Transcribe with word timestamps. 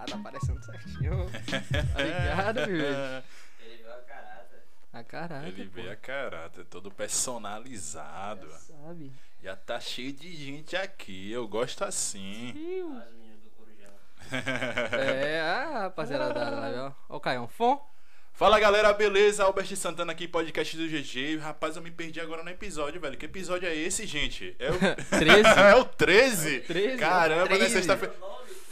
Ah, 0.00 0.04
tá 0.06 0.16
aparecendo 0.16 0.64
certinho. 0.64 1.26
Tá 1.92 2.02
ligado, 2.02 2.60
meu? 2.70 3.22
Ele 3.60 3.76
viu 3.78 3.92
a 3.92 3.96
caráter. 4.02 4.62
A 4.92 5.02
caráter. 5.02 5.48
Ele 5.48 5.64
pô. 5.66 5.82
vê 5.82 5.90
a 5.90 5.96
caráter, 5.96 6.64
todo 6.66 6.90
personalizado. 6.90 8.48
Já 8.48 8.56
sabe. 8.58 9.12
Já 9.42 9.56
tá 9.56 9.80
cheio 9.80 10.12
de 10.12 10.34
gente 10.34 10.76
aqui, 10.76 11.30
eu 11.32 11.46
gosto 11.48 11.84
assim. 11.84 12.50
As 12.50 13.12
meninas 13.12 13.40
do 13.42 13.50
Corujão. 13.50 13.92
É, 14.92 15.40
a 15.40 15.80
rapaziada 15.82 16.32
da 16.32 16.50
live, 16.50 16.78
ó. 16.78 16.92
Ó 17.08 17.16
o 17.16 17.20
Caião. 17.20 17.48
Fom. 17.48 17.84
Fala 18.32 18.60
galera, 18.60 18.92
beleza? 18.92 19.42
Albert 19.42 19.74
Santana 19.74 20.12
aqui, 20.12 20.28
podcast 20.28 20.76
do 20.76 20.86
GG. 20.86 21.38
Rapaz, 21.38 21.74
eu 21.74 21.82
me 21.82 21.90
perdi 21.90 22.20
agora 22.20 22.44
no 22.44 22.50
episódio, 22.50 23.00
velho. 23.00 23.16
Que 23.16 23.26
episódio 23.26 23.68
é 23.68 23.74
esse, 23.74 24.06
gente? 24.06 24.54
É 24.60 24.70
o 24.70 24.78
13. 25.18 25.48
é 25.48 25.74
o 25.74 25.84
13? 25.84 26.60
13, 26.60 26.98
Caramba, 26.98 27.48
né? 27.50 27.56
13. 27.56 27.72
Sexta-feira. 27.72 28.14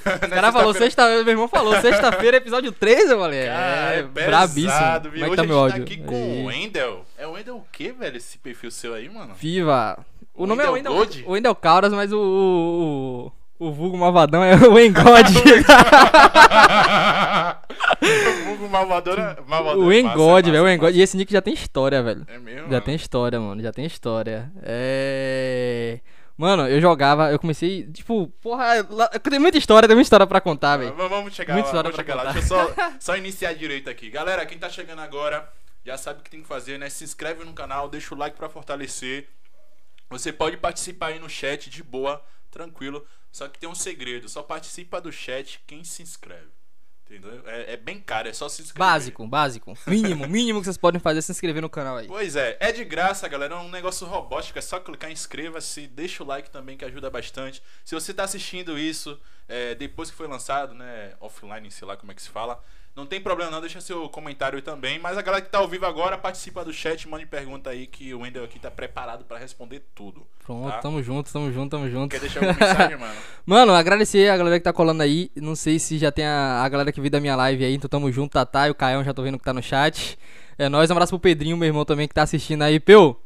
O 0.27 0.29
cara 0.29 0.53
falou 0.53 0.75
sexta 0.75 1.09
meu 1.25 1.29
irmão 1.29 1.49
falou, 1.49 1.81
sexta-feira, 1.81 2.37
episódio 2.37 2.71
13, 2.73 3.13
eu 3.13 3.19
falei. 3.19 3.47
Cara, 3.47 3.95
É, 3.95 3.99
é 3.99 4.03
brabíssimo. 4.03 4.73
pesado, 4.73 5.11
Como 5.11 5.25
é 5.25 5.27
que 5.27 5.33
Hoje 5.33 5.37
tá 5.37 5.43
a 5.43 5.47
meu 5.47 5.57
gente 5.57 5.69
tá 5.69 5.75
áudio? 5.79 5.83
aqui 5.83 5.97
com 6.05 6.43
o. 6.43 6.47
Wendel. 6.47 7.05
É 7.19 7.27
o 7.27 7.33
Wendel 7.33 7.57
o 7.57 7.65
quê, 7.73 7.93
velho? 7.93 8.17
Esse 8.17 8.39
perfil 8.39 8.71
seu 8.71 8.95
aí, 8.95 9.09
mano? 9.09 9.35
Viva. 9.35 9.99
O 10.35 10.47
nome 10.47 10.63
é 10.63 10.69
Wendel 10.69 10.93
o 11.27 11.33
Wendel 11.33 11.55
Caldas, 11.55 11.93
mas 11.93 12.13
o, 12.13 12.19
o, 12.19 13.33
o, 13.59 13.69
o 13.69 13.73
vulgo 13.73 13.97
malvadão 13.97 14.45
é 14.45 14.55
o 14.55 14.79
Engode. 14.79 15.33
o 18.03 18.45
vulgo 18.47 18.69
malvadora. 18.69 19.39
malvadora 19.47 19.87
o 19.87 19.93
é 19.93 19.99
Engode, 19.99 20.51
massa, 20.51 20.53
velho, 20.53 20.65
o 20.65 20.69
Engode. 20.69 20.99
E 20.99 21.03
esse 21.03 21.17
nick 21.17 21.33
já 21.33 21.41
tem 21.41 21.55
história, 21.55 22.03
velho. 22.03 22.25
É 22.29 22.39
mesmo? 22.39 22.63
Já 22.65 22.69
mano? 22.69 22.81
tem 22.83 22.95
história, 22.95 23.41
mano. 23.41 23.63
Já 23.63 23.73
tem 23.73 23.87
história. 23.87 24.51
É. 24.63 26.01
Mano, 26.37 26.69
eu 26.69 26.81
jogava, 26.81 27.31
eu 27.33 27.39
comecei, 27.39 27.91
tipo, 27.93 28.27
porra, 28.43 28.87
lá- 28.91 29.09
tem 29.09 29.39
muita 29.39 29.57
história, 29.57 29.89
tem 29.89 29.97
muita 29.97 30.07
história 30.07 30.27
pra 30.27 30.41
contar, 30.41 30.77
velho. 30.77 30.95
Vamos 30.95 31.35
chegar 31.35 31.55
Muita 31.55 31.69
lá, 31.69 31.73
história 31.73 31.91
vamos 31.91 31.97
chegar 31.97 32.15
lá. 32.15 32.23
contar. 32.27 32.33
Deixa 32.41 32.55
eu 32.55 32.75
só, 32.75 32.97
só 33.01 33.17
iniciar 33.17 33.55
direito 33.55 33.89
aqui. 33.89 34.11
Galera, 34.11 34.45
quem 34.45 34.59
tá 34.59 34.69
chegando 34.69 35.01
agora 35.01 35.51
já 35.85 35.97
sabe 35.97 36.21
o 36.21 36.23
que 36.23 36.29
tem 36.31 36.43
que 36.43 36.49
fazer, 36.49 36.79
né? 36.79 36.91
Se 36.91 37.05
inscreve 37.05 37.43
no 37.45 37.55
canal, 37.55 37.89
deixa 37.89 38.15
o 38.15 38.19
like 38.19 38.37
pra 38.37 38.49
fortalecer. 38.51 39.29
Você 40.11 40.31
pode 40.33 40.57
participar 40.59 41.07
aí 41.09 41.19
no 41.19 41.29
chat 41.29 41.71
de 41.71 41.83
boa, 41.83 42.23
tranquilo. 42.51 43.05
Só 43.33 43.49
que 43.49 43.59
tem 43.59 43.69
um 43.69 43.75
segredo, 43.75 44.29
só 44.29 44.43
participa 44.43 45.01
do 45.01 45.11
chat 45.13 45.61
quem 45.67 45.85
se 45.85 46.03
inscreve. 46.03 46.49
Entendeu? 47.09 47.41
É, 47.47 47.75
é 47.75 47.77
bem 47.77 48.01
caro, 48.01 48.29
é 48.29 48.33
só 48.33 48.49
se 48.49 48.63
inscrever. 48.63 48.89
Básico, 48.89 49.27
básico. 49.27 49.79
Mínimo, 49.87 50.27
mínimo 50.29 50.59
que 50.59 50.65
vocês 50.65 50.77
podem 50.77 51.01
fazer 51.01 51.21
é 51.21 51.23
se 51.23 51.31
inscrever 51.31 51.63
no 51.63 51.71
canal 51.71 51.99
aí. 51.99 52.09
Pois 52.09 52.35
é, 52.35 52.57
é 52.59 52.73
de 52.73 52.85
graça, 52.85 53.29
galera. 53.29 53.55
É 53.55 53.59
um 53.59 53.71
negócio 53.71 54.07
robótico. 54.07 54.59
É 54.59 54.63
só 54.63 54.81
clicar 54.81 55.09
em 55.11 55.13
inscreva-se. 55.13 55.87
Deixa 55.87 56.25
o 56.25 56.27
like 56.27 56.51
também, 56.51 56.77
que 56.77 56.85
ajuda 56.85 57.09
bastante. 57.09 57.63
Se 57.85 57.95
você 57.95 58.13
tá 58.13 58.25
assistindo 58.25 58.77
isso 58.77 59.21
é, 59.49 59.75
depois 59.75 60.11
que 60.11 60.17
foi 60.17 60.27
lançado, 60.27 60.75
né? 60.75 61.15
Offline, 61.21 61.71
sei 61.71 61.87
lá 61.87 61.97
como 61.97 62.11
é 62.11 62.15
que 62.15 62.23
se 62.23 62.29
fala. 62.29 62.63
Não 62.97 63.05
tem 63.05 63.21
problema, 63.21 63.51
não. 63.51 63.61
Deixa 63.61 63.79
seu 63.79 64.09
comentário 64.09 64.57
aí 64.57 64.63
também. 64.63 64.99
Mas 64.99 65.19
a 65.19 65.23
galera 65.23 65.45
que 65.45 65.51
tá 65.51 65.59
ao 65.59 65.69
vivo 65.69 65.85
agora, 65.85 66.17
participa 66.17 66.65
do 66.65 66.73
chat. 66.73 67.07
Mande 67.07 67.27
pergunta 67.27 67.69
aí 67.69 67.87
que 67.87 68.15
o 68.15 68.21
Wendel 68.21 68.43
aqui 68.43 68.59
tá 68.59 68.71
preparado 68.71 69.23
pra 69.27 69.37
responder 69.37 69.83
tudo. 69.95 70.27
Pronto, 70.43 70.71
tá? 70.71 70.79
tamo 70.79 71.03
junto, 71.03 71.31
tamo 71.31 71.53
junto, 71.53 71.71
tamo 71.71 71.91
junto. 71.91 72.11
Quer 72.11 72.21
deixar 72.21 72.41
alguma 72.41 72.59
mensagem, 72.59 72.97
mano? 72.97 73.15
Mano, 73.45 73.73
agradecer 73.75 74.31
a 74.31 74.37
galera 74.37 74.59
que 74.59 74.65
tá 74.65 74.73
colando 74.73 75.03
aí. 75.03 75.31
Não 75.37 75.55
sei 75.55 75.79
se 75.79 75.99
já 75.99 76.11
tem 76.11 76.25
a, 76.25 76.63
a 76.63 76.69
galera 76.71 76.91
que 76.91 77.01
viu 77.01 77.11
da 77.11 77.21
minha 77.21 77.37
live 77.37 77.65
aí, 77.65 77.75
então 77.75 77.89
tamo 77.89 78.11
junto, 78.11 78.33
Tatá 78.33 78.67
e 78.67 78.71
o 78.71 78.75
Caião, 78.75 79.05
já 79.05 79.13
tô 79.13 79.23
vendo 79.23 79.39
que 79.39 79.45
tá 79.45 79.53
no 79.53 79.63
chat. 79.63 80.19
É 80.59 80.69
nóis, 80.69 80.89
um 80.89 80.95
abraço 80.95 81.11
pro 81.11 81.21
Pedrinho, 81.21 81.57
meu 81.57 81.67
irmão 81.67 81.85
também, 81.85 82.09
que 82.09 82.15
tá 82.15 82.23
assistindo 82.23 82.63
aí. 82.63 82.81
Peu! 82.81 83.26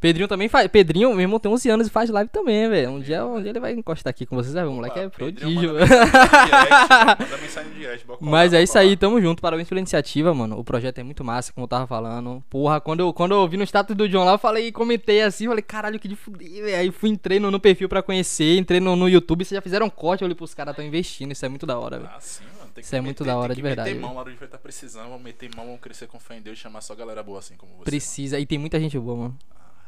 Pedrinho 0.00 0.26
também 0.26 0.48
faz. 0.48 0.66
Pedrinho, 0.68 1.10
meu 1.10 1.20
irmão, 1.20 1.38
tem 1.38 1.52
11 1.52 1.68
anos 1.68 1.86
e 1.86 1.90
faz 1.90 2.08
live 2.08 2.30
também, 2.30 2.68
velho. 2.70 2.90
Um 2.92 3.00
dia, 3.00 3.24
um 3.24 3.40
dia 3.40 3.50
ele 3.50 3.60
vai 3.60 3.72
encostar 3.74 4.10
aqui 4.10 4.24
com 4.24 4.34
vocês, 4.34 4.54
ver, 4.54 4.64
o 4.64 4.72
moleque 4.72 4.98
é 4.98 5.06
Opa, 5.06 5.16
prodígio. 5.16 5.74
Manda 5.74 7.36
mensagem 7.40 7.70
em 7.70 7.74
direct, 7.74 8.08
manda 8.08 8.18
Mas 8.24 8.54
é 8.54 8.62
isso 8.62 8.78
aí, 8.78 8.96
tamo 8.96 9.20
junto. 9.20 9.42
Parabéns 9.42 9.68
pela 9.68 9.78
iniciativa, 9.78 10.32
mano. 10.34 10.58
O 10.58 10.64
projeto 10.64 10.98
é 10.98 11.02
muito 11.02 11.22
massa, 11.22 11.52
como 11.52 11.64
eu 11.64 11.68
tava 11.68 11.86
falando. 11.86 12.42
Porra, 12.48 12.80
quando 12.80 13.00
eu, 13.00 13.12
quando 13.12 13.32
eu 13.32 13.46
vi 13.46 13.58
no 13.58 13.64
status 13.64 13.94
do 13.94 14.08
John 14.08 14.24
lá, 14.24 14.32
eu 14.32 14.38
falei, 14.38 14.72
comentei 14.72 15.20
assim, 15.20 15.46
falei, 15.46 15.62
caralho, 15.62 15.98
que 15.98 16.08
de 16.08 16.16
fuder, 16.16 16.48
velho. 16.64 16.76
Aí 16.78 16.90
fui, 16.90 17.10
entrei 17.10 17.38
no, 17.38 17.50
no 17.50 17.60
perfil 17.60 17.88
pra 17.88 18.02
conhecer, 18.02 18.56
entrei 18.56 18.80
no, 18.80 18.96
no 18.96 19.06
YouTube, 19.06 19.44
vocês 19.44 19.56
já 19.56 19.60
fizeram 19.62 19.84
um 19.86 19.90
corte, 19.90 20.22
eu 20.22 20.26
olhei 20.26 20.34
pros 20.34 20.54
caras 20.54 20.74
tão 20.74 20.84
investindo, 20.84 21.32
isso 21.32 21.44
é 21.44 21.48
muito 21.48 21.66
da 21.66 21.78
hora, 21.78 21.98
velho. 21.98 22.10
Ah, 22.10 22.20
sim, 22.20 22.44
mano. 22.58 22.70
Tem 22.74 22.82
Isso 22.82 22.96
é 22.96 23.00
muito 23.00 23.22
meter- 23.22 23.32
da 23.34 23.38
hora, 23.38 23.54
de 23.54 23.60
verdade. 23.60 23.90
Meter 23.90 24.00
mão 24.00 24.14
lá 24.14 24.22
onde 24.22 24.36
vai 24.36 24.46
estar 24.46 24.58
precisando, 24.58 25.08
vamos 25.08 25.22
meter 25.22 25.50
mão, 25.54 25.66
vamos 25.66 25.80
crescer 25.80 26.06
com 26.06 26.18
fé 26.20 26.38
em 26.38 26.40
Deus 26.40 26.56
e 26.56 26.60
chamar 26.60 26.80
só 26.80 26.94
galera 26.94 27.22
boa 27.22 27.40
assim 27.40 27.54
como 27.56 27.72
você. 27.76 27.84
Precisa, 27.84 28.38
e 28.38 28.46
tem 28.46 28.58
muita 28.58 28.78
gente 28.80 28.98
boa, 28.98 29.16
mano. 29.16 29.38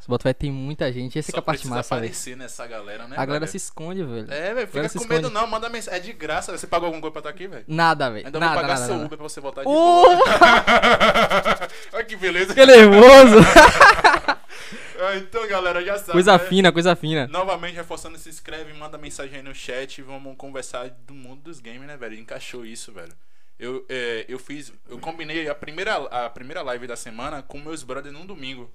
Se 0.03 0.09
bota 0.09 0.23
vai 0.23 0.33
tem 0.33 0.51
muita 0.51 0.91
gente, 0.91 1.17
essa 1.17 1.31
Só 1.31 1.37
é 1.37 1.39
a 1.39 1.41
parte 1.41 1.65
massa, 1.65 1.95
aparecer 1.95 2.35
nessa 2.35 2.67
galera, 2.67 3.07
né? 3.07 3.15
A 3.17 3.25
galera 3.25 3.45
velho? 3.45 3.51
se 3.51 3.55
esconde, 3.55 4.03
velho. 4.03 4.29
É, 4.29 4.53
velho, 4.53 4.67
fica 4.67 4.89
com 4.99 5.07
medo 5.07 5.29
não, 5.29 5.47
manda 5.47 5.69
mensagem. 5.69 5.97
É 5.97 6.03
de 6.03 6.11
graça. 6.11 6.51
Você 6.57 6.67
pagou 6.67 6.87
alguma 6.87 7.01
coisa 7.01 7.13
pra 7.13 7.19
estar 7.21 7.29
aqui, 7.29 7.47
velho? 7.47 7.63
Nada, 7.69 8.09
velho. 8.09 8.25
Ainda 8.25 8.37
Nada, 8.37 8.51
vou 8.51 8.61
pagar 8.61 8.73
nada, 8.73 8.85
seu 8.85 8.95
nada. 8.95 9.05
Uber 9.05 9.17
pra 9.17 9.29
você 9.29 9.39
voltar 9.39 9.61
de 9.61 9.65
boa. 9.65 10.19
Olha 11.93 12.03
que 12.03 12.17
beleza. 12.17 12.53
que 12.53 12.65
nervoso. 12.65 13.37
Ah, 15.05 15.15
Então, 15.17 15.45
galera, 15.47 15.83
já 15.83 15.97
sabe. 15.97 16.11
coisa 16.13 16.33
né? 16.33 16.39
fina, 16.39 16.71
coisa 16.71 16.95
fina. 16.95 17.27
Novamente, 17.27 17.75
reforçando, 17.75 18.17
se 18.17 18.27
inscreve, 18.29 18.73
manda 18.73 18.97
mensagem 18.97 19.37
aí 19.37 19.41
no 19.41 19.53
chat. 19.55 20.01
Vamos 20.01 20.35
conversar 20.37 20.89
do 20.89 21.13
mundo 21.13 21.41
dos 21.43 21.59
games, 21.59 21.87
né, 21.87 21.95
velho? 21.97 22.15
Encaixou 22.17 22.65
isso, 22.65 22.91
velho. 22.91 23.13
Eu, 23.57 23.85
é, 23.87 24.25
eu 24.27 24.37
fiz. 24.37 24.73
Eu 24.89 24.99
combinei 24.99 25.47
a 25.49 25.55
primeira, 25.55 25.95
a 25.95 26.29
primeira 26.29 26.61
live 26.61 26.87
da 26.87 26.95
semana 26.95 27.41
com 27.41 27.57
meus 27.59 27.83
brothers 27.83 28.13
num 28.13 28.25
domingo. 28.25 28.69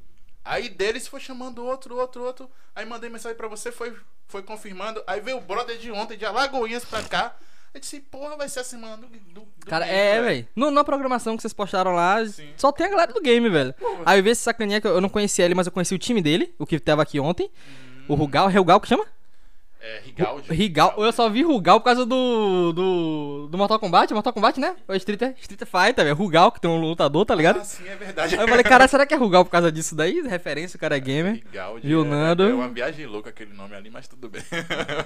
Aí 0.49 0.71
deles 0.71 1.07
foi 1.07 1.21
chamando 1.21 1.63
outro, 1.63 1.97
outro, 1.99 2.25
outro. 2.25 2.51
Aí 2.75 2.87
mandei 2.87 3.11
mensagem 3.11 3.37
pra 3.37 3.49
você, 3.49 3.71
foi, 3.71 3.95
foi 4.27 4.43
confirmando. 4.43 5.03
Aí 5.07 5.21
veio 5.21 5.37
o 5.37 5.41
brother 5.43 5.77
de 5.77 5.93
ontem, 5.93 6.17
de 6.17 6.25
Alagoinhas 6.25 6.87
pra 6.87 7.03
cá. 7.03 7.37
Eu 7.75 7.81
disse, 7.81 8.01
porra, 8.01 8.35
vai 8.35 8.49
ser 8.49 8.61
a 8.61 8.65
semana 8.65 8.97
do. 8.97 9.07
do, 9.09 9.41
do 9.43 9.67
Cara, 9.67 9.85
game, 9.85 9.99
é, 9.99 10.23
velho. 10.23 10.49
Na 10.73 10.83
programação 10.83 11.37
que 11.37 11.43
vocês 11.43 11.53
postaram 11.53 11.93
lá, 11.93 12.25
Sim. 12.25 12.51
só 12.57 12.73
tem 12.73 12.87
a 12.87 12.89
galera 12.91 13.13
do 13.13 13.21
game, 13.21 13.47
velho. 13.51 13.75
Aí 14.07 14.19
eu 14.19 14.25
vi 14.25 14.31
esse 14.31 14.41
sacaninha 14.41 14.81
que 14.81 14.87
eu 14.87 15.03
não 15.03 15.11
conhecia 15.11 15.45
ele, 15.45 15.55
mas 15.55 15.67
eu 15.67 15.73
conheci 15.73 15.95
o 15.95 15.99
time 15.99 16.23
dele, 16.23 16.55
o 16.59 16.65
que 16.67 16.81
tava 16.81 17.03
aqui 17.03 17.21
ontem. 17.21 17.51
O 18.09 18.15
Rugal, 18.15 18.49
é 18.49 18.55
Rugal 18.55 18.81
que 18.81 18.89
chama? 18.89 19.05
É, 19.89 20.01
Rigaldi. 20.05 20.53
Rigal. 20.53 20.95
Eu 20.99 21.13
só 21.13 21.31
vi 21.31 21.43
Rugal 21.43 21.81
por 21.81 21.87
causa 21.87 22.05
do. 22.05 22.73
do. 22.75 23.49
do 23.51 23.57
Mortal 23.57 23.79
Kombat, 23.79 24.13
Mortal 24.13 24.35
Kombat, 24.35 24.61
né? 24.61 24.77
O 24.87 24.95
Street, 24.95 25.23
Street 25.41 25.61
Fighter, 25.61 26.05
velho. 26.05 26.15
Rugal, 26.15 26.53
que 26.53 26.61
tem 26.61 26.71
um 26.71 26.79
lutador, 26.79 27.25
tá 27.25 27.35
ligado? 27.35 27.61
Ah, 27.61 27.65
sim, 27.65 27.89
é 27.89 27.97
verdade. 27.97 28.35
Aí 28.35 28.41
eu 28.43 28.49
falei, 28.49 28.65
cara, 28.65 28.87
será 28.87 29.07
que 29.07 29.15
é 29.15 29.17
Rugal 29.17 29.47
por 29.47 29.51
causa 29.51 29.73
disso 29.73 29.95
daí? 29.95 30.21
Referência, 30.21 30.77
o 30.77 30.81
cara 30.81 30.97
é 30.97 31.01
gamer. 31.01 31.35
Rigaldi. 31.37 31.87
Viu, 31.87 32.03
é, 32.03 32.05
Nando? 32.05 32.43
É 32.43 32.53
uma 32.53 32.69
viagem 32.69 33.07
louca 33.07 33.31
aquele 33.31 33.55
nome 33.55 33.75
ali, 33.75 33.89
mas 33.89 34.07
tudo 34.07 34.29
bem. 34.29 34.43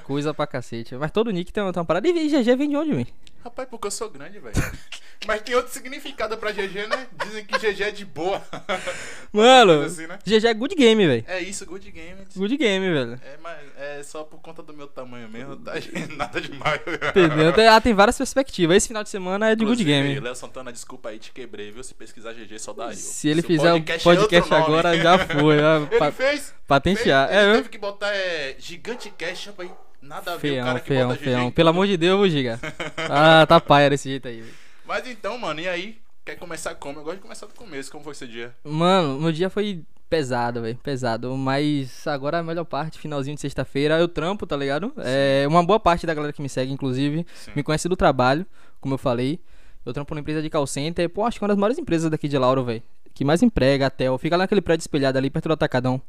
Coisa 0.02 0.34
pra 0.34 0.48
cacete. 0.48 0.96
Mas 0.96 1.12
todo 1.12 1.30
nick 1.30 1.52
tem 1.52 1.62
uma, 1.62 1.72
tem 1.72 1.80
uma 1.80 1.86
parada. 1.86 2.08
E 2.08 2.12
GG 2.28 2.56
vem 2.56 2.68
de 2.68 2.76
onde, 2.76 2.92
velho? 2.92 3.06
Rapaz, 3.44 3.68
porque 3.68 3.86
eu 3.86 3.90
sou 3.90 4.08
grande, 4.08 4.38
velho. 4.38 4.54
Mas 5.26 5.40
tem 5.42 5.54
outro 5.54 5.72
significado 5.72 6.36
pra 6.36 6.50
GG, 6.50 6.86
né? 6.88 7.06
Dizem 7.24 7.44
que 7.44 7.56
GG 7.56 7.82
é 7.82 7.90
de 7.92 8.04
boa. 8.04 8.42
Mano, 9.32 9.82
assim, 9.82 10.06
né? 10.06 10.18
GG 10.24 10.46
é 10.46 10.54
good 10.54 10.74
game, 10.74 11.06
velho. 11.06 11.24
É 11.28 11.40
isso, 11.40 11.64
good 11.64 11.88
game. 11.90 12.24
Good 12.36 12.56
game, 12.56 12.90
velho. 12.92 13.20
É, 13.24 13.36
mas 13.42 13.58
é 13.78 14.02
só 14.02 14.24
por 14.24 14.40
conta 14.40 14.62
do 14.62 14.72
meu 14.74 14.86
tamanho 14.88 15.28
mesmo, 15.28 15.56
tá? 15.56 15.72
Nada 16.16 16.40
demais. 16.40 16.80
Entendeu? 17.10 17.52
Tem- 17.52 17.68
Ah, 17.68 17.80
tem 17.80 17.94
várias 17.94 18.18
perspectivas. 18.18 18.76
Esse 18.76 18.88
final 18.88 19.02
de 19.04 19.10
semana 19.10 19.50
é 19.50 19.54
de 19.54 19.64
good 19.64 19.80
Inclusive, 19.82 20.08
game. 20.08 20.20
Léo 20.20 20.34
Santana, 20.34 20.72
desculpa 20.72 21.10
aí, 21.10 21.18
te 21.20 21.30
quebrei, 21.30 21.70
viu? 21.70 21.82
Se 21.84 21.94
pesquisar 21.94 22.32
GG, 22.32 22.58
só 22.58 22.72
dá 22.72 22.86
eu. 22.86 22.92
Se 22.94 23.28
ele 23.28 23.42
fizer 23.42 23.72
o 23.72 23.76
é 23.76 23.80
podcast, 23.80 24.08
outro 24.08 24.58
nome. 24.58 24.64
agora, 24.64 24.96
já 24.98 25.18
foi. 25.18 25.58
Já, 25.58 25.76
Ele 25.76 25.98
pa- 25.98 26.12
fez? 26.12 26.54
patentear. 26.66 27.28
Fez, 27.28 27.38
É, 27.38 27.42
ele 27.44 27.50
eu- 27.52 27.56
teve 27.58 27.68
que 27.68 27.78
botar 27.78 28.12
é, 28.12 28.56
Gigante 28.58 29.08
Cash, 29.10 29.46
rapaz. 29.46 29.70
Nada 30.02 30.32
a 30.32 30.36
ver 30.36 30.60
o 30.60 30.64
cara 30.64 30.80
que 30.80 30.88
feião, 30.88 31.08
bota 31.10 31.20
GG. 31.20 31.30
em 31.30 31.50
Pelo 31.52 31.68
amor 31.68 31.86
de 31.86 31.96
Deus, 31.96 32.30
Giga. 32.30 32.58
Ah, 33.08 33.46
tá 33.46 33.60
paia 33.60 33.88
desse 33.88 34.08
jeito 34.08 34.26
aí. 34.28 34.40
velho. 34.40 34.54
Mas 34.84 35.06
então, 35.06 35.38
mano, 35.38 35.60
e 35.60 35.68
aí? 35.68 35.98
Quer 36.24 36.36
começar 36.36 36.74
como? 36.74 37.00
Eu 37.00 37.04
gosto 37.04 37.16
de 37.16 37.22
começar 37.22 37.46
do 37.46 37.54
começo. 37.54 37.90
Como 37.90 38.02
foi 38.04 38.12
esse 38.12 38.26
dia? 38.26 38.54
Mano, 38.64 39.20
meu 39.20 39.32
dia 39.32 39.48
foi 39.48 39.84
pesado, 40.10 40.60
velho. 40.62 40.76
Pesado. 40.82 41.36
Mas 41.36 42.06
agora 42.06 42.38
a 42.38 42.42
melhor 42.42 42.64
parte, 42.64 42.98
finalzinho 42.98 43.34
de 43.34 43.40
sexta-feira, 43.40 43.98
eu 43.98 44.06
trampo, 44.08 44.46
tá 44.46 44.56
ligado? 44.56 44.92
É, 44.98 45.44
uma 45.48 45.64
boa 45.64 45.80
parte 45.80 46.06
da 46.06 46.12
galera 46.14 46.32
que 46.32 46.42
me 46.42 46.48
segue, 46.48 46.70
inclusive, 46.72 47.26
Sim. 47.34 47.52
me 47.56 47.62
conhece 47.62 47.88
do 47.88 47.96
trabalho, 47.96 48.44
como 48.80 48.94
eu 48.94 48.98
falei. 48.98 49.40
Eu 49.84 49.92
trampo 49.92 50.14
numa 50.14 50.20
empresa 50.20 50.42
de 50.42 50.50
call 50.50 50.66
center. 50.66 51.08
Pô, 51.08 51.24
acho 51.24 51.38
que 51.38 51.44
é 51.44 51.46
uma 51.46 51.48
das 51.48 51.58
maiores 51.58 51.78
empresas 51.78 52.10
daqui 52.10 52.28
de 52.28 52.38
Lauro, 52.38 52.62
velho. 52.64 52.82
Que 53.14 53.24
mais 53.24 53.42
emprega, 53.42 53.86
até. 53.86 54.06
Fica 54.18 54.36
lá 54.36 54.44
naquele 54.44 54.60
prédio 54.60 54.82
espelhado 54.82 55.18
ali, 55.18 55.28
perto 55.28 55.48
do 55.48 55.54
Atacadão. 55.54 56.00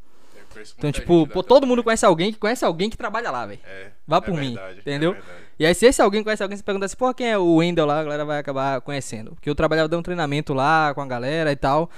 Conheço 0.64 0.76
Então, 0.78 0.92
tipo, 0.92 1.28
pô, 1.28 1.44
todo 1.44 1.68
mundo 1.68 1.84
conhece 1.84 2.06
alguém 2.06 2.32
que 2.32 2.40
conhece 2.40 2.64
alguém 2.64 2.90
que 2.90 2.98
trabalha 2.98 3.30
lá, 3.32 3.46
velho. 3.46 3.60
É. 3.66 3.88
Vá 4.08 4.18
é 4.18 4.22
por 4.22 4.34
mim, 4.34 4.54
verdade, 4.56 4.78
é 4.78 4.82
entendeu? 4.82 5.12
verdade. 5.14 5.32
E 5.60 5.66
aí, 5.66 5.76
se 5.76 5.86
esse 5.86 6.02
alguém 6.02 6.24
conhece 6.24 6.42
alguém, 6.42 6.58
você 6.58 6.64
pergunta 6.64 6.86
assim, 6.86 6.96
pô, 6.98 7.14
quem 7.14 7.30
é 7.30 7.38
o 7.38 7.56
Wendel 7.56 7.86
lá, 7.86 8.00
a 8.00 8.04
galera 8.04 8.26
vai 8.26 8.40
acabar 8.40 8.82
conhecendo. 8.82 9.32
Porque 9.36 9.50
eu 9.50 9.56
trabalhava 9.56 9.88
dando 9.88 10.04
treinamento 10.04 10.54
lá 10.54 10.94
com 10.94 11.02
a 11.02 11.06
galera 11.06 11.52
e 11.52 11.56
tal. 11.56 11.90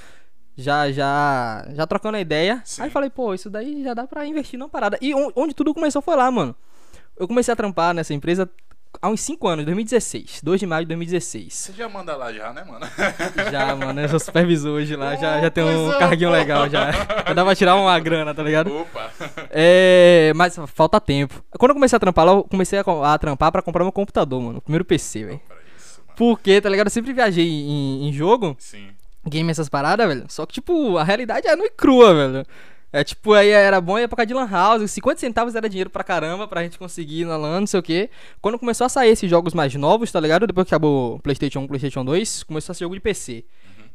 Já, 0.57 0.89
já, 0.91 1.65
já 1.73 1.85
trocando 1.85 2.17
a 2.17 2.21
ideia. 2.21 2.62
Sim. 2.65 2.83
Aí 2.83 2.89
falei, 2.89 3.09
pô, 3.09 3.33
isso 3.33 3.50
daí 3.50 3.83
já 3.83 3.94
dá 3.94 4.07
pra 4.07 4.25
investir 4.25 4.57
numa 4.57 4.69
parada. 4.69 4.97
E 5.01 5.13
on- 5.13 5.31
onde 5.35 5.53
tudo 5.53 5.73
começou 5.73 6.01
foi 6.01 6.15
lá, 6.15 6.29
mano. 6.31 6.56
Eu 7.17 7.27
comecei 7.27 7.51
a 7.51 7.56
trampar 7.56 7.94
nessa 7.94 8.13
empresa 8.13 8.50
há 9.01 9.09
uns 9.09 9.21
5 9.21 9.47
anos, 9.47 9.65
2016. 9.65 10.42
2 10.44 10.59
de 10.59 10.65
maio 10.65 10.83
de 10.86 10.89
2016. 10.89 11.53
Você 11.53 11.74
já 11.74 11.88
manda 11.89 12.15
lá 12.15 12.31
já, 12.33 12.51
né, 12.53 12.63
mano? 12.63 12.86
Já, 13.51 13.75
mano, 13.75 14.01
eu 14.01 14.09
sou 14.09 14.19
supervisor 14.19 14.71
hoje 14.74 14.95
lá, 14.95 15.15
já, 15.15 15.39
já 15.42 15.50
tem 15.50 15.63
um 15.63 15.86
Coisa 15.86 16.00
carguinho 16.00 16.30
boa. 16.30 16.39
legal 16.39 16.69
já. 16.69 16.92
Já 16.92 17.33
dá 17.33 17.44
pra 17.45 17.56
tirar 17.56 17.75
uma 17.75 17.97
grana, 18.00 18.33
tá 18.33 18.42
ligado? 18.44 18.75
Opa! 18.75 19.12
É, 19.50 20.31
mas 20.36 20.57
falta 20.74 21.00
tempo. 21.00 21.44
Quando 21.57 21.71
eu 21.71 21.75
comecei 21.75 21.95
a 21.97 22.00
trampar 22.00 22.25
lá, 22.25 22.31
eu 22.33 22.44
comecei 22.44 22.80
a, 22.80 23.13
a 23.13 23.18
trampar 23.18 23.51
pra 23.51 23.62
comprar 23.62 23.83
meu 23.83 23.92
computador, 23.92 24.42
mano. 24.42 24.57
O 24.57 24.62
primeiro 24.62 24.86
PC, 24.86 25.25
velho. 25.25 25.41
Porque, 26.15 26.62
tá 26.62 26.69
ligado? 26.69 26.88
Eu 26.88 26.91
sempre 26.91 27.13
viajei 27.13 27.45
em, 27.48 28.07
em 28.07 28.13
jogo, 28.13 28.56
Sim. 28.59 28.88
game, 29.27 29.50
essas 29.51 29.69
paradas, 29.69 30.07
velho. 30.07 30.25
Só 30.30 30.45
que, 30.45 30.53
tipo, 30.53 30.98
a 30.98 31.03
realidade 31.03 31.48
é 31.48 31.56
nua 31.56 31.65
e 31.68 31.71
crua, 31.71 32.13
velho. 32.13 32.45
É 32.97 33.03
tipo, 33.03 33.33
aí 33.33 33.50
era 33.50 33.81
bom 33.81 34.00
ir 34.00 34.07
pra 34.07 34.15
casa 34.18 34.27
de 34.27 34.33
Lan 34.33 34.47
House, 34.50 34.89
50 34.89 35.19
centavos 35.19 35.53
era 35.53 35.68
dinheiro 35.68 35.89
pra 35.89 36.01
caramba 36.01 36.47
pra 36.47 36.63
gente 36.63 36.77
conseguir 36.80 37.21
ir 37.21 37.25
na 37.25 37.36
LAN, 37.36 37.59
não 37.59 37.68
sei 37.68 37.80
o 37.80 37.83
quê. 37.83 38.09
Quando 38.42 38.57
começou 38.57 38.86
a 38.86 38.89
sair 38.89 39.09
esses 39.09 39.30
jogos 39.30 39.53
mais 39.53 39.75
novos, 39.75 40.09
tá 40.13 40.19
ligado? 40.19 40.47
Depois 40.47 40.65
que 40.65 40.74
acabou 40.74 41.19
PlayStation 41.19 41.59
1, 41.59 41.68
PlayStation 41.68 42.06
2, 42.06 42.44
começou 42.44 42.71
a 42.71 42.74
ser 42.74 42.86
jogo 42.86 42.95
de 42.95 43.01
PC. 43.01 43.44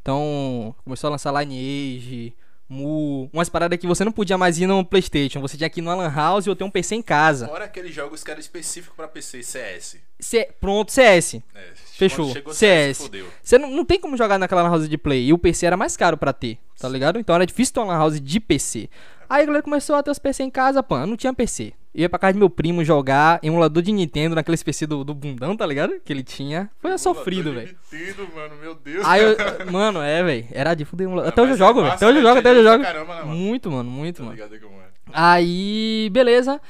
Então, 0.02 0.75
começou 0.85 1.08
a 1.08 1.11
lançar 1.12 1.32
Lineage, 1.43 2.35
Mu, 2.69 3.29
umas 3.32 3.49
paradas 3.49 3.79
que 3.79 3.87
você 3.87 4.05
não 4.05 4.12
podia 4.12 4.38
mais 4.38 4.58
ir 4.61 4.67
no 4.67 4.85
PlayStation, 4.85 5.41
você 5.41 5.56
tinha 5.56 5.69
que 5.69 5.81
ir 5.81 5.82
numa 5.82 5.94
Lan 5.96 6.08
House 6.14 6.46
ou 6.46 6.55
ter 6.55 6.62
um 6.62 6.70
PC 6.70 6.94
em 6.94 7.03
casa. 7.03 7.49
Fora 7.49 7.64
aqueles 7.64 7.93
jogos 7.94 8.23
que 8.23 8.31
eram 8.31 8.38
específicos 8.41 8.94
pra 8.96 9.08
PC, 9.08 9.43
CS. 9.43 9.96
C- 10.20 10.49
pronto, 10.61 10.93
CS. 10.93 11.35
né? 11.53 11.62
Fechou. 12.08 12.32
CS. 12.52 13.11
Você 13.43 13.58
não, 13.58 13.70
não 13.70 13.85
tem 13.85 14.00
como 14.00 14.17
jogar 14.17 14.38
naquela 14.38 14.62
lan 14.62 14.70
house 14.70 14.88
de 14.88 14.97
play. 14.99 15.26
E 15.26 15.32
o 15.32 15.38
PC 15.38 15.67
era 15.67 15.76
mais 15.76 15.97
caro 15.97 16.17
pra 16.17 16.32
ter, 16.32 16.58
tá 16.79 16.88
ligado? 16.88 17.19
Então 17.19 17.35
era 17.35 17.44
difícil 17.47 17.75
ter 17.75 17.81
uma 17.81 17.93
lan 17.93 17.99
house 17.99 18.20
de 18.20 18.41
PC. 18.41 18.88
Aí 19.29 19.43
a 19.43 19.47
galera 19.47 19.62
começou 19.62 19.94
a 19.94 20.02
ter 20.02 20.11
os 20.11 20.19
PC 20.19 20.43
em 20.43 20.50
casa, 20.50 20.82
pô. 20.82 20.97
eu 20.97 21.06
Não 21.06 21.17
tinha 21.17 21.32
PC. 21.32 21.73
Eu 21.94 22.02
ia 22.02 22.08
pra 22.08 22.19
casa 22.19 22.35
do 22.35 22.38
meu 22.38 22.49
primo 22.49 22.85
jogar 22.85 23.41
emulador 23.43 23.82
de 23.82 23.93
Nintendo 23.93 24.35
naqueles 24.35 24.62
PC 24.62 24.87
do, 24.87 25.02
do 25.02 25.12
bundão, 25.12 25.56
tá 25.56 25.67
ligado? 25.67 26.00
Que 26.05 26.12
ele 26.12 26.23
tinha. 26.23 26.70
Foi 26.79 26.97
sofrido, 26.99 27.52
velho. 27.52 27.76
Nintendo, 27.93 28.29
mano, 28.35 28.56
meu 28.61 28.75
Deus. 28.76 29.05
Aí 29.06 29.23
eu. 29.23 29.37
Mano, 29.70 30.00
é, 30.00 30.23
velho. 30.23 30.46
Era 30.53 30.75
de 30.75 30.85
fuder 30.85 31.06
emulador. 31.06 31.26
Não, 31.26 31.32
Até 31.32 31.43
hoje 31.43 31.50
eu 31.50 31.55
é 31.55 31.58
jogo, 31.58 31.81
velho. 31.81 31.93
Até 31.93 32.06
hoje 32.06 32.19
eu 32.19 32.23
né? 32.23 32.29
jogo, 32.29 32.38
até 32.41 32.50
hoje 32.50 32.61
eu 32.61 32.64
jogo. 32.64 32.85
caramba, 32.85 33.14
né, 33.14 33.20
mano? 33.23 33.37
Muito, 33.37 33.70
mano, 33.70 33.91
muito, 33.91 34.23
mano. 34.23 34.35
ligado 34.35 34.55
é? 34.55 34.61
Aí, 35.12 36.08
beleza. 36.12 36.61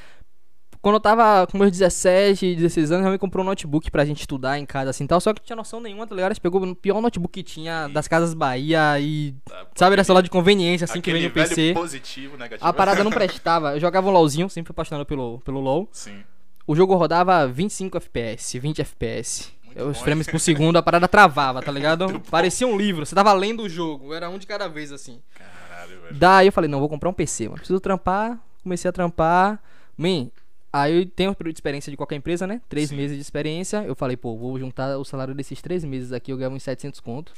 Quando 0.82 0.94
eu 0.94 1.00
tava 1.00 1.46
com 1.46 1.58
meus 1.58 1.70
17, 1.72 2.54
16 2.56 2.90
anos, 2.90 3.04
eu 3.06 3.12
me 3.12 3.18
comprou 3.18 3.44
um 3.44 3.48
notebook 3.48 3.90
pra 3.90 4.04
gente 4.04 4.20
estudar 4.20 4.58
em 4.58 4.64
casa 4.64 4.88
assim 4.90 5.06
tal. 5.06 5.20
Só 5.20 5.34
que 5.34 5.40
não 5.40 5.46
tinha 5.46 5.56
noção 5.56 5.78
nenhuma, 5.78 6.06
tá 6.06 6.14
ligado? 6.14 6.30
A 6.30 6.34
gente 6.34 6.40
pegou 6.40 6.62
o 6.62 6.74
pior 6.74 7.02
notebook 7.02 7.32
que 7.32 7.42
tinha 7.42 7.86
das 7.88 8.08
casas 8.08 8.32
Bahia 8.32 8.98
e. 8.98 9.34
Tá, 9.44 9.66
Sabe, 9.74 9.92
era 9.94 10.04
celular 10.04 10.22
de 10.22 10.30
conveniência, 10.30 10.86
assim 10.86 11.00
que 11.02 11.12
vem 11.12 11.24
no 11.24 11.30
PC. 11.30 11.74
positivo, 11.74 12.38
negativo. 12.38 12.66
A 12.66 12.72
parada 12.72 13.04
não 13.04 13.10
prestava. 13.10 13.74
Eu 13.74 13.80
jogava 13.80 14.08
um 14.08 14.12
LOLzinho, 14.12 14.48
sempre 14.48 14.68
fui 14.68 14.72
apaixonado 14.72 15.04
pelo, 15.04 15.38
pelo 15.40 15.60
LOL. 15.60 15.86
Sim. 15.92 16.22
O 16.66 16.74
jogo 16.74 16.94
rodava 16.94 17.46
25 17.46 17.98
FPS, 17.98 18.58
20 18.58 18.80
FPS. 18.80 19.52
Muito 19.66 19.82
Os 19.82 19.98
bom, 19.98 20.04
frames 20.04 20.26
hein? 20.26 20.32
por 20.32 20.38
segundo, 20.40 20.76
a 20.76 20.82
parada 20.82 21.06
travava, 21.06 21.60
tá 21.60 21.70
ligado? 21.70 22.20
Parecia 22.30 22.66
um 22.66 22.76
livro, 22.76 23.04
você 23.04 23.14
tava 23.14 23.32
lendo 23.32 23.64
o 23.64 23.68
jogo, 23.68 24.14
era 24.14 24.30
um 24.30 24.38
de 24.38 24.46
cada 24.46 24.66
vez 24.68 24.92
assim. 24.92 25.20
Caralho, 25.34 26.00
velho. 26.00 26.14
Daí 26.16 26.46
eu 26.46 26.52
falei, 26.52 26.70
não, 26.70 26.80
vou 26.80 26.88
comprar 26.88 27.10
um 27.10 27.12
PC, 27.12 27.44
mano. 27.44 27.58
Preciso 27.58 27.80
trampar. 27.80 28.38
Comecei 28.62 28.88
a 28.88 28.92
trampar. 28.92 29.60
Man, 29.96 30.28
aí 30.72 30.98
eu 31.00 31.06
tenho 31.06 31.34
de 31.34 31.50
experiência 31.50 31.90
de 31.90 31.96
qualquer 31.96 32.16
empresa, 32.16 32.46
né? 32.46 32.60
Três 32.68 32.88
Sim. 32.90 32.96
meses 32.96 33.16
de 33.16 33.22
experiência. 33.22 33.84
Eu 33.84 33.94
falei, 33.94 34.16
pô, 34.16 34.36
vou 34.36 34.58
juntar 34.58 34.96
o 34.98 35.04
salário 35.04 35.34
desses 35.34 35.60
três 35.60 35.84
meses 35.84 36.12
aqui, 36.12 36.32
eu 36.32 36.36
ganho 36.36 36.50
uns 36.52 36.62
700 36.62 37.00
conto. 37.00 37.32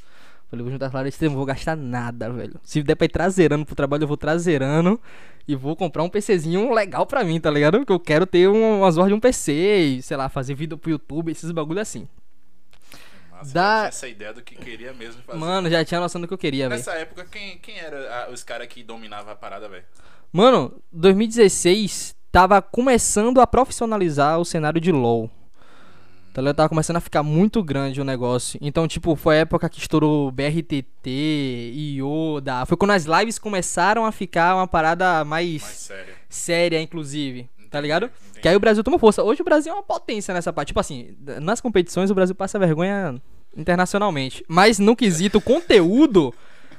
Falei, 0.51 0.63
vou 0.63 0.71
juntar 0.73 0.89
o 0.89 0.91
salário 0.91 1.07
desses 1.09 1.19
três, 1.19 1.33
não 1.33 1.39
vou 1.39 1.47
gastar 1.47 1.77
nada, 1.77 2.31
velho. 2.31 2.61
Se 2.63 2.83
der 2.83 2.95
pra 2.95 3.07
ir 3.07 3.09
traseirando 3.09 3.65
pro 3.65 3.75
trabalho, 3.75 4.03
eu 4.05 4.09
vou 4.09 4.17
traseirando. 4.19 5.01
E 5.49 5.57
vou 5.57 5.75
comprar 5.75 6.03
um 6.03 6.09
PCzinho 6.09 6.73
legal 6.73 7.07
pra 7.07 7.25
mim, 7.25 7.41
tá 7.41 7.51
ligado? 7.51 7.79
Porque 7.79 7.93
eu 7.93 7.99
quero 7.99 8.27
ter 8.27 8.49
um, 8.49 8.79
umas 8.79 8.97
horas 8.97 9.09
de 9.09 9.15
um 9.15 9.19
PC 9.21 9.53
e, 9.53 10.03
sei 10.03 10.17
lá, 10.17 10.29
fazer 10.29 10.55
vídeo 10.55 10.79
pro 10.79 10.91
YouTube, 10.91 11.33
esses 11.33 11.51
bagulho 11.51 11.81
assim. 11.81 12.07
Massa, 13.31 13.53
Da- 13.55 13.63
já 13.63 13.79
tinha 13.81 13.89
essa 13.89 14.09
ideia 14.09 14.33
do 14.35 14.43
que 14.43 14.55
queria 14.55 14.93
mesmo 14.93 15.21
fazer. 15.23 15.39
Mano, 15.39 15.69
já 15.69 15.85
tinha 15.85 15.99
noção 15.99 16.21
do 16.21 16.29
que 16.29 16.35
eu 16.35 16.39
queria, 16.39 16.69
velho. 16.69 16.79
Nessa 16.79 16.93
época, 16.93 17.25
quem, 17.25 17.59
quem 17.59 17.79
era 17.79 18.27
ah, 18.27 18.31
os 18.31 18.45
caras 18.45 18.69
que 18.69 18.83
dominavam 18.85 19.33
a 19.33 19.37
parada, 19.37 19.69
velho? 19.69 19.85
Mano, 20.33 20.81
2016 20.93 22.15
tava 22.33 22.63
começando 22.63 23.41
a 23.41 23.47
profissionalizar 23.47 24.41
o 24.41 24.45
cenário 24.45 24.81
de 24.81 24.91
LoL. 24.91 25.31
Tá 26.33 26.41
ligado? 26.41 26.57
Tava 26.57 26.69
começando 26.71 26.97
a 26.97 27.01
ficar 27.01 27.23
muito 27.23 27.63
grande 27.63 28.01
o 28.01 28.05
negócio. 28.05 28.59
Então, 28.63 28.89
tipo, 28.89 29.15
foi 29.15 29.37
a 29.37 29.41
época 29.41 29.69
que 29.69 29.79
estourou 29.79 30.33
BRTT, 30.33 31.75
Yoda. 32.01 32.65
Foi 32.65 32.75
quando 32.79 32.93
as 32.93 33.05
lives 33.05 33.39
começaram 33.39 34.07
a 34.07 34.11
ficar 34.11 34.57
uma 34.57 34.67
parada 34.67 35.27
mais, 35.27 35.61
Mais 35.61 35.75
sério. 35.75 36.15
séria, 36.31 36.81
inclusive. 36.81 37.51
Tá 37.71 37.79
ligado? 37.79 38.05
entendi. 38.05 38.41
Que 38.41 38.49
aí 38.49 38.57
o 38.57 38.61
Brasil 38.61 38.83
tomou 38.83 38.99
força. 38.99 39.23
Hoje 39.23 39.43
o 39.43 39.45
Brasil 39.45 39.71
é 39.71 39.77
uma 39.77 39.83
potência 39.83 40.33
nessa 40.33 40.53
parte. 40.53 40.69
Tipo 40.69 40.81
assim, 40.81 41.15
nas 41.43 41.61
competições 41.61 42.11
o 42.11 42.15
Brasil 42.15 42.35
passa 42.35 42.59
vergonha 42.59 43.21
internacionalmente. 43.55 44.43
Mas 44.49 44.79
no 44.79 44.97
quesito 44.97 45.39
conteúdo, 45.39 46.35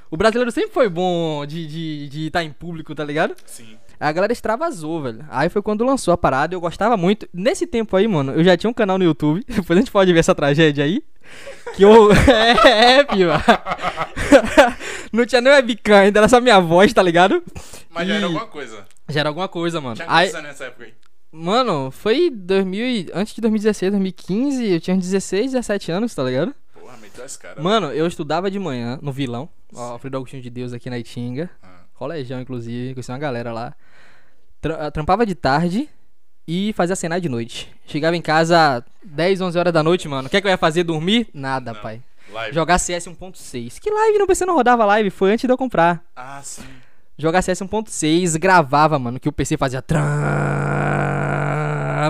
o 0.09 0.17
brasileiro 0.17 0.51
sempre 0.51 0.71
foi 0.71 0.89
bom 0.89 1.45
de 1.45 2.05
estar 2.05 2.09
de, 2.09 2.31
tá 2.31 2.43
em 2.43 2.51
público, 2.51 2.93
tá 2.95 3.03
ligado? 3.03 3.35
Sim. 3.45 3.77
A 3.99 4.11
galera 4.11 4.33
extravasou, 4.33 5.01
velho. 5.01 5.25
Aí 5.29 5.49
foi 5.49 5.61
quando 5.61 5.83
lançou 5.85 6.13
a 6.13 6.17
parada, 6.17 6.53
eu 6.55 6.59
gostava 6.61 6.97
muito. 6.97 7.27
Nesse 7.33 7.65
tempo 7.65 7.95
aí, 7.95 8.07
mano, 8.07 8.33
eu 8.33 8.43
já 8.43 8.57
tinha 8.57 8.69
um 8.69 8.73
canal 8.73 8.97
no 8.97 9.03
YouTube. 9.03 9.43
Depois 9.47 9.77
a 9.77 9.81
gente 9.81 9.91
pode 9.91 10.11
ver 10.11 10.19
essa 10.19 10.35
tragédia 10.35 10.83
aí. 10.83 11.01
Que 11.75 11.83
eu. 11.83 12.11
é, 12.29 12.97
é, 12.99 13.03
pior. 13.03 13.41
Não 15.11 15.25
tinha 15.25 15.41
nem 15.41 15.53
webcam 15.53 15.95
ainda, 15.95 16.19
era 16.19 16.27
só 16.27 16.41
minha 16.41 16.59
voz, 16.59 16.91
tá 16.93 17.01
ligado? 17.03 17.43
Mas 17.89 18.07
já 18.07 18.13
E- 18.13 18.17
era 18.17 18.25
alguma 18.25 18.47
coisa. 18.47 18.85
Já 19.09 19.19
era 19.19 19.29
alguma 19.29 19.47
coisa, 19.47 19.79
mano. 19.81 19.95
Tinha 19.95 20.07
Aí, 20.09 20.31
nessa 20.41 20.65
época 20.65 20.85
aí? 20.85 20.93
mano, 21.31 21.91
foi 21.91 22.29
2000 22.29 22.85
e- 22.87 23.11
antes 23.13 23.33
de 23.35 23.41
2016, 23.41 23.91
2015, 23.91 24.65
eu 24.73 24.79
tinha 24.79 24.95
uns 24.95 25.03
16, 25.03 25.51
17 25.51 25.91
anos, 25.91 26.13
tá 26.15 26.23
ligado? 26.23 26.53
Porra, 26.79 26.97
meteu 27.01 27.23
as 27.23 27.37
caras. 27.37 27.63
Mano, 27.63 27.87
eu 27.91 28.07
estudava 28.07 28.49
de 28.49 28.57
manhã 28.59 28.97
no 29.01 29.11
Vilão. 29.11 29.47
Ó, 29.73 29.81
Alfredo 29.93 30.17
Agostinho 30.17 30.41
de 30.41 30.49
Deus 30.49 30.73
aqui 30.73 30.89
na 30.89 30.97
Itinga. 30.99 31.49
Ah, 31.61 31.82
Colegião, 31.95 32.41
inclusive, 32.41 32.93
conheci 32.93 33.11
uma 33.11 33.17
galera 33.19 33.51
lá. 33.53 33.73
Tra- 34.61 34.89
trampava 34.91 35.25
de 35.25 35.35
tarde 35.35 35.89
e 36.47 36.73
fazia 36.73 36.95
cenar 36.95 37.19
de 37.21 37.29
noite. 37.29 37.73
Chegava 37.85 38.15
em 38.17 38.21
casa 38.21 38.83
10, 39.03 39.41
11 39.41 39.57
horas 39.59 39.73
da 39.73 39.83
noite, 39.83 40.07
mano. 40.07 40.27
O 40.27 40.29
que, 40.29 40.37
é 40.37 40.41
que 40.41 40.47
eu 40.47 40.51
ia 40.51 40.57
fazer? 40.57 40.83
Dormir? 40.83 41.27
Nada, 41.33 41.73
Não. 41.73 41.81
pai. 41.81 42.01
live. 42.31 42.53
Jogar 42.55 42.77
CS 42.79 43.05
1.6. 43.07 43.79
Que 43.79 43.89
live? 43.91 44.17
Não 44.17 44.27
PC 44.27 44.45
não 44.45 44.55
rodava 44.55 44.85
live, 44.85 45.09
foi 45.09 45.31
antes 45.33 45.45
de 45.45 45.51
eu 45.53 45.57
comprar. 45.57 46.03
Ah, 46.15 46.41
sim. 46.43 46.63
Jogar 47.17 47.41
CS 47.41 47.59
1.6, 47.61 48.37
gravava, 48.39 48.97
mano, 48.97 49.19
que 49.19 49.29
o 49.29 49.31
PC 49.31 49.55
fazia 49.55 49.81
tran. 49.81 50.01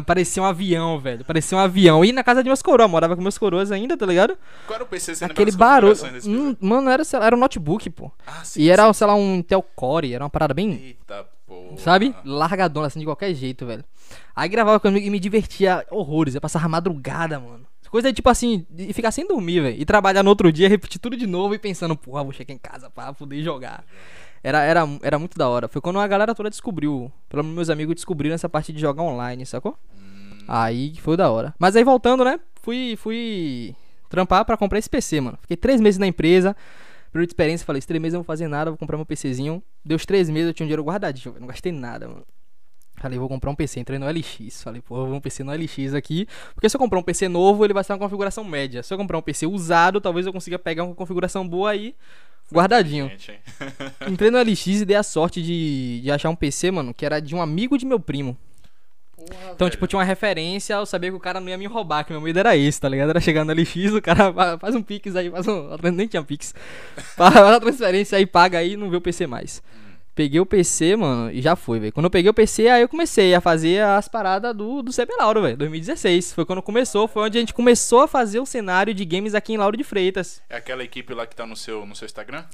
Parecia 0.01 0.41
um 0.41 0.45
avião, 0.45 0.99
velho. 0.99 1.23
Parecia 1.25 1.57
um 1.57 1.61
avião. 1.61 2.03
E 2.03 2.11
na 2.11 2.23
casa 2.23 2.43
de 2.43 2.49
meus 2.49 2.61
coroas, 2.61 2.89
morava 2.89 3.15
com 3.15 3.21
meus 3.21 3.37
coroas 3.37 3.71
ainda, 3.71 3.97
tá 3.97 4.05
ligado? 4.05 4.37
Qual 4.65 4.75
era 4.75 4.83
o 4.83 4.87
PC? 4.87 5.15
Você 5.15 5.25
Aquele 5.25 5.51
barulho. 5.51 5.95
Hum, 6.25 6.55
mano, 6.59 6.89
era, 6.89 7.03
lá, 7.13 7.25
era 7.25 7.35
um 7.35 7.39
notebook, 7.39 7.89
pô. 7.89 8.11
Ah, 8.25 8.43
sim. 8.43 8.61
E 8.61 8.69
era, 8.69 8.85
sim. 8.87 8.93
sei 8.93 9.07
lá, 9.07 9.15
um 9.15 9.35
Intel 9.35 9.63
Core, 9.75 10.13
era 10.13 10.23
uma 10.23 10.29
parada 10.29 10.53
bem 10.53 10.71
Eita 10.73 11.25
porra. 11.45 11.77
Sabe? 11.77 12.15
Largadona, 12.25 12.87
assim, 12.87 12.99
de 12.99 13.05
qualquer 13.05 13.33
jeito, 13.33 13.65
velho. 13.65 13.83
Aí 14.35 14.49
gravava 14.49 14.79
comigo 14.79 15.05
e 15.05 15.09
me 15.09 15.19
divertia 15.19 15.85
horrores. 15.89 16.35
Eu 16.35 16.41
passava 16.41 16.67
madrugada, 16.67 17.39
mano. 17.39 17.65
Coisa 17.89 18.11
tipo 18.11 18.27
assim, 18.27 18.65
de 18.71 18.91
ficar 18.91 19.11
sem 19.11 19.27
dormir, 19.27 19.61
velho. 19.61 19.79
E 19.79 19.85
trabalhar 19.85 20.23
no 20.23 20.29
outro 20.29 20.51
dia, 20.51 20.67
repetir 20.67 20.99
tudo 20.99 21.15
de 21.15 21.27
novo 21.27 21.53
e 21.53 21.59
pensando, 21.59 21.95
porra, 21.95 22.23
vou 22.23 22.33
chegar 22.33 22.51
em 22.51 22.57
casa 22.57 22.89
pra 22.89 23.13
poder 23.13 23.43
jogar. 23.43 23.85
Era, 24.43 24.61
era, 24.61 24.81
era 25.01 25.17
muito 25.17 25.37
da 25.37 25.47
hora. 25.47 25.67
Foi 25.69 25.81
quando 25.81 25.99
a 25.99 26.07
galera 26.07 26.35
toda 26.35 26.49
descobriu. 26.49 27.11
Pelo 27.29 27.43
menos 27.43 27.55
meus 27.55 27.69
amigos 27.69 27.95
descobriram 27.95 28.35
essa 28.35 28.49
parte 28.49 28.73
de 28.73 28.79
jogar 28.81 29.01
online, 29.01 29.45
sacou? 29.45 29.77
Hum, 29.95 30.43
Aí 30.47 30.91
que 30.91 31.01
foi 31.01 31.15
da 31.15 31.31
hora. 31.31 31.55
Mas 31.57 31.75
aí 31.75 31.83
voltando, 31.83 32.25
né? 32.25 32.39
Fui, 32.61 32.95
fui 32.97 33.73
trampar 34.09 34.43
pra 34.43 34.57
comprar 34.57 34.77
esse 34.79 34.89
PC, 34.89 35.21
mano. 35.21 35.37
Fiquei 35.41 35.55
três 35.55 35.79
meses 35.79 35.97
na 35.97 36.05
empresa. 36.05 36.55
Período 37.11 37.27
de 37.27 37.31
experiência, 37.31 37.65
falei, 37.65 37.77
esses 37.77 37.85
três 37.85 38.01
meses 38.01 38.15
eu 38.15 38.17
não 38.17 38.23
vou 38.23 38.27
fazer 38.27 38.47
nada, 38.47 38.71
vou 38.71 38.77
comprar 38.77 38.97
meu 38.97 39.05
PCzinho. 39.05 39.61
Deu 39.85 39.95
os 39.95 40.05
três 40.05 40.29
meses, 40.29 40.47
eu 40.47 40.53
tinha 40.53 40.65
um 40.65 40.67
dinheiro 40.67 40.83
guardadinho, 40.83 41.35
não 41.39 41.47
gastei 41.47 41.71
nada, 41.71 42.07
mano. 42.07 42.25
Falei, 42.95 43.19
vou 43.19 43.27
comprar 43.29 43.51
um 43.51 43.55
PC, 43.55 43.79
entrei 43.79 43.99
no 43.99 44.07
LX. 44.07 44.63
Falei, 44.63 44.81
pô, 44.81 45.05
vou 45.05 45.15
um 45.15 45.19
PC 45.21 45.43
no 45.43 45.51
LX 45.51 45.93
aqui. 45.93 46.27
Porque 46.55 46.69
se 46.69 46.75
eu 46.75 46.79
comprar 46.79 46.97
um 46.99 47.03
PC 47.03 47.27
novo, 47.27 47.65
ele 47.65 47.73
vai 47.73 47.83
ser 47.83 47.93
uma 47.93 47.99
configuração 47.99 48.43
média. 48.43 48.81
Se 48.81 48.93
eu 48.93 48.97
comprar 48.97 49.17
um 49.17 49.21
PC 49.21 49.45
usado, 49.45 50.01
talvez 50.01 50.25
eu 50.25 50.33
consiga 50.33 50.57
pegar 50.57 50.83
uma 50.85 50.95
configuração 50.95 51.47
boa 51.47 51.71
aí, 51.71 51.95
guardadinho. 52.53 53.09
gente? 53.09 53.33
Entrei 54.09 54.29
no 54.31 54.37
LX 54.41 54.67
e 54.67 54.85
dei 54.85 54.95
a 54.95 55.03
sorte 55.03 55.41
de, 55.41 56.01
de 56.01 56.11
achar 56.11 56.29
um 56.29 56.35
PC, 56.35 56.71
mano, 56.71 56.93
que 56.93 57.05
era 57.05 57.19
de 57.19 57.35
um 57.35 57.41
amigo 57.41 57.77
de 57.77 57.85
meu 57.85 57.99
primo. 57.99 58.37
Porra, 59.15 59.29
Então, 59.53 59.55
velho. 59.65 59.71
tipo, 59.71 59.87
tinha 59.87 59.99
uma 59.99 60.03
referência, 60.05 60.73
eu 60.73 60.85
sabia 60.85 61.09
que 61.09 61.15
o 61.15 61.19
cara 61.19 61.39
não 61.39 61.47
ia 61.47 61.57
me 61.57 61.65
roubar, 61.65 62.03
que 62.03 62.11
meu 62.11 62.19
medo 62.19 62.39
era 62.39 62.57
esse, 62.57 62.81
tá 62.81 62.89
ligado? 62.89 63.09
Era 63.11 63.21
chegar 63.21 63.45
no 63.45 63.53
LX, 63.53 63.93
o 63.93 64.01
cara 64.01 64.33
"Fa- 64.33 64.57
faz 64.59 64.75
um 64.75 64.81
Pix 64.81 65.15
aí, 65.15 65.29
faz 65.29 65.47
um. 65.47 65.69
Nem 65.93 66.07
tinha 66.07 66.23
Pix. 66.23 66.53
Faz 67.15 67.35
uma 67.35 67.59
transferência 67.59 68.17
aí, 68.17 68.25
paga 68.25 68.57
aí 68.57 68.73
e 68.73 68.77
não 68.77 68.89
vê 68.89 68.97
o 68.97 69.01
PC 69.01 69.27
mais. 69.27 69.61
Peguei 70.15 70.39
o 70.39 70.45
PC, 70.45 70.95
mano, 70.95 71.31
e 71.31 71.41
já 71.41 71.55
foi, 71.55 71.79
velho. 71.79 71.91
Quando 71.91 72.05
eu 72.05 72.09
peguei 72.11 72.29
o 72.29 72.33
PC, 72.33 72.67
aí 72.67 72.83
eu 72.83 72.87
comecei 72.87 73.33
a 73.33 73.41
fazer 73.41 73.83
as 73.83 74.07
paradas 74.07 74.55
do, 74.55 74.83
do 74.83 74.91
CB 74.91 75.15
Lauro, 75.17 75.41
velho. 75.41 75.57
2016. 75.57 76.33
Foi 76.33 76.45
quando 76.45 76.61
começou, 76.61 77.07
foi 77.07 77.23
onde 77.23 77.37
a 77.37 77.41
gente 77.41 77.53
começou 77.53 78.01
a 78.01 78.07
fazer 78.07 78.39
o 78.39 78.45
cenário 78.45 78.93
de 78.93 79.03
games 79.05 79.33
aqui 79.33 79.53
em 79.53 79.57
Lauro 79.57 79.75
de 79.75 79.83
Freitas. 79.83 80.41
É 80.49 80.57
aquela 80.57 80.83
equipe 80.83 81.13
lá 81.13 81.25
que 81.25 81.35
tá 81.35 81.47
no 81.47 81.55
seu, 81.55 81.85
no 81.85 81.95
seu 81.95 82.05
Instagram? 82.05 82.45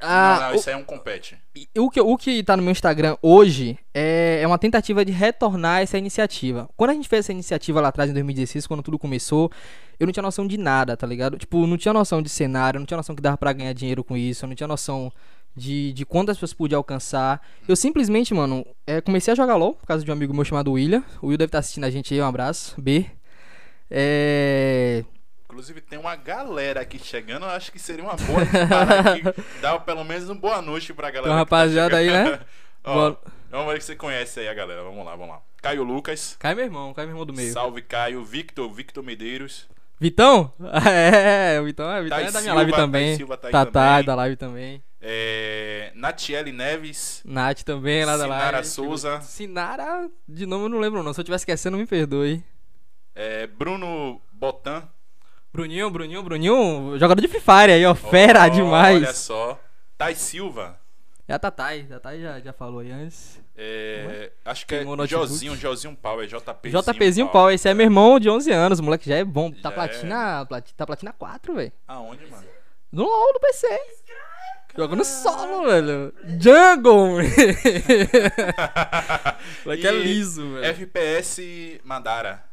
Ah, 0.00 0.38
não, 0.40 0.48
não, 0.48 0.56
isso 0.56 0.68
aí 0.68 0.74
é 0.74 0.78
um 0.78 0.82
compete. 0.82 1.36
o, 1.76 1.84
o, 1.84 1.90
que, 1.90 2.00
o 2.00 2.16
que 2.16 2.42
tá 2.42 2.56
no 2.56 2.62
meu 2.62 2.72
Instagram 2.72 3.16
hoje 3.22 3.78
é, 3.94 4.40
é 4.42 4.46
uma 4.46 4.58
tentativa 4.58 5.04
de 5.04 5.12
retornar 5.12 5.82
essa 5.82 5.96
iniciativa. 5.96 6.68
Quando 6.76 6.90
a 6.90 6.94
gente 6.94 7.08
fez 7.08 7.26
essa 7.26 7.32
iniciativa 7.32 7.80
lá 7.80 7.88
atrás, 7.88 8.10
em 8.10 8.14
2016, 8.14 8.66
quando 8.66 8.82
tudo 8.82 8.98
começou, 8.98 9.50
eu 9.98 10.06
não 10.06 10.12
tinha 10.12 10.22
noção 10.22 10.46
de 10.46 10.56
nada, 10.56 10.96
tá 10.96 11.06
ligado? 11.06 11.36
Tipo, 11.38 11.66
não 11.66 11.76
tinha 11.76 11.92
noção 11.92 12.22
de 12.22 12.28
cenário, 12.28 12.80
não 12.80 12.86
tinha 12.86 12.96
noção 12.96 13.14
que 13.14 13.22
dava 13.22 13.36
pra 13.36 13.52
ganhar 13.52 13.72
dinheiro 13.72 14.02
com 14.02 14.16
isso, 14.16 14.44
eu 14.44 14.48
não 14.48 14.56
tinha 14.56 14.68
noção 14.68 15.12
de, 15.58 15.92
de 15.92 16.06
quantas 16.06 16.36
pessoas 16.36 16.54
podia 16.54 16.76
alcançar. 16.78 17.46
Eu 17.66 17.76
simplesmente, 17.76 18.32
mano, 18.32 18.64
é, 18.86 19.00
comecei 19.00 19.32
a 19.32 19.36
jogar 19.36 19.56
LOL 19.56 19.74
por 19.74 19.86
causa 19.86 20.04
de 20.04 20.10
um 20.10 20.14
amigo 20.14 20.32
meu 20.32 20.44
chamado 20.44 20.72
William. 20.72 21.02
O 21.20 21.26
Will 21.28 21.36
deve 21.36 21.48
estar 21.48 21.58
assistindo 21.58 21.84
a 21.84 21.90
gente 21.90 22.14
aí, 22.14 22.20
um 22.22 22.26
abraço. 22.26 22.80
B. 22.80 23.04
É. 23.90 25.04
Inclusive, 25.44 25.80
tem 25.80 25.98
uma 25.98 26.14
galera 26.14 26.80
aqui 26.80 26.98
chegando. 26.98 27.44
Eu 27.44 27.50
acho 27.50 27.72
que 27.72 27.78
seria 27.78 28.04
uma 28.04 28.14
boa 28.16 28.42
aqui, 28.42 29.22
dar 29.60 29.78
pelo 29.80 30.04
menos 30.04 30.28
uma 30.28 30.34
boa 30.34 30.62
noite 30.62 30.92
pra 30.94 31.10
galera. 31.10 31.24
Tem 31.24 31.32
uma 31.36 31.44
que 31.44 31.50
tá 31.50 31.56
rapaziada 31.56 31.96
aí, 31.96 32.10
né? 32.10 32.40
Ó, 32.84 32.94
Boa- 32.94 33.20
vamos 33.50 33.72
ver 33.72 33.80
se 33.80 33.86
você 33.88 33.96
conhece 33.96 34.40
aí 34.40 34.48
a 34.48 34.54
galera. 34.54 34.82
Vamos 34.82 35.04
lá, 35.04 35.12
vamos 35.16 35.30
lá. 35.30 35.40
Caio 35.60 35.82
Lucas. 35.82 36.36
Cai 36.38 36.54
meu 36.54 36.64
irmão, 36.64 36.94
cai 36.94 37.04
meu 37.06 37.12
irmão 37.14 37.26
do 37.26 37.32
meio. 37.32 37.52
Salve, 37.52 37.82
Caio. 37.82 38.24
Victor, 38.24 38.70
Victor 38.72 39.02
Medeiros. 39.02 39.66
Vitão? 39.98 40.52
É, 40.86 41.58
o 41.60 41.64
Vitão, 41.64 41.90
é, 41.90 42.00
o 42.00 42.04
Vitão 42.04 42.18
Thaís 42.18 42.28
é 42.28 42.32
da 42.32 42.40
minha 42.40 42.52
Silva, 42.52 42.54
live 42.54 42.72
também. 42.72 43.16
Silva 43.16 43.36
tá 43.36 43.48
aí 43.48 43.52
Tatá 43.52 43.70
também. 43.72 43.98
é 43.98 44.02
da 44.04 44.14
live 44.14 44.36
também. 44.36 44.82
É, 45.00 45.92
Natiele 45.94 46.50
Neves. 46.52 47.22
Nath 47.24 47.62
também 47.62 48.00
é 48.00 48.06
lá 48.06 48.16
da 48.16 48.26
live. 48.26 48.44
Sinara 48.44 48.64
Souza. 48.64 49.20
Sinara, 49.20 50.10
de 50.28 50.44
nome 50.46 50.64
eu 50.64 50.68
não 50.68 50.78
lembro 50.80 51.02
não. 51.02 51.12
Se 51.12 51.20
eu 51.20 51.22
estiver 51.22 51.36
esquecendo, 51.36 51.76
me 51.76 51.86
perdoe. 51.86 52.42
É, 53.14 53.46
Bruno 53.46 54.20
Botan. 54.32 54.88
Bruninho, 55.52 55.90
Bruninho, 55.90 56.22
Bruninho, 56.22 56.96
jogador 56.98 57.20
de 57.20 57.28
Free 57.28 57.40
Fire 57.40 57.72
aí, 57.72 57.84
ó. 57.86 57.94
Fera 57.94 58.44
Ó, 58.44 58.48
demais. 58.48 59.02
Olha 59.02 59.12
só. 59.14 59.60
Thais 59.96 60.18
Silva. 60.18 60.78
É 61.26 61.34
a 61.34 61.38
Tatai, 61.38 61.82
Tatai 61.84 62.20
já, 62.20 62.40
já 62.40 62.52
falou 62.52 62.80
aí 62.80 62.90
antes. 62.90 63.40
É, 63.56 64.30
acho 64.44 64.66
que 64.66 64.74
é 64.74 64.78
Pegou 64.78 64.94
o 64.94 64.96
notebook. 64.96 65.28
Jozinho, 65.28 65.56
Jozinho 65.56 65.94
Pau, 65.96 66.22
é 66.22 66.26
JPzinho. 66.26 66.82
JPzinho 66.82 67.28
Pau, 67.28 67.50
esse 67.50 67.68
é 67.68 67.74
meu 67.74 67.84
irmão 67.84 68.18
de 68.18 68.30
11 68.30 68.50
anos, 68.52 68.78
o 68.78 68.82
moleque 68.82 69.08
já 69.08 69.16
é 69.16 69.24
bom. 69.24 69.50
Tá 69.50 69.68
Já 69.68 69.70
platina, 69.72 70.46
plati- 70.46 70.74
tá 70.74 70.86
platina 70.86 71.12
4, 71.12 71.54
velho. 71.54 71.72
Aonde, 71.86 72.24
mano? 72.30 72.44
No 72.90 73.02
LoL, 73.04 73.32
no 73.34 73.40
PC. 73.40 73.66
Jogando 74.78 75.04
solo, 75.04 75.66
velho. 75.66 76.14
Jungle. 76.40 77.18
moleque 79.64 79.86
é 79.86 79.92
liso, 79.92 80.52
velho. 80.52 80.64
FPS 80.64 81.80
Madara. 81.84 82.44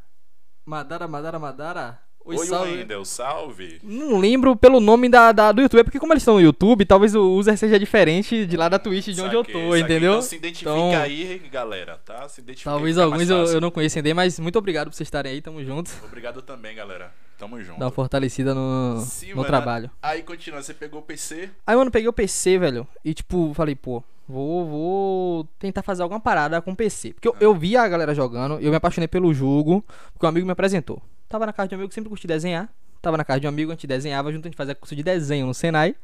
Madara, 0.66 1.08
Madara, 1.08 1.40
Madara. 1.40 2.00
Oi, 2.26 2.38
Oi, 2.38 2.46
salve. 2.48 2.72
Wendel, 2.72 3.06
salve. 3.06 3.80
Não 3.84 4.18
lembro 4.18 4.56
pelo 4.56 4.80
nome 4.80 5.08
da, 5.08 5.32
da- 5.32 5.52
do 5.52 5.62
YouTube, 5.62 5.82
é 5.82 5.84
porque 5.84 6.00
como 6.00 6.12
eles 6.14 6.24
estão 6.24 6.34
no 6.34 6.42
YouTube, 6.42 6.84
talvez 6.84 7.14
o 7.14 7.22
user 7.36 7.56
seja 7.56 7.78
diferente 7.78 8.48
de 8.48 8.58
lá 8.58 8.68
da 8.68 8.80
Twitch 8.80 9.10
de 9.10 9.22
onde 9.22 9.36
eu 9.36 9.44
tô, 9.44 9.52
saquei. 9.52 9.80
entendeu? 9.82 10.14
Então 10.14 10.22
se 10.24 10.36
identifica 10.36 10.72
Então, 10.72 11.00
aí, 11.00 11.38
galera, 11.52 12.02
tá? 12.04 12.28
Se 12.28 12.42
identifica 12.42 12.72
Talvez 12.72 12.98
alguns 12.98 13.30
eu, 13.30 13.46
eu 13.46 13.62
não 13.62 13.70
conheçam 13.70 14.00
ainda, 14.00 14.16
mas 14.16 14.40
muito 14.40 14.58
obrigado 14.58 14.90
por 14.90 14.96
vocês 14.96 15.06
estarem 15.06 15.34
aí, 15.34 15.42
tamo 15.42 15.64
junto. 15.64 15.92
Obrigado 16.04 16.42
também, 16.42 16.76
galera. 16.76 17.14
Tamo 17.38 17.62
junto. 17.62 17.80
Dá 17.80 17.86
uma 17.86 17.92
fortalecida 17.92 18.54
no, 18.54 19.02
Sim, 19.02 19.32
no 19.32 19.38
mano. 19.38 19.48
trabalho. 19.48 19.92
Aí 20.02 20.24
continua, 20.24 20.62
você 20.62 20.74
pegou 20.74 21.00
o 21.02 21.04
PC. 21.04 21.50
Aí, 21.68 21.76
mano, 21.76 21.92
peguei 21.92 22.08
o 22.08 22.14
PC, 22.14 22.58
velho, 22.58 22.88
e 23.04 23.14
tipo, 23.14 23.54
falei, 23.54 23.76
pô, 23.76 24.04
vou, 24.28 24.66
vou 24.66 25.44
tentar 25.60 25.82
fazer 25.84 26.04
alguma 26.04 26.20
parada 26.20 26.62
com 26.62 26.72
o 26.72 26.76
PC. 26.76 27.14
Porque 27.14 27.28
eu, 27.28 27.36
eu 27.40 27.54
vi 27.54 27.76
a 27.76 27.88
galera 27.88 28.16
jogando, 28.16 28.60
eu 28.60 28.70
me 28.70 28.76
apaixonei 28.78 29.08
pelo 29.08 29.34
jogo, 29.34 29.84
porque 30.14 30.26
um 30.26 30.30
amigo 30.30 30.46
me 30.46 30.52
apresentou. 30.52 31.02
Tava 31.28 31.46
na 31.46 31.54
casa 31.54 31.68
de 31.70 31.76
um 31.76 31.80
amigo, 31.80 31.94
sempre 31.94 32.10
curti 32.10 32.28
desenhar. 32.28 32.70
Tava 33.02 33.18
na 33.18 33.26
casa 33.26 33.40
de 33.42 33.48
um 33.48 33.50
amigo, 33.50 33.72
a 33.72 33.76
gente 33.76 33.86
desenhava 33.86 34.32
junto, 34.32 34.48
a 34.48 34.50
gente 34.50 34.58
fazia 34.58 34.74
curso 34.74 34.96
de 34.96 35.04
desenho 35.04 35.46
no 35.46 35.54
Senai. 35.54 35.96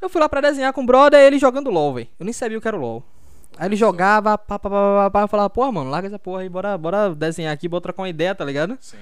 Eu 0.00 0.08
fui 0.08 0.20
lá 0.20 0.28
pra 0.28 0.40
desenhar 0.40 0.72
com 0.72 0.82
o 0.82 0.86
brother, 0.86 1.20
ele 1.20 1.38
jogando 1.38 1.70
LOL, 1.70 1.94
velho. 1.94 2.08
Eu 2.20 2.24
nem 2.24 2.32
sabia 2.32 2.58
o 2.58 2.60
que 2.60 2.68
era 2.68 2.76
o 2.76 2.80
LOL. 2.80 3.02
Aí 3.58 3.68
ele 3.68 3.76
jogava, 3.76 4.36
pá, 4.36 4.58
pá, 4.58 4.68
pá, 4.68 4.70
pá, 4.70 5.10
pá, 5.10 5.20
eu 5.22 5.28
falava, 5.28 5.48
porra, 5.48 5.72
mano, 5.72 5.90
larga 5.90 6.08
essa 6.08 6.18
porra 6.18 6.42
aí, 6.42 6.48
bora, 6.48 6.76
bora 6.76 7.14
desenhar 7.14 7.52
aqui, 7.54 7.66
bora 7.66 7.80
trocar 7.80 8.02
uma 8.02 8.08
ideia, 8.08 8.34
tá 8.34 8.44
ligado? 8.44 8.76
Sim. 8.80 8.98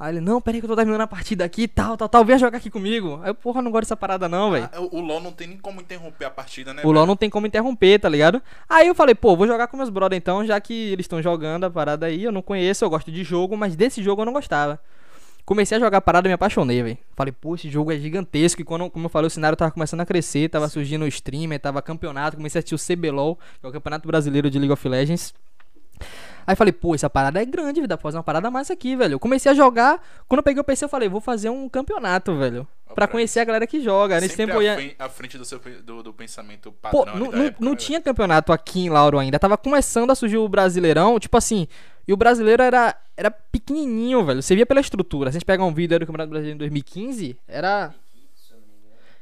Aí 0.00 0.14
ele, 0.14 0.20
não, 0.22 0.40
peraí 0.40 0.60
que 0.60 0.64
eu 0.64 0.70
tô 0.70 0.74
terminando 0.74 1.02
a 1.02 1.06
partida 1.06 1.44
aqui, 1.44 1.68
tal, 1.68 1.94
tal, 1.94 2.08
tal, 2.08 2.24
vem 2.24 2.38
jogar 2.38 2.56
aqui 2.56 2.70
comigo. 2.70 3.20
Aí 3.22 3.28
eu, 3.28 3.34
porra, 3.34 3.60
não 3.60 3.70
gosto 3.70 3.82
dessa 3.82 3.96
parada 3.98 4.30
não, 4.30 4.50
velho. 4.50 4.66
Ah, 4.72 4.80
o 4.80 4.96
o 4.96 5.00
LoL 5.02 5.20
não 5.20 5.30
tem 5.30 5.46
nem 5.46 5.58
como 5.58 5.78
interromper 5.78 6.24
a 6.24 6.30
partida, 6.30 6.72
né? 6.72 6.80
O 6.86 6.90
LoL 6.90 7.04
não 7.04 7.14
tem 7.14 7.28
como 7.28 7.46
interromper, 7.46 7.98
tá 7.98 8.08
ligado? 8.08 8.40
Aí 8.66 8.88
eu 8.88 8.94
falei, 8.94 9.14
pô, 9.14 9.36
vou 9.36 9.46
jogar 9.46 9.66
com 9.66 9.76
meus 9.76 9.90
brother 9.90 10.16
então, 10.16 10.42
já 10.46 10.58
que 10.58 10.72
eles 10.72 11.04
estão 11.04 11.20
jogando 11.20 11.64
a 11.64 11.70
parada 11.70 12.06
aí, 12.06 12.24
eu 12.24 12.32
não 12.32 12.40
conheço, 12.40 12.82
eu 12.82 12.88
gosto 12.88 13.12
de 13.12 13.22
jogo, 13.22 13.58
mas 13.58 13.76
desse 13.76 14.02
jogo 14.02 14.22
eu 14.22 14.26
não 14.26 14.32
gostava. 14.32 14.80
Comecei 15.44 15.76
a 15.76 15.80
jogar 15.80 15.98
a 15.98 16.00
parada 16.00 16.28
e 16.28 16.30
me 16.30 16.34
apaixonei, 16.34 16.82
velho. 16.82 16.98
Falei, 17.14 17.32
pô, 17.32 17.54
esse 17.54 17.68
jogo 17.68 17.92
é 17.92 17.98
gigantesco. 17.98 18.62
E 18.62 18.64
quando, 18.64 18.88
como 18.88 19.04
eu 19.04 19.10
falei, 19.10 19.26
o 19.26 19.30
cenário 19.30 19.54
tava 19.54 19.70
começando 19.70 20.00
a 20.00 20.06
crescer, 20.06 20.48
tava 20.48 20.66
surgindo 20.68 21.04
o 21.04 21.08
streamer, 21.08 21.60
tava 21.60 21.82
campeonato. 21.82 22.38
Comecei 22.38 22.58
a 22.58 22.60
assistir 22.60 22.74
o 22.74 22.96
CBLOL, 22.96 23.36
que 23.60 23.66
é 23.66 23.68
o 23.68 23.72
Campeonato 23.72 24.06
Brasileiro 24.06 24.48
de 24.48 24.58
League 24.58 24.72
of 24.72 24.88
Legends. 24.88 25.34
Aí 26.50 26.56
falei, 26.56 26.72
pô, 26.72 26.96
essa 26.96 27.08
parada 27.08 27.40
é 27.40 27.44
grande, 27.44 27.86
dá 27.86 27.96
pra 27.96 28.02
fazer 28.02 28.16
uma 28.16 28.24
parada 28.24 28.50
massa 28.50 28.72
aqui, 28.72 28.96
velho. 28.96 29.12
Eu 29.12 29.20
comecei 29.20 29.52
a 29.52 29.54
jogar, 29.54 30.02
quando 30.26 30.40
eu 30.40 30.42
peguei 30.42 30.60
o 30.60 30.64
PC, 30.64 30.84
eu 30.84 30.88
falei, 30.88 31.08
vou 31.08 31.20
fazer 31.20 31.48
um 31.48 31.68
campeonato, 31.68 32.36
velho. 32.36 32.66
Pra 32.92 33.06
conhecer 33.06 33.38
a 33.38 33.44
galera 33.44 33.68
que 33.68 33.80
joga. 33.80 34.20
Nesse 34.20 34.34
Sempre 34.34 34.54
tempo 34.54 34.58
eu 34.58 34.62
ia. 34.62 34.96
à 34.98 35.04
à 35.04 35.08
frente 35.08 35.38
do, 35.38 35.44
seu, 35.44 35.60
do, 35.84 36.02
do 36.02 36.12
pensamento 36.12 36.72
Pô, 36.72 37.04
padrão 37.04 37.14
ali 37.14 37.20
não, 37.20 37.44
época, 37.44 37.64
não 37.64 37.70
né, 37.70 37.76
tinha 37.76 38.00
campeonato 38.00 38.52
aqui 38.52 38.80
em 38.80 38.90
Lauro 38.90 39.16
ainda. 39.16 39.38
Tava 39.38 39.56
começando 39.56 40.10
a 40.10 40.14
surgir 40.16 40.38
o 40.38 40.48
Brasileirão, 40.48 41.20
tipo 41.20 41.36
assim. 41.36 41.68
E 42.08 42.12
o 42.12 42.16
brasileiro 42.16 42.64
era, 42.64 42.96
era 43.16 43.30
pequenininho, 43.30 44.24
velho. 44.24 44.42
Você 44.42 44.56
via 44.56 44.66
pela 44.66 44.80
estrutura. 44.80 45.30
Se 45.30 45.36
a 45.36 45.38
gente 45.38 45.46
pegar 45.46 45.64
um 45.64 45.72
vídeo 45.72 46.00
do 46.00 46.06
Campeonato 46.06 46.30
Brasileiro 46.30 46.56
em 46.56 46.58
2015, 46.58 47.36
era. 47.46 47.94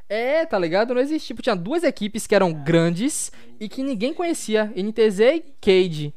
É, 0.08 0.46
tá 0.46 0.58
ligado? 0.58 0.94
Não 0.94 1.00
existia. 1.02 1.28
Tipo, 1.28 1.42
tinha 1.42 1.54
duas 1.54 1.84
equipes 1.84 2.26
que 2.26 2.34
eram 2.34 2.50
grandes 2.54 3.30
e 3.60 3.68
que 3.68 3.82
ninguém 3.82 4.14
conhecia: 4.14 4.72
NTZ 4.74 5.20
e 5.20 5.44
Cade. 5.60 6.14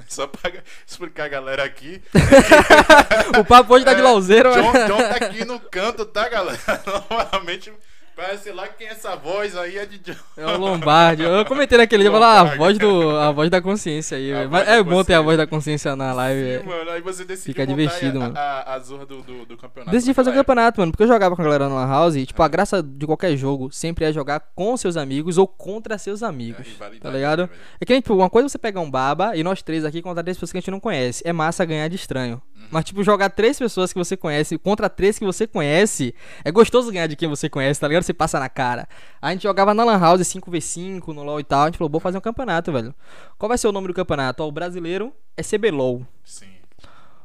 Só 0.08 0.26
pra 0.26 0.52
explicar 0.86 1.24
a 1.24 1.28
galera 1.28 1.64
aqui. 1.64 2.02
O 3.38 3.44
papo 3.44 3.74
hoje 3.74 3.84
tá 3.84 3.94
de 3.94 4.00
É, 4.00 4.04
lauzeiro, 4.04 4.52
John, 4.52 4.72
né? 4.72 4.86
John 4.86 4.96
tá 4.98 5.16
aqui 5.26 5.44
no 5.44 5.58
canto, 5.58 6.04
tá, 6.04 6.28
galera? 6.28 6.58
Novamente, 7.10 7.72
parece 8.14 8.52
lá 8.52 8.68
quem 8.68 8.86
é 8.86 8.90
essa 8.90 9.16
voz 9.16 9.56
aí 9.56 9.78
é 9.78 9.86
de 9.86 9.98
John. 9.98 10.14
É 10.36 10.46
o 10.46 10.58
Lombardi. 10.58 11.22
Eu 11.22 11.44
comentei 11.44 11.78
naquele 11.78 12.02
dia, 12.02 12.12
falei, 12.12 12.26
ah, 12.26 12.40
a 12.40 12.56
voz, 12.56 12.78
do, 12.78 13.10
a 13.16 13.32
voz 13.32 13.50
da 13.50 13.60
consciência 13.60 14.16
aí. 14.16 14.48
Mas 14.48 14.68
é 14.68 14.82
bom 14.82 15.02
ter 15.02 15.14
a 15.14 15.20
voz 15.20 15.36
da 15.36 15.46
consciência 15.46 15.94
na 15.96 16.12
live. 16.12 16.60
Sim, 16.60 16.66
mano, 16.68 16.90
aí 16.90 17.00
você 17.00 17.24
decidiu 17.24 17.54
Fica 17.54 17.66
divertido, 17.66 18.18
a, 18.18 18.20
mano. 18.20 18.34
A, 18.36 18.74
a 18.74 18.78
zorra 18.78 19.06
do, 19.06 19.22
do, 19.22 19.46
do 19.46 19.56
campeonato. 19.56 19.90
Decidi 19.90 20.14
fazer 20.14 20.30
o 20.30 20.32
naquela 20.32 20.44
campeonato, 20.44 20.80
mano, 20.80 20.92
porque 20.92 21.02
eu 21.02 21.08
jogava 21.08 21.34
com 21.36 21.42
a 21.42 21.44
galera 21.44 21.68
no 21.68 21.76
House 21.76 22.16
e, 22.16 22.26
tipo, 22.26 22.42
a 22.42 22.48
graça 22.48 22.82
de 22.82 23.06
qualquer 23.06 23.36
jogo 23.36 23.70
sempre 23.72 24.04
é 24.04 24.12
jogar 24.12 24.40
com 24.54 24.76
seus 24.76 24.96
amigos 24.96 25.38
ou 25.38 25.46
contra 25.46 25.98
seus 25.98 26.22
amigos. 26.22 26.66
É, 26.80 26.98
tá 26.98 27.10
ligado? 27.10 27.42
né? 27.42 27.48
É 27.80 27.84
que 27.84 27.94
tipo, 28.00 28.14
uma 28.14 28.30
coisa 28.30 28.46
é 28.46 28.48
você 28.48 28.58
pegar 28.58 28.80
um 28.80 28.90
baba 28.90 29.36
e 29.36 29.42
nós 29.42 29.62
três 29.62 29.84
aqui 29.84 30.02
contra 30.02 30.22
três 30.22 30.36
pessoas 30.36 30.52
que 30.52 30.58
a 30.58 30.60
gente 30.60 30.70
não 30.70 30.80
conhece. 30.80 31.22
É 31.26 31.32
massa 31.32 31.64
ganhar 31.64 31.88
de 31.88 31.96
estranho. 31.96 32.40
Uhum. 32.54 32.62
Mas, 32.70 32.84
tipo, 32.84 33.02
jogar 33.02 33.30
três 33.30 33.58
pessoas 33.58 33.92
que 33.92 33.98
você 33.98 34.16
conhece 34.16 34.58
contra 34.58 34.88
três 34.88 35.18
que 35.18 35.24
você 35.24 35.46
conhece, 35.46 36.14
é 36.44 36.50
gostoso 36.50 36.90
ganhar 36.90 37.06
de 37.06 37.16
quem 37.16 37.28
você 37.28 37.48
conhece, 37.48 37.80
tá 37.80 37.88
ligado? 37.88 38.03
Você 38.04 38.14
passa 38.14 38.38
na 38.38 38.48
cara. 38.48 38.86
A 39.20 39.30
gente 39.32 39.42
jogava 39.42 39.72
na 39.74 39.82
Lan 39.84 39.98
House 39.98 40.20
5v5, 40.20 41.08
no 41.08 41.22
LoL 41.22 41.40
e 41.40 41.44
tal. 41.44 41.62
A 41.62 41.66
gente 41.66 41.78
falou, 41.78 41.90
vou 41.90 42.00
fazer 42.00 42.18
um 42.18 42.20
campeonato, 42.20 42.70
velho. 42.72 42.94
Qual 43.38 43.48
vai 43.48 43.58
ser 43.58 43.66
o 43.68 43.72
nome 43.72 43.88
do 43.88 43.94
campeonato? 43.94 44.42
Ó, 44.42 44.48
o 44.48 44.52
brasileiro 44.52 45.12
é 45.36 45.42
CBLOL. 45.42 46.06
Sim. 46.24 46.46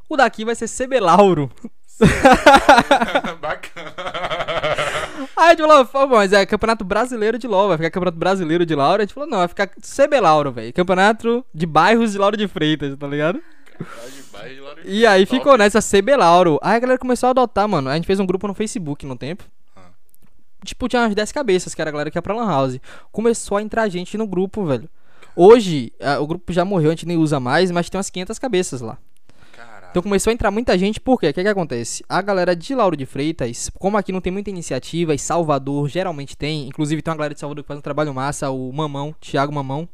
O 0.08 0.18
daqui 0.18 0.44
vai 0.44 0.56
ser 0.56 0.68
CB 0.68 1.00
Lauro. 1.00 1.52
Bacana. 3.42 3.94
Aí 5.36 5.48
a 5.48 5.56
gente 5.56 5.86
falou, 5.92 6.08
mas 6.18 6.34
é 6.34 6.46
campeonato 6.46 6.84
brasileiro 6.84 7.38
de 7.38 7.48
LoL, 7.48 7.68
vai 7.70 7.78
ficar 7.78 7.90
campeonato 7.92 8.18
brasileiro 8.18 8.66
de 8.66 8.76
Lauro. 8.76 9.02
A 9.02 9.06
gente 9.06 9.14
falou, 9.14 9.30
não, 9.30 9.38
vai 9.40 9.48
ficar 9.48 9.68
CB 9.68 10.20
Lauro, 10.20 10.52
velho. 10.52 10.74
Campeonato 10.74 11.46
de 11.54 11.66
bairros 11.66 12.12
de 12.14 12.18
Lauro 12.18 12.38
de 12.38 12.48
Freitas, 12.48 12.96
tá 12.98 13.08
ligado? 13.08 13.42
Caralho, 14.32 14.64
lá 14.64 14.76
no- 14.76 14.82
E 14.86 15.06
aí 15.06 15.26
Top. 15.26 15.38
ficou 15.38 15.58
nessa 15.58 15.80
CB 15.82 16.16
Lauro. 16.16 16.60
Aí 16.62 16.76
a 16.76 16.80
galera 16.80 17.00
começou 17.00 17.28
a 17.28 17.30
adotar, 17.32 17.68
mano. 17.68 17.90
A 17.90 17.96
gente 17.96 18.06
fez 18.08 18.20
um 18.20 18.26
grupo 18.26 18.48
no 18.48 18.54
Facebook 18.54 19.06
no 19.06 19.16
tempo. 19.16 19.44
Tipo, 20.64 20.88
tinha 20.88 21.02
umas 21.04 21.16
10 21.16 21.32
cabeças, 21.32 21.74
que 21.74 21.82
era 21.82 21.90
a 21.90 21.92
galera 21.92 22.12
que 22.12 22.18
ia 22.18 22.22
pra 22.22 22.36
Lan 22.36 22.48
House. 22.48 22.80
Começou 23.12 23.58
a 23.58 23.62
entrar 23.62 23.88
gente 23.90 24.18
no 24.18 24.28
grupo, 24.28 24.66
velho. 24.66 24.90
Hoje, 25.36 25.94
ah, 26.02 26.20
o 26.20 26.28
grupo 26.28 26.52
já 26.52 26.66
morreu, 26.66 26.90
a 26.90 26.94
gente 26.94 27.06
nem 27.06 27.16
usa 27.18 27.40
mais, 27.40 27.72
mas 27.72 27.90
tem 27.90 27.98
umas 27.98 28.10
500 28.10 28.38
cabeças 28.40 28.82
lá. 28.82 28.98
Caralho. 29.56 29.88
Então 29.92 30.02
começou 30.04 30.32
a 30.32 30.34
entrar 30.34 30.52
muita 30.52 30.78
gente, 30.78 31.00
por 31.00 31.20
quê? 31.20 31.30
O 31.30 31.34
que, 31.34 31.42
que 31.42 31.48
acontece? 31.48 32.04
A 32.10 32.22
galera 32.22 32.56
de 32.56 32.76
Lauro 32.76 32.98
de 32.98 33.06
Freitas, 33.06 33.70
como 33.80 33.98
aqui 33.98 34.12
não 34.12 34.20
tem 34.22 34.34
muita 34.34 34.50
iniciativa, 34.50 35.14
e 35.16 35.20
Salvador 35.20 35.88
geralmente 35.88 36.36
tem, 36.36 36.68
inclusive 36.68 37.02
tem 37.02 37.12
uma 37.12 37.18
galera 37.18 37.34
de 37.34 37.40
Salvador 37.40 37.64
que 37.64 37.68
faz 37.68 37.78
um 37.78 37.82
trabalho 37.82 38.14
massa, 38.14 38.50
o 38.50 38.72
Mamão, 38.74 39.16
Thiago 39.22 39.54
Mamão, 39.54 39.88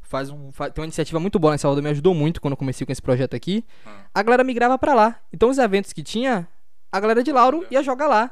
faz 0.00 0.30
um, 0.30 0.50
fa- 0.52 0.68
tem 0.68 0.82
uma 0.82 0.86
iniciativa 0.86 1.20
muito 1.20 1.38
boa 1.38 1.54
em 1.54 1.58
Salvador, 1.58 1.82
me 1.84 1.90
ajudou 1.90 2.14
muito 2.14 2.40
quando 2.40 2.52
eu 2.52 2.56
comecei 2.56 2.84
com 2.84 2.92
esse 2.92 3.00
projeto 3.02 3.34
aqui. 3.36 3.64
Ah. 3.86 3.90
A 4.14 4.22
galera 4.22 4.42
migrava 4.42 4.76
pra 4.78 4.94
lá. 4.94 5.16
Então 5.32 5.48
os 5.48 5.58
eventos 5.58 5.92
que 5.92 6.02
tinha, 6.02 6.48
a 6.90 6.98
galera 7.00 7.22
de 7.22 7.30
Lauro 7.32 7.64
ia 7.70 7.82
jogar 7.82 8.08
lá. 8.08 8.30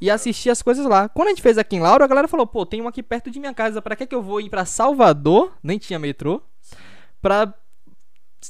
E 0.00 0.10
assistir 0.10 0.50
as 0.50 0.62
coisas 0.62 0.86
lá. 0.86 1.08
Quando 1.08 1.28
a 1.28 1.30
gente 1.30 1.42
fez 1.42 1.58
aqui 1.58 1.76
em 1.76 1.80
Lauro, 1.80 2.04
a 2.04 2.06
galera 2.06 2.28
falou: 2.28 2.46
pô, 2.46 2.64
tem 2.64 2.80
um 2.80 2.88
aqui 2.88 3.02
perto 3.02 3.30
de 3.30 3.40
minha 3.40 3.52
casa, 3.52 3.82
pra 3.82 3.96
que 3.96 4.06
que 4.06 4.14
eu 4.14 4.22
vou 4.22 4.40
ir 4.40 4.48
pra 4.48 4.64
Salvador? 4.64 5.52
Nem 5.62 5.78
tinha 5.78 5.98
metrô. 5.98 6.42
Pra. 7.20 7.52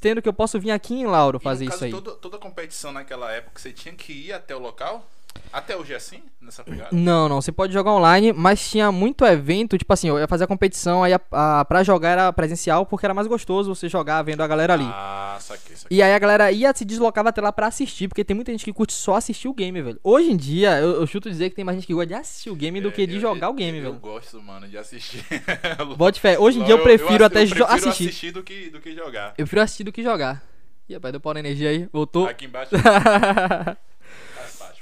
Tendo 0.00 0.20
que 0.20 0.28
eu 0.28 0.34
posso 0.34 0.60
vir 0.60 0.70
aqui 0.70 0.94
em 0.94 1.06
Lauro 1.06 1.38
E, 1.40 1.42
fazer 1.42 1.64
isso 1.64 1.72
caso, 1.72 1.84
aí. 1.86 1.90
Toda, 1.90 2.12
toda 2.16 2.38
competição 2.38 2.92
naquela 2.92 3.32
época, 3.32 3.58
você 3.58 3.72
tinha 3.72 3.94
que 3.94 4.12
ir 4.12 4.32
até 4.34 4.54
o 4.54 4.58
local? 4.58 5.08
Até 5.52 5.76
hoje 5.76 5.92
é 5.92 5.96
assim? 5.96 6.22
Nessa 6.40 6.62
pegada? 6.64 6.88
Não, 6.92 7.28
não, 7.28 7.40
você 7.40 7.50
pode 7.52 7.72
jogar 7.72 7.92
online, 7.92 8.32
mas 8.32 8.70
tinha 8.70 8.90
muito 8.92 9.24
evento, 9.24 9.76
tipo 9.76 9.92
assim, 9.92 10.08
eu 10.08 10.18
ia 10.18 10.26
fazer 10.28 10.44
a 10.44 10.46
competição, 10.46 11.02
aí 11.02 11.12
a, 11.12 11.20
a, 11.32 11.64
pra 11.64 11.82
jogar 11.82 12.10
era 12.10 12.32
presencial, 12.32 12.86
porque 12.86 13.04
era 13.04 13.12
mais 13.14 13.26
gostoso 13.26 13.74
você 13.74 13.88
jogar 13.88 14.22
vendo 14.22 14.42
a 14.42 14.46
galera 14.46 14.74
ali. 14.74 14.86
Ah, 14.86 15.36
saquei, 15.40 15.76
saquei. 15.76 15.96
E 15.98 16.02
aí 16.02 16.12
a 16.14 16.18
galera 16.18 16.50
ia 16.52 16.72
se 16.74 16.84
deslocava 16.84 17.28
até 17.30 17.40
lá 17.40 17.52
pra 17.52 17.66
assistir, 17.66 18.08
porque 18.08 18.24
tem 18.24 18.34
muita 18.34 18.50
gente 18.52 18.64
que 18.64 18.72
curte 18.72 18.92
só 18.92 19.16
assistir 19.16 19.48
o 19.48 19.52
game, 19.54 19.80
velho. 19.82 19.98
Hoje 20.04 20.30
em 20.30 20.36
dia, 20.36 20.78
eu, 20.80 21.00
eu 21.00 21.06
chuto 21.06 21.28
dizer 21.30 21.50
que 21.50 21.56
tem 21.56 21.64
mais 21.64 21.76
gente 21.76 21.86
que 21.86 21.92
gosta 21.94 22.06
de 22.06 22.14
assistir 22.14 22.50
o 22.50 22.54
game 22.54 22.80
do 22.80 22.88
É, 22.88 22.92
que 22.92 23.06
de 23.06 23.14
eu- 23.16 23.20
jogar 23.20 23.48
o 23.48 23.52
eu- 23.52 23.56
game, 23.56 23.78
eu, 23.78 23.84
velho. 23.84 23.94
gosto, 23.96 24.40
mano, 24.42 24.68
de 24.68 24.78
assistir. 24.78 25.24
Bote 25.96 26.20
fé. 26.20 26.38
Hoje 26.38 26.60
em 26.60 26.64
dia 26.64 26.74
eu 26.74 26.82
prefiro 26.82 27.24
até 27.24 27.42
eu 27.42 27.46
prefiro 27.46 27.64
assistir. 27.66 28.04
assistir 28.08 28.30
do 28.32 28.42
que, 28.42 28.70
do 28.70 28.80
que 28.80 28.94
jogar. 28.94 29.30
Eu 29.30 29.44
prefiro 29.44 29.62
assistir 29.62 29.84
do 29.84 29.92
que 29.92 30.02
jogar. 30.02 30.42
Ih, 30.88 30.94
rapaz, 30.94 31.12
deu 31.12 31.20
pau 31.20 31.34
na 31.34 31.40
energia 31.40 31.68
aí, 31.68 31.88
voltou. 31.92 32.26
Aqui 32.26 32.46
embaixo 32.46 32.70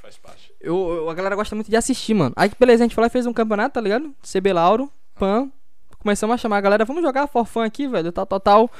faz 0.06 0.16
parte. 0.18 0.54
Eu, 0.60 0.76
eu- 0.88 1.10
a 1.10 1.14
galera 1.14 1.34
gosta 1.34 1.54
muito 1.56 1.68
de 1.68 1.76
assistir, 1.76 2.14
mano. 2.14 2.32
Aí 2.36 2.48
que 2.48 2.56
beleza, 2.58 2.84
a 2.84 2.86
gente 2.86 2.94
foi 2.94 3.02
lá 3.02 3.08
e 3.08 3.10
fez 3.10 3.26
um 3.26 3.32
campeonato, 3.32 3.74
tá 3.74 3.80
ligado? 3.80 4.14
CB 4.22 4.52
Lauro, 4.52 4.90
Pan. 5.16 5.50
Começamos 5.98 6.34
a 6.34 6.36
chamar 6.36 6.58
a 6.58 6.60
galera, 6.60 6.84
vamos 6.84 7.02
jogar 7.02 7.26
for 7.26 7.44
fun 7.44 7.62
aqui, 7.62 7.88
velho, 7.88 8.12
tal, 8.12 8.24
tal, 8.24 8.38
tal. 8.38 8.70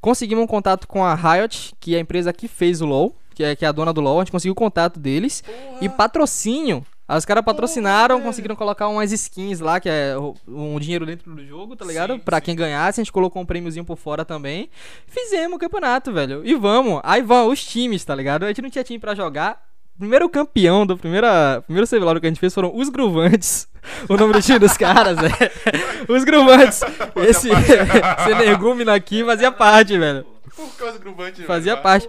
Conseguimos 0.00 0.44
um 0.44 0.46
contato 0.46 0.86
com 0.86 1.04
a 1.04 1.14
Riot, 1.14 1.74
que 1.80 1.94
é 1.94 1.98
a 1.98 2.00
empresa 2.00 2.32
que 2.32 2.46
fez 2.46 2.80
o 2.80 2.86
LoL, 2.86 3.16
que 3.34 3.42
é, 3.42 3.56
que 3.56 3.64
é 3.64 3.68
a 3.68 3.72
dona 3.72 3.92
do 3.92 4.00
LoL. 4.00 4.20
A 4.20 4.22
gente 4.24 4.30
conseguiu 4.30 4.52
o 4.52 4.56
contato 4.56 5.00
deles. 5.00 5.42
E 5.80 5.88
patrocínio. 5.88 6.86
Aí 7.08 7.16
Os 7.18 7.24
caras 7.24 7.44
patrocinaram, 7.44 8.20
conseguiram 8.20 8.54
colocar 8.56 8.88
umas 8.88 9.10
skins 9.12 9.58
lá, 9.60 9.78
que 9.80 9.88
é 9.88 10.14
um 10.46 10.78
dinheiro 10.78 11.06
dentro 11.06 11.34
do 11.34 11.44
jogo, 11.44 11.74
tá 11.76 11.84
ligado? 11.84 12.14
Sim, 12.14 12.18
pra 12.20 12.38
sim. 12.38 12.44
quem 12.46 12.56
ganhasse, 12.56 13.00
a 13.00 13.02
gente 13.04 13.12
colocou 13.12 13.40
um 13.42 13.46
prêmiozinho 13.46 13.84
por 13.84 13.96
fora 13.96 14.24
também. 14.24 14.68
Fizemos 15.08 15.56
o 15.56 15.58
campeonato, 15.58 16.12
velho. 16.12 16.42
E 16.44 16.54
vamos. 16.54 17.00
Aí 17.04 17.22
vão 17.22 17.48
os 17.48 17.64
times, 17.64 18.04
tá 18.04 18.14
ligado? 18.14 18.44
A 18.44 18.48
gente 18.48 18.62
não 18.62 18.70
tinha 18.70 18.84
time 18.84 18.98
pra 18.98 19.14
jogar. 19.14 19.65
Primeiro 19.98 20.28
campeão 20.28 20.86
do 20.86 20.96
primeira, 20.96 21.62
primeiro 21.62 21.88
CBLOL 21.88 22.20
que 22.20 22.26
a 22.26 22.28
gente 22.28 22.40
fez 22.40 22.52
foram 22.52 22.74
os 22.76 22.88
Gruvantes. 22.88 23.66
O 24.08 24.16
nome 24.16 24.32
do 24.32 24.42
time 24.42 24.58
dos 24.58 24.76
caras, 24.76 25.16
é. 25.18 25.52
Os 26.12 26.24
Gruvantes. 26.24 26.82
Esse, 27.28 27.48
esse 27.50 28.30
energúmeno 28.30 28.90
aqui 28.92 29.24
fazia 29.24 29.50
parte, 29.52 29.96
velho. 29.96 30.26
Por 30.54 30.76
causa 30.76 30.94
do 30.94 31.04
gruvante, 31.04 31.42
Fazia 31.44 31.72
velho. 31.74 31.82
parte. 31.82 32.08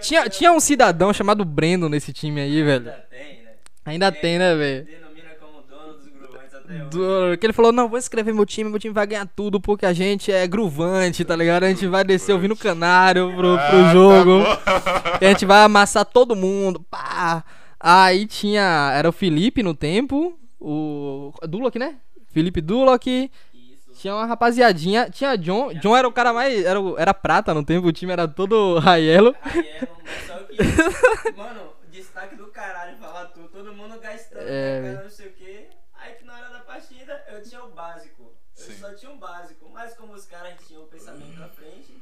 Tinha, 0.00 0.28
tinha 0.28 0.52
um 0.52 0.60
cidadão 0.60 1.12
chamado 1.12 1.44
Brendo 1.44 1.88
nesse 1.88 2.12
time 2.12 2.40
aí, 2.40 2.62
velho. 2.62 2.88
Ainda 2.88 3.06
tem, 3.10 3.42
né? 3.42 3.50
Ainda 3.84 4.12
tem, 4.12 4.38
né, 4.38 4.54
velho? 4.54 4.84
Denomina 4.86 5.30
como 5.38 5.62
dono 5.68 5.92
dos 5.98 6.06
gruvantes 6.08 6.54
até 6.54 6.58
hoje. 6.58 6.59
Do- 6.90 7.36
que 7.38 7.46
ele 7.46 7.52
falou, 7.52 7.72
não, 7.72 7.88
vou 7.88 7.98
escrever 7.98 8.32
meu 8.34 8.46
time, 8.46 8.68
meu 8.70 8.78
time 8.78 8.92
vai 8.94 9.06
ganhar 9.06 9.26
tudo, 9.26 9.60
porque 9.60 9.84
a 9.86 9.92
gente 9.92 10.30
é 10.32 10.46
gruvante, 10.46 11.24
tá 11.24 11.34
ligado? 11.36 11.64
A 11.64 11.68
gente 11.68 11.86
vai 11.86 12.04
descer 12.04 12.32
ouvindo 12.32 12.54
canário 12.56 13.34
pro, 13.34 13.54
Ah, 13.54 13.68
pro 13.68 13.78
tá 13.82 13.92
jogo. 13.92 14.40
e 15.20 15.24
a 15.26 15.28
gente 15.30 15.44
vai 15.46 15.62
amassar 15.64 16.04
todo 16.04 16.36
mundo. 16.36 16.80
Pá! 16.90 17.42
Aí 17.78 18.26
tinha. 18.26 18.92
Era 18.94 19.08
o 19.08 19.12
Felipe 19.12 19.62
no 19.62 19.74
tempo. 19.74 20.38
O. 20.60 21.32
Duloc, 21.48 21.76
né? 21.76 21.96
Felipe 22.32 22.60
Duloc. 22.60 23.06
Isso. 23.06 23.30
Tinha 23.98 24.14
uma 24.14 24.26
rapaziadinha. 24.26 25.08
Tinha 25.10 25.36
John. 25.36 25.72
John 25.74 25.96
era 25.96 26.06
o 26.06 26.12
cara 26.12 26.32
mais. 26.32 26.64
Era, 26.64 26.78
o- 26.80 26.98
era 26.98 27.14
prata 27.14 27.54
no 27.54 27.64
tempo, 27.64 27.86
o 27.88 27.92
time 27.92 28.12
era 28.12 28.28
todo 28.28 28.78
raielo. 28.78 29.34
Só 30.26 30.34
que. 30.44 30.56
Mano, 31.36 31.72
destaque 31.90 32.36
do 32.36 32.46
caralho 32.48 32.96
falar 32.98 33.24
tudo. 33.26 33.48
Todo 33.48 33.72
mundo 33.72 33.98
gastando, 33.98 34.42
É. 34.46 34.80
pegando 34.82 35.02
não 35.04 35.10
sei 35.10 35.26
o 35.28 35.32
quê. 35.32 35.66
Aí 35.94 36.12
que 36.14 36.24
na 36.24 36.34
hora 36.34 36.48
da 36.50 36.60
partida 36.60 37.22
eu 37.32 37.42
tinha 37.42 37.62
o 37.64 37.70
básico. 37.70 38.22
Eu 38.58 38.64
Sim. 38.66 38.74
só 38.78 38.92
tinha 38.94 39.10
o 39.10 39.16
básico. 39.16 39.68
Mas 39.72 39.94
como 39.94 40.12
os 40.12 40.24
caras 40.26 40.52
tinham 40.68 40.82
o 40.82 40.86
pensamento 40.86 41.38
na 41.38 41.48
frente, 41.48 41.94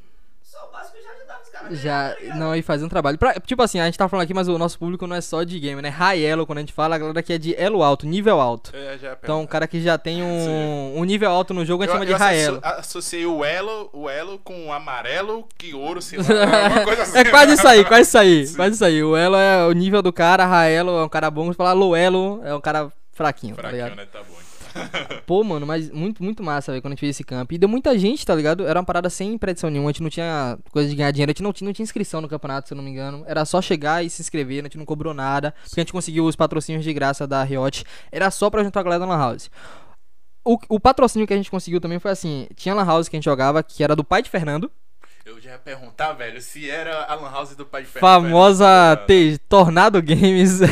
só 0.42 0.68
o 0.68 0.72
básico 0.72 0.98
já 1.02 1.10
ajudava 1.12 1.42
os 1.42 1.48
caras. 1.48 1.48
a 1.48 1.48
ganhar, 1.48 1.48
Já, 1.48 1.57
tá 1.57 1.57
ligado? 1.68 2.38
não, 2.38 2.54
e 2.54 2.62
fazer 2.62 2.84
um 2.84 2.88
trabalho. 2.88 3.18
Pra- 3.18 3.34
tipo 3.34 3.62
assim, 3.62 3.80
a 3.80 3.84
gente 3.86 3.96
tá 3.98 4.08
falando 4.08 4.24
aqui, 4.24 4.34
mas 4.34 4.48
o 4.48 4.58
nosso 4.58 4.78
público 4.78 5.06
não 5.06 5.16
é 5.16 5.20
só 5.20 5.42
de 5.42 5.58
game, 5.60 5.80
né? 5.82 5.88
High 5.88 6.22
elo, 6.24 6.46
quando 6.46 6.58
a 6.58 6.60
gente 6.62 6.72
fala, 6.72 6.94
a 6.96 6.98
galera 6.98 7.22
que 7.22 7.32
é 7.32 7.38
de 7.38 7.54
elo 7.56 7.82
alto, 7.82 8.06
nível 8.06 8.40
alto. 8.40 8.70
É, 8.74 8.98
já 8.98 9.08
é 9.10 9.16
Então, 9.22 9.42
o 9.42 9.48
cara 9.48 9.66
que 9.66 9.80
já 9.80 9.96
tem 9.98 10.22
um, 10.22 10.98
um 10.98 11.04
nível 11.04 11.30
alto 11.30 11.52
no 11.54 11.64
jogo, 11.64 11.82
a 11.82 11.86
gente 11.86 11.94
eu, 11.94 12.00
chama 12.00 12.06
de 12.06 12.12
high 12.14 12.36
asso- 12.40 12.48
elo. 12.48 12.60
associei 12.62 13.26
o 13.26 13.44
elo, 13.44 13.90
o 13.92 14.08
elo 14.08 14.38
com 14.38 14.66
o 14.68 14.72
amarelo, 14.72 15.46
que 15.56 15.74
ouro, 15.74 16.00
sei 16.02 16.18
lá, 16.18 16.84
coisa 16.84 17.02
assim. 17.04 17.18
É 17.18 17.24
quase 17.24 17.52
isso 17.54 17.68
aí, 17.68 17.84
quase 17.84 18.02
isso 18.02 18.18
aí, 18.18 18.46
Sim. 18.46 18.56
quase 18.56 18.74
isso 18.74 18.84
aí. 18.84 19.02
O 19.02 19.16
elo 19.16 19.36
é 19.36 19.66
o 19.66 19.72
nível 19.72 20.02
do 20.02 20.12
cara, 20.12 20.46
high 20.46 20.72
elo 20.72 20.98
é 20.98 21.04
um 21.04 21.08
cara 21.08 21.30
bom, 21.30 21.46
você 21.46 21.54
falar 21.54 21.72
low 21.72 21.94
elo 21.96 22.40
é 22.44 22.54
um 22.54 22.60
cara 22.60 22.90
fraquinho, 23.12 23.54
tá 23.56 23.62
Fraquinho, 23.62 23.82
ligado? 23.84 23.96
né? 23.96 24.06
Tá 24.12 24.20
bom. 24.20 24.47
Pô, 25.26 25.42
mano, 25.44 25.66
mas 25.66 25.90
muito, 25.90 26.22
muito 26.22 26.42
massa, 26.42 26.72
velho, 26.72 26.82
quando 26.82 26.92
a 26.92 26.94
gente 26.94 27.00
fez 27.00 27.16
esse 27.16 27.24
campo. 27.24 27.54
E 27.54 27.58
deu 27.58 27.68
muita 27.68 27.98
gente, 27.98 28.24
tá 28.24 28.34
ligado? 28.34 28.66
Era 28.66 28.78
uma 28.80 28.86
parada 28.86 29.10
sem 29.10 29.36
predição 29.38 29.70
nenhuma, 29.70 29.90
a 29.90 29.92
gente 29.92 30.02
não 30.02 30.10
tinha 30.10 30.58
coisa 30.70 30.88
de 30.88 30.94
ganhar 30.94 31.10
dinheiro, 31.10 31.30
a 31.30 31.32
gente 31.32 31.42
não 31.42 31.52
tinha, 31.52 31.66
não 31.66 31.72
tinha 31.72 31.84
inscrição 31.84 32.20
no 32.20 32.28
campeonato, 32.28 32.68
se 32.68 32.74
eu 32.74 32.76
não 32.76 32.84
me 32.84 32.90
engano. 32.90 33.24
Era 33.26 33.44
só 33.44 33.60
chegar 33.60 34.04
e 34.04 34.10
se 34.10 34.22
inscrever, 34.22 34.60
a 34.60 34.62
gente 34.64 34.78
não 34.78 34.84
cobrou 34.84 35.12
nada, 35.14 35.54
porque 35.64 35.80
a 35.80 35.82
gente 35.82 35.92
conseguiu 35.92 36.24
os 36.24 36.36
patrocínios 36.36 36.84
de 36.84 36.92
graça 36.92 37.26
da 37.26 37.42
Riot. 37.42 37.84
Era 38.10 38.30
só 38.30 38.50
pra 38.50 38.64
juntar 38.64 38.80
a 38.80 38.82
galera 38.82 39.00
da 39.00 39.06
Lan 39.06 39.18
House. 39.18 39.50
O, 40.44 40.58
o 40.68 40.80
patrocínio 40.80 41.26
que 41.26 41.34
a 41.34 41.36
gente 41.36 41.50
conseguiu 41.50 41.80
também 41.80 41.98
foi 41.98 42.10
assim: 42.10 42.48
tinha 42.56 42.74
Lan 42.74 42.86
House 42.86 43.08
que 43.08 43.16
a 43.16 43.18
gente 43.18 43.24
jogava, 43.24 43.62
que 43.62 43.84
era 43.84 43.94
do 43.94 44.02
pai 44.02 44.22
de 44.22 44.30
Fernando, 44.30 44.70
Eu 45.26 45.38
já 45.38 45.50
ia 45.50 45.58
perguntar, 45.58 46.14
velho, 46.14 46.40
se 46.40 46.70
era 46.70 47.04
a 47.04 47.14
Lan 47.14 47.30
House 47.30 47.54
do 47.54 47.66
Pai 47.66 47.82
de 47.82 47.88
Ferro. 47.88 48.00
famosa 48.00 48.98
Tornado 49.46 50.00
Games. 50.00 50.60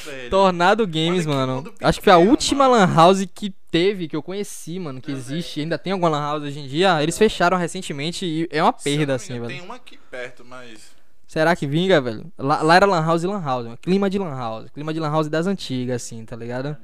Tornado 0.31 0.87
Games, 0.87 1.25
mano. 1.25 1.57
mundo 1.57 1.73
Acho 1.81 1.99
que 1.99 2.05
foi 2.05 2.13
a 2.13 2.15
pequeno, 2.15 2.31
última 2.31 2.67
mano. 2.67 2.85
Lan 2.85 2.95
House 2.95 3.27
que 3.33 3.53
teve, 3.69 4.07
que 4.07 4.15
eu 4.15 4.23
conheci, 4.23 4.79
mano, 4.79 4.99
que 4.99 5.11
existe. 5.11 5.59
Ainda 5.59 5.77
tem 5.77 5.93
alguma 5.93 6.09
Lan 6.09 6.21
House 6.21 6.43
hoje 6.43 6.59
em 6.59 6.67
dia. 6.67 7.01
Eles 7.03 7.17
fecharam 7.17 7.57
recentemente 7.57 8.25
e 8.25 8.47
é 8.49 8.63
uma 8.63 8.73
perda, 8.73 9.15
assim, 9.15 9.33
velho. 9.33 9.47
Tem 9.47 9.61
uma 9.61 9.75
aqui 9.75 9.99
perto, 10.09 10.43
mas. 10.43 10.91
Será 11.27 11.55
que 11.55 11.67
vinga, 11.67 12.01
velho? 12.01 12.25
Lá, 12.37 12.61
lá 12.61 12.75
era 12.75 12.85
Lan 12.85 13.05
House 13.05 13.23
e 13.23 13.27
Lan 13.27 13.41
House, 13.41 13.65
mano. 13.65 13.77
Clima 13.77 14.09
de 14.09 14.17
Lan 14.17 14.35
House. 14.35 14.69
Clima 14.71 14.93
de 14.93 14.99
Lan 14.99 15.11
House 15.11 15.29
das 15.29 15.47
antigas, 15.47 16.03
assim, 16.03 16.25
tá 16.25 16.35
ligado? 16.35 16.75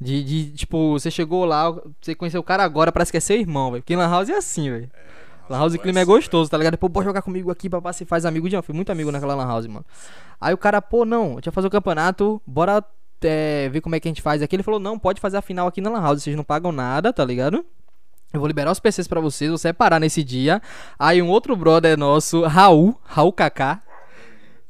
De, 0.00 0.24
de, 0.24 0.50
tipo, 0.52 0.92
você 0.92 1.10
chegou 1.10 1.44
lá, 1.44 1.70
você 2.00 2.14
conheceu 2.14 2.40
o 2.40 2.44
cara 2.44 2.64
agora, 2.64 2.90
parece 2.90 3.12
que 3.12 3.18
é 3.18 3.20
seu 3.20 3.36
irmão, 3.36 3.70
velho. 3.70 3.82
Porque 3.82 3.94
Lan 3.94 4.10
House 4.10 4.28
é 4.28 4.36
assim, 4.36 4.70
velho. 4.70 4.90
Lan 5.48 5.58
House 5.58 5.74
e 5.74 5.78
clima 5.78 6.00
é 6.00 6.04
gostoso, 6.04 6.50
tá 6.50 6.56
ligado? 6.56 6.78
Pô, 6.78 6.88
pode 6.88 7.04
jogar 7.04 7.22
comigo 7.22 7.50
aqui, 7.50 7.68
papá, 7.68 7.92
se 7.92 8.04
faz 8.04 8.24
amigo 8.24 8.48
de 8.48 8.60
Fui 8.62 8.74
muito 8.74 8.90
amigo 8.90 9.10
naquela 9.10 9.34
Lan 9.34 9.46
House, 9.46 9.66
mano. 9.66 9.84
Aí 10.40 10.54
o 10.54 10.58
cara, 10.58 10.80
pô, 10.80 11.04
não, 11.04 11.34
deixa 11.34 11.48
eu 11.48 11.52
fazer 11.52 11.66
o 11.66 11.70
campeonato, 11.70 12.40
bora 12.46 12.82
é, 13.22 13.68
ver 13.68 13.80
como 13.80 13.94
é 13.94 14.00
que 14.00 14.08
a 14.08 14.10
gente 14.10 14.22
faz 14.22 14.42
aqui. 14.42 14.56
Ele 14.56 14.62
falou, 14.62 14.80
não, 14.80 14.98
pode 14.98 15.20
fazer 15.20 15.36
a 15.36 15.42
final 15.42 15.66
aqui 15.66 15.80
na 15.80 15.90
Lan 15.90 16.00
House, 16.00 16.22
vocês 16.22 16.36
não 16.36 16.44
pagam 16.44 16.72
nada, 16.72 17.12
tá 17.12 17.24
ligado? 17.24 17.64
Eu 18.32 18.40
vou 18.40 18.48
liberar 18.48 18.72
os 18.72 18.80
PCs 18.80 19.06
pra 19.06 19.20
vocês, 19.20 19.48
vou 19.48 19.58
separar 19.58 20.00
nesse 20.00 20.24
dia. 20.24 20.60
Aí 20.98 21.22
um 21.22 21.28
outro 21.28 21.54
brother 21.54 21.96
nosso, 21.96 22.42
Raul, 22.42 22.98
Raul 23.04 23.32
Kaká, 23.32 23.80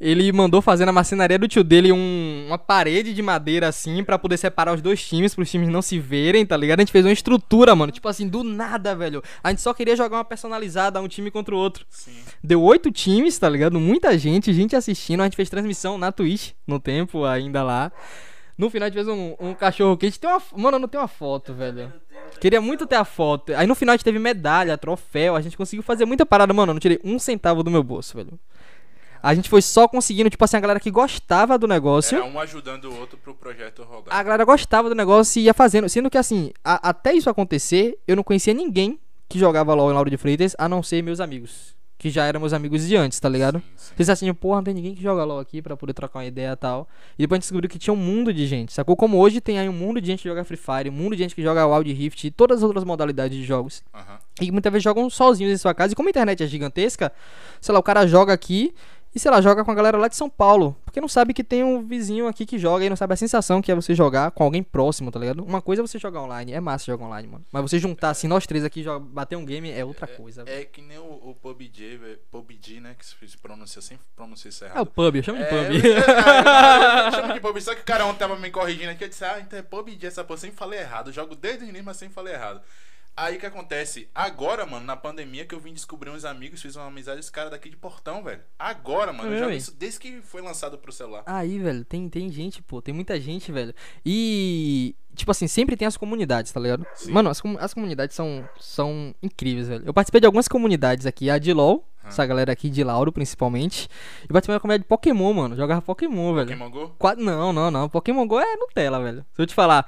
ele 0.07 0.31
mandou 0.33 0.61
fazer 0.61 0.85
na 0.85 0.93
marcenaria 0.93 1.38
do 1.38 1.49
tio 1.49 1.64
dele 1.64 1.90
um- 1.90 2.45
uma 2.49 2.59
parede 2.59 3.14
de 3.14 3.23
madeira 3.23 3.69
assim 3.69 4.05
pra 4.05 4.19
poder 4.19 4.37
separar 4.37 4.75
os 4.75 4.83
dois 4.83 5.03
times, 5.03 5.35
pros 5.35 5.51
times 5.51 5.69
não 5.71 5.81
se 5.81 5.99
verem, 5.99 6.45
tá 6.45 6.57
ligado? 6.57 6.81
A 6.81 6.83
gente 6.83 6.93
fez 6.93 7.05
uma 7.07 7.12
estrutura, 7.12 7.75
mano, 7.75 7.90
tipo 7.90 8.07
assim, 8.09 8.29
do 8.29 8.45
nada, 8.45 8.95
velho. 8.95 9.23
A 9.43 9.49
gente 9.51 9.62
só 9.62 9.73
queria 9.73 9.97
jogar 9.97 10.19
uma 10.19 10.25
personalizada, 10.25 11.01
um 11.01 11.09
time 11.09 11.31
contra 11.31 11.55
o 11.55 11.59
outro. 11.59 11.87
Sim. 11.88 12.12
Deu 12.43 12.61
oito 12.62 12.90
times, 12.93 13.38
tá 13.38 13.49
ligado? 13.49 13.81
Muita 13.81 14.17
gente, 14.19 14.53
gente 14.53 14.77
assistindo. 14.77 15.21
A 15.21 15.25
gente 15.25 15.37
fez 15.37 15.49
transmissão 15.49 15.97
na 15.97 16.12
Twitch, 16.12 16.51
no 16.67 16.79
tempo 16.79 17.25
ainda 17.25 17.62
lá. 17.62 17.90
No 18.57 18.71
final 18.71 18.87
a 18.87 18.88
gente 18.90 18.95
fez 19.05 19.09
um, 19.09 19.35
um 19.40 19.55
cachorro 19.55 19.97
quente. 19.97 20.21
Tem 20.21 20.31
uma, 20.31 20.40
mano, 20.57 20.79
não 20.79 20.87
tem 20.87 21.01
uma 21.01 21.09
foto, 21.09 21.53
velho. 21.55 21.93
Queria 22.40 22.61
muito 22.61 22.87
ter 22.87 22.97
a 22.97 23.05
foto. 23.05 23.53
Aí 23.55 23.67
no 23.67 23.75
final 23.75 23.95
a 23.95 23.97
gente 23.97 24.05
teve 24.05 24.19
medalha, 24.19 24.79
troféu. 24.79 25.35
A 25.35 25.40
gente 25.40 25.57
conseguiu 25.57 25.83
fazer 25.83 26.05
muita 26.05 26.25
parada, 26.25 26.53
mano. 26.53 26.71
Eu 26.71 26.75
não 26.75 26.81
tirei 26.81 27.01
um 27.03 27.19
centavo 27.19 27.62
do 27.62 27.71
meu 27.71 27.83
bolso, 27.83 28.17
velho. 28.17 28.38
A 29.25 29.35
gente 29.35 29.49
foi 29.49 29.63
só 29.63 29.89
conseguindo, 29.89 30.29
tipo 30.29 30.45
assim, 30.45 30.57
a 30.57 30.61
galera 30.61 30.79
que 30.79 30.91
gostava 30.91 31.57
do 31.59 31.67
negócio. 31.67 32.17
Era 32.19 32.27
um 32.27 32.39
ajudando 32.39 32.85
o 32.91 32.99
outro 33.01 33.17
pro 33.17 33.35
projeto 33.35 33.83
rodar. 33.83 34.15
A 34.15 34.23
galera 34.23 34.45
gostava 34.45 34.89
do 34.89 34.95
negócio 34.95 35.41
e 35.41 35.45
ia 35.45 35.55
fazendo. 35.55 35.89
Sendo 35.89 36.11
que 36.11 36.19
assim, 36.19 36.53
a- 36.63 36.91
até 36.91 37.15
isso 37.15 37.31
acontecer, 37.31 37.99
eu 38.07 38.17
não 38.17 38.23
conhecia 38.23 38.53
ninguém 38.53 38.99
que 39.29 39.39
jogava 39.39 39.73
LOL 39.73 39.91
em 39.91 39.95
Lauro 39.95 40.11
de 40.11 40.17
Freitas, 40.19 40.55
a 40.59 40.69
não 40.69 40.83
ser 40.83 41.03
meus 41.03 41.21
amigos. 41.21 41.75
Que 41.97 42.11
já 42.11 42.27
eram 42.27 42.39
meus 42.39 42.53
amigos 42.53 42.87
de 42.87 42.97
antes, 42.97 43.19
tá 43.19 43.29
ligado? 43.31 43.61
Sim, 43.61 43.65
sim. 43.77 43.95
Vocês 43.97 44.11
assim, 44.11 44.35
porra, 44.35 44.57
não 44.57 44.65
tem 44.65 44.75
ninguém 44.75 44.95
que 44.95 45.03
joga 45.03 45.25
LOL 45.25 45.39
aqui 45.39 45.63
pra 45.63 45.75
poder 45.75 45.95
trocar 45.95 46.19
uma 46.19 46.27
ideia 46.27 46.53
e 46.53 46.57
tal. 46.57 46.87
E 47.19 47.23
depois 47.23 47.37
a 47.37 47.39
gente 47.39 47.45
descobriu 47.45 47.71
que 47.71 47.79
tinha 47.79 47.95
um 47.95 47.97
mundo 47.97 48.35
de 48.35 48.47
gente, 48.47 48.75
sacou? 48.75 48.95
Como 48.95 49.17
hoje 49.17 49.41
tem 49.41 49.59
aí 49.59 49.69
um 49.71 49.73
mundo 49.73 50.03
de 50.03 50.07
gente 50.09 50.23
que 50.23 50.29
joga 50.29 50.45
Free 50.45 50.59
Fire, 50.59 50.91
um 50.91 50.93
mundo 50.93 51.17
de 51.17 51.23
gente 51.23 51.35
que 51.35 51.43
joga 51.43 51.67
Wild 51.67 51.91
Rift 51.95 52.25
e 52.27 52.31
todas 52.31 52.59
as 52.59 52.63
outras 52.65 52.85
modalidades 52.85 53.39
de 53.39 53.45
jogos. 53.45 53.83
Aham. 53.95 54.19
E 54.43 54.51
muitas 54.53 54.71
vezes 54.71 54.85
jogam 54.85 55.09
sozinhos 55.09 55.51
em 55.51 55.57
sua 55.57 55.73
casa. 55.73 55.95
E 55.95 55.97
como 55.97 56.09
a 56.09 56.11
internet 56.11 56.43
é 56.43 56.47
gigantesca, 56.47 57.11
sei 57.59 57.73
lá, 57.73 57.79
o 57.79 57.83
cara 57.83 58.07
joga 58.07 58.35
aqui 58.35 58.75
e, 59.14 59.18
sei 59.20 59.31
lá, 59.31 59.40
joga 59.40 59.64
com 59.64 59.70
a 59.70 59.74
galera 59.74 59.96
lá 59.96 60.09
de 60.09 60.16
São 60.16 60.29
Paulo. 60.29 60.77
Porque 60.85 61.00
não 61.00 61.09
sabe 61.09 61.33
que 61.35 61.44
tem 61.44 61.62
um 61.64 61.87
vizinho 61.87 62.27
aqui 62.27 62.44
que 62.46 62.59
joga 62.59 62.85
e 62.85 62.88
não 62.88 62.96
sabe 62.96 63.14
a 63.14 63.16
sensação 63.16 63.61
que 63.62 63.70
é 63.70 63.74
você 63.74 63.94
jogar 63.94 64.31
com 64.33 64.42
alguém 64.44 64.62
próximo, 64.62 65.11
tá 65.11 65.18
ligado? 65.18 65.42
Uma 65.44 65.61
coisa 65.62 65.83
é 65.83 65.87
você 65.87 65.98
jogar 65.98 66.22
online, 66.22 66.53
é 66.53 66.61
massa 66.61 66.85
jogar 66.87 67.07
online, 67.07 67.29
mano. 67.29 67.44
Mas 67.53 67.62
você 67.62 67.79
juntar 67.79 68.11
assim, 68.11 68.27
nós 68.29 68.46
três 68.46 68.64
aqui, 68.64 68.83
joga, 68.83 69.05
bater 69.05 69.37
um 69.37 69.44
game 69.44 69.70
é 69.70 69.85
outra 69.85 70.07
coisa. 70.07 70.44
velho. 70.44 70.61
É 70.61 70.64
que 70.64 70.81
nem 70.83 70.98
o, 70.98 71.03
o 71.03 71.37
PUBG, 71.40 71.96
velho. 71.96 72.18
PUBG, 72.31 72.81
né? 72.81 72.94
Que 72.98 73.05
se 73.07 73.38
pronuncia, 73.38 73.79
eu 73.79 73.83
sempre 73.83 74.05
pronunciei 74.16 74.50
isso 74.50 74.64
É 74.64 74.68
o 74.68 74.70
errado. 74.70 74.87
pub, 74.87 75.16
eu 75.16 75.22
chamo 75.22 75.38
de 75.38 75.44
É, 75.44 75.48
pub. 75.48 75.85
eu- 75.85 75.92
eu 77.05 77.12
chamo 77.12 77.33
de 77.35 77.40
PUBG, 77.40 77.61
só 77.61 77.74
que 77.74 77.81
o 77.81 77.85
cara 77.85 78.07
ontem 78.07 78.18
tava 78.18 78.37
me 78.37 78.50
corrigindo 78.50 78.90
aqui, 78.90 79.05
eu 79.05 79.09
disse, 79.09 79.24
ah, 79.24 79.38
então 79.40 79.59
é 79.59 79.62
PUBG 79.62 80.07
essa 80.07 80.24
porra, 80.24 80.38
sempre 80.40 80.57
falei 80.57 80.81
errado, 80.81 81.09
eu 81.11 81.12
jogo 81.12 81.35
desde 81.35 81.64
o 81.64 81.68
início, 81.68 81.85
mas 81.85 81.96
sempre 81.96 82.14
falei 82.14 82.35
errado. 82.35 82.61
Aí 83.16 83.38
que 83.38 83.46
acontece? 83.46 84.09
Agora, 84.14 84.66
mano, 84.66 84.85
na 84.85 84.96
pandemia 84.96 85.44
que 85.44 85.55
eu 85.55 85.61
vim 85.61 85.72
descobrir 85.72 86.11
uns 86.11 86.24
amigos, 86.24 86.61
fiz 86.61 86.74
uma 86.74 86.87
amizade 86.87 87.20
esse 87.20 87.31
cara 87.31 87.48
daqui 87.48 87.70
de 87.70 87.77
Portão, 87.77 88.24
velho. 88.24 88.40
Agora, 88.59 89.12
mano, 89.12 89.33
eu 89.33 89.38
jogo 89.38 89.50
ué. 89.50 89.57
isso 89.57 89.72
desde 89.72 90.00
que 90.00 90.20
foi 90.22 90.42
lançado 90.42 90.77
pro 90.79 90.90
celular. 90.90 91.22
Aí, 91.24 91.59
velho, 91.59 91.85
tem, 91.85 92.09
tem 92.09 92.31
gente, 92.31 92.61
pô, 92.61 92.83
tem 92.83 92.92
muita 92.92 93.20
gente, 93.20 93.53
velho. 93.53 93.72
E, 94.05 94.96
tipo 95.14 95.31
assim, 95.31 95.46
sempre 95.46 95.77
tem 95.77 95.87
as 95.87 95.96
comunidades, 95.96 96.50
tá 96.50 96.59
ligado? 96.59 96.85
Sim. 96.94 97.12
Mano, 97.12 97.31
as, 97.31 97.40
as 97.61 97.72
comunidades 97.72 98.16
são, 98.16 98.48
são 98.59 99.14
incríveis, 99.22 99.68
velho. 99.68 99.85
Eu 99.87 99.94
participei 99.94 100.20
de 100.20 100.27
algumas 100.27 100.48
comunidades 100.48 101.07
aqui, 101.07 101.31
a 101.31 101.38
de 101.38 101.53
LOL, 101.53 101.87
Ah. 102.05 102.09
essa 102.09 102.27
galera 102.27 102.53
aqui 102.53 102.69
de 102.69 102.85
Lauro, 102.85 103.11
principalmente. 103.11 103.88
E 104.25 104.29
participei 104.29 104.57
da 104.57 104.61
comunidade 104.61 104.83
de 104.85 104.88
Pokémon, 104.88 105.33
mano. 105.33 105.57
Jogava 105.57 105.81
Pokémon, 105.83 106.35
velho. 106.35 106.49
Pokémon 106.49 106.71
Go? 106.71 106.95
Qua- 106.99 107.17
Não, 107.17 107.53
não, 107.53 107.71
não. 107.71 107.88
Pokémon 107.88 108.27
Go 108.27 108.38
é 108.38 108.57
Nutella, 108.57 109.03
velho. 109.03 109.25
Se 109.33 109.40
eu 109.43 109.47
te 109.47 109.55
falar, 109.55 109.87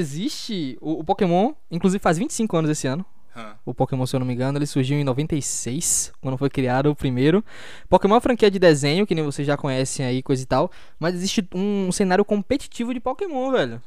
existe. 0.00 0.78
O, 0.80 1.00
o 1.00 1.04
Pokémon, 1.04 1.52
inclusive 1.70 2.00
faz 2.02 2.18
25 2.18 2.56
anos 2.56 2.70
esse 2.70 2.86
ano. 2.86 3.04
Hã. 3.34 3.54
O 3.66 3.74
Pokémon, 3.74 4.06
se 4.06 4.16
eu 4.16 4.20
não 4.20 4.26
me 4.26 4.32
engano, 4.32 4.56
ele 4.56 4.64
surgiu 4.66 4.96
em 4.98 5.04
96, 5.04 6.12
quando 6.22 6.38
foi 6.38 6.48
criado 6.48 6.90
o 6.90 6.94
primeiro. 6.96 7.44
Pokémon 7.88 8.14
é 8.14 8.16
uma 8.16 8.20
franquia 8.20 8.50
de 8.50 8.58
desenho, 8.58 9.06
que 9.06 9.14
nem 9.14 9.22
vocês 9.24 9.46
já 9.46 9.56
conhecem 9.56 10.06
aí, 10.06 10.22
coisa 10.22 10.42
e 10.42 10.46
tal. 10.46 10.70
Mas 10.98 11.14
existe 11.14 11.46
um 11.54 11.90
cenário 11.92 12.24
competitivo 12.24 12.94
de 12.94 13.00
Pokémon, 13.00 13.50
velho. 13.52 13.82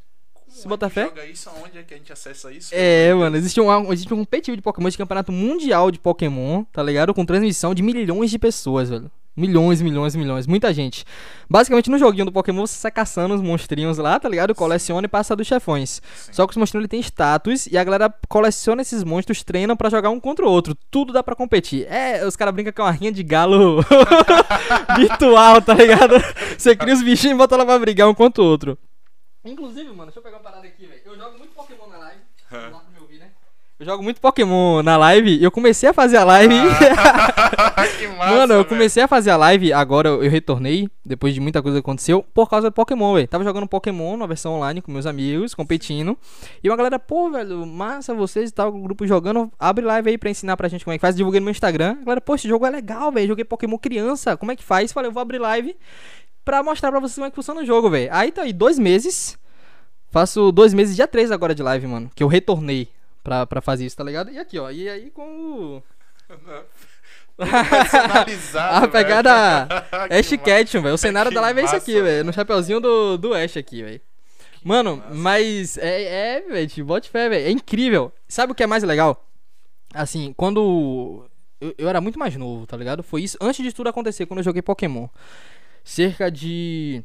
Se 0.49 0.65
é 0.65 0.69
botar 0.69 0.89
que 0.89 0.95
fé? 0.95 1.05
joga 1.05 1.25
isso? 1.25 1.49
Aonde 1.49 1.77
é 1.77 1.83
que 1.83 1.93
a 1.93 1.97
gente 1.97 2.11
acessa 2.11 2.51
isso? 2.51 2.69
É, 2.73 3.13
mano, 3.13 3.37
existe 3.37 3.59
um, 3.61 3.93
existe 3.93 4.13
um 4.13 4.17
competitivo 4.17 4.57
de 4.57 4.61
Pokémon, 4.63 4.89
de 4.89 4.97
campeonato 4.97 5.31
mundial 5.31 5.91
de 5.91 5.99
Pokémon, 5.99 6.63
tá 6.71 6.83
ligado? 6.83 7.13
Com 7.13 7.25
transmissão 7.25 7.73
de 7.73 7.81
milhões 7.81 8.29
de 8.29 8.39
pessoas, 8.39 8.89
velho. 8.89 9.09
Milhões, 9.37 9.81
milhões, 9.81 10.15
milhões. 10.17 10.45
Muita 10.45 10.73
gente. 10.73 11.05
Basicamente, 11.49 11.89
no 11.89 11.97
joguinho 11.97 12.25
do 12.25 12.31
Pokémon, 12.31 12.67
você 12.67 12.73
sai 12.73 12.91
caçando 12.91 13.33
os 13.33 13.41
monstrinhos 13.41 13.97
lá, 13.97 14.19
tá 14.19 14.27
ligado? 14.27 14.53
Coleciona 14.53 15.05
e 15.05 15.07
passa 15.07 15.33
dos 15.33 15.47
chefões. 15.47 16.01
Sim. 16.13 16.33
Só 16.33 16.45
que 16.45 16.51
os 16.51 16.57
monstrinhos 16.57 16.81
ele 16.81 16.89
tem 16.89 16.99
status 16.99 17.65
e 17.67 17.77
a 17.77 17.83
galera 17.83 18.13
coleciona 18.27 18.81
esses 18.81 19.01
monstros, 19.01 19.41
treina 19.41 19.77
pra 19.77 19.89
jogar 19.89 20.09
um 20.09 20.19
contra 20.19 20.45
o 20.45 20.49
outro. 20.49 20.75
Tudo 20.91 21.13
dá 21.13 21.23
pra 21.23 21.35
competir. 21.35 21.87
É, 21.89 22.25
os 22.27 22.35
caras 22.35 22.53
brincam 22.53 22.73
com 22.73 22.81
uma 22.81 22.91
rinha 22.91 23.13
de 23.13 23.23
galo 23.23 23.81
virtual, 24.97 25.61
tá 25.61 25.73
ligado? 25.73 26.15
Você 26.57 26.75
cria 26.75 26.93
os 26.93 27.01
bichinhos 27.01 27.35
e 27.35 27.37
bota 27.37 27.55
lá 27.55 27.65
pra 27.65 27.79
brigar 27.79 28.09
um 28.09 28.13
contra 28.13 28.43
o 28.43 28.45
outro. 28.45 28.77
Inclusive, 29.43 29.89
mano, 29.89 30.05
deixa 30.05 30.19
eu 30.19 30.23
pegar 30.23 30.37
uma 30.37 30.43
parada 30.43 30.67
aqui, 30.67 30.85
velho. 30.85 31.01
Eu 31.05 31.17
jogo 31.17 31.37
muito 31.37 31.53
Pokémon 31.53 31.87
na 31.87 31.97
live. 31.97 32.21
Não 32.51 32.71
dá 32.71 32.79
pra 32.79 32.91
me 32.91 32.99
ouvir, 32.99 33.19
né? 33.19 33.31
Eu 33.79 33.85
jogo 33.85 34.03
muito 34.03 34.19
Pokémon 34.19 34.83
na 34.83 34.97
live 34.97 35.37
e 35.37 35.41
eu 35.41 35.49
comecei 35.49 35.87
a 35.87 35.93
fazer 35.93 36.17
a 36.17 36.25
live. 36.25 36.53
que 37.97 38.07
massa, 38.09 38.35
Mano, 38.35 38.53
eu 38.55 38.65
comecei 38.65 39.01
a 39.01 39.07
fazer 39.07 39.29
a 39.29 39.37
live, 39.37 39.71
agora 39.71 40.09
eu 40.09 40.21
eu 40.21 40.29
retornei, 40.29 40.89
depois 41.05 41.33
de 41.33 41.39
muita 41.39 41.61
coisa 41.61 41.77
que 41.77 41.79
aconteceu, 41.79 42.21
por 42.33 42.49
causa 42.49 42.69
do 42.69 42.73
Pokémon, 42.73 43.13
velho. 43.13 43.25
Tava 43.29 43.45
jogando 43.45 43.65
Pokémon 43.67 44.17
na 44.17 44.25
versão 44.25 44.55
online 44.55 44.81
com 44.81 44.91
meus 44.91 45.05
amigos, 45.05 45.55
competindo. 45.55 46.17
E 46.61 46.69
uma 46.69 46.75
galera, 46.75 46.99
pô, 46.99 47.31
velho, 47.31 47.65
massa 47.65 48.13
vocês 48.13 48.49
e 48.49 48.53
tal, 48.53 48.67
o 48.67 48.81
grupo 48.81 49.07
jogando. 49.07 49.49
Abre 49.57 49.85
live 49.85 50.09
aí 50.09 50.17
pra 50.17 50.29
ensinar 50.29 50.57
pra 50.57 50.67
gente 50.67 50.83
como 50.83 50.93
é 50.93 50.97
que 50.97 51.01
faz. 51.01 51.15
Divulguei 51.15 51.39
no 51.39 51.45
meu 51.45 51.51
Instagram. 51.51 51.91
A 52.01 52.03
galera, 52.03 52.19
pô, 52.19 52.35
esse 52.35 52.49
jogo 52.49 52.65
é 52.65 52.69
legal, 52.69 53.13
velho. 53.13 53.29
Joguei 53.29 53.45
Pokémon 53.45 53.77
criança, 53.77 54.35
como 54.35 54.51
é 54.51 54.57
que 54.57 54.63
faz? 54.63 54.91
Falei, 54.91 55.07
eu 55.07 55.13
vou 55.13 55.21
abrir 55.21 55.39
live 55.39 55.73
pra 56.49 56.63
mostrar 56.63 56.89
pra 56.89 56.99
vocês 56.99 57.13
como 57.13 57.27
é 57.27 57.29
que 57.29 57.35
funciona 57.35 57.61
o 57.61 57.65
jogo, 57.65 57.91
velho. 57.91 58.09
Aí 58.11 58.31
tá 58.31 58.41
aí, 58.41 58.51
dois 58.51 58.79
meses. 58.79 59.37
Faço 60.09 60.51
dois 60.51 60.73
meses, 60.73 60.95
dia 60.95 61.07
três 61.07 61.31
agora 61.31 61.53
de 61.53 61.61
live, 61.61 61.85
mano. 61.85 62.09
Que 62.15 62.23
eu 62.23 62.27
retornei 62.27 62.89
pra, 63.23 63.45
pra 63.45 63.61
fazer 63.61 63.85
isso, 63.85 63.95
tá 63.95 64.03
ligado? 64.03 64.31
E 64.31 64.39
aqui, 64.39 64.57
ó. 64.57 64.71
E 64.71 64.89
aí 64.89 65.11
com 65.11 65.21
o. 65.21 65.83
A 68.57 68.87
pegada 68.87 69.67
velho. 69.67 70.19
Ash 70.19 70.29
Ketchum, 70.43 70.81
velho. 70.81 70.95
O 70.95 70.97
cenário 70.99 71.29
que 71.29 71.35
da 71.35 71.41
live 71.41 71.59
é 71.59 71.63
esse 71.63 71.75
massa, 71.75 71.83
aqui, 71.83 72.01
velho. 72.01 72.25
No 72.25 72.33
chapeuzinho 72.33 72.79
do, 72.79 73.15
do 73.17 73.33
Ash 73.35 73.55
aqui, 73.55 73.83
velho. 73.83 74.01
Mano, 74.63 74.97
massa. 74.97 75.13
mas 75.13 75.77
é, 75.77 76.37
é 76.37 76.41
velho, 76.41 76.67
te 76.67 76.81
bote 76.81 77.11
fé, 77.11 77.29
velho. 77.29 77.45
É 77.45 77.51
incrível. 77.51 78.11
Sabe 78.27 78.53
o 78.53 78.55
que 78.55 78.63
é 78.63 78.67
mais 78.67 78.81
legal? 78.81 79.23
Assim, 79.93 80.33
quando 80.35 81.29
eu, 81.61 81.75
eu 81.77 81.87
era 81.87 82.01
muito 82.01 82.17
mais 82.17 82.35
novo, 82.35 82.65
tá 82.65 82.75
ligado? 82.75 83.03
Foi 83.03 83.21
isso 83.21 83.37
antes 83.39 83.63
de 83.63 83.71
tudo 83.71 83.89
acontecer, 83.89 84.25
quando 84.25 84.39
eu 84.39 84.43
joguei 84.43 84.63
Pokémon. 84.63 85.07
Cerca 85.89 86.29
de 86.29 87.03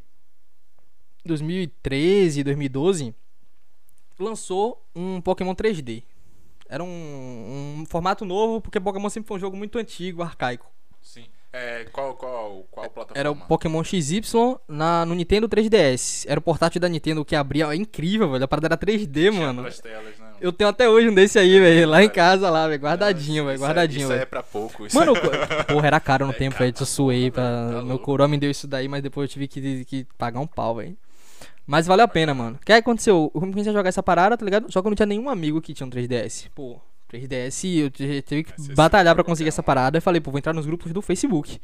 2013, 1.25 2.45
2012, 2.45 3.15
lançou 4.19 4.87
um 4.95 5.23
Pokémon 5.23 5.55
3D. 5.55 6.03
Era 6.69 6.85
um, 6.85 7.79
um 7.79 7.87
formato 7.87 8.27
novo, 8.27 8.61
porque 8.61 8.79
Pokémon 8.79 9.09
sempre 9.09 9.27
foi 9.27 9.39
um 9.39 9.41
jogo 9.41 9.57
muito 9.57 9.79
antigo, 9.79 10.23
arcaico. 10.23 10.71
Sim. 11.01 11.25
É, 11.57 11.87
qual, 11.93 12.15
qual, 12.15 12.67
qual 12.69 12.91
plataforma? 12.91 13.21
Era 13.21 13.31
o 13.31 13.37
Pokémon 13.37 13.85
XY 13.85 14.23
na, 14.67 15.07
no 15.07 15.15
Nintendo 15.15 15.49
3DS. 15.49 16.25
Era 16.29 16.41
o 16.41 16.43
portátil 16.43 16.81
da 16.81 16.89
Nintendo 16.89 17.25
que 17.25 17.37
abria. 17.37 17.67
É 17.67 17.77
incrível, 17.77 18.29
velho. 18.33 18.43
A 18.45 18.49
parada 18.49 18.67
era 18.67 18.77
3D, 18.77 19.31
Tinha 19.31 19.33
mano. 19.33 19.63
telas, 19.63 20.19
né? 20.19 20.33
Eu 20.41 20.53
tenho 20.53 20.69
até 20.69 20.89
hoje 20.89 21.09
um 21.09 21.15
desse 21.15 21.39
aí, 21.39 21.61
velho. 21.61 21.89
Lá 21.89 22.03
em 22.03 22.09
casa, 22.09 22.51
lá, 22.51 22.67
velho. 22.67 22.83
Guardadinho, 22.83 23.45
velho. 23.45 23.55
Isso 23.55 23.63
é- 23.65 23.67
Guardadinho, 23.69 24.03
Isso 24.03 24.13
é 24.13 24.25
pra 24.27 24.43
pouco. 24.43 24.85
isso 24.85 24.97
Mano, 24.99 25.13
é- 25.17 25.63
porra, 25.63 25.87
era 25.87 26.01
caro 26.01 26.27
no 26.27 26.33
É 26.33 26.35
tempo, 26.35 26.57
velho. 26.59 26.75
Eu 26.79 26.87
suei 26.87 27.31
pra. 27.31 27.71
Tá 27.73 27.83
Meu 27.83 28.01
coroa 28.01 28.27
me 28.27 28.37
deu 28.37 28.51
isso 28.51 28.67
daí, 28.67 28.89
mas 28.89 29.01
depois 29.01 29.31
eu 29.31 29.33
tive 29.33 29.47
que, 29.47 29.85
que 29.85 30.07
pagar 30.19 30.41
um 30.41 30.47
pau, 30.49 30.75
velho. 30.75 30.97
Mas 31.65 31.87
valeu 31.87 32.05
a 32.05 32.09
pena, 32.09 32.35
mano. 32.35 32.59
O 32.61 32.67
que 32.67 32.73
aconteceu? 32.73 33.31
Eu 33.33 33.41
comecei 33.41 33.71
a 33.71 33.75
jogar 33.75 33.89
essa 33.89 34.03
parada, 34.03 34.37
tá 34.37 34.45
ligado? 34.45 34.71
Só 34.73 34.83
que 34.83 34.89
eu 34.89 34.91
não 34.91 34.97
tinha 34.97 35.07
nenhum 35.07 35.31
amigo 35.31 35.63
que 35.63 35.73
tinha 35.73 35.87
um 35.87 35.91
3DS. 35.91 36.49
Pô, 36.55 36.79
3DS, 37.19 37.79
eu 37.83 37.91
tive 37.91 38.45
que 38.45 38.75
batalhar 38.75 39.15
pra 39.15 39.25
conseguir 39.25 39.49
essa 39.49 39.63
parada. 39.63 39.99
Eu 39.99 40.03
falei, 40.03 40.21
pô, 40.21 40.31
vou 40.31 40.39
entrar 40.39 40.53
nos 40.53 40.67
grupos 40.67 40.93
do 40.93 41.01
Facebook. 41.03 41.61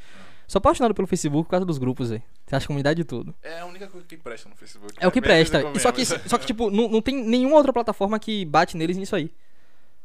Sou 0.47 0.59
apaixonado 0.59 0.95
pelo 0.95 1.07
Facebook 1.07 1.45
por 1.45 1.51
causa 1.51 1.65
dos 1.65 1.79
grupos, 1.79 2.11
velho. 2.11 2.23
Você 2.47 2.57
acha 2.57 2.67
comunidade 2.67 2.97
de 2.97 3.05
tudo. 3.05 3.35
É 3.43 3.61
a 3.61 3.67
única 3.67 3.87
coisa 3.87 4.05
que 4.07 4.17
presta 4.17 4.49
no 4.49 4.57
Facebook. 4.57 4.95
É 4.99 5.07
o 5.07 5.13
que 5.13 5.21
presta. 5.21 5.63
Só 5.79 5.93
que, 5.93 6.05
só 6.05 6.39
que 6.39 6.47
tipo, 6.47 6.71
não, 6.71 6.89
não 6.89 7.01
tem 7.01 7.23
nenhuma 7.25 7.57
outra 7.57 7.73
plataforma 7.73 8.19
que 8.19 8.45
bate 8.45 8.77
neles 8.77 8.97
nisso 8.97 9.15
aí. 9.15 9.31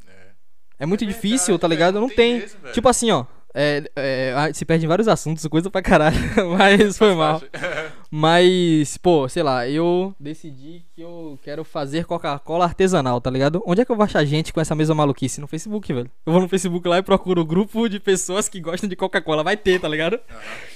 É. 0.07 0.83
É 0.83 0.85
muito 0.85 1.03
É 1.03 1.07
difícil, 1.07 1.55
verdade, 1.55 1.61
tá 1.61 1.67
ligado? 1.67 1.93
velho, 1.93 2.01
Não 2.01 2.07
não 2.09 2.15
tem. 2.15 2.41
tem 2.41 2.71
tipo 2.73 2.87
assim, 2.87 3.09
ó. 3.09 3.25
É, 3.57 3.89
é, 3.95 4.51
se 4.53 4.65
perde 4.65 4.83
em 4.85 4.87
vários 4.87 5.07
assuntos, 5.07 5.47
coisa 5.47 5.69
pra 5.71 5.81
caralho. 5.81 6.15
Mas 6.57 6.97
foi 6.97 7.15
mal. 7.15 7.41
Mas, 8.17 8.95
pô, 8.95 9.27
sei 9.27 9.43
lá, 9.43 9.67
eu 9.67 10.15
decidi 10.17 10.85
que 10.95 11.01
eu 11.01 11.37
quero 11.43 11.65
fazer 11.65 12.05
Coca-Cola 12.05 12.63
artesanal, 12.63 13.19
tá 13.19 13.29
ligado? 13.29 13.61
Onde 13.67 13.81
é 13.81 13.85
que 13.85 13.91
eu 13.91 13.95
vou 13.97 14.05
achar 14.05 14.23
gente 14.23 14.53
com 14.53 14.61
essa 14.61 14.73
mesma 14.73 14.95
maluquice? 14.95 15.41
No 15.41 15.47
Facebook, 15.47 15.91
velho. 15.91 16.09
Eu 16.25 16.31
vou 16.31 16.41
no 16.41 16.47
Facebook 16.47 16.87
lá 16.87 16.97
e 16.97 17.03
procuro 17.03 17.41
um 17.41 17.45
grupo 17.45 17.89
de 17.89 17.99
pessoas 17.99 18.47
que 18.47 18.61
gostam 18.61 18.87
de 18.87 18.95
Coca-Cola. 18.95 19.43
Vai 19.43 19.57
ter, 19.57 19.81
tá 19.81 19.89
ligado? 19.89 20.17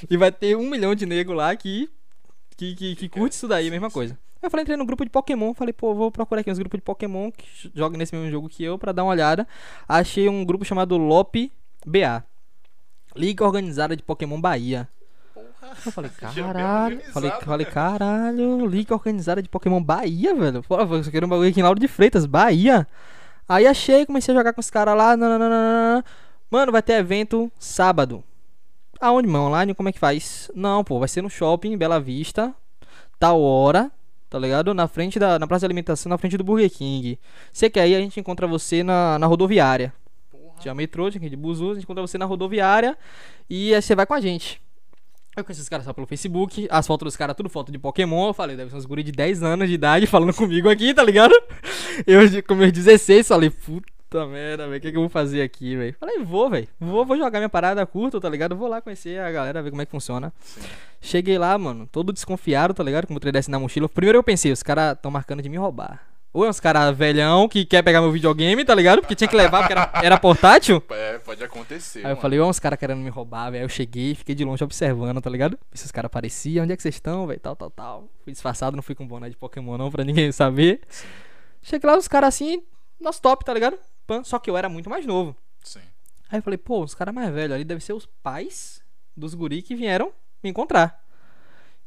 E 0.09 0.17
vai 0.17 0.33
ter 0.33 0.57
um 0.57 0.69
milhão 0.69 0.93
de 0.93 1.05
nego 1.05 1.31
lá 1.31 1.55
que, 1.55 1.89
que, 2.57 2.75
que, 2.75 2.95
que 2.97 3.07
curte 3.07 3.37
isso 3.37 3.47
daí, 3.47 3.71
mesma 3.71 3.89
coisa. 3.89 4.15
Aí 4.41 4.47
eu 4.47 4.51
falei, 4.51 4.63
entrei 4.63 4.75
no 4.75 4.85
grupo 4.85 5.05
de 5.05 5.09
Pokémon, 5.09 5.53
falei, 5.53 5.71
pô, 5.71 5.95
vou 5.95 6.11
procurar 6.11 6.41
aqui 6.41 6.51
uns 6.51 6.59
grupos 6.59 6.79
de 6.79 6.83
Pokémon 6.83 7.31
que 7.31 7.71
jogam 7.73 7.97
nesse 7.97 8.13
mesmo 8.13 8.29
jogo 8.29 8.49
que 8.49 8.65
eu 8.65 8.77
pra 8.77 8.91
dar 8.91 9.05
uma 9.05 9.11
olhada. 9.11 9.47
Achei 9.87 10.27
um 10.27 10.43
grupo 10.43 10.65
chamado 10.65 10.97
LOP 10.97 11.49
BA. 11.87 12.21
Liga 13.15 13.45
Organizada 13.45 13.95
de 13.95 14.03
Pokémon 14.03 14.41
Bahia. 14.41 14.89
Porra. 15.59 15.73
Eu 15.85 15.91
falei, 15.91 16.11
caralho. 16.19 17.01
Falei, 17.11 17.29
né? 17.29 17.37
falei, 17.41 17.65
caralho, 17.65 18.65
Liga 18.65 18.93
Organizada 18.93 19.41
de 19.41 19.49
Pokémon 19.49 19.81
Bahia, 19.81 20.35
velho. 20.35 20.63
Pô, 20.63 20.79
eu 20.79 21.11
quero 21.11 21.25
um 21.25 21.29
bagulho 21.29 21.49
aqui 21.49 21.59
em 21.59 21.63
Lauro 21.63 21.79
de 21.79 21.87
Freitas, 21.87 22.25
Bahia. 22.25 22.87
Aí 23.47 23.65
achei, 23.65 24.05
comecei 24.05 24.33
a 24.33 24.37
jogar 24.37 24.53
com 24.53 24.61
os 24.61 24.69
caras 24.69 24.95
lá. 24.95 25.15
nananana. 25.15 26.03
Mano, 26.51 26.71
vai 26.71 26.81
ter 26.81 26.93
evento 26.93 27.51
sábado. 27.57 28.23
Aonde, 28.99 29.27
mano? 29.27 29.45
Online? 29.45 29.73
Como 29.73 29.89
é 29.89 29.91
que 29.91 29.99
faz? 29.99 30.51
Não, 30.53 30.83
pô, 30.83 30.99
vai 30.99 31.07
ser 31.07 31.21
no 31.21 31.29
shopping, 31.29 31.77
Bela 31.77 31.99
Vista. 31.99 32.53
Tal 33.17 33.41
hora, 33.41 33.91
tá 34.29 34.37
ligado? 34.37 34.73
Na 34.73 34.87
frente 34.87 35.17
da. 35.19 35.39
Na 35.39 35.47
praça 35.47 35.61
de 35.61 35.65
alimentação, 35.67 36.09
na 36.09 36.17
frente 36.17 36.37
do 36.37 36.43
Burger 36.43 36.69
King. 36.69 37.19
Você 37.51 37.69
quer 37.69 37.87
ir, 37.87 37.95
a 37.95 37.99
gente 37.99 38.19
encontra 38.19 38.45
você 38.45 38.83
na, 38.83 39.17
na 39.17 39.25
rodoviária. 39.27 39.93
Porra. 40.31 40.59
Tinha 40.59 40.73
metrô, 40.73 41.09
de 41.09 41.35
buzu, 41.35 41.71
a 41.71 41.73
gente 41.75 41.83
encontra 41.83 42.01
você 42.01 42.17
na 42.17 42.25
rodoviária 42.25 42.97
e 43.49 43.73
aí 43.73 43.81
você 43.81 43.95
vai 43.95 44.05
com 44.05 44.13
a 44.13 44.21
gente. 44.21 44.61
Eu 45.35 45.43
conheci 45.43 45.61
os 45.61 45.69
caras 45.69 45.85
só 45.85 45.93
pelo 45.93 46.07
Facebook, 46.07 46.67
as 46.69 46.85
fotos 46.85 47.05
dos 47.05 47.15
caras, 47.15 47.35
tudo 47.35 47.49
foto 47.49 47.71
de 47.71 47.77
Pokémon. 47.77 48.27
Eu 48.27 48.33
falei, 48.33 48.57
deve 48.57 48.71
ser 48.71 48.77
uns 48.77 48.85
guri 48.85 49.03
de 49.03 49.11
10 49.11 49.43
anos 49.43 49.67
de 49.67 49.75
idade 49.75 50.05
falando 50.07 50.33
comigo 50.33 50.69
aqui, 50.69 50.93
tá 50.93 51.03
ligado? 51.03 51.33
Eu 52.05 52.21
com 52.43 52.55
meus 52.55 52.71
16 52.71 53.27
falei, 53.27 53.49
puta 53.49 54.25
merda, 54.25 54.67
velho, 54.67 54.77
o 54.77 54.81
que, 54.81 54.91
que 54.91 54.97
eu 54.97 55.01
vou 55.01 55.09
fazer 55.09 55.41
aqui, 55.41 55.75
velho? 55.75 55.95
Falei, 55.99 56.19
vou, 56.19 56.49
velho, 56.49 56.67
vou, 56.79 57.05
vou 57.05 57.17
jogar 57.17 57.39
minha 57.39 57.49
parada 57.49 57.85
curta, 57.85 58.19
tá 58.19 58.27
ligado? 58.27 58.55
Vou 58.55 58.67
lá 58.67 58.81
conhecer 58.81 59.19
a 59.19 59.31
galera, 59.31 59.61
ver 59.61 59.69
como 59.69 59.81
é 59.81 59.85
que 59.85 59.91
funciona. 59.91 60.33
Sim. 60.41 60.61
Cheguei 60.99 61.37
lá, 61.37 61.57
mano, 61.57 61.87
todo 61.89 62.11
desconfiado, 62.11 62.73
tá 62.73 62.83
ligado? 62.83 63.07
Com 63.07 63.13
o 63.13 63.19
3DS 63.19 63.47
na 63.47 63.59
mochila. 63.59 63.87
Primeiro 63.87 64.17
eu 64.17 64.23
pensei, 64.23 64.51
os 64.51 64.63
caras 64.63 64.97
tão 65.01 65.11
marcando 65.11 65.41
de 65.41 65.47
me 65.47 65.57
roubar. 65.57 66.08
Ou 66.31 66.45
é 66.45 66.49
uns 66.49 66.59
caras 66.59 66.95
velhão 66.95 67.49
que 67.49 67.65
quer 67.65 67.81
pegar 67.81 68.01
meu 68.01 68.11
videogame, 68.11 68.63
tá 68.63 68.75
ligado? 68.75 69.01
Porque 69.01 69.15
tinha 69.15 69.27
que 69.27 69.35
levar, 69.35 69.59
porque 69.61 69.73
era, 69.73 69.91
era 70.03 70.17
portátil. 70.19 70.81
É, 70.91 71.17
pode 71.17 71.43
acontecer. 71.43 71.99
Aí 71.99 72.05
eu 72.05 72.09
mano. 72.09 72.21
falei, 72.21 72.39
ó, 72.39 72.47
uns 72.47 72.59
caras 72.59 72.77
querendo 72.77 72.99
me 72.99 73.09
roubar, 73.09 73.49
velho. 73.49 73.61
Aí 73.61 73.65
eu 73.65 73.69
cheguei, 73.69 74.13
fiquei 74.13 74.35
de 74.35 74.43
longe 74.45 74.63
observando, 74.63 75.19
tá 75.21 75.29
ligado? 75.29 75.57
Vi 75.71 75.79
se 75.79 75.85
os 75.85 75.91
caras 75.91 76.07
apareciam, 76.07 76.63
onde 76.63 76.73
é 76.73 76.75
que 76.75 76.83
vocês 76.83 76.95
estão, 76.95 77.25
velho? 77.25 77.39
Tal, 77.39 77.55
tal, 77.55 77.69
tal. 77.71 78.09
Fui 78.23 78.31
disfarçado, 78.31 78.75
não 78.75 78.83
fui 78.83 78.93
com 78.93 79.07
boné 79.07 79.29
de 79.29 79.35
Pokémon 79.37 79.77
não, 79.77 79.89
pra 79.89 80.03
ninguém 80.03 80.31
saber. 80.33 80.81
Cheguei 81.61 81.89
lá, 81.89 81.97
os 81.97 82.07
caras 82.07 82.29
assim, 82.29 82.61
nosso 82.99 83.21
top, 83.21 83.43
tá 83.43 83.53
ligado? 83.53 83.77
Só 84.23 84.37
que 84.39 84.49
eu 84.49 84.57
era 84.57 84.69
muito 84.69 84.89
mais 84.89 85.05
novo. 85.05 85.35
Sim. 85.63 85.81
Aí 86.31 86.39
eu 86.39 86.43
falei, 86.43 86.57
pô, 86.57 86.83
os 86.83 86.93
caras 86.93 87.13
mais 87.13 87.31
velhos 87.33 87.55
ali 87.55 87.63
devem 87.63 87.81
ser 87.81 87.93
os 87.93 88.05
pais 88.05 88.81
dos 89.17 89.33
guri 89.33 89.61
que 89.61 89.75
vieram 89.75 90.11
me 90.43 90.49
encontrar. 90.49 91.03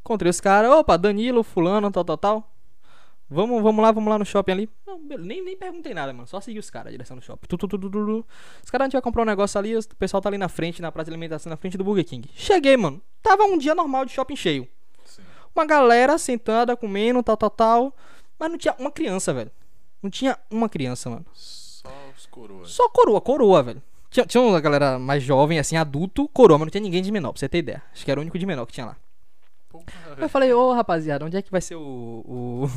Encontrei 0.01 0.29
os 0.29 0.41
caras, 0.41 0.71
opa, 0.71 0.97
Danilo, 0.97 1.43
fulano, 1.43 1.89
tal, 1.91 2.03
tal, 2.03 2.17
tal. 2.17 2.52
Vamos, 3.33 3.61
vamos 3.63 3.83
lá, 3.83 3.91
vamos 3.91 4.09
lá 4.09 4.19
no 4.19 4.25
shopping 4.25 4.51
ali. 4.51 4.69
Não, 4.85 4.99
nem, 4.99 5.43
nem 5.43 5.57
perguntei 5.57 5.93
nada, 5.93 6.13
mano. 6.13 6.27
Só 6.27 6.39
segui 6.39 6.59
os 6.59 6.69
caras, 6.69 6.91
direção 6.91 7.17
do 7.17 7.23
shopping. 7.23 7.47
Tu, 7.47 7.57
tu, 7.57 7.67
tu, 7.67 7.77
tu, 7.79 7.89
tu, 7.89 8.05
tu. 8.05 8.25
Os 8.63 8.69
caras, 8.69 8.85
a 8.85 8.87
gente 8.87 8.93
vai 8.93 9.01
comprar 9.01 9.23
um 9.23 9.25
negócio 9.25 9.57
ali, 9.57 9.75
o 9.75 9.81
pessoal 9.97 10.21
tá 10.21 10.29
ali 10.29 10.37
na 10.37 10.47
frente, 10.47 10.81
na 10.81 10.91
praça 10.91 11.09
de 11.09 11.11
alimentação, 11.11 11.49
na 11.49 11.57
frente 11.57 11.77
do 11.77 11.83
Burger 11.83 12.05
King. 12.05 12.29
Cheguei, 12.35 12.77
mano. 12.77 13.01
Tava 13.21 13.43
um 13.43 13.57
dia 13.57 13.73
normal 13.73 14.05
de 14.05 14.11
shopping 14.11 14.35
cheio. 14.35 14.67
Sim. 15.05 15.23
Uma 15.55 15.65
galera 15.65 16.17
sentada, 16.17 16.75
comendo, 16.77 17.23
tal, 17.23 17.35
tal, 17.35 17.49
tal. 17.49 17.95
Mas 18.39 18.51
não 18.51 18.57
tinha 18.57 18.75
uma 18.77 18.91
criança, 18.91 19.33
velho. 19.33 19.51
Não 20.01 20.09
tinha 20.09 20.37
uma 20.51 20.69
criança, 20.69 21.09
mano. 21.09 21.25
Só 21.33 21.89
os 22.17 22.25
coroas. 22.27 22.69
Só 22.69 22.89
coroa, 22.89 23.19
coroa, 23.19 23.63
velho. 23.63 23.81
Tinha, 24.09 24.25
tinha 24.25 24.41
uma 24.41 24.61
galera 24.61 24.99
mais 24.99 25.23
jovem, 25.23 25.57
assim, 25.57 25.75
adulto, 25.75 26.29
coroa, 26.29 26.59
mas 26.59 26.67
não 26.67 26.71
tinha 26.71 26.83
ninguém 26.83 27.01
de 27.01 27.11
menor, 27.11 27.31
pra 27.31 27.39
você 27.39 27.49
ter 27.49 27.57
ideia. 27.57 27.81
Acho 27.91 28.05
que 28.05 28.11
era 28.11 28.19
o 28.19 28.21
único 28.21 28.37
de 28.37 28.45
menor 28.45 28.65
que 28.67 28.73
tinha 28.73 28.85
lá. 28.85 28.97
Porra, 29.69 29.85
Eu 30.19 30.29
falei, 30.29 30.53
ô 30.53 30.71
rapaziada, 30.71 31.25
onde 31.25 31.35
é 31.35 31.41
que 31.41 31.49
vai 31.49 31.61
ser 31.61 31.75
o, 31.75 31.81
o, 31.81 32.69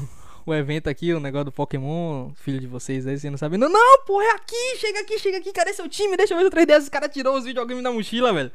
o 0.47 0.55
evento 0.55 0.89
aqui, 0.89 1.13
o 1.13 1.21
negócio 1.21 1.47
do 1.47 1.53
Pokémon, 1.53 2.31
filho 2.37 2.61
de 2.61 2.67
vocês 2.67 3.07
aí, 3.07 3.19
vocês 3.19 3.31
não 3.31 3.37
sabem. 3.37 3.59
Não, 3.59 3.69
não, 3.69 4.05
porra, 4.05 4.25
é 4.25 4.31
aqui, 4.31 4.77
chega 4.79 5.01
aqui, 5.01 5.19
chega 5.19 5.39
aqui, 5.39 5.53
cadê 5.53 5.73
seu 5.75 5.89
time? 5.89 6.17
Deixa 6.17 6.35
eu 6.35 6.39
ver 6.39 6.47
o 6.47 6.51
3DS, 6.51 6.83
os 6.83 6.89
caras 6.89 7.11
tirou 7.13 7.37
os 7.37 7.45
videogames 7.45 7.83
da 7.83 7.91
mochila, 7.93 8.33
velho. 8.33 8.53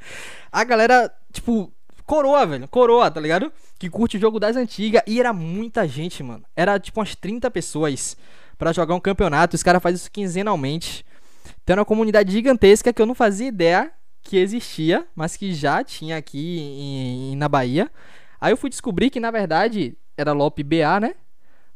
A 0.52 0.64
galera, 0.64 1.14
tipo, 1.34 1.72
coroa, 2.06 2.46
velho, 2.46 2.68
coroa, 2.68 3.12
tá 3.12 3.20
ligado? 3.20 3.52
Que 3.78 3.90
curte 3.90 4.18
o 4.18 4.20
jogo 4.20 4.40
das 4.40 4.56
antigas 4.56 5.02
e 5.06 5.20
era 5.20 5.34
muita 5.34 5.88
gente, 5.88 6.24
mano. 6.24 6.44
Era 6.56 6.80
tipo 6.80 7.00
umas 7.00 7.16
30 7.16 7.52
pessoas 7.52 8.16
pra 8.58 8.72
jogar 8.72 8.96
um 8.96 9.00
campeonato, 9.00 9.56
os 9.56 9.64
caras 9.64 9.82
fazem 9.84 9.96
isso 9.98 10.12
quinzenalmente. 10.12 11.06
Tem 11.66 11.76
uma 11.76 11.86
comunidade 11.86 12.32
gigantesca 12.32 12.94
que 12.94 13.02
eu 13.02 13.06
não 13.06 13.16
fazia 13.16 13.48
ideia 13.48 13.92
que 14.24 14.38
existia, 14.38 15.06
mas 15.16 15.36
que 15.36 15.54
já 15.54 15.84
tinha 15.84 16.16
aqui 16.18 16.60
em- 16.60 17.34
em- 17.34 17.36
na 17.36 17.50
Bahia. 17.50 17.90
Aí 18.40 18.54
eu 18.54 18.58
fui 18.58 18.70
descobrir 18.70 19.10
que 19.10 19.20
na 19.20 19.32
verdade 19.32 19.98
era 20.16 20.32
LOP 20.32 20.64
BA, 20.64 21.00
né? 21.00 21.16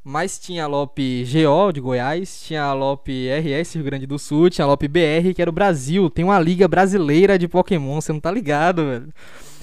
Mas 0.07 0.37
tinha 0.37 0.67
LOP 0.67 0.99
GO 1.25 1.71
de 1.71 1.81
Goiás, 1.81 2.43
tinha 2.43 2.71
LOP 2.73 3.09
RS 3.09 3.73
Rio 3.73 3.83
Grande 3.83 4.05
do 4.05 4.19
Sul, 4.19 4.51
tinha 4.51 4.67
LOP 4.67 4.87
BR, 4.87 5.33
que 5.35 5.41
era 5.41 5.49
o 5.49 5.53
Brasil. 5.53 6.11
Tem 6.11 6.23
uma 6.23 6.39
liga 6.39 6.67
brasileira 6.67 7.39
de 7.39 7.47
Pokémon, 7.47 7.99
você 7.99 8.13
não 8.13 8.19
tá 8.19 8.29
ligado, 8.31 8.85
velho. 8.85 9.13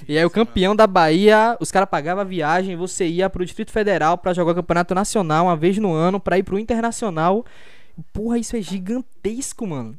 E 0.08 0.18
aí 0.18 0.24
o 0.24 0.30
campeão 0.30 0.74
da 0.74 0.84
Bahia, 0.84 1.56
os 1.60 1.70
caras 1.70 1.88
pagavam 1.88 2.22
a 2.22 2.24
viagem, 2.24 2.74
você 2.74 3.06
ia 3.06 3.30
pro 3.30 3.44
Distrito 3.44 3.70
Federal 3.70 4.18
pra 4.18 4.34
jogar 4.34 4.50
o 4.50 4.54
Campeonato 4.56 4.96
Nacional 4.96 5.46
uma 5.46 5.56
vez 5.56 5.78
no 5.78 5.92
ano, 5.92 6.18
pra 6.18 6.36
ir 6.36 6.42
pro 6.42 6.58
Internacional. 6.58 7.46
Porra, 8.12 8.36
isso 8.36 8.56
é 8.56 8.60
gigantesco, 8.60 9.64
mano. 9.64 9.96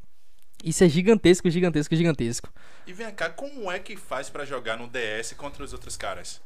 Isso 0.62 0.84
é 0.84 0.90
gigantesco, 0.90 1.50
gigantesco, 1.50 1.96
gigantesco. 1.96 2.50
E 2.86 2.92
vem 2.92 3.10
cá, 3.12 3.30
como 3.30 3.72
é 3.72 3.80
que 3.80 3.96
faz 3.96 4.30
pra 4.30 4.44
jogar 4.44 4.78
no 4.78 4.90
DS 4.90 5.32
contra 5.38 5.64
os 5.64 5.72
outros 5.72 5.96
caras? 5.96 6.42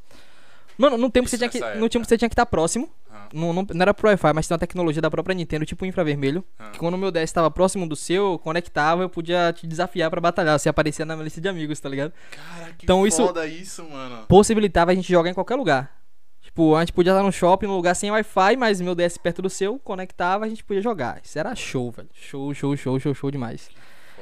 Mano, 0.78 0.96
no 0.96 1.10
tempo 1.10 1.26
Isso 1.26 1.36
você 1.36 1.48
tinha 1.48 1.50
que, 1.50 1.78
no 1.78 1.88
tempo 1.88 2.06
você 2.06 2.16
tinha 2.16 2.28
que 2.28 2.32
estar 2.34 2.46
próximo. 2.46 2.88
Ah. 3.10 3.26
Não, 3.34 3.52
não, 3.52 3.66
não 3.74 3.82
era 3.82 3.92
pro 3.92 4.08
Wi-Fi, 4.08 4.32
mas 4.32 4.46
tinha 4.46 4.54
uma 4.54 4.60
tecnologia 4.60 5.02
da 5.02 5.10
própria 5.10 5.34
Nintendo, 5.34 5.66
tipo 5.66 5.84
infravermelho. 5.84 6.44
Ah. 6.58 6.70
Que 6.70 6.78
quando 6.78 6.94
o 6.94 6.98
meu 6.98 7.10
DS 7.10 7.24
estava 7.24 7.50
próximo 7.50 7.86
do 7.86 7.96
seu, 7.96 8.38
conectava, 8.38 9.02
eu 9.02 9.08
podia 9.10 9.52
te 9.52 9.66
desafiar 9.66 10.08
pra 10.08 10.20
batalhar. 10.20 10.56
Você 10.58 10.68
aparecia 10.68 11.04
na 11.04 11.14
minha 11.16 11.24
lista 11.24 11.40
de 11.40 11.48
amigos, 11.48 11.80
tá 11.80 11.88
ligado? 11.88 12.12
Cara, 12.30 12.72
que 12.78 12.84
Então 12.86 13.04
isso- 13.06 13.26
foda 13.26 13.44
isso, 13.46 13.84
mano. 13.90 14.24
Possibilitava 14.28 14.92
a 14.92 14.94
gente 14.94 15.10
jogar 15.12 15.30
em 15.30 15.34
qualquer 15.34 15.56
lugar. 15.56 15.98
Tipo, 16.40 16.76
a 16.76 16.80
gente 16.80 16.92
podia 16.92 17.12
estar 17.12 17.22
no 17.22 17.30
shopping, 17.32 17.66
num 17.66 17.76
lugar 17.76 17.94
sem 17.94 18.10
Wi-Fi, 18.10 18.56
mas 18.56 18.80
meu 18.80 18.94
DS 18.94 19.18
perto 19.18 19.42
do 19.42 19.50
seu, 19.50 19.78
conectava, 19.80 20.44
a 20.46 20.48
gente 20.48 20.64
podia 20.64 20.80
jogar. 20.80 21.20
Isso 21.22 21.38
era 21.38 21.54
show, 21.54 21.90
velho. 21.90 22.08
Show, 22.14 22.54
show, 22.54 22.76
show, 22.76 22.98
show, 22.98 23.14
show 23.14 23.30
demais. 23.30 23.68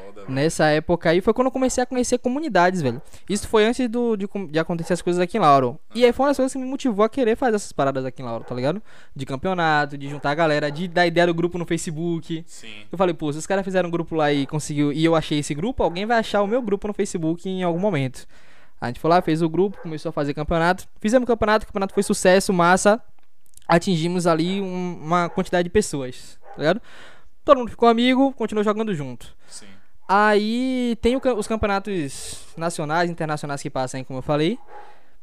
Foda. 0.06 0.24
Nessa 0.28 0.66
época 0.66 1.10
aí 1.10 1.20
foi 1.20 1.32
quando 1.34 1.46
eu 1.46 1.50
comecei 1.50 1.82
a 1.82 1.86
conhecer 1.86 2.18
comunidades, 2.18 2.80
velho. 2.82 3.00
Isso 3.28 3.48
foi 3.48 3.64
antes 3.64 3.88
do, 3.88 4.16
de, 4.16 4.26
de 4.50 4.58
acontecer 4.58 4.92
as 4.92 5.02
coisas 5.02 5.20
aqui 5.20 5.36
em 5.36 5.40
Lauro. 5.40 5.78
E 5.94 6.04
aí 6.04 6.12
foi 6.12 6.24
uma 6.24 6.30
das 6.30 6.36
coisas 6.36 6.52
que 6.52 6.58
me 6.58 6.64
motivou 6.66 7.04
a 7.04 7.08
querer 7.08 7.36
fazer 7.36 7.56
essas 7.56 7.72
paradas 7.72 8.04
aqui 8.04 8.22
em 8.22 8.24
Lauro, 8.24 8.44
tá 8.44 8.54
ligado? 8.54 8.82
De 9.14 9.26
campeonato, 9.26 9.96
de 9.98 10.08
juntar 10.08 10.30
a 10.30 10.34
galera, 10.34 10.70
de 10.70 10.88
dar 10.88 11.06
ideia 11.06 11.26
do 11.26 11.34
grupo 11.34 11.58
no 11.58 11.64
Facebook. 11.66 12.44
Sim. 12.46 12.68
Eu 12.90 12.96
falei, 12.98 13.14
pô, 13.14 13.32
se 13.32 13.38
os 13.38 13.46
caras 13.46 13.64
fizeram 13.64 13.88
um 13.88 13.92
grupo 13.92 14.14
lá 14.14 14.32
e 14.32 14.46
conseguiu, 14.46 14.92
e 14.92 15.04
eu 15.04 15.14
achei 15.14 15.38
esse 15.38 15.54
grupo, 15.54 15.82
alguém 15.82 16.06
vai 16.06 16.18
achar 16.18 16.42
o 16.42 16.46
meu 16.46 16.62
grupo 16.62 16.86
no 16.88 16.94
Facebook 16.94 17.48
em 17.48 17.62
algum 17.62 17.80
momento. 17.80 18.26
A 18.80 18.88
gente 18.88 19.00
foi 19.00 19.08
lá, 19.10 19.22
fez 19.22 19.40
o 19.42 19.48
grupo, 19.48 19.78
começou 19.82 20.10
a 20.10 20.12
fazer 20.12 20.34
campeonato. 20.34 20.86
Fizemos 21.00 21.26
campeonato, 21.26 21.64
o 21.64 21.66
campeonato 21.66 21.94
foi 21.94 22.02
sucesso, 22.02 22.52
massa. 22.52 23.00
Atingimos 23.66 24.26
ali 24.26 24.60
um- 24.60 24.98
uma 25.02 25.28
quantidade 25.28 25.64
de 25.64 25.70
pessoas, 25.70 26.38
tá 26.54 26.58
ligado? 26.58 26.80
Todo 27.44 27.58
mundo 27.58 27.70
ficou 27.70 27.88
amigo, 27.88 28.32
continuou 28.32 28.62
jogando 28.64 28.94
junto. 28.94 29.34
Sim. 29.48 29.66
Aí 30.08 30.96
tem 31.02 31.16
o 31.16 31.20
os 31.36 31.48
campeonatos 31.48 32.44
nacionais, 32.56 33.10
internacionais 33.10 33.60
que 33.60 33.68
passam 33.70 33.98
aí, 33.98 34.04
como 34.04 34.18
eu 34.18 34.22
falei. 34.22 34.58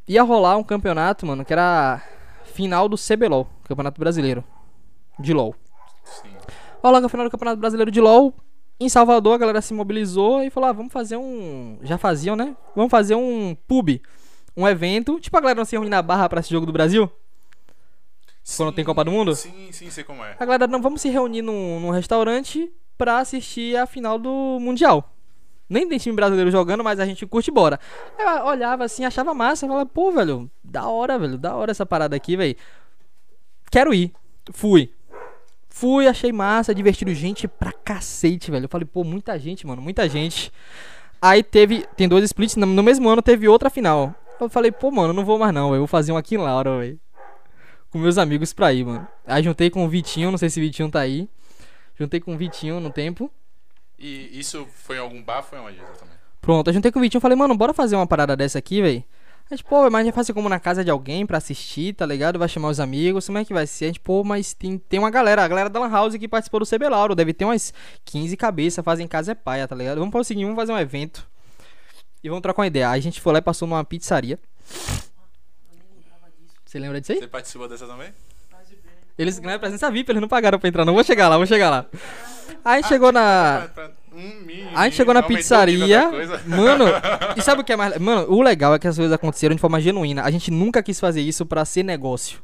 Ia 0.07 0.23
rolar 0.23 0.57
um 0.57 0.63
campeonato, 0.63 1.25
mano, 1.25 1.45
que 1.45 1.53
era 1.53 2.01
final 2.43 2.89
do 2.89 2.97
CBLOL, 2.97 3.47
Campeonato 3.63 3.99
Brasileiro 3.99 4.43
de 5.17 5.33
LOL. 5.33 5.55
Sim. 6.03 6.29
Rolou 6.83 7.05
a 7.05 7.09
final 7.09 7.25
do 7.25 7.31
Campeonato 7.31 7.59
Brasileiro 7.59 7.89
de 7.89 8.01
LOL. 8.01 8.33
Em 8.79 8.89
Salvador, 8.89 9.35
a 9.35 9.37
galera 9.37 9.61
se 9.61 9.73
mobilizou 9.73 10.43
e 10.43 10.49
falou: 10.49 10.69
ah, 10.69 10.73
vamos 10.73 10.91
fazer 10.91 11.15
um. 11.15 11.77
Já 11.81 11.97
faziam, 11.97 12.35
né? 12.35 12.55
Vamos 12.75 12.91
fazer 12.91 13.15
um 13.15 13.55
pub. 13.67 14.01
Um 14.57 14.67
evento. 14.67 15.19
Tipo 15.19 15.37
a 15.37 15.41
galera 15.41 15.59
não 15.59 15.65
se 15.65 15.75
reúne 15.75 15.89
na 15.89 16.01
barra 16.01 16.27
pra 16.27 16.41
esse 16.41 16.49
jogo 16.49 16.65
do 16.65 16.73
Brasil. 16.73 17.09
Quando 18.57 18.69
Sim, 18.69 18.75
tem 18.75 18.83
Copa 18.83 19.05
do 19.05 19.11
Mundo? 19.11 19.33
Sim, 19.33 19.71
sim, 19.71 19.89
sei 19.89 20.03
como 20.03 20.23
é. 20.25 20.35
A 20.37 20.45
galera, 20.45 20.67
não, 20.67 20.81
vamos 20.81 20.99
se 20.99 21.07
reunir 21.07 21.41
num, 21.41 21.79
num 21.79 21.91
restaurante 21.91 22.69
pra 22.97 23.19
assistir 23.19 23.77
a 23.77 23.85
final 23.85 24.17
do 24.17 24.57
Mundial. 24.59 25.09
Nem 25.69 25.87
tem 25.87 25.97
time 25.97 26.15
brasileiro 26.15 26.51
jogando, 26.51 26.83
mas 26.83 26.99
a 26.99 27.05
gente 27.05 27.25
curte 27.25 27.49
e 27.49 27.53
bora. 27.53 27.79
Eu 28.17 28.45
olhava 28.45 28.83
assim, 28.83 29.05
achava 29.05 29.33
massa, 29.33 29.67
falava, 29.67 29.85
pô, 29.85 30.11
velho, 30.11 30.49
da 30.63 30.87
hora, 30.87 31.17
velho, 31.17 31.37
da 31.37 31.55
hora 31.55 31.71
essa 31.71 31.85
parada 31.85 32.15
aqui, 32.15 32.35
velho. 32.35 32.55
Quero 33.71 33.93
ir. 33.93 34.11
Fui. 34.51 34.91
Fui, 35.69 36.07
achei 36.07 36.31
massa, 36.31 36.75
divertido, 36.75 37.13
gente 37.13 37.47
pra 37.47 37.71
cacete, 37.71 38.51
velho. 38.51 38.65
Eu 38.65 38.69
falei, 38.69 38.85
pô, 38.85 39.03
muita 39.03 39.39
gente, 39.39 39.65
mano, 39.65 39.81
muita 39.81 40.07
gente. 40.07 40.51
Aí 41.21 41.41
teve, 41.41 41.87
tem 41.95 42.07
dois 42.07 42.23
splits, 42.25 42.55
no, 42.55 42.65
no 42.65 42.83
mesmo 42.83 43.09
ano 43.09 43.21
teve 43.21 43.47
outra 43.47 43.69
final. 43.69 44.13
Eu 44.39 44.49
falei, 44.49 44.71
pô, 44.71 44.91
mano, 44.91 45.13
não 45.13 45.25
vou 45.25 45.39
mais 45.39 45.53
não, 45.53 45.69
velho, 45.69 45.79
vou 45.79 45.87
fazer 45.87 46.11
um 46.11 46.17
aqui 46.17 46.35
em 46.35 46.39
Laura, 46.39 46.79
velho 46.79 46.99
com 47.93 47.99
meus 47.99 48.17
amigos 48.17 48.51
pra 48.51 48.73
ir, 48.73 48.83
mano. 48.83 49.07
Aí 49.25 49.43
juntei 49.43 49.69
com 49.69 49.85
o 49.85 49.87
Vitinho, 49.87 50.31
não 50.31 50.37
sei 50.37 50.49
se 50.49 50.59
o 50.59 50.63
Vitinho 50.63 50.89
tá 50.89 50.99
aí. 50.99 51.29
Juntei 51.97 52.19
com 52.19 52.33
o 52.33 52.37
Vitinho 52.37 52.79
no 52.79 52.89
tempo. 52.89 53.31
E 53.97 54.37
isso 54.37 54.67
foi 54.73 54.97
em 54.97 54.99
algum 54.99 55.21
bar? 55.23 55.43
Foi 55.43 55.59
onde 55.59 55.77
exatamente? 55.77 56.17
Pronto, 56.41 56.69
eu 56.69 56.73
juntei 56.73 56.91
com 56.91 56.99
o 56.99 57.01
Vitinho 57.01 57.19
e 57.19 57.21
falei, 57.21 57.37
mano, 57.37 57.55
bora 57.55 57.73
fazer 57.73 57.95
uma 57.95 58.07
parada 58.07 58.35
dessa 58.35 58.59
aqui, 58.59 58.81
véi. 58.81 59.05
A 59.49 59.55
gente, 59.55 59.63
pô, 59.65 59.89
mas 59.89 60.05
já 60.05 60.11
fazer 60.11 60.33
como 60.33 60.47
na 60.47 60.59
casa 60.59 60.83
de 60.83 60.89
alguém 60.89 61.25
pra 61.25 61.37
assistir, 61.37 61.93
tá 61.93 62.05
ligado? 62.05 62.39
Vai 62.39 62.47
chamar 62.47 62.69
os 62.69 62.79
amigos, 62.79 63.25
como 63.25 63.37
é 63.37 63.45
que 63.45 63.53
vai 63.53 63.67
ser? 63.67 63.85
A 63.85 63.87
gente, 63.89 63.99
pô, 63.99 64.23
mas 64.23 64.53
tem, 64.53 64.77
tem 64.77 64.99
uma 64.99 65.09
galera, 65.09 65.43
a 65.43 65.47
galera 65.47 65.69
da 65.69 65.79
Lan 65.79 65.89
House 65.89 66.15
que 66.15 66.27
participou 66.27 66.59
do 66.59 66.65
CB 66.65 66.89
Lauro, 66.89 67.13
deve 67.13 67.33
ter 67.33 67.45
umas 67.45 67.73
15 68.05 68.35
cabeças, 68.37 68.83
fazem 68.83 69.07
casa 69.07 69.33
é 69.33 69.35
paia, 69.35 69.67
tá 69.67 69.75
ligado? 69.75 69.99
Vamos 69.99 70.11
fazer 70.11 70.21
o 70.21 70.25
seguinte, 70.25 70.45
vamos 70.45 70.59
fazer 70.59 70.71
um 70.71 70.79
evento. 70.79 71.27
E 72.23 72.29
vamos 72.29 72.41
trocar 72.41 72.61
uma 72.61 72.67
ideia. 72.67 72.89
Aí 72.89 72.99
a 72.99 73.03
gente 73.03 73.19
foi 73.19 73.33
lá 73.33 73.39
e 73.39 73.41
passou 73.41 73.67
numa 73.67 73.83
pizzaria. 73.83 74.39
Você 76.65 76.79
lembra 76.79 76.99
disso 76.99 77.11
aí? 77.11 77.19
Você 77.19 77.27
participou 77.27 77.67
dessa 77.67 77.85
também? 77.85 78.11
Eles 79.17 79.37
ganharam 79.39 79.59
presença 79.59 79.89
VIP, 79.91 80.11
eles 80.11 80.21
não 80.21 80.27
pagaram 80.27 80.57
pra 80.59 80.67
entrar, 80.69 80.85
não. 80.85 80.93
Vou 80.93 81.03
chegar 81.03 81.27
lá, 81.29 81.37
vou 81.37 81.45
chegar 81.45 81.69
lá. 81.69 81.85
Aí 82.65 82.83
chegou 82.83 83.11
na. 83.11 83.69
Pra- 83.73 83.87
pra- 83.87 84.03
um 84.15 84.41
mínimo, 84.45 84.69
A 84.75 84.83
gente 84.85 84.95
chegou 84.95 85.13
na 85.13 85.23
pizzaria. 85.23 86.09
Mano, 86.45 86.85
e 87.35 87.41
sabe 87.41 87.61
o 87.61 87.63
que 87.63 87.73
é 87.73 87.75
mais. 87.75 87.97
Mano, 87.97 88.31
o 88.31 88.41
legal 88.43 88.73
é 88.75 88.79
que 88.79 88.87
as 88.87 88.95
coisas 88.95 89.11
aconteceram 89.13 89.55
de 89.55 89.61
forma 89.61 89.81
genuína. 89.81 90.21
A 90.23 90.29
gente 90.31 90.51
nunca 90.51 90.83
quis 90.83 90.99
fazer 90.99 91.21
isso 91.21 91.45
pra 91.45 91.65
ser 91.65 91.83
negócio. 91.83 92.39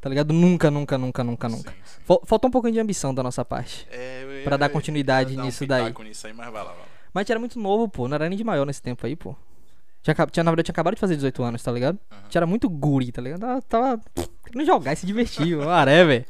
Tá 0.00 0.08
ligado? 0.08 0.32
Nunca, 0.34 0.70
nunca, 0.70 0.98
nunca, 0.98 1.22
nunca, 1.24 1.48
nunca. 1.48 1.70
Sim, 1.70 1.76
sim. 1.84 2.00
Fal- 2.04 2.22
Faltou 2.26 2.48
um 2.48 2.50
pouquinho 2.50 2.74
de 2.74 2.80
ambição 2.80 3.14
da 3.14 3.22
nossa 3.22 3.44
parte. 3.44 3.86
É, 3.90 4.42
Pra 4.44 4.56
dar 4.56 4.68
continuidade 4.68 5.34
dar 5.36 5.42
um 5.42 5.46
nisso 5.46 5.64
daí. 5.66 5.94
Nisso 6.04 6.26
aí, 6.26 6.32
mas 6.32 6.46
vai 6.52 6.62
lá, 6.62 6.70
vai 6.70 6.78
lá. 6.78 6.84
Mas 7.14 7.20
a 7.20 7.22
gente 7.22 7.30
era 7.32 7.38
muito 7.40 7.58
novo, 7.58 7.88
pô. 7.88 8.08
Não 8.08 8.14
era 8.16 8.28
nem 8.28 8.36
de 8.36 8.42
maior 8.44 8.66
nesse 8.66 8.82
tempo 8.82 9.06
aí, 9.06 9.14
pô. 9.16 9.34
Tinha, 10.02 10.14
tinha, 10.30 10.42
na 10.44 10.50
verdade, 10.50 10.66
tinha 10.66 10.72
acabado 10.72 10.94
de 10.94 11.00
fazer 11.00 11.14
18 11.14 11.42
anos, 11.44 11.62
tá 11.62 11.70
ligado? 11.70 11.96
A 12.10 12.24
gente 12.24 12.36
era 12.36 12.46
muito 12.46 12.68
guri, 12.68 13.12
tá 13.12 13.22
ligado? 13.22 13.40
Tava, 13.40 13.62
tava 13.62 14.00
querendo 14.52 14.66
jogar 14.66 14.92
e 14.92 14.96
se 14.96 15.06
divertir, 15.06 15.56
maré, 15.58 16.04
velho. 16.04 16.24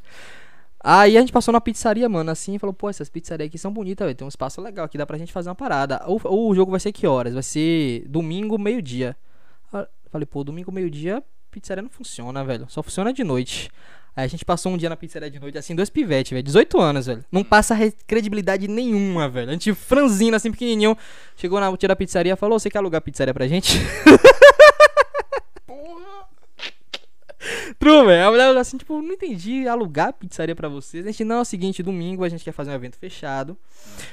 Aí 0.85 1.16
a 1.16 1.20
gente 1.20 1.32
passou 1.32 1.52
na 1.52 1.61
pizzaria, 1.61 2.08
mano, 2.08 2.30
assim, 2.30 2.54
e 2.54 2.58
falou, 2.58 2.72
pô, 2.74 2.88
essas 2.90 3.08
pizzarias 3.08 3.46
aqui 3.48 3.56
são 3.58 3.72
bonitas, 3.72 4.04
velho. 4.04 4.16
Tem 4.16 4.24
um 4.24 4.28
espaço 4.28 4.61
legal 4.61 4.85
aqui, 4.85 4.98
dá 4.98 5.06
pra 5.06 5.16
gente 5.18 5.32
fazer 5.32 5.48
uma 5.48 5.54
parada. 5.54 6.02
O, 6.08 6.48
o 6.50 6.54
jogo 6.54 6.70
vai 6.72 6.80
ser 6.80 6.90
que 6.92 7.06
horas? 7.06 7.35
Vai 7.35 7.42
ser 7.42 8.04
domingo, 8.08 8.58
meio-dia. 8.58 9.16
Falei, 10.11 10.26
pô, 10.26 10.42
domingo, 10.44 10.70
meio-dia, 10.72 11.22
pizzaria 11.50 11.82
não 11.82 11.88
funciona, 11.88 12.44
velho. 12.44 12.66
Só 12.68 12.82
funciona 12.82 13.12
de 13.12 13.22
noite. 13.24 13.70
Aí 14.14 14.24
a 14.24 14.28
gente 14.28 14.44
passou 14.44 14.70
um 14.72 14.76
dia 14.76 14.90
na 14.90 14.96
pizzaria 14.96 15.30
de 15.30 15.38
noite, 15.40 15.56
assim, 15.56 15.74
dois 15.74 15.88
pivetes, 15.88 16.32
velho. 16.32 16.42
18 16.42 16.80
anos, 16.80 17.06
velho. 17.06 17.24
Não 17.32 17.42
passa 17.44 17.74
re- 17.74 17.94
credibilidade 18.06 18.66
nenhuma, 18.68 19.26
velho. 19.28 19.48
A 19.50 19.52
gente 19.52 19.72
franzino, 19.72 20.37
assim, 20.37 20.50
pequenininho. 20.50 20.98
Chegou 21.37 21.58
na 21.61 21.74
tia 21.78 21.88
da 21.88 21.96
pizzaria 21.96 22.37
falou: 22.37 22.58
Você 22.58 22.68
quer 22.68 22.78
alugar 22.78 23.00
pizzaria 23.00 23.32
pra 23.32 23.46
gente? 23.48 23.78
Porra! 25.64 26.26
Velho. 27.81 28.26
A 28.26 28.31
mulher 28.31 28.57
assim, 28.57 28.76
tipo, 28.76 29.00
não 29.00 29.12
entendi 29.12 29.66
alugar 29.66 30.12
pizzaria 30.12 30.55
pra 30.55 30.68
vocês. 30.68 31.05
A 31.07 31.11
gente, 31.11 31.24
não, 31.24 31.37
é 31.37 31.40
o 31.40 31.44
seguinte, 31.44 31.83
domingo 31.83 32.24
a 32.24 32.28
gente 32.28 32.44
quer 32.44 32.52
fazer 32.52 32.70
um 32.70 32.74
evento 32.74 32.96
fechado. 32.96 33.57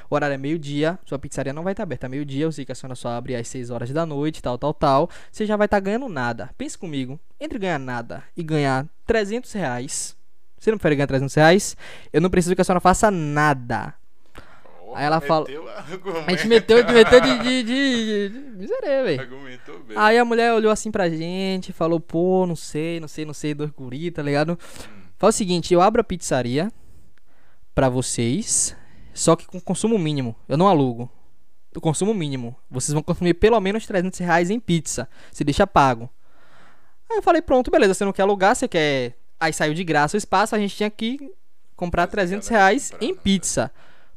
O 0.10 0.16
horário 0.16 0.34
é 0.34 0.38
meio-dia. 0.38 0.98
Sua 1.06 1.20
pizzaria 1.20 1.54
não 1.54 1.64
vai 1.64 1.74
estar 1.74 1.84
aberta 1.84 2.10
meio-dia. 2.10 2.46
Eu 2.46 2.52
sei 2.52 2.66
que 2.66 2.72
a 2.72 2.76
senhora 2.76 2.96
só 2.96 3.10
abre 3.10 3.36
às 3.36 3.48
6 3.48 3.70
horas 3.70 3.90
da 3.92 4.06
noite, 4.06 4.42
tal, 4.42 4.58
tal, 4.58 4.74
tal. 4.74 5.10
Você 5.32 5.46
já 5.46 5.56
vai 5.56 5.66
estar 5.66 5.80
ganhando 5.80 6.10
nada. 6.10 6.50
Pense 6.58 6.78
comigo. 6.78 7.20
Entre 7.40 7.60
ganhar 7.60 7.80
nada 7.80 8.24
e 8.36 8.44
ganhar 8.44 8.86
300 9.06 9.52
reais, 9.54 10.16
Você 10.58 10.72
não 10.72 10.78
prefere 10.78 10.98
ganhar 10.98 11.08
300 11.08 11.34
reais? 11.36 11.78
Eu 12.12 12.20
não 12.20 12.30
preciso 12.30 12.54
que 12.56 12.62
a 12.62 12.64
senhora 12.64 12.82
faça 12.82 13.10
nada. 13.10 13.94
Porra, 14.90 15.00
Aí 15.02 15.06
ela 15.06 15.20
meteu 15.20 15.70
A 16.26 16.32
gente 16.32 16.48
meteu, 16.48 16.78
meteu 16.92 17.22
de, 17.22 17.38
de, 17.40 17.64
de, 17.64 18.30
de 18.30 18.40
miserê, 18.58 19.04
velho. 19.04 19.30
Aí 19.96 20.18
a 20.18 20.26
mulher 20.26 20.52
olhou 20.52 20.72
assim 20.72 20.90
pra 20.90 21.08
gente, 21.08 21.72
falou, 21.72 22.00
pô, 22.00 22.48
não 22.48 22.56
sei, 22.56 23.00
não 23.00 23.08
sei, 23.08 23.24
não 23.24 23.34
sei, 23.34 23.54
dois 23.54 23.70
guri, 23.70 24.10
tá 24.10 24.24
ligado? 24.24 24.58
Fala 25.18 25.30
o 25.30 25.34
seguinte, 25.34 25.74
eu 25.74 25.82
abro 25.82 26.02
a 26.02 26.04
pizzaria 26.04 26.72
pra 27.76 27.88
vocês, 27.88 28.76
só 29.14 29.36
que 29.36 29.46
com 29.46 29.60
consumo 29.60 30.00
mínimo. 30.00 30.36
Eu 30.48 30.58
não 30.58 30.68
alugo. 30.68 31.10
O 31.76 31.80
consumo 31.80 32.12
mínimo. 32.12 32.56
Vocês 32.70 32.94
vão 32.94 33.04
consumir 33.04 33.36
pelo 33.36 33.60
menos 33.60 33.86
300 33.86 34.18
reais 34.20 34.50
em 34.50 34.60
pizza. 34.60 35.08
Se 35.32 35.44
deixa 35.44 35.68
pago. 35.68 36.10
Aí 37.08 37.18
eu 37.18 37.22
falei, 37.22 37.44
pronto, 37.44 37.70
beleza, 37.70 37.94
você 37.94 38.06
não 38.06 38.14
quer 38.14 38.24
alugar, 38.24 38.56
você 38.56 38.68
quer... 38.68 39.16
Aí 39.40 39.54
saiu 39.54 39.76
de 39.76 39.84
graça 39.84 40.18
o 40.18 40.18
espaço, 40.18 40.56
a 40.56 40.60
gente 40.60 40.76
tinha 40.76 40.90
que 40.90 41.32
comprar 41.76 42.08
Fazer 42.08 42.12
300 42.12 42.48
aquela 42.48 42.60
reais 42.60 42.92
em 43.00 43.14
né? 43.14 43.20
pizza. 43.24 43.72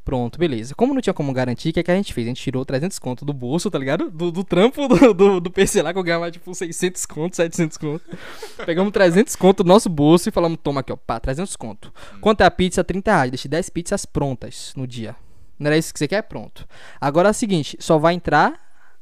Pronto, 0.05 0.37
beleza. 0.39 0.75
Como 0.75 0.93
não 0.93 1.01
tinha 1.01 1.15
como 1.15 1.33
garantir, 1.33 1.69
o 1.69 1.73
que, 1.73 1.81
é 1.81 1.83
que 1.83 1.91
a 1.91 1.95
gente 1.95 2.13
fez? 2.13 2.27
A 2.27 2.31
gente 2.31 2.43
tirou 2.43 2.65
300 2.65 2.99
conto 2.99 3.25
do 3.25 3.33
bolso, 3.33 3.71
tá 3.71 3.79
ligado? 3.79 4.11
Do, 4.11 4.33
do 4.33 4.43
trampo 4.43 4.89
do, 4.89 5.15
do, 5.15 5.41
do 5.41 5.51
PC 5.51 5.81
lá, 5.81 5.93
que 5.93 5.99
eu 5.99 6.03
ganhava 6.03 6.31
tipo 6.31 6.53
600 6.53 7.07
conto, 7.07 7.37
700 7.37 7.77
conto. 7.79 8.05
Pegamos 8.67 8.93
300 8.93 9.37
conto 9.37 9.63
do 9.63 9.69
nosso 9.69 9.89
bolso 9.89 10.29
e 10.29 10.33
falamos, 10.33 10.59
toma 10.63 10.81
aqui, 10.81 10.93
ó, 10.93 10.97
pá, 10.97 11.21
300 11.21 11.55
conto. 11.55 11.93
Quanto 12.21 12.41
é 12.41 12.45
a 12.45 12.51
pizza? 12.51 12.83
30 12.83 13.13
reais. 13.13 13.31
Deixei 13.31 13.49
10 13.49 13.71
pizzas 13.71 14.05
prontas 14.05 14.73
no 14.77 14.87
dia. 14.87 15.15
Não 15.57 15.69
era 15.69 15.79
isso 15.79 15.93
que 15.93 15.99
você 16.01 16.09
quer? 16.09 16.23
Pronto. 16.23 16.67
Agora 17.01 17.29
é 17.29 17.31
o 17.31 17.35
seguinte, 17.35 17.77
só 17.79 17.97
vai 17.97 18.15
entrar 18.15 18.59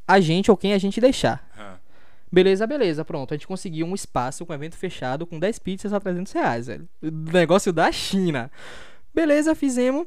a 0.07 0.21
gente 0.21 0.51
ou 0.51 0.57
quem 0.57 0.75
a 0.75 0.79
gente 0.79 1.01
deixar. 1.01 1.49
Beleza, 2.33 2.67
beleza, 2.67 3.05
pronto. 3.05 3.35
A 3.35 3.37
gente 3.37 3.47
conseguiu 3.47 3.87
um 3.87 3.95
espaço 3.95 4.47
com 4.47 4.55
evento 4.55 4.77
fechado 4.77 5.27
com 5.27 5.39
10 5.39 5.59
pizzas 5.59 5.93
a 5.93 5.99
300 5.99 6.33
reais, 6.33 6.67
velho. 6.69 6.89
O 7.03 7.11
negócio 7.11 7.73
da 7.73 7.91
China. 7.91 8.51
Beleza, 9.13 9.55
fizemos. 9.55 10.07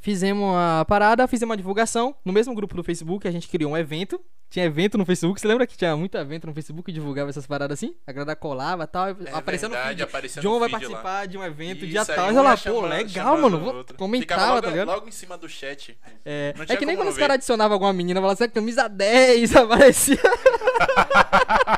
Fizemos 0.00 0.54
a 0.56 0.84
parada, 0.84 1.26
fizemos 1.26 1.50
uma 1.50 1.56
divulgação. 1.56 2.14
No 2.24 2.32
mesmo 2.32 2.54
grupo 2.54 2.76
do 2.76 2.84
Facebook, 2.84 3.26
a 3.26 3.30
gente 3.30 3.48
criou 3.48 3.72
um 3.72 3.76
evento. 3.76 4.20
Tinha 4.48 4.64
evento 4.66 4.96
no 4.96 5.04
Facebook. 5.04 5.40
Você 5.40 5.48
lembra 5.48 5.66
que 5.66 5.76
tinha 5.76 5.96
muito 5.96 6.16
evento 6.16 6.46
no 6.46 6.54
Facebook 6.54 6.92
divulgava 6.92 7.30
essas 7.30 7.46
paradas 7.46 7.76
assim? 7.78 7.96
A 8.06 8.12
galera 8.12 8.36
colava 8.36 8.84
e 8.84 8.86
tal. 8.86 9.08
É 9.08 9.16
aparecendo 9.32 9.70
no 9.72 9.76
verdade, 9.76 10.06
feed. 10.06 10.36
no 10.36 10.42
John 10.42 10.60
vai 10.60 10.68
feed 10.68 10.84
lá. 10.84 10.90
participar 10.90 11.26
de 11.26 11.38
um 11.38 11.44
evento 11.44 11.78
Isso, 11.78 11.86
dia 11.88 12.04
tal. 12.04 12.30
um 12.30 12.42
lá, 12.42 12.56
pô, 12.56 12.80
legal, 12.82 13.38
mano. 13.38 13.56
o 13.56 13.60
Vou 13.60 13.74
outro. 13.74 13.96
comentar, 13.96 14.38
Ficava 14.38 14.46
tá 14.46 14.54
logo, 14.54 14.70
ligado? 14.70 14.86
logo 14.88 15.08
em 15.08 15.12
cima 15.12 15.36
do 15.36 15.48
chat. 15.48 15.98
É, 16.24 16.54
é 16.68 16.76
que 16.76 16.86
nem 16.86 16.94
quando 16.96 17.08
os 17.08 17.14
ver. 17.16 17.22
caras 17.22 17.34
adicionavam 17.36 17.74
alguma 17.74 17.92
menina, 17.92 18.20
falavam 18.20 18.34
assim, 18.40 18.52
camisa 18.52 18.88
10, 18.88 19.50
aparecia. 19.56 20.20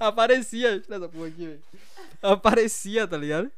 aparecia, 0.00 0.82
essa 0.88 1.08
porra 1.08 1.26
aqui, 1.28 1.46
velho. 1.46 1.60
Aparecia, 2.22 3.06
tá 3.06 3.16
ligado? 3.16 3.50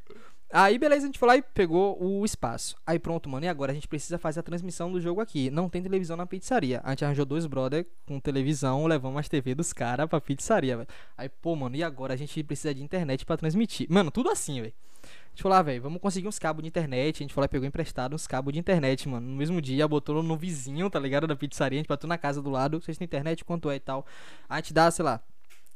Aí, 0.59 0.79
beleza, 0.79 1.03
a 1.03 1.07
gente 1.09 1.19
foi 1.19 1.29
lá 1.29 1.37
e 1.37 1.43
pegou 1.43 2.03
o 2.03 2.25
espaço. 2.25 2.77
Aí, 2.87 2.99
pronto, 2.99 3.29
mano. 3.29 3.45
E 3.45 3.49
agora? 3.49 3.73
A 3.73 3.75
gente 3.75 3.87
precisa 3.87 4.17
fazer 4.17 4.41
a 4.41 4.43
transmissão 4.43 4.91
do 4.91 4.99
jogo 4.99 5.21
aqui. 5.21 5.51
Não 5.51 5.69
tem 5.69 5.83
televisão 5.83 6.17
na 6.17 6.25
pizzaria. 6.25 6.81
A 6.83 6.89
gente 6.93 7.05
arranjou 7.05 7.27
dois 7.27 7.45
brother 7.45 7.87
com 8.07 8.19
televisão, 8.19 8.87
levamos 8.87 9.21
as 9.21 9.29
TV 9.29 9.55
dos 9.55 9.75
caras 9.75 10.09
pra 10.09 10.19
pizzaria, 10.19 10.79
velho. 10.79 10.89
Aí, 11.15 11.29
pô, 11.29 11.55
mano, 11.55 11.77
e 11.77 11.83
agora? 11.83 12.15
A 12.15 12.17
gente 12.17 12.43
precisa 12.43 12.75
de 12.75 12.83
internet 12.83 13.27
pra 13.27 13.37
transmitir. 13.37 13.87
Mano, 13.91 14.11
tudo 14.11 14.31
assim, 14.31 14.63
velho. 14.63 14.73
A 15.03 15.29
gente 15.29 15.43
falou, 15.43 15.59
ah, 15.59 15.63
velho, 15.63 15.83
vamos 15.83 16.01
conseguir 16.01 16.27
uns 16.27 16.39
cabos 16.39 16.63
de 16.63 16.69
internet. 16.69 17.17
A 17.17 17.25
gente 17.25 17.35
foi 17.35 17.43
lá 17.43 17.45
e 17.45 17.49
pegou 17.51 17.69
emprestado 17.69 18.15
uns 18.15 18.27
cabos 18.27 18.51
de 18.51 18.59
internet, 18.59 19.07
mano. 19.11 19.29
No 19.29 19.37
mesmo 19.37 19.61
dia, 19.61 19.87
botou 19.87 20.23
no 20.23 20.37
vizinho, 20.39 20.89
tá 20.89 20.99
ligado? 20.99 21.27
Da 21.27 21.37
pizzaria. 21.37 21.79
A 21.79 21.81
gente 21.81 21.89
botou 21.89 22.09
na 22.09 22.17
casa 22.17 22.41
do 22.41 22.49
lado. 22.49 22.81
Vocês 22.81 22.97
têm 22.97 23.05
internet? 23.05 23.45
Quanto 23.45 23.69
é 23.69 23.77
e 23.77 23.81
tal? 23.81 24.07
A 24.49 24.57
gente 24.57 24.73
dá, 24.73 24.91
sei 24.91 25.05
lá, 25.05 25.21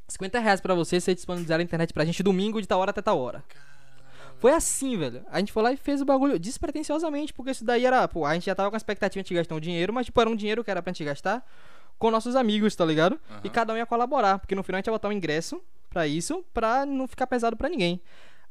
50 0.07 0.39
reais 0.39 0.59
pra 0.59 0.73
vocês. 0.73 1.03
Vocês 1.03 1.17
disponibilizaram 1.17 1.61
a 1.61 1.65
internet 1.65 1.93
pra 1.93 2.03
gente 2.03 2.23
domingo 2.23 2.59
de 2.59 2.67
tal 2.67 2.79
hora 2.79 2.89
até 2.89 3.03
tal 3.03 3.19
hora. 3.19 3.43
Foi 4.41 4.51
assim, 4.53 4.97
velho. 4.97 5.23
A 5.29 5.37
gente 5.37 5.51
foi 5.51 5.61
lá 5.61 5.71
e 5.71 5.77
fez 5.77 6.01
o 6.01 6.05
bagulho 6.05 6.39
despretensiosamente, 6.39 7.31
porque 7.31 7.51
isso 7.51 7.63
daí 7.63 7.85
era, 7.85 8.07
pô, 8.07 8.25
a 8.25 8.33
gente 8.33 8.47
já 8.47 8.55
tava 8.55 8.71
com 8.71 8.75
a 8.75 8.77
expectativa 8.77 9.23
de 9.23 9.33
gastar 9.35 9.53
um 9.53 9.59
dinheiro, 9.59 9.93
mas 9.93 10.07
tipo, 10.07 10.19
era 10.19 10.27
um 10.27 10.35
dinheiro 10.35 10.63
que 10.63 10.71
era 10.71 10.81
pra 10.81 10.91
gente 10.91 11.03
gastar 11.03 11.47
com 11.99 12.09
nossos 12.09 12.35
amigos, 12.35 12.75
tá 12.75 12.83
ligado? 12.83 13.19
E 13.29 13.47
Aham. 13.47 13.49
cada 13.53 13.73
um 13.73 13.77
ia 13.77 13.85
colaborar, 13.85 14.39
porque 14.39 14.55
no 14.55 14.63
final 14.63 14.77
a 14.77 14.79
gente 14.79 14.87
ia 14.87 14.93
botar 14.93 15.09
um 15.09 15.11
ingresso 15.11 15.61
pra 15.91 16.07
isso, 16.07 16.43
pra 16.51 16.87
não 16.87 17.07
ficar 17.07 17.27
pesado 17.27 17.55
pra 17.55 17.69
ninguém. 17.69 18.01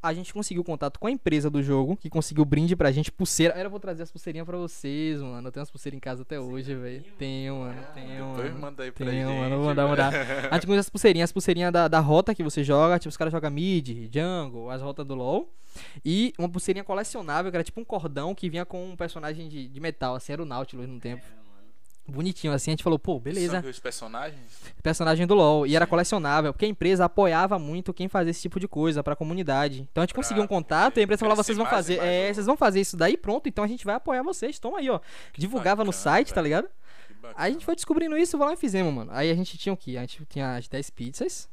A 0.03 0.15
gente 0.15 0.33
conseguiu 0.33 0.65
contato 0.65 0.99
com 0.99 1.07
a 1.07 1.11
empresa 1.11 1.51
do 1.51 1.63
jogo, 1.63 1.97
que 1.97 2.09
conseguiu 2.09 2.45
brinde 2.45 2.75
pra 2.75 2.91
gente, 2.91 3.13
pulseira. 3.13 3.55
Eu 3.61 3.69
vou 3.69 3.79
trazer 3.79 4.03
as 4.03 4.11
pulseirinhas 4.11 4.47
pra 4.47 4.57
vocês, 4.57 5.21
mano. 5.21 5.49
Eu 5.49 5.53
tenho 5.53 5.63
as 5.63 5.71
pulseiras 5.71 5.97
em 5.97 6.01
casa 6.01 6.23
até 6.23 6.41
hoje, 6.41 6.75
velho. 6.75 7.05
Tenho, 7.19 7.57
mano. 7.57 7.83
Tenho, 7.93 8.27
Depois 8.31 8.49
mano. 8.51 8.61
manda 8.61 8.83
aí 8.83 8.91
pra 8.91 9.07
Tenho, 9.07 9.29
gente. 9.29 9.39
mano. 9.39 9.57
Vou 9.57 9.65
mandar, 9.67 9.87
mandar. 9.87 10.13
A 10.51 10.55
gente 10.55 10.71
usa 10.71 10.81
as 10.81 10.89
pulseirinhas, 10.91 11.29
as 11.29 11.33
pulseirinhas 11.33 11.73
da, 11.73 11.87
da 11.87 12.01
rota 12.01 12.35
que 12.35 12.43
você 12.43 12.65
joga. 12.65 12.99
Tipo, 12.99 13.11
os 13.11 13.17
caras 13.17 13.31
jogam 13.33 13.51
mid, 13.51 14.09
jungle, 14.13 14.71
as 14.71 14.81
rotas 14.81 15.07
do 15.07 15.15
LoL. 15.15 15.53
E 16.05 16.33
uma 16.39 16.49
pulseirinha 16.49 16.83
colecionável, 16.83 17.51
que 17.51 17.57
era 17.57 17.63
tipo 17.65 17.81
um 17.81 17.85
cordão 17.85 18.35
que 18.35 18.49
vinha 18.49 18.65
com 18.65 18.91
um 18.91 18.97
personagem 18.97 19.49
de, 19.49 19.69
de 19.69 19.81
metal, 19.81 20.15
assim, 20.15 20.33
era 20.33 20.43
o 20.43 20.47
Nautilus 20.47 20.89
no 20.89 20.99
tempo. 20.99 21.23
Bonitinho, 22.07 22.53
assim, 22.53 22.71
a 22.71 22.73
gente 22.73 22.83
falou, 22.83 22.99
pô, 22.99 23.21
beleza. 23.21 23.61
São 23.61 23.71
os 23.71 23.79
personagens? 23.79 24.41
Personagem 24.83 25.27
do 25.27 25.35
LoL. 25.35 25.65
E 25.67 25.77
era 25.77 25.87
colecionável, 25.87 26.53
porque 26.53 26.65
a 26.65 26.69
empresa 26.69 27.05
apoiava 27.05 27.57
muito 27.59 27.95
quem 27.95 28.09
fazia 28.09 28.33
esse 28.33 28.43
tipo 28.43 28.59
de 28.59 28.67
coisa 28.67 29.03
pra 29.03 29.15
comunidade. 29.15 29.87
Então 29.91 30.03
a 30.03 30.05
gente 30.05 30.13
Pra 30.15 30.23
conseguiu 30.23 30.43
um 30.43 30.47
contato 30.47 30.97
e 30.97 31.01
a 31.01 31.03
empresa 31.05 31.25
crescer 31.25 31.37
vocês 31.37 31.57
vão 31.57 31.67
fazer. 31.67 31.99
É, 32.01 32.31
o- 32.31 32.35
vocês 32.35 32.47
vão 32.47 32.57
fazer 32.57 32.81
isso 32.81 32.97
daí, 32.97 33.17
pronto, 33.17 33.49
então 33.49 33.63
a 33.63 33.69
gente 33.69 33.85
vai 33.85 33.95
apoiar 33.95 34.23
vocês. 34.25 34.59
Toma 34.59 34.79
aí, 34.79 34.91
ó. 34.91 34.99
Divulgava 35.37 35.85
no 35.85 35.93
bacana, 35.93 36.03
site, 36.03 36.35
tá 36.35 36.43
ligado? 36.43 36.67
Que. 36.67 37.27
Aí 37.37 37.51
a 37.51 37.53
gente 37.53 37.65
foi 37.65 37.77
descobrindo 37.77 38.17
isso, 38.17 38.37
vai 38.37 38.49
lá 38.49 38.55
e 38.55 38.57
fizemos, 38.57 38.93
mano. 38.93 39.11
Aí 39.15 39.31
a 39.31 39.35
gente 39.35 39.57
tinha 39.57 39.73
o 39.73 39.77
quê? 39.77 39.97
A 39.97 40.01
gente 40.01 40.25
tinha 40.27 40.57
as 40.57 40.67
10 40.67 40.91
pizzas. 40.91 41.49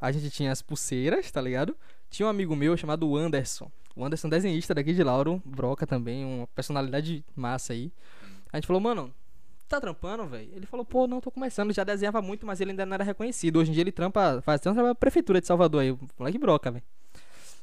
A 0.00 0.10
gente 0.10 0.30
tinha 0.30 0.50
as 0.50 0.60
pulseiras, 0.62 1.30
tá 1.30 1.40
ligado? 1.40 1.76
Tinha 2.10 2.26
um 2.26 2.30
amigo 2.30 2.56
meu 2.56 2.76
chamado 2.76 3.16
Anderson. 3.16 3.70
O 3.94 4.04
Anderson 4.04 4.28
desenhista 4.28 4.74
daqui 4.74 4.92
de 4.92 5.02
Lauro, 5.04 5.40
Broca 5.44 5.86
também, 5.86 6.24
uma 6.24 6.46
personalidade 6.48 7.24
massa 7.36 7.72
aí. 7.72 7.92
A 8.52 8.56
gente 8.56 8.66
falou, 8.66 8.80
mano, 8.80 9.14
tá 9.68 9.80
trampando, 9.80 10.26
velho? 10.26 10.50
Ele 10.54 10.66
falou, 10.66 10.84
pô, 10.84 11.06
não, 11.06 11.20
tô 11.20 11.30
começando. 11.30 11.72
Já 11.72 11.84
desenhava 11.84 12.22
muito, 12.22 12.46
mas 12.46 12.60
ele 12.60 12.70
ainda 12.70 12.86
não 12.86 12.94
era 12.94 13.04
reconhecido. 13.04 13.58
Hoje 13.58 13.70
em 13.70 13.74
dia 13.74 13.82
ele 13.82 13.92
trampa, 13.92 14.40
faz 14.42 14.60
trampa 14.60 14.82
pra 14.82 14.94
prefeitura 14.94 15.40
de 15.40 15.46
Salvador 15.46 15.82
aí. 15.82 15.96
Moleque 16.18 16.38
Broca, 16.38 16.70
velho. 16.70 16.84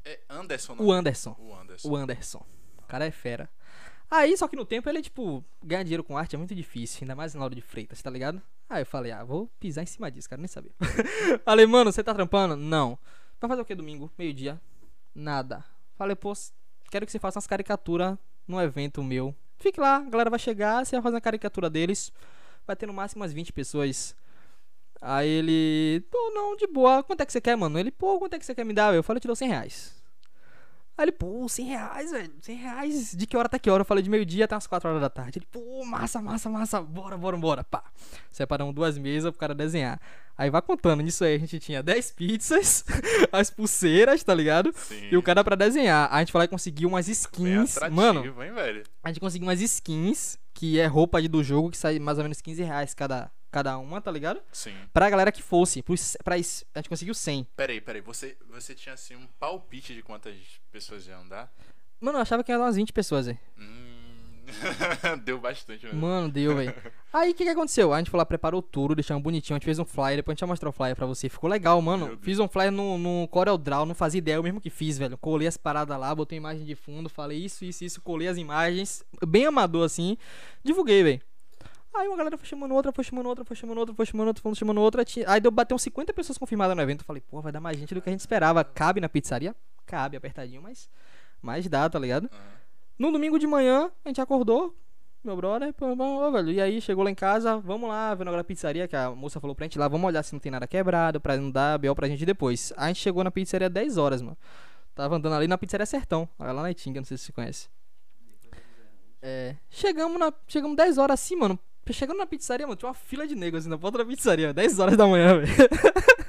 É 0.05 0.19
Anderson, 0.29 0.75
O 0.79 0.91
Anderson. 0.91 1.35
O 1.39 1.55
Anderson. 1.55 1.89
O 1.89 1.95
Anderson. 1.95 2.45
O 2.77 2.81
cara 2.83 3.05
é 3.05 3.11
fera. 3.11 3.49
Aí, 4.11 4.37
só 4.37 4.47
que 4.47 4.55
no 4.55 4.65
tempo 4.65 4.87
ele, 4.89 5.01
tipo, 5.01 5.43
ganhar 5.63 5.81
dinheiro 5.83 6.03
com 6.03 6.17
arte 6.17 6.35
é 6.35 6.37
muito 6.37 6.53
difícil, 6.53 6.99
ainda 7.01 7.15
mais 7.15 7.33
na 7.33 7.39
Lauro 7.39 7.55
de 7.55 7.61
Freitas, 7.61 7.99
tá 8.01 8.09
ligado? 8.09 8.39
Aí 8.69 8.83
eu 8.83 8.85
falei, 8.85 9.11
ah, 9.11 9.23
vou 9.23 9.49
pisar 9.59 9.81
em 9.81 9.87
cima 9.87 10.11
disso, 10.11 10.29
cara, 10.29 10.39
nem 10.39 10.47
sabia. 10.47 10.71
falei, 11.43 11.65
mano, 11.65 11.91
você 11.91 12.03
tá 12.03 12.13
trampando? 12.13 12.55
Não. 12.55 12.99
Vai 13.41 13.47
fazer 13.47 13.61
o 13.61 13.65
que 13.65 13.73
domingo? 13.73 14.11
Meio-dia? 14.17 14.61
Nada. 15.15 15.65
Falei, 15.95 16.15
pô, 16.15 16.31
quero 16.91 17.05
que 17.05 17.11
você 17.11 17.17
faça 17.17 17.39
umas 17.39 17.47
caricaturas 17.47 18.17
num 18.47 18.61
evento 18.61 19.01
meu. 19.03 19.35
Fique 19.63 19.79
lá, 19.79 19.95
a 19.95 20.09
galera 20.09 20.29
vai 20.29 20.37
chegar, 20.37 20.85
você 20.85 20.93
vai 20.93 21.01
fazer 21.01 21.15
uma 21.15 21.21
caricatura 21.21 21.69
deles. 21.69 22.11
Vai 22.67 22.75
ter 22.75 22.85
no 22.85 22.93
máximo 22.93 23.21
umas 23.21 23.31
20 23.31 23.53
pessoas. 23.53 24.13
Aí 25.01 25.29
ele, 25.29 26.01
pô, 26.11 26.31
não, 26.33 26.57
de 26.57 26.67
boa. 26.67 27.01
Quanto 27.01 27.21
é 27.21 27.25
que 27.25 27.31
você 27.31 27.39
quer, 27.39 27.55
mano? 27.55 27.79
Ele, 27.79 27.89
pô, 27.89 28.19
quanto 28.19 28.33
é 28.33 28.39
que 28.39 28.45
você 28.45 28.53
quer 28.53 28.65
me 28.65 28.73
dar? 28.73 28.93
Eu 28.93 29.01
falei, 29.01 29.21
dou 29.21 29.33
100 29.33 29.47
reais. 29.47 30.02
Aí 30.95 31.05
ele, 31.05 31.11
pô, 31.11 31.49
100 31.49 31.65
reais, 31.65 32.11
velho. 32.11 32.33
100 32.41 32.55
reais. 32.55 33.15
De 33.15 33.25
que 33.25 33.35
hora 33.35 33.47
até 33.47 33.57
que 33.57 33.69
hora? 33.69 33.81
Eu 33.81 33.85
falei 33.85 34.03
de 34.03 34.09
meio-dia 34.09 34.45
até 34.45 34.53
umas 34.53 34.67
4 34.67 34.89
horas 34.89 35.01
da 35.01 35.09
tarde. 35.09 35.39
Ele, 35.39 35.47
pô, 35.51 35.83
massa, 35.85 36.21
massa, 36.21 36.49
massa. 36.49 36.81
Bora, 36.81 37.17
bora, 37.17 37.35
bora. 37.35 37.63
Pá. 37.63 37.83
Separamos 38.31 38.75
duas 38.75 38.97
mesas 38.97 39.31
pro 39.31 39.39
cara 39.39 39.55
desenhar. 39.55 39.99
Aí 40.37 40.51
vai 40.51 40.61
contando. 40.61 41.01
Nisso 41.01 41.23
aí 41.23 41.35
a 41.35 41.39
gente 41.39 41.59
tinha 41.59 41.81
10 41.81 42.11
pizzas, 42.11 42.85
as 43.31 43.49
pulseiras, 43.49 44.23
tá 44.23 44.33
ligado? 44.35 44.71
Sim. 44.75 45.09
E 45.11 45.17
o 45.17 45.23
cara 45.23 45.43
pra 45.43 45.55
desenhar. 45.55 46.07
A 46.11 46.19
gente 46.19 46.31
foi 46.31 46.39
lá 46.39 46.45
e 46.45 46.47
conseguiu 46.47 46.89
umas 46.89 47.07
skins. 47.07 47.77
Mano, 47.91 48.23
hein, 48.23 48.53
velho? 48.53 48.83
a 49.03 49.07
gente 49.09 49.19
conseguiu 49.19 49.47
umas 49.47 49.61
skins, 49.61 50.37
que 50.53 50.79
é 50.79 50.85
roupa 50.85 51.21
do 51.23 51.43
jogo, 51.43 51.71
que 51.71 51.77
sai 51.77 51.97
mais 51.97 52.17
ou 52.19 52.23
menos 52.23 52.39
15 52.39 52.61
reais 52.63 52.93
cada, 52.93 53.31
cada 53.53 53.77
uma, 53.77 54.01
tá 54.01 54.11
ligado? 54.11 54.41
Sim. 54.51 54.75
Pra 54.91 55.09
galera 55.09 55.31
que 55.31 55.41
fosse. 55.41 55.81
Pros- 55.81 56.17
Pra, 56.23 56.37
is- 56.37 56.65
a 56.73 56.79
gente 56.79 56.89
conseguiu 56.89 57.13
100. 57.13 57.47
Peraí, 57.55 57.79
peraí. 57.79 58.01
Você, 58.01 58.35
você 58.49 58.73
tinha, 58.75 58.93
assim, 58.93 59.15
um 59.15 59.27
palpite 59.39 59.93
de 59.93 60.01
quantas 60.01 60.35
pessoas 60.71 61.07
iam 61.07 61.25
dar? 61.27 61.49
Mano, 62.01 62.17
eu 62.17 62.21
achava 62.21 62.43
que 62.43 62.51
ia 62.51 62.57
dar 62.57 62.65
umas 62.65 62.75
20 62.75 62.91
pessoas, 62.91 63.27
aí. 63.29 63.37
Hum... 63.57 63.91
Deu 65.23 65.39
bastante 65.39 65.85
mesmo. 65.85 66.01
Mano, 66.01 66.29
deu, 66.29 66.53
velho. 66.57 66.73
Aí 67.13 67.31
o 67.31 67.33
que, 67.35 67.43
que 67.45 67.49
aconteceu? 67.49 67.93
A 67.93 67.97
gente 67.99 68.09
foi 68.09 68.17
lá, 68.17 68.25
preparou 68.25 68.61
tudo, 68.61 68.93
deixamos 68.95 69.23
bonitinho. 69.23 69.55
A 69.55 69.57
gente 69.57 69.65
fez 69.65 69.79
um 69.79 69.85
flyer, 69.85 70.17
depois 70.17 70.33
a 70.33 70.35
gente 70.35 70.41
vai 70.41 70.49
mostrar 70.49 70.67
o 70.69 70.71
flyer 70.73 70.95
pra 70.95 71.05
você. 71.05 71.29
Ficou 71.29 71.49
legal, 71.49 71.81
mano. 71.81 72.17
Fiz 72.21 72.39
um 72.39 72.47
flyer 72.47 72.71
no, 72.71 72.97
no 72.97 73.27
Corel 73.29 73.57
Draw, 73.57 73.85
não 73.85 73.95
fazia 73.95 74.17
ideia, 74.17 74.35
eu 74.35 74.43
mesmo 74.43 74.59
que 74.59 74.69
fiz, 74.69 74.97
velho. 74.97 75.17
Colei 75.17 75.47
as 75.47 75.55
paradas 75.55 75.97
lá, 75.97 76.13
botei 76.13 76.37
imagem 76.37 76.65
de 76.65 76.75
fundo, 76.75 77.07
falei 77.07 77.37
isso, 77.37 77.63
isso, 77.63 77.85
isso, 77.85 78.01
colei 78.01 78.27
as 78.27 78.37
imagens. 78.37 79.01
Bem 79.25 79.45
amador 79.45 79.85
assim. 79.85 80.17
Divulguei, 80.63 81.03
velho. 81.03 81.21
Aí 81.95 82.07
uma 82.07 82.17
galera 82.17 82.37
foi 82.37 82.47
chamando 82.47 82.73
outra, 82.73 82.91
foi 82.91 83.03
chamando 83.03 83.27
outra, 83.27 83.45
foi 83.45 83.55
chamando 83.55 83.77
outra, 83.77 83.93
foi 83.93 84.05
chamando 84.05 84.27
outra, 84.27 84.41
foi 84.41 84.55
chamando 84.55 84.81
outra. 84.81 85.03
Aí 85.27 85.39
deu 85.39 85.51
bater 85.51 85.75
uns 85.75 85.83
50 85.83 86.11
pessoas 86.13 86.37
confirmadas 86.37 86.75
no 86.75 86.81
evento. 86.81 87.01
Eu 87.01 87.05
falei, 87.05 87.21
pô, 87.21 87.39
vai 87.41 87.51
dar 87.51 87.59
mais 87.59 87.77
gente 87.77 87.93
do 87.93 88.01
que 88.01 88.09
a 88.09 88.11
gente 88.11 88.21
esperava. 88.21 88.63
Cabe 88.63 88.99
na 88.99 89.07
pizzaria? 89.07 89.55
Cabe, 89.85 90.17
apertadinho, 90.17 90.61
mas. 90.61 90.89
Mas 91.41 91.67
dá, 91.67 91.89
tá 91.89 91.99
ligado? 91.99 92.29
No 92.97 93.11
domingo 93.11 93.37
de 93.37 93.45
manhã, 93.45 93.91
a 94.03 94.09
gente 94.09 94.21
acordou, 94.21 94.75
meu 95.23 95.35
brother, 95.35 95.73
pô, 95.73 95.87
ô, 95.87 96.31
velho, 96.31 96.51
e 96.51 96.61
aí 96.61 96.79
chegou 96.79 97.03
lá 97.03 97.09
em 97.09 97.15
casa, 97.15 97.57
vamos 97.57 97.89
lá, 97.89 98.13
vendo 98.13 98.27
agora 98.27 98.41
a 98.41 98.45
pizzaria, 98.45 98.87
que 98.87 98.95
a 98.95 99.11
moça 99.11 99.39
falou 99.39 99.55
pra 99.55 99.65
gente 99.65 99.77
lá, 99.77 99.87
vamos 99.87 100.07
olhar 100.07 100.23
se 100.23 100.33
não 100.33 100.39
tem 100.39 100.51
nada 100.51 100.67
quebrado, 100.67 101.19
pra 101.19 101.35
não 101.35 101.51
dar 101.51 101.77
BO 101.79 101.93
pra 101.95 102.07
gente 102.07 102.25
depois. 102.25 102.71
A 102.77 102.87
gente 102.87 102.99
chegou 102.99 103.23
na 103.23 103.31
pizzaria 103.31 103.69
10 103.69 103.97
horas, 103.97 104.21
mano. 104.21 104.37
Tava 104.95 105.15
andando 105.15 105.33
ali 105.33 105.47
na 105.47 105.57
pizzaria 105.57 105.85
Sertão, 105.85 106.29
lá 106.39 106.53
na 106.53 106.71
Itinga, 106.71 107.01
não 107.01 107.05
sei 107.05 107.17
se 107.17 107.25
você 107.25 107.31
conhece. 107.31 107.67
É. 109.21 109.55
Chegamos 109.69 110.19
na. 110.19 110.33
Chegamos 110.47 110.75
10 110.75 110.97
horas 110.97 111.19
assim, 111.19 111.35
mano. 111.35 111.57
Chegando 111.91 112.17
na 112.17 112.25
pizzaria, 112.25 112.65
mano, 112.65 112.77
tinha 112.77 112.87
uma 112.87 112.93
fila 112.93 113.27
de 113.27 113.35
negros 113.35 113.63
assim 113.63 113.69
na 113.69 113.77
porta 113.77 113.97
da 113.97 114.05
pizzaria, 114.05 114.53
10 114.53 114.79
horas 114.79 114.95
da 114.95 115.05
manhã, 115.05 115.39
velho. 115.39 115.53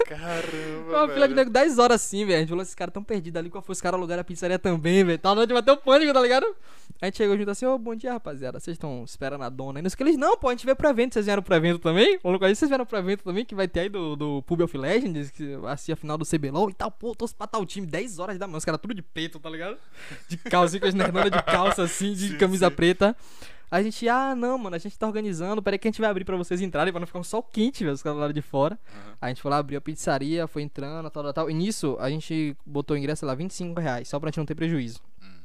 Caramba, 0.09 0.89
Uma 1.05 1.09
fila 1.09 1.29
de 1.29 1.35
velho. 1.35 1.35
nego 1.37 1.51
10 1.51 1.79
horas 1.79 2.01
assim, 2.03 2.25
velho. 2.25 2.37
A 2.37 2.41
gente 2.41 2.49
falou, 2.49 2.63
esses 2.63 2.75
caras 2.75 2.93
tão 2.93 3.03
perdidos 3.03 3.39
ali, 3.39 3.51
qual 3.51 3.63
foi? 3.63 3.73
Os 3.73 3.81
caras 3.81 3.99
alugaram 3.99 4.21
a 4.21 4.25
pizzaria 4.25 4.59
também, 4.59 5.05
velho. 5.05 5.19
Tá 5.19 5.35
na 5.35 5.47
bater 5.47 5.71
o 5.71 5.77
pânico, 5.77 6.13
tá 6.13 6.21
ligado? 6.21 6.47
A 7.01 7.07
gente 7.07 7.17
chegou 7.17 7.37
junto 7.37 7.51
assim, 7.51 7.67
ô, 7.67 7.79
bom 7.79 7.95
dia, 7.95 8.13
rapaziada. 8.13 8.59
Vocês 8.61 8.75
estão 8.75 9.05
esperando 9.05 9.43
a 9.45 9.49
dona 9.49 9.79
aí? 9.79 9.83
Não 9.83 9.91
sei 9.91 9.97
que 9.97 10.03
eles, 10.03 10.17
não, 10.17 10.37
pô, 10.37 10.49
a 10.49 10.51
gente 10.53 10.65
veio 10.65 10.77
pro 10.77 10.89
evento. 10.89 11.15
Vocês 11.15 11.27
vieram 11.27 11.43
pro 11.43 11.55
evento 11.55 11.79
também? 11.79 12.19
Falou 12.21 12.39
com 12.39 12.45
a 12.45 12.49
gente, 12.49 12.59
vocês 12.59 12.69
vieram 12.69 12.87
pro 12.87 12.99
evento 12.99 13.25
também, 13.25 13.45
que 13.45 13.55
vai 13.55 13.67
ter 13.69 13.81
aí 13.81 13.89
do, 13.89 14.17
do 14.17 14.43
Pub 14.43 14.61
of 14.61 14.77
Legends, 14.77 15.31
que 15.31 15.57
ser 15.79 15.93
a 15.93 15.97
final 15.97 16.19
do 16.19 16.25
CBLOL 16.25 16.71
e 16.71 16.75
tal. 16.75 16.91
Pô, 16.91 17.15
tô 17.15 17.27
pra 17.29 17.47
tal 17.47 17.65
time, 17.65 17.87
10 17.87 18.19
horas 18.19 18.39
da 18.39 18.47
manhã. 18.47 18.59
Os 18.59 18.65
caras 18.65 18.81
tudo 18.81 18.95
de 18.95 19.03
peito, 19.03 19.39
tá 19.39 19.49
ligado? 19.51 19.77
De 20.29 20.37
calça, 20.37 20.77
assim, 20.77 20.81
com 20.81 20.87
as 20.87 20.95
nerdonas 20.95 21.31
de 21.31 21.43
calça, 21.43 21.83
assim, 21.83 22.13
de 22.13 22.29
Sim, 22.31 22.39
camisa 22.39 22.71
preta. 22.71 23.17
A 23.71 23.83
gente, 23.83 24.09
ah, 24.09 24.35
não, 24.35 24.57
mano, 24.57 24.77
a 24.77 24.79
gente 24.79 24.99
tá 24.99 25.07
organizando. 25.07 25.63
Peraí 25.63 25.79
que 25.79 25.89
a 25.89 25.91
gente 25.91 26.01
vai 26.01 26.11
abrir 26.11 26.25
pra 26.25 26.37
vocês 26.37 26.61
entrarem, 26.61 26.93
pra 26.93 27.01
não 27.01 27.07
ficar 27.07 27.19
um 27.19 27.25
sol 27.25 27.43
quente, 27.43 27.83
velho, 27.83 27.95
os 27.95 28.03
caras 28.03 28.19
lá 28.19 28.31
de 28.31 28.43
fora. 28.43 28.79
Aham. 28.95 29.17
A 29.21 29.29
gente 29.29 29.43
foi 29.43 29.51
lá, 29.51 29.59
abriu 29.59 29.79
a 29.79 29.81
pizzaria, 29.81 30.47
foi 30.47 30.63
entrando, 30.63 31.11
tal, 31.11 31.23
tal, 31.23 31.33
tal. 31.33 31.51
E 31.51 31.55
nisso, 31.55 31.97
a 31.99 32.09
gente 32.09 32.57
botou 32.65 32.95
o 32.95 32.99
ingresso, 32.99 33.27
lá, 33.27 33.35
25 33.35 33.81
reais, 33.81 34.09
só 34.09 34.21
pra 34.21 34.29
gente 34.29 34.39
não 34.39 34.47
ter 34.47 34.55
prejuízo. 34.55 35.01
Hum. 35.23 35.41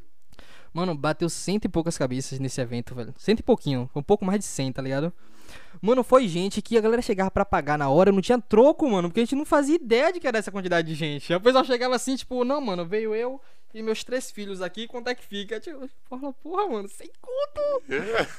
Mano, 0.74 0.94
bateu 0.96 1.30
cento 1.30 1.66
e 1.66 1.70
poucas 1.70 1.98
cabeças 1.98 2.40
nesse 2.40 2.62
evento, 2.62 2.94
velho. 2.94 3.14
Cento 3.18 3.40
e 3.40 3.44
pouquinho, 3.44 3.90
um 3.96 4.04
pouco 4.04 4.24
mais 4.24 4.40
de 4.40 4.46
cem, 4.46 4.72
tá 4.72 4.82
ligado? 4.82 5.12
Mano, 5.82 6.04
foi 6.04 6.28
gente 6.28 6.62
que 6.62 6.78
a 6.78 6.82
galera 6.82 7.02
chegava 7.02 7.32
pra 7.32 7.44
pagar 7.44 7.78
na 7.78 7.90
hora, 7.90 8.12
não 8.12 8.22
tinha 8.22 8.40
troco, 8.40 8.88
mano, 8.88 9.10
porque 9.10 9.22
a 9.22 9.24
gente 9.24 9.36
não 9.36 9.46
fazia 9.46 9.76
ideia 9.76 10.14
de 10.14 10.20
que 10.20 10.28
era 10.28 10.38
essa 10.38 10.52
quantidade 10.52 10.88
de 10.88 10.94
gente. 10.94 11.32
Aí 11.34 11.38
o 11.38 11.42
pessoal 11.42 11.66
chegava 11.66 11.96
assim, 11.96 12.16
tipo, 12.16 12.44
não, 12.44 12.62
mano, 12.62 12.86
veio 12.86 13.16
eu 13.16 13.42
e 13.74 13.82
meus 13.84 14.04
três 14.04 14.32
filhos 14.32 14.62
aqui, 14.62 14.88
quanto 14.88 15.10
é 15.10 15.16
que 15.16 15.24
fica? 15.24 15.60
Tipo, 15.60 15.90
fala, 16.10 16.34
porra, 16.34 16.68
mano, 16.68 16.88
sem 16.88 17.10
conto. 17.22 17.84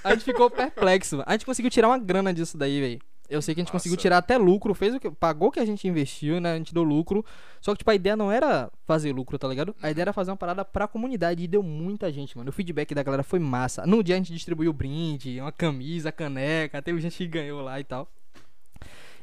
A 0.03 0.13
gente 0.13 0.25
ficou 0.25 0.51
perplexo. 0.51 1.23
A 1.25 1.33
gente 1.33 1.47
conseguiu 1.47 1.71
tirar 1.71 1.89
uma 1.89 1.99
grana 1.99 2.33
disso 2.35 2.59
daí, 2.59 2.81
velho. 2.81 3.01
Eu 3.29 3.41
sei 3.41 3.55
que 3.55 3.61
a 3.61 3.63
gente 3.63 3.69
Nossa. 3.69 3.79
conseguiu 3.79 3.97
tirar 3.97 4.19
até 4.19 4.37
lucro, 4.37 4.75
fez 4.75 4.93
o 4.93 4.99
que 4.99 5.09
pagou 5.09 5.49
o 5.49 5.53
que 5.53 5.61
a 5.61 5.65
gente 5.65 5.87
investiu, 5.87 6.41
né? 6.41 6.55
A 6.55 6.57
gente 6.57 6.75
deu 6.75 6.83
lucro. 6.83 7.25
Só 7.61 7.73
que 7.73 7.79
tipo 7.79 7.91
a 7.93 7.95
ideia 7.95 8.17
não 8.17 8.33
era 8.33 8.69
fazer 8.85 9.13
lucro, 9.13 9.39
tá 9.39 9.47
ligado? 9.47 9.73
A 9.81 9.89
ideia 9.89 10.03
era 10.03 10.13
fazer 10.13 10.33
uma 10.33 10.37
parada 10.37 10.65
pra 10.65 10.89
comunidade 10.89 11.45
e 11.45 11.47
deu 11.47 11.63
muita 11.63 12.13
gente, 12.13 12.37
mano. 12.37 12.51
O 12.51 12.53
feedback 12.53 12.93
da 12.93 13.05
galera 13.05 13.23
foi 13.23 13.39
massa. 13.39 13.87
No 13.87 14.03
dia 14.03 14.17
a 14.17 14.19
gente 14.19 14.33
distribuiu 14.33 14.73
brinde, 14.73 15.41
uma 15.41 15.53
camisa, 15.53 16.11
caneca, 16.11 16.83
teve 16.83 17.01
gente 17.01 17.17
que 17.19 17.29
ganhou 17.29 17.63
lá 17.63 17.79
e 17.79 17.85
tal. 17.85 18.11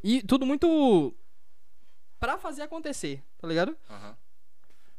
E 0.02 0.22
tudo 0.22 0.46
muito 0.46 1.14
pra 2.18 2.38
fazer 2.38 2.62
acontecer, 2.62 3.22
tá 3.38 3.46
ligado? 3.46 3.76
Aham. 3.90 4.16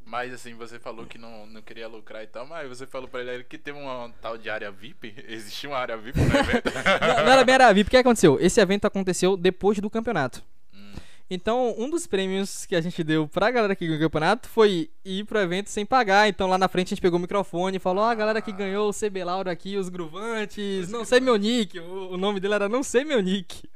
Mas 0.09 0.33
assim, 0.33 0.55
você 0.55 0.79
falou 0.79 1.05
que 1.05 1.19
não, 1.19 1.47
não 1.47 1.61
queria 1.61 1.87
lucrar 1.87 2.23
e 2.23 2.27
tal, 2.27 2.47
mas 2.47 2.67
você 2.67 2.87
falou 2.87 3.07
pra 3.07 3.21
ele 3.21 3.45
que 3.45 3.59
tem 3.59 3.75
uma 3.75 4.11
tal 4.23 4.39
de 4.39 4.49
área 4.49 4.71
VIP. 4.71 5.15
Existia 5.29 5.69
uma 5.69 5.77
área 5.79 5.99
VIP 5.99 6.19
no 6.19 6.35
evento? 6.35 6.73
Não, 7.01 7.25
não 7.25 7.33
era 7.33 7.45
bem 7.45 7.55
era 7.55 7.73
VIP. 7.75 7.89
O 7.89 7.91
que 7.91 7.97
aconteceu? 7.99 8.39
Esse 8.41 8.59
evento 8.59 8.87
aconteceu 8.87 9.37
depois 9.37 9.79
do 9.79 9.91
campeonato. 9.91 10.43
Hum. 10.75 10.95
Então, 11.29 11.75
um 11.77 11.91
dos 11.91 12.07
prêmios 12.07 12.65
que 12.65 12.75
a 12.75 12.81
gente 12.81 13.05
deu 13.05 13.29
pra 13.29 13.51
galera 13.51 13.77
que 13.77 13.85
ganhou 13.85 13.99
o 13.99 14.03
campeonato 14.03 14.49
foi 14.49 14.91
ir 15.05 15.25
pro 15.25 15.39
evento 15.39 15.69
sem 15.69 15.85
pagar. 15.85 16.27
Então, 16.27 16.49
lá 16.49 16.57
na 16.57 16.69
frente 16.69 16.87
a 16.87 16.91
gente 16.91 17.03
pegou 17.03 17.19
o 17.19 17.23
microfone 17.23 17.77
e 17.77 17.81
falou: 17.81 18.03
Ó, 18.03 18.09
a 18.09 18.15
galera 18.15 18.41
que 18.41 18.51
ganhou 18.51 18.89
o 18.89 18.95
CB 18.95 19.25
Lauro 19.25 19.51
aqui, 19.51 19.77
os 19.77 19.91
gruvantes, 19.91 20.89
não 20.89 21.05
sei 21.05 21.21
meu 21.21 21.37
nick. 21.37 21.79
O, 21.79 22.15
o 22.15 22.17
nome 22.17 22.41
dele 22.41 22.55
era 22.55 22.69
Não 22.69 22.83
Sei 22.83 23.05
Meu 23.05 23.21
Nick. 23.21 23.69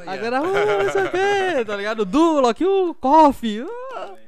A 0.00 0.16
galera, 0.16 0.42
uh, 0.42 0.84
não 0.84 0.92
sei 0.92 1.04
o 1.04 1.10
quê, 1.10 1.64
tá 1.64 1.76
ligado? 1.76 2.00
O 2.00 2.04
Duloc, 2.04 2.60
o 2.60 2.94
Coffee. 2.94 3.62
uh. 3.62 4.25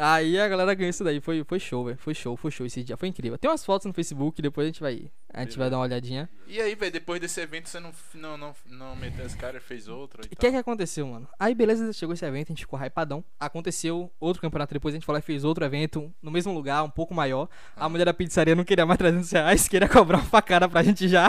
Aí 0.00 0.38
a 0.38 0.46
galera 0.46 0.72
ganhou 0.74 0.90
isso 0.90 1.02
daí. 1.02 1.20
Foi, 1.20 1.42
foi 1.42 1.58
show, 1.58 1.84
velho. 1.84 1.98
Foi 1.98 2.14
show, 2.14 2.36
foi 2.36 2.52
show 2.52 2.64
esse 2.64 2.84
dia. 2.84 2.96
Foi 2.96 3.08
incrível. 3.08 3.36
Tem 3.36 3.50
umas 3.50 3.64
fotos 3.64 3.84
no 3.84 3.92
Facebook, 3.92 4.40
depois 4.40 4.64
a 4.64 4.68
gente 4.68 4.80
vai, 4.80 5.10
a 5.34 5.42
gente 5.42 5.58
vai 5.58 5.68
dar 5.68 5.78
uma 5.78 5.82
olhadinha. 5.82 6.28
E 6.46 6.60
aí, 6.60 6.76
velho, 6.76 6.92
depois 6.92 7.20
desse 7.20 7.40
evento 7.40 7.68
você 7.68 7.80
não, 7.80 7.92
não, 8.14 8.38
não, 8.38 8.54
não 8.66 8.94
meteu 8.94 9.26
as 9.26 9.34
caras, 9.34 9.60
fez 9.60 9.88
outro 9.88 10.22
O 10.24 10.36
que 10.36 10.46
é 10.46 10.50
que 10.52 10.56
aconteceu, 10.56 11.04
mano? 11.04 11.28
Aí, 11.36 11.52
beleza, 11.52 11.92
chegou 11.92 12.14
esse 12.14 12.24
evento, 12.24 12.50
a 12.50 12.52
gente 12.52 12.60
ficou 12.60 12.78
hypadão. 12.78 13.24
Aconteceu 13.40 14.08
outro 14.20 14.40
campeonato 14.40 14.72
depois, 14.72 14.94
a 14.94 14.96
gente 14.96 15.04
foi 15.04 15.14
lá 15.14 15.18
e 15.18 15.22
fez 15.22 15.42
outro 15.42 15.64
evento 15.64 16.14
no 16.22 16.30
mesmo 16.30 16.54
lugar, 16.54 16.84
um 16.84 16.90
pouco 16.90 17.12
maior. 17.12 17.48
A 17.74 17.88
mulher 17.88 18.04
da 18.04 18.14
pizzaria 18.14 18.54
não 18.54 18.64
queria 18.64 18.86
mais 18.86 18.98
300 18.98 19.28
reais, 19.32 19.66
queria 19.66 19.88
cobrar 19.88 20.18
uma 20.18 20.24
facada 20.26 20.68
pra 20.68 20.80
gente 20.80 21.08
já. 21.08 21.28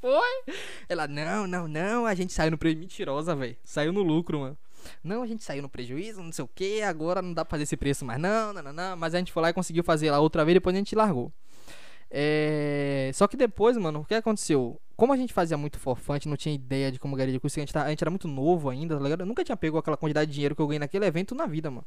Foi? 0.00 0.54
Ela, 0.88 1.06
não, 1.06 1.46
não, 1.46 1.68
não, 1.68 2.06
a 2.06 2.14
gente 2.14 2.32
saiu 2.32 2.50
no 2.50 2.58
prejuízo. 2.58 2.80
Mentirosa, 2.82 3.36
velho. 3.36 3.56
Saiu 3.62 3.92
no 3.92 4.02
lucro, 4.02 4.40
mano. 4.40 4.58
Não, 5.02 5.22
a 5.22 5.26
gente 5.26 5.42
saiu 5.42 5.62
no 5.62 5.68
prejuízo, 5.68 6.22
não 6.22 6.32
sei 6.32 6.44
o 6.44 6.48
que, 6.54 6.82
agora 6.82 7.20
não 7.22 7.32
dá 7.32 7.44
pra 7.44 7.50
fazer 7.52 7.62
esse 7.64 7.76
preço 7.76 8.04
mais, 8.04 8.20
não, 8.20 8.52
não, 8.52 8.62
não, 8.62 8.72
não. 8.72 8.96
Mas 8.96 9.14
a 9.14 9.18
gente 9.18 9.32
foi 9.32 9.42
lá 9.42 9.50
e 9.50 9.52
conseguiu 9.52 9.82
fazer 9.84 10.10
lá 10.10 10.18
outra 10.20 10.44
vez, 10.44 10.54
depois 10.54 10.74
a 10.74 10.78
gente 10.78 10.94
largou. 10.94 11.32
É... 12.10 13.10
Só 13.14 13.26
que 13.26 13.36
depois, 13.36 13.76
mano, 13.76 14.00
o 14.00 14.04
que 14.04 14.14
aconteceu? 14.14 14.80
Como 14.96 15.12
a 15.12 15.16
gente 15.16 15.32
fazia 15.32 15.56
muito 15.56 15.78
forfã, 15.78 16.12
a 16.14 16.16
gente 16.16 16.28
não 16.28 16.36
tinha 16.36 16.54
ideia 16.54 16.92
de 16.92 16.98
como 16.98 17.16
ganhar 17.16 17.30
de 17.32 17.40
custo, 17.40 17.58
a 17.58 17.62
gente, 17.62 17.72
tá- 17.72 17.84
a 17.84 17.88
gente 17.90 18.02
era 18.02 18.10
muito 18.10 18.28
novo 18.28 18.68
ainda, 18.68 18.96
tá 18.96 19.02
ligado? 19.02 19.20
Eu 19.20 19.26
nunca 19.26 19.42
tinha 19.42 19.56
pego 19.56 19.78
aquela 19.78 19.96
quantidade 19.96 20.28
de 20.30 20.34
dinheiro 20.34 20.54
que 20.54 20.60
eu 20.60 20.66
ganhei 20.66 20.78
naquele 20.78 21.06
evento 21.06 21.34
na 21.34 21.46
vida, 21.46 21.70
mano. 21.70 21.86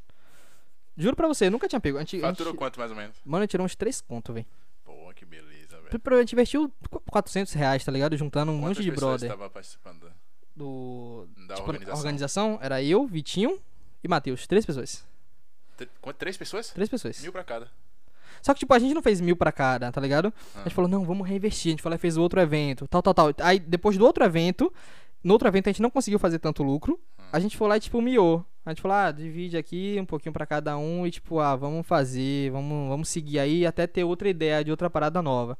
Juro 0.97 1.15
pra 1.15 1.27
você, 1.27 1.47
eu 1.47 1.51
nunca 1.51 1.67
tinha 1.67 1.79
pego. 1.79 1.97
A 1.97 2.01
gente, 2.01 2.17
a 2.17 2.29
Faturou 2.29 2.53
gente- 2.53 2.59
quanto 2.59 2.79
mais 2.79 2.89
ou 2.89 2.97
menos? 2.97 3.15
Mano, 3.23 3.41
a 3.41 3.43
gente 3.43 3.51
tirou 3.51 3.65
uns 3.65 3.75
3 3.75 4.01
conto, 4.01 4.33
velho. 4.33 4.45
Pô, 4.83 5.11
que 5.13 5.25
beleza, 5.25 5.79
velho. 5.81 6.01
A 6.17 6.19
gente 6.21 6.33
investiu 6.33 6.71
qu- 6.89 7.01
400 7.11 7.53
reais, 7.53 7.83
tá 7.85 7.91
ligado? 7.91 8.17
Juntando 8.17 8.51
um 8.51 8.59
Quantas 8.61 8.77
monte 8.77 8.83
de 8.83 8.91
brother. 8.91 9.29
estavam 9.29 9.49
participando 9.49 10.11
Do. 10.55 11.27
da 11.47 11.55
tipo, 11.55 11.67
organização? 11.67 11.93
a 11.93 11.97
organização 11.97 12.59
era 12.61 12.81
eu, 12.83 13.05
Vitinho 13.05 13.59
e 14.03 14.07
Matheus. 14.07 14.47
Três 14.47 14.65
pessoas. 14.65 15.05
Tr- 15.77 15.85
Três 16.17 16.37
pessoas? 16.37 16.69
Três 16.69 16.89
pessoas. 16.89 17.21
Mil 17.21 17.31
pra 17.31 17.43
cada. 17.43 17.69
Só 18.41 18.53
que, 18.53 18.59
tipo, 18.59 18.73
a 18.73 18.79
gente 18.79 18.93
não 18.93 19.01
fez 19.01 19.19
mil 19.19 19.35
pra 19.35 19.51
cada, 19.51 19.91
tá 19.91 19.99
ligado? 19.99 20.27
A 20.55 20.59
Ah. 20.59 20.63
gente 20.63 20.75
falou, 20.75 20.89
não, 20.89 21.03
vamos 21.03 21.27
reinvestir. 21.27 21.69
A 21.69 21.71
gente 21.71 21.81
falou, 21.81 21.97
fez 21.97 22.15
outro 22.15 22.39
evento, 22.39 22.87
tal, 22.87 23.01
tal, 23.01 23.13
tal. 23.13 23.33
Aí, 23.41 23.59
depois 23.59 23.97
do 23.97 24.05
outro 24.05 24.23
evento, 24.23 24.71
no 25.23 25.33
outro 25.33 25.47
evento 25.47 25.67
a 25.67 25.71
gente 25.71 25.81
não 25.81 25.89
conseguiu 25.89 26.19
fazer 26.19 26.39
tanto 26.39 26.61
lucro. 26.63 26.99
A 27.33 27.39
gente 27.39 27.57
foi 27.57 27.67
lá 27.67 27.75
e, 27.77 27.79
tipo, 27.79 28.01
miou. 28.01 28.45
A 28.65 28.69
gente 28.69 28.81
falou, 28.81 28.95
ah, 28.97 29.11
divide 29.11 29.57
aqui 29.57 29.97
um 29.99 30.05
pouquinho 30.05 30.31
pra 30.33 30.45
cada 30.45 30.77
um 30.77 31.05
e, 31.05 31.11
tipo, 31.11 31.39
ah, 31.39 31.55
vamos 31.55 31.85
fazer, 31.85 32.51
vamos, 32.51 32.87
vamos 32.89 33.09
seguir 33.09 33.39
aí 33.39 33.65
até 33.65 33.85
ter 33.87 34.03
outra 34.03 34.29
ideia 34.29 34.63
de 34.63 34.71
outra 34.71 34.89
parada 34.89 35.21
nova. 35.21 35.57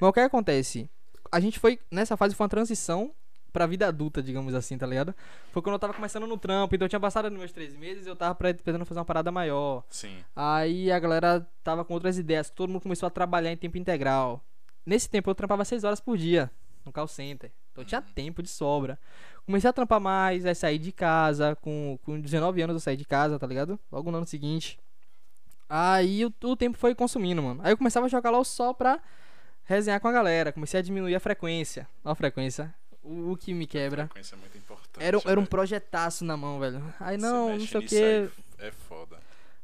Mas 0.00 0.08
o 0.08 0.12
que 0.12 0.20
acontece? 0.20 0.88
A 1.30 1.40
gente 1.40 1.58
foi, 1.58 1.78
nessa 1.90 2.16
fase, 2.16 2.34
foi 2.34 2.44
uma 2.44 2.48
transição 2.48 3.10
pra 3.52 3.66
vida 3.66 3.86
adulta, 3.88 4.22
digamos 4.22 4.54
assim, 4.54 4.76
tá 4.78 4.86
ligado? 4.86 5.14
Foi 5.52 5.62
quando 5.62 5.74
eu 5.74 5.78
tava 5.78 5.94
começando 5.94 6.26
no 6.26 6.36
trampo, 6.38 6.74
então 6.74 6.84
eu 6.86 6.88
tinha 6.88 7.00
passado 7.00 7.30
nos 7.30 7.38
meus 7.38 7.52
três 7.52 7.74
meses 7.74 8.06
e 8.06 8.08
eu 8.08 8.16
tava 8.16 8.34
pre- 8.34 8.54
pretendendo 8.54 8.84
fazer 8.84 8.98
uma 9.00 9.04
parada 9.04 9.30
maior. 9.32 9.82
Sim. 9.88 10.16
Aí 10.36 10.90
a 10.92 10.98
galera 10.98 11.46
tava 11.64 11.84
com 11.84 11.94
outras 11.94 12.18
ideias, 12.18 12.50
todo 12.50 12.68
mundo 12.70 12.82
começou 12.82 13.06
a 13.06 13.10
trabalhar 13.10 13.50
em 13.52 13.56
tempo 13.56 13.78
integral. 13.78 14.42
Nesse 14.86 15.08
tempo 15.08 15.28
eu 15.30 15.34
trampava 15.34 15.64
6 15.64 15.84
horas 15.84 16.00
por 16.00 16.16
dia 16.16 16.50
no 16.84 16.92
call 16.92 17.06
center. 17.08 17.50
Então 17.72 17.84
tinha 17.84 18.00
tempo 18.02 18.42
de 18.42 18.48
sobra. 18.48 18.98
Comecei 19.46 19.68
a 19.68 19.72
trampar 19.72 20.00
mais, 20.00 20.44
aí 20.44 20.54
saí 20.54 20.78
de 20.78 20.90
casa. 20.92 21.56
Com, 21.56 21.98
com 22.04 22.20
19 22.20 22.60
anos 22.62 22.74
eu 22.74 22.80
saí 22.80 22.96
de 22.96 23.04
casa, 23.04 23.38
tá 23.38 23.46
ligado? 23.46 23.78
Logo 23.92 24.10
no 24.10 24.16
ano 24.18 24.26
seguinte. 24.26 24.78
Aí 25.68 26.24
o, 26.24 26.32
o 26.44 26.56
tempo 26.56 26.78
foi 26.78 26.94
consumindo, 26.94 27.42
mano. 27.42 27.60
Aí 27.62 27.72
eu 27.72 27.76
começava 27.76 28.06
a 28.06 28.08
jogar 28.08 28.30
lá 28.30 28.42
só 28.42 28.72
pra 28.72 29.00
resenhar 29.64 30.00
com 30.00 30.08
a 30.08 30.12
galera. 30.12 30.52
Comecei 30.52 30.80
a 30.80 30.82
diminuir 30.82 31.14
a 31.14 31.20
frequência. 31.20 31.86
Ó 32.04 32.10
a 32.10 32.14
frequência. 32.14 32.74
O, 33.02 33.32
o 33.32 33.36
que 33.36 33.54
me 33.54 33.66
quebra. 33.66 34.10
É 34.14 34.36
muito 34.36 34.58
importante. 34.58 35.04
Era, 35.04 35.18
um- 35.18 35.22
era 35.24 35.40
um 35.40 35.46
projetaço 35.46 36.24
na 36.24 36.36
mão, 36.36 36.58
velho. 36.60 36.82
Aí 37.00 37.16
não, 37.16 37.50
não 37.58 37.66
sei 37.66 37.80
o 37.80 37.86
que. 37.86 38.30
É 38.58 38.70
foda. 38.72 39.16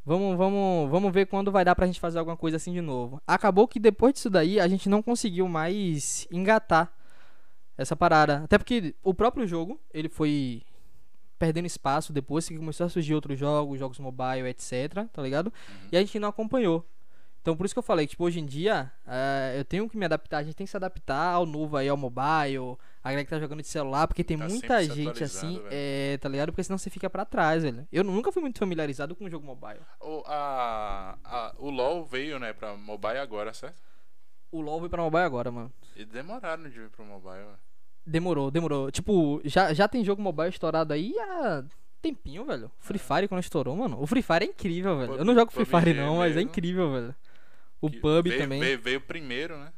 Vamos, 0.07 0.37
vamos, 0.37 0.91
vamos 0.91 1.13
ver 1.13 1.27
quando 1.27 1.51
vai 1.51 1.65
dar 1.65 1.75
pra 1.75 1.87
gente 1.87 1.99
fazer 1.99 2.19
alguma 2.19 2.37
coisa 2.37 2.59
assim 2.59 2.73
de 2.73 2.81
novo. 2.83 3.21
Acabou 3.27 3.67
que 3.67 3.81
depois 3.81 4.13
disso 4.15 4.29
daí 4.29 4.61
a 4.61 4.69
gente 4.69 4.89
não 4.89 5.03
conseguiu 5.03 5.49
mais 5.49 6.27
engatar 6.31 6.93
essa 7.77 7.97
parada. 7.97 8.43
Até 8.45 8.59
porque 8.59 8.95
o 9.03 9.15
próprio 9.15 9.47
jogo, 9.47 9.81
ele 9.93 10.09
foi 10.09 10.63
perdendo 11.39 11.67
espaço 11.67 12.13
depois 12.13 12.47
que 12.47 12.57
começou 12.57 12.87
a 12.87 12.89
surgir 12.91 13.15
outros 13.15 13.39
jogos, 13.39 13.79
jogos 13.79 13.99
mobile, 13.99 14.47
etc, 14.49 15.07
tá 15.13 15.21
ligado? 15.23 15.53
E 15.91 15.97
a 15.97 16.01
gente 16.01 16.19
não 16.19 16.29
acompanhou. 16.29 16.87
Então 17.45 17.55
por 17.55 17.67
isso 17.67 17.75
que 17.75 17.79
eu 17.79 17.83
falei 17.83 18.07
que 18.07 18.13
tipo, 18.13 18.25
hoje 18.25 18.41
em 18.41 18.47
dia 18.47 18.91
eh, 19.07 19.57
eu 19.59 19.67
tenho 19.67 19.87
que 19.87 19.99
me 19.99 20.07
adaptar, 20.07 20.39
a 20.39 20.43
gente 20.43 20.55
tem 20.55 20.65
que 20.65 20.71
se 20.71 20.77
adaptar 20.79 21.35
ao 21.35 21.45
novo 21.45 21.77
aí, 21.77 21.87
ao 21.87 21.97
mobile, 21.97 22.79
a 23.03 23.11
galera 23.11 23.23
que 23.23 23.29
tá 23.29 23.39
jogando 23.39 23.61
de 23.61 23.69
celular, 23.69 24.09
porque 24.09 24.25
tem 24.25 24.39
Tá 24.39 24.49
muita 24.49 24.83
gente 24.83 25.23
assim, 25.25 25.61
é, 25.71 26.17
tá 26.23 26.27
ligado? 26.31 26.53
Porque 26.53 26.65
senão 26.65 26.79
você 26.79 26.89
fica 26.89 27.11
pra 27.11 27.27
trás, 27.27 27.63
velho. 27.63 27.87
Eu 27.93 28.03
nunca 28.03 28.33
fui 28.33 28.41
muito 28.41 28.59
familiarizado 28.59 29.15
com 29.15 29.27
o 29.27 29.31
jogo 29.31 29.45
mobile. 29.45 29.79
O, 30.01 30.23
a, 30.25 31.19
a- 31.23 31.55
o 31.59 31.69
LoL 31.69 32.03
veio, 32.07 32.39
né, 32.39 32.55
pra 32.55 32.75
mobile 32.79 33.19
agora, 33.19 33.53
certo? 33.53 33.77
O 34.51 34.63
LoL 34.63 34.79
veio 34.81 34.89
pra 34.89 35.03
mobile 35.03 35.25
agora, 35.25 35.51
mano. 35.51 35.71
E 35.95 36.03
demoraram 36.07 36.63
de 36.63 36.71
vir 36.71 36.89
pro 36.89 37.05
mobile. 37.05 37.35
velho. 37.45 37.59
Demorou, 38.07 38.51
demorou. 38.51 38.91
Tipo, 38.91 39.43
já, 39.45 39.75
já 39.75 39.87
tem 39.87 40.03
jogo 40.03 40.23
mobile 40.23 40.49
estourado 40.49 40.95
aí 40.95 41.13
há 41.19 41.63
tempinho, 42.01 42.47
velho. 42.47 42.71
Free 42.79 42.99
Fire 42.99 43.29
quando 43.29 43.43
estourou, 43.43 43.77
mano. 43.77 44.01
O 44.01 44.07
Free 44.07 44.23
Fire 44.23 44.45
é 44.45 44.49
incrível, 44.49 44.97
velho. 44.99 45.15
Eu 45.17 45.25
não 45.27 45.35
jogo 45.35 45.53
Free 45.53 45.67
Fire 45.67 45.93
não, 45.95 46.17
mas 46.17 46.35
é 46.37 46.41
incrível, 46.41 46.91
velho. 46.91 47.15
O 47.87 47.91
Que 47.91 47.99
PUB 47.99 48.29
veio, 48.31 48.41
também. 48.43 48.61
Veio, 48.61 48.81
veio 48.81 49.01
primeiro, 49.01 49.59
né? 49.59 49.73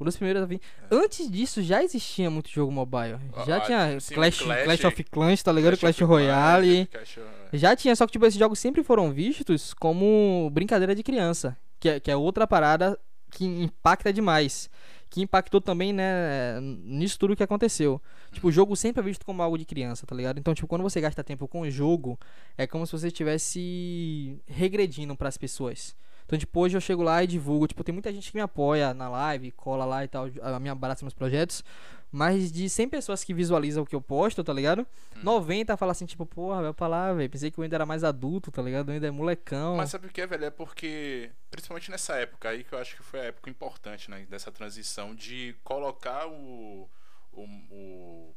Um 0.00 0.04
dos 0.04 0.16
primeiros 0.16 0.42
a 0.42 0.46
vir. 0.46 0.60
Antes 0.90 1.30
disso 1.30 1.62
já 1.62 1.82
existia 1.82 2.28
muito 2.30 2.50
jogo 2.50 2.72
mobile. 2.72 3.18
Já 3.46 3.56
Ah, 3.56 3.60
tinha 3.60 4.00
sim, 4.00 4.12
o 4.12 4.16
Clash, 4.16 4.38
Clash- 4.40 4.64
Clash 4.64 4.84
of 4.84 5.04
Clans, 5.04 5.42
tá 5.42 5.52
ligado? 5.52 5.78
Clash, 5.78 5.96
of 5.96 6.04
Royale. 6.04 6.86
Clans, 6.86 7.14
Clash 7.14 7.26
Já 7.52 7.76
tinha, 7.76 7.94
só 7.94 8.06
que 8.06 8.12
tipo, 8.12 8.26
esses 8.26 8.38
jogos 8.38 8.58
sempre 8.58 8.82
foram 8.82 9.12
vistos 9.12 9.72
como 9.74 10.50
brincadeira 10.52 10.94
de 10.94 11.02
criança. 11.02 11.56
Que 11.78 11.88
é, 11.88 12.00
que 12.00 12.10
é 12.10 12.16
outra 12.16 12.46
parada 12.46 12.98
que 13.30 13.44
impacta 13.44 14.12
demais. 14.12 14.68
Que 15.08 15.20
impactou 15.20 15.60
também, 15.60 15.92
né, 15.92 16.58
nisso 16.60 17.18
tudo 17.18 17.36
que 17.36 17.42
aconteceu. 17.42 18.00
Tipo, 18.32 18.48
o 18.48 18.52
jogo 18.52 18.74
sempre 18.74 19.00
é 19.02 19.04
visto 19.04 19.26
como 19.26 19.42
algo 19.42 19.58
de 19.58 19.64
criança, 19.66 20.06
tá 20.06 20.16
ligado? 20.16 20.38
Então, 20.38 20.54
tipo, 20.54 20.66
quando 20.66 20.82
você 20.82 21.00
gasta 21.00 21.22
tempo 21.22 21.46
com 21.46 21.60
o 21.60 21.70
jogo, 21.70 22.18
é 22.56 22.66
como 22.66 22.86
se 22.86 22.92
você 22.92 23.08
estivesse 23.08 24.40
regredindo 24.46 25.14
pras 25.14 25.36
pessoas. 25.36 25.94
Então, 26.32 26.38
tipo, 26.38 26.60
hoje 26.60 26.74
eu 26.74 26.80
chego 26.80 27.02
lá 27.02 27.22
e 27.22 27.26
divulgo. 27.26 27.66
Tipo, 27.68 27.84
tem 27.84 27.92
muita 27.92 28.10
gente 28.10 28.30
que 28.30 28.36
me 28.38 28.40
apoia 28.40 28.94
na 28.94 29.06
live, 29.06 29.50
cola 29.50 29.84
lá 29.84 30.02
e 30.02 30.08
tal, 30.08 30.24
a- 30.40 30.58
me 30.58 30.70
abraça 30.70 31.04
nos 31.04 31.12
projetos. 31.12 31.62
Mas 32.10 32.50
de 32.50 32.70
100 32.70 32.88
pessoas 32.88 33.22
que 33.22 33.34
visualizam 33.34 33.82
o 33.82 33.86
que 33.86 33.94
eu 33.94 34.00
posto, 34.00 34.42
tá 34.42 34.50
ligado? 34.50 34.86
90 35.22 35.76
fala 35.76 35.92
assim, 35.92 36.06
tipo, 36.06 36.24
porra, 36.24 36.62
vai 36.62 36.72
pra 36.72 36.86
lá, 36.86 37.12
velho. 37.12 37.28
Pensei 37.28 37.50
que 37.50 37.58
eu 37.58 37.62
ainda 37.64 37.76
era 37.76 37.84
mais 37.84 38.02
adulto, 38.02 38.50
tá 38.50 38.62
ligado? 38.62 38.88
Eu 38.88 38.94
ainda 38.94 39.06
é 39.06 39.10
molecão. 39.10 39.76
Mas 39.76 39.90
sabe 39.90 40.06
o 40.06 40.10
que 40.10 40.26
velho? 40.26 40.44
É 40.46 40.50
porque, 40.50 41.30
principalmente 41.50 41.90
nessa 41.90 42.14
época 42.16 42.48
aí, 42.48 42.64
que 42.64 42.72
eu 42.72 42.78
acho 42.78 42.96
que 42.96 43.02
foi 43.02 43.20
a 43.20 43.24
época 43.24 43.50
importante, 43.50 44.10
né? 44.10 44.26
Dessa 44.30 44.50
transição 44.50 45.14
de 45.14 45.54
colocar 45.62 46.26
o. 46.28 46.88
o, 47.30 47.42
o- 47.70 48.34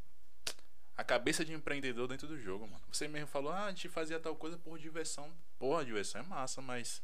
a 0.98 1.04
cabeça 1.04 1.44
de 1.46 1.54
empreendedor 1.54 2.08
dentro 2.10 2.28
do 2.28 2.38
jogo, 2.38 2.66
mano. 2.68 2.82
Você 2.92 3.08
mesmo 3.08 3.28
falou, 3.28 3.52
ah, 3.52 3.66
a 3.66 3.70
gente 3.70 3.88
fazia 3.90 4.18
tal 4.20 4.36
coisa 4.36 4.58
por 4.58 4.78
diversão. 4.80 5.30
Porra, 5.60 5.84
diversão 5.86 6.20
é 6.22 6.24
massa, 6.26 6.62
mas. 6.62 7.02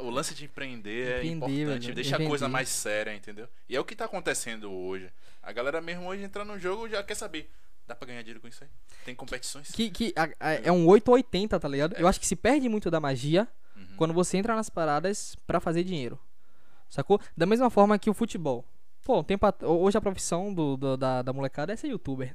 O 0.00 0.10
lance 0.10 0.34
de 0.34 0.44
empreender 0.44 1.06
é 1.08 1.24
Empreender, 1.24 1.62
importante, 1.62 1.82
velho, 1.82 1.94
deixa 1.94 2.14
a 2.16 2.18
coisa 2.18 2.34
empreender. 2.34 2.48
mais 2.52 2.68
séria, 2.68 3.14
entendeu? 3.14 3.48
E 3.68 3.74
é 3.76 3.80
o 3.80 3.84
que 3.84 3.96
tá 3.96 4.04
acontecendo 4.04 4.70
hoje. 4.70 5.10
A 5.42 5.52
galera 5.52 5.80
mesmo 5.80 6.06
hoje 6.06 6.22
entra 6.22 6.44
no 6.44 6.58
jogo 6.58 6.88
já 6.88 7.02
quer 7.02 7.14
saber. 7.14 7.50
Dá 7.86 7.94
pra 7.94 8.06
ganhar 8.06 8.20
dinheiro 8.22 8.40
com 8.40 8.48
isso 8.48 8.62
aí? 8.64 8.70
Tem 9.04 9.14
competições? 9.14 9.70
Que, 9.70 9.88
que 9.90 10.12
a- 10.16 10.28
a- 10.40 10.52
é 10.54 10.72
um 10.72 10.86
8 10.86 11.08
ou 11.08 11.14
80, 11.14 11.58
tá 11.58 11.68
ligado? 11.68 11.94
Eu 11.96 12.06
acho 12.08 12.18
que 12.20 12.26
se 12.26 12.34
perde 12.36 12.68
muito 12.68 12.90
da 12.90 12.98
magia 13.00 13.46
Uhum. 13.76 13.86
quando 13.96 14.12
você 14.12 14.36
entra 14.36 14.54
nas 14.56 14.68
paradas 14.68 15.36
pra 15.46 15.60
fazer 15.60 15.84
dinheiro. 15.84 16.18
Sacou? 16.90 17.20
Da 17.36 17.46
mesma 17.46 17.70
forma 17.70 17.98
que 17.98 18.10
o 18.10 18.14
futebol. 18.14 18.64
Pô, 19.04 19.20
um 19.20 19.24
tempo 19.24 19.46
at- 19.46 19.62
hoje 19.62 19.96
a 19.96 20.00
profissão 20.00 20.52
do, 20.52 20.76
do- 20.76 20.96
da, 20.96 21.22
da 21.22 21.32
molecada 21.32 21.72
é 21.72 21.76
ser 21.76 21.88
youtuber. 21.88 22.34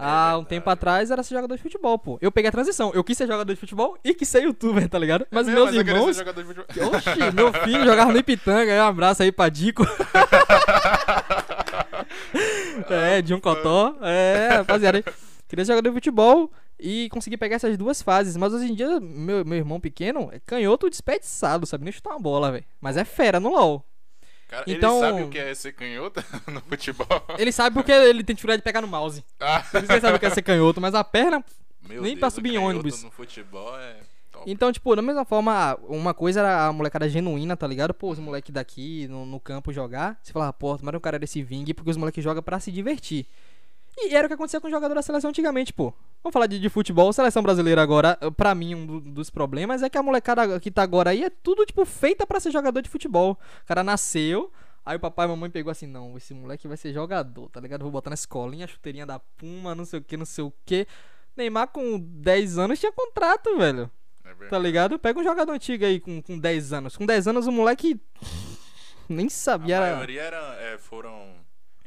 Ah, 0.00 0.28
um 0.28 0.30
verdade. 0.38 0.48
tempo 0.50 0.70
atrás 0.70 1.10
era 1.10 1.22
ser 1.24 1.34
jogador 1.34 1.56
de 1.56 1.62
futebol, 1.62 1.98
pô. 1.98 2.18
Eu 2.22 2.30
peguei 2.30 2.48
a 2.48 2.52
transição. 2.52 2.92
Eu 2.94 3.02
quis 3.02 3.18
ser 3.18 3.26
jogador 3.26 3.52
de 3.52 3.58
futebol 3.58 3.98
e 4.04 4.14
quis 4.14 4.28
ser 4.28 4.44
youtuber, 4.44 4.88
tá 4.88 4.96
ligado? 4.98 5.26
Mas 5.30 5.48
É 5.48 5.50
Mesmo, 5.50 5.64
meus 5.66 5.76
eu 5.76 5.84
queria 5.84 5.94
ser 5.94 5.98
irmãos. 6.00 6.16
jogador 6.16 6.42
de 6.42 6.54
futebol. 6.54 6.88
Oxi, 6.94 7.32
meu 7.34 7.52
filho 7.52 7.84
jogava 7.84 8.12
no 8.12 8.18
Ipitanga. 8.18 8.72
Um 8.72 8.86
abraço 8.86 9.22
aí 9.24 9.32
pra 9.32 9.48
Dico. 9.48 9.84
é, 12.90 13.22
de 13.22 13.34
um 13.34 13.40
cotó. 13.40 13.96
É, 14.02 14.48
rapaziada. 14.58 15.02
Queria 15.48 15.64
ser 15.64 15.72
jogador 15.72 15.88
de 15.90 15.94
futebol 15.94 16.50
e 16.78 17.08
consegui 17.10 17.36
pegar 17.36 17.56
essas 17.56 17.76
duas 17.76 18.02
fases. 18.02 18.36
Mas 18.36 18.52
hoje 18.52 18.70
em 18.70 18.74
dia, 18.74 19.00
meu, 19.00 19.44
meu 19.44 19.58
irmão 19.58 19.80
pequeno 19.80 20.28
é 20.32 20.38
canhoto 20.44 20.90
desperdiçado, 20.90 21.66
sabe? 21.66 21.84
Nem 21.84 21.92
chutar 21.92 22.10
uma 22.10 22.20
bola, 22.20 22.52
velho. 22.52 22.64
Mas 22.80 22.96
é 22.96 23.04
fera 23.04 23.40
no 23.40 23.50
LOL. 23.50 23.84
Cara, 24.48 24.64
Então- 24.66 24.96
ele 24.98 25.06
sabe 25.12 25.22
o 25.22 25.28
que 25.28 25.38
é 25.38 25.54
ser 25.54 25.72
canhota 25.72 26.24
no 26.50 26.60
futebol. 26.62 27.06
Ele 27.38 27.52
sabe 27.52 27.74
porque 27.74 27.92
ele 27.92 28.24
tem 28.24 28.34
dificuldade 28.34 28.60
de 28.60 28.64
pegar 28.64 28.80
no 28.80 28.88
mouse. 28.88 29.22
Ah, 29.38 29.60
Por 29.70 29.78
isso 29.78 29.86
que 29.86 29.92
ele 29.92 30.00
sabe 30.00 30.16
o 30.16 30.18
que 30.20 30.26
é 30.26 30.30
ser 30.30 30.42
canhoto, 30.42 30.80
mas 30.80 30.94
a 30.94 31.04
perna. 31.04 31.44
meu 31.86 32.02
Nem 32.02 32.12
Deus, 32.12 32.18
pra 32.20 32.28
o 32.28 32.30
subir 32.30 32.50
em 32.50 32.52
canhoto 32.54 32.70
ônibus. 32.70 33.02
No 33.04 33.10
futebol 33.10 33.78
é 33.78 33.96
top. 34.32 34.50
Então, 34.50 34.72
tipo, 34.72 34.96
da 34.96 35.02
mesma 35.02 35.24
forma, 35.26 35.78
uma 35.86 36.14
coisa 36.14 36.40
era 36.40 36.66
a 36.66 36.72
molecada 36.72 37.08
genuína, 37.08 37.56
tá 37.56 37.66
ligado? 37.66 37.92
Pô, 37.92 38.10
os 38.10 38.18
moleques 38.18 38.50
daqui 38.52 39.06
no, 39.08 39.26
no 39.26 39.38
campo 39.38 39.70
jogar. 39.72 40.18
Você 40.22 40.32
falava, 40.32 40.52
pô, 40.52 40.76
tomara 40.78 40.96
um 40.96 41.00
cara 41.00 41.18
desse 41.18 41.42
vingue 41.42 41.74
porque 41.74 41.90
os 41.90 41.96
moleques 41.98 42.24
jogam 42.24 42.42
pra 42.42 42.58
se 42.58 42.72
divertir. 42.72 43.26
E 44.00 44.14
era 44.14 44.26
o 44.26 44.28
que 44.28 44.34
acontecia 44.34 44.60
com 44.60 44.68
o 44.68 44.70
jogador 44.70 44.94
da 44.94 45.02
seleção 45.02 45.30
antigamente, 45.30 45.72
pô. 45.72 45.92
Vamos 46.22 46.32
falar 46.32 46.46
de, 46.46 46.58
de 46.58 46.68
futebol, 46.68 47.12
seleção 47.12 47.42
brasileira 47.42 47.82
agora, 47.82 48.16
pra 48.36 48.54
mim, 48.54 48.74
um 48.74 48.86
do- 48.86 49.00
dos 49.00 49.30
problemas 49.30 49.82
é 49.82 49.88
que 49.90 49.98
a 49.98 50.02
molecada 50.02 50.58
que 50.60 50.70
tá 50.70 50.82
agora 50.82 51.10
aí 51.10 51.24
é 51.24 51.30
tudo, 51.30 51.64
tipo, 51.66 51.84
feita 51.84 52.26
pra 52.26 52.40
ser 52.40 52.50
jogador 52.50 52.80
de 52.80 52.88
futebol. 52.88 53.32
O 53.62 53.66
cara 53.66 53.82
nasceu, 53.84 54.52
aí 54.84 54.96
o 54.96 55.00
papai 55.00 55.24
e 55.24 55.26
a 55.26 55.28
mamãe 55.30 55.50
pegou 55.50 55.70
assim, 55.70 55.86
não, 55.86 56.16
esse 56.16 56.32
moleque 56.34 56.66
vai 56.68 56.76
ser 56.76 56.92
jogador, 56.92 57.48
tá 57.50 57.60
ligado? 57.60 57.82
Vou 57.82 57.90
botar 57.90 58.10
na 58.10 58.14
escolinha, 58.14 58.66
chuteirinha 58.66 59.04
da 59.06 59.18
Puma, 59.18 59.74
não 59.74 59.84
sei 59.84 59.98
o 60.00 60.02
que, 60.02 60.16
não 60.16 60.24
sei 60.26 60.44
o 60.44 60.52
que. 60.64 60.86
Neymar 61.36 61.68
com 61.68 61.98
10 61.98 62.58
anos 62.58 62.78
tinha 62.80 62.92
contrato, 62.92 63.56
velho. 63.56 63.90
É. 64.24 64.48
Tá 64.48 64.58
ligado? 64.58 64.98
Pega 64.98 65.18
um 65.20 65.24
jogador 65.24 65.52
antigo 65.52 65.84
aí 65.84 65.98
com, 66.00 66.20
com 66.20 66.38
10 66.38 66.72
anos. 66.72 66.96
Com 66.96 67.06
10 67.06 67.28
anos 67.28 67.46
o 67.46 67.52
moleque 67.52 67.98
nem 69.08 69.26
A 69.26 69.30
sabia. 69.30 69.76
Era... 69.76 69.92
maioria 69.94 70.20
era, 70.22 70.56
é, 70.60 70.78
foram 70.78 71.26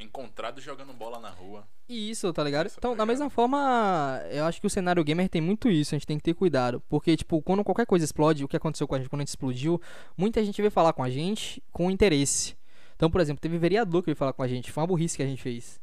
encontrados 0.01 0.63
jogando 0.63 0.93
bola 0.93 1.19
na 1.19 1.29
rua. 1.29 1.67
Isso, 1.87 2.31
tá 2.33 2.43
ligado? 2.43 2.67
Essa 2.67 2.77
Então, 2.79 2.91
da 2.91 2.95
pegada. 2.95 3.11
mesma 3.11 3.29
forma, 3.29 4.21
eu 4.31 4.45
acho 4.45 4.59
que 4.61 4.67
o 4.67 4.69
cenário 4.69 5.03
gamer 5.03 5.27
tem 5.29 5.41
muito 5.41 5.69
isso. 5.69 5.93
A 5.93 5.97
gente 5.97 6.07
tem 6.07 6.17
que 6.17 6.23
ter 6.23 6.33
cuidado. 6.33 6.81
Porque, 6.89 7.15
tipo, 7.17 7.41
quando 7.41 7.63
qualquer 7.63 7.85
coisa 7.85 8.05
explode, 8.05 8.43
o 8.43 8.47
que 8.47 8.55
aconteceu 8.57 8.87
com 8.87 8.95
a 8.95 8.97
gente 8.97 9.09
quando 9.09 9.21
a 9.21 9.23
gente 9.23 9.29
explodiu, 9.29 9.81
muita 10.17 10.43
gente 10.43 10.61
veio 10.61 10.71
falar 10.71 10.93
com 10.93 11.03
a 11.03 11.09
gente 11.09 11.61
com 11.71 11.91
interesse. 11.91 12.55
Então, 12.95 13.09
por 13.09 13.19
exemplo, 13.19 13.41
teve 13.41 13.57
vereador 13.57 14.01
que 14.01 14.07
veio 14.07 14.15
falar 14.15 14.33
com 14.33 14.43
a 14.43 14.47
gente. 14.47 14.71
Foi 14.71 14.81
uma 14.81 14.87
burrice 14.87 15.17
que 15.17 15.23
a 15.23 15.27
gente 15.27 15.41
fez. 15.41 15.79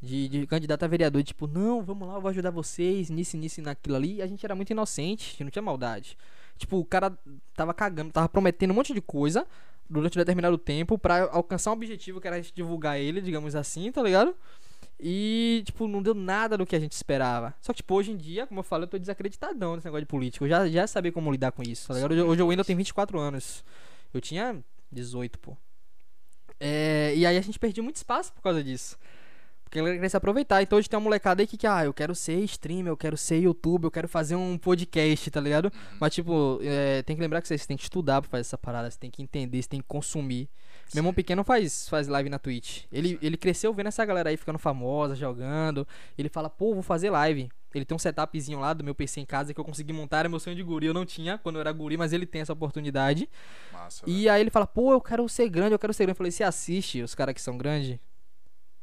De, 0.00 0.28
de 0.28 0.46
candidato 0.46 0.82
a 0.82 0.86
vereador, 0.88 1.22
tipo, 1.22 1.46
não, 1.46 1.82
vamos 1.82 2.06
lá, 2.06 2.14
eu 2.16 2.20
vou 2.20 2.28
ajudar 2.28 2.50
vocês, 2.50 3.08
nisso, 3.08 3.38
nisso 3.38 3.60
e 3.60 3.62
naquilo 3.62 3.96
ali. 3.96 4.16
E 4.16 4.22
a 4.22 4.26
gente 4.26 4.44
era 4.44 4.54
muito 4.54 4.70
inocente, 4.70 5.28
a 5.28 5.30
gente 5.30 5.44
não 5.44 5.50
tinha 5.50 5.62
maldade. 5.62 6.18
Tipo, 6.58 6.78
o 6.78 6.84
cara 6.84 7.16
tava 7.54 7.72
cagando, 7.72 8.12
tava 8.12 8.28
prometendo 8.28 8.70
um 8.72 8.74
monte 8.74 8.92
de 8.92 9.00
coisa 9.00 9.46
durante 9.88 10.18
um 10.18 10.20
determinado 10.20 10.58
tempo 10.58 10.98
pra 10.98 11.28
alcançar 11.30 11.70
um 11.70 11.74
objetivo 11.74 12.20
que 12.20 12.26
era 12.26 12.36
a 12.36 12.40
gente 12.40 12.54
divulgar 12.54 12.98
ele, 12.98 13.20
digamos 13.20 13.54
assim, 13.54 13.90
tá 13.92 14.02
ligado? 14.02 14.34
E, 14.98 15.62
tipo, 15.66 15.88
não 15.88 16.02
deu 16.02 16.14
nada 16.14 16.56
do 16.56 16.64
que 16.64 16.76
a 16.76 16.80
gente 16.80 16.92
esperava. 16.92 17.54
Só 17.60 17.72
que, 17.72 17.78
tipo, 17.78 17.94
hoje 17.94 18.12
em 18.12 18.16
dia, 18.16 18.46
como 18.46 18.60
eu 18.60 18.64
falei, 18.64 18.84
eu 18.84 18.90
tô 18.90 18.98
desacreditadão 18.98 19.74
nesse 19.74 19.86
negócio 19.86 20.02
de 20.02 20.08
político. 20.08 20.44
Eu 20.44 20.48
já, 20.48 20.68
já 20.68 20.86
sabia 20.86 21.12
como 21.12 21.30
lidar 21.30 21.52
com 21.52 21.62
isso, 21.62 21.88
tá 21.88 21.94
ligado? 21.94 22.12
Hoje, 22.12 22.40
eu 22.40 22.50
ainda 22.50 22.64
tenho 22.64 22.76
24 22.76 23.18
anos. 23.18 23.64
Eu 24.12 24.20
tinha 24.20 24.62
18, 24.90 25.38
pô. 25.38 25.56
É, 26.60 27.12
e 27.16 27.26
aí 27.26 27.36
a 27.36 27.40
gente 27.40 27.58
perdia 27.58 27.82
muito 27.82 27.96
espaço 27.96 28.32
por 28.32 28.40
causa 28.40 28.62
disso. 28.62 28.96
Porque 29.74 29.80
ele 29.80 29.94
queria 29.94 30.08
se 30.08 30.16
aproveitar. 30.16 30.62
Então 30.62 30.78
hoje 30.78 30.88
tem 30.88 30.96
uma 30.96 31.02
molecada 31.02 31.42
aí 31.42 31.48
que, 31.48 31.56
que, 31.56 31.66
ah, 31.66 31.84
eu 31.84 31.92
quero 31.92 32.14
ser 32.14 32.38
streamer, 32.44 32.92
eu 32.92 32.96
quero 32.96 33.16
ser 33.16 33.40
youtuber, 33.40 33.88
eu 33.88 33.90
quero 33.90 34.06
fazer 34.06 34.36
um 34.36 34.56
podcast, 34.56 35.28
tá 35.32 35.40
ligado? 35.40 35.72
Mas, 35.98 36.14
tipo, 36.14 36.60
é, 36.62 37.02
tem 37.02 37.16
que 37.16 37.22
lembrar 37.22 37.42
que 37.42 37.48
você 37.48 37.58
tem 37.58 37.76
que 37.76 37.82
estudar 37.82 38.22
pra 38.22 38.30
fazer 38.30 38.42
essa 38.42 38.56
parada, 38.56 38.88
você 38.88 38.96
tem 38.96 39.10
que 39.10 39.20
entender, 39.20 39.60
você 39.60 39.68
tem 39.68 39.80
que 39.80 39.88
consumir. 39.88 40.48
Meu 40.94 41.00
irmão 41.00 41.12
pequeno 41.12 41.42
faz, 41.42 41.88
faz 41.88 42.06
live 42.06 42.30
na 42.30 42.38
Twitch. 42.38 42.84
Ele, 42.92 43.18
ele 43.20 43.36
cresceu 43.36 43.74
vendo 43.74 43.88
essa 43.88 44.04
galera 44.04 44.30
aí 44.30 44.36
ficando 44.36 44.60
famosa, 44.60 45.16
jogando. 45.16 45.88
Ele 46.16 46.28
fala, 46.28 46.48
pô, 46.48 46.72
vou 46.72 46.82
fazer 46.82 47.10
live. 47.10 47.48
Ele 47.74 47.84
tem 47.84 47.96
um 47.96 47.98
setupzinho 47.98 48.60
lá 48.60 48.72
do 48.72 48.84
meu 48.84 48.94
PC 48.94 49.22
em 49.22 49.26
casa 49.26 49.52
que 49.52 49.58
eu 49.58 49.64
consegui 49.64 49.92
montar, 49.92 50.18
era 50.18 50.28
meu 50.28 50.38
sonho 50.38 50.54
de 50.54 50.62
guri. 50.62 50.86
Eu 50.86 50.94
não 50.94 51.04
tinha 51.04 51.36
quando 51.36 51.56
eu 51.56 51.60
era 51.60 51.72
guri, 51.72 51.96
mas 51.96 52.12
ele 52.12 52.26
tem 52.26 52.42
essa 52.42 52.52
oportunidade. 52.52 53.28
Massa. 53.72 54.04
E 54.06 54.28
aí 54.28 54.40
ele 54.40 54.50
fala, 54.50 54.68
pô, 54.68 54.92
eu 54.92 55.00
quero 55.00 55.28
ser 55.28 55.48
grande, 55.48 55.74
eu 55.74 55.78
quero 55.80 55.92
ser 55.92 56.04
grande. 56.04 56.12
Eu 56.12 56.18
falei, 56.18 56.30
você 56.30 56.44
assiste 56.44 57.02
os 57.02 57.12
caras 57.12 57.34
que 57.34 57.40
são 57.40 57.58
grandes? 57.58 57.98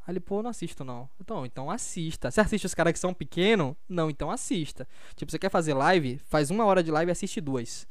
Aí 0.05 0.13
ele, 0.13 0.19
pô, 0.19 0.39
eu 0.39 0.43
não 0.43 0.49
assisto 0.49 0.83
não. 0.83 1.07
Então, 1.19 1.45
então 1.45 1.69
assista. 1.69 2.31
Você 2.31 2.41
assiste 2.41 2.65
os 2.65 2.73
caras 2.73 2.91
que 2.93 2.99
são 2.99 3.13
pequenos? 3.13 3.75
Não, 3.87 4.09
então 4.09 4.31
assista. 4.31 4.87
Tipo, 5.15 5.31
você 5.31 5.37
quer 5.39 5.49
fazer 5.51 5.73
live? 5.73 6.19
Faz 6.25 6.49
uma 6.49 6.65
hora 6.65 6.81
de 6.83 6.89
live 6.91 7.09
e 7.09 7.13
assiste 7.13 7.39
duas. 7.39 7.87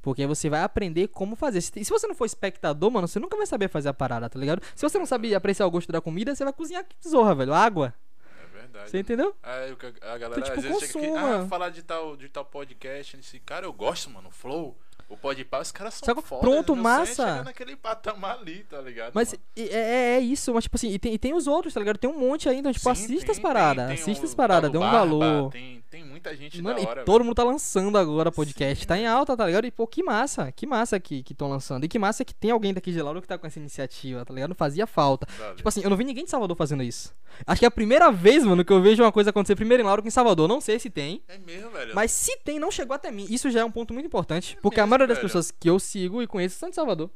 Porque 0.00 0.26
você 0.26 0.50
vai 0.50 0.62
aprender 0.62 1.08
como 1.08 1.34
fazer. 1.34 1.60
Se- 1.62 1.72
E 1.76 1.84
se 1.84 1.90
você 1.90 2.06
não 2.06 2.14
for 2.14 2.26
espectador, 2.26 2.90
mano, 2.90 3.08
você 3.08 3.18
nunca 3.18 3.36
vai 3.36 3.46
saber 3.46 3.68
fazer 3.68 3.88
a 3.88 3.94
parada, 3.94 4.28
tá 4.28 4.38
ligado? 4.38 4.62
Se 4.74 4.82
você 4.82 4.98
não 4.98 5.06
sabe 5.06 5.34
apreciar 5.34 5.66
o 5.66 5.70
gosto 5.70 5.90
da 5.90 6.00
comida, 6.00 6.34
você 6.34 6.44
vai 6.44 6.52
cozinhar 6.52 6.84
que 6.84 6.96
zorra, 7.08 7.34
velho. 7.34 7.54
Água. 7.54 7.94
É 8.42 8.58
verdade. 8.58 8.90
Você 8.90 8.98
entendeu? 9.00 9.34
Aí 9.42 9.74
que 9.76 9.86
a 10.02 10.18
galera 10.18 10.42
tipo, 10.42 10.56
às 10.58 10.62
vezes 10.62 10.78
chega 10.80 10.98
aqui, 10.98 11.08
consuma. 11.08 11.42
ah, 11.44 11.46
falar 11.48 11.70
de 11.70 11.82
tal, 11.82 12.16
de 12.16 12.28
tal 12.28 12.44
podcast, 12.44 13.16
esse 13.18 13.38
cara 13.40 13.64
eu 13.66 13.72
gosto, 13.72 14.10
mano, 14.10 14.30
Flow, 14.30 14.76
o 15.08 15.16
Podpah, 15.16 15.60
os 15.60 15.72
caras 15.72 15.94
são 15.94 16.06
Saca? 16.06 16.22
foda. 16.22 16.40
Pronto, 16.40 16.74
massa. 16.76 17.10
é 17.22 17.26
chegar 17.26 17.44
naquele 17.44 17.76
patamar 17.76 18.38
ali, 18.38 18.64
tá 18.68 18.80
ligado? 18.80 19.12
Mas 19.14 19.34
é, 19.34 19.38
é- 19.56 20.16
é 20.16 20.20
isso, 20.20 20.52
mas 20.54 20.64
tipo 20.64 20.76
assim, 20.76 20.90
e 20.90 20.98
tem, 20.98 21.14
e 21.14 21.18
tem 21.18 21.34
os 21.34 21.46
outros, 21.46 21.72
tá 21.74 21.80
ligado? 21.80 21.98
Tem 21.98 22.08
um 22.10 22.18
monte 22.18 22.48
então, 22.48 22.72
tipo, 22.72 22.84
Sim, 22.84 22.90
assista 22.90 23.26
tem- 23.26 23.32
as 23.32 23.38
paradas, 23.38 23.90
assista 23.90 24.24
o 24.24 24.28
as 24.28 24.34
paradas, 24.34 24.70
dê 24.70 24.76
um 24.78 24.80
Barba, 24.80 24.98
valor. 24.98 25.50
Tem, 25.50 25.82
tem 25.90 26.04
muita 26.04 26.34
gente 26.36 26.60
Mano, 26.62 26.80
hora. 26.86 27.02
e 27.02 27.04
todo 27.04 27.24
mundo 27.24 27.34
tá 27.34 27.44
lançando 27.44 27.96
agora 27.98 28.30
podcast. 28.32 28.82
Sim, 28.82 28.88
tá 28.88 28.96
em 28.96 29.02
velho. 29.02 29.12
alta, 29.14 29.36
tá 29.36 29.46
ligado? 29.46 29.66
E 29.66 29.70
pô, 29.70 29.86
que 29.86 30.02
massa, 30.02 30.50
que 30.52 30.66
massa 30.66 30.98
que 31.00 31.24
estão 31.30 31.48
lançando. 31.48 31.84
E 31.84 31.88
que 31.88 31.98
massa 31.98 32.24
que 32.24 32.34
tem 32.34 32.50
alguém 32.50 32.72
daqui 32.74 32.90
de 32.92 33.00
Lauro 33.02 33.20
que 33.22 33.28
tá 33.28 33.36
com 33.38 33.46
essa 33.46 33.58
iniciativa, 33.58 34.24
tá 34.24 34.32
ligado? 34.34 34.54
Fazia 34.54 34.86
falta. 34.86 35.26
velho. 35.38 35.54
Tipo 35.56 35.68
assim, 35.68 35.82
eu 35.82 35.90
não 35.90 35.96
vi 35.96 36.04
ninguém 36.04 36.24
de 36.24 36.30
Salvador 36.30 36.56
fazendo 36.56 36.82
isso. 36.82 37.14
Acho 37.46 37.58
que 37.58 37.64
é 37.64 37.68
a 37.68 37.70
primeira 37.70 38.10
vez, 38.12 38.44
mano, 38.44 38.64
que 38.64 38.72
eu 38.72 38.80
vejo 38.80 39.02
uma 39.02 39.10
coisa 39.10 39.30
acontecer 39.30 39.56
primeiro 39.56 39.82
em 39.82 39.86
Lauro 39.86 40.00
que 40.02 40.08
em 40.08 40.10
Salvador. 40.10 40.46
Não 40.48 40.60
sei 40.60 40.78
se 40.78 40.88
tem. 40.88 41.20
É 41.28 41.36
mesmo, 41.36 41.70
velho. 41.70 41.92
Mas 41.94 42.12
se 42.12 42.36
tem, 42.38 42.60
não 42.60 42.70
chegou 42.70 42.94
até 42.94 43.10
mim. 43.10 43.26
Isso 43.28 43.50
já 43.50 43.60
é 43.60 43.64
um 43.64 43.70
ponto 43.72 43.92
muito 43.92 44.06
importante. 44.06 44.56
Porque 44.62 44.78
a 44.78 44.84
mesmo, 44.84 44.90
maioria 44.98 45.14
das 45.14 45.18
pessoas 45.22 45.50
que 45.50 45.68
eu 45.68 45.78
sigo 45.78 46.22
e 46.22 46.26
conheço 46.26 46.58
são 46.58 46.68
de 46.70 46.74
Salvador. 46.74 47.10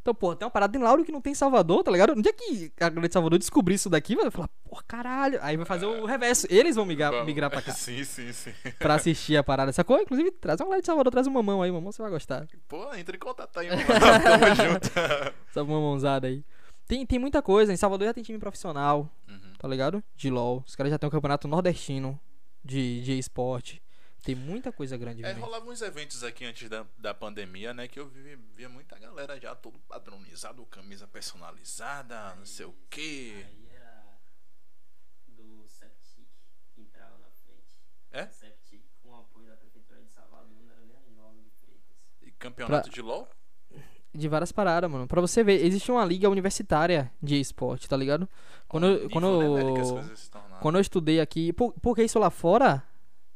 Então, 0.00 0.12
pô, 0.12 0.34
tem 0.34 0.44
uma 0.44 0.50
parada 0.50 0.76
em 0.76 0.80
Lauro 0.82 1.04
que 1.04 1.12
não 1.12 1.20
tem 1.20 1.30
em 1.30 1.34
Salvador, 1.36 1.84
tá 1.84 1.90
ligado? 1.92 2.16
No 2.16 2.22
dia 2.22 2.32
que 2.32 2.72
a 2.80 2.88
galera 2.88 3.06
de 3.06 3.12
Salvador 3.14 3.38
descobrir 3.38 3.76
isso 3.76 3.88
daqui, 3.88 4.16
vai 4.16 4.32
falar, 4.32 4.48
pô, 4.68 4.82
caralho. 4.88 5.38
Aí 5.40 5.56
vai 5.56 5.64
fazer 5.64 5.86
o 5.86 6.04
reverso. 6.04 6.44
Eles 6.50 6.74
vão 6.74 6.84
migrar, 6.84 7.12
Vamos. 7.12 7.26
migrar 7.26 7.48
pra 7.48 7.62
cá 7.62 7.72
sim, 7.72 8.02
sim, 8.02 8.32
sim. 8.32 8.50
pra 8.80 8.94
assistir 8.94 9.36
a 9.36 9.44
parada, 9.44 9.72
sacou? 9.72 10.00
Inclusive, 10.00 10.32
traz 10.32 10.58
uma 10.60 10.66
galera 10.66 10.80
de 10.80 10.86
Salvador, 10.86 11.12
traz 11.12 11.28
um 11.28 11.30
mamão 11.30 11.62
aí, 11.62 11.70
mamão, 11.70 11.92
você 11.92 12.02
vai 12.02 12.10
gostar. 12.10 12.48
Pô, 12.66 12.92
entra 12.96 13.14
em 13.14 13.18
contato 13.20 13.56
aí, 13.60 13.68
mano. 13.68 13.82
Tamo 13.86 14.54
junto. 14.72 14.90
Essa 15.48 15.62
mamãozada 15.64 16.26
aí. 16.26 16.44
Tem, 16.88 17.06
tem 17.06 17.18
muita 17.20 17.40
coisa. 17.40 17.72
Em 17.72 17.76
Salvador 17.76 18.08
já 18.08 18.14
tem 18.14 18.24
time 18.24 18.38
profissional, 18.40 19.08
Uhum. 19.28 19.52
tá 19.58 19.68
ligado? 19.68 20.02
De 20.16 20.28
LOL. 20.30 20.64
Os 20.66 20.74
caras 20.74 20.90
já 20.90 20.98
tem 20.98 21.06
um 21.06 21.10
campeonato 21.12 21.46
nordestino 21.46 22.18
de, 22.64 23.00
de 23.02 23.18
esporte. 23.18 23.81
Tem 24.22 24.34
muita 24.36 24.70
coisa 24.70 24.96
grande 24.96 25.24
É, 25.24 25.32
rolava 25.32 25.68
uns 25.68 25.82
eventos 25.82 26.22
aqui 26.22 26.44
antes 26.44 26.68
da, 26.68 26.86
da 26.96 27.12
pandemia, 27.12 27.74
né? 27.74 27.88
Que 27.88 27.98
eu 27.98 28.06
via, 28.08 28.38
via 28.54 28.68
muita 28.68 28.96
galera 28.98 29.38
já 29.40 29.54
todo 29.54 29.78
padronizado, 29.80 30.64
camisa 30.66 31.08
personalizada, 31.08 32.34
não 32.36 32.46
sei 32.46 32.66
o 32.66 32.74
quê. 32.88 33.44
Aí 33.44 33.68
era 33.74 34.04
do 35.26 35.64
Septic 35.66 36.26
que 36.72 36.82
entrava 36.82 37.18
na 37.18 37.30
frente. 37.44 37.74
É? 38.12 38.26
Septic 38.28 38.82
com 39.02 39.16
apoio 39.16 39.46
da 39.48 39.56
Prefeitura 39.56 40.00
de 40.00 40.10
Salvador, 40.12 40.46
não 40.64 40.70
era 40.72 40.82
nem 40.86 40.96
a 40.96 41.20
Nova 41.20 41.34
de 41.40 41.50
Freitas. 41.60 41.96
E 42.22 42.30
campeonato 42.30 42.90
de 42.90 43.02
LOL? 43.02 43.28
De 44.14 44.28
várias 44.28 44.52
paradas, 44.52 44.90
mano. 44.90 45.08
Pra 45.08 45.20
você 45.22 45.42
ver, 45.42 45.64
existe 45.64 45.90
uma 45.90 46.04
liga 46.04 46.28
universitária 46.28 47.10
de 47.20 47.40
esporte, 47.40 47.88
tá 47.88 47.96
ligado? 47.96 48.28
Quando, 48.68 48.84
Olha 48.84 48.92
o 48.92 48.96
eu, 48.98 49.02
nível, 49.08 49.10
quando, 49.20 49.54
né, 49.56 49.62
eu- 50.12 50.30
tornaram. 50.30 50.60
quando 50.60 50.74
eu 50.76 50.80
estudei 50.82 51.18
aqui. 51.18 51.52
Por, 51.54 51.72
porque 51.80 52.04
isso 52.04 52.18
lá 52.18 52.28
fora 52.30 52.86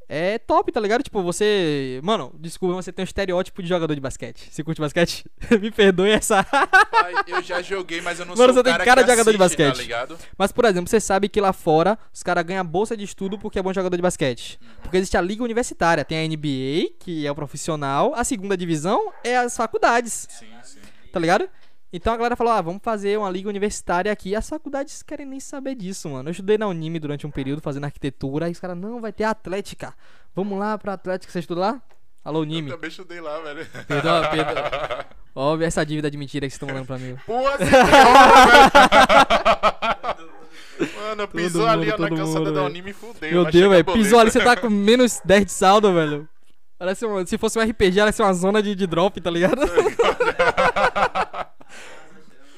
é 0.09 0.39
top, 0.39 0.71
tá 0.71 0.81
ligado? 0.81 1.03
Tipo, 1.03 1.23
você. 1.23 2.01
Mano, 2.03 2.33
desculpa, 2.39 2.75
você 2.75 2.93
tem 2.93 3.03
um 3.03 3.05
estereótipo 3.05 3.63
de 3.63 3.69
jogador 3.69 3.95
de 3.95 4.01
basquete. 4.01 4.49
Você 4.51 4.63
curte 4.63 4.81
basquete? 4.81 5.25
Me 5.61 5.71
perdoe 5.71 6.11
essa. 6.11 6.45
Pai, 6.45 7.15
eu 7.27 7.43
já 7.43 7.61
joguei, 7.61 8.01
mas 8.01 8.21
eu 8.21 8.27
não 8.27 8.35
Mano, 8.37 8.53
sou 8.53 8.55
você 8.55 8.61
o 8.61 8.65
tem 8.65 8.73
cara, 8.73 8.85
cara 8.85 9.03
de 9.03 9.11
jogador 9.11 9.33
de 9.33 9.43
assiste, 9.43 9.59
basquete. 9.59 9.77
Tá 9.77 9.83
ligado? 9.83 10.19
Mas, 10.39 10.53
por 10.53 10.65
exemplo, 10.65 10.89
você 10.89 11.01
sabe 11.01 11.29
que 11.29 11.41
lá 11.41 11.53
fora 11.53 11.99
os 12.13 12.23
caras 12.23 12.45
ganham 12.45 12.65
bolsa 12.65 12.97
de 12.97 13.05
estudo 13.05 13.39
porque 13.39 13.59
é 13.59 13.63
bom 13.63 13.73
jogador 13.73 13.97
de 13.97 14.03
basquete. 14.03 14.59
Porque 14.83 14.97
existe 14.97 15.17
a 15.17 15.21
liga 15.21 15.43
universitária. 15.43 16.05
Tem 16.05 16.19
a 16.19 16.29
NBA, 16.29 16.95
que 17.01 17.27
é 17.27 17.31
o 17.31 17.35
profissional. 17.35 18.15
A 18.15 18.23
segunda 18.23 18.57
divisão 18.57 19.13
é 19.25 19.37
as 19.37 19.57
faculdades. 19.57 20.29
Sim, 20.31 20.47
sim. 20.63 20.81
Tá 21.13 21.19
ligado? 21.19 21.49
Então 21.97 22.13
a 22.13 22.17
galera 22.17 22.37
falou: 22.37 22.53
ah, 22.53 22.61
vamos 22.61 22.83
fazer 22.83 23.19
uma 23.19 23.31
liga 23.31 23.49
universitária 23.49 24.13
aqui. 24.13 24.37
As 24.37 24.47
faculdades 24.49 25.03
querem 25.03 25.25
nem 25.25 25.41
saber 25.41 25.75
disso, 25.75 26.09
mano. 26.11 26.29
Eu 26.29 26.31
estudei 26.33 26.59
na 26.59 26.67
Unime 26.69 26.99
durante 26.99 27.27
um 27.27 27.31
período 27.31 27.63
fazendo 27.63 27.85
arquitetura. 27.85 28.47
Aí 28.47 28.53
os 28.53 28.61
caras, 28.61 28.77
não, 28.77 29.01
vai 29.01 29.13
ter 29.13 29.25
Atlética. 29.25 29.95
Vamos 30.35 30.59
lá 30.59 30.77
pra 30.77 30.93
Atlética. 30.93 31.33
Você 31.33 31.39
estuda 31.39 31.61
lá? 31.61 31.83
Alô, 32.23 32.41
Eu 32.41 32.43
Unime. 32.43 32.71
também 32.71 32.91
estudei 32.91 33.21
lá, 33.21 33.39
velho. 33.41 33.67
Perdoa, 33.89 34.29
perdoa. 34.29 35.07
Ó, 35.35 35.59
essa 35.61 35.85
dívida 35.87 36.11
de 36.11 36.19
mentira 36.19 36.47
que 36.47 36.51
vocês 36.55 36.63
estão 36.63 36.69
mandando 36.69 36.87
pra 36.87 36.99
mim. 36.99 37.17
Pô, 37.27 37.41
você 37.43 37.65
velho. 37.65 37.87
Mano, 41.01 41.29
pisou 41.29 41.63
mundo, 41.63 41.71
ali 41.73 41.87
na 41.87 41.97
calçada 41.97 42.39
mundo, 42.41 42.53
da. 42.53 42.63
Unime 42.65 42.91
e 42.91 42.93
fudeu. 42.93 43.31
Meu 43.31 43.45
Deus, 43.45 43.55
chegar 43.55 43.69
velho. 43.71 43.85
Pisou 43.85 44.19
ali, 44.19 44.31
você 44.31 44.41
tá 44.41 44.55
com 44.57 44.69
menos 44.69 45.21
10 45.25 45.47
de 45.47 45.53
saldo, 45.53 45.93
velho. 45.95 46.29
Parece 46.79 47.07
um- 47.07 47.25
se 47.25 47.39
fosse 47.39 47.59
um 47.59 47.63
RPG, 47.63 47.97
ia 47.97 48.13
ser 48.13 48.23
uma 48.23 48.35
zona 48.35 48.63
de, 48.63 48.75
de 48.75 48.87
drop, 48.87 49.19
tá 49.21 49.31
ligado? 49.31 49.63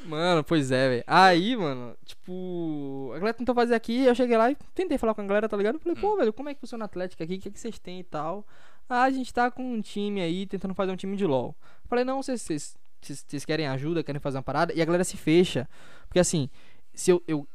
Mano, 0.09 0.43
pois 0.43 0.73
é, 0.73 0.89
velho. 0.89 1.05
Aí, 1.07 1.55
mano, 1.55 1.95
tipo, 2.07 3.11
a 3.15 3.19
galera 3.19 3.35
tentou 3.35 3.55
fazer 3.55 3.75
aqui, 3.75 4.07
eu 4.07 4.15
cheguei 4.15 4.39
lá 4.39 4.51
e 4.51 4.57
tentei 4.75 4.97
falar 4.97 5.13
com 5.13 5.21
a 5.21 5.27
galera, 5.27 5.47
tá 5.51 5.55
ligado? 5.55 5.79
Falei, 5.79 6.01
pô, 6.01 6.17
velho, 6.17 6.33
como 6.33 6.49
é 6.49 6.55
que 6.55 6.61
funciona 6.61 6.85
a 6.85 6.87
Atlética 6.87 7.25
aqui? 7.25 7.35
O 7.35 7.39
que, 7.39 7.49
é 7.49 7.53
que 7.53 7.61
vocês 7.61 7.79
têm 7.79 8.01
e 8.01 8.05
tal? 8.05 8.47
Ah, 8.89 9.03
a 9.03 9.11
gente 9.11 9.35
tá 9.35 9.51
com 9.51 9.63
um 9.63 9.83
time 9.83 10.23
aí, 10.23 10.47
tentando 10.47 10.73
fazer 10.73 10.93
um 10.93 10.97
time 10.97 11.15
de 11.15 11.27
LoL. 11.27 11.55
Falei, 11.91 12.07
não, 12.07 12.23
vocês, 12.23 12.41
vocês, 12.41 12.75
vocês 13.03 13.23
vocês 13.29 13.45
querem 13.45 13.67
ajuda, 13.67 14.03
querem 14.03 14.19
fazer 14.19 14.39
uma 14.39 14.43
parada? 14.43 14.73
E 14.73 14.81
a 14.81 14.85
galera 14.87 15.05
se 15.05 15.19
fecha. 15.19 15.69
Porque 16.07 16.19
assim, 16.19 16.49
se 16.95 17.11
eu, 17.11 17.23
eu, 17.29 17.47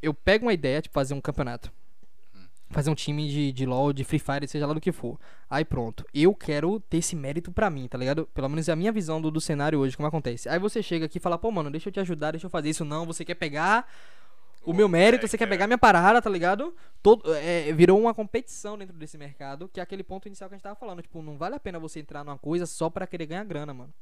eu 0.00 0.14
pego 0.14 0.46
uma 0.46 0.54
ideia, 0.54 0.80
tipo, 0.80 0.94
fazer 0.94 1.14
um 1.14 1.20
campeonato. 1.20 1.72
Fazer 2.72 2.90
um 2.90 2.94
time 2.94 3.28
de, 3.28 3.52
de 3.52 3.66
LoL, 3.66 3.92
de 3.92 4.02
Free 4.02 4.18
Fire, 4.18 4.48
seja 4.48 4.66
lá 4.66 4.72
do 4.72 4.80
que 4.80 4.90
for. 4.90 5.18
Aí 5.48 5.64
pronto. 5.64 6.04
Eu 6.12 6.34
quero 6.34 6.80
ter 6.80 6.96
esse 6.98 7.14
mérito 7.14 7.52
pra 7.52 7.68
mim, 7.68 7.86
tá 7.86 7.98
ligado? 7.98 8.26
Pelo 8.32 8.48
menos 8.48 8.68
é 8.68 8.72
a 8.72 8.76
minha 8.76 8.90
visão 8.90 9.20
do, 9.20 9.30
do 9.30 9.40
cenário 9.40 9.78
hoje, 9.78 9.96
como 9.96 10.06
acontece. 10.08 10.48
Aí 10.48 10.58
você 10.58 10.82
chega 10.82 11.04
aqui 11.06 11.18
e 11.18 11.20
fala, 11.20 11.36
pô, 11.38 11.50
mano, 11.50 11.70
deixa 11.70 11.90
eu 11.90 11.92
te 11.92 12.00
ajudar, 12.00 12.30
deixa 12.30 12.46
eu 12.46 12.50
fazer 12.50 12.70
isso. 12.70 12.84
Não, 12.84 13.04
você 13.04 13.24
quer 13.24 13.34
pegar 13.34 13.86
o 14.64 14.72
meu 14.72 14.88
mérito, 14.88 15.24
é, 15.24 15.28
você 15.28 15.36
quer 15.36 15.44
quer. 15.44 15.50
pegar 15.50 15.66
minha 15.66 15.76
parada, 15.76 16.22
tá 16.22 16.30
ligado? 16.30 16.74
Todo, 17.02 17.34
é, 17.34 17.70
virou 17.72 18.00
uma 18.00 18.14
competição 18.14 18.78
dentro 18.78 18.96
desse 18.96 19.18
mercado, 19.18 19.68
que 19.68 19.78
é 19.78 19.82
aquele 19.82 20.02
ponto 20.02 20.26
inicial 20.26 20.48
que 20.48 20.54
a 20.54 20.56
gente 20.56 20.62
tava 20.62 20.76
falando. 20.76 21.02
Tipo, 21.02 21.20
não 21.20 21.36
vale 21.36 21.56
a 21.56 21.60
pena 21.60 21.78
você 21.78 22.00
entrar 22.00 22.24
numa 22.24 22.38
coisa 22.38 22.64
só 22.64 22.88
pra 22.88 23.06
querer 23.06 23.26
ganhar 23.26 23.44
grana, 23.44 23.74
mano. 23.74 23.92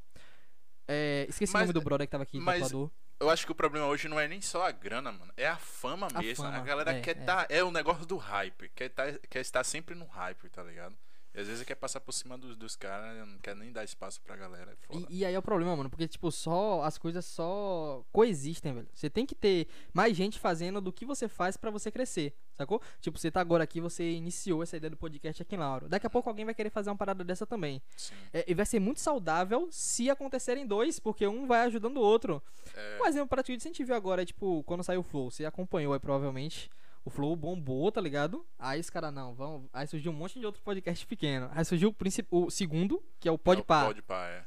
É, 0.86 1.26
esqueci 1.28 1.52
Mas- 1.52 1.62
o 1.62 1.64
nome 1.66 1.72
do 1.72 1.80
brother 1.82 2.06
que 2.06 2.10
tava 2.10 2.22
aqui, 2.22 2.38
mas- 2.38 2.62
tatuador. 2.62 2.90
Eu 3.20 3.28
acho 3.28 3.44
que 3.44 3.52
o 3.52 3.54
problema 3.54 3.86
hoje 3.86 4.08
não 4.08 4.18
é 4.18 4.26
nem 4.26 4.40
só 4.40 4.66
a 4.66 4.70
grana, 4.70 5.12
mano. 5.12 5.30
É 5.36 5.46
a 5.46 5.58
fama 5.58 6.08
A 6.14 6.22
mesmo. 6.22 6.46
A 6.46 6.50
fama, 6.50 6.64
galera 6.64 6.92
é, 6.92 7.00
quer 7.02 7.18
é. 7.18 7.20
tá. 7.20 7.46
É 7.50 7.62
o 7.62 7.70
negócio 7.70 8.06
do 8.06 8.16
hype. 8.16 8.70
Quer, 8.70 8.88
tá, 8.88 9.04
quer 9.28 9.40
estar 9.40 9.62
sempre 9.62 9.94
no 9.94 10.06
hype, 10.06 10.48
tá 10.48 10.62
ligado? 10.62 10.96
E 11.32 11.40
às 11.40 11.46
vezes 11.46 11.62
quer 11.62 11.76
passar 11.76 12.00
por 12.00 12.12
cima 12.12 12.36
dos, 12.36 12.56
dos 12.56 12.74
caras, 12.74 13.16
não 13.26 13.38
quer 13.38 13.54
nem 13.54 13.70
dar 13.70 13.84
espaço 13.84 14.20
pra 14.20 14.36
galera. 14.36 14.76
É. 14.88 14.96
E, 14.96 15.18
e 15.20 15.24
aí 15.24 15.32
é 15.32 15.38
o 15.38 15.42
problema, 15.42 15.76
mano, 15.76 15.88
porque, 15.88 16.08
tipo, 16.08 16.30
só 16.32 16.82
as 16.82 16.98
coisas 16.98 17.24
só 17.24 18.04
coexistem, 18.12 18.74
velho. 18.74 18.88
Você 18.92 19.08
tem 19.08 19.24
que 19.24 19.34
ter 19.34 19.68
mais 19.92 20.16
gente 20.16 20.38
fazendo 20.40 20.80
do 20.80 20.92
que 20.92 21.04
você 21.04 21.28
faz 21.28 21.56
pra 21.56 21.70
você 21.70 21.90
crescer, 21.90 22.34
sacou? 22.54 22.82
Tipo, 23.00 23.16
você 23.16 23.30
tá 23.30 23.40
agora 23.40 23.62
aqui, 23.62 23.80
você 23.80 24.10
iniciou 24.10 24.62
essa 24.62 24.76
ideia 24.76 24.90
do 24.90 24.96
podcast 24.96 25.40
aqui 25.40 25.54
em 25.54 25.58
Lauro. 25.58 25.88
Daqui 25.88 26.06
a 26.06 26.10
pouco 26.10 26.28
alguém 26.28 26.44
vai 26.44 26.54
querer 26.54 26.70
fazer 26.70 26.90
uma 26.90 26.96
parada 26.96 27.22
dessa 27.22 27.46
também. 27.46 27.80
Sim. 27.96 28.14
É, 28.32 28.44
e 28.48 28.54
vai 28.54 28.66
ser 28.66 28.80
muito 28.80 29.00
saudável 29.00 29.68
se 29.70 30.10
acontecerem 30.10 30.66
dois, 30.66 30.98
porque 30.98 31.26
um 31.26 31.46
vai 31.46 31.60
ajudando 31.60 31.98
o 31.98 32.02
outro. 32.02 32.42
É, 32.74 32.98
Um 33.00 33.06
exemplo 33.06 33.28
prático 33.28 33.56
disso 33.56 33.68
a 33.68 33.70
gente 33.70 33.84
viu 33.84 33.94
agora, 33.94 34.26
tipo, 34.26 34.64
quando 34.64 34.82
saiu 34.82 35.00
o 35.00 35.04
Flow, 35.04 35.30
você 35.30 35.44
acompanhou 35.44 35.92
aí 35.92 36.00
provavelmente. 36.00 36.68
O 37.04 37.10
Flow 37.10 37.34
bombou, 37.34 37.90
tá 37.90 38.00
ligado? 38.00 38.44
Aí 38.58 38.78
os 38.78 38.90
caras, 38.90 39.12
não, 39.12 39.34
vão. 39.34 39.68
Aí 39.72 39.86
surgiu 39.86 40.12
um 40.12 40.14
monte 40.14 40.38
de 40.38 40.44
outro 40.44 40.62
podcast 40.62 41.06
pequeno. 41.06 41.48
Aí 41.52 41.64
surgiu 41.64 41.88
o, 41.88 41.92
princip... 41.92 42.28
o 42.30 42.50
segundo, 42.50 43.02
que 43.18 43.28
é 43.28 43.32
o 43.32 43.38
Podpah. 43.38 43.90
É. 44.28 44.44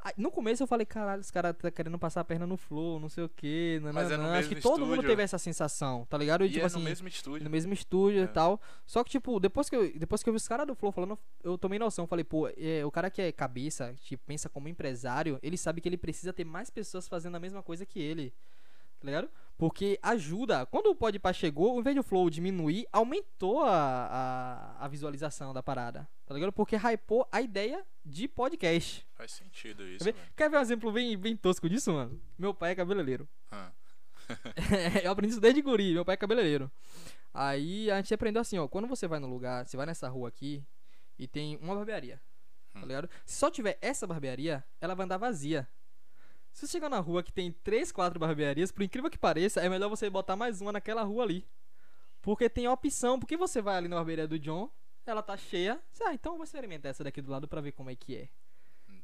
Aí, 0.00 0.12
No 0.16 0.30
começo 0.30 0.62
eu 0.62 0.66
falei, 0.68 0.86
caralho, 0.86 1.20
os 1.20 1.30
caras 1.30 1.56
tá 1.56 1.70
querendo 1.72 1.98
passar 1.98 2.20
a 2.20 2.24
perna 2.24 2.46
no 2.46 2.56
flow, 2.56 3.00
não 3.00 3.08
sei 3.08 3.24
o 3.24 3.28
que. 3.28 3.80
Não, 3.82 3.92
Mas 3.92 4.12
é 4.12 4.16
no 4.16 4.22
não. 4.22 4.32
Acho 4.34 4.48
que 4.48 4.60
todo 4.60 4.86
mundo 4.86 5.02
teve 5.02 5.22
essa 5.22 5.38
sensação, 5.38 6.06
tá 6.08 6.16
ligado? 6.16 6.44
E 6.44 6.48
tipo 6.48 6.60
é 6.62 6.66
assim, 6.66 6.78
no 6.78 6.84
mesmo 6.84 7.08
estúdio. 7.08 7.42
no 7.44 7.50
mesmo 7.50 7.72
estúdio 7.72 8.20
É. 8.20 8.24
e 8.24 8.28
tal. 8.28 8.60
Só 8.86 9.02
que, 9.02 9.10
tipo, 9.10 9.40
depois 9.40 9.68
que 9.68 9.74
eu, 9.74 9.98
depois 9.98 10.22
que 10.22 10.28
eu 10.28 10.32
vi 10.32 10.36
os 10.36 10.46
caras 10.46 10.68
do 10.68 10.76
Flow 10.76 10.92
falando, 10.92 11.18
eu 11.42 11.58
tomei 11.58 11.80
noção. 11.80 12.06
Falei, 12.06 12.24
pô, 12.24 12.48
é, 12.56 12.84
o 12.86 12.92
cara 12.92 13.10
que 13.10 13.20
é 13.20 13.32
cabeça, 13.32 13.92
tipo, 14.02 14.24
pensa 14.24 14.48
como 14.48 14.68
empresário, 14.68 15.36
ele 15.42 15.56
sabe 15.56 15.80
que 15.80 15.88
ele 15.88 15.98
precisa 15.98 16.32
ter 16.32 16.44
mais 16.44 16.70
pessoas 16.70 17.08
fazendo 17.08 17.34
a 17.36 17.40
mesma 17.40 17.60
coisa 17.60 17.84
que 17.84 17.98
ele. 17.98 18.32
Tá 19.00 19.06
ligado? 19.06 19.28
Porque 19.58 19.98
ajuda. 20.00 20.64
Quando 20.66 20.86
o 20.86 20.94
Podpah 20.94 21.32
chegou, 21.32 21.72
ao 21.72 21.80
invés 21.80 21.92
de 21.94 21.98
o 22.00 22.04
Flow 22.04 22.30
diminuir, 22.30 22.86
aumentou 22.92 23.64
a, 23.64 24.76
a, 24.78 24.84
a 24.84 24.88
visualização 24.88 25.52
da 25.52 25.62
parada. 25.62 26.08
Tá 26.24 26.32
ligado? 26.32 26.52
Porque 26.52 26.76
hypou 26.76 27.26
a 27.32 27.42
ideia 27.42 27.84
de 28.04 28.28
podcast. 28.28 29.04
Faz 29.14 29.32
sentido 29.32 29.82
isso, 29.86 30.04
Quer 30.04 30.12
ver, 30.12 30.20
quer 30.36 30.50
ver 30.50 30.58
um 30.58 30.60
exemplo 30.60 30.92
bem, 30.92 31.18
bem 31.18 31.36
tosco 31.36 31.68
disso, 31.68 31.92
mano? 31.92 32.20
Meu 32.38 32.54
pai 32.54 32.70
é 32.70 32.74
cabeleireiro. 32.76 33.28
Ah, 33.50 33.72
eu 35.02 35.10
aprendi 35.10 35.32
isso 35.32 35.40
desde 35.40 35.60
guri, 35.60 35.92
meu 35.92 36.04
pai 36.04 36.14
é 36.14 36.16
cabeleireiro. 36.16 36.70
Aí 37.34 37.90
a 37.90 37.96
gente 37.96 38.14
aprendeu 38.14 38.42
assim, 38.42 38.58
ó, 38.58 38.68
quando 38.68 38.86
você 38.86 39.08
vai 39.08 39.18
no 39.18 39.26
lugar, 39.26 39.66
você 39.66 39.76
vai 39.76 39.86
nessa 39.86 40.08
rua 40.08 40.28
aqui 40.28 40.62
e 41.18 41.26
tem 41.26 41.56
uma 41.60 41.74
barbearia, 41.74 42.20
tá 42.72 42.78
Hum. 42.80 42.82
ligado? 42.86 43.08
Se 43.24 43.36
só 43.38 43.50
tiver 43.50 43.76
essa 43.80 44.06
barbearia, 44.06 44.64
ela 44.80 44.94
vai 44.94 45.04
andar 45.04 45.16
vazia. 45.18 45.68
Se 46.52 46.66
você 46.66 46.72
chegar 46.72 46.88
na 46.88 46.98
rua 46.98 47.22
que 47.22 47.32
tem 47.32 47.52
três, 47.52 47.92
quatro 47.92 48.18
barbearias, 48.18 48.72
por 48.72 48.82
incrível 48.82 49.10
que 49.10 49.18
pareça, 49.18 49.60
é 49.60 49.68
melhor 49.68 49.88
você 49.88 50.10
botar 50.10 50.36
mais 50.36 50.60
uma 50.60 50.72
naquela 50.72 51.02
rua 51.02 51.22
ali. 51.22 51.46
Porque 52.20 52.48
tem 52.48 52.66
opção, 52.66 53.18
porque 53.18 53.36
você 53.36 53.62
vai 53.62 53.76
ali 53.76 53.88
na 53.88 53.96
barbearia 53.96 54.26
do 54.26 54.38
John, 54.38 54.70
ela 55.06 55.22
tá 55.22 55.36
cheia, 55.36 55.80
você, 55.90 56.04
ah, 56.04 56.12
então 56.12 56.32
eu 56.32 56.36
vou 56.36 56.44
experimentar 56.44 56.90
essa 56.90 57.02
daqui 57.02 57.22
do 57.22 57.30
lado 57.30 57.48
pra 57.48 57.60
ver 57.60 57.72
como 57.72 57.90
é 57.90 57.94
que 57.94 58.16
é. 58.16 58.28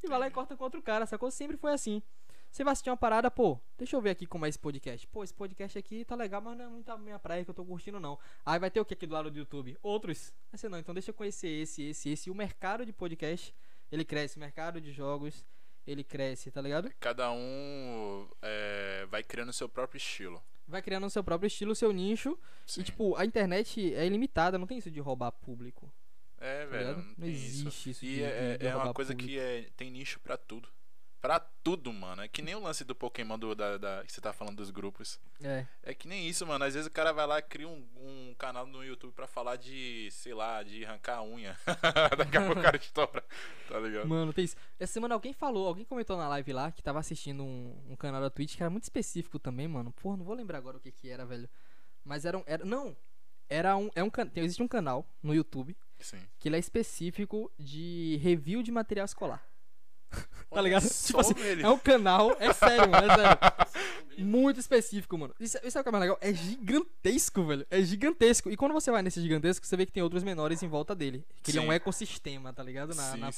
E 0.02 0.06
vai 0.06 0.18
lá 0.18 0.26
e 0.26 0.28
entendi. 0.28 0.34
corta 0.34 0.56
com 0.56 0.64
outro 0.64 0.82
cara, 0.82 1.06
sacou? 1.06 1.30
Sempre 1.30 1.56
foi 1.56 1.72
assim. 1.72 2.02
Você 2.50 2.62
vai 2.62 2.72
assistir 2.72 2.90
uma 2.90 2.96
parada, 2.96 3.30
pô, 3.30 3.58
deixa 3.76 3.96
eu 3.96 4.00
ver 4.00 4.10
aqui 4.10 4.26
como 4.26 4.46
é 4.46 4.48
esse 4.48 4.58
podcast. 4.58 5.06
Pô, 5.08 5.24
esse 5.24 5.34
podcast 5.34 5.76
aqui 5.76 6.04
tá 6.04 6.14
legal, 6.14 6.40
mas 6.40 6.56
não 6.56 6.64
é 6.64 6.68
muito 6.68 6.88
a 6.88 6.96
minha 6.96 7.18
praia 7.18 7.42
que 7.42 7.50
eu 7.50 7.54
tô 7.54 7.64
curtindo, 7.64 7.98
não. 7.98 8.16
Aí 8.46 8.60
vai 8.60 8.70
ter 8.70 8.78
o 8.78 8.84
que 8.84 8.94
aqui 8.94 9.06
do 9.06 9.14
lado 9.14 9.30
do 9.30 9.38
YouTube? 9.38 9.76
Outros. 9.82 10.32
Aí 10.52 10.58
você 10.58 10.68
não, 10.68 10.78
então 10.78 10.94
deixa 10.94 11.10
eu 11.10 11.14
conhecer 11.14 11.48
esse, 11.48 11.82
esse, 11.82 12.10
esse. 12.10 12.28
E 12.28 12.30
o 12.30 12.34
mercado 12.34 12.86
de 12.86 12.92
podcast, 12.92 13.52
ele 13.90 14.04
cresce. 14.04 14.36
O 14.36 14.40
mercado 14.40 14.80
de 14.80 14.92
jogos, 14.92 15.44
ele 15.86 16.02
cresce, 16.04 16.50
tá 16.50 16.60
ligado? 16.60 16.90
Cada 17.00 17.30
um 17.32 18.28
é, 18.42 19.06
vai 19.10 19.22
criando 19.22 19.48
o 19.50 19.52
seu 19.52 19.68
próprio 19.68 19.98
estilo. 19.98 20.42
Vai 20.66 20.80
criando 20.80 21.06
o 21.06 21.10
seu 21.10 21.22
próprio 21.22 21.46
estilo, 21.46 21.72
o 21.72 21.74
seu 21.76 21.92
nicho. 21.92 22.38
Sim. 22.66 22.80
E, 22.80 22.84
tipo, 22.84 23.14
a 23.16 23.24
internet 23.24 23.94
é 23.94 24.06
ilimitada, 24.06 24.56
não 24.58 24.66
tem 24.66 24.78
isso 24.78 24.90
de 24.90 25.00
roubar 25.00 25.30
público. 25.32 25.92
é, 26.40 26.64
tá 26.64 26.70
velho. 26.70 26.96
Não, 26.96 27.14
Não 27.18 27.26
existe 27.26 27.90
isso 27.90 28.04
E 28.04 28.14
de- 28.16 28.22
é, 28.22 28.52
de- 28.52 28.58
de 28.58 28.66
é 28.66 28.74
uma 28.76 28.92
coisa 28.94 29.12
público. 29.12 29.30
que 29.32 29.38
é, 29.38 29.68
tem 29.76 29.90
nicho 29.90 30.18
pra 30.20 30.36
tudo. 30.36 30.68
Pra 31.24 31.40
tudo, 31.40 31.90
mano. 31.90 32.20
É 32.20 32.28
que 32.28 32.42
nem 32.42 32.54
o 32.54 32.60
lance 32.60 32.84
do 32.84 32.94
Pokémon 32.94 33.38
do, 33.38 33.54
da, 33.54 33.78
da- 33.78 34.04
que 34.04 34.12
você 34.12 34.20
tá 34.20 34.30
falando 34.30 34.56
dos 34.58 34.70
grupos. 34.70 35.18
É. 35.42 35.66
É 35.82 35.94
que 35.94 36.06
nem 36.06 36.28
isso, 36.28 36.46
mano. 36.46 36.62
Às 36.66 36.74
vezes 36.74 36.86
o 36.86 36.90
cara 36.90 37.14
vai 37.14 37.26
lá 37.26 37.38
e 37.38 37.42
cria 37.42 37.66
um, 37.66 37.82
um 37.96 38.34
canal 38.38 38.66
no 38.66 38.84
YouTube 38.84 39.14
pra 39.14 39.26
falar 39.26 39.56
de, 39.56 40.10
sei 40.12 40.34
lá, 40.34 40.62
de 40.62 40.84
arrancar 40.84 41.16
a 41.16 41.24
unha. 41.24 41.56
Daqui 42.18 42.36
a 42.36 42.44
pouco 42.44 42.60
o 42.60 42.62
cara 42.62 42.76
estoura. 42.76 43.24
Tá 43.70 43.78
ligado? 43.80 44.06
Mano, 44.06 44.34
tem 44.34 44.44
isso. 44.44 44.54
Essa 44.78 44.92
semana 44.92 45.14
alguém 45.14 45.32
falou, 45.32 45.66
alguém 45.66 45.86
comentou 45.86 46.18
na 46.18 46.28
live 46.28 46.52
lá 46.52 46.70
que 46.70 46.82
tava 46.82 46.98
assistindo 46.98 47.42
um, 47.42 47.74
um 47.88 47.96
canal 47.96 48.20
da 48.20 48.28
Twitch 48.28 48.54
que 48.58 48.62
era 48.62 48.68
muito 48.68 48.82
específico 48.82 49.38
também, 49.38 49.66
mano. 49.66 49.92
Porra, 49.92 50.18
não 50.18 50.26
vou 50.26 50.34
lembrar 50.34 50.58
agora 50.58 50.76
o 50.76 50.80
que 50.80 50.92
que 50.92 51.08
era, 51.08 51.24
velho. 51.24 51.48
Mas 52.04 52.26
era 52.26 52.36
um. 52.36 52.42
Era, 52.44 52.66
não! 52.66 52.94
Era 53.48 53.74
um. 53.78 53.88
É 53.94 54.04
um 54.04 54.10
existe 54.36 54.62
um 54.62 54.68
canal 54.68 55.06
no 55.22 55.34
YouTube 55.34 55.74
Sim. 56.00 56.20
que 56.38 56.50
ele 56.50 56.56
é 56.56 56.58
específico 56.58 57.50
de 57.58 58.20
review 58.22 58.62
de 58.62 58.70
material 58.70 59.06
escolar. 59.06 59.42
Tá 60.50 60.62
ligado? 60.62 60.88
tipo 60.88 61.18
assim, 61.20 61.34
velho. 61.34 61.66
é 61.66 61.68
um 61.68 61.78
canal. 61.78 62.36
É 62.38 62.52
sério, 62.52 62.88
mano, 62.88 63.10
é 63.10 63.16
sério. 63.16 63.38
Muito 64.24 64.60
específico, 64.60 65.18
mano. 65.18 65.34
Isso, 65.40 65.58
isso 65.64 65.76
é 65.76 65.80
o 65.80 65.82
que 65.82 65.88
é 65.88 65.92
mais 65.92 66.02
legal. 66.02 66.18
É 66.20 66.32
gigantesco, 66.32 67.44
velho. 67.44 67.66
É 67.68 67.82
gigantesco. 67.82 68.50
E 68.50 68.56
quando 68.56 68.72
você 68.72 68.90
vai 68.90 69.02
nesse 69.02 69.20
gigantesco, 69.20 69.66
você 69.66 69.76
vê 69.76 69.84
que 69.84 69.92
tem 69.92 70.02
outros 70.02 70.22
menores 70.22 70.62
em 70.62 70.68
volta 70.68 70.94
dele. 70.94 71.24
Que 71.42 71.50
ele 71.50 71.58
é 71.58 71.62
um 71.62 71.72
ecossistema, 71.72 72.52
tá 72.52 72.62
ligado? 72.62 72.94
Na, 72.94 73.12
Sim, 73.12 73.18
na 73.18 73.32
sim. 73.32 73.36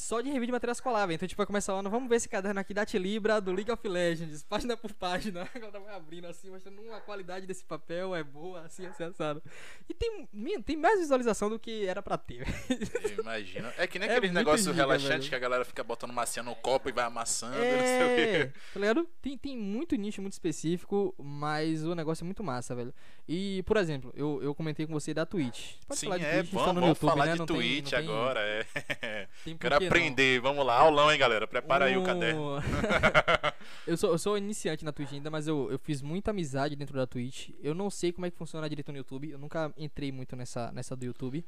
Só 0.00 0.22
de 0.22 0.28
review 0.30 0.46
de 0.46 0.52
material 0.52 0.72
escolar. 0.72 1.10
Então, 1.10 1.28
tipo, 1.28 1.36
vai 1.38 1.46
começar 1.46 1.74
lá, 1.74 1.82
vamos 1.82 2.08
ver 2.08 2.16
esse 2.16 2.28
caderno 2.28 2.58
aqui 2.58 2.72
da 2.72 2.86
Tilibra, 2.86 3.38
do 3.38 3.52
League 3.52 3.70
of 3.70 3.86
Legends, 3.86 4.42
página 4.42 4.74
por 4.74 4.94
página. 4.94 5.42
A 5.54 5.58
galera 5.58 5.78
vai 5.80 5.94
abrindo 5.94 6.26
assim, 6.26 6.48
mostrando 6.50 6.80
"Hum, 6.80 6.92
a 6.94 7.00
qualidade 7.00 7.46
desse 7.46 7.62
papel 7.64 8.14
é 8.14 8.22
boa, 8.24 8.62
assim, 8.62 8.86
assim, 8.86 9.04
assado. 9.04 9.42
E 9.88 9.92
tem, 9.92 10.26
tem 10.64 10.76
mais 10.76 10.98
visualização 11.00 11.50
do 11.50 11.58
que 11.58 11.84
era 11.86 12.00
pra 12.02 12.16
ter, 12.16 12.44
velho. 12.46 13.20
Imagina. 13.20 13.74
É 13.76 13.86
que 13.86 13.98
nem 13.98 14.08
É 14.08 14.12
aqueles 14.12 14.30
muito 14.32 14.38
negócios 14.38 14.66
giga, 14.66 14.76
relaxantes 14.76 15.10
velho. 15.18 15.28
que 15.28 15.34
a 15.34 15.38
galera 15.38 15.64
fica 15.66 15.84
botando 15.84 16.12
massinha 16.12 16.42
no 16.42 16.54
copo 16.56 16.88
e 16.88 16.92
vai 16.92 17.04
amassando, 17.04 17.56
não 17.58 17.62
sei 17.62 17.70
o 17.70 18.10
É, 18.10 18.44
quê. 18.46 18.52
tá 18.72 18.80
ligado? 18.80 19.06
Tem, 19.20 19.36
tem 19.36 19.56
muito 19.56 19.96
nicho, 19.96 20.22
muito 20.22 20.32
específico, 20.32 21.14
mas 21.18 21.84
o 21.84 21.94
negócio 21.94 22.22
é 22.22 22.26
muito 22.26 22.42
massa, 22.42 22.74
velho. 22.74 22.94
E, 23.28 23.62
por 23.64 23.76
exemplo, 23.76 24.12
eu, 24.16 24.40
eu 24.42 24.54
comentei 24.54 24.86
com 24.86 24.92
você 24.94 25.12
da 25.12 25.26
Twitch. 25.26 25.74
Pode 25.86 26.00
Sim, 26.00 26.06
falar 26.06 26.18
de 26.18 26.24
é, 26.24 26.38
Twitch, 26.38 26.52
vamos, 26.52 26.66
tá 26.66 26.72
no 26.80 26.86
YouTube, 26.88 27.10
falar 27.10 27.26
né? 27.26 27.32
de 27.32 27.38
Não 27.38 27.46
tem- 27.46 27.56
Twitch 27.56 27.90
tem- 27.90 27.98
agora, 27.98 28.40
é. 28.40 29.28
tem 29.44 29.54
por 29.56 29.60
Quero 29.68 29.78
que 29.78 29.84
não. 29.84 29.89
Aprender, 29.90 30.40
vamos 30.40 30.64
lá, 30.64 30.78
aulão, 30.78 31.10
hein, 31.12 31.18
galera. 31.18 31.46
Prepara 31.46 31.86
aí 31.86 31.96
o 31.96 32.02
caderno. 32.04 32.56
eu, 33.86 33.96
sou, 33.96 34.10
eu 34.12 34.18
sou 34.18 34.38
iniciante 34.38 34.84
na 34.84 34.92
Twitch 34.92 35.12
ainda, 35.12 35.30
mas 35.30 35.46
eu, 35.48 35.70
eu 35.70 35.78
fiz 35.78 36.00
muita 36.00 36.30
amizade 36.30 36.76
dentro 36.76 36.96
da 36.96 37.06
Twitch. 37.06 37.50
Eu 37.60 37.74
não 37.74 37.90
sei 37.90 38.12
como 38.12 38.26
é 38.26 38.30
que 38.30 38.36
funciona 38.36 38.68
direito 38.68 38.92
no 38.92 38.98
YouTube. 38.98 39.30
Eu 39.30 39.38
nunca 39.38 39.72
entrei 39.76 40.12
muito 40.12 40.36
nessa, 40.36 40.70
nessa 40.72 40.94
do 40.96 41.04
YouTube. 41.04 41.44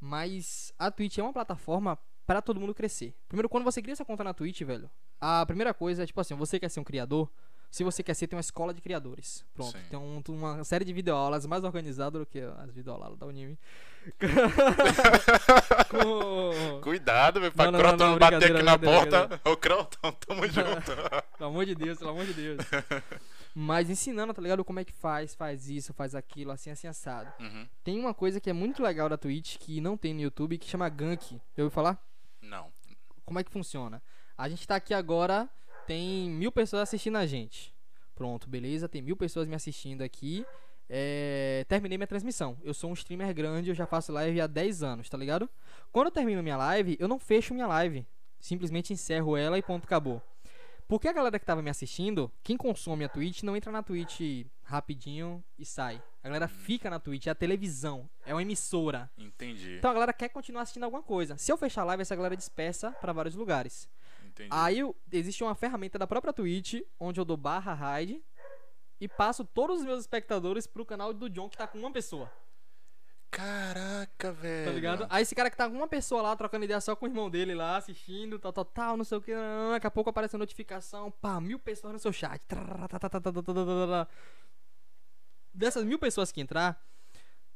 Mas 0.00 0.72
a 0.78 0.90
Twitch 0.90 1.18
é 1.18 1.22
uma 1.22 1.32
plataforma 1.32 1.98
pra 2.26 2.42
todo 2.42 2.60
mundo 2.60 2.74
crescer. 2.74 3.14
Primeiro, 3.28 3.48
quando 3.48 3.64
você 3.64 3.80
cria 3.80 3.92
essa 3.92 4.04
conta 4.04 4.22
na 4.22 4.34
Twitch, 4.34 4.60
velho, 4.62 4.90
a 5.20 5.44
primeira 5.46 5.72
coisa 5.72 6.02
é 6.02 6.06
tipo 6.06 6.20
assim: 6.20 6.34
você 6.34 6.60
quer 6.60 6.68
ser 6.68 6.80
um 6.80 6.84
criador? 6.84 7.30
Se 7.70 7.82
você 7.82 8.02
quer 8.02 8.14
ser, 8.14 8.26
tem 8.26 8.36
uma 8.36 8.40
escola 8.40 8.72
de 8.72 8.80
criadores. 8.80 9.44
Pronto. 9.54 9.72
Sim. 9.76 9.84
Tem 9.90 9.98
um- 9.98 10.22
uma 10.28 10.62
série 10.64 10.84
de 10.84 10.92
videoaulas 10.92 11.44
mais 11.46 11.64
organizadas 11.64 12.20
do 12.20 12.26
que 12.26 12.38
as 12.40 12.70
videoaulas 12.70 13.18
da 13.18 13.26
Unime. 13.26 13.58
Com- 15.90 16.80
Cuidado, 16.82 17.40
meu, 17.40 17.50
pra 17.52 17.66
Não, 17.66 17.72
não, 17.72 17.80
Croton 17.80 18.06
não, 18.10 18.18
bater 18.18 18.52
aqui 18.52 18.62
na 18.62 18.78
porta. 18.78 19.40
Ô, 19.44 19.56
Croton, 19.56 20.12
tamo 20.12 20.46
junto. 20.48 20.92
Pelo 21.38 21.50
amor 21.50 21.66
de 21.66 21.74
Deus, 21.74 21.98
pelo 21.98 22.10
amor 22.10 22.24
de 22.24 22.32
Deus. 22.34 22.58
Mas 23.54 23.88
ensinando, 23.88 24.34
tá 24.34 24.42
ligado? 24.42 24.64
Como 24.64 24.78
é 24.80 24.84
que 24.84 24.92
faz, 24.92 25.34
faz 25.34 25.68
isso, 25.68 25.94
faz 25.94 26.14
aquilo, 26.14 26.50
assim, 26.52 26.70
assim, 26.70 26.86
assado. 26.86 27.32
Uhum. 27.40 27.66
Tem 27.82 27.98
uma 27.98 28.12
coisa 28.12 28.38
que 28.40 28.50
é 28.50 28.52
muito 28.52 28.82
legal 28.82 29.08
da 29.08 29.16
Twitch, 29.16 29.56
que 29.58 29.80
não 29.80 29.96
tem 29.96 30.12
no 30.12 30.20
YouTube, 30.20 30.58
que 30.58 30.68
chama 30.68 30.88
Gank. 30.88 31.32
Já 31.56 31.62
ouviu 31.62 31.70
falar? 31.70 31.98
Não. 32.42 32.70
Como 33.24 33.38
é 33.38 33.44
que 33.44 33.50
funciona? 33.50 34.02
A 34.36 34.48
gente 34.48 34.66
tá 34.66 34.76
aqui 34.76 34.92
agora, 34.92 35.48
tem 35.86 36.30
mil 36.30 36.52
pessoas 36.52 36.82
assistindo 36.82 37.16
a 37.16 37.24
gente. 37.26 37.74
Pronto, 38.14 38.48
beleza? 38.48 38.88
Tem 38.88 39.00
mil 39.00 39.16
pessoas 39.16 39.48
me 39.48 39.54
assistindo 39.54 40.02
aqui. 40.02 40.44
É, 40.88 41.64
terminei 41.68 41.98
minha 41.98 42.06
transmissão. 42.06 42.56
Eu 42.62 42.72
sou 42.72 42.90
um 42.90 42.94
streamer 42.94 43.34
grande, 43.34 43.70
eu 43.70 43.74
já 43.74 43.86
faço 43.86 44.12
live 44.12 44.40
há 44.40 44.46
10 44.46 44.82
anos, 44.82 45.08
tá 45.08 45.18
ligado? 45.18 45.48
Quando 45.92 46.06
eu 46.06 46.12
termino 46.12 46.42
minha 46.42 46.56
live, 46.56 46.96
eu 47.00 47.08
não 47.08 47.18
fecho 47.18 47.54
minha 47.54 47.66
live. 47.66 48.06
Simplesmente 48.38 48.92
encerro 48.92 49.36
ela 49.36 49.58
e 49.58 49.62
ponto, 49.62 49.84
acabou. 49.84 50.22
Porque 50.88 51.08
a 51.08 51.12
galera 51.12 51.38
que 51.38 51.44
tava 51.44 51.62
me 51.62 51.70
assistindo, 51.70 52.30
quem 52.44 52.56
consome 52.56 53.04
a 53.04 53.08
Twitch, 53.08 53.42
não 53.42 53.56
entra 53.56 53.72
na 53.72 53.82
Twitch 53.82 54.46
rapidinho 54.62 55.42
e 55.58 55.64
sai. 55.64 56.00
A 56.22 56.28
galera 56.28 56.46
fica 56.46 56.88
na 56.88 57.00
Twitch, 57.00 57.26
é 57.26 57.30
a 57.30 57.34
televisão, 57.34 58.08
é 58.24 58.32
uma 58.32 58.42
emissora. 58.42 59.10
Entendi. 59.18 59.76
Então 59.78 59.90
a 59.90 59.94
galera 59.94 60.12
quer 60.12 60.28
continuar 60.28 60.62
assistindo 60.62 60.84
alguma 60.84 61.02
coisa. 61.02 61.36
Se 61.36 61.50
eu 61.50 61.56
fechar 61.56 61.82
a 61.82 61.86
live, 61.86 62.02
essa 62.02 62.14
galera 62.14 62.36
dispersa 62.36 62.92
pra 62.92 63.12
vários 63.12 63.34
lugares. 63.34 63.88
Entendi. 64.24 64.48
Aí 64.52 64.80
existe 65.10 65.42
uma 65.42 65.56
ferramenta 65.56 65.98
da 65.98 66.06
própria 66.06 66.32
Twitch, 66.32 66.82
onde 67.00 67.18
eu 67.18 67.24
dou 67.24 67.36
barra 67.36 67.74
raid 67.74 68.22
e 69.00 69.08
passo 69.08 69.44
todos 69.44 69.80
os 69.80 69.84
meus 69.84 70.00
espectadores 70.00 70.66
pro 70.66 70.84
canal 70.84 71.12
do 71.12 71.28
John, 71.28 71.48
que 71.48 71.56
tá 71.56 71.66
com 71.66 71.78
uma 71.78 71.92
pessoa. 71.92 72.30
Caraca, 73.30 74.08
tá 74.16 74.30
velho. 74.30 74.66
Tá 74.66 74.72
ligado? 74.72 75.06
Aí 75.10 75.22
esse 75.22 75.34
cara 75.34 75.50
que 75.50 75.56
tá 75.56 75.68
com 75.68 75.76
uma 75.76 75.88
pessoa 75.88 76.22
lá, 76.22 76.36
trocando 76.36 76.64
ideia 76.64 76.80
só 76.80 76.96
com 76.96 77.04
o 77.04 77.08
irmão 77.08 77.28
dele 77.28 77.54
lá, 77.54 77.76
assistindo, 77.76 78.38
tal, 78.38 78.52
tal, 78.52 78.64
tal, 78.64 78.96
não 78.96 79.04
sei 79.04 79.18
o 79.18 79.20
que. 79.20 79.32
Daqui 79.72 79.86
a 79.86 79.90
pouco 79.90 80.08
aparece 80.08 80.36
a 80.36 80.38
notificação, 80.38 81.10
pá, 81.10 81.40
mil 81.40 81.58
pessoas 81.58 81.92
no 81.92 81.98
seu 81.98 82.12
chat. 82.12 82.40
Dessas 85.52 85.84
mil 85.84 85.98
pessoas 85.98 86.32
que 86.32 86.40
entrar, 86.40 86.82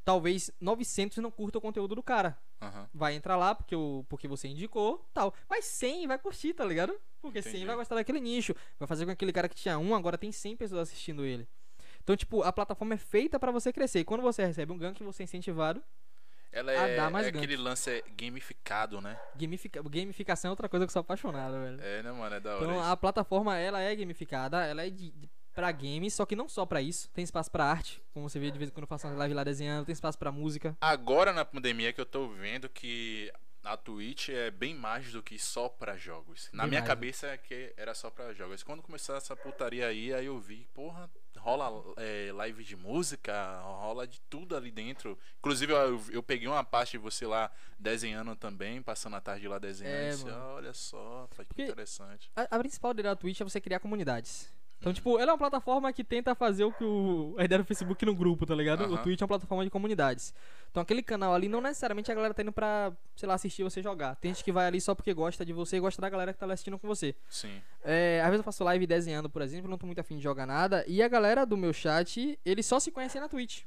talvez 0.05 0.51
900 0.61 1.18
não 1.18 1.30
curta 1.30 1.59
o 1.59 1.62
conteúdo 1.62 1.95
do 1.95 2.03
cara. 2.03 2.38
Uhum. 2.61 2.86
Vai 2.93 3.14
entrar 3.14 3.36
lá 3.36 3.55
porque, 3.55 3.74
o, 3.74 4.05
porque 4.09 4.28
você 4.28 4.49
indicou, 4.49 5.09
tal. 5.14 5.32
Mas 5.49 5.64
100 5.66 6.07
vai 6.09 6.18
curtir, 6.18 6.53
tá 6.53 6.64
ligado? 6.64 6.95
Porque 7.20 7.42
100 7.42 7.50
Entendi. 7.50 7.66
vai 7.66 7.76
gostar 7.76 7.94
daquele 7.94 8.20
nicho. 8.20 8.54
Vai 8.78 8.86
fazer 8.86 9.04
com 9.04 9.08
que 9.08 9.12
aquele 9.12 9.32
cara 9.32 9.48
que 9.48 9.54
tinha 9.54 9.78
um, 9.78 9.94
agora 9.94 10.16
tem 10.16 10.32
100 10.32 10.56
pessoas 10.56 10.88
assistindo 10.88 11.24
ele. 11.24 11.46
Então, 12.02 12.16
tipo, 12.16 12.42
a 12.42 12.52
plataforma 12.52 12.94
é 12.94 12.96
feita 12.98 13.38
pra 13.38 13.52
você 13.52 13.72
crescer. 13.72 14.00
E 14.00 14.04
quando 14.04 14.22
você 14.22 14.44
recebe 14.44 14.72
um 14.72 14.78
gank, 14.78 15.02
você 15.02 15.22
é 15.22 15.24
incentivado. 15.24 15.82
Ela 16.52 16.72
A 16.72 16.88
é, 16.88 16.96
dar 16.96 17.10
mais 17.10 17.26
é 17.26 17.28
aquele 17.28 17.56
lance 17.56 17.88
é 17.90 18.02
gamificado, 18.16 19.00
né? 19.00 19.16
Gamifica... 19.36 19.80
Gamificação 19.82 20.48
é 20.48 20.52
outra 20.52 20.68
coisa 20.68 20.84
que 20.84 20.90
eu 20.90 20.92
sou 20.92 21.00
apaixonado, 21.00 21.52
velho. 21.52 21.80
É, 21.80 22.02
né, 22.02 22.10
mano? 22.10 22.34
É 22.34 22.40
da 22.40 22.56
hora 22.56 22.64
Então, 22.64 22.80
isso. 22.80 22.90
a 22.90 22.96
plataforma, 22.96 23.56
ela 23.56 23.80
é 23.80 23.94
gamificada, 23.94 24.64
ela 24.64 24.84
é 24.84 24.90
de, 24.90 25.12
de, 25.12 25.30
pra 25.54 25.70
games, 25.70 26.12
só 26.14 26.26
que 26.26 26.34
não 26.34 26.48
só 26.48 26.66
pra 26.66 26.82
isso. 26.82 27.08
Tem 27.10 27.22
espaço 27.22 27.50
pra 27.52 27.66
arte, 27.66 28.02
como 28.12 28.28
você 28.28 28.40
vê 28.40 28.50
de 28.50 28.58
vez 28.58 28.68
em 28.70 28.72
quando 28.74 28.82
eu 28.82 28.88
faço 28.88 29.06
uma 29.06 29.14
live 29.14 29.34
lá 29.34 29.44
desenhando. 29.44 29.86
Tem 29.86 29.92
espaço 29.92 30.18
pra 30.18 30.32
música. 30.32 30.76
Agora 30.80 31.32
na 31.32 31.44
pandemia 31.44 31.92
que 31.92 32.00
eu 32.00 32.06
tô 32.06 32.26
vendo 32.30 32.68
que 32.68 33.32
a 33.62 33.76
Twitch 33.76 34.30
é 34.30 34.50
bem 34.50 34.74
mais 34.74 35.12
do 35.12 35.22
que 35.22 35.38
só 35.38 35.68
pra 35.68 35.96
jogos. 35.96 36.48
Na 36.52 36.62
Bem 36.64 36.70
minha 36.70 36.80
mais, 36.80 36.88
cabeça 36.88 37.26
é 37.28 37.36
que 37.36 37.72
era 37.76 37.94
só 37.94 38.11
pra 38.11 38.32
jogos. 38.32 38.62
Quando 38.62 38.82
começou 38.82 39.14
essa 39.16 39.36
putaria 39.36 39.86
aí, 39.86 40.12
aí 40.14 40.26
eu 40.26 40.38
vi, 40.40 40.66
porra, 40.72 41.11
rola 41.38 41.94
é, 41.96 42.30
live 42.32 42.64
de 42.64 42.74
música, 42.76 43.61
rola 43.61 44.06
de 44.06 44.20
tudo 44.22 44.56
ali 44.56 44.70
dentro. 44.70 45.18
Inclusive 45.38 45.72
eu, 45.72 46.02
eu 46.11 46.22
peguei 46.22 46.48
uma 46.48 46.64
parte 46.64 46.92
de 46.92 46.98
você 46.98 47.26
lá 47.26 47.50
desenhando 47.78 48.34
também, 48.34 48.82
passando 48.82 49.16
a 49.16 49.20
tarde 49.20 49.46
lá 49.46 49.58
desenhando. 49.58 49.94
É, 49.96 50.11
disse, 50.11 50.30
olha 50.30 50.72
só, 50.74 51.28
que 51.30 51.44
Porque- 51.44 51.62
interessante. 51.64 52.30
A, 52.34 52.42
a 52.56 52.58
principal 52.58 52.92
ideia 52.92 53.11
da 53.11 53.16
Twitch 53.16 53.40
é 53.40 53.44
você 53.44 53.61
criar 53.61 53.80
comunidades. 53.80 54.52
Uhum. 54.81 54.91
Então, 54.91 54.93
tipo, 54.95 55.18
ela 55.18 55.31
é 55.31 55.33
uma 55.33 55.39
plataforma 55.39 55.93
que 55.93 56.03
tenta 56.03 56.35
fazer 56.35 56.64
o 56.64 56.72
que 56.72 56.83
o, 56.83 57.35
a 57.39 57.45
ideia 57.45 57.59
do 57.59 57.64
Facebook 57.66 58.05
no 58.07 58.14
grupo, 58.14 58.47
tá 58.47 58.55
ligado? 58.55 58.81
O 58.81 58.95
Aham. 58.95 59.03
Twitch 59.03 59.20
é 59.20 59.24
uma 59.24 59.28
plataforma 59.28 59.62
de 59.62 59.70
comunidades. 59.70 60.35
Então, 60.70 60.83
aquele 60.83 61.03
canal 61.03 61.35
ali, 61.35 61.49
não 61.49 61.61
necessariamente 61.61 62.11
a 62.11 62.14
galera 62.14 62.33
tá 62.33 62.43
indo 62.43 62.53
pra, 62.53 62.91
sei 63.14 63.28
lá, 63.28 63.35
assistir 63.35 63.62
você 63.62 63.83
jogar. 63.83 64.16
Tem 64.16 64.33
gente 64.33 64.43
que 64.43 64.51
vai 64.51 64.66
ali 64.66 64.81
só 64.81 64.95
porque 64.95 65.12
gosta 65.12 65.45
de 65.45 65.53
você 65.53 65.76
e 65.76 65.81
gosta 65.81 66.01
da 66.01 66.09
galera 66.09 66.33
que 66.33 66.39
tá 66.39 66.47
lá 66.47 66.55
assistindo 66.55 66.78
com 66.78 66.89
você. 66.89 67.14
Sim. 67.28 67.61
É, 67.85 68.20
às 68.22 68.28
vezes 68.28 68.39
eu 68.41 68.45
faço 68.45 68.64
live 68.64 68.87
desenhando, 68.87 69.28
por 69.28 69.43
exemplo, 69.43 69.68
não 69.68 69.76
tô 69.76 69.85
muito 69.85 70.01
afim 70.01 70.16
de 70.16 70.22
jogar 70.22 70.47
nada. 70.47 70.83
E 70.89 71.03
a 71.03 71.09
galera 71.09 71.45
do 71.45 71.57
meu 71.57 71.74
chat, 71.74 72.39
eles 72.45 72.64
só 72.64 72.81
se 72.81 72.91
conhecem 72.91 73.20
na 73.20 73.28
Twitch. 73.28 73.64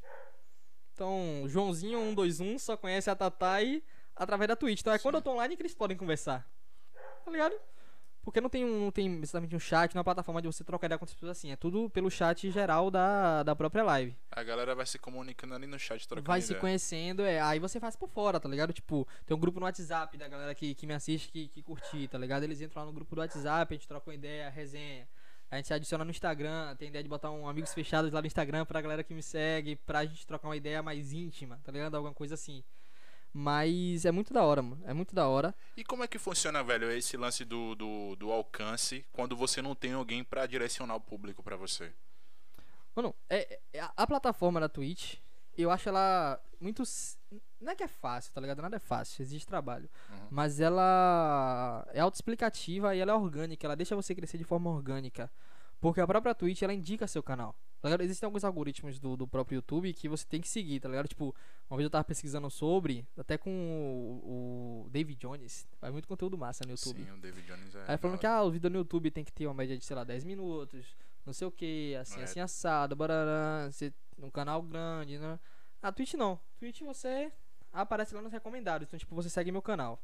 Então, 0.93 1.43
Joãozinho121 1.45 2.57
só 2.57 2.75
conhece 2.75 3.09
a 3.09 3.15
Tatai 3.15 3.83
através 4.15 4.47
da 4.47 4.55
Twitch. 4.55 4.81
Então 4.81 4.93
é 4.93 4.99
quando 4.99 5.15
eu 5.15 5.21
tô 5.21 5.31
online 5.31 5.55
que 5.55 5.61
eles 5.61 5.73
podem 5.75 5.97
conversar. 5.97 6.47
Tá 7.25 7.31
ligado? 7.31 7.55
Porque 8.23 8.39
não 8.39 8.49
tem, 8.49 8.63
um, 8.63 8.85
não 8.85 8.91
tem 8.91 9.19
exatamente 9.21 9.53
um 9.53 9.59
chat, 9.59 9.93
não 9.93 9.99
é 9.99 10.01
uma 10.01 10.03
plataforma 10.05 10.41
de 10.41 10.47
você 10.47 10.63
trocar 10.63 10.87
ideia 10.87 10.97
com 10.97 11.03
as 11.03 11.13
pessoas 11.13 11.31
assim. 11.31 11.51
É 11.51 11.57
tudo 11.57 11.89
pelo 11.89 12.09
chat 12.09 12.49
geral 12.49 12.89
da, 12.89 13.43
da 13.43 13.53
própria 13.53 13.83
live. 13.83 14.15
A 14.31 14.41
galera 14.41 14.73
vai 14.73 14.85
se 14.85 14.97
comunicando 14.97 15.53
ali 15.53 15.67
no 15.67 15.77
chat, 15.77 16.07
trocando 16.07 16.25
Vai 16.25 16.41
se 16.41 16.55
conhecendo, 16.55 17.23
é. 17.23 17.41
Aí 17.41 17.59
você 17.59 17.81
faz 17.81 17.97
por 17.97 18.07
fora, 18.07 18.39
tá 18.39 18.47
ligado? 18.47 18.71
Tipo, 18.71 19.05
tem 19.25 19.35
um 19.35 19.39
grupo 19.39 19.59
no 19.59 19.65
WhatsApp 19.65 20.17
da 20.17 20.29
galera 20.29 20.55
que, 20.55 20.73
que 20.73 20.87
me 20.87 20.93
assiste, 20.93 21.29
que, 21.29 21.49
que 21.49 21.61
curte, 21.61 22.07
tá 22.07 22.17
ligado? 22.17 22.43
Eles 22.43 22.61
entram 22.61 22.83
lá 22.83 22.85
no 22.85 22.93
grupo 22.93 23.13
do 23.13 23.19
WhatsApp, 23.19 23.73
a 23.73 23.77
gente 23.77 23.87
troca 23.87 24.09
uma 24.09 24.15
ideia, 24.15 24.49
resenha. 24.49 25.05
A 25.51 25.57
gente 25.57 25.67
se 25.67 25.73
adiciona 25.73 26.03
no 26.03 26.09
Instagram, 26.09 26.75
tem 26.77 26.87
ideia 26.87 27.03
de 27.03 27.09
botar 27.09 27.29
um 27.29 27.47
amigos 27.47 27.73
fechados 27.73 28.11
lá 28.11 28.21
no 28.21 28.25
Instagram 28.25 28.65
pra 28.65 28.81
galera 28.81 29.03
que 29.03 29.13
me 29.13 29.21
segue, 29.21 29.75
pra 29.75 30.03
gente 30.05 30.25
trocar 30.25 30.47
uma 30.47 30.57
ideia 30.57 30.81
mais 30.81 31.11
íntima, 31.13 31.59
tá 31.63 31.71
ligado? 31.71 31.93
Alguma 31.95 32.13
coisa 32.13 32.33
assim. 32.33 32.63
Mas 33.33 34.05
é 34.05 34.11
muito 34.11 34.31
da 34.31 34.43
hora, 34.43 34.61
mano. 34.61 34.81
É 34.85 34.93
muito 34.93 35.15
da 35.15 35.27
hora. 35.27 35.55
E 35.75 35.83
como 35.83 36.03
é 36.03 36.07
que 36.07 36.19
funciona, 36.19 36.63
velho, 36.63 36.91
esse 36.91 37.17
lance 37.17 37.43
do, 37.43 37.73
do, 37.73 38.15
do 38.15 38.31
alcance 38.31 39.03
quando 39.11 39.35
você 39.35 39.59
não 39.59 39.73
tem 39.73 39.93
alguém 39.93 40.23
pra 40.23 40.45
direcionar 40.45 40.95
o 40.95 41.01
público 41.01 41.41
pra 41.41 41.55
você? 41.55 41.91
Mano, 42.95 43.15
é, 43.27 43.59
é- 43.73 43.89
a, 43.97 44.05
plataforma 44.05 44.59
da 44.59 44.69
Twitch, 44.69 45.15
eu 45.57 45.71
acho 45.71 45.89
ela 45.89 46.39
muito. 46.61 46.83
Não 47.59 47.71
é 47.71 47.75
que 47.75 47.83
é 47.83 47.87
fácil, 47.87 48.31
tá 48.31 48.39
ligado? 48.39 48.61
Nada 48.61 48.75
é 48.75 48.79
fácil, 48.79 49.23
existe 49.23 49.47
trabalho. 49.47 49.89
Uhum. 50.11 50.27
Mas 50.29 50.59
ela 50.59 51.87
é 51.91 52.01
autoexplicativa 52.01 52.95
e 52.95 52.99
ela 52.99 53.13
é 53.13 53.15
orgânica, 53.15 53.65
ela 53.65 53.75
deixa 53.75 53.95
você 53.95 54.13
crescer 54.13 54.37
de 54.37 54.43
forma 54.43 54.69
orgânica. 54.69 55.31
Porque 55.79 55.99
a 55.99 56.07
própria 56.07 56.35
Twitch, 56.35 56.61
ela 56.61 56.73
indica 56.73 57.07
seu 57.07 57.23
canal. 57.23 57.55
Tá 57.83 57.89
ligado? 57.89 58.01
Existem 58.03 58.25
alguns 58.25 58.45
algoritmos 58.45 58.97
do, 58.97 59.17
do 59.17 59.27
próprio 59.27 59.57
YouTube 59.57 59.91
que 59.91 60.07
você 60.07 60.25
tem 60.25 60.39
que 60.39 60.47
seguir, 60.47 60.79
tá 60.79 60.87
ligado? 60.87 61.05
Tipo, 61.05 61.35
uma 61.69 61.75
vez 61.75 61.83
eu 61.83 61.89
tava 61.89 62.05
pesquisando 62.05 62.49
sobre, 62.49 63.05
até 63.17 63.37
com 63.37 63.51
o, 64.23 64.85
o 64.85 64.89
David 64.89 65.19
Jones, 65.19 65.67
faz 65.81 65.91
muito 65.91 66.07
conteúdo 66.07 66.37
massa 66.37 66.63
no 66.65 66.71
YouTube. 66.71 67.03
Sim, 67.03 67.11
o 67.11 67.17
David 67.17 67.45
Jones 67.45 67.75
é. 67.75 67.83
Aí 67.89 67.97
falando 67.97 68.17
que 68.17 68.25
ah, 68.25 68.41
o 68.41 68.49
vídeo 68.49 68.69
no 68.69 68.77
YouTube 68.77 69.11
tem 69.11 69.25
que 69.25 69.33
ter 69.33 69.47
uma 69.47 69.53
média 69.53 69.77
de, 69.77 69.83
sei 69.83 69.97
lá, 69.97 70.05
10 70.05 70.23
minutos, 70.23 70.95
não 71.25 71.33
sei 71.33 71.45
o 71.45 71.51
que, 71.51 71.93
assim, 71.97 72.21
É. 72.21 72.23
assim, 72.23 72.39
assado, 72.39 72.95
barará, 72.95 73.69
ser 73.69 73.93
um 74.17 74.29
canal 74.31 74.61
grande, 74.61 75.17
né? 75.19 75.37
A 75.81 75.91
Twitch 75.91 76.13
não. 76.13 76.39
Twitch 76.55 76.79
você 76.83 77.33
aparece 77.73 78.15
lá 78.15 78.21
nos 78.21 78.31
recomendados, 78.31 78.87
então 78.87 78.97
tipo, 78.97 79.13
você 79.13 79.29
segue 79.29 79.51
meu 79.51 79.61
canal. 79.61 80.01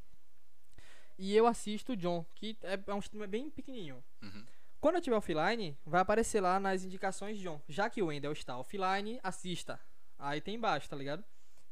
E 1.18 1.34
eu 1.34 1.48
assisto 1.48 1.94
o 1.94 1.96
John, 1.96 2.26
que 2.36 2.58
é, 2.62 2.78
é 2.88 2.94
um 2.94 3.00
streamer 3.00 3.30
bem 3.30 3.50
pequenininho. 3.50 4.04
Uhum. 4.22 4.46
Quando 4.80 4.96
eu 4.96 5.02
tiver 5.02 5.16
offline, 5.18 5.78
vai 5.86 6.02
aparecer 6.02 6.40
lá 6.42 6.60
nas 6.60 6.84
indicações, 6.84 7.38
John. 7.38 7.62
Já 7.68 7.90
que 7.90 8.02
o 8.02 8.08
Wendel 8.08 8.32
está 8.32 8.58
offline, 8.58 9.20
assista. 9.22 9.80
Aí 10.18 10.40
tem 10.40 10.56
embaixo, 10.56 10.90
tá 10.90 10.96
ligado? 10.96 11.24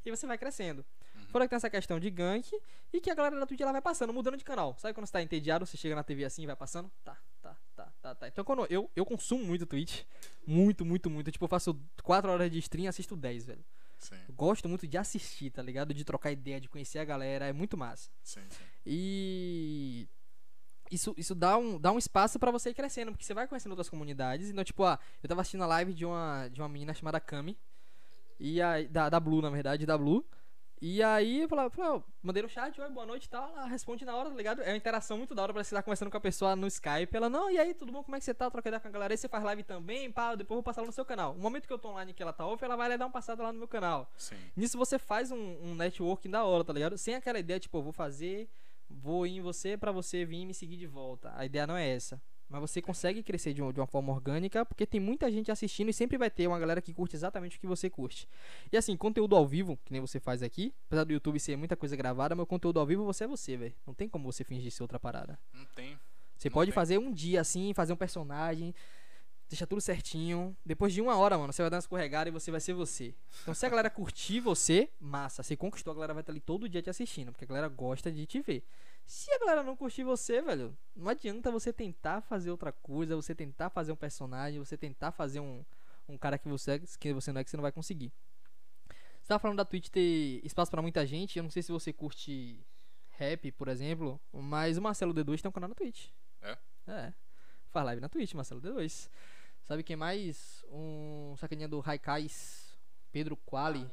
E 0.05 0.10
você 0.10 0.28
vai 0.28 0.38
crescendo. 0.38 0.86
Fora 1.30 1.45
que 1.45 1.49
tem 1.49 1.58
essa 1.58 1.70
questão 1.70 1.99
de 1.99 2.10
gank 2.10 2.49
e 2.93 3.01
que 3.01 3.10
a 3.10 3.16
galera 3.16 3.39
da 3.39 3.45
Twitch 3.45 3.60
ela 3.60 3.72
vai 3.72 3.82
passando, 3.82 4.14
mudando 4.14 4.38
de 4.38 4.43
canal. 4.43 4.76
Sabe 4.78 4.93
quando 4.93 5.05
você 5.05 5.14
tá 5.14 5.22
entediado, 5.22 5.66
você 5.66 5.76
chega 5.76 5.95
na 5.95 6.03
TV 6.03 6.24
assim 6.24 6.43
e 6.43 6.45
vai 6.45 6.55
passando? 6.55 6.89
Tá, 7.03 7.18
tá, 7.41 7.58
tá, 7.76 7.93
tá, 8.01 8.16
tá. 8.16 8.28
Então 8.28 8.45
quando 8.45 8.66
eu, 8.70 8.89
eu 8.95 9.05
consumo 9.05 9.43
muito 9.43 9.66
Twitch, 9.66 10.03
muito, 10.45 10.86
muito, 10.86 11.10
muito. 11.10 11.32
Tipo, 11.32 11.45
eu 11.45 11.49
faço 11.49 11.78
4 12.03 12.32
horas 12.32 12.51
de 12.51 12.60
stream 12.60 12.86
e 12.86 12.88
assisto 12.88 13.16
10, 13.16 13.45
velho. 13.45 13.66
Sim, 13.99 14.16
gosto 14.30 14.70
muito 14.70 14.88
de 14.88 14.97
assistir, 14.97 15.49
tá 15.49 15.62
ligado? 15.62 15.93
De 15.93 16.05
trocar 16.05 16.32
ideia, 16.32 16.62
de 16.62 16.70
conhecer 16.70 16.99
a 16.99 17.05
galera, 17.05 17.47
é 17.47 17.53
muito 17.53 17.76
massa. 17.76 18.10
sim, 18.24 18.41
sim. 18.49 18.64
E 18.86 20.08
isso, 20.92 21.14
isso 21.18 21.36
dá, 21.36 21.58
um, 21.58 21.80
dá 21.80 21.92
um 21.92 21.98
espaço 21.98 22.40
pra 22.40 22.52
você 22.52 22.70
ir 22.70 22.74
crescendo, 22.74 23.12
porque 23.12 23.26
você 23.26 23.34
vai 23.34 23.48
conhecendo 23.48 23.72
outras 23.72 23.90
comunidades. 23.90 24.50
Então, 24.50 24.64
tipo, 24.64 24.84
ah, 24.84 25.00
eu 25.22 25.30
tava 25.30 25.42
assistindo 25.42 25.64
a 25.64 25.68
live 25.68 25.94
de 25.94 26.06
uma, 26.06 26.48
de 26.48 26.62
uma 26.62 26.70
menina 26.70 26.94
chamada 26.94 27.20
Kami. 27.20 27.58
E 28.40 28.60
da, 28.90 29.10
da 29.10 29.20
Blue, 29.20 29.42
na 29.42 29.50
verdade, 29.50 29.86
da 29.86 29.98
Blue. 29.98 30.24
E 30.80 31.02
aí 31.02 31.42
eu 31.42 31.50
falei, 31.50 31.72
mandei 32.22 32.44
no 32.44 32.50
chat, 32.50 32.80
oi, 32.80 32.90
boa 32.90 33.06
noite 33.06 33.26
e 33.26 33.30
tal. 33.30 33.50
Ela 33.50 33.66
responde 33.66 34.06
na 34.06 34.16
hora, 34.16 34.30
tá 34.30 34.36
ligado? 34.36 34.62
É 34.62 34.70
uma 34.70 34.78
interação 34.78 35.18
muito 35.18 35.34
da 35.34 35.42
hora 35.42 35.52
pra 35.52 35.64
você 35.64 35.74
estar 35.74 35.82
conversando 35.82 36.12
com 36.12 36.18
a 36.18 36.22
pessoa 36.22 36.56
no 36.56 36.68
Skype. 36.68 37.10
Ela, 37.16 37.30
não, 37.30 37.50
e 37.50 37.58
aí, 37.58 37.74
tudo 37.74 37.92
bom? 37.92 38.04
Como 38.04 38.16
é 38.16 38.20
que 38.20 38.26
você 38.26 38.34
tá? 38.34 38.50
Troca 38.52 38.70
ideia 38.70 38.80
com 38.80 38.88
a 38.88 38.92
galera. 38.92 39.18
Você 39.18 39.28
faz 39.28 39.44
live 39.44 39.64
também, 39.64 40.12
pá, 40.12 40.36
depois 40.36 40.56
eu 40.56 40.58
vou 40.58 40.64
passar 40.64 40.82
lá 40.82 40.88
no 40.88 40.94
seu 40.94 41.04
canal. 41.04 41.34
No 41.34 41.40
momento 41.40 41.66
que 41.66 41.74
eu 41.74 41.80
tô 41.80 41.90
online 41.90 42.14
que 42.14 42.22
ela 42.22 42.32
tá 42.32 42.46
off, 42.46 42.64
ela 42.64 42.76
vai 42.76 42.90
lá 42.90 42.96
dar 42.96 43.06
uma 43.06 43.12
passada 43.12 43.42
lá 43.42 43.52
no 43.52 43.58
meu 43.58 43.68
canal. 43.68 44.08
Sim. 44.16 44.36
Nisso 44.56 44.78
você 44.78 45.00
faz 45.00 45.32
um, 45.32 45.58
um 45.64 45.74
networking 45.74 46.30
da 46.30 46.44
hora, 46.44 46.64
tá 46.64 46.74
ligado? 46.74 46.96
Sem 46.96 47.16
aquela 47.16 47.40
ideia, 47.40 47.60
tipo, 47.60 47.76
eu 47.76 47.82
vou 47.82 47.92
fazer, 47.92 48.48
vou 48.90 49.26
ir 49.28 49.38
em 49.38 49.42
você 49.42 49.78
pra 49.78 49.92
você 49.92 50.26
vir 50.26 50.42
e 50.42 50.46
me 50.46 50.54
seguir 50.54 50.78
de 50.78 50.88
volta. 50.88 51.32
A 51.36 51.46
ideia 51.46 51.66
não 51.68 51.76
é 51.78 51.88
essa. 51.90 52.22
Mas 52.50 52.62
você 52.62 52.82
consegue 52.82 53.22
crescer 53.24 53.54
de, 53.54 53.62
de 53.74 53.80
uma 53.80 53.86
forma 53.88 54.14
orgânica, 54.14 54.66
porque 54.66 54.86
tem 54.86 55.02
muita 55.02 55.30
gente 55.30 55.52
assistindo 55.52 55.90
e 55.90 55.94
sempre 55.94 56.18
vai 56.18 56.30
ter 56.32 56.48
uma 56.48 56.58
galera 56.58 56.82
que 56.82 56.94
curte 56.94 57.14
exatamente 57.14 57.58
o 57.58 57.60
que 57.60 57.68
você 57.68 57.90
curte. 57.90 58.26
E 58.72 58.78
assim, 58.78 58.96
conteúdo 58.96 59.36
ao 59.36 59.46
vivo, 59.46 59.78
que 59.84 59.92
nem 59.92 60.00
você 60.00 60.18
faz 60.18 60.42
aqui, 60.42 60.74
apesar 60.88 61.04
do 61.04 61.12
YouTube 61.12 61.38
ser 61.42 61.58
muita 61.58 61.76
coisa 61.76 61.94
gravada, 61.98 62.36
meu 62.36 62.46
conteúdo 62.46 62.80
ao 62.80 62.86
vivo 62.86 63.04
você 63.04 63.26
é 63.26 63.28
você, 63.28 63.58
velho. 63.58 63.76
Não 63.86 63.94
tem 63.94 64.08
como 64.08 64.32
você 64.32 64.46
fingir 64.46 64.72
ser 64.72 64.82
outra 64.82 64.98
parada. 64.98 65.38
Não 65.54 65.66
tem. 65.76 66.00
Você 66.38 66.48
Não 66.48 66.54
pode 66.54 66.72
tem. 66.72 66.76
fazer 66.76 66.98
um 67.00 67.12
dia 67.12 67.42
assim, 67.42 67.74
fazer 67.74 67.92
um 67.92 67.98
personagem, 67.98 68.74
deixar 69.50 69.66
tudo 69.66 69.82
certinho. 69.82 70.56
Depois 70.66 70.93
de 70.93 71.02
uma 71.02 71.16
hora, 71.18 71.38
mano, 71.38 71.52
você 71.54 71.62
vai 71.62 71.70
dar 71.70 71.78
uma 71.78 71.80
escorregada 71.80 72.30
e 72.30 72.32
você 72.32 72.52
vai 72.52 72.60
ser 72.60 72.74
você. 72.74 73.16
Então, 73.41 73.54
se 73.54 73.66
a 73.66 73.70
galera 73.70 73.89
curtir 73.89 74.39
você, 74.39 74.89
massa. 75.00 75.43
Você 75.43 75.56
conquistou, 75.56 75.91
a 75.91 75.95
galera 75.95 76.14
vai 76.14 76.22
estar 76.22 76.32
ali 76.32 76.39
todo 76.39 76.68
dia 76.68 76.82
te 76.82 76.89
assistindo, 76.89 77.32
porque 77.32 77.45
a 77.45 77.48
galera 77.48 77.68
gosta 77.68 78.12
de 78.12 78.26
te 78.26 78.41
ver. 78.41 78.64
Se 79.06 79.32
a 79.32 79.39
galera 79.39 79.64
não 79.64 79.76
curtir 79.76 80.04
você, 80.04 80.41
velho, 80.41 80.78
não 80.95 81.08
adianta 81.10 81.50
você 81.50 81.72
tentar 81.72 82.22
fazer 82.22 82.52
outra 82.52 82.72
coisa, 82.74 83.16
você 83.16 83.34
tentar 83.34 83.70
fazer 83.70 83.91
um 83.91 83.95
personagem, 83.95 84.60
você 84.60 84.76
tentar 84.78 85.12
fazer 85.12 85.39
um, 85.39 85.64
um 86.10 86.18
cara 86.18 86.38
que 86.38 86.48
você, 86.50 86.72
é- 86.72 86.80
que 86.80 87.14
você 87.14 87.32
não 87.32 87.39
é, 87.39 87.43
que 87.43 87.50
você 87.50 87.56
não 87.58 87.62
vai 87.62 87.72
conseguir. 87.72 88.12
Você 89.22 89.28
tava 89.30 89.39
falando 89.39 89.58
da 89.58 89.66
Twitch 89.66 89.88
ter 89.89 90.41
espaço 90.45 90.70
pra 90.72 90.82
muita 90.82 91.06
gente, 91.06 91.38
eu 91.38 91.43
não 91.43 91.50
sei 91.50 91.62
se 91.64 91.72
você 91.72 91.91
curte 91.93 92.60
rap, 93.12 93.52
por 93.54 93.68
exemplo, 93.68 94.20
mas 94.32 94.78
o 94.78 94.82
Marcelo 94.82 95.14
D2 95.14 95.41
tem 95.41 95.50
um 95.50 95.52
canal 95.52 95.70
na 95.70 95.76
Twitch. 95.76 96.10
É? 96.41 96.58
É. 96.88 97.14
Faz 97.70 97.86
live 97.86 98.02
na 98.02 98.10
Twitch, 98.10 98.34
Marcelo 98.34 98.62
D2. 98.62 99.10
Sabe 99.68 99.84
quem 99.84 99.95
mais? 99.95 100.63
Um 100.72 101.36
sacaninha 101.38 101.68
do 101.68 101.80
Raikais, 101.80 102.74
Pedro 103.11 103.36
Quali. 103.36 103.86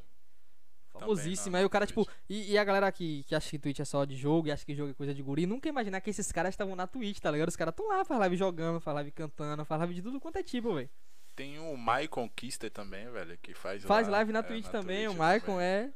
Famosíssimo. 0.92 1.52
na 1.54 1.58
Aí 1.58 1.64
o 1.64 1.70
cara, 1.70 1.86
tipo. 1.86 2.08
E, 2.28 2.52
e 2.52 2.58
a 2.58 2.62
galera 2.62 2.90
que, 2.92 3.24
que 3.24 3.34
acha 3.34 3.50
que 3.50 3.58
Twitch 3.58 3.80
é 3.80 3.84
só 3.84 4.04
de 4.04 4.14
jogo 4.16 4.46
e 4.46 4.52
acha 4.52 4.64
que 4.64 4.74
jogo 4.76 4.92
é 4.92 4.94
coisa 4.94 5.12
de 5.12 5.20
guri, 5.22 5.44
nunca 5.46 5.68
imaginar 5.68 6.00
que 6.00 6.10
esses 6.10 6.30
caras 6.30 6.54
estavam 6.54 6.76
na 6.76 6.86
Twitch, 6.86 7.18
tá 7.18 7.30
ligado? 7.32 7.48
Os 7.48 7.56
caras 7.56 7.72
estão 7.72 7.88
lá, 7.88 8.04
faz 8.04 8.20
live 8.20 8.36
jogando, 8.36 8.78
faz 8.80 8.94
live 8.94 9.10
cantando, 9.10 9.64
faz 9.64 9.80
live 9.80 9.94
de 9.94 10.02
tudo 10.02 10.20
quanto 10.20 10.36
é 10.38 10.42
tipo, 10.44 10.72
velho. 10.74 10.88
Tem 11.34 11.58
o 11.58 11.76
Maicon 11.76 12.28
Kister 12.28 12.70
também, 12.70 13.10
velho, 13.10 13.36
que 13.42 13.54
faz 13.54 13.82
Faz 13.82 14.06
lá- 14.06 14.18
live 14.18 14.30
na 14.32 14.38
é, 14.38 14.42
Twitch 14.42 14.66
na 14.66 14.70
também, 14.70 15.04
Twitch 15.06 15.16
o 15.16 15.18
Maicon 15.18 15.60
é. 15.60 15.92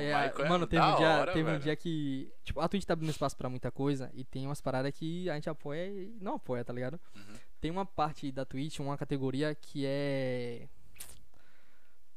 É, 0.00 0.12
Maicon 0.12 0.42
é 0.42 0.48
mano, 0.48 0.66
teve 0.66 0.82
um 0.82 0.96
dia, 0.96 1.08
hora, 1.20 1.32
teve 1.32 1.50
um 1.50 1.58
dia 1.60 1.76
que. 1.76 2.30
Tipo, 2.42 2.60
a 2.60 2.68
Twitch 2.68 2.84
tá 2.84 2.94
abrindo 2.94 3.10
espaço 3.10 3.36
pra 3.36 3.48
muita 3.48 3.70
coisa 3.70 4.10
e 4.12 4.24
tem 4.24 4.44
umas 4.44 4.60
paradas 4.60 4.92
que 4.92 5.30
a 5.30 5.34
gente 5.36 5.48
apoia 5.48 5.86
e 5.86 6.18
não 6.20 6.34
apoia, 6.34 6.64
tá 6.64 6.72
ligado? 6.72 7.00
Uhum. 7.14 7.36
Tem 7.62 7.70
uma 7.70 7.86
parte 7.86 8.32
da 8.32 8.44
Twitch, 8.44 8.80
uma 8.80 8.98
categoria 8.98 9.54
que 9.54 9.84
é. 9.86 10.68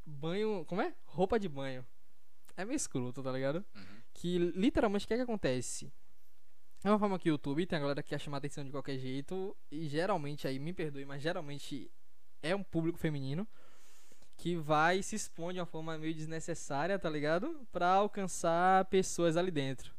Banho. 0.04 0.66
Como 0.66 0.82
é? 0.82 0.92
Roupa 1.06 1.40
de 1.40 1.48
banho. 1.48 1.86
É 2.58 2.66
meio 2.66 2.76
escroto, 2.76 3.22
tá 3.22 3.32
ligado? 3.32 3.64
Uhum. 3.76 4.02
Que 4.12 4.40
literalmente 4.40 5.06
o 5.06 5.08
que 5.08 5.14
é 5.14 5.18
que 5.18 5.24
acontece? 5.24 5.94
É 6.84 6.90
uma 6.90 6.98
forma 6.98 7.20
que 7.20 7.30
o 7.30 7.34
YouTube 7.34 7.64
tem 7.68 7.78
a 7.78 7.80
galera 7.80 8.02
que 8.02 8.10
quer 8.10 8.20
chamar 8.20 8.38
atenção 8.38 8.66
de 8.66 8.72
qualquer 8.72 8.98
jeito. 8.98 9.56
E 9.72 9.88
geralmente, 9.88 10.48
aí 10.48 10.58
me 10.58 10.74
perdoe, 10.74 11.06
mas 11.06 11.22
geralmente 11.22 11.92
é 12.42 12.56
um 12.56 12.64
público 12.64 12.98
feminino 12.98 13.48
que 14.38 14.56
vai 14.56 15.04
se 15.04 15.16
expor 15.16 15.54
de 15.54 15.60
uma 15.60 15.68
forma 15.68 15.96
meio 15.96 16.16
desnecessária, 16.16 16.98
tá 16.98 17.10
ligado? 17.10 17.68
Pra 17.72 17.90
alcançar 17.90 18.84
pessoas 18.86 19.38
ali 19.38 19.52
dentro. 19.52 19.95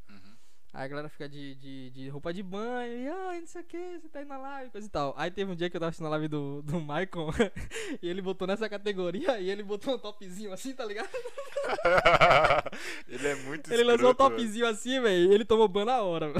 Aí 0.76 0.84
a 0.84 0.88
galera 0.88 1.08
fica 1.08 1.26
de, 1.26 1.54
de, 1.54 1.88
de 1.88 2.08
roupa 2.10 2.34
de 2.34 2.42
banho 2.42 2.92
e 2.92 3.08
ai, 3.08 3.40
não 3.40 3.46
sei 3.46 3.62
o 3.62 3.64
que, 3.64 3.98
você 3.98 4.10
tá 4.10 4.18
aí 4.18 4.26
na 4.26 4.36
live, 4.36 4.70
coisa 4.70 4.86
e 4.86 4.90
tal. 4.90 5.14
Aí 5.16 5.30
teve 5.30 5.50
um 5.50 5.54
dia 5.54 5.70
que 5.70 5.76
eu 5.78 5.80
tava 5.80 5.88
assistindo 5.88 6.08
a 6.08 6.10
live 6.10 6.28
do, 6.28 6.60
do 6.60 6.78
Michael 6.78 7.30
e 8.02 8.06
ele 8.06 8.20
botou 8.20 8.46
nessa 8.46 8.68
categoria 8.68 9.40
e 9.40 9.48
ele 9.48 9.62
botou 9.62 9.94
um 9.94 9.98
topzinho 9.98 10.52
assim, 10.52 10.74
tá 10.74 10.84
ligado? 10.84 11.08
ele 13.08 13.26
é 13.26 13.34
muito 13.36 13.72
ele 13.72 13.84
lançou 13.84 14.08
um 14.08 14.10
escroto, 14.10 14.36
topzinho 14.36 14.66
assim, 14.66 15.00
velho, 15.00 15.32
e 15.32 15.34
ele 15.34 15.46
tomou 15.46 15.66
ban 15.66 15.86
na 15.86 16.02
hora, 16.02 16.30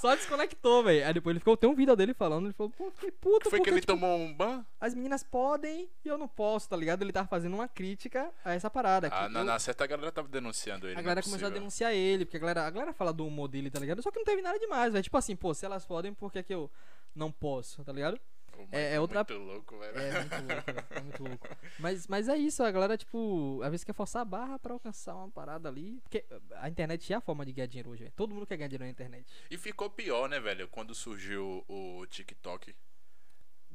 Só 0.00 0.16
desconectou, 0.16 0.82
velho. 0.82 1.06
Aí 1.06 1.14
depois 1.14 1.32
ele 1.32 1.38
ficou, 1.38 1.56
tem 1.56 1.70
um 1.70 1.76
vídeo 1.76 1.94
dele 1.94 2.12
falando, 2.12 2.46
ele 2.46 2.54
falou, 2.54 2.72
pô, 2.76 2.90
que 2.90 3.12
puto, 3.12 3.48
Foi 3.48 3.60
que 3.60 3.70
ele 3.70 3.80
tipo, 3.80 3.92
tomou 3.92 4.18
um 4.18 4.34
ban? 4.34 4.66
As 4.84 4.94
meninas 4.94 5.22
podem 5.22 5.88
e 6.04 6.08
eu 6.08 6.18
não 6.18 6.28
posso, 6.28 6.68
tá 6.68 6.76
ligado? 6.76 7.02
Ele 7.02 7.12
tava 7.12 7.26
fazendo 7.28 7.54
uma 7.54 7.66
crítica 7.68 8.30
a 8.44 8.52
essa 8.54 8.68
parada. 8.70 9.08
Ah, 9.12 9.28
na, 9.28 9.40
eu- 9.40 9.44
na 9.44 9.58
certa 9.58 9.84
a 9.84 9.86
galera 9.86 10.12
tava 10.12 10.28
denunciando 10.28 10.86
ele. 10.86 10.92
A 10.92 10.96
não 10.96 11.00
é 11.00 11.04
galera 11.04 11.22
começou 11.22 11.46
a 11.46 11.50
denunciar 11.50 11.92
ele, 11.94 12.24
porque 12.24 12.36
a 12.36 12.40
galera, 12.40 12.66
a 12.66 12.70
galera 12.70 12.92
fala 12.92 13.12
do 13.12 13.26
humor 13.26 13.48
dele, 13.48 13.70
tá 13.70 13.80
ligado? 13.80 14.02
Só 14.02 14.10
que 14.10 14.18
não 14.18 14.24
teve 14.24 14.42
nada 14.42 14.58
demais, 14.58 14.92
velho. 14.92 15.02
Tipo 15.02 15.16
assim, 15.16 15.34
pô, 15.34 15.52
se 15.54 15.64
elas 15.64 15.84
podem, 15.86 16.12
por 16.14 16.30
que, 16.32 16.42
que 16.42 16.54
eu 16.54 16.70
não 17.14 17.32
posso, 17.32 17.82
tá 17.84 17.92
ligado? 17.92 18.18
Pô, 18.52 18.58
mas 18.70 18.72
é- 18.80 18.94
é 18.94 19.00
outra- 19.00 19.24
Muito 19.28 19.42
louco, 19.42 19.78
velho. 19.78 19.98
É 19.98 20.20
muito 20.20 20.34
louco, 20.34 20.72
velho. 20.72 20.86
É 20.90 21.00
muito 21.00 21.22
louco. 21.24 21.48
Mas, 21.78 22.06
mas 22.06 22.28
é 22.28 22.36
isso, 22.36 22.62
a 22.62 22.70
galera, 22.70 22.96
tipo, 22.96 23.60
às 23.64 23.70
vezes 23.70 23.82
quer 23.84 23.94
forçar 23.94 24.22
a 24.22 24.24
barra 24.24 24.58
pra 24.60 24.72
alcançar 24.74 25.14
uma 25.16 25.28
parada 25.30 25.68
ali. 25.68 25.98
Porque 26.02 26.24
a 26.56 26.68
internet 26.68 27.12
é 27.12 27.16
a 27.16 27.20
forma 27.20 27.44
de 27.44 27.52
ganhar 27.52 27.66
dinheiro 27.66 27.90
hoje, 27.90 28.02
velho. 28.04 28.12
Todo 28.14 28.32
mundo 28.34 28.46
quer 28.46 28.56
ganhar 28.56 28.68
dinheiro 28.68 28.84
na 28.84 28.90
internet. 28.90 29.26
E 29.50 29.56
ficou 29.58 29.90
pior, 29.90 30.28
né, 30.28 30.38
velho, 30.38 30.68
quando 30.68 30.94
surgiu 30.94 31.64
o 31.68 32.06
TikTok. 32.06 32.74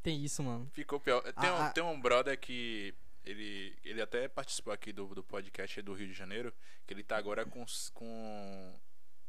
Tem 0.01 0.23
isso, 0.23 0.41
mano. 0.43 0.69
Ficou 0.73 0.99
pior. 0.99 1.21
Tem, 1.21 1.33
Ah, 1.49 1.53
um, 1.53 1.61
ah. 1.63 1.69
tem 1.69 1.83
um 1.83 1.99
brother 1.99 2.37
que. 2.39 2.93
Ele, 3.25 3.77
ele 3.83 4.01
até 4.01 4.27
participou 4.27 4.73
aqui 4.73 4.91
do, 4.93 5.05
do 5.13 5.23
podcast 5.23 5.81
do 5.81 5.93
Rio 5.93 6.07
de 6.07 6.13
Janeiro. 6.13 6.53
Que 6.87 6.93
ele 6.93 7.03
tá 7.03 7.17
agora 7.17 7.45
com, 7.45 7.63
com 7.93 8.79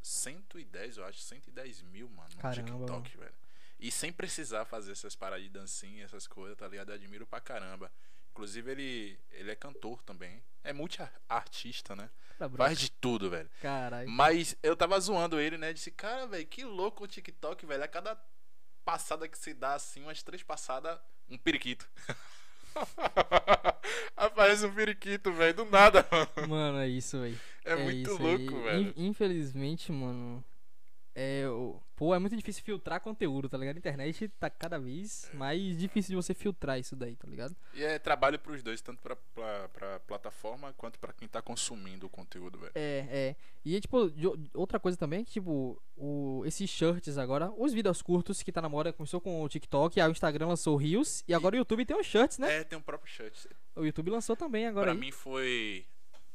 110, 0.03 0.97
eu 0.97 1.05
acho, 1.05 1.19
110 1.21 1.83
mil, 1.83 2.09
mano, 2.09 2.31
no 2.35 2.41
Caramba, 2.41 2.71
TikTok, 2.71 3.17
velho. 3.17 3.35
E 3.79 3.91
sem 3.91 4.13
precisar 4.13 4.65
fazer 4.65 4.93
essas 4.93 5.15
paradas 5.15 5.45
de 5.45 5.51
dancinha, 5.51 6.05
essas 6.05 6.27
coisas, 6.27 6.57
tá 6.57 6.69
ligado? 6.69 6.91
Eu 6.91 6.95
admiro 6.95 7.27
pra 7.27 7.41
caramba. 7.41 7.91
Inclusive, 8.31 8.71
ele, 8.71 9.19
ele 9.33 9.51
é 9.51 9.57
cantor 9.57 10.03
também. 10.03 10.43
É 10.63 10.73
multi-artista, 10.73 11.97
né? 11.97 12.09
Tá. 12.39 12.49
Faz 12.49 12.79
de 12.79 12.91
tudo, 12.91 13.29
velho. 13.29 13.51
Caralho. 13.61 14.09
Mas 14.09 14.57
eu 14.63 14.77
tava 14.77 14.99
zoando 15.01 15.41
ele, 15.41 15.59
né? 15.59 15.73
Disse, 15.73 15.91
cara, 15.91 16.27
velho, 16.27 16.47
que 16.47 16.65
louco 16.65 17.05
o 17.05 17.09
TikTok, 17.09 17.67
velho. 17.67 17.83
A 17.83 17.89
cada 17.89 18.15
passada 18.91 19.29
que 19.29 19.39
se 19.39 19.55
dá 19.55 19.75
assim, 19.75 20.03
umas 20.03 20.21
três 20.23 20.43
passadas, 20.43 20.99
um 21.31 21.39
periquito. 21.39 21.87
Aparece 24.17 24.67
um 24.67 24.75
periquito, 24.75 25.33
velho, 25.33 25.55
do 25.55 25.65
nada, 25.65 26.05
mano. 26.11 26.49
Mano, 26.49 26.79
é 26.79 26.89
isso, 26.89 27.21
velho. 27.21 27.39
É, 27.65 27.77
muito 27.77 28.11
isso 28.11 28.21
louco, 28.23 28.57
aí. 28.57 28.63
velho. 28.65 28.95
In- 28.97 29.07
Infelizmente, 29.07 29.93
mano. 29.93 30.45
É, 31.15 31.47
o- 31.49 31.81
pô, 31.97 32.15
é 32.15 32.19
muito 32.19 32.37
difícil 32.37 32.63
filtrar 32.63 33.01
conteúdo, 33.01 33.49
tá 33.49 33.59
ligado? 33.59 33.77
A 33.77 33.79
internet 33.79 34.29
tá 34.39 34.49
cada 34.49 34.79
vez 34.79 35.29
mais 35.35 35.77
difícil 35.77 36.11
de 36.11 36.17
você 36.17 36.33
filtrar 36.33 36.79
isso 36.79 36.95
daí, 36.95 37.17
tá 37.17 37.27
ligado? 37.27 37.55
E 37.75 37.83
é 37.83 37.99
trabalho 37.99 38.39
pros 38.39 38.63
dois, 38.63 38.81
tanto 38.81 39.03
pra, 39.03 39.17
pra, 39.17 39.69
pra 39.71 40.01
plataforma 40.01 40.73
quanto 40.75 40.99
pra 41.01 41.13
quem 41.13 41.27
tá 41.27 41.43
consumindo 41.43 42.07
o 42.07 42.09
conteúdo, 42.09 42.59
velho. 42.59 42.73
É, 42.77 43.07
é. 43.11 43.37
E 43.65 43.81
tipo, 43.81 44.07
o- 44.07 44.49
outra 44.55 44.79
coisa 44.79 44.97
também 44.97 45.21
é 45.21 45.25
que, 45.25 45.33
tipo, 45.33 45.83
o, 45.97 46.43
esses 46.47 46.71
shirts 46.71 47.19
agora, 47.19 47.51
os 47.57 47.73
vídeos 47.73 48.01
curtos 48.01 48.43
que 48.43 48.53
tá 48.53 48.63
na 48.63 48.69
moda, 48.69 48.93
começou 48.93 49.21
com 49.21 49.43
o 49.43 49.49
TikTok, 49.49 50.01
aí 50.01 50.09
o 50.09 50.13
Instagram 50.13 50.47
lançou 50.47 50.75
o 50.75 50.79
Reels, 50.79 51.25
e 51.27 51.35
agora 51.35 51.57
o 51.57 51.59
YouTube 51.59 51.85
tem 51.85 51.99
os 51.99 52.07
shirts, 52.07 52.39
né? 52.39 52.59
É, 52.59 52.65
tem 52.65 52.79
um 52.79 52.83
próprio 52.83 53.13
shirt. 53.13 53.47
O 53.75 53.85
YouTube 53.85 54.11
lançou 54.11 54.37
também 54.37 54.67
agora 54.67 54.87
Pra 54.87 54.93
aí. 54.95 54.99
mim 54.99 55.11
foi 55.13 55.85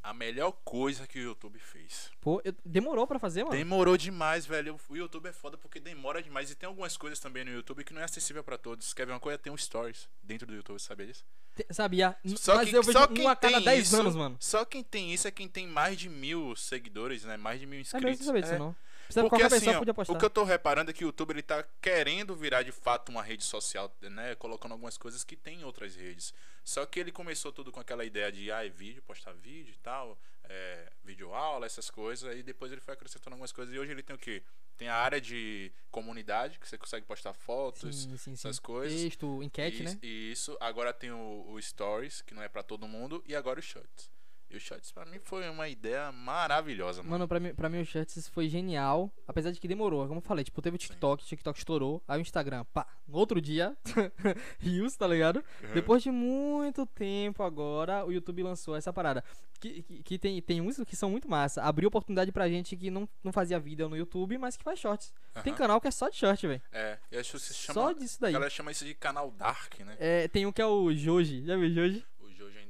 a 0.10 0.14
melhor 0.14 0.52
coisa 0.64 1.08
que 1.08 1.18
o 1.20 1.22
YouTube 1.22 1.58
fez. 1.60 2.12
Pô, 2.22 2.42
eu- 2.46 2.54
demorou 2.64 3.08
pra 3.08 3.18
fazer, 3.18 3.44
mano. 3.44 3.56
Demorou 3.56 3.98
demais, 3.98 4.46
velho. 4.46 4.80
O 4.88 4.96
YouTube 4.96 5.28
é 5.28 5.34
foda 5.34 5.58
porque 5.58 5.80
demora 5.80 6.22
demais. 6.22 6.52
E 6.52 6.56
tem 6.56 6.68
algumas 6.68 6.96
coisas 6.96 7.20
também 7.20 7.44
no 7.44 7.52
YouTube 7.52 7.84
que 7.84 7.94
não 7.94 8.02
é 8.02 8.04
acessível 8.06 8.44
pra 8.44 8.58
todos. 8.58 8.94
Quer 8.94 9.06
ver 9.08 9.14
uma 9.14 9.20
coisa? 9.20 9.38
Tem 9.38 9.52
um 9.52 9.58
Stories 9.58 10.08
dentro 10.22 10.46
do 10.46 10.54
YouTube, 10.54 10.80
sabe 10.80 11.08
disso? 11.08 11.26
Sabia? 11.72 12.16
Só 12.38 12.56
Mas 12.56 12.70
que- 12.70 12.76
eu 12.76 12.84
vejo 12.84 12.98
só 12.98 13.06
um 13.06 13.14
quem 13.14 13.28
a 13.28 13.36
cada 13.36 13.56
tem 13.58 13.64
10 13.66 13.88
isso- 13.88 13.96
anos, 14.00 14.16
mano. 14.16 14.38
Só 14.40 14.64
quem 14.66 14.84
tem 14.84 15.14
isso 15.14 15.28
é 15.28 15.32
quem 15.32 15.48
tem 15.48 15.66
mais 15.68 15.98
de 15.98 16.10
mil 16.10 16.56
seguidores, 16.56 17.24
né? 17.24 17.38
Mais 17.38 17.60
de 17.60 17.66
mil 17.66 17.80
É 17.80 17.82
inscritos. 17.82 18.06
mesmo, 18.06 18.20
não 18.20 18.28
sabia 18.28 18.42
disso 18.42 18.54
É. 18.54 18.60
não. 18.60 18.76
Precisa- 19.06 19.30
Porque 19.30 19.44
assim, 19.44 19.70
ó, 19.70 19.82
o 20.14 20.18
que 20.18 20.26
eu 20.26 20.30
tô 20.32 20.44
reparando 20.44 20.90
é 20.90 20.94
que 20.94 21.04
o 21.06 21.08
YouTube 21.08 21.32
ele 21.32 21.44
tá 21.44 21.64
querendo 21.80 22.36
virar 22.36 22.64
de 22.64 22.72
fato 22.72 23.10
uma 23.10 23.22
rede 23.22 23.44
social, 23.44 23.96
né? 24.02 24.34
Colocando 24.36 24.72
algumas 24.72 24.98
coisas 24.98 25.24
que 25.24 25.36
tem 25.36 25.62
em 25.62 25.64
outras 25.64 25.96
redes. 25.96 26.34
Só 26.66 26.84
que 26.84 27.00
ele 27.00 27.12
começou 27.12 27.52
tudo 27.52 27.72
com 27.72 27.80
aquela 27.80 28.04
ideia 28.04 28.32
de 28.32 28.52
ah, 28.52 28.66
é 28.66 28.70
vídeo, 28.70 29.04
postar 29.04 29.34
vídeo 29.34 29.72
e 29.72 29.78
tal, 29.78 30.20
é, 30.46 30.92
vídeo 31.04 31.32
aula, 31.32 31.68
essas 31.68 31.92
coisas, 31.92 32.36
e 32.36 32.42
depois 32.42 32.72
ele 32.72 32.82
foi 32.82 32.96
acrescentando 32.96 33.36
algumas 33.36 33.52
coisas. 33.52 33.74
E 33.74 33.78
hoje 33.78 33.92
ele 33.92 34.02
tem 34.02 34.16
o 34.16 34.20
quê? 34.20 34.42
Tem 34.76 34.88
a 34.88 34.96
área 34.96 35.22
de 35.22 35.72
comunidade, 35.92 36.58
que 36.58 36.68
você 36.68 36.76
consegue 36.76 37.06
postar 37.06 37.34
fotos, 37.34 37.96
Sim, 37.96 38.10
sim, 38.10 38.18
sim. 38.18 38.32
essas 38.34 38.58
coisas. 38.58 39.00
Texto, 39.00 39.44
enquete, 39.44 39.84
isso, 39.84 39.94
né? 39.94 40.00
Isso. 40.02 40.58
Agora 40.60 40.92
tem 40.92 41.12
o, 41.12 41.46
o 41.48 41.62
Stories, 41.62 42.24
que 42.24 42.34
não 42.34 42.42
é 42.42 42.50
pra 42.50 42.64
todo 42.64 42.88
mundo, 42.88 43.24
e 43.28 43.36
agora 43.36 43.60
o 43.60 43.64
Shots. 43.64 44.10
E 44.50 44.56
o 44.56 44.60
Shots 44.60 44.92
pra 44.92 45.06
mim 45.06 45.20
foi 45.20 45.50
uma 45.50 45.68
ideia 45.68 46.12
maravilhosa, 46.12 47.02
mano. 47.02 47.12
Mano, 47.12 47.28
pra 47.28 47.40
mim, 47.40 47.54
pra 47.54 47.68
mim 47.68 47.82
o 47.82 47.86
Shirts 47.86 48.28
foi 48.28 48.48
genial. 48.48 49.12
Apesar 49.28 49.52
de 49.52 49.60
que 49.60 49.68
demorou. 49.68 50.08
Como 50.08 50.20
eu 50.20 50.22
falei, 50.22 50.44
tipo, 50.44 50.62
teve 50.62 50.76
o 50.76 50.78
TikTok, 50.78 51.24
o 51.24 51.26
TikTok 51.26 51.58
estourou. 51.58 52.02
Aí 52.08 52.20
o 52.20 52.22
Instagram, 52.22 52.64
pá, 52.74 52.86
no 53.08 53.18
outro 53.18 53.42
dia, 53.42 53.76
Rios, 54.60 54.96
tá 54.96 55.08
ligado? 55.08 55.44
Uhum. 55.64 55.74
Depois 55.74 56.04
de 56.04 56.12
muito 56.12 56.86
tempo 56.86 57.44
agora, 57.44 58.06
o 58.06 58.12
YouTube 58.12 58.44
lançou 58.44 58.76
essa 58.76 58.94
parada. 58.94 59.24
Que, 59.60 59.82
que, 59.82 60.04
que 60.04 60.20
tem, 60.20 60.42
tem 60.42 60.62
uns 60.62 60.78
que 60.86 60.96
são 60.96 61.10
muito 61.10 61.30
massa. 61.30 61.64
Abriu 61.64 61.88
oportunidade 61.88 62.32
pra 62.32 62.48
gente 62.48 62.76
que 62.76 62.92
não, 62.92 63.10
não 63.24 63.32
fazia 63.32 63.60
vídeo 63.60 63.90
no 63.90 63.98
YouTube, 63.98 64.38
mas 64.38 64.56
que 64.56 64.64
faz 64.64 64.80
shorts. 64.80 65.14
Tem 65.44 65.52
Aham. 65.54 65.58
canal 65.58 65.82
que 65.82 65.88
é 65.88 65.92
só 65.92 66.08
de 66.08 66.18
short, 66.18 66.46
velho. 66.46 66.62
É, 66.72 67.00
eu 67.12 67.20
acho 67.20 67.32
que 67.32 67.40
se 67.40 67.54
chama. 67.54 67.82
Só 67.82 67.92
disso 67.94 68.22
daí. 68.22 68.30
A 68.30 68.34
galera 68.34 68.50
chama 68.50 68.72
isso 68.72 68.86
de 68.86 68.94
canal 68.94 69.32
Dark, 69.32 69.80
né? 69.80 69.96
É, 70.00 70.28
tem 70.28 70.46
um 70.46 70.52
que 70.52 70.62
é 70.62 70.66
o 70.66 70.94
Joji. 70.94 71.46
Já 71.46 71.56
viu 71.58 71.68
o 71.68 71.74
Joji? 71.74 72.06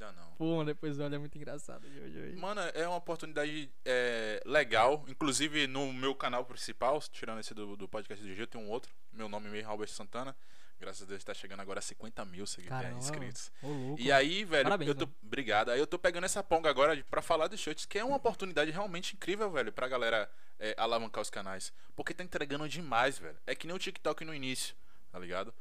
Ainda 0.05 0.21
não. 0.21 0.31
Pô, 0.35 0.63
depois 0.63 0.99
olha, 0.99 1.15
é 1.15 1.19
muito 1.19 1.37
engraçado. 1.37 1.85
Mano, 2.37 2.61
é 2.73 2.87
uma 2.87 2.97
oportunidade 2.97 3.69
é, 3.83 4.41
legal. 4.45 5.03
Inclusive 5.07 5.67
no 5.67 5.91
meu 5.91 6.13
canal 6.13 6.45
principal, 6.45 7.01
tirando 7.11 7.39
esse 7.39 7.53
do, 7.53 7.75
do 7.75 7.87
podcast 7.87 8.23
do 8.23 8.33
Gil, 8.33 8.47
tem 8.47 8.61
um 8.61 8.69
outro. 8.69 8.93
Meu 9.11 9.27
nome 9.27 9.49
mesmo 9.49 9.67
é 9.67 9.71
Albert 9.71 9.89
Santana. 9.89 10.35
Graças 10.77 11.03
a 11.03 11.05
Deus 11.05 11.23
tá 11.23 11.33
chegando 11.33 11.61
agora 11.61 11.79
a 11.79 11.81
50 11.81 12.25
mil 12.25 12.45
seguidores 12.45 12.83
Caramba, 12.83 12.99
inscritos. 12.99 13.51
Ô, 13.63 13.67
louco. 13.67 14.01
E 14.01 14.11
aí, 14.11 14.43
velho, 14.43 14.65
Parabéns, 14.65 14.89
eu 14.89 14.95
tô. 14.95 15.05
mano. 15.05 15.17
Obrigado. 15.23 15.71
Aí 15.71 15.79
eu 15.79 15.87
tô 15.87 15.97
pegando 15.97 16.25
essa 16.25 16.43
ponga 16.43 16.69
agora 16.69 17.01
pra 17.09 17.21
falar 17.21 17.47
dos 17.47 17.59
chutes, 17.59 17.85
que 17.85 17.97
é 17.97 18.03
uma 18.03 18.17
oportunidade 18.17 18.71
realmente 18.71 19.15
incrível, 19.15 19.49
velho, 19.49 19.71
pra 19.71 19.87
galera 19.87 20.29
é, 20.59 20.75
alavancar 20.77 21.21
os 21.21 21.29
canais. 21.29 21.71
Porque 21.95 22.13
tá 22.13 22.23
entregando 22.23 22.67
demais, 22.67 23.17
velho. 23.17 23.37
É 23.47 23.55
que 23.55 23.67
nem 23.67 23.75
o 23.75 23.79
TikTok 23.79 24.25
no 24.25 24.33
início, 24.33 24.75
tá 25.11 25.17
ligado? 25.17 25.53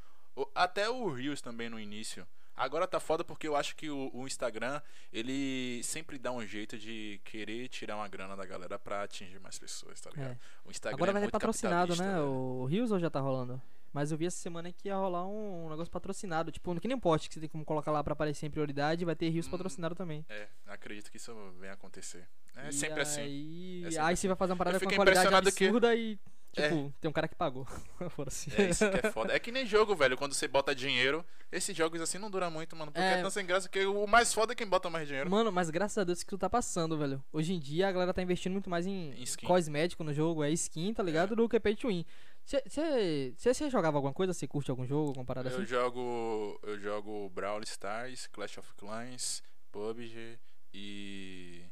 Até 0.53 0.91
o 0.91 1.09
Reels 1.09 1.41
também 1.41 1.71
no 1.71 1.79
início. 1.79 2.27
Agora 2.57 2.87
tá 2.87 3.01
foda 3.01 3.25
porque 3.25 3.49
eu 3.49 3.57
acho 3.57 3.75
que 3.77 3.91
o, 3.91 4.11
o 4.15 4.27
Instagram, 4.27 4.81
ele 5.13 5.83
sempre 5.83 6.19
dá 6.19 6.31
um 6.33 6.45
jeito 6.47 6.79
de 6.79 7.21
querer 7.25 7.69
tirar 7.69 7.97
uma 7.97 8.09
grana 8.09 8.37
da 8.37 8.45
galera 8.47 8.79
pra 8.79 9.03
atingir 9.03 9.41
mais 9.41 9.59
pessoas, 9.59 10.01
tá 10.01 10.11
ligado? 10.11 10.33
É. 10.33 10.39
O 10.65 10.71
Instagram 10.71 10.97
Agora 10.97 11.11
é 11.11 11.15
vai 11.15 11.23
ser 11.25 11.31
patrocinado, 11.31 11.97
né? 11.97 12.13
velho. 12.13 12.25
O 12.27 12.65
Rios 12.67 12.91
ou 12.93 12.99
já 13.01 13.11
tá 13.11 13.21
rolando? 13.21 13.61
Mas 13.93 14.11
eu 14.11 14.19
vi 14.19 14.27
essa 14.27 14.37
semana 14.39 14.73
que 14.73 14.89
ia 14.89 14.97
rolar 14.97 15.25
um 15.25 15.69
negócio 15.71 15.91
patrocinado. 15.91 16.51
Tipo, 16.51 16.75
que 16.81 16.89
nem 16.89 16.97
um 16.97 17.01
post 17.01 17.29
que 17.29 17.35
você 17.35 17.41
tem 17.41 17.49
como 17.49 17.65
colocar 17.65 17.93
lá 17.93 18.03
pra 18.03 18.13
aparecer 18.13 18.45
em 18.47 18.51
prioridade, 18.51 19.05
vai 19.05 19.15
ter 19.15 19.29
Rios 19.29 19.47
Hum. 19.47 19.51
patrocinado 19.51 19.95
também. 19.95 20.25
É, 20.29 20.49
acredito 20.67 21.11
que 21.13 21.17
isso 21.17 21.33
venha 21.61 21.75
acontecer. 21.75 22.27
É 22.57 22.71
E 22.71 22.73
sempre 22.73 23.01
assim. 23.03 23.21
Aí, 23.21 23.83
É 23.87 23.91
sempre 23.91 23.99
aí 24.07 24.13
assim. 24.13 24.21
você 24.23 24.27
vai 24.29 24.37
fazer 24.37 24.53
uma 24.53 24.59
parada 24.59 24.79
com 24.81 24.87
uma 24.87 24.95
qualidade 24.97 25.19
impressionado 25.27 25.53
que- 25.53 25.65
absurda 25.65 25.95
e, 25.95 26.19
tipo, 26.55 26.95
tem 27.01 27.09
um 27.09 27.13
cara 27.13 27.29
que 27.29 27.35
pagou. 27.35 27.67
Foda-se. 28.11 28.51
É 28.61 28.71
isso 28.71 28.89
que 28.91 29.07
é 29.07 29.11
foda. 29.11 29.33
É 29.35 29.39
que 29.39 29.53
nem 29.53 29.67
jogo, 29.67 29.95
velho. 29.95 30.17
Quando 30.17 30.33
você 30.35 30.49
bota 30.49 30.75
dinheiro, 30.75 31.25
esses 31.53 31.77
jogos 31.77 32.01
assim 32.01 32.19
não 32.19 32.31
duram 32.31 32.51
muito, 32.51 32.75
mano. 32.75 32.91
Porque 32.93 33.05
É. 33.07 33.19
é, 33.19 33.21
tão 33.21 33.31
sem 33.31 33.45
graça 33.45 33.69
que 33.69 33.85
o 33.85 34.07
mais 34.07 34.33
foda 34.33 34.53
é 34.53 34.57
quem 34.57 34.67
bota 34.67 34.89
mais 34.89 35.07
dinheiro. 35.07 35.31
Mano, 35.31 35.51
mas 35.53 35.71
graças 35.71 35.99
a 35.99 36.05
Deus 36.05 36.23
que 36.23 36.31
tu 36.31 36.39
tá 36.39 36.49
passando, 36.49 36.97
velho. 36.97 37.23
Hoje 37.33 37.53
em 37.53 37.59
dia 37.59 37.89
a 37.89 37.93
galera 37.93 38.15
tá 38.15 38.23
investindo 38.23 38.53
muito 38.53 38.71
mais 38.71 38.87
em, 38.87 39.13
Em 39.13 39.47
cosmético 39.47 40.03
no 40.05 40.13
jogo, 40.15 40.43
é 40.45 40.51
skin, 40.51 40.95
tá 40.95 41.03
ligado? 41.03 41.35
Do 41.37 41.49
que 41.49 41.59
pay 41.61 41.77
to 41.77 41.89
win. 41.89 42.05
Você 42.45 43.71
jogava 43.71 43.97
alguma 43.99 44.13
coisa? 44.13 44.33
Você 44.35 44.47
curte 44.47 44.71
algum 44.71 44.87
jogo, 44.87 45.09
alguma 45.09 45.25
parada 45.25 45.49
Eu 45.49 45.57
assim? 45.57 45.67
jogo. 45.67 46.59
Eu 46.63 46.79
jogo 46.79 47.29
Brawl 47.31 47.63
Stars, 47.63 48.27
Clash 48.27 48.59
of 48.59 48.73
Clans, 48.75 49.43
PUBG 49.73 50.39
e. 50.73 51.63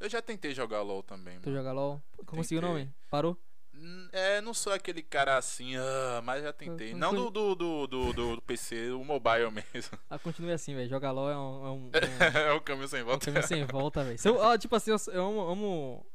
Eu 0.00 0.08
já 0.08 0.20
tentei 0.20 0.54
jogar 0.54 0.82
LOL 0.82 1.02
também, 1.02 1.38
Tu 1.40 1.48
mano. 1.48 1.56
joga 1.58 1.72
LOL? 1.72 2.02
Conseguiu 2.26 2.58
o 2.58 2.66
nome? 2.66 2.92
Parou? 3.10 3.36
N- 3.72 4.08
É, 4.12 4.40
não 4.40 4.52
sou 4.54 4.72
aquele 4.72 5.02
cara 5.02 5.36
assim, 5.36 5.76
ah, 5.76 6.20
mas 6.24 6.42
já 6.42 6.52
tentei. 6.52 6.92
Eu- 6.92 6.96
Não 6.96 7.14
do, 7.14 7.30
do, 7.30 7.54
do, 7.54 7.86
do, 7.86 8.12
do 8.36 8.42
PC, 8.42 8.90
o 8.90 9.04
mobile 9.04 9.50
mesmo. 9.74 9.98
Ah, 10.08 10.18
continue 10.18 10.52
assim, 10.52 10.74
velho. 10.74 10.88
Jogar 10.88 11.12
LOL 11.12 11.30
é 11.30 11.36
um, 11.36 11.66
é 11.66 11.70
um, 11.70 11.86
um, 11.86 11.90
é 12.38 12.52
o 12.52 12.60
caminho 12.60 12.88
sem 12.88 13.02
um 13.02 13.06
volta. 13.06 13.26
caminho 13.26 13.46
sem 13.46 13.64
volta, 13.64 14.04
velho. 14.04 14.18
Se 14.18 14.28
eu- 14.28 14.36
ó, 14.36 14.56
Tipo 14.58 14.76
assim, 14.76 14.90
eu, 14.90 14.96
eu 15.12 15.26
amo, 15.26 15.40
amo. 15.48 16.06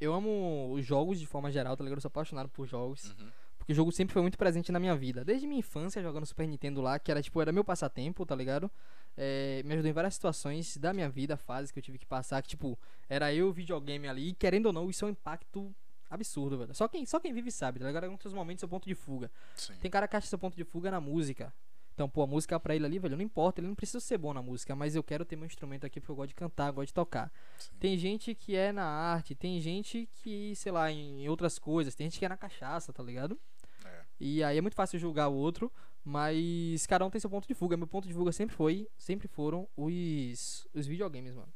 Eu 0.00 0.12
amo 0.12 0.72
os 0.74 0.84
jogos 0.84 1.18
de 1.18 1.26
forma 1.26 1.50
geral, 1.50 1.76
tá 1.76 1.82
ligado? 1.82 1.98
Eu 1.98 2.02
sou 2.02 2.08
apaixonado 2.08 2.48
por 2.50 2.66
jogos. 2.66 3.04
Uhum. 3.18 3.30
Porque 3.66 3.72
o 3.72 3.74
jogo 3.74 3.90
sempre 3.90 4.12
foi 4.12 4.22
muito 4.22 4.38
presente 4.38 4.70
na 4.70 4.78
minha 4.78 4.94
vida. 4.94 5.24
Desde 5.24 5.44
minha 5.44 5.58
infância, 5.58 6.00
jogando 6.00 6.24
Super 6.24 6.46
Nintendo 6.46 6.80
lá, 6.80 7.00
que 7.00 7.10
era 7.10 7.20
tipo, 7.20 7.42
era 7.42 7.50
meu 7.50 7.64
passatempo, 7.64 8.24
tá 8.24 8.32
ligado? 8.32 8.70
É, 9.16 9.60
me 9.64 9.72
ajudou 9.72 9.90
em 9.90 9.92
várias 9.92 10.14
situações 10.14 10.76
da 10.76 10.92
minha 10.92 11.08
vida, 11.08 11.36
fases 11.36 11.72
que 11.72 11.80
eu 11.80 11.82
tive 11.82 11.98
que 11.98 12.06
passar, 12.06 12.40
que 12.42 12.48
tipo, 12.48 12.78
era 13.08 13.34
eu 13.34 13.52
videogame 13.52 14.06
ali, 14.06 14.28
e 14.28 14.34
querendo 14.34 14.66
ou 14.66 14.72
não, 14.72 14.88
isso 14.88 15.04
é 15.04 15.08
um 15.08 15.10
impacto 15.10 15.74
absurdo, 16.08 16.58
velho. 16.58 16.72
Só 16.76 16.86
quem, 16.86 17.04
só 17.04 17.18
quem 17.18 17.32
vive 17.32 17.50
sabe, 17.50 17.80
tá 17.80 17.86
ligado? 17.86 18.04
É 18.04 18.08
um 18.08 18.14
dos 18.14 18.22
seus 18.22 18.34
momentos, 18.34 18.60
seu 18.60 18.68
ponto 18.68 18.86
de 18.86 18.94
fuga. 18.94 19.32
Sim. 19.56 19.74
Tem 19.80 19.90
cara 19.90 20.06
que 20.06 20.14
acha 20.14 20.28
seu 20.28 20.38
ponto 20.38 20.56
de 20.56 20.62
fuga 20.62 20.88
na 20.88 21.00
música. 21.00 21.52
Então, 21.96 22.10
pô, 22.10 22.22
a 22.22 22.26
música 22.26 22.60
pra 22.60 22.76
ele 22.76 22.84
ali, 22.84 22.98
velho, 22.98 23.16
não 23.16 23.24
importa, 23.24 23.58
ele 23.58 23.68
não 23.68 23.74
precisa 23.74 24.00
ser 24.00 24.18
bom 24.18 24.34
na 24.34 24.42
música, 24.42 24.76
mas 24.76 24.94
eu 24.94 25.02
quero 25.02 25.24
ter 25.24 25.34
meu 25.34 25.46
instrumento 25.46 25.86
aqui 25.86 25.98
porque 25.98 26.12
eu 26.12 26.16
gosto 26.16 26.28
de 26.28 26.34
cantar, 26.34 26.70
gosto 26.70 26.88
de 26.88 26.94
tocar. 26.94 27.32
Sim. 27.56 27.70
Tem 27.80 27.96
gente 27.96 28.34
que 28.34 28.54
é 28.54 28.70
na 28.70 28.84
arte, 28.84 29.34
tem 29.34 29.58
gente 29.62 30.06
que, 30.22 30.54
sei 30.54 30.70
lá, 30.70 30.92
em 30.92 31.26
outras 31.26 31.58
coisas, 31.58 31.94
tem 31.94 32.06
gente 32.06 32.18
que 32.18 32.26
é 32.26 32.28
na 32.28 32.36
cachaça, 32.36 32.92
tá 32.92 33.02
ligado? 33.02 33.40
E 34.18 34.42
aí 34.42 34.58
é 34.58 34.60
muito 34.60 34.74
fácil 34.74 34.98
julgar 34.98 35.28
o 35.28 35.34
outro, 35.34 35.70
mas 36.04 36.86
cada 36.86 37.04
um 37.04 37.10
tem 37.10 37.20
seu 37.20 37.28
ponto 37.30 37.46
de 37.46 37.54
fuga. 37.54 37.76
Meu 37.76 37.86
ponto 37.86 38.06
de 38.08 38.14
fuga 38.14 38.32
sempre 38.32 38.54
foi, 38.54 38.88
sempre 38.96 39.28
foram 39.28 39.68
os, 39.76 40.66
os 40.72 40.86
videogames, 40.86 41.34
mano. 41.34 41.52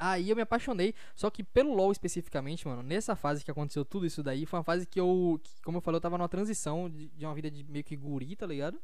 Aí 0.00 0.30
eu 0.30 0.36
me 0.36 0.42
apaixonei, 0.42 0.94
só 1.14 1.28
que 1.28 1.42
pelo 1.42 1.74
LoL 1.74 1.90
especificamente, 1.90 2.66
mano, 2.68 2.84
nessa 2.84 3.16
fase 3.16 3.44
que 3.44 3.50
aconteceu 3.50 3.84
tudo 3.84 4.06
isso 4.06 4.22
daí, 4.22 4.46
foi 4.46 4.58
uma 4.58 4.64
fase 4.64 4.86
que 4.86 5.00
eu, 5.00 5.40
que, 5.42 5.60
como 5.62 5.78
eu 5.78 5.82
falei, 5.82 5.96
eu 5.96 6.00
tava 6.00 6.16
numa 6.16 6.28
transição 6.28 6.88
de, 6.88 7.08
de 7.08 7.26
uma 7.26 7.34
vida 7.34 7.50
de 7.50 7.64
meio 7.64 7.84
que 7.84 7.96
guri, 7.96 8.36
tá 8.36 8.46
ligado? 8.46 8.80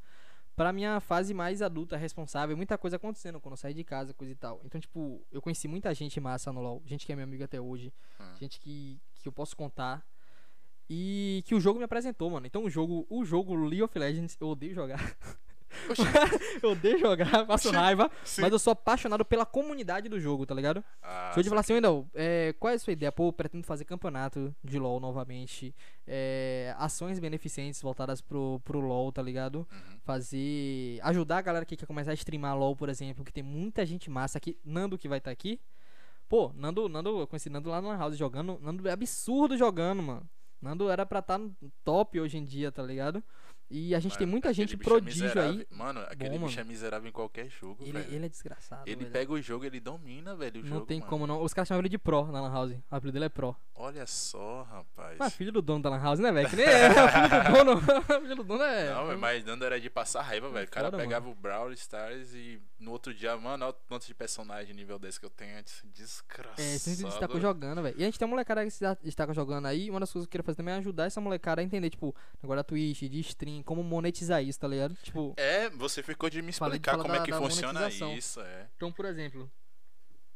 Pra 0.56 0.72
minha 0.72 0.98
fase 0.98 1.32
mais 1.32 1.62
adulta, 1.62 1.96
responsável, 1.96 2.56
muita 2.56 2.76
coisa 2.76 2.96
acontecendo 2.96 3.40
quando 3.40 3.52
eu 3.52 3.56
saí 3.56 3.72
de 3.74 3.84
casa, 3.84 4.12
coisa 4.12 4.32
e 4.32 4.36
tal. 4.36 4.60
Então, 4.64 4.80
tipo, 4.80 5.24
eu 5.30 5.40
conheci 5.40 5.68
muita 5.68 5.94
gente 5.94 6.18
massa 6.20 6.52
no 6.52 6.60
LoL, 6.60 6.82
gente 6.84 7.06
que 7.06 7.12
é 7.12 7.16
meu 7.16 7.24
amigo 7.24 7.44
até 7.44 7.60
hoje, 7.60 7.92
Hum. 8.20 8.34
gente 8.40 8.58
que, 8.58 9.00
que 9.14 9.28
eu 9.28 9.32
posso 9.32 9.56
contar. 9.56 10.04
E 10.88 11.42
que 11.46 11.54
o 11.54 11.60
jogo 11.60 11.78
me 11.78 11.84
apresentou, 11.84 12.30
mano. 12.30 12.46
Então 12.46 12.64
o 12.64 12.70
jogo, 12.70 13.06
o 13.08 13.24
jogo 13.24 13.54
League 13.54 13.82
of 13.82 13.98
Legends, 13.98 14.36
eu 14.40 14.48
odeio 14.48 14.74
jogar. 14.74 15.16
eu 16.62 16.70
odeio 16.70 16.98
jogar, 16.98 17.44
passo 17.46 17.68
Oxi, 17.68 17.76
raiva, 17.76 18.10
sim. 18.24 18.42
mas 18.42 18.52
eu 18.52 18.58
sou 18.58 18.72
apaixonado 18.72 19.24
pela 19.24 19.44
comunidade 19.44 20.08
do 20.08 20.20
jogo, 20.20 20.46
tá 20.46 20.54
ligado? 20.54 20.84
Ah, 21.02 21.30
Se 21.34 21.40
eu 21.40 21.42
te 21.42 21.48
falar 21.48 21.62
assim, 21.62 21.72
Wendel, 21.74 22.06
é, 22.14 22.54
qual 22.60 22.70
é 22.72 22.76
a 22.76 22.78
sua 22.78 22.92
ideia? 22.92 23.10
Pô, 23.10 23.28
eu 23.28 23.32
pretendo 23.32 23.66
fazer 23.66 23.84
campeonato 23.84 24.54
de 24.62 24.78
LoL 24.78 25.00
novamente. 25.00 25.74
é, 26.06 26.74
ações 26.78 27.18
beneficentes 27.18 27.80
voltadas 27.82 28.20
pro, 28.20 28.60
pro 28.64 28.78
LoL, 28.78 29.10
tá 29.10 29.22
ligado? 29.22 29.66
Uhum. 29.70 29.98
Fazer. 30.04 31.00
Ajudar 31.02 31.38
a 31.38 31.42
galera 31.42 31.64
que 31.64 31.76
quer 31.76 31.86
começar 31.86 32.12
a 32.12 32.14
streamar 32.14 32.56
LoL, 32.56 32.76
por 32.76 32.88
exemplo, 32.88 33.24
que 33.24 33.32
tem 33.32 33.42
muita 33.42 33.84
gente 33.84 34.08
massa 34.10 34.38
aqui. 34.38 34.56
Nando 34.64 34.96
que 34.98 35.08
vai 35.08 35.18
estar 35.18 35.30
aqui. 35.30 35.60
Pô, 36.28 36.52
Nando, 36.54 36.88
Nando, 36.88 37.20
eu 37.20 37.26
conheci 37.26 37.50
Nando 37.50 37.68
lá 37.68 37.82
na 37.82 37.96
House 37.96 38.16
jogando. 38.16 38.58
Nando 38.62 38.88
é 38.88 38.92
absurdo 38.92 39.56
jogando, 39.56 40.02
mano. 40.02 40.28
Nando 40.64 40.90
era 40.90 41.04
pra 41.04 41.18
estar 41.18 41.36
no 41.36 41.54
top 41.84 42.18
hoje 42.18 42.38
em 42.38 42.44
dia, 42.44 42.72
tá 42.72 42.82
ligado? 42.82 43.22
E 43.70 43.94
a 43.94 44.00
gente 44.00 44.16
tem 44.16 44.26
Mano, 44.26 44.32
muita 44.32 44.50
aquele 44.50 44.68
gente 44.68 44.80
é 44.80 44.84
prodígio 44.84 45.40
aí. 45.40 45.66
Mano, 45.70 46.00
aquele 46.00 46.38
Bom, 46.38 46.46
bicho 46.46 46.60
é 46.60 46.62
mano. 46.62 46.70
miserável 46.72 47.08
em 47.08 47.12
qualquer 47.12 47.48
jogo, 47.48 47.82
Ele, 47.82 47.92
velho. 47.92 48.14
ele 48.14 48.26
é 48.26 48.28
desgraçado. 48.28 48.82
Ele 48.86 48.96
velho. 49.00 49.10
pega 49.10 49.32
o 49.32 49.40
jogo, 49.40 49.64
ele 49.64 49.80
domina, 49.80 50.36
velho, 50.36 50.60
o 50.60 50.64
Não 50.64 50.68
jogo, 50.76 50.86
tem 50.86 50.98
mano. 51.00 51.10
como 51.10 51.26
não. 51.26 51.42
Os 51.42 51.52
caras 51.54 51.68
chamam 51.68 51.80
ele 51.80 51.88
de 51.88 51.98
Pro 51.98 52.26
na 52.30 52.40
Lan 52.40 52.52
House. 52.52 52.72
O 52.72 52.82
apelido 52.94 53.14
dele 53.14 53.24
é 53.24 53.28
Pro. 53.28 53.56
Olha 53.74 54.06
só, 54.06 54.62
rapaz. 54.62 55.16
Mas 55.18 55.34
filho 55.34 55.50
do 55.50 55.60
dono 55.62 55.82
da 55.82 55.90
Lan 55.90 55.98
House, 56.00 56.20
né, 56.20 56.30
velho? 56.30 56.48
Que 56.48 56.56
nem 56.56 56.66
é. 56.66 56.90
filho 57.10 57.42
do 57.42 57.64
dono. 57.64 57.80
filho 58.22 58.36
do 58.36 58.44
dono 58.44 58.62
é. 58.62 58.90
Não, 58.94 59.18
mas 59.18 59.44
Nando 59.44 59.64
era 59.64 59.80
de 59.80 59.90
passar 59.90 60.22
raiva, 60.22 60.48
velho. 60.50 60.66
O 60.66 60.70
cara 60.70 60.86
foda, 60.90 60.98
pegava 60.98 61.28
o 61.28 61.34
Brawl 61.34 61.72
Stars 61.72 62.34
e 62.34 62.60
no 62.78 62.92
outro 62.92 63.14
dia, 63.14 63.36
mano, 63.36 63.64
olha 63.64 63.70
o 63.70 63.72
tanto 63.72 64.06
de 64.06 64.14
personagem 64.14 64.74
nível 64.74 64.98
10 64.98 65.18
que 65.18 65.24
eu 65.26 65.30
tenho 65.30 65.58
antes. 65.58 65.82
Desgraçado. 65.92 66.60
É, 66.60 66.78
sempre 66.78 66.98
se 66.98 67.04
destacou 67.04 67.40
jogando, 67.40 67.82
velho. 67.82 67.96
E 67.98 68.02
a 68.02 68.06
gente 68.06 68.18
tem 68.18 68.26
uma 68.26 68.32
molecada 68.32 68.62
que 68.64 68.70
se 68.70 68.84
destaca 69.02 69.32
jogando 69.32 69.66
aí. 69.66 69.90
Uma 69.90 70.00
das 70.00 70.12
coisas 70.12 70.26
que 70.26 70.28
eu 70.28 70.32
queria 70.32 70.44
fazer 70.44 70.56
também 70.56 70.74
é 70.74 70.78
ajudar 70.78 71.06
essa 71.06 71.20
molecada 71.20 71.60
a 71.60 71.64
entender, 71.64 71.88
tipo, 71.90 72.14
da 72.42 72.62
Twitch, 72.62 73.02
de 73.02 73.20
stream, 73.20 73.53
como 73.62 73.82
monetizar 73.82 74.42
isso, 74.42 74.58
tá 74.60 74.68
ligado? 74.68 74.94
Tipo, 75.02 75.34
É, 75.36 75.68
você 75.70 76.02
ficou 76.02 76.28
de 76.30 76.38
me 76.42 76.48
de 76.48 76.50
explicar 76.54 76.92
falar 76.92 77.02
como 77.04 77.14
da- 77.14 77.22
é 77.22 77.24
que 77.24 77.32
funciona 77.32 77.88
isso, 77.88 78.40
é. 78.40 78.68
então, 78.76 78.90
por 78.92 79.04
exemplo. 79.04 79.50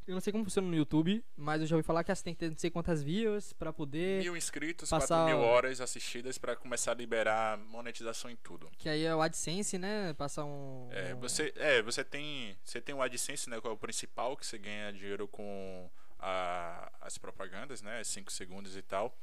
Eu 0.07 0.15
não 0.15 0.23
sei 0.23 0.33
como 0.33 0.43
funciona 0.43 0.67
no 0.67 0.75
YouTube, 0.75 1.23
mas 1.37 1.61
eu 1.61 1.67
já 1.67 1.77
ouvi 1.77 1.87
falar 1.87 2.03
que 2.03 2.15
você 2.15 2.25
tem 2.25 2.33
que 2.33 2.41
ter 2.41 2.49
não 2.49 2.57
sei 2.57 2.71
quantas 2.71 3.03
views 3.03 3.53
pra 3.53 3.75
poder. 3.75 4.23
Mil 4.23 4.35
inscritos, 4.39 4.89
Passar- 4.89 5.25
4 5.27 5.37
mil 5.37 5.45
horas 5.47 5.83
assistidas 5.83 6.39
pra 6.39 6.57
começar 6.57 6.93
a 6.93 6.95
liberar 6.95 7.59
monetização 7.59 8.31
em 8.31 8.37
tudo. 8.37 8.71
Que 8.79 8.89
aí 8.89 9.05
é 9.05 9.15
o 9.15 9.21
AdSense, 9.21 9.77
né? 9.77 10.15
Passar 10.15 10.47
um. 10.47 10.89
É, 10.93 11.13
você, 11.13 11.53
é, 11.57 11.83
você 11.83 12.03
tem, 12.03 12.57
você 12.65 12.81
tem 12.81 12.95
o 12.95 13.03
AdSense, 13.03 13.51
né, 13.51 13.61
que 13.61 13.67
é 13.67 13.71
o 13.71 13.77
principal, 13.77 14.35
que 14.35 14.47
você 14.47 14.57
ganha 14.57 14.91
dinheiro 14.95 15.29
com 15.29 15.91
a- 16.19 16.91
as 17.03 17.19
propagandas, 17.19 17.83
né? 17.83 18.03
5 18.03 18.33
segundos 18.33 18.79
e 18.79 18.83
tal. 18.83 19.15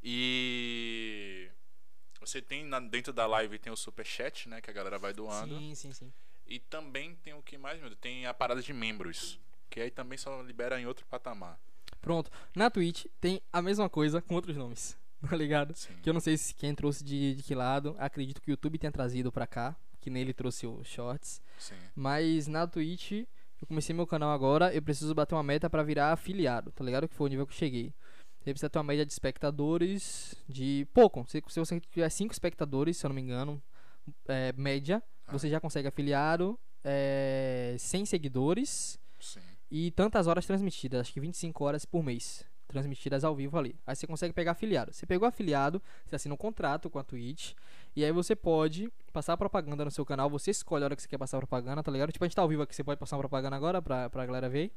E 0.00 1.50
você 2.20 2.40
tem 2.42 2.64
na- 2.64 2.80
dentro 2.80 3.12
da 3.12 3.26
live 3.26 3.58
tem 3.58 3.72
o 3.72 3.76
superchat, 3.76 4.48
né? 4.48 4.60
Que 4.60 4.70
a 4.70 4.72
galera 4.72 4.98
vai 4.98 5.12
doando. 5.12 5.58
Sim, 5.58 5.74
sim, 5.74 5.92
sim. 5.92 6.12
E 6.46 6.58
também 6.58 7.14
tem 7.16 7.34
o 7.34 7.42
que 7.42 7.58
mais, 7.58 7.80
meu? 7.80 7.94
Tem 7.96 8.26
a 8.26 8.32
parada 8.34 8.62
de 8.62 8.72
membros. 8.72 9.38
Que 9.70 9.80
aí 9.80 9.90
também 9.90 10.16
só 10.16 10.40
libera 10.42 10.80
em 10.80 10.86
outro 10.86 11.04
patamar. 11.06 11.58
Pronto. 12.00 12.30
Na 12.54 12.70
Twitch 12.70 13.04
tem 13.20 13.42
a 13.52 13.60
mesma 13.60 13.88
coisa 13.88 14.22
com 14.22 14.34
outros 14.34 14.56
nomes. 14.56 14.96
Tá 15.28 15.34
ligado? 15.36 15.74
Sim. 15.76 15.92
Que 16.00 16.08
eu 16.08 16.14
não 16.14 16.20
sei 16.20 16.36
se 16.38 16.54
quem 16.54 16.72
trouxe 16.76 17.02
de, 17.02 17.34
de 17.34 17.42
que 17.42 17.52
lado. 17.52 17.96
Acredito 17.98 18.40
que 18.40 18.50
o 18.50 18.52
YouTube 18.52 18.78
tenha 18.78 18.92
trazido 18.92 19.32
pra 19.32 19.48
cá. 19.48 19.74
Que 20.00 20.08
nele 20.10 20.32
trouxe 20.32 20.64
os 20.64 20.86
shorts. 20.86 21.42
Sim. 21.58 21.74
Mas 21.92 22.46
na 22.46 22.68
Twitch, 22.68 23.10
eu 23.60 23.66
comecei 23.66 23.92
meu 23.92 24.06
canal 24.06 24.30
agora. 24.30 24.72
Eu 24.72 24.80
preciso 24.80 25.12
bater 25.16 25.34
uma 25.34 25.42
meta 25.42 25.68
pra 25.68 25.82
virar 25.82 26.12
afiliado. 26.12 26.70
Tá 26.70 26.84
ligado? 26.84 27.08
Que 27.08 27.16
foi 27.16 27.26
o 27.26 27.30
nível 27.30 27.46
que 27.48 27.52
eu 27.52 27.58
cheguei. 27.58 27.92
Você 28.48 28.54
precisa 28.54 28.70
ter 28.70 28.78
uma 28.78 28.84
média 28.84 29.04
de 29.04 29.12
espectadores 29.12 30.34
de 30.48 30.86
pouco. 30.94 31.22
Se, 31.28 31.42
se 31.48 31.60
você 31.60 31.78
tiver 31.80 32.08
5 32.08 32.32
espectadores, 32.32 32.96
se 32.96 33.04
eu 33.04 33.08
não 33.10 33.14
me 33.14 33.20
engano, 33.20 33.62
é, 34.26 34.54
média, 34.56 35.02
Ah. 35.26 35.32
você 35.32 35.50
já 35.50 35.60
consegue 35.60 35.86
afiliado. 35.86 36.58
É, 36.82 37.76
100 37.78 38.06
seguidores 38.06 38.98
Sim. 39.20 39.40
e 39.70 39.90
tantas 39.90 40.26
horas 40.26 40.46
transmitidas, 40.46 41.00
acho 41.02 41.12
que 41.12 41.20
25 41.20 41.62
horas 41.62 41.84
por 41.84 42.02
mês, 42.02 42.42
transmitidas 42.66 43.22
ao 43.22 43.34
vivo 43.36 43.58
ali. 43.58 43.78
Aí 43.86 43.94
você 43.94 44.06
consegue 44.06 44.32
pegar 44.32 44.52
afiliado. 44.52 44.94
Você 44.94 45.04
pegou 45.04 45.28
afiliado, 45.28 45.82
você 46.06 46.16
assina 46.16 46.32
um 46.32 46.38
contrato 46.38 46.88
com 46.88 46.98
a 46.98 47.04
Twitch, 47.04 47.52
e 47.94 48.02
aí 48.02 48.12
você 48.12 48.34
pode 48.34 48.90
passar 49.12 49.36
propaganda 49.36 49.84
no 49.84 49.90
seu 49.90 50.06
canal, 50.06 50.30
você 50.30 50.52
escolhe 50.52 50.84
a 50.84 50.86
hora 50.86 50.96
que 50.96 51.02
você 51.02 51.08
quer 51.08 51.18
passar 51.18 51.36
propaganda, 51.36 51.82
tá 51.82 51.90
ligado? 51.92 52.12
Tipo, 52.12 52.24
a 52.24 52.28
gente 52.28 52.36
tá 52.36 52.40
ao 52.40 52.48
vivo 52.48 52.62
aqui, 52.62 52.74
você 52.74 52.84
pode 52.84 52.98
passar 52.98 53.16
uma 53.16 53.22
propaganda 53.22 53.56
agora 53.56 53.82
pra, 53.82 54.08
pra 54.08 54.24
galera 54.24 54.48
ver, 54.48 54.72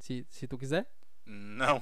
se, 0.00 0.26
se 0.28 0.48
tu 0.48 0.58
quiser. 0.58 0.90
Não. 1.24 1.78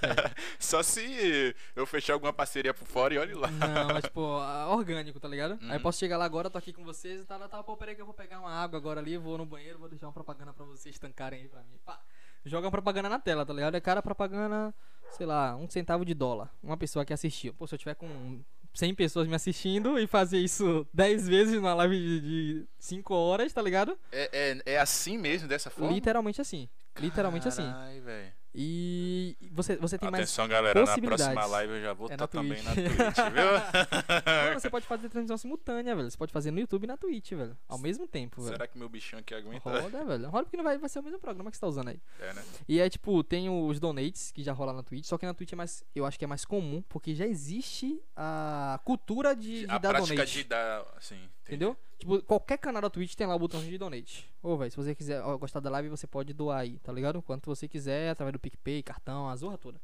Só 0.58 0.82
se 0.82 1.54
eu 1.76 1.86
fechar 1.86 2.14
alguma 2.14 2.32
parceria 2.32 2.72
por 2.72 2.86
fora 2.86 3.14
e 3.14 3.18
olhe 3.18 3.34
lá. 3.34 3.48
Não, 3.50 3.88
mas 3.92 4.04
tipo, 4.04 4.20
ah, 4.38 4.68
orgânico, 4.70 5.20
tá 5.20 5.28
ligado? 5.28 5.58
Aí 5.62 5.68
eu 5.70 5.74
Uhum. 5.76 5.80
posso 5.82 5.98
chegar 5.98 6.16
lá 6.16 6.24
agora, 6.24 6.48
tô 6.50 6.58
aqui 6.58 6.72
com 6.72 6.84
vocês 6.84 7.20
e 7.20 7.24
tal, 7.24 7.38
tá, 7.48 7.62
pô, 7.62 7.76
peraí 7.76 7.94
que 7.94 8.00
eu 8.00 8.06
vou 8.06 8.14
pegar 8.14 8.40
uma 8.40 8.50
água 8.50 8.78
agora 8.78 9.00
ali, 9.00 9.16
vou 9.16 9.36
no 9.38 9.44
banheiro, 9.46 9.78
vou 9.78 9.88
deixar 9.88 10.06
uma 10.06 10.12
propaganda 10.12 10.52
pra 10.52 10.64
vocês 10.64 10.98
tancarem 10.98 11.42
aí 11.42 11.48
pra 11.48 11.60
mim. 11.62 11.78
Pá. 11.84 12.00
Joga 12.44 12.66
uma 12.66 12.70
propaganda 12.72 13.08
na 13.08 13.18
tela, 13.18 13.44
tá 13.44 13.52
ligado? 13.52 13.74
É 13.74 13.80
cara 13.80 14.00
propaganda, 14.02 14.74
sei 15.10 15.26
lá, 15.26 15.54
um 15.56 15.68
centavo 15.68 16.04
de 16.04 16.14
dólar. 16.14 16.50
Uma 16.62 16.76
pessoa 16.76 17.04
que 17.04 17.12
assistiu. 17.12 17.52
Pô, 17.54 17.66
se 17.66 17.74
eu 17.74 17.78
tiver 17.78 17.94
com 17.94 18.40
100 18.72 18.94
pessoas 18.94 19.26
me 19.28 19.34
assistindo 19.34 19.98
e 19.98 20.06
fazer 20.06 20.38
isso 20.38 20.86
10 20.94 21.28
vezes 21.28 21.54
numa 21.56 21.74
live 21.74 22.20
de 22.20 22.66
5 22.78 23.12
horas, 23.14 23.52
tá 23.52 23.60
ligado? 23.60 23.98
É, 24.12 24.30
é, 24.66 24.74
é 24.74 24.78
assim 24.78 25.18
mesmo, 25.18 25.48
dessa 25.48 25.68
forma? 25.68 25.92
Literalmente 25.92 26.40
assim. 26.40 26.68
Literalmente 26.98 27.48
assim. 27.48 27.62
Carai, 27.64 28.00
velho. 28.00 28.32
E 28.54 29.36
você, 29.52 29.76
você 29.76 29.98
tem 29.98 30.10
mais. 30.10 30.24
Atenção, 30.24 30.48
galera. 30.48 30.84
Na 30.84 30.98
próxima 30.98 31.46
live 31.46 31.72
eu 31.74 31.82
já 31.82 31.92
vou 31.92 32.08
É 32.08 32.14
estar 32.14 32.24
na 32.24 32.28
também 32.28 32.62
Twitch. 32.62 32.64
na 32.64 32.74
Twitch, 32.74 33.32
viu? 33.32 33.44
Mano, 34.48 34.60
você 34.60 34.70
pode 34.70 34.86
fazer 34.86 35.08
transmissão 35.08 35.36
simultânea, 35.36 35.94
velho. 35.94 36.10
Você 36.10 36.16
pode 36.16 36.32
fazer 36.32 36.50
no 36.50 36.58
YouTube 36.58 36.84
e 36.84 36.86
na 36.86 36.96
Twitch, 36.96 37.32
velho. 37.32 37.56
Ao 37.68 37.78
mesmo 37.78 38.06
tempo, 38.08 38.40
velho. 38.42 38.54
Será 38.56 38.66
que 38.66 38.78
meu 38.78 38.88
bichinho 38.88 39.20
aqui 39.20 39.34
aguenta? 39.34 39.68
Roda, 39.68 40.04
velho. 40.04 40.28
Roda 40.28 40.44
porque 40.44 40.56
não 40.56 40.64
vai, 40.64 40.78
vai 40.78 40.88
ser 40.88 40.98
o 40.98 41.02
mesmo 41.02 41.18
programa 41.18 41.50
que 41.50 41.56
você 41.56 41.60
tá 41.60 41.66
usando 41.68 41.88
aí. 41.88 42.00
É, 42.20 42.32
né? 42.32 42.42
E 42.68 42.80
é 42.80 42.88
tipo, 42.88 43.22
tem 43.22 43.48
os 43.48 43.78
donates 43.78 44.32
que 44.32 44.42
já 44.42 44.52
rola 44.52 44.72
na 44.72 44.82
Twitch, 44.82 45.04
só 45.04 45.18
que 45.18 45.26
na 45.26 45.34
Twitch 45.34 45.52
é 45.52 45.56
mais. 45.56 45.84
Eu 45.94 46.06
acho 46.06 46.18
que 46.18 46.24
é 46.24 46.28
mais 46.28 46.44
comum, 46.44 46.82
porque 46.88 47.14
já 47.14 47.26
existe 47.26 48.00
a 48.16 48.80
cultura 48.84 49.36
de, 49.36 49.66
de 49.66 49.70
a 49.70 49.78
dar 49.78 49.90
prática 49.90 50.14
donate. 50.14 50.32
de 50.32 50.44
dar, 50.44 50.84
assim, 50.96 51.14
entendi. 51.16 51.30
Entendeu? 51.46 51.76
Tipo, 51.98 52.22
qualquer 52.22 52.58
canal 52.58 52.80
da 52.80 52.88
Twitch 52.88 53.14
tem 53.14 53.26
lá 53.26 53.34
o 53.34 53.38
botãozinho 53.38 53.72
de 53.72 53.78
donate. 53.78 54.32
Ô, 54.40 54.56
velho, 54.56 54.70
se 54.70 54.76
você 54.76 54.94
quiser 54.94 55.20
ó, 55.20 55.36
gostar 55.36 55.58
da 55.58 55.68
live, 55.68 55.88
você 55.88 56.06
pode 56.06 56.32
doar 56.32 56.60
aí, 56.60 56.78
tá 56.78 56.92
ligado? 56.92 57.20
Quanto 57.20 57.46
você 57.46 57.66
quiser, 57.66 58.10
através 58.10 58.32
do 58.32 58.38
PicPay, 58.38 58.82
cartão, 58.84 59.28
a 59.28 59.34
zorra 59.34 59.58
toda. 59.58 59.80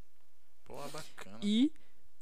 Pô, 0.65 0.77
bacana. 0.93 1.39
E 1.43 1.73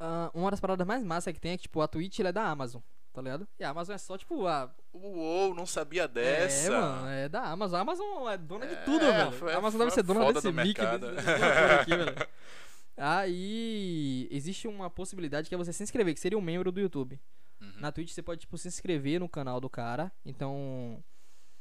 ah, 0.00 0.30
uma 0.34 0.50
das 0.50 0.58
paradas 0.58 0.86
mais 0.86 1.04
massas 1.04 1.32
que 1.32 1.38
tem 1.38 1.52
é 1.52 1.56
que, 1.56 1.64
tipo, 1.64 1.80
a 1.80 1.86
Twitch 1.86 2.18
ela 2.18 2.30
é 2.30 2.32
da 2.32 2.44
Amazon, 2.44 2.80
tá 3.12 3.20
ligado? 3.22 3.46
E 3.58 3.62
a 3.62 3.70
Amazon 3.70 3.94
é 3.94 3.98
só, 3.98 4.16
tipo, 4.18 4.46
a. 4.46 4.74
Uou, 4.92 5.54
não 5.54 5.66
sabia 5.66 6.08
dessa. 6.08 6.72
É, 6.72 6.80
mano, 6.80 7.08
é 7.08 7.28
da 7.28 7.42
Amazon. 7.42 7.78
A 7.78 7.82
Amazon 7.82 8.28
é 8.28 8.38
dona 8.38 8.66
de 8.66 8.74
É, 8.74 8.76
tudo, 8.78 9.06
velho. 9.06 9.50
A 9.50 9.58
Amazon 9.58 9.78
deve 9.78 9.90
ser 9.92 10.02
dona 10.02 10.32
desse 10.32 10.50
mic, 10.50 10.80
aqui, 10.80 11.96
velho. 11.96 12.28
Aí 12.96 14.26
existe 14.30 14.66
uma 14.66 14.90
possibilidade 14.90 15.48
que 15.48 15.54
é 15.54 15.58
você 15.58 15.72
se 15.72 15.82
inscrever, 15.82 16.14
que 16.14 16.20
seria 16.20 16.38
um 16.38 16.42
membro 16.42 16.72
do 16.72 16.80
YouTube. 16.80 17.20
Uhum. 17.62 17.80
Na 17.80 17.92
Twitch 17.92 18.10
você 18.10 18.22
pode, 18.22 18.40
tipo, 18.40 18.58
se 18.58 18.66
inscrever 18.66 19.20
no 19.20 19.28
canal 19.28 19.60
do 19.60 19.70
cara. 19.70 20.10
Então, 20.24 21.02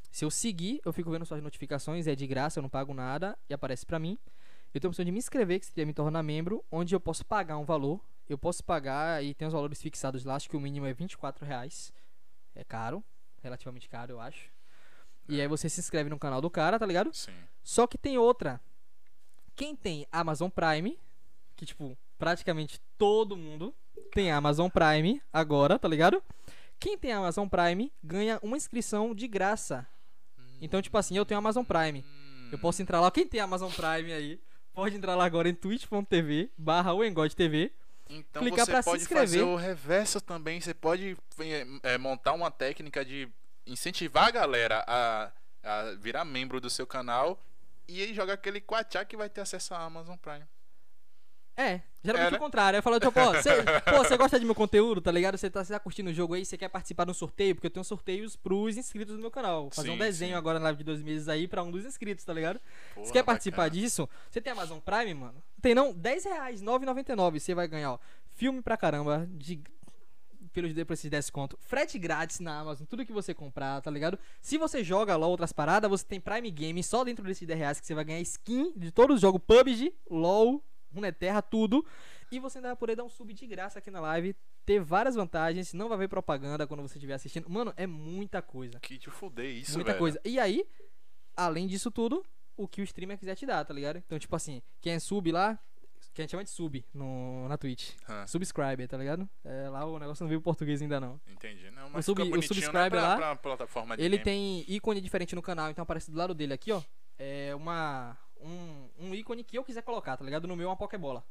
se 0.10 0.26
eu 0.26 0.32
seguir, 0.32 0.82
eu 0.84 0.92
fico 0.92 1.12
vendo 1.12 1.26
suas 1.26 1.44
notificações, 1.44 2.08
é 2.08 2.16
de 2.16 2.26
graça, 2.26 2.60
eu 2.60 2.62
não 2.64 2.70
pago 2.70 2.94
nada 2.94 3.38
e 3.48 3.54
aparece 3.54 3.86
pra 3.86 4.00
mim. 4.00 4.18
Eu 4.74 4.82
tenho 4.82 4.90
a 4.90 4.92
opção 4.92 5.06
de 5.06 5.12
me 5.12 5.20
inscrever, 5.20 5.60
que 5.60 5.66
seria 5.66 5.86
me 5.86 5.94
tornar 5.94 6.24
membro, 6.24 6.66
onde 6.72 6.96
eu 6.96 7.00
posso 7.00 7.26
pagar 7.26 7.58
um 7.58 7.66
valor. 7.66 8.04
Eu 8.28 8.38
posso 8.38 8.64
pagar 8.64 9.24
e 9.24 9.34
tem 9.34 9.48
os 9.48 9.54
valores 9.54 9.82
fixados 9.82 10.24
lá, 10.24 10.36
acho 10.36 10.50
que 10.50 10.56
o 10.56 10.60
mínimo 10.60 10.86
é 10.86 10.94
24 10.94 11.46
reais. 11.46 11.94
É 12.56 12.64
caro, 12.64 13.04
relativamente 13.44 13.88
caro, 13.90 14.14
eu 14.14 14.20
acho. 14.20 14.50
E 15.28 15.40
aí 15.40 15.48
você 15.48 15.70
se 15.70 15.80
inscreve 15.80 16.10
no 16.10 16.18
canal 16.18 16.42
do 16.42 16.50
cara, 16.50 16.80
tá 16.80 16.86
ligado? 16.86 17.14
Sim. 17.14 17.34
Só 17.64 17.86
que 17.86 17.98
tem 17.98 18.18
outra. 18.18 18.60
Quem 19.56 19.76
tem 19.76 20.08
Amazon 20.12 20.50
Prime, 20.50 20.98
que 21.56 21.66
tipo, 21.66 21.98
praticamente 22.18 22.80
todo 22.98 23.38
mundo 23.38 23.76
tem 24.14 24.32
Amazon 24.32 24.70
Prime 24.70 25.22
agora, 25.32 25.80
tá 25.80 25.88
ligado? 25.88 26.22
Quem 26.80 26.98
tem 26.98 27.12
Amazon 27.12 27.48
Prime 27.48 27.92
ganha 28.04 28.40
uma 28.42 28.58
inscrição 28.58 29.14
de 29.14 29.28
graça. 29.28 29.88
Então, 30.60 30.82
tipo 30.82 30.98
assim, 30.98 31.16
eu 31.18 31.26
tenho 31.26 31.38
Amazon 31.38 31.64
Prime. 31.64 32.06
Eu 32.52 32.60
posso 32.60 32.82
entrar 32.82 33.00
lá. 33.00 33.10
Quem 33.10 33.26
tem 33.26 33.40
Amazon 33.40 33.72
Prime 33.72 34.12
aí, 34.12 34.40
pode 34.74 34.96
entrar 34.96 35.16
lá 35.16 35.26
agora 35.26 35.48
em 35.48 35.54
twitch.tv 35.54 36.52
barra 36.58 36.92
TV. 37.36 37.72
Então 38.10 38.42
clicar 38.42 38.66
você 38.66 38.72
pra 38.72 38.82
se 38.82 38.90
pode 38.90 39.02
inscrever. 39.04 39.28
fazer 39.28 39.44
o 39.44 39.56
reverso 39.56 40.20
também. 40.20 40.60
Você 40.60 40.74
pode 40.74 41.18
é, 41.40 41.94
é, 41.94 41.98
montar 41.98 42.34
uma 42.34 42.52
técnica 42.52 43.06
de 43.06 43.30
incentivar 43.66 44.28
a 44.28 44.32
galera 44.32 44.84
a, 44.86 45.32
a 45.64 45.92
virar 45.94 46.26
membro 46.26 46.60
do 46.60 46.70
seu 46.70 46.86
canal 46.86 47.40
e 47.88 48.02
aí 48.02 48.14
jogar 48.14 48.34
aquele 48.34 48.60
quachá 48.60 49.06
que 49.06 49.16
vai 49.16 49.30
ter 49.30 49.42
acesso 49.42 49.74
à 49.74 49.80
Amazon 49.80 50.18
Prime. 50.18 50.46
É, 51.62 51.82
geralmente 52.04 52.28
É, 52.28 52.32
né? 52.32 52.38
o 52.38 52.40
contrário. 52.40 52.78
Eu 52.78 52.84
falo, 52.84 53.00
tipo, 53.00 53.20
ó, 53.20 53.34
você 53.34 53.50
pô, 53.90 53.98
você 54.04 54.18
gosta 54.18 54.40
de 54.40 54.46
meu 54.46 54.56
conteúdo, 54.56 55.02
tá 55.02 55.12
ligado? 55.12 55.38
Você 55.38 55.50
tá, 55.50 55.64
tá 55.64 55.80
curtindo 55.80 56.10
o 56.10 56.14
jogo 56.14 56.34
aí, 56.34 56.44
você 56.46 56.58
quer 56.58 56.70
participar 56.70 57.06
de 57.06 57.12
um 57.12 57.14
sorteio, 57.14 57.56
porque 57.56 57.68
eu 57.68 57.72
tenho 57.72 57.84
sorteios 57.84 58.36
pros 58.36 58.78
inscritos 58.78 59.16
do 59.16 59.22
meu 59.22 59.32
canal. 59.32 59.64
Vou 59.64 59.72
fazer 59.72 59.90
Sim, 59.90 59.96
um 59.96 59.98
desenho 59.98 60.32
sim. 60.32 60.38
agora 60.38 60.60
na 60.60 60.66
live 60.66 60.80
de 60.80 60.84
dois 60.84 61.02
meses 61.02 61.28
aí 61.28 61.48
pra 61.48 61.64
um 61.64 61.72
dos 61.72 61.86
inscritos, 61.86 62.24
tá 62.26 62.34
ligado? 62.34 62.60
Você 62.96 63.12
quer 63.12 63.24
participar 63.24 63.64
bacana. 63.70 63.82
disso? 63.82 64.10
Você 64.30 64.42
tem 64.42 64.52
Amazon 64.54 64.80
Prime, 64.80 65.14
mano? 65.14 65.44
Tem 65.62 65.76
não? 65.76 65.94
10 65.94 66.26
reais, 66.26 66.62
9,99. 66.64 67.40
Você 67.40 67.54
vai 67.54 67.68
ganhar, 67.68 67.94
ó, 67.94 68.00
filme 68.34 68.62
pra 68.62 68.76
caramba, 68.78 69.28
de 69.32 69.62
pelos 70.54 70.74
depois 70.74 71.00
esses 71.00 71.10
10 71.10 71.30
conto. 71.30 71.58
Frete 71.62 71.98
grátis 71.98 72.40
na 72.42 72.60
Amazon, 72.60 72.86
tudo 72.86 73.06
que 73.06 73.14
você 73.14 73.34
comprar, 73.34 73.80
tá 73.82 73.90
ligado? 73.90 74.20
Se 74.42 74.58
você 74.58 74.84
joga 74.84 75.16
LOL 75.16 75.32
outras 75.32 75.54
paradas, 75.54 75.90
você 75.90 76.04
tem 76.06 76.20
Prime 76.20 76.52
Game 76.52 76.84
só 76.84 77.06
dentro 77.06 77.24
desses 77.24 77.48
10 77.48 77.58
reais 77.60 77.80
que 77.80 77.88
você 77.88 77.94
vai 77.96 78.04
ganhar 78.04 78.20
skin 78.20 78.74
de 78.76 78.92
todos 78.92 79.16
os 79.16 79.22
jogos 79.22 79.42
PUBG, 79.48 79.94
LOL, 80.10 80.62
Runeterra, 80.94 81.42
tudo. 81.42 81.86
E 82.32 82.40
você 82.40 82.58
ainda 82.60 82.70
vai 82.70 82.76
poder 82.76 82.96
dar 82.96 83.04
um 83.04 83.10
sub 83.10 83.34
de 83.34 83.46
graça 83.48 83.80
aqui 83.80 83.92
na 83.92 84.00
live, 84.00 84.36
ter 84.66 84.80
várias 84.80 85.16
vantagens, 85.16 85.74
não 85.74 85.90
vai 85.90 85.98
ver 85.98 86.08
propaganda 86.08 86.66
quando 86.68 86.82
você 86.82 86.98
estiver 86.98 87.14
assistindo. 87.14 87.50
Mano, 87.50 87.74
é 87.76 87.86
muita 87.88 88.42
coisa. 88.42 88.80
Que 88.80 88.98
te 88.98 89.10
fuder 89.10 89.46
isso, 89.46 89.74
muita 89.74 89.92
velho. 89.92 90.00
coisa. 90.00 90.22
E 90.24 90.40
aí, 90.40 90.66
além 91.36 91.68
disso 91.68 91.92
tudo, 91.92 92.26
o 92.56 92.68
que 92.68 92.82
o 92.82 92.84
streamer 92.84 93.18
quiser 93.18 93.36
te 93.36 93.46
dar, 93.46 93.64
tá 93.66 93.74
ligado? 93.74 93.98
Então, 93.98 94.18
tipo 94.20 94.36
assim, 94.36 94.62
quem 94.80 94.94
é 94.94 95.00
sub 95.00 95.32
lá, 95.32 95.60
que 96.14 96.22
a 96.22 96.24
gente 96.24 96.32
chama 96.32 96.44
de 96.44 96.50
sub 96.50 96.86
no, 96.94 97.48
na 97.48 97.58
Twitch. 97.58 97.92
Ah, 98.08 98.26
Subscriber, 98.28 98.88
tá 98.88 98.98
ligado? 98.98 99.30
É, 99.44 99.70
lá 99.70 99.86
o 99.86 99.98
negócio 100.00 100.24
não 100.24 100.30
veio 100.30 100.42
português 100.42 100.82
ainda 100.82 101.00
não. 101.00 101.20
entendi. 101.28 101.70
Não, 101.72 101.90
mas 101.90 102.06
sub- 102.06 102.22
fica 102.22 102.34
o 102.34 102.40
né, 102.40 102.46
subscribe 102.48 102.90
pra, 102.92 103.02
lá, 103.02 103.16
pra 103.18 103.36
plataforma 103.36 103.96
Ele 103.96 104.18
game. 104.18 104.24
tem 104.24 104.66
ícone 104.68 105.00
diferente 105.02 105.36
no 105.36 105.42
canal, 105.42 105.70
então 105.70 105.84
aparece 105.84 106.12
do 106.12 106.18
lado 106.18 106.34
dele 106.34 106.54
aqui, 106.54 106.72
ó. 106.72 106.82
É 107.18 107.54
uma. 107.56 108.18
Um, 108.42 108.90
um 109.00 109.16
ícone 109.16 109.44
que 109.44 109.58
eu 109.58 109.64
quiser 109.64 109.84
colocar, 109.84 110.18
tá 110.18 110.26
ligado? 110.26 110.48
No 110.48 110.56
meu 110.56 110.68
é 110.68 110.70
uma 110.70 110.78
Pokébola. 110.78 111.24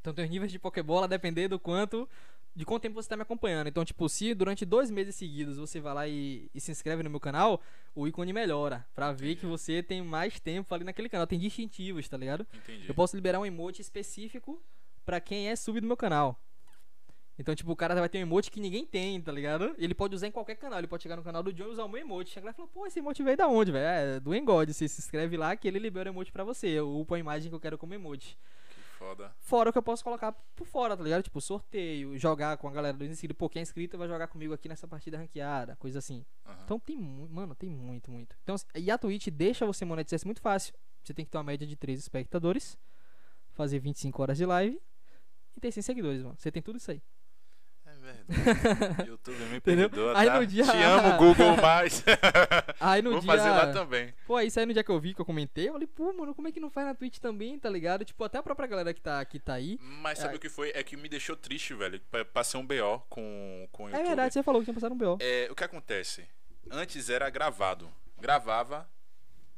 Então 0.00 0.14
tem 0.14 0.24
os 0.24 0.30
níveis 0.30 0.52
de 0.52 0.58
Pokébola 0.58 1.08
depender 1.08 1.48
do 1.48 1.58
quanto. 1.58 2.08
De 2.54 2.64
quanto 2.64 2.82
tempo 2.82 2.94
você 2.94 3.08
tá 3.08 3.16
me 3.16 3.22
acompanhando. 3.22 3.66
Então, 3.66 3.84
tipo, 3.84 4.08
se 4.08 4.32
durante 4.32 4.64
dois 4.64 4.90
meses 4.90 5.14
seguidos 5.14 5.58
você 5.58 5.78
vai 5.78 5.92
lá 5.92 6.08
e, 6.08 6.50
e 6.54 6.60
se 6.60 6.70
inscreve 6.70 7.02
no 7.02 7.10
meu 7.10 7.20
canal, 7.20 7.60
o 7.94 8.06
ícone 8.08 8.32
melhora. 8.32 8.86
Pra 8.94 9.12
ver 9.12 9.26
Entendi. 9.26 9.40
que 9.40 9.46
você 9.46 9.82
tem 9.82 10.02
mais 10.02 10.40
tempo 10.40 10.74
ali 10.74 10.84
naquele 10.84 11.08
canal. 11.08 11.26
Tem 11.26 11.38
distintivos, 11.38 12.08
tá 12.08 12.16
ligado? 12.16 12.46
Entendi. 12.54 12.88
Eu 12.88 12.94
posso 12.94 13.14
liberar 13.14 13.40
um 13.40 13.44
emote 13.44 13.82
específico 13.82 14.62
pra 15.04 15.20
quem 15.20 15.50
é 15.50 15.56
sub 15.56 15.80
do 15.80 15.86
meu 15.86 15.96
canal. 15.96 16.40
Então, 17.38 17.54
tipo, 17.54 17.70
o 17.70 17.76
cara 17.76 17.94
vai 17.94 18.08
ter 18.08 18.18
um 18.18 18.22
emote 18.22 18.50
que 18.50 18.58
ninguém 18.58 18.86
tem, 18.86 19.20
tá 19.20 19.30
ligado? 19.30 19.74
Ele 19.76 19.94
pode 19.94 20.14
usar 20.14 20.26
em 20.26 20.30
qualquer 20.30 20.56
canal. 20.56 20.78
Ele 20.78 20.86
pode 20.86 21.02
chegar 21.02 21.16
no 21.16 21.22
canal 21.22 21.42
do 21.42 21.52
John 21.52 21.64
e 21.64 21.68
usar 21.68 21.84
o 21.84 21.88
meu 21.88 22.00
emote. 22.00 22.30
Chegar 22.30 22.46
lá 22.46 22.50
e 22.52 22.54
falar, 22.54 22.68
pô, 22.68 22.86
esse 22.86 22.98
emote 22.98 23.22
veio 23.22 23.36
da 23.36 23.46
onde, 23.46 23.70
velho? 23.72 24.16
É 24.16 24.20
do 24.20 24.34
Engod. 24.34 24.72
Você 24.72 24.88
se 24.88 25.00
inscreve 25.00 25.36
lá 25.36 25.54
que 25.54 25.68
ele 25.68 25.78
libera 25.78 26.10
o 26.10 26.12
emote 26.12 26.32
pra 26.32 26.44
você. 26.44 26.66
Eu 26.68 26.90
upo 26.98 27.14
a 27.14 27.18
imagem 27.18 27.50
que 27.50 27.54
eu 27.54 27.60
quero 27.60 27.76
como 27.76 27.92
emote. 27.92 28.38
Que 28.70 28.80
foda. 28.98 29.34
Fora 29.38 29.68
o 29.68 29.72
que 29.72 29.78
eu 29.78 29.82
posso 29.82 30.02
colocar 30.02 30.32
por 30.32 30.66
fora, 30.66 30.96
tá 30.96 31.04
ligado? 31.04 31.22
Tipo, 31.24 31.38
sorteio, 31.40 32.16
jogar 32.16 32.56
com 32.56 32.68
a 32.68 32.72
galera 32.72 32.96
dos 32.96 33.08
inscritos. 33.08 33.36
Pô, 33.36 33.50
quem 33.50 33.60
é 33.60 33.62
inscrito 33.62 33.98
vai 33.98 34.08
jogar 34.08 34.28
comigo 34.28 34.54
aqui 34.54 34.66
nessa 34.66 34.88
partida 34.88 35.18
ranqueada, 35.18 35.76
coisa 35.76 35.98
assim. 35.98 36.24
Aham. 36.46 36.58
Então 36.64 36.80
tem 36.80 36.96
muito, 36.96 37.34
mano, 37.34 37.54
tem 37.54 37.68
muito, 37.68 38.10
muito. 38.10 38.34
Então, 38.42 38.56
e 38.74 38.90
a 38.90 38.96
Twitch 38.96 39.28
deixa 39.28 39.66
você 39.66 39.84
monetizar 39.84 40.16
isso 40.16 40.26
muito 40.26 40.40
fácil. 40.40 40.74
Você 41.04 41.12
tem 41.12 41.24
que 41.24 41.30
ter 41.30 41.36
uma 41.36 41.44
média 41.44 41.66
de 41.66 41.76
3 41.76 42.00
espectadores, 42.00 42.78
fazer 43.52 43.78
25 43.78 44.22
horas 44.22 44.38
de 44.38 44.46
live 44.46 44.80
e 45.54 45.60
ter 45.60 45.70
100 45.70 45.82
seguidores, 45.82 46.22
mano. 46.22 46.34
Você 46.38 46.50
tem 46.50 46.62
tudo 46.62 46.78
isso 46.78 46.90
aí. 46.90 47.02
É 48.08 48.12
verdade. 48.12 49.08
YouTube 49.10 49.38
me 49.46 49.60
perdoa, 49.60 50.18
Aí 50.18 50.26
tá? 50.26 50.38
no 50.40 50.46
dia- 50.46 50.64
Te 50.64 50.76
amo, 50.82 51.16
Google, 51.18 51.56
mais. 51.60 52.04
Aí 52.80 53.02
no 53.02 53.12
Vou 53.12 53.20
dia. 53.20 53.30
fazer 53.32 53.50
lá 53.50 53.72
também. 53.72 54.14
Pô, 54.26 54.40
isso 54.40 54.58
aí 54.60 54.66
no 54.66 54.72
dia 54.72 54.84
que 54.84 54.90
eu 54.90 55.00
vi, 55.00 55.14
que 55.14 55.20
eu 55.20 55.24
comentei, 55.24 55.68
eu 55.68 55.72
falei, 55.72 55.86
pô, 55.86 56.12
mano, 56.12 56.34
como 56.34 56.48
é 56.48 56.52
que 56.52 56.60
não 56.60 56.70
faz 56.70 56.86
na 56.86 56.94
Twitch 56.94 57.18
também, 57.18 57.58
tá 57.58 57.68
ligado? 57.68 58.04
Tipo, 58.04 58.24
até 58.24 58.38
a 58.38 58.42
própria 58.42 58.66
galera 58.68 58.92
que 58.94 59.00
tá, 59.00 59.24
que 59.24 59.38
tá 59.38 59.54
aí. 59.54 59.78
Mas 59.80 60.18
sabe 60.18 60.34
É. 60.34 60.36
o 60.36 60.40
que 60.40 60.48
foi? 60.48 60.70
É 60.74 60.82
que 60.82 60.96
me 60.96 61.08
deixou 61.08 61.36
triste, 61.36 61.74
velho. 61.74 62.00
pa- 62.10 62.24
Passei 62.24 62.58
um 62.60 62.66
BO 62.66 63.00
com, 63.08 63.68
com 63.72 63.84
o 63.84 63.88
É 63.88 63.92
YouTube. 63.92 64.06
verdade, 64.06 64.34
você 64.34 64.42
falou 64.42 64.60
que 64.60 64.64
tinha 64.66 64.74
passado 64.74 64.92
um 64.92 64.98
BO. 64.98 65.18
É, 65.20 65.48
o 65.50 65.54
que 65.54 65.64
acontece? 65.64 66.26
Antes 66.70 67.08
era 67.10 67.28
gravado. 67.30 67.90
Gravava 68.20 68.88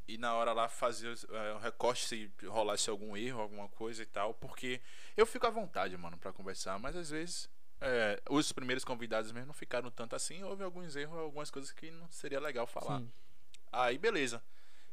e 0.07 0.17
na 0.19 0.35
hora 0.35 0.53
lá 0.53 0.69
fazia 0.69 1.13
é, 1.33 1.55
um 1.55 1.59
recorte 1.59 2.07
se 2.07 2.31
rolasse 2.47 2.89
algum 2.91 3.17
erro, 3.17 3.41
alguma 3.41 3.69
coisa 3.69 4.03
e 4.03 4.07
tal. 4.07 4.35
Porque 4.35 4.81
eu 5.17 5.25
fico 5.27 5.47
à 5.47 5.51
vontade, 5.51 5.97
mano, 5.97 6.17
pra 6.19 6.33
conversar. 6.33 6.79
Mas 6.79 6.97
às 6.97 7.11
vezes 7.11 7.49
é, 7.81 8.21
os 8.29 8.51
primeiros 8.53 8.85
convidados 8.85 9.31
mesmo 9.33 9.47
não 9.49 9.55
ficaram 9.55 9.91
tanto 9.91 10.15
assim. 10.17 10.43
Houve 10.43 10.63
alguns 10.65 10.97
erros, 10.97 11.19
algumas 11.19 11.51
coisas 11.51 11.71
que 11.73 11.91
não 11.91 12.11
seria 12.11 12.41
legal 12.41 12.67
falar. 12.67 12.99
Sim. 13.01 13.11
Aí 13.73 13.99
beleza. 13.99 14.43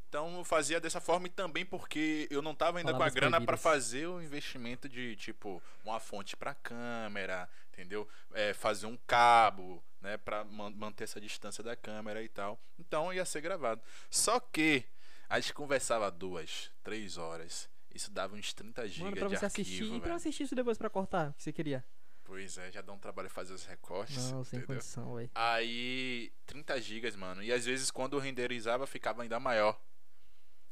Então 0.08 0.38
eu 0.38 0.44
fazia 0.46 0.80
dessa 0.80 1.02
forma 1.02 1.28
e 1.28 1.30
também 1.30 1.66
porque 1.66 2.28
eu 2.30 2.42
não 2.42 2.56
tava 2.56 2.78
ainda 2.78 2.92
Palavras 2.92 3.12
com 3.14 3.18
a 3.18 3.22
grana 3.22 3.38
proibidas. 3.38 3.62
fazer 3.62 4.08
o 4.08 4.22
investimento 4.22 4.88
de 4.88 5.16
tipo 5.18 5.62
uma 5.84 6.00
fonte 6.00 6.38
pra 6.38 6.54
câmera, 6.54 7.50
entendeu? 7.74 8.08
É, 8.34 8.54
fazer 8.54 8.86
um 8.86 8.98
cabo, 9.08 9.84
né, 10.02 10.16
Pra 10.18 10.44
man- 10.46 10.70
manter 10.72 11.04
essa 11.06 11.20
distância 11.20 11.64
da 11.64 11.76
câmera 11.76 12.22
e 12.24 12.30
tal. 12.30 12.58
Então 12.80 13.12
ia 13.12 13.26
ser 13.26 13.42
gravado. 13.42 13.82
Só 14.10 14.40
que 14.40 14.86
a 15.28 15.40
gente 15.40 15.54
conversava 15.54 16.10
duas, 16.12 16.72
três 16.84 17.18
horas. 17.18 17.68
Isso 17.94 18.12
dava 18.12 18.36
uns 18.36 18.54
30 18.54 18.88
GB 18.88 19.12
de 19.16 19.24
arquivo, 19.24 19.46
assistir 19.46 19.84
e 19.94 20.00
pra 20.02 20.16
assistir 20.16 20.44
isso 20.44 20.56
depois 20.56 20.78
pra 20.78 20.90
cortar, 20.90 21.30
o 21.30 21.34
que 21.34 21.44
você 21.44 21.52
queria. 21.52 21.84
Pois 22.26 22.58
é, 22.58 22.72
já 22.72 22.82
dá 22.82 22.92
um 22.92 22.98
trabalho 22.98 23.30
fazer 23.30 23.54
os 23.54 23.66
recortes, 23.66 24.32
Não, 24.32 24.44
sem 24.44 24.58
entendeu? 24.60 24.76
condição, 24.78 25.16
velho. 25.16 25.30
Aí, 25.34 26.32
30 26.46 26.82
gigas, 26.82 27.16
mano. 27.16 27.42
E 27.44 27.54
às 27.54 27.64
vezes 27.66 27.90
quando 27.92 28.18
renderizava 28.20 28.86
ficava 28.88 29.22
ainda 29.24 29.40
maior. 29.40 29.80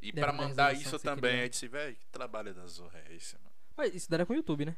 E 0.02 0.12
Deve 0.12 0.26
pra 0.26 0.32
da 0.32 0.38
mandar 0.38 0.74
isso 0.76 1.00
também, 1.00 1.32
queria. 1.32 1.46
eu 1.46 1.50
disse, 1.50 1.68
velho, 1.68 1.96
que 1.96 2.06
trabalho 2.08 2.54
da 2.54 2.66
zorra 2.68 3.00
é 3.08 3.14
esse, 3.16 3.36
mano? 3.38 3.52
Mas 3.78 3.94
isso 3.96 4.10
daí 4.10 4.18
era 4.18 4.26
com 4.26 4.34
o 4.34 4.36
YouTube, 4.36 4.66
né? 4.66 4.76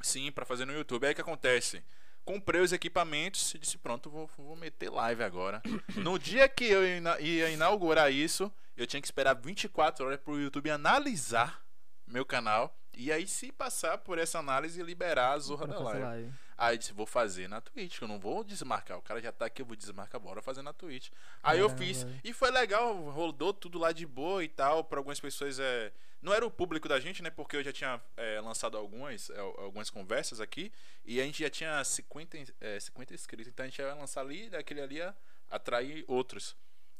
Sim, 0.00 0.32
pra 0.32 0.46
fazer 0.46 0.64
no 0.64 0.72
YouTube. 0.72 1.04
Aí 1.06 1.12
o 1.12 1.14
que 1.14 1.20
acontece? 1.20 1.84
Comprei 2.24 2.60
os 2.60 2.72
equipamentos 2.72 3.52
e 3.54 3.58
disse, 3.58 3.76
pronto, 3.76 4.08
vou, 4.08 4.30
vou 4.38 4.54
meter 4.56 4.90
live 4.90 5.22
agora. 5.24 5.60
No 5.96 6.18
dia 6.18 6.48
que 6.48 6.64
eu 6.64 6.82
ia 7.20 7.50
inaugurar 7.50 8.12
isso, 8.12 8.50
eu 8.76 8.86
tinha 8.86 9.00
que 9.00 9.06
esperar 9.08 9.34
24 9.34 10.06
horas 10.06 10.20
pro 10.20 10.40
YouTube 10.40 10.70
analisar 10.70 11.60
meu 12.06 12.24
canal. 12.24 12.74
E 12.94 13.10
aí, 13.10 13.26
se 13.26 13.50
passar 13.50 13.98
por 13.98 14.18
essa 14.18 14.38
análise, 14.38 14.82
liberar 14.82 15.32
a 15.32 15.38
zorra 15.38 15.66
Pra 15.66 15.76
da 15.78 15.82
live. 15.84 16.00
live. 16.02 16.32
Aí 16.58 16.74
eu 16.74 16.78
disse, 16.78 16.92
vou 16.92 17.06
fazer 17.06 17.48
na 17.48 17.60
Twitch, 17.60 18.00
eu 18.00 18.06
não 18.06 18.20
vou 18.20 18.44
desmarcar. 18.44 18.98
O 18.98 19.02
cara 19.02 19.20
já 19.20 19.32
tá 19.32 19.46
aqui, 19.46 19.62
eu 19.62 19.66
vou 19.66 19.74
desmarcar, 19.74 20.20
bora 20.20 20.40
fazer 20.42 20.62
na 20.62 20.72
Twitch. 20.72 21.10
Aí 21.42 21.58
eu 21.58 21.66
Caramba, 21.68 21.84
fiz, 21.84 22.06
e 22.22 22.32
foi 22.32 22.50
legal, 22.50 22.94
rodou 23.10 23.52
tudo 23.52 23.78
lá 23.78 23.90
de 23.90 24.06
boa 24.06 24.44
e 24.44 24.48
tal. 24.48 24.84
Pra 24.84 24.98
algumas 24.98 25.18
pessoas 25.18 25.58
é. 25.58 25.92
Não 26.20 26.32
era 26.32 26.46
o 26.46 26.50
público 26.50 26.88
da 26.88 27.00
gente, 27.00 27.20
né? 27.20 27.30
Porque 27.30 27.56
eu 27.56 27.64
já 27.64 27.72
tinha 27.72 28.00
é, 28.16 28.40
lançado 28.40 28.76
algumas, 28.76 29.28
é, 29.30 29.38
algumas 29.40 29.90
conversas 29.90 30.40
aqui. 30.40 30.70
E 31.04 31.20
a 31.20 31.24
gente 31.24 31.42
já 31.42 31.50
tinha 31.50 31.82
50, 31.82 32.38
in- 32.38 32.46
é, 32.60 32.78
50 32.78 33.12
inscritos. 33.12 33.48
Então 33.48 33.64
a 33.64 33.68
gente 33.68 33.80
ia 33.80 33.92
lançar 33.94 34.20
ali, 34.20 34.48
daquele 34.48 34.80
ali 34.82 34.96
ia 34.96 35.16
atrair 35.50 36.04
outros. 36.06 36.54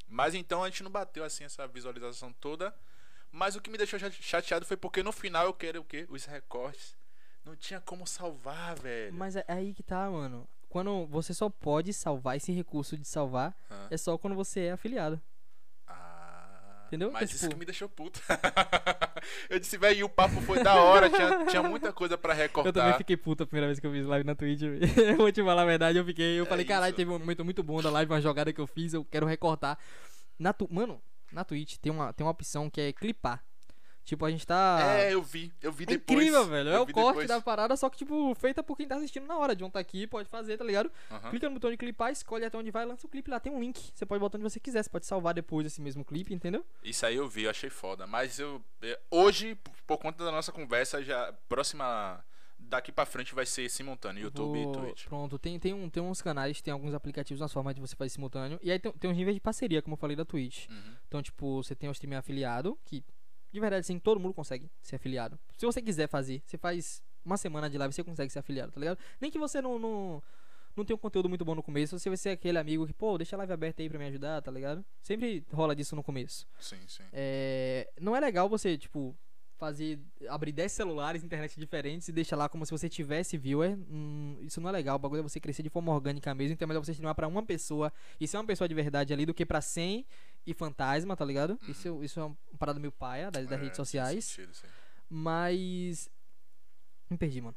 Mas 0.07 0.33
então 0.35 0.61
a 0.61 0.67
gente 0.69 0.83
não 0.83 0.91
bateu 0.91 1.23
assim 1.23 1.45
essa 1.45 1.65
visualização 1.67 2.33
toda. 2.33 2.75
Mas 3.35 3.55
o 3.55 3.61
que 3.61 3.69
me 3.71 3.77
deixou 3.79 3.97
chate- 3.99 4.21
chateado 4.21 4.63
foi 4.63 4.77
porque 4.77 5.01
no 5.01 5.11
final 5.11 5.45
eu 5.47 5.53
quero 5.53 5.81
o 5.81 5.83
quê? 5.83 6.05
Os 6.07 6.23
recortes. 6.25 6.95
Não 7.43 7.55
tinha 7.55 7.81
como 7.81 8.05
salvar, 8.05 8.77
velho. 8.79 9.11
Mas 9.13 9.35
é 9.35 9.43
aí 9.47 9.73
que 9.73 9.81
tá, 9.81 10.07
mano. 10.09 10.47
Quando 10.69 11.07
você 11.07 11.33
só 11.33 11.49
pode 11.49 11.91
salvar 11.93 12.37
esse 12.37 12.51
recurso 12.51 12.95
de 12.95 13.07
salvar, 13.07 13.55
Hã? 13.71 13.87
é 13.89 13.97
só 13.97 14.17
quando 14.19 14.35
você 14.35 14.65
é 14.65 14.71
afiliado. 14.71 15.19
Ah, 15.87 16.83
Entendeu? 16.87 17.11
Mas 17.11 17.23
Então, 17.23 17.35
isso 17.35 17.39
tipo- 17.45 17.53
que 17.53 17.59
me 17.59 17.65
deixou 17.65 17.89
puto. 17.89 18.21
eu 19.49 19.59
disse, 19.59 19.77
velho, 19.77 19.99
e 19.99 20.03
o 20.03 20.09
papo 20.09 20.39
foi 20.41 20.63
da 20.63 20.75
hora, 20.75 21.09
tinha, 21.09 21.45
tinha 21.47 21.63
muita 21.63 21.91
coisa 21.91 22.15
pra 22.17 22.33
recortar. 22.33 22.69
Eu 22.69 22.73
também 22.73 22.93
fiquei 22.97 23.17
puto 23.17 23.43
a 23.43 23.45
primeira 23.47 23.67
vez 23.67 23.79
que 23.79 23.87
eu 23.87 23.91
fiz 23.91 24.05
live 24.05 24.25
na 24.25 24.35
Twitch. 24.35 24.61
eu 24.97 25.17
vou 25.17 25.31
te 25.31 25.43
falar 25.43 25.63
a 25.63 25.65
verdade, 25.65 25.97
eu 25.97 26.05
fiquei. 26.05 26.39
Eu 26.39 26.45
É 26.45 26.47
falei, 26.47 26.65
caralho, 26.65 26.95
teve 26.95 27.09
um 27.09 27.17
momento 27.19 27.43
muito 27.43 27.63
bom 27.63 27.81
da 27.81 27.89
live, 27.89 28.11
uma 28.11 28.21
jogada 28.21 28.53
que 28.53 28.61
eu 28.61 28.67
fiz, 28.67 28.93
eu 28.93 29.03
quero 29.03 29.25
recortar. 29.25 29.77
Na 30.37 30.53
tu... 30.53 30.67
Mano, 30.71 31.01
na 31.33 31.43
Twitch 31.43 31.77
tem 31.77 31.91
uma, 31.91 32.13
tem 32.13 32.25
uma 32.25 32.31
opção 32.31 32.69
que 32.69 32.79
é 32.79 32.93
clipar. 32.93 33.43
Tipo, 34.05 34.25
a 34.25 34.29
gente 34.29 34.45
tá. 34.45 34.79
É, 34.97 35.13
eu 35.13 35.21
vi, 35.21 35.49
eu 35.61 35.71
vi 35.71 35.83
É 35.85 35.87
depois. 35.87 36.17
incrível, 36.19 36.45
velho. 36.45 36.69
É 36.71 36.75
Eu 36.75 36.81
o 36.81 36.85
vi 36.85 36.91
corte 36.91 37.07
depois. 37.19 37.27
da 37.29 37.39
parada, 37.39 37.73
só 37.77 37.89
que, 37.89 37.97
tipo, 37.97 38.35
feita 38.35 38.61
por 38.61 38.75
quem 38.75 38.85
tá 38.85 38.97
assistindo 38.97 39.25
na 39.25 39.37
hora. 39.37 39.55
De 39.55 39.67
tá 39.69 39.79
aqui, 39.79 40.05
pode 40.05 40.27
fazer, 40.27 40.57
tá 40.57 40.63
ligado? 40.65 40.91
Aham. 41.09 41.29
Clica 41.29 41.47
no 41.47 41.53
botão 41.55 41.71
de 41.71 41.77
clipar, 41.77 42.11
escolhe 42.11 42.43
até 42.43 42.57
onde 42.57 42.69
vai, 42.69 42.83
lança 42.85 43.07
o 43.07 43.09
clipe 43.09 43.31
lá. 43.31 43.39
Tem 43.39 43.53
um 43.53 43.61
link. 43.61 43.91
Você 43.95 44.05
pode 44.05 44.19
botar 44.19 44.37
onde 44.37 44.43
você 44.43 44.59
quiser. 44.59 44.83
Você 44.83 44.89
pode 44.89 45.05
salvar 45.05 45.33
depois 45.33 45.65
esse 45.65 45.79
mesmo 45.79 46.03
clipe, 46.03 46.33
entendeu? 46.33 46.65
Isso 46.83 47.05
aí 47.05 47.15
eu 47.15 47.29
vi, 47.29 47.43
eu 47.43 47.49
achei 47.49 47.69
foda. 47.69 48.05
Mas 48.05 48.39
eu. 48.39 48.61
é, 48.81 48.99
Hoje, 49.09 49.57
por 49.87 49.97
conta 49.97 50.25
da 50.25 50.33
nossa 50.33 50.51
conversa, 50.51 51.01
já. 51.01 51.31
Próxima. 51.47 52.21
Daqui 52.73 52.91
pra 52.91 53.05
frente 53.05 53.35
vai 53.35 53.45
ser 53.45 53.69
simultâneo, 53.69 54.23
YouTube 54.23 54.63
Vou- 54.63 54.73
e 54.73 54.77
Twitch. 54.87 55.05
Pronto, 55.05 55.37
tem, 55.37 55.59
tem, 55.59 55.73
um, 55.73 55.87
tem 55.89 56.01
uns 56.01 56.23
canais, 56.23 56.59
tem 56.59 56.71
alguns 56.73 56.93
aplicativos 56.95 57.39
nas 57.39 57.53
formas 57.53 57.75
de 57.75 57.79
você 57.79 57.95
fazer 57.95 58.09
simultâneo. 58.09 58.59
E 58.63 58.71
aí 58.71 58.79
tem, 58.79 58.91
tem 58.93 59.11
uns 59.11 59.15
níveis 59.15 59.35
de 59.35 59.39
parceria, 59.39 59.79
como 59.79 59.93
eu 59.93 59.97
falei 59.97 60.15
da 60.17 60.25
Twitch. 60.25 60.67
Uhum. 60.69 60.95
Então, 61.07 61.21
tipo, 61.21 61.61
você 61.61 61.75
tem 61.75 61.87
o 61.87 61.91
streamer 61.91 62.17
afiliado, 62.17 62.75
que 62.83 63.03
de 63.51 63.59
verdade, 63.59 63.81
assim, 63.81 63.99
todo 63.99 64.19
mundo 64.19 64.33
consegue 64.33 64.71
ser 64.81 64.95
afiliado. 64.95 65.39
Se 65.55 65.67
você 65.67 65.79
quiser 65.83 66.07
fazer, 66.09 66.41
você 66.47 66.57
faz 66.57 67.03
uma 67.23 67.37
semana 67.37 67.69
de 67.69 67.77
live, 67.77 67.93
você 67.93 68.03
consegue 68.03 68.31
ser 68.31 68.39
afiliado, 68.39 68.71
tá 68.71 68.79
ligado? 68.79 68.97
Nem 69.21 69.29
que 69.29 69.37
você 69.37 69.61
não, 69.61 69.77
não, 69.77 70.23
não 70.75 70.83
tenha 70.83 70.95
um 70.95 70.99
conteúdo 70.99 71.29
muito 71.29 71.45
bom 71.45 71.53
no 71.53 71.61
começo, 71.61 71.97
você 71.99 72.09
vai 72.09 72.17
ser 72.17 72.29
aquele 72.31 72.57
amigo 72.57 72.87
que, 72.87 72.93
pô, 72.93 73.15
deixa 73.19 73.35
a 73.35 73.37
live 73.37 73.53
aberta 73.53 73.83
aí 73.83 73.87
pra 73.87 73.99
me 73.99 74.05
ajudar, 74.07 74.41
tá 74.41 74.49
ligado? 74.49 74.83
Sempre 74.99 75.45
rola 75.53 75.75
disso 75.75 75.95
no 75.95 76.01
começo. 76.01 76.47
Sim, 76.59 76.79
sim. 76.87 77.03
É, 77.13 77.87
não 78.01 78.15
é 78.15 78.19
legal 78.19 78.49
você, 78.49 78.75
tipo, 78.75 79.15
fazer. 79.65 79.99
abrir 80.27 80.51
10 80.51 80.71
celulares, 80.71 81.23
internet 81.23 81.57
diferentes 81.59 82.07
e 82.07 82.11
deixar 82.11 82.35
lá 82.35 82.49
como 82.49 82.65
se 82.65 82.71
você 82.71 82.89
tivesse 82.89 83.37
viewer. 83.37 83.77
Hum, 83.89 84.37
isso 84.41 84.59
não 84.59 84.69
é 84.69 84.71
legal. 84.73 84.95
O 84.95 84.99
bagulho 84.99 85.19
é 85.19 85.23
você 85.23 85.39
crescer 85.39 85.63
de 85.63 85.69
forma 85.69 85.91
orgânica 85.93 86.33
mesmo. 86.35 86.53
Então 86.53 86.65
é 86.65 86.67
melhor 86.67 86.83
você 86.83 86.91
streamar 86.91 87.15
pra 87.15 87.27
uma 87.27 87.43
pessoa 87.43 87.91
e 88.19 88.27
ser 88.27 88.37
uma 88.37 88.45
pessoa 88.45 88.67
de 88.67 88.73
verdade 88.75 89.13
ali 89.13 89.25
do 89.25 89.33
que 89.33 89.45
pra 89.45 89.61
100 89.61 90.05
e 90.45 90.53
fantasma, 90.53 91.15
tá 91.15 91.23
ligado? 91.23 91.57
Isso, 91.67 92.03
isso 92.03 92.19
é 92.19 92.23
uma 92.25 92.37
parada 92.59 92.79
meio 92.79 92.91
paia 92.91 93.31
das, 93.31 93.47
das 93.47 93.59
É, 93.59 93.63
redes 93.63 93.77
sociais. 93.77 94.25
sentido, 94.25 94.53
sim. 94.53 94.67
Mas. 95.09 96.09
Me 97.09 97.17
perdi, 97.17 97.39
mano. 97.41 97.55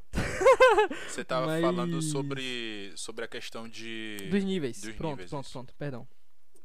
Você 1.09 1.23
tava 1.25 1.47
Mas- 1.47 1.61
falando 1.61 2.01
sobre, 2.01 2.91
sobre 2.95 3.25
a 3.25 3.27
questão 3.27 3.67
de. 3.67 4.27
Dos 4.29 4.43
níveis. 4.43 4.79
Dos 4.81 4.95
pronto, 4.95 5.11
níveis, 5.11 5.29
pronto, 5.29 5.43
isso. 5.45 5.51
pronto. 5.53 5.73
Perdão. 5.77 6.07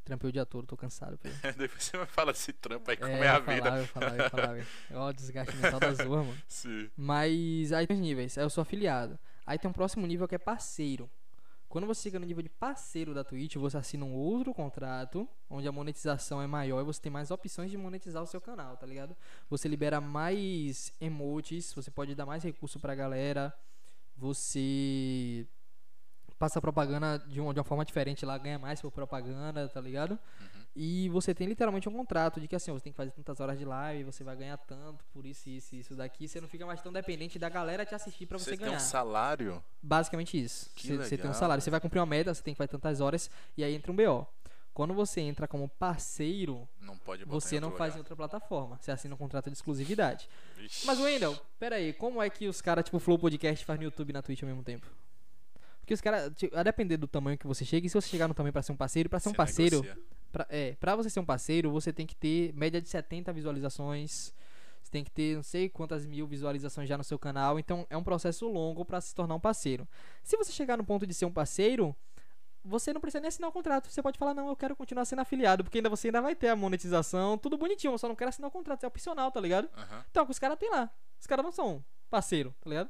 Trampei 0.03 0.29
o 0.29 0.33
dia 0.33 0.45
todo, 0.45 0.67
tô 0.67 0.75
cansado. 0.75 1.17
Depois 1.57 1.81
você 1.83 1.97
vai 1.97 2.05
falar 2.05 2.33
desse 2.33 2.51
trampo 2.51 2.91
aí, 2.91 2.97
como 2.97 3.09
É, 3.09 3.19
é, 3.19 3.29
a 3.29 3.35
eu 3.37 3.43
vida. 3.43 3.77
eu 3.77 3.87
falar, 3.87 4.09
eu 4.09 4.23
ia 4.23 4.29
falar, 4.29 4.53
velho. 4.53 4.67
Ó, 4.93 5.07
o 5.09 5.13
desgaste 5.13 5.55
mental 5.55 5.79
da 5.79 5.93
zorra, 5.93 6.23
mano. 6.23 6.37
Sim. 6.47 6.89
Mas 6.97 7.71
aí 7.71 7.87
tem 7.87 7.95
os 7.95 8.01
níveis. 8.03 8.37
Aí 8.37 8.43
eu 8.43 8.49
sou 8.49 8.61
afiliado. 8.61 9.17
Aí 9.45 9.57
tem 9.57 9.69
um 9.69 9.73
próximo 9.73 10.05
nível 10.05 10.27
que 10.27 10.35
é 10.35 10.37
parceiro. 10.37 11.09
Quando 11.69 11.87
você 11.87 12.03
chega 12.03 12.19
no 12.19 12.25
nível 12.25 12.43
de 12.43 12.49
parceiro 12.49 13.15
da 13.15 13.23
Twitch, 13.23 13.55
você 13.55 13.77
assina 13.77 14.05
um 14.05 14.13
outro 14.13 14.53
contrato, 14.53 15.27
onde 15.49 15.67
a 15.67 15.71
monetização 15.71 16.39
é 16.39 16.45
maior 16.45 16.79
e 16.81 16.83
você 16.83 17.01
tem 17.01 17.11
mais 17.11 17.31
opções 17.31 17.71
de 17.71 17.77
monetizar 17.77 18.21
o 18.21 18.27
seu 18.27 18.39
canal, 18.39 18.77
tá 18.77 18.85
ligado? 18.85 19.15
Você 19.49 19.67
libera 19.67 19.99
mais 19.99 20.93
emotes, 21.01 21.73
você 21.73 21.89
pode 21.89 22.13
dar 22.13 22.27
mais 22.27 22.43
recurso 22.43 22.79
pra 22.79 22.93
galera, 22.93 23.51
você 24.15 25.47
passa 26.39 26.59
propaganda 26.61 27.19
de 27.27 27.39
uma, 27.39 27.53
de 27.53 27.59
uma 27.59 27.63
forma 27.63 27.85
diferente 27.85 28.25
lá, 28.25 28.37
ganha 28.37 28.59
mais 28.59 28.81
por 28.81 28.91
propaganda, 28.91 29.67
tá 29.69 29.79
ligado? 29.81 30.17
E 30.75 31.07
você 31.09 31.35
tem 31.35 31.47
literalmente 31.47 31.87
um 31.87 31.91
contrato 31.93 32.41
de 32.41 32.47
que 32.47 32.55
assim, 32.55 32.71
você 32.71 32.85
tem 32.85 32.91
que 32.93 32.97
fazer 32.97 33.11
tantas 33.11 33.39
horas 33.39 33.59
de 33.59 33.63
live, 33.63 34.05
você 34.05 34.23
vai 34.23 34.35
ganhar 34.35 34.57
tanto 34.57 35.05
por 35.13 35.23
isso, 35.23 35.47
isso, 35.47 35.75
isso 35.75 35.95
daqui. 35.95 36.27
Você 36.27 36.41
não 36.41 36.47
fica 36.47 36.65
mais 36.65 36.81
tão 36.81 36.91
dependente 36.91 37.37
da 37.37 37.47
galera 37.47 37.85
te 37.85 37.93
assistir 37.93 38.25
pra 38.25 38.39
você, 38.39 38.45
Você 38.51 38.57
tem 38.57 38.65
ganhar. 38.65 38.77
um 38.77 38.79
salário? 38.79 39.63
Basicamente 39.81 40.41
isso. 40.41 40.71
Você, 40.75 40.97
você 40.97 41.15
tem 41.17 41.29
um 41.29 41.33
salário. 41.33 41.61
Você 41.61 41.69
vai 41.69 41.79
cumprir 41.79 41.99
uma 41.99 42.07
meta, 42.07 42.33
você 42.33 42.41
tem 42.41 42.55
que 42.55 42.57
fazer 42.57 42.69
tantas 42.69 43.01
horas 43.01 43.29
e 43.55 43.63
aí 43.63 43.75
entra 43.75 43.91
um 43.91 43.95
BO. 43.95 44.25
Quando 44.73 44.95
você 44.95 45.21
entra 45.21 45.47
como 45.47 45.69
parceiro, 45.69 46.67
Não 46.81 46.97
você 47.27 47.59
não 47.59 47.69
faz 47.69 47.93
em 47.93 47.99
outra 47.99 48.15
plataforma. 48.15 48.75
Você 48.81 48.89
assina 48.89 49.13
um 49.13 49.17
contrato 49.17 49.51
de 49.51 49.55
exclusividade. 49.55 50.27
Vixe. 50.57 50.87
Mas, 50.87 50.99
Wendel, 50.99 51.37
pera 51.59 51.75
aí, 51.75 51.93
como 51.93 52.19
é 52.19 52.27
que 52.31 52.47
os 52.47 52.59
caras, 52.59 52.83
tipo, 52.83 52.97
Flow 52.97 53.19
Podcast 53.19 53.63
faz 53.63 53.79
no 53.79 53.83
YouTube 53.83 54.09
e 54.09 54.13
na 54.13 54.23
Twitch 54.23 54.41
ao 54.41 54.49
mesmo 54.49 54.63
tempo? 54.63 54.87
Porque 55.83 55.93
os 55.93 55.99
caras, 55.99 56.31
tipo, 56.35 56.57
a 56.57 56.63
depender 56.63 56.95
do 56.95 57.07
tamanho 57.07 57.37
que 57.37 57.45
você 57.45 57.65
chega, 57.65 57.85
e 57.85 57.89
se 57.89 57.93
você 57.93 58.07
chegar 58.07 58.25
no 58.25 58.33
tamanho 58.33 58.53
pra 58.53 58.61
ser 58.61 58.71
um 58.71 58.75
parceiro, 58.75 59.09
pra 59.09 59.19
ser 59.19 59.27
um 59.27 59.33
Você 59.33 59.37
parceiro, 59.37 59.81
negocia. 59.81 60.03
Pra, 60.31 60.47
é, 60.49 60.75
pra 60.79 60.95
você 60.95 61.09
ser 61.09 61.19
um 61.19 61.25
parceiro, 61.25 61.69
você 61.71 61.91
tem 61.91 62.07
que 62.07 62.15
ter 62.15 62.53
média 62.53 62.81
de 62.81 62.87
70 62.87 63.33
visualizações. 63.33 64.33
Você 64.81 64.89
tem 64.89 65.03
que 65.03 65.11
ter 65.11 65.35
não 65.35 65.43
sei 65.43 65.67
quantas 65.67 66.05
mil 66.05 66.25
visualizações 66.25 66.87
já 66.87 66.97
no 66.97 67.03
seu 67.03 67.19
canal. 67.19 67.59
Então 67.59 67.85
é 67.89 67.97
um 67.97 68.03
processo 68.03 68.47
longo 68.47 68.85
pra 68.85 69.01
se 69.01 69.13
tornar 69.13 69.35
um 69.35 69.41
parceiro. 69.41 69.85
Se 70.23 70.37
você 70.37 70.53
chegar 70.53 70.77
no 70.77 70.85
ponto 70.85 71.05
de 71.05 71.13
ser 71.13 71.25
um 71.25 71.31
parceiro, 71.31 71.93
você 72.63 72.93
não 72.93 73.01
precisa 73.01 73.19
nem 73.19 73.27
assinar 73.27 73.49
o 73.49 73.53
contrato. 73.53 73.91
Você 73.91 74.01
pode 74.01 74.17
falar, 74.17 74.33
não, 74.33 74.47
eu 74.47 74.55
quero 74.55 74.77
continuar 74.77 75.03
sendo 75.03 75.19
afiliado, 75.19 75.65
porque 75.65 75.79
ainda 75.79 75.89
você 75.89 76.07
ainda 76.07 76.21
vai 76.21 76.33
ter 76.33 76.47
a 76.47 76.55
monetização, 76.55 77.37
tudo 77.37 77.57
bonitinho, 77.57 77.93
eu 77.93 77.97
só 77.97 78.07
não 78.07 78.15
quero 78.15 78.29
assinar 78.29 78.47
o 78.47 78.51
contrato, 78.51 78.85
é 78.85 78.87
opcional, 78.87 79.29
tá 79.31 79.41
ligado? 79.41 79.69
Aham. 79.75 80.05
Então, 80.09 80.25
os 80.29 80.39
caras 80.39 80.57
tem 80.57 80.69
lá. 80.69 80.89
Os 81.19 81.27
caras 81.27 81.43
não 81.43 81.51
são 81.51 81.83
parceiro, 82.09 82.55
tá 82.61 82.69
ligado? 82.69 82.89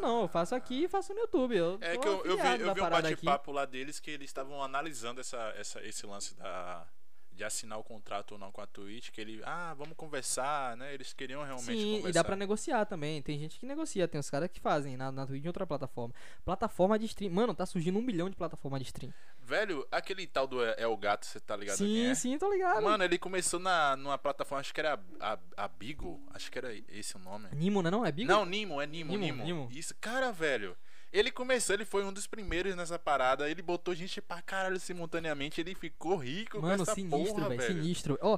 Não, 0.00 0.22
eu 0.22 0.28
faço 0.28 0.54
aqui 0.54 0.84
e 0.84 0.88
faço 0.88 1.12
no 1.14 1.20
YouTube. 1.20 1.56
Eu 1.56 1.78
É 1.80 1.96
que 1.96 2.06
eu, 2.06 2.24
eu 2.24 2.36
vi, 2.36 2.60
eu 2.60 2.74
vi 2.74 2.80
um 2.80 2.90
bate-papo 2.90 3.52
lá 3.52 3.64
deles 3.64 4.00
que 4.00 4.10
eles 4.10 4.28
estavam 4.30 4.62
analisando 4.62 5.20
essa, 5.20 5.54
essa, 5.56 5.82
esse 5.82 6.06
lance 6.06 6.34
da, 6.36 6.86
de 7.34 7.44
assinar 7.44 7.78
o 7.78 7.82
contrato 7.84 8.32
ou 8.32 8.38
não 8.38 8.52
com 8.52 8.60
a 8.60 8.66
Twitch, 8.66 9.10
que 9.10 9.20
ele, 9.20 9.40
ah, 9.44 9.74
vamos 9.74 9.96
conversar, 9.96 10.76
né? 10.76 10.94
Eles 10.94 11.12
queriam 11.12 11.42
realmente 11.42 11.66
Sim, 11.66 11.86
conversar. 11.96 12.08
e 12.08 12.12
dá 12.12 12.24
pra 12.24 12.36
negociar 12.36 12.84
também. 12.86 13.20
Tem 13.22 13.38
gente 13.38 13.58
que 13.58 13.66
negocia, 13.66 14.06
tem 14.06 14.20
os 14.20 14.30
caras 14.30 14.48
que 14.50 14.60
fazem 14.60 14.96
na, 14.96 15.10
na 15.10 15.26
Twitch 15.26 15.42
e 15.42 15.44
em 15.44 15.48
outra 15.48 15.66
plataforma. 15.66 16.14
Plataforma 16.44 16.98
de 16.98 17.06
stream. 17.06 17.32
Mano, 17.32 17.54
tá 17.54 17.66
surgindo 17.66 17.98
um 17.98 18.02
milhão 18.02 18.30
de 18.30 18.36
plataforma 18.36 18.78
de 18.78 18.84
stream. 18.84 19.12
Velho, 19.40 19.86
aquele 19.90 20.26
tal 20.26 20.46
do 20.46 20.62
É 20.64 20.86
o 20.86 20.96
Gato, 20.96 21.26
você 21.26 21.38
tá 21.38 21.54
ligado 21.56 21.76
sim, 21.76 22.06
é? 22.06 22.14
sim, 22.14 22.38
tô 22.38 22.50
ligado. 22.50 22.82
Mano, 22.82 23.04
ele 23.04 23.18
começou 23.18 23.60
na, 23.60 23.94
numa 23.96 24.16
plataforma, 24.16 24.60
acho 24.60 24.72
que 24.72 24.80
era 24.80 24.98
a, 25.20 25.32
a, 25.34 25.64
a 25.64 25.68
Bigo, 25.68 26.22
acho 26.32 26.50
que 26.50 26.58
era 26.58 26.74
esse 26.88 27.16
o 27.16 27.18
nome. 27.18 27.48
Nimo, 27.52 27.82
né? 27.82 27.90
Não, 27.90 28.06
é 28.06 28.10
Bigo? 28.12 28.30
Não, 28.30 28.46
Nimo, 28.46 28.80
é 28.80 28.86
Nimo, 28.86 29.10
Nimo, 29.12 29.24
Nimo, 29.24 29.44
Nimo. 29.44 29.68
Isso, 29.70 29.94
cara, 30.00 30.32
velho. 30.32 30.76
Ele 31.14 31.30
começou, 31.30 31.74
ele 31.74 31.84
foi 31.84 32.04
um 32.04 32.12
dos 32.12 32.26
primeiros 32.26 32.74
nessa 32.74 32.98
parada. 32.98 33.48
Ele 33.48 33.62
botou 33.62 33.94
gente 33.94 34.20
pra 34.20 34.42
caralho 34.42 34.80
simultaneamente. 34.80 35.60
Ele 35.60 35.72
ficou 35.72 36.16
rico 36.16 36.60
Mano, 36.60 36.78
com 36.78 36.82
essa 36.82 36.94
sinistro, 36.96 37.34
porra, 37.36 37.48
velho. 37.50 37.60
velho. 37.60 37.82
Sinistro. 37.82 38.18
Ó, 38.20 38.36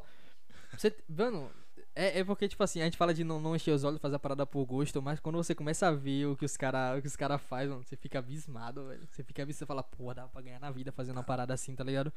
você. 0.76 0.94
Mano. 1.08 1.50
É, 1.94 2.18
é 2.18 2.24
porque, 2.24 2.46
tipo 2.46 2.62
assim, 2.62 2.82
a 2.82 2.84
gente 2.84 2.98
fala 2.98 3.14
de 3.14 3.24
não, 3.24 3.40
não 3.40 3.56
encher 3.56 3.70
os 3.70 3.82
olhos, 3.82 3.98
fazer 3.98 4.16
a 4.16 4.18
parada 4.18 4.44
por 4.44 4.66
gosto, 4.66 5.00
mas 5.00 5.18
quando 5.18 5.36
você 5.36 5.54
começa 5.54 5.88
a 5.88 5.92
ver 5.92 6.26
o 6.26 6.36
que 6.36 6.44
os 6.44 6.54
caras 6.54 7.16
cara 7.16 7.38
fazem, 7.38 7.70
mano, 7.70 7.82
você 7.82 7.96
fica 7.96 8.18
abismado, 8.18 8.88
velho. 8.88 9.08
Você 9.10 9.24
fica 9.24 9.42
abismado, 9.42 9.58
você 9.60 9.66
fala, 9.66 9.82
porra, 9.82 10.14
dá 10.16 10.28
pra 10.28 10.42
ganhar 10.42 10.60
na 10.60 10.70
vida 10.70 10.92
fazendo 10.92 11.16
uma 11.16 11.22
parada 11.22 11.54
assim, 11.54 11.74
tá 11.74 11.82
ligado? 11.82 12.12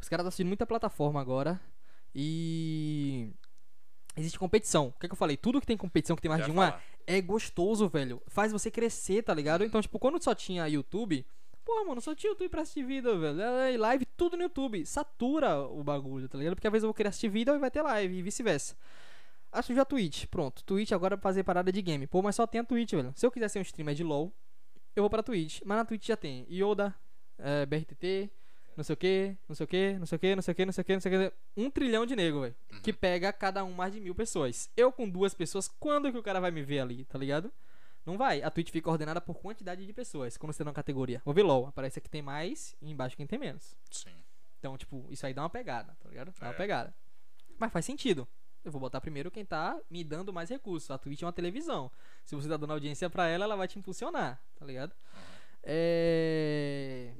Os 0.00 0.08
caras 0.08 0.22
estão 0.22 0.28
assistindo 0.28 0.48
muita 0.48 0.64
plataforma 0.64 1.20
agora 1.20 1.60
e. 2.14 3.30
Existe 4.16 4.38
competição. 4.38 4.88
O 4.88 5.00
que, 5.00 5.08
que 5.08 5.12
eu 5.12 5.16
falei? 5.16 5.36
Tudo 5.36 5.60
que 5.60 5.66
tem 5.66 5.76
competição, 5.76 6.14
que 6.14 6.22
tem 6.22 6.28
mais 6.28 6.40
Já 6.40 6.46
de 6.46 6.52
uma, 6.52 6.66
falar. 6.72 6.82
é 7.06 7.20
gostoso, 7.20 7.88
velho. 7.88 8.20
Faz 8.26 8.52
você 8.52 8.70
crescer, 8.70 9.22
tá 9.22 9.32
ligado? 9.32 9.64
Então, 9.64 9.80
tipo, 9.80 9.98
quando 9.98 10.22
só 10.22 10.34
tinha 10.34 10.68
YouTube, 10.68 11.24
pô, 11.64 11.84
mano, 11.86 12.00
só 12.00 12.14
tinha 12.14 12.30
YouTube 12.30 12.48
pra 12.50 12.62
assistir 12.62 12.84
vídeo, 12.84 13.18
velho. 13.18 13.40
É, 13.40 13.76
live, 13.76 14.04
tudo 14.16 14.36
no 14.36 14.42
YouTube. 14.42 14.84
Satura 14.84 15.60
o 15.60 15.82
bagulho, 15.82 16.28
tá 16.28 16.36
ligado? 16.36 16.54
Porque 16.54 16.66
às 16.66 16.72
vezes 16.72 16.84
eu 16.84 16.88
vou 16.88 16.94
querer 16.94 17.08
assistir 17.08 17.28
vídeo 17.28 17.54
e 17.54 17.58
vai 17.58 17.70
ter 17.70 17.80
live, 17.82 18.14
e 18.14 18.22
vice-versa. 18.22 18.76
Aí 19.50 19.62
surgiu 19.62 19.82
a 19.82 19.86
Twitch. 19.86 20.26
Pronto, 20.26 20.62
Twitch 20.64 20.92
agora 20.92 21.14
é 21.14 21.16
pra 21.16 21.22
fazer 21.22 21.42
parada 21.42 21.72
de 21.72 21.80
game. 21.80 22.06
Pô, 22.06 22.20
mas 22.22 22.36
só 22.36 22.46
tem 22.46 22.60
a 22.60 22.64
Twitch, 22.64 22.92
velho. 22.92 23.12
Se 23.16 23.24
eu 23.24 23.30
quiser 23.30 23.48
ser 23.48 23.58
um 23.58 23.62
streamer 23.62 23.94
de 23.94 24.02
LoL, 24.04 24.32
eu 24.94 25.02
vou 25.02 25.10
pra 25.10 25.22
Twitch. 25.22 25.60
Mas 25.64 25.76
na 25.78 25.84
Twitch 25.84 26.06
já 26.06 26.16
tem 26.16 26.46
Yoda, 26.50 26.94
é, 27.38 27.64
BRTT, 27.66 28.30
não 28.76 28.84
sei 28.84 28.94
o 28.94 28.96
que, 28.96 29.36
não 29.48 29.54
sei 29.54 29.64
o 29.64 29.68
que, 29.68 29.96
não 29.98 30.06
sei 30.06 30.16
o 30.16 30.18
que, 30.18 30.34
não 30.36 30.42
sei 30.42 30.52
o 30.52 30.54
que, 30.54 30.64
não 30.66 30.72
sei 30.72 30.82
o 30.82 30.84
que, 30.84 30.92
não 30.94 31.00
sei 31.00 31.16
o 31.26 31.30
que. 31.30 31.36
Um 31.56 31.70
trilhão 31.70 32.04
de 32.06 32.16
nego, 32.16 32.40
velho. 32.40 32.54
Que 32.82 32.92
pega 32.92 33.32
cada 33.32 33.64
um 33.64 33.72
mais 33.72 33.92
de 33.92 34.00
mil 34.00 34.14
pessoas. 34.14 34.70
Eu 34.76 34.90
com 34.92 35.08
duas 35.08 35.34
pessoas, 35.34 35.68
quando 35.68 36.10
que 36.10 36.18
o 36.18 36.22
cara 36.22 36.40
vai 36.40 36.50
me 36.50 36.62
ver 36.62 36.80
ali, 36.80 37.04
tá 37.04 37.18
ligado? 37.18 37.52
Não 38.04 38.18
vai. 38.18 38.42
A 38.42 38.50
Twitch 38.50 38.70
fica 38.70 38.90
ordenada 38.90 39.20
por 39.20 39.34
quantidade 39.38 39.86
de 39.86 39.92
pessoas. 39.92 40.36
Quando 40.36 40.52
você 40.52 40.58
tá 40.58 40.64
na 40.64 40.72
categoria. 40.72 41.22
Vou 41.24 41.32
ver 41.32 41.42
LOL. 41.44 41.68
Aparece 41.68 41.98
aqui 42.00 42.08
tem 42.10 42.20
mais 42.22 42.74
e 42.82 42.90
embaixo 42.90 43.16
quem 43.16 43.26
tem 43.28 43.38
menos. 43.38 43.76
Sim. 43.90 44.10
Então, 44.58 44.76
tipo, 44.76 45.06
isso 45.10 45.24
aí 45.24 45.32
dá 45.32 45.42
uma 45.42 45.50
pegada, 45.50 45.96
tá 46.00 46.08
ligado? 46.08 46.32
Dá 46.40 46.46
uma 46.48 46.52
É. 46.52 46.56
pegada. 46.56 46.92
Mas 47.58 47.72
faz 47.72 47.84
sentido. 47.84 48.26
Eu 48.64 48.72
vou 48.72 48.80
botar 48.80 49.00
primeiro 49.00 49.30
quem 49.30 49.44
tá 49.44 49.78
me 49.90 50.02
dando 50.04 50.32
mais 50.32 50.48
recursos. 50.50 50.90
A 50.90 50.98
Twitch 50.98 51.22
é 51.22 51.26
uma 51.26 51.32
televisão. 51.32 51.90
Se 52.24 52.34
você 52.34 52.48
tá 52.48 52.56
dando 52.56 52.72
audiência 52.72 53.08
pra 53.10 53.26
ela, 53.28 53.44
ela 53.44 53.56
vai 53.56 53.68
te 53.68 53.78
impulsionar, 53.78 54.40
tá 54.56 54.64
ligado? 54.66 54.92
É. 55.62 57.12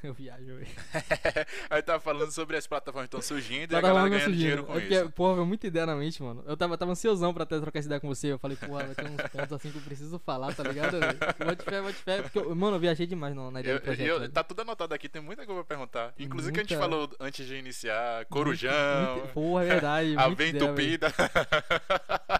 Eu 0.04 0.14
viajo, 0.14 0.44
velho. 0.46 0.66
Aí 1.68 1.82
tava 1.82 2.00
falando 2.00 2.30
sobre 2.32 2.56
as 2.56 2.66
plataformas 2.66 3.08
que 3.08 3.16
estão 3.16 3.22
surgindo 3.36 3.72
e 3.72 3.76
a 3.76 3.80
galera 3.80 4.08
ganhando 4.08 4.22
surgindo. 4.24 4.38
dinheiro 4.38 4.64
com 4.64 4.78
é 4.78 4.84
isso. 4.84 5.10
porra, 5.10 5.34
veio 5.34 5.46
muita 5.46 5.66
ideia 5.66 5.84
na 5.86 5.94
mente, 5.94 6.22
mano. 6.22 6.42
Eu 6.46 6.56
tava, 6.56 6.78
tava 6.78 6.92
ansiosão 6.92 7.34
pra 7.34 7.42
até 7.42 7.58
trocar 7.60 7.78
essa 7.78 7.88
ideia 7.88 8.00
com 8.00 8.08
você. 8.08 8.28
Eu 8.32 8.38
falei, 8.38 8.56
porra, 8.56 8.84
vai 8.84 8.94
ter 8.94 9.04
uns 9.04 9.30
pontos 9.30 9.52
assim 9.52 9.70
que 9.70 9.76
eu 9.76 9.82
preciso 9.82 10.18
falar, 10.18 10.54
tá 10.54 10.62
ligado? 10.62 10.92
Vou 11.00 11.56
fé, 11.64 11.80
vou 11.82 11.92
fé. 11.92 12.22
Porque, 12.22 12.38
eu- 12.38 12.54
mano, 12.56 12.76
eu 12.76 12.80
viajei 12.80 13.06
demais 13.06 13.34
na 13.34 13.60
ideia 13.60 13.74
Eu- 13.74 13.78
do 13.78 13.82
projeto. 13.82 14.06
eu- 14.08 14.30
tá 14.30 14.42
tudo 14.42 14.62
anotado 14.62 14.94
aqui, 14.94 15.08
tem 15.08 15.20
muita 15.20 15.44
coisa 15.44 15.62
pra 15.64 15.76
perguntar. 15.76 16.14
Inclusive 16.18 16.52
que 16.52 16.60
a 16.60 16.62
gente 16.62 16.76
Muita. 16.76 16.90
falou 16.90 17.10
antes 17.20 17.46
de 17.46 17.54
iniciar, 17.56 18.24
Corujão, 18.26 19.16
Muito- 19.18 19.32
Porra, 19.34 19.64
é 19.64 19.66
verdade. 19.68 20.14
a 20.16 20.26
muita. 20.26 20.42
Ventupida. 20.44 21.12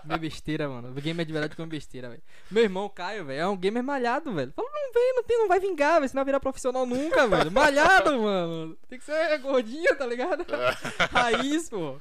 Comer 0.02 0.18
besteira, 0.18 0.68
mano. 0.68 0.88
O 0.90 0.94
gamer 0.94 1.26
de 1.26 1.32
verdade 1.32 1.56
come 1.56 1.68
besteira, 1.68 2.08
velho. 2.08 2.22
Meu 2.50 2.62
irmão, 2.64 2.88
Caio, 2.88 3.24
velho, 3.24 3.40
é 3.40 3.46
um 3.46 3.56
gamer 3.56 3.82
malhado, 3.82 4.32
velho. 4.32 4.52
Fala, 4.54 4.68
não 4.72 4.92
vem, 4.92 5.14
não 5.14 5.22
tem, 5.24 5.38
não 5.38 5.48
vai 5.48 5.60
vingar, 5.60 5.94
velho. 6.00 6.08
Senão 6.08 6.20
vai 6.20 6.24
virar 6.26 6.40
profissional 6.40 6.86
nunca, 6.86 7.26
velho. 7.26 7.49
Malhado, 7.50 8.18
mano. 8.20 8.76
Tem 8.88 8.98
que 8.98 9.04
ser 9.04 9.38
gordinho, 9.38 9.96
tá 9.96 10.06
ligado? 10.06 10.44
Raiz, 11.10 11.68
pô. 11.68 12.00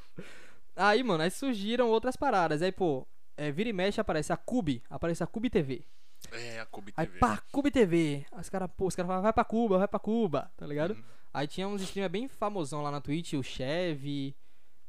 Aí, 0.76 1.04
mano, 1.04 1.24
aí 1.24 1.32
surgiram 1.32 1.90
outras 1.90 2.16
paradas. 2.16 2.62
Aí, 2.62 2.72
pô, 2.72 3.08
é, 3.36 3.52
vira 3.52 3.70
e 3.70 3.74
mexe 3.74 4.00
aparece 4.00 4.32
a 4.32 4.38
Cube. 4.38 4.82
Aparece 4.90 5.24
a 5.24 5.28
Cube 5.28 5.50
TV. 5.50 5.84
É, 6.32 6.60
a 6.60 6.66
Cube 6.66 6.94
Aí, 6.96 7.06
TV. 7.08 7.20
pá, 7.20 7.42
Cube 7.52 7.72
TV. 7.72 8.26
Aí 8.32 8.42
Os 8.42 8.50
caras, 8.50 8.70
pô, 8.76 8.88
os 8.88 8.96
caras 8.96 9.08
falavam, 9.08 9.24
vai 9.24 9.34
pra 9.34 9.44
Cuba, 9.44 9.78
vai 9.78 9.88
pra 9.88 10.00
Cuba, 10.00 10.52
tá 10.58 10.66
ligado? 10.68 10.92
Uhum. 10.92 11.04
Aí 11.34 11.48
tinha 11.48 11.68
uns 11.68 11.82
streamers 11.82 12.12
bem 12.12 12.28
famosão 12.28 12.82
lá 12.82 12.92
na 12.92 13.00
Twitch, 13.02 13.34
o 13.34 13.44
Chevy, 13.44 14.36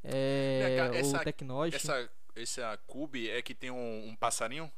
é, 0.03 0.65
Vem 0.67 0.77
cá, 0.77 0.97
essa- 0.99 1.17
o 1.17 1.25
Tecnosh. 1.25 1.75
Essa, 1.75 2.11
essa 2.35 2.79
Cube 2.87 3.29
é 3.29 3.41
que 3.43 3.55
tem 3.55 3.71
um, 3.71 4.09
um 4.09 4.17
passarinho? 4.17 4.71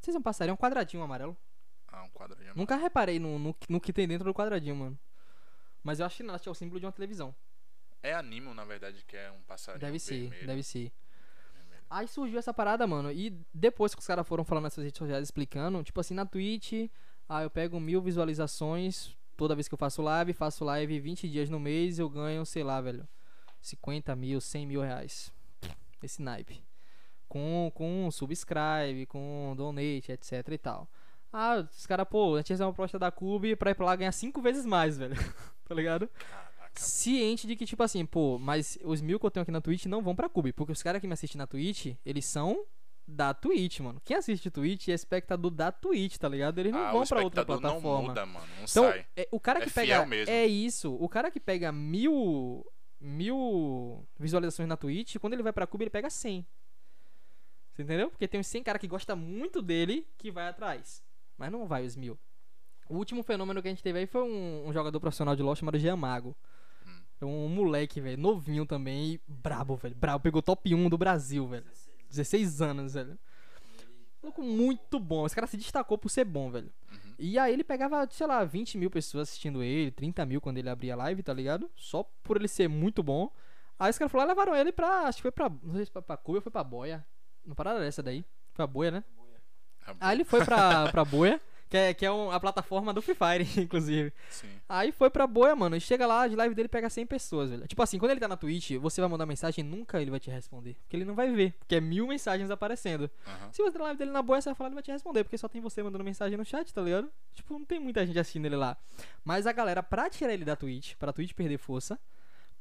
Vocês 0.00 0.14
vão 0.14 0.22
passar, 0.22 0.48
é 0.48 0.52
um 0.52 0.56
quadradinho 0.56 1.02
amarelo. 1.02 1.36
Ah, 1.92 2.02
um 2.04 2.10
quadradinho. 2.10 2.52
Nunca 2.54 2.76
reparei 2.76 3.18
no, 3.18 3.38
no, 3.38 3.54
que- 3.54 3.70
no 3.72 3.80
que 3.80 3.92
tem 3.92 4.06
dentro 4.06 4.24
do 4.24 4.34
quadradinho, 4.34 4.76
mano. 4.76 4.98
Mas 5.82 5.98
eu 6.00 6.06
acho 6.06 6.18
que 6.18 6.22
não, 6.22 6.34
acho 6.34 6.42
que 6.44 6.48
é 6.48 6.52
o 6.52 6.54
símbolo 6.54 6.78
de 6.80 6.86
uma 6.86 6.92
televisão. 6.92 7.34
É 8.02 8.14
animo, 8.14 8.54
na 8.54 8.64
verdade, 8.64 9.04
que 9.06 9.16
é 9.16 9.30
um 9.30 9.40
passarinho 9.42 9.80
Deve 9.80 9.98
ser, 9.98 10.20
vermelho. 10.20 10.46
deve 10.46 10.62
ser. 10.62 10.92
Vermelho. 11.54 11.82
Aí 11.90 12.06
surgiu 12.08 12.38
essa 12.38 12.52
parada, 12.54 12.86
mano. 12.86 13.10
E 13.10 13.30
depois 13.52 13.94
que 13.94 14.00
os 14.00 14.06
caras 14.06 14.26
foram 14.26 14.44
falando 14.44 14.64
nessas 14.64 14.84
redes 14.84 14.98
sociais 14.98 15.22
explicando, 15.22 15.82
tipo 15.82 16.00
assim, 16.00 16.14
na 16.14 16.24
Twitch, 16.24 16.90
ah, 17.28 17.42
eu 17.42 17.50
pego 17.50 17.78
mil 17.80 18.00
visualizações 18.00 19.16
toda 19.36 19.54
vez 19.54 19.66
que 19.68 19.74
eu 19.74 19.78
faço 19.78 20.02
live, 20.02 20.32
faço 20.34 20.64
live 20.64 21.00
20 21.00 21.28
dias 21.28 21.48
no 21.48 21.58
mês, 21.58 21.98
eu 21.98 22.08
ganho, 22.10 22.44
sei 22.44 22.62
lá, 22.62 22.78
velho, 22.80 23.08
50 23.60 24.14
mil, 24.14 24.40
100 24.40 24.66
mil 24.66 24.82
reais. 24.82 25.32
Esse 26.02 26.20
naipe. 26.22 26.62
Com, 27.28 27.70
com 27.74 28.10
subscribe, 28.10 29.06
com 29.06 29.54
donate, 29.56 30.12
etc 30.12 30.46
e 30.50 30.58
tal. 30.58 30.88
Ah, 31.32 31.66
os 31.70 31.86
caras, 31.86 32.06
pô, 32.08 32.34
a 32.34 32.38
gente 32.38 32.48
fez 32.48 32.60
uma 32.60 32.72
proposta 32.72 32.98
da 32.98 33.10
Cube 33.10 33.54
pra 33.56 33.70
ir 33.70 33.74
pra 33.74 33.86
lá 33.86 33.96
ganhar 33.96 34.12
5 34.12 34.40
vezes 34.42 34.66
mais, 34.66 34.96
velho. 34.98 35.14
tá 35.64 35.74
ligado? 35.74 36.08
Caraca. 36.08 36.72
ciente 36.80 37.46
de 37.46 37.54
que, 37.56 37.64
tipo 37.66 37.82
assim, 37.82 38.04
pô, 38.04 38.38
mas 38.38 38.78
os 38.82 39.00
mil 39.00 39.18
que 39.20 39.26
eu 39.26 39.30
tenho 39.30 39.42
aqui 39.42 39.52
na 39.52 39.60
Twitch 39.60 39.86
não 39.86 40.02
vão 40.02 40.14
pra 40.16 40.28
Cube, 40.28 40.52
porque 40.52 40.72
os 40.72 40.82
caras 40.82 41.00
que 41.00 41.06
me 41.06 41.12
assistem 41.12 41.38
na 41.38 41.46
Twitch, 41.46 41.94
eles 42.04 42.24
são 42.24 42.64
da 43.06 43.34
Twitch, 43.34 43.80
mano. 43.80 44.00
Quem 44.04 44.16
assiste 44.16 44.50
Twitch 44.50 44.88
é 44.88 44.92
espectador 44.92 45.50
da 45.50 45.72
Twitch, 45.72 46.16
tá 46.16 46.28
ligado? 46.28 46.58
Eles 46.58 46.72
não 46.72 46.80
ah, 46.80 46.92
vão 46.92 47.02
o 47.02 47.06
pra 47.06 47.22
outra 47.22 47.40
espectador 47.42 47.60
não 47.60 47.80
plataforma. 47.80 48.08
muda, 48.08 48.26
mano. 48.26 48.46
Não 48.56 48.64
então, 48.64 48.84
sai. 48.90 49.06
é, 49.16 49.28
o 49.32 49.40
cara 49.40 49.58
É 49.60 49.62
que 49.62 49.70
fiel 49.70 49.84
pega. 49.86 50.06
mesmo. 50.06 50.32
É 50.32 50.46
isso. 50.46 50.94
O 50.94 51.08
cara 51.08 51.30
que 51.30 51.40
pega 51.40 51.70
mil. 51.72 52.64
Mil 53.02 54.06
visualizações 54.18 54.68
na 54.68 54.76
Twitch, 54.76 55.16
quando 55.16 55.32
ele 55.32 55.42
vai 55.42 55.52
pra 55.54 55.66
Cube, 55.66 55.84
ele 55.84 55.90
pega 55.90 56.10
100. 56.10 56.46
Você 57.72 57.82
entendeu? 57.82 58.10
Porque 58.10 58.28
tem 58.28 58.38
uns 58.38 58.46
100 58.46 58.62
cara 58.62 58.78
que 58.78 58.86
gosta 58.86 59.16
muito 59.16 59.62
dele 59.62 60.06
que 60.18 60.30
vai 60.30 60.46
atrás. 60.48 61.02
Mas 61.40 61.50
não 61.50 61.66
vai 61.66 61.86
os 61.86 61.96
mil. 61.96 62.18
O 62.86 62.96
último 62.96 63.22
fenômeno 63.22 63.62
que 63.62 63.68
a 63.68 63.70
gente 63.70 63.82
teve 63.82 63.98
aí 63.98 64.06
foi 64.06 64.22
um, 64.22 64.68
um 64.68 64.72
jogador 64.74 65.00
profissional 65.00 65.34
de 65.34 65.42
LoL 65.42 65.56
chamado 65.56 65.78
Jean 65.78 65.96
Mago. 65.96 66.36
Hum. 66.86 67.00
É 67.22 67.24
um 67.24 67.48
moleque, 67.48 67.98
velho, 67.98 68.20
novinho 68.20 68.66
também, 68.66 69.14
e 69.14 69.20
brabo, 69.26 69.74
velho. 69.74 69.94
Brabo, 69.94 70.22
pegou 70.22 70.42
top 70.42 70.74
1 70.74 70.88
do 70.90 70.98
Brasil, 70.98 71.48
velho. 71.48 71.64
16 72.10 72.60
anos, 72.60 72.92
velho. 72.92 73.18
Maluco 74.22 74.42
muito 74.42 75.00
bom. 75.00 75.24
Esse 75.24 75.34
cara 75.34 75.46
se 75.46 75.56
destacou 75.56 75.96
por 75.96 76.10
ser 76.10 76.26
bom, 76.26 76.50
velho. 76.50 76.70
Uhum. 76.92 77.14
E 77.18 77.38
aí 77.38 77.54
ele 77.54 77.64
pegava, 77.64 78.06
sei 78.10 78.26
lá, 78.26 78.44
20 78.44 78.76
mil 78.76 78.90
pessoas 78.90 79.30
assistindo 79.30 79.62
ele, 79.62 79.90
30 79.90 80.26
mil 80.26 80.42
quando 80.42 80.58
ele 80.58 80.68
abria 80.68 80.94
live, 80.94 81.22
tá 81.22 81.32
ligado? 81.32 81.70
Só 81.74 82.02
por 82.22 82.36
ele 82.36 82.48
ser 82.48 82.68
muito 82.68 83.02
bom. 83.02 83.32
Aí 83.78 83.88
os 83.90 83.96
caras 83.96 84.12
falaram, 84.12 84.28
levaram 84.28 84.54
ele 84.54 84.72
pra. 84.72 85.04
Acho 85.04 85.16
que 85.16 85.22
foi 85.22 85.32
pra. 85.32 85.48
Não 85.62 85.74
sei 85.74 85.86
se 85.86 85.90
foi 85.90 86.02
pra 86.02 86.18
Cuba 86.18 86.36
ou 86.36 86.42
foi 86.42 86.52
pra 86.52 86.62
Boia. 86.62 87.06
Não 87.46 87.54
parada 87.54 87.80
dessa 87.80 88.02
daí. 88.02 88.26
Foi 88.52 88.62
a 88.62 88.68
Boia, 88.68 88.90
né? 88.90 89.04
Aí 90.00 90.16
ele 90.16 90.24
foi 90.24 90.44
pra, 90.44 90.88
pra 90.92 91.04
Boia, 91.04 91.40
que 91.68 91.76
é, 91.76 91.94
que 91.94 92.04
é 92.04 92.10
um- 92.12 92.30
a 92.30 92.38
plataforma 92.40 92.92
do 92.92 93.00
Free 93.00 93.14
Fire, 93.14 93.46
inclusive. 93.62 94.12
Sim. 94.28 94.48
Aí 94.68 94.90
foi 94.92 95.08
pra 95.10 95.26
boia, 95.26 95.54
mano. 95.56 95.76
E 95.76 95.80
chega 95.80 96.06
lá, 96.06 96.26
de 96.28 96.34
live 96.36 96.54
dele 96.54 96.68
pega 96.68 96.88
100 96.90 97.06
pessoas, 97.06 97.50
velho. 97.50 97.66
Tipo 97.66 97.82
assim, 97.82 97.98
quando 97.98 98.10
ele 98.12 98.20
tá 98.20 98.26
na 98.28 98.36
Twitch, 98.36 98.72
você 98.80 99.00
vai 99.00 99.08
mandar 99.10 99.26
mensagem 99.26 99.64
nunca 99.64 100.00
ele 100.00 100.10
vai 100.10 100.18
te 100.20 100.30
responder. 100.30 100.74
Porque 100.82 100.96
ele 100.96 101.04
não 101.04 101.14
vai 101.14 101.30
ver. 101.32 101.52
Porque 101.60 101.76
é 101.76 101.80
mil 101.80 102.06
mensagens 102.08 102.50
aparecendo. 102.50 103.10
Aham. 103.26 103.52
Se 103.52 103.62
você 103.62 103.72
tá 103.72 103.78
na 103.80 103.84
live 103.86 103.98
dele 103.98 104.10
na 104.12 104.22
boia, 104.22 104.40
você 104.40 104.48
vai 104.50 104.54
falar, 104.54 104.68
ele 104.68 104.74
vai 104.74 104.82
te 104.82 104.90
responder. 104.92 105.24
Porque 105.24 105.38
só 105.38 105.48
tem 105.48 105.60
você 105.60 105.82
mandando 105.82 106.02
mensagem 106.04 106.36
no 106.36 106.44
chat, 106.44 106.72
tá 106.74 106.82
ligado? 106.82 107.10
Tipo, 107.34 107.54
não 107.54 107.64
tem 107.64 107.78
muita 107.80 108.04
gente 108.06 108.18
assistindo 108.18 108.46
ele 108.46 108.56
lá. 108.56 108.76
Mas 109.24 109.46
a 109.46 109.52
galera, 109.52 109.82
pra 109.82 110.08
tirar 110.10 110.32
ele 110.32 110.44
da 110.44 110.54
Twitch, 110.56 110.94
pra 110.96 111.12
Twitch 111.12 111.32
perder 111.34 111.58
força, 111.58 111.98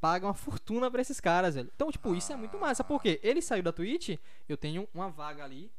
paga 0.02 0.26
uma 0.26 0.34
fortuna 0.34 0.90
pra 0.90 1.02
esses 1.02 1.20
caras, 1.20 1.56
velho. 1.56 1.70
Então, 1.76 1.92
tipo, 1.92 2.16
isso 2.16 2.32
é 2.32 2.36
muito 2.36 2.58
massa. 2.60 2.84
Porque 2.84 3.20
ele 3.22 3.42
saiu 3.42 3.62
da 3.64 3.72
Twitch, 3.72 4.18
eu 4.48 4.56
tenho 4.58 4.88
uma 4.94 5.10
vaga 5.10 5.44
ali 5.44 5.72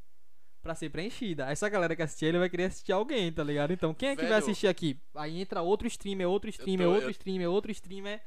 pra 0.62 0.74
ser 0.74 0.90
preenchida. 0.90 1.50
Essa 1.50 1.68
galera 1.68 1.96
que 1.96 2.02
assistir 2.02 2.26
ele 2.26 2.38
vai 2.38 2.48
querer 2.50 2.64
assistir 2.64 2.92
alguém, 2.92 3.32
tá 3.32 3.42
ligado? 3.42 3.72
Então, 3.72 3.94
quem 3.94 4.10
é 4.10 4.14
que 4.16 4.22
vai 4.22 4.30
Velho- 4.30 4.42
assistir 4.42 4.66
aqui? 4.66 4.98
Aí 5.14 5.40
entra 5.40 5.62
outro 5.62 5.86
streamer, 5.86 6.28
outro 6.28 6.50
streamer, 6.50 6.86
tô- 6.86 6.92
outro 6.92 7.06
eu- 7.08 7.10
streamer, 7.10 7.50
outro 7.50 7.70
streamer. 7.72 8.20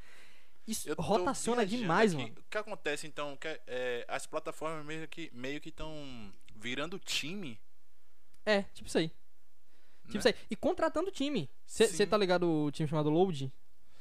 Isso 0.66 0.92
rotaciona 0.98 1.64
demais, 1.66 2.14
aqui. 2.14 2.22
mano. 2.22 2.34
O 2.38 2.50
que 2.50 2.58
acontece 2.58 3.06
então? 3.06 3.36
Que, 3.36 3.60
é, 3.66 4.04
as 4.08 4.26
plataformas 4.26 4.84
meio 4.84 5.06
que 5.06 5.30
meio 5.32 5.60
que 5.60 5.68
estão 5.68 6.32
virando 6.56 6.98
time. 6.98 7.60
É, 8.46 8.62
tipo 8.74 8.88
isso 8.88 8.98
aí. 8.98 9.08
Tipo 10.06 10.14
né? 10.14 10.18
isso 10.20 10.28
aí. 10.28 10.34
E 10.50 10.56
contratando 10.56 11.10
time. 11.10 11.50
Você 11.66 12.06
tá 12.06 12.16
ligado 12.16 12.48
o 12.50 12.70
time 12.70 12.88
chamado 12.88 13.10
Load? 13.10 13.52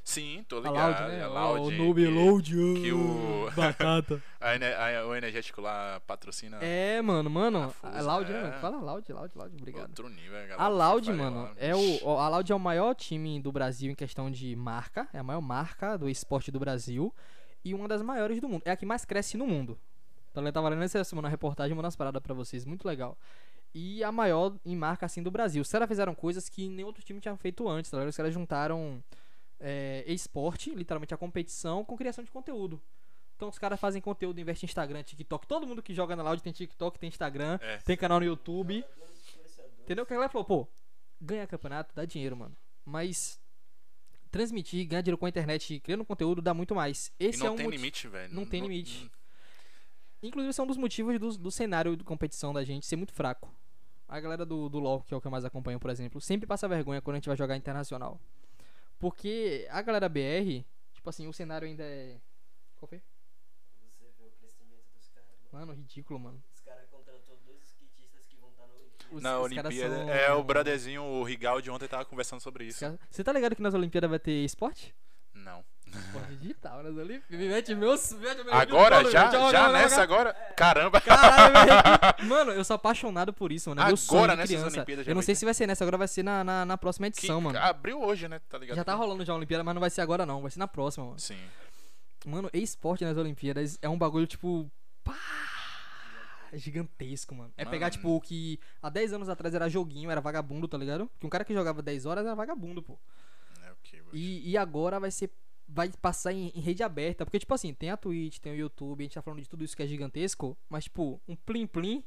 Sim, 0.04 0.44
tô 0.50 0.58
A 0.58 0.62
ligado. 0.62 1.00
Loud, 1.02 1.14
né? 1.16 1.24
a 1.24 1.28
Loud, 1.28 1.62
o 1.62 1.78
noob 1.78 2.02
que- 2.04 2.10
Load. 2.10 2.52
que 2.82 2.92
o- 2.92 3.50
Batata. 3.56 4.22
a 4.42 4.56
Ener- 4.56 4.78
a- 4.78 5.08
o 5.08 5.16
energético 5.16 5.62
lá 5.62 6.02
patrocina 6.06 6.58
É, 6.62 7.02
mano, 7.02 7.30
mano. 7.30 7.64
A 7.64 7.70
Fusa, 7.70 7.98
A 7.98 8.02
Loud, 8.02 8.32
né, 8.32 8.38
é. 8.38 8.42
mano? 8.44 8.54
Fala 8.60 8.78
Loud, 8.82 9.14
Loud, 9.14 9.32
Loud, 9.34 9.56
obrigado. 9.58 9.88
outro 9.88 10.10
nível. 10.10 10.32
galera. 10.34 10.56
A 10.62 10.68
Loud, 10.68 11.14
mano, 11.14 11.44
lá, 11.44 11.54
é 11.58 11.74
o, 11.74 12.10
a 12.18 12.28
Loud 12.28 12.52
é 12.52 12.56
o 12.56 12.60
maior 12.60 12.94
time 12.96 13.40
do 13.40 13.50
Brasil 13.52 13.92
em 13.92 13.96
questão 13.96 14.30
de 14.30 14.54
marca, 14.58 15.08
é 15.14 15.20
a 15.20 15.24
maior 15.24 15.40
marca 15.42 15.98
do 15.98 16.10
esporte 16.10 16.52
do 16.52 16.60
Brasil 16.60 17.14
e 17.64 17.74
uma 17.74 17.88
das 17.88 18.02
maiores 18.02 18.42
do 18.42 18.50
mundo. 18.50 18.62
É 18.66 18.72
a 18.72 18.76
que 18.76 18.86
mais 18.86 19.06
cresce 19.06 19.38
no 19.38 19.48
mundo. 19.48 19.80
Então, 20.32 20.46
eu 20.46 20.52
tava 20.52 20.68
lendo 20.68 20.84
essa 20.84 21.02
semana 21.06 21.30
a 21.30 21.32
reportagem, 21.32 21.72
mandando 21.74 21.86
umas 21.86 21.96
paradas 21.96 22.22
pra 22.22 22.34
vocês, 22.34 22.66
muito 22.66 22.86
legal. 22.86 23.18
E 23.74 24.04
a 24.04 24.12
maior 24.12 24.54
em 24.66 24.76
marca 24.76 25.06
assim 25.06 25.24
do 25.24 25.32
Brasil. 25.32 25.62
Os 25.62 25.72
caras 25.72 25.88
fizeram 25.88 26.14
coisas 26.14 26.50
que 26.50 26.68
nenhum 26.68 26.88
outro 26.88 27.04
time 27.04 27.20
tinha 27.22 27.38
feito 27.38 27.68
antes, 27.70 27.90
tá? 27.90 28.00
Os 28.04 28.18
caras 28.18 28.34
juntaram 28.34 29.02
é, 29.64 30.03
esporte, 30.11 30.76
literalmente 30.76 31.14
a 31.14 31.18
competição, 31.18 31.84
com 31.85 31.95
criação 31.95 32.23
de 32.23 32.30
conteúdo. 32.30 32.80
Então 33.35 33.49
os 33.49 33.57
caras 33.57 33.80
fazem 33.80 34.02
conteúdo, 34.02 34.40
investem 34.40 34.68
em 34.68 34.69
Instagram, 34.69 35.02
TikTok. 35.03 35.48
Todo 35.48 35.65
mundo 35.65 35.81
que 35.81 35.94
joga 35.94 36.15
na 36.15 36.22
Loud 36.23 36.44
tem 36.44 36.53
TikTok, 36.53 36.99
tem 36.99 37.07
Instagram, 37.07 37.57
É. 37.61 37.77
tem 37.77 37.98
canal 37.98 38.19
no 38.19 38.26
YouTube. 38.26 38.84
Entendeu? 39.81 40.06
Que 40.06 40.14
a 40.14 40.15
galera 40.18 40.31
falou, 40.31 40.45
pô, 40.45 40.68
ganhar 41.19 41.48
campeonato 41.48 41.95
dá 41.95 42.06
dinheiro, 42.06 42.38
mano. 42.38 42.56
Mas 42.85 43.40
transmitir, 44.31 44.85
ganhar 44.88 45.02
dinheiro 45.02 45.18
com 45.18 45.26
a 45.26 45.30
internet, 45.30 45.80
criando 45.80 46.06
conteúdo 46.06 46.41
dá 46.41 46.53
muito 46.53 46.73
mais. 46.76 47.11
E 47.19 47.26
Esse 47.26 47.40
não 47.40 47.48
é 47.48 47.52
um 47.52 47.56
tem 47.56 47.69
limite, 47.69 48.07
velho. 48.07 48.34
não 48.34 48.45
tem 48.45 48.61
limite. 48.61 49.10
Inclusive, 50.22 50.49
esse 50.52 50.60
é 50.60 50.64
um 50.64 50.68
dos 50.68 50.77
motivos 50.77 51.19
do, 51.19 51.38
do 51.38 51.52
cenário 51.52 51.98
de 51.98 52.03
competição 52.03 52.53
da 52.53 52.64
gente 52.64 52.85
ser 52.85 52.95
muito 52.95 53.14
fraco. 53.14 53.53
A 54.07 54.19
galera 54.19 54.45
do, 54.45 54.69
do 54.69 54.80
LoL, 54.80 55.02
que 55.02 55.14
é 55.14 55.18
o 55.18 55.22
que 55.22 55.27
eu 55.27 55.31
mais 55.31 55.44
acompanho, 55.44 55.80
por 55.80 55.90
exemplo, 55.90 56.22
sempre 56.22 56.48
passa 56.48 56.68
vergonha 56.68 57.02
quando 57.02 57.15
a 57.15 57.18
gente 57.18 57.27
vai 57.27 57.35
jogar 57.38 57.57
internacional. 57.57 58.19
Porque 59.04 59.68
a 59.70 59.82
galera 59.82 60.08
BR, 60.08 60.64
tipo 60.94 61.10
assim, 61.10 61.28
o 61.28 61.34
cenário 61.34 61.68
ainda 61.68 61.84
é. 61.84 62.22
Qual 62.78 62.88
foi? 62.88 63.02
Você 64.00 64.06
vê 64.18 64.26
o 64.26 64.32
crescimento 64.40 64.86
dos 64.96 65.10
caras, 65.10 65.30
mano. 65.52 65.66
Mano, 65.68 65.74
ridículo, 65.74 66.18
mano. 66.20 66.42
Os 66.54 66.62
caras 66.62 66.88
contratou 66.90 67.36
dois 67.46 67.62
skatistas 67.64 68.26
que 68.30 68.38
vão 68.38 68.50
estar 68.52 68.66
no 68.66 68.74
Olimpíada. 68.76 69.16
Os- 69.16 69.22
Na 69.22 69.40
os 69.40 69.46
Olimpíada. 69.46 69.96
são- 69.98 70.10
É, 70.10 70.32
o 70.34 70.42
brotherzinho, 70.42 71.04
o 71.04 71.22
Rigaldi, 71.24 71.70
ontem 71.70 71.86
tava 71.88 72.06
conversando 72.06 72.40
sobre 72.40 72.64
isso. 72.66 72.80
Você 73.10 73.24
tá 73.26 73.34
ligado 73.34 73.58
que 73.58 73.62
nas 73.62 73.74
Olimpíadas 73.74 74.10
vai 74.10 74.20
ter 74.20 74.44
esporte? 74.46 74.96
Esporte 75.99 76.36
digital 76.38 76.84
nas 76.84 76.95
Olimpíadas. 76.95 77.30
Me 77.30 77.48
mete 77.48 77.76
meus. 77.76 78.11
Mete 78.14 78.44
meu 78.44 78.53
Agora, 78.53 79.03
já, 79.11 79.30
já 79.30 79.40
olha, 79.41 79.70
nessa 79.70 80.02
agora? 80.02 80.34
Caramba! 80.56 80.99
Caralho. 81.02 81.53
Mano, 82.28 82.52
eu 82.52 82.64
sou 82.64 82.76
apaixonado 82.76 83.32
por 83.34 83.52
isso, 83.52 83.70
mano. 83.70 83.82
É 83.82 83.86
meu 83.86 83.94
Agora, 83.95 83.98
sonho 83.98 84.28
nessas 84.28 84.48
criança. 84.48 84.78
Olimpíadas, 84.78 85.06
já 85.06 85.11
Eu 85.11 85.15
não 85.15 85.22
sei 85.22 85.36
se 85.36 85.45
vai 85.45 85.53
ser 85.53 85.68
nessa, 85.68 85.84
agora 85.84 85.98
vai 85.98 86.07
ser 86.07 86.24
na, 86.24 86.44
na, 86.44 86.65
na 86.65 86.78
próxima 86.78 87.10
Que 87.11 87.20
edição, 87.20 87.40
mano. 87.41 87.57
Abriu 87.60 88.02
hoje, 88.02 88.28
né? 88.28 88.40
Tá 88.49 88.57
ligado? 88.57 88.76
Já 88.76 88.84
tá 88.84 88.94
rolando 88.95 89.24
já 89.24 89.34
a 89.34 89.36
Olimpíada, 89.36 89.64
mas 89.64 89.74
não 89.76 89.80
vai 89.82 89.90
ser 89.90 90.02
agora 90.02 90.26
não, 90.26 90.41
vai 90.41 90.52
ser 90.52 90.60
na 90.60 90.68
próxima, 90.68 91.06
mano. 91.06 91.20
Sim. 91.20 91.38
Mano, 92.26 92.49
esporte 92.53 93.03
nas 93.03 93.18
Olimpíadas 93.18 93.78
é 93.82 93.90
um 93.90 93.98
bagulho, 93.98 94.26
tipo. 94.26 94.72
Pá, 95.03 95.14
gigantesco, 96.53 97.36
mano. 97.36 97.52
É 97.57 97.65
pegar, 97.65 97.88
Mano. 97.88 97.91
tipo, 97.91 98.15
o 98.15 98.22
que 98.22 98.60
há 98.82 98.90
10 98.90 99.14
anos 99.14 99.30
atrás 99.30 99.53
era 99.53 99.70
joguinho, 99.70 100.10
era 100.10 100.22
vagabundo, 100.22 100.68
tá 100.68 100.78
ligado? 100.78 101.10
Que 101.20 101.26
um 101.26 101.30
cara 101.30 101.44
que 101.44 101.53
jogava 101.53 101.82
10 101.82 102.06
horas 102.06 102.26
era 102.26 102.36
vagabundo, 102.36 102.82
pô. 102.82 102.98
É 103.65 103.72
o 103.72 103.76
que, 103.84 104.02
E, 104.14 104.52
e 104.52 104.57
agora 104.57 104.99
vai 104.99 105.11
ser. 105.11 105.30
Vai 105.74 105.91
passar 106.02 106.32
em, 106.32 106.52
em 106.54 106.62
rede 106.62 106.84
aberta. 106.84 107.26
Porque, 107.26 107.40
tipo 107.40 107.54
assim, 107.54 107.74
tem 107.74 107.90
a 107.90 107.98
Twitch, 107.98 108.38
tem 108.38 108.54
o 108.54 108.56
YouTube, 108.56 109.02
a 109.02 109.04
gente 109.04 109.16
tá 109.16 109.22
falando 109.22 109.41
de 109.41 109.50
tudo 109.50 109.64
isso 109.64 109.76
que 109.76 109.82
é 109.82 109.88
gigantesco. 109.88 110.56
Mas, 110.70 110.84
tipo, 110.84 111.20
um 111.28 111.36
plim 111.36 111.66
plim 111.66 112.04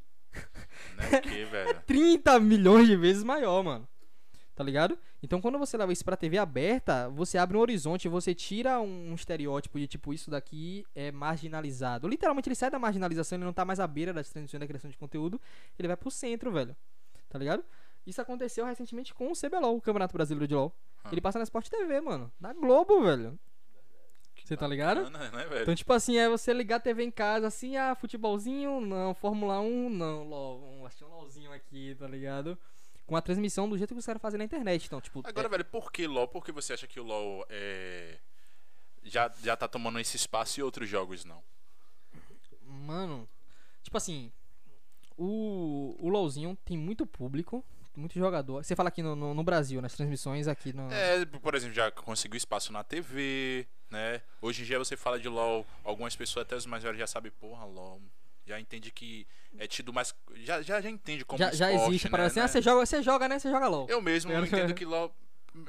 Né, 0.96 1.18
o 1.18 1.22
que, 1.22 1.44
velho? 1.50 1.82
30 1.86 2.40
milhões 2.40 2.86
de 2.86 2.96
vezes 2.96 3.22
maior, 3.22 3.62
mano. 3.62 3.88
Tá 4.54 4.64
ligado? 4.64 4.98
Então 5.22 5.38
quando 5.38 5.58
você 5.58 5.76
leva 5.76 5.92
isso 5.92 6.02
pra 6.02 6.16
TV 6.16 6.38
aberta, 6.38 7.10
você 7.10 7.36
abre 7.36 7.58
um 7.58 7.60
horizonte, 7.60 8.08
você 8.08 8.34
tira 8.34 8.80
um, 8.80 9.10
um 9.10 9.14
estereótipo 9.14 9.78
de 9.78 9.86
tipo, 9.86 10.14
isso 10.14 10.30
daqui 10.30 10.86
é 10.94 11.12
marginalizado. 11.12 12.08
Literalmente 12.08 12.48
ele 12.48 12.56
sai 12.56 12.70
da 12.70 12.78
marginalização, 12.78 13.36
ele 13.36 13.44
não 13.44 13.52
tá 13.52 13.66
mais 13.66 13.78
à 13.78 13.86
beira 13.86 14.14
das 14.14 14.30
transições 14.30 14.58
da 14.58 14.66
criação 14.66 14.90
de 14.90 14.96
conteúdo, 14.96 15.38
ele 15.78 15.88
vai 15.88 15.96
pro 15.96 16.10
centro, 16.10 16.50
velho. 16.50 16.74
Tá 17.28 17.38
ligado? 17.38 17.62
Isso 18.06 18.18
aconteceu 18.22 18.64
recentemente 18.64 19.12
com 19.12 19.30
o 19.30 19.34
CBLOL, 19.34 19.76
o 19.76 19.80
Campeonato 19.80 20.14
Brasileiro 20.14 20.48
de 20.48 20.54
LOL. 20.54 20.72
Ah. 21.04 21.10
Ele 21.12 21.20
passa 21.20 21.38
na 21.38 21.42
Sport 21.42 21.68
TV, 21.68 22.00
mano. 22.00 22.32
Na 22.40 22.54
Globo, 22.54 23.02
velho. 23.02 23.38
Você 24.46 24.56
tá 24.56 24.68
ligado? 24.68 25.02
Bacana, 25.02 25.28
né, 25.32 25.44
velho? 25.44 25.62
Então, 25.62 25.74
tipo 25.74 25.92
assim, 25.92 26.18
é 26.18 26.28
você 26.28 26.52
ligar 26.52 26.76
a 26.76 26.80
TV 26.80 27.02
em 27.02 27.10
casa, 27.10 27.48
assim, 27.48 27.76
ah, 27.76 27.96
futebolzinho, 27.96 28.80
não, 28.80 29.12
Fórmula 29.12 29.58
1, 29.58 29.90
não, 29.90 30.22
LOL, 30.22 30.60
vamos 30.60 30.86
assistir 30.86 31.04
um 31.04 31.08
LOLzinho 31.08 31.52
aqui, 31.52 31.96
tá 31.98 32.06
ligado? 32.06 32.56
Com 33.04 33.16
a 33.16 33.20
transmissão 33.20 33.68
do 33.68 33.76
jeito 33.76 33.92
que 33.92 33.98
os 33.98 34.06
caras 34.06 34.22
fazem 34.22 34.38
na 34.38 34.44
internet, 34.44 34.86
então, 34.86 35.00
tipo... 35.00 35.20
Agora, 35.24 35.48
é- 35.48 35.50
velho, 35.50 35.64
por 35.64 35.90
que 35.90 36.06
LoL? 36.06 36.28
Por 36.28 36.44
que 36.44 36.52
você 36.52 36.74
acha 36.74 36.86
que 36.86 37.00
o 37.00 37.02
LoL 37.02 37.44
é... 37.50 38.20
já, 39.02 39.28
já 39.42 39.56
tá 39.56 39.66
tomando 39.66 39.98
esse 39.98 40.14
espaço 40.14 40.60
e 40.60 40.62
outros 40.62 40.88
jogos 40.88 41.24
não? 41.24 41.42
Mano, 42.62 43.28
tipo 43.82 43.96
assim, 43.96 44.30
o, 45.18 45.96
o 45.98 46.08
LOLzinho 46.08 46.56
tem 46.64 46.78
muito 46.78 47.04
público, 47.04 47.64
muito 47.96 48.14
jogador. 48.18 48.62
Você 48.64 48.76
fala 48.76 48.88
aqui 48.88 49.02
no, 49.02 49.16
no, 49.16 49.34
no 49.34 49.42
Brasil, 49.42 49.80
nas 49.82 49.94
transmissões 49.94 50.46
aqui 50.48 50.72
no... 50.72 50.90
É, 50.92 51.24
por 51.24 51.54
exemplo, 51.54 51.74
já 51.74 51.90
conseguiu 51.90 52.36
espaço 52.36 52.72
na 52.72 52.84
TV, 52.84 53.66
né? 53.90 54.20
Hoje 54.40 54.62
em 54.62 54.64
dia 54.64 54.78
você 54.78 54.96
fala 54.96 55.18
de 55.18 55.28
LoL, 55.28 55.66
algumas 55.82 56.14
pessoas, 56.14 56.44
até 56.44 56.54
os 56.56 56.66
mais 56.66 56.82
velhos, 56.82 56.98
já 56.98 57.06
sabem, 57.06 57.32
porra, 57.32 57.64
LoL. 57.64 58.00
Já 58.46 58.60
entende 58.60 58.92
que 58.92 59.26
é 59.58 59.66
tido 59.66 59.92
mais. 59.92 60.14
Já, 60.36 60.62
já, 60.62 60.80
já 60.80 60.88
entende 60.88 61.24
como 61.24 61.38
já, 61.38 61.50
já 61.52 61.70
esporte, 61.72 61.88
existe, 61.90 62.04
né, 62.04 62.10
para 62.10 62.26
assim, 62.26 62.38
né? 62.38 62.44
ah, 62.44 62.48
você 62.48 62.62
joga, 62.62 62.86
você 62.86 63.02
joga, 63.02 63.28
né? 63.28 63.38
Você 63.40 63.50
joga 63.50 63.66
LOL. 63.66 63.86
Eu 63.88 64.00
mesmo 64.00 64.30
Eu- 64.30 64.44
entendo 64.44 64.72
que 64.72 64.84
LoL. 64.84 65.12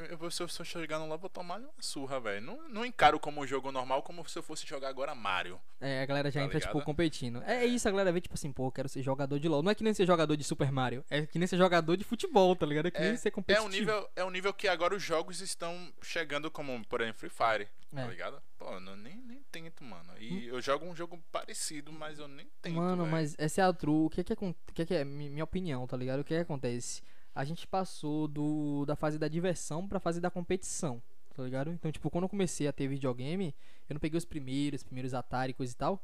Eu, 0.10 0.32
se 0.32 0.42
eu 0.42 0.48
chegar 0.66 1.00
no 1.00 1.06
LoL, 1.06 1.16
eu 1.16 1.20
vou 1.20 1.30
tomar 1.30 1.60
uma 1.60 1.70
surra, 1.80 2.20
velho. 2.20 2.42
Não, 2.42 2.70
não 2.70 2.86
encaro 2.86 3.20
como 3.20 3.42
um 3.42 3.48
jogo 3.48 3.72
normal, 3.72 4.04
como 4.04 4.28
se 4.28 4.38
eu 4.38 4.44
fosse 4.44 4.66
jogar 4.68 4.90
agora 4.90 5.16
Mario. 5.16 5.60
É, 5.80 6.02
a 6.02 6.06
galera 6.06 6.30
já 6.30 6.42
Tá 6.42 6.46
entra, 6.46 6.60
tipo, 6.60 6.74
ligado? 6.74 6.86
competindo. 6.86 7.42
É 7.44 7.66
isso, 7.66 7.88
a 7.88 7.92
galera 7.92 8.12
vê, 8.12 8.20
tipo 8.20 8.34
assim, 8.36 8.52
pô, 8.52 8.68
eu 8.68 8.72
quero 8.72 8.90
ser 8.90 9.02
jogador 9.02 9.40
de 9.40 9.48
LOL. 9.48 9.64
Não 9.64 9.72
é 9.72 9.76
que 9.76 9.84
nem 9.84 9.94
ser 9.94 10.06
jogador 10.06 10.36
de 10.36 10.44
Super 10.44 10.72
Mario, 10.72 11.06
é 11.10 11.26
que 11.26 11.40
nem 11.40 11.48
ser 11.48 11.58
jogador 11.58 11.96
de 11.96 12.04
futebol, 12.04 12.56
tá 12.56 12.66
ligado? 12.66 12.88
É 12.88 12.92
que 12.92 13.00
nem 13.00 13.16
ser 13.16 13.30
É 13.30 13.32
competitivo. 13.32 13.68
um, 13.68 13.70
nível, 13.72 14.10
é 14.16 14.24
um 14.26 14.30
nível 14.30 14.54
que 14.54 14.68
agora 14.68 14.96
os 14.96 15.02
jogos 15.04 15.40
estão 15.42 15.92
chegando 16.02 16.52
como, 16.52 16.84
por 16.88 17.02
exemplo, 17.02 17.20
Free 17.20 17.30
Fire. 17.30 17.68
Tá 17.94 18.02
É. 18.04 18.08
ligado? 18.08 18.42
Pô, 18.58 18.66
eu 18.74 18.80
não, 18.82 18.96
nem, 18.98 19.16
nem 19.16 19.42
tento, 19.50 19.84
mano. 19.84 20.12
E 20.20 20.48
eu 20.48 20.62
jogo 20.62 20.86
um 20.86 20.94
jogo 20.96 21.18
parecido, 21.32 21.92
mas 21.94 22.20
eu 22.20 22.28
nem 22.28 22.46
tento. 22.62 22.76
Mano, 22.76 23.04
velho. 23.04 23.12
mas 23.12 23.34
essa 23.38 23.62
é 23.62 23.64
a 23.64 23.72
true. 23.72 24.06
O 24.08 24.10
que 24.10 24.20
é 24.20 24.24
que, 24.26 24.34
acon- 24.34 24.50
o 24.70 24.74
que, 24.74 24.82
é, 24.82 24.86
que 24.86 24.94
é 24.94 25.06
mi- 25.06 25.30
minha 25.30 25.44
opinião, 25.46 25.88
tá 25.88 25.96
ligado? 25.96 26.20
O 26.20 26.24
que 26.26 26.34
é 26.34 26.38
que 26.38 26.44
acontece? 26.44 27.02
A 27.38 27.44
gente 27.46 27.68
passou 27.68 28.28
do 28.28 28.84
da 28.86 28.96
fase 28.96 29.20
da 29.20 29.28
diversão 29.28 29.88
pra 29.88 30.00
fase 30.00 30.20
da 30.20 30.32
competição, 30.32 31.00
tá 31.36 31.44
ligado? 31.44 31.72
Então, 31.72 31.92
tipo, 31.92 32.10
quando 32.10 32.24
eu 32.24 32.30
comecei 32.30 32.68
a 32.68 32.74
ter 32.74 32.88
videogame, 32.88 33.54
eu 33.88 33.94
não 33.94 34.00
peguei 34.00 34.18
os 34.18 34.26
primeiros, 34.26 34.82
primeiros 34.82 35.14
Atari, 35.14 35.54
coisa 35.54 35.72
e 35.72 35.76
tal. 35.76 36.04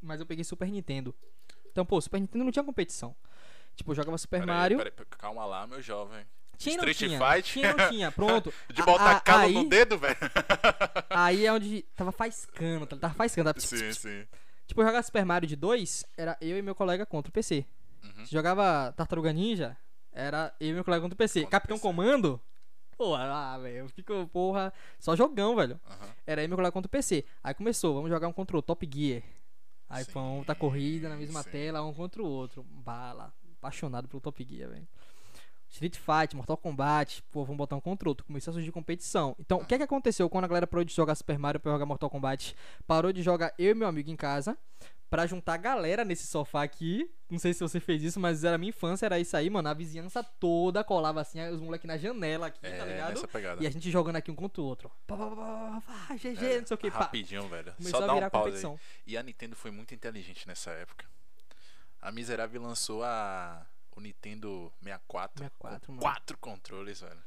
Mas 0.00 0.20
eu 0.20 0.26
peguei 0.26 0.42
Super 0.42 0.68
Nintendo. 0.70 1.14
Então, 1.70 1.84
pô, 1.84 2.00
Super 2.00 2.18
Nintendo 2.18 2.44
não 2.44 2.50
tinha 2.50 2.64
competição. 2.64 3.14
Tipo, 3.76 3.90
eu 3.90 3.94
jogava 3.96 4.16
Super 4.16 4.46
Mario. 4.46 4.78
calma 5.18 5.44
lá, 5.44 5.66
meu 5.66 5.82
jovem. 5.82 6.24
Tinha 6.56 6.76
Street 6.76 6.96
tinha. 6.96 7.18
Fight? 7.18 7.52
Tinha 7.52 7.74
não 7.74 7.88
tinha, 7.90 8.12
pronto. 8.12 8.54
De 8.72 8.82
botar 8.82 9.16
a- 9.16 9.20
calo 9.20 9.42
aí, 9.44 9.52
no 9.52 9.68
dedo, 9.68 9.98
velho. 9.98 10.16
Aí 11.10 11.44
é 11.44 11.52
onde 11.52 11.82
tava 11.94 12.10
faiscando, 12.10 12.86
tá- 12.86 12.96
tava 12.96 13.14
faiscando. 13.14 13.52
Tava... 13.52 13.60
sim, 13.60 13.92
sim. 13.92 14.26
Tipo, 14.66 14.80
eu 14.80 14.86
jogava 14.86 15.02
Super 15.02 15.26
Mario 15.26 15.46
de 15.46 15.56
2, 15.56 16.06
era 16.16 16.38
eu 16.40 16.56
e 16.56 16.62
meu 16.62 16.74
colega 16.74 17.04
contra 17.04 17.28
o 17.28 17.32
PC. 17.32 17.66
Uhum. 18.02 18.24
Jogava 18.26 18.92
Tartaruga 18.96 19.30
Ninja, 19.32 19.76
era 20.12 20.54
eu 20.60 20.68
e 20.68 20.72
meu 20.74 20.84
colega 20.84 21.02
contra 21.02 21.14
o 21.14 21.18
PC. 21.18 21.40
Contra 21.40 21.50
Capitão 21.50 21.76
PC. 21.76 21.88
Comando, 21.88 22.40
pô, 22.96 23.14
ah, 23.14 23.58
velho, 23.58 23.78
eu 23.78 23.88
fico, 23.88 24.28
porra, 24.28 24.72
só 24.98 25.16
jogão, 25.16 25.56
velho. 25.56 25.80
Aham. 25.86 26.08
Era 26.26 26.42
eu 26.42 26.44
e 26.44 26.48
meu 26.48 26.56
colega 26.56 26.72
contra 26.72 26.86
o 26.86 26.90
PC. 26.90 27.24
Aí 27.42 27.54
começou, 27.54 27.94
vamos 27.94 28.10
jogar 28.10 28.28
um 28.28 28.32
contra 28.32 28.56
o 28.56 28.62
Top 28.62 28.88
Gear. 28.92 29.22
Aí 29.88 30.04
Sim, 30.04 30.12
foi 30.12 30.22
um 30.22 30.38
outra 30.38 30.54
corrida 30.54 31.08
na 31.08 31.16
mesma 31.16 31.42
sim. 31.42 31.50
tela, 31.50 31.82
um 31.82 31.92
contra 31.92 32.22
o 32.22 32.26
outro. 32.26 32.62
Bala, 32.62 33.32
apaixonado 33.58 34.08
pelo 34.08 34.20
Top 34.20 34.46
Gear, 34.48 34.70
velho. 34.70 34.86
Street 35.68 35.96
Fight, 35.96 36.36
Mortal 36.36 36.56
Kombat, 36.58 37.22
pô, 37.30 37.44
vamos 37.44 37.56
botar 37.56 37.76
um 37.76 37.80
contra 37.80 38.06
o 38.06 38.10
outro. 38.10 38.26
Começou 38.26 38.50
a 38.52 38.54
surgir 38.54 38.70
competição. 38.70 39.34
Então, 39.38 39.58
o 39.58 39.64
que 39.64 39.74
é 39.74 39.78
que 39.78 39.84
aconteceu 39.84 40.28
quando 40.28 40.44
a 40.44 40.48
galera 40.48 40.66
parou 40.66 40.84
de 40.84 40.94
jogar 40.94 41.14
Super 41.14 41.38
Mario 41.38 41.58
pra 41.58 41.72
jogar 41.72 41.86
Mortal 41.86 42.10
Kombat? 42.10 42.54
Parou 42.86 43.10
de 43.10 43.22
jogar 43.22 43.54
eu 43.58 43.70
e 43.70 43.74
meu 43.74 43.88
amigo 43.88 44.10
em 44.10 44.16
casa 44.16 44.56
pra 45.12 45.26
juntar 45.26 45.52
a 45.52 45.56
galera 45.58 46.06
nesse 46.06 46.26
sofá 46.26 46.62
aqui. 46.62 47.06
Não 47.28 47.38
sei 47.38 47.52
se 47.52 47.60
você 47.60 47.78
fez 47.78 48.02
isso, 48.02 48.18
mas 48.18 48.44
era 48.44 48.56
minha 48.56 48.70
infância, 48.70 49.04
era 49.04 49.18
isso 49.20 49.36
aí, 49.36 49.50
mano. 49.50 49.68
A 49.68 49.74
vizinhança 49.74 50.24
toda 50.24 50.82
colava 50.82 51.20
assim, 51.20 51.38
os 51.50 51.60
moleques 51.60 51.86
na 51.86 51.98
janela 51.98 52.46
aqui, 52.46 52.58
tá 52.60 52.66
É, 52.68 52.84
ligado? 52.86 53.10
nessa 53.10 53.28
pegada. 53.28 53.62
E 53.62 53.66
a 53.66 53.70
gente 53.70 53.90
jogando 53.90 54.16
aqui 54.16 54.30
um 54.30 54.34
contra 54.34 54.62
o 54.62 54.64
outro. 54.64 54.90
Pá, 55.06 55.14
pá, 55.16 55.26
pá, 55.26 55.36
pá, 55.36 55.82
pá, 55.86 56.06
pá, 56.08 56.14
GG, 56.16 56.44
É, 56.46 56.60
não 56.60 56.66
sei 56.66 56.74
o 56.74 56.78
que, 56.78 56.90
pá. 56.90 56.98
Rapidinho, 57.00 57.46
velho. 57.46 57.74
Começou 57.74 57.98
Só 58.00 58.04
a 58.04 58.06
dá 58.06 58.14
virar 58.14 58.26
um 58.28 58.30
competição. 58.30 58.72
aí. 58.72 58.78
E 59.12 59.16
a 59.18 59.22
Nintendo 59.22 59.54
foi 59.54 59.70
muito 59.70 59.94
inteligente 59.94 60.48
nessa 60.48 60.70
época. 60.70 61.04
A 62.00 62.10
Miserável 62.10 62.62
lançou 62.62 63.04
a 63.04 63.66
o 63.94 64.00
Nintendo 64.00 64.72
64, 64.82 65.38
64, 65.44 65.86
com 65.86 65.92
mano. 65.92 66.02
quatro 66.02 66.38
controles, 66.38 67.00
velho. 67.02 67.22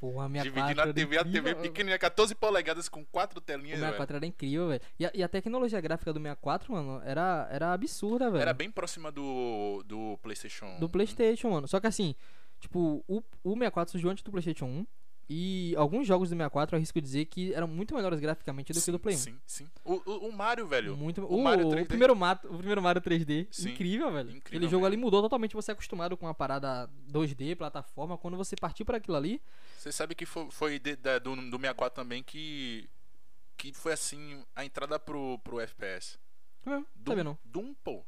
Porra, 0.00 0.28
minha 0.28 0.44
Dividindo 0.44 0.80
a 0.80 0.92
TV, 0.92 1.18
a 1.18 1.24
TV 1.24 1.54
pequenininha, 1.56 1.98
14 1.98 2.32
polegadas 2.34 2.88
com 2.88 3.04
quatro 3.06 3.38
O 3.38 3.40
telinhas, 3.40 3.80
velho. 3.80 3.86
64 3.92 4.16
era 4.16 4.26
incrível, 4.26 4.68
velho. 4.68 4.80
E, 4.98 5.04
a- 5.06 5.10
e 5.12 5.22
a 5.24 5.28
tecnologia 5.28 5.80
gráfica 5.80 6.12
do 6.12 6.20
64, 6.20 6.72
mano, 6.72 7.02
era, 7.04 7.48
era 7.50 7.72
absurda, 7.72 8.30
velho. 8.30 8.42
Era 8.42 8.54
bem 8.54 8.70
próxima 8.70 9.10
do, 9.10 9.82
do 9.84 10.16
PlayStation. 10.22 10.78
Do 10.78 10.88
PlayStation, 10.88 11.50
mano. 11.50 11.66
Só 11.66 11.80
que 11.80 11.88
assim, 11.88 12.14
tipo, 12.60 13.04
o, 13.08 13.18
o 13.42 13.50
64 13.54 13.90
surgiu 13.92 14.10
antes 14.10 14.22
do 14.22 14.30
PlayStation 14.30 14.66
1. 14.66 14.86
E 15.30 15.74
alguns 15.76 16.06
jogos 16.06 16.30
do 16.30 16.32
64, 16.32 16.74
eu 16.74 16.78
arrisco 16.78 17.00
dizer 17.02 17.26
que 17.26 17.52
eram 17.52 17.66
muito 17.68 17.94
melhores 17.94 18.18
graficamente 18.18 18.72
do 18.72 18.80
que 18.80 18.90
do 18.90 18.98
Play 18.98 19.14
1. 19.14 19.18
Sim, 19.18 19.38
sim. 19.46 19.68
O, 19.84 19.94
o, 20.10 20.28
o 20.28 20.32
Mario, 20.32 20.66
velho. 20.66 20.96
Muito, 20.96 21.20
o 21.22 21.36
o, 21.36 21.44
Mario 21.44 21.66
o 21.68 21.70
3D. 21.70 21.86
primeiro 21.86 22.16
Mario, 22.16 22.40
o 22.50 22.56
primeiro 22.56 22.80
Mario 22.82 23.02
3D, 23.02 23.46
Sim, 23.50 23.70
incrível, 23.72 24.10
velho. 24.10 24.30
incrível 24.30 24.46
Aquele 24.46 24.68
jogo 24.68 24.86
ali 24.86 24.96
mudou 24.96 25.20
totalmente 25.20 25.54
você 25.54 25.70
é 25.70 25.74
acostumado 25.74 26.16
com 26.16 26.26
a 26.26 26.32
parada 26.32 26.88
2D, 27.12 27.56
plataforma, 27.56 28.16
quando 28.16 28.38
você 28.38 28.56
partiu 28.56 28.86
para 28.86 28.96
aquilo 28.96 29.16
ali, 29.18 29.42
Você 29.76 29.92
sabe 29.92 30.14
que 30.14 30.24
foi, 30.24 30.50
foi 30.50 30.78
de- 30.78 30.96
da- 30.96 31.18
do, 31.18 31.36
do 31.36 31.56
64 31.58 32.02
também 32.02 32.22
que. 32.22 32.88
Que 33.56 33.72
foi 33.74 33.92
assim, 33.92 34.42
a 34.56 34.64
entrada 34.64 34.98
pro, 34.98 35.38
pro 35.40 35.60
FPS. 35.60 36.16
é, 36.64 36.70
Doom, 36.70 36.84
sabe 37.06 37.22
não? 37.22 37.38
Doom, 37.44 37.74
pô. 37.84 38.02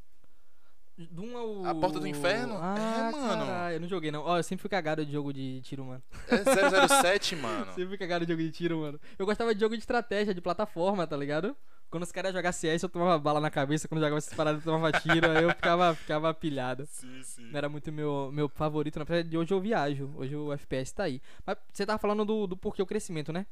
Doom 1.10 1.64
é. 1.64 1.70
A 1.70 1.74
Porta 1.74 1.98
do 2.00 2.06
Inferno? 2.06 2.58
Ah, 2.60 2.74
É, 2.78 3.12
mano. 3.16 3.46
caralho, 3.46 3.76
eu 3.76 3.80
não 3.80 3.88
joguei 3.88 4.10
não. 4.10 4.22
Ó, 4.22 4.36
eu 4.38 4.42
sempre 4.42 4.60
fui 4.62 4.70
cagado 4.70 5.04
de 5.04 5.12
jogo 5.12 5.32
de 5.32 5.60
tiro, 5.62 5.84
mano. 5.84 6.02
É 6.28 6.88
007, 6.88 7.36
mano. 7.36 7.66
Sempre 7.72 7.88
fui 7.88 7.98
cagado 7.98 8.24
de 8.26 8.32
jogo 8.32 8.42
de 8.42 8.50
tiro, 8.50 8.78
mano. 8.80 9.00
Eu 9.18 9.26
gostava 9.26 9.54
de 9.54 9.60
jogo 9.60 9.74
de 9.76 9.80
estratégia, 9.82 10.34
de 10.34 10.40
plataforma, 10.40 11.06
tá 11.06 11.16
ligado? 11.16 11.56
Quando 11.90 12.04
os 12.04 12.12
caras 12.12 12.32
jogavam 12.32 12.52
CS, 12.52 12.84
eu 12.84 12.88
tomava 12.88 13.18
bala 13.18 13.40
na 13.40 13.50
cabeça. 13.50 13.88
Quando 13.88 14.00
jogava 14.00 14.18
essas 14.18 14.32
paradas, 14.34 14.64
eu 14.64 14.72
tomava 14.72 14.92
tiro. 15.00 15.28
aí 15.28 15.42
eu 15.42 15.50
ficava, 15.50 15.92
ficava 15.94 16.32
pilhado. 16.32 16.86
Sim, 16.86 17.20
sim. 17.24 17.46
Não 17.50 17.58
era 17.58 17.68
muito 17.68 17.90
meu, 17.90 18.30
meu 18.32 18.48
favorito, 18.48 18.96
na 18.98 19.04
verdade, 19.04 19.36
hoje 19.36 19.52
eu 19.52 19.60
viajo. 19.60 20.08
Hoje 20.14 20.36
o 20.36 20.52
FPS 20.52 20.92
tá 20.94 21.02
aí. 21.04 21.20
Mas 21.44 21.56
você 21.72 21.84
tava 21.84 21.98
falando 21.98 22.24
do, 22.24 22.46
do 22.46 22.56
porquê 22.56 22.80
o 22.80 22.86
crescimento, 22.86 23.32
né? 23.32 23.44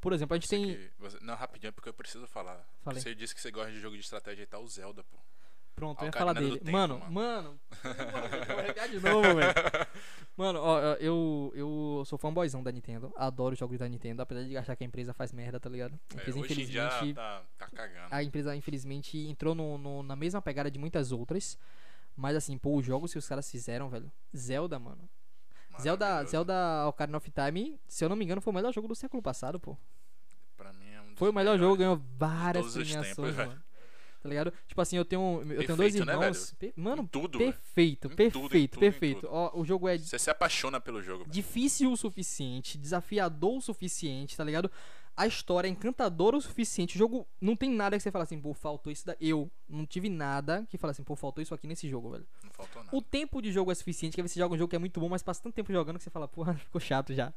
Por 0.00 0.12
exemplo, 0.12 0.34
a 0.34 0.36
gente 0.36 0.48
Você 0.48 0.56
tem. 0.56 0.66
que- 0.74 0.90
você- 0.98 1.18
não, 1.22 1.36
rapidinho, 1.36 1.68
é 1.68 1.72
porque 1.72 1.88
eu 1.88 1.94
preciso 1.94 2.26
falar. 2.26 2.60
Falei. 2.82 3.00
Você 3.00 3.14
disse 3.14 3.32
que 3.32 3.40
você 3.40 3.52
gosta 3.52 3.70
de 3.70 3.80
jogo 3.80 3.94
de 3.94 4.02
estratégia 4.02 4.42
e 4.42 4.46
tal, 4.46 4.64
o 4.64 4.68
Zelda, 4.68 5.04
pô. 5.04 5.16
Pronto, 5.74 6.00
eu 6.02 6.06
ia 6.06 6.12
falar 6.12 6.32
dele. 6.34 6.58
Tempo, 6.58 6.70
mano, 6.72 6.98
mano. 7.00 7.10
mano. 7.12 7.60
eu 7.84 8.46
vou 8.46 8.58
arrepiar 8.58 8.88
de 8.88 9.00
novo, 9.00 9.22
velho. 9.34 9.54
Mano, 10.36 10.58
ó, 10.60 10.80
eu, 10.94 11.52
eu 11.54 12.02
sou 12.06 12.18
fanboyzão 12.18 12.62
da 12.62 12.70
Nintendo. 12.72 13.12
Adoro 13.16 13.52
os 13.54 13.58
jogos 13.58 13.78
da 13.78 13.88
Nintendo, 13.88 14.22
apesar 14.22 14.42
de 14.44 14.56
achar 14.56 14.76
que 14.76 14.84
a 14.84 14.86
empresa 14.86 15.12
faz 15.12 15.32
merda, 15.32 15.58
tá 15.60 15.68
ligado? 15.68 15.92
A 15.92 16.14
É, 16.14 16.20
empresa, 16.20 16.32
dia 16.38 16.44
infelizmente. 16.44 17.14
tá, 17.14 17.42
tá. 17.58 17.66
A 18.10 18.22
empresa, 18.22 18.54
infelizmente, 18.56 19.18
entrou 19.18 19.54
no, 19.54 19.76
no- 19.78 20.02
na 20.02 20.14
mesma 20.16 20.40
pegada 20.40 20.70
de 20.70 20.78
muitas 20.78 21.12
outras. 21.12 21.58
Mas 22.16 22.36
assim, 22.36 22.56
pô, 22.56 22.76
os 22.76 22.86
jogos 22.86 23.12
que 23.12 23.18
os 23.18 23.28
caras 23.28 23.50
fizeram, 23.50 23.88
velho. 23.88 24.10
Zelda, 24.36 24.78
mano. 24.78 25.08
Zelda. 25.80 26.24
Zelda 26.24 26.86
Ocarina 26.86 27.18
of 27.18 27.28
Time, 27.32 27.80
se 27.88 28.04
eu 28.04 28.08
não 28.08 28.14
me 28.14 28.24
engano, 28.24 28.40
foi 28.40 28.52
o 28.52 28.54
melhor 28.54 28.72
jogo 28.72 28.86
do 28.86 28.94
século 28.94 29.20
passado, 29.20 29.58
pô. 29.58 29.76
Pra 30.56 30.72
mim 30.72 30.88
é 30.88 31.00
um 31.00 31.16
Foi 31.16 31.30
o 31.30 31.32
melhor 31.32 31.58
jogo, 31.58 31.76
ganhou 31.76 32.00
várias 32.16 32.72
premiações, 32.72 33.36
mano. 33.36 33.63
Tá 34.24 34.28
ligado? 34.30 34.54
Tipo 34.66 34.80
assim, 34.80 34.96
eu 34.96 35.04
tenho, 35.04 35.42
eu 35.42 35.66
tenho 35.66 35.76
dois 35.76 35.92
Perfeito, 35.92 36.06
né, 36.06 36.12
irmãos. 36.14 36.54
pe- 36.58 36.72
Mano, 36.74 37.02
Em 37.02 37.06
tudo, 37.06 37.38
velho. 37.38 37.52
perfeito, 37.52 38.06
Em 38.06 38.10
tudo, 38.10 38.12
em 38.12 38.16
perfeito, 38.16 38.72
tudo, 38.72 38.82
em 38.86 38.90
perfeito. 38.90 39.20
tudo. 39.20 39.30
Ó, 39.30 39.60
o 39.60 39.64
jogo 39.66 39.86
é 39.86 39.98
Você 39.98 40.18
se 40.18 40.30
apaixona 40.30 40.80
pelo 40.80 41.02
jogo. 41.02 41.24
velho. 41.24 41.30
difícil 41.30 41.92
o 41.92 41.96
suficiente, 41.96 42.78
desafiador 42.78 43.58
o 43.58 43.60
suficiente, 43.60 44.34
tá 44.34 44.42
ligado? 44.42 44.70
A 45.14 45.26
história 45.26 45.68
é 45.68 45.70
encantadora 45.70 46.38
o 46.38 46.40
suficiente. 46.40 46.96
O 46.96 46.98
jogo 46.98 47.28
não 47.38 47.54
tem 47.54 47.68
nada 47.70 47.98
que 47.98 48.02
você 48.02 48.10
fala 48.10 48.24
assim, 48.24 48.40
pô, 48.40 48.54
faltou 48.54 48.90
isso 48.90 49.04
da. 49.04 49.14
Eu 49.20 49.50
não 49.68 49.84
tive 49.84 50.08
nada 50.08 50.66
que 50.70 50.78
fala 50.78 50.92
assim, 50.92 51.04
pô, 51.04 51.14
faltou 51.14 51.42
isso 51.42 51.54
aqui 51.54 51.66
nesse 51.66 51.86
jogo, 51.86 52.08
velho. 52.10 52.26
Não 52.42 52.50
faltou 52.50 52.82
nada. 52.82 52.96
O 52.96 53.02
tempo 53.02 53.42
de 53.42 53.52
jogo 53.52 53.70
é 53.70 53.74
suficiente, 53.74 54.14
que 54.14 54.22
aí 54.22 54.26
você 54.26 54.40
joga 54.40 54.54
um 54.54 54.58
jogo 54.58 54.70
que 54.70 54.76
é 54.76 54.78
muito 54.78 54.98
bom, 54.98 55.08
mas 55.10 55.22
passa 55.22 55.42
tanto 55.42 55.54
tempo 55.54 55.70
jogando 55.70 55.98
que 55.98 56.02
você 56.02 56.08
fala, 56.10 56.26
porra, 56.26 56.54
ficou 56.64 56.80
chato 56.80 57.12
já. 57.12 57.30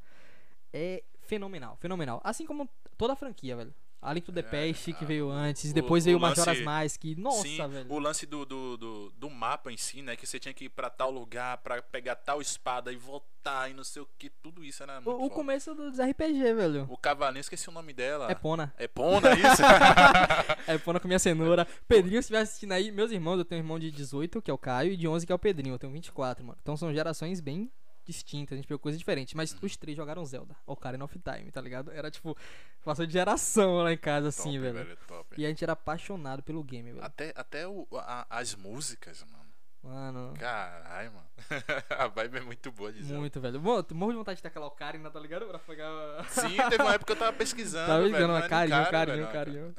É 0.72 1.04
fenomenal, 1.20 1.76
fenomenal. 1.82 2.22
Assim 2.24 2.46
como 2.46 2.70
toda 2.98 3.12
a 3.12 3.16
franquia, 3.18 3.58
velho. 3.58 3.74
A 4.08 4.14
Link 4.14 4.26
to 4.26 4.32
the 4.32 4.40
É, 4.40 4.44
Past, 4.44 4.94
que 4.94 5.04
a- 5.04 5.08
veio 5.08 5.30
antes, 5.30 5.72
o- 5.72 5.74
depois 5.74 6.06
veio 6.06 6.18
o 6.18 6.20
lance- 6.22 6.40
Majora's 6.40 6.62
Mask. 6.64 7.04
Nossa, 7.18 7.42
Sim, 7.44 7.68
velho. 7.68 7.92
o 7.92 8.00
lance 8.00 8.26
do, 8.26 8.46
do, 8.46 8.78
do, 8.78 9.10
do 9.12 9.30
mapa 9.30 9.72
em 9.72 9.78
si, 9.78 10.02
né? 10.02 10.16
Que 10.16 10.26
você 10.26 10.40
tinha 10.40 10.54
que 10.54 10.66
ir 10.66 10.70
pra 10.70 10.90
tal 10.90 11.12
lugar 11.12 11.58
pra 11.60 11.82
pegar 11.82 12.16
tal 12.16 12.42
espada 12.42 12.92
e 12.92 12.96
voltar 12.96 13.70
e 13.70 13.74
não 13.74 13.84
sei 13.84 14.02
o 14.02 14.08
que. 14.18 14.30
Tudo 14.30 14.64
isso 14.64 14.84
era 14.84 15.02
muito 15.02 15.10
O, 15.10 15.26
o 15.26 15.30
começo 15.30 15.74
dos 15.76 16.00
RPG, 16.00 16.54
velho. 16.54 16.86
O 16.90 16.98
cavalinho, 16.98 17.42
esqueci 17.42 17.70
o 17.70 17.72
nome 17.72 17.94
dela. 17.94 18.32
É 18.32 18.36
Pona. 18.36 18.74
É 18.78 18.88
Pona, 18.88 19.30
isso? 19.34 19.62
É 20.68 20.78
Pona 20.78 21.00
com 21.00 21.08
minha 21.08 21.20
cenoura. 21.20 21.66
Pedrinho, 21.88 22.16
se 22.22 22.26
estiver 22.26 22.40
assistindo 22.42 22.72
aí, 22.74 22.92
meus 22.92 23.12
irmãos, 23.12 23.38
eu 23.38 23.46
tenho 23.46 23.62
um 23.62 23.64
irmão 23.64 23.80
de 23.80 23.90
18, 23.92 24.42
que 24.42 24.52
é 24.52 24.54
o 24.54 24.58
Caio, 24.58 24.92
e 24.94 24.98
de 24.98 25.08
11, 25.08 25.26
que 25.26 25.32
é 25.32 25.36
o 25.36 25.40
Pedrinho. 25.40 25.76
Eu 25.76 25.80
tenho 25.80 25.94
24, 25.94 26.44
mano. 26.46 26.58
Então 26.62 26.76
são 26.76 26.94
gerações 26.94 27.40
bem 27.40 27.72
distintas, 28.08 28.54
a 28.54 28.56
gente 28.56 28.68
pegou 28.68 28.80
coisas 28.80 28.98
diferentes. 28.98 29.34
Mas 29.36 29.52
Uhum. 29.52 29.60
os 29.64 29.78
três 29.78 29.96
jogaram 29.96 30.26
Zelda, 30.26 30.56
Ocarina 30.66 31.04
of 31.06 31.20
Time, 31.20 31.52
tá 31.52 31.62
ligado? 31.62 31.92
Era 31.92 32.10
tipo, 32.10 32.36
passou 32.84 33.06
de 33.06 33.14
geração 33.14 33.78
lá 33.84 33.92
em 33.94 33.98
casa, 33.98 34.30
assim, 34.30 34.54
top, 34.54 34.60
velho. 34.60 34.98
top. 35.08 35.36
E 35.38 35.46
a 35.46 35.50
gente 35.50 35.64
era 35.64 35.74
apaixonado 35.74 36.42
pelo 36.42 36.64
game, 36.64 36.92
velho. 36.92 37.04
Até, 37.06 37.34
até 37.36 37.68
o, 37.68 37.88
a- 37.94 38.26
as 38.30 38.56
músicas, 38.56 39.24
mano. 39.30 39.46
Mano, 39.84 40.34
Caralho, 40.38 41.14
mano. 41.14 41.28
a 41.98 42.08
vibe 42.08 42.38
é 42.40 42.42
muito 42.42 42.72
boa 42.72 42.92
de 42.92 43.04
Zelda. 43.04 43.20
muito, 43.20 43.40
velho. 43.40 43.62
Mano, 43.62 43.86
morro 43.94 44.12
de 44.12 44.18
vontade 44.18 44.36
de 44.38 44.42
ter 44.42 44.48
aquela 44.50 44.66
Ocarina, 44.66 45.10
tá 45.10 45.18
ligado? 45.20 45.46
Pra 45.46 45.60
pegar. 45.60 46.26
Sim, 46.30 46.58
teve 46.70 46.82
uma 46.84 46.94
época 46.96 47.06
que 47.06 47.12
eu 47.14 47.26
tava 47.26 47.38
pesquisando. 47.38 47.86
Tava 47.88 48.02
velho, 48.02 48.12
ligando, 48.12 48.32
uma 48.32 48.44
é 48.44 48.50
carinho, 48.50 48.92
carinho, 48.92 49.18
velho, 49.18 49.32
carinho. 49.32 49.76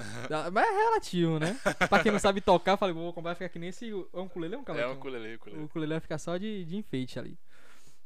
Mas 0.52 0.66
é 0.66 0.70
relativo, 0.84 1.38
né? 1.38 1.58
pra 1.90 2.02
quem 2.02 2.12
não 2.12 2.18
sabe 2.18 2.40
tocar, 2.40 2.72
eu 2.72 2.76
falei, 2.78 2.94
vou 2.94 3.12
comprar, 3.12 3.30
vai 3.30 3.34
ficar 3.34 3.48
que 3.50 3.58
nem 3.58 3.68
esse. 3.68 3.90
É 3.90 3.94
um 4.18 4.22
ukulele 4.22 4.54
ou 4.54 4.60
um 4.60 4.62
É 4.62 4.66
cavaquinho? 4.66 4.92
um 4.94 4.96
ukulele, 4.98 5.38
O 5.58 5.64
ukulele 5.64 5.92
vai 5.94 6.00
ficar 6.00 6.16
só 6.18 6.36
de, 6.38 6.64
de 6.64 6.76
enfeite 6.76 7.18
ali. 7.18 7.36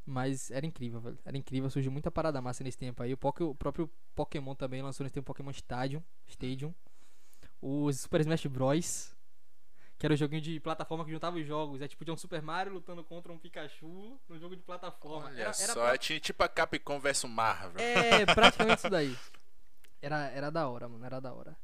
Mas 0.05 0.51
era 0.51 0.65
incrível, 0.65 0.99
velho. 0.99 1.17
Era 1.23 1.37
incrível, 1.37 1.69
surgiu 1.69 1.91
muita 1.91 2.11
parada 2.11 2.41
massa 2.41 2.63
nesse 2.63 2.77
tempo 2.77 3.01
aí. 3.01 3.13
O, 3.13 3.17
Poké- 3.17 3.43
o 3.43 3.55
próprio 3.55 3.89
Pokémon 4.13 4.53
também 4.53 4.81
lançou 4.81 5.03
nesse 5.03 5.13
tempo 5.13 5.25
Pokémon 5.25 5.51
Stadium. 5.51 6.03
Stadium. 6.27 6.73
Os 7.61 8.01
Super 8.01 8.21
Smash 8.21 8.45
Bros. 8.47 9.15
Que 9.97 10.05
era 10.05 10.13
o 10.13 10.17
joguinho 10.17 10.41
de 10.41 10.59
plataforma 10.59 11.05
que 11.05 11.11
juntava 11.11 11.37
os 11.37 11.45
jogos. 11.47 11.81
É 11.81 11.87
tipo 11.87 12.03
de 12.03 12.11
um 12.11 12.17
Super 12.17 12.41
Mario 12.41 12.73
lutando 12.73 13.01
contra 13.05 13.31
um 13.31 13.37
Pikachu 13.37 14.19
no 14.27 14.37
jogo 14.37 14.55
de 14.57 14.61
plataforma. 14.61 15.27
Olha 15.27 15.33
Era, 15.35 15.41
era 15.41 15.53
só, 15.53 15.73
pra- 15.85 15.93
é 15.93 15.97
ti- 15.97 16.19
tipo 16.19 16.43
a 16.43 16.49
Capcom 16.49 16.99
vs 16.99 17.23
Marvel. 17.23 17.81
é, 17.81 18.25
praticamente 18.25 18.79
isso 18.79 18.89
daí. 18.89 19.15
Era, 20.01 20.25
era 20.31 20.49
da 20.51 20.67
hora, 20.67 20.89
mano, 20.89 21.05
era 21.05 21.21
da 21.21 21.31
hora. 21.33 21.55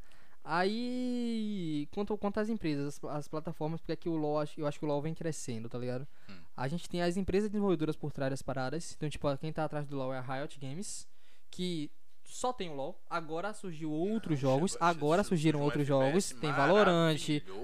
Aí, 0.52 1.88
quanto, 1.92 2.18
quanto 2.18 2.40
às 2.40 2.50
empresas, 2.50 3.00
as, 3.04 3.16
as 3.18 3.28
plataformas, 3.28 3.80
porque 3.82 3.92
aqui 3.92 4.10
o 4.10 4.16
LoL, 4.16 4.44
eu 4.58 4.66
acho 4.68 4.80
que 4.80 4.86
o 4.86 4.88
LoL 4.88 5.02
vem 5.02 5.14
crescendo, 5.14 5.70
tá 5.70 5.78
ligado? 5.78 6.08
Hum. 6.30 6.34
A 6.58 6.68
gente 6.68 6.90
tem 6.90 7.02
as 7.02 7.18
empresas 7.18 7.50
desenvolvedoras 7.50 7.96
por 7.96 8.12
trás 8.12 8.32
das 8.32 8.42
paradas. 8.42 8.94
Então, 8.98 9.10
tipo, 9.10 9.36
quem 9.38 9.52
tá 9.54 9.64
atrás 9.66 9.86
do 9.88 9.96
LoL 9.96 10.14
é 10.14 10.18
a 10.18 10.22
Riot 10.22 10.60
Games, 10.60 11.08
que 11.52 11.92
só 12.24 12.52
tem 12.54 12.70
o 12.70 12.76
LoL. 12.76 13.00
Agora 13.10 13.54
surgiu 13.54 13.92
outros 13.92 14.38
Ah, 14.40 14.42
jogos, 14.42 14.72
chegou- 14.74 14.88
agora 14.88 15.24
surgiram 15.24 15.62
outros 15.62 15.88
FPS 15.88 15.88
jogos. 15.88 16.32
Tem 16.42 16.52
Valorant, 16.52 17.18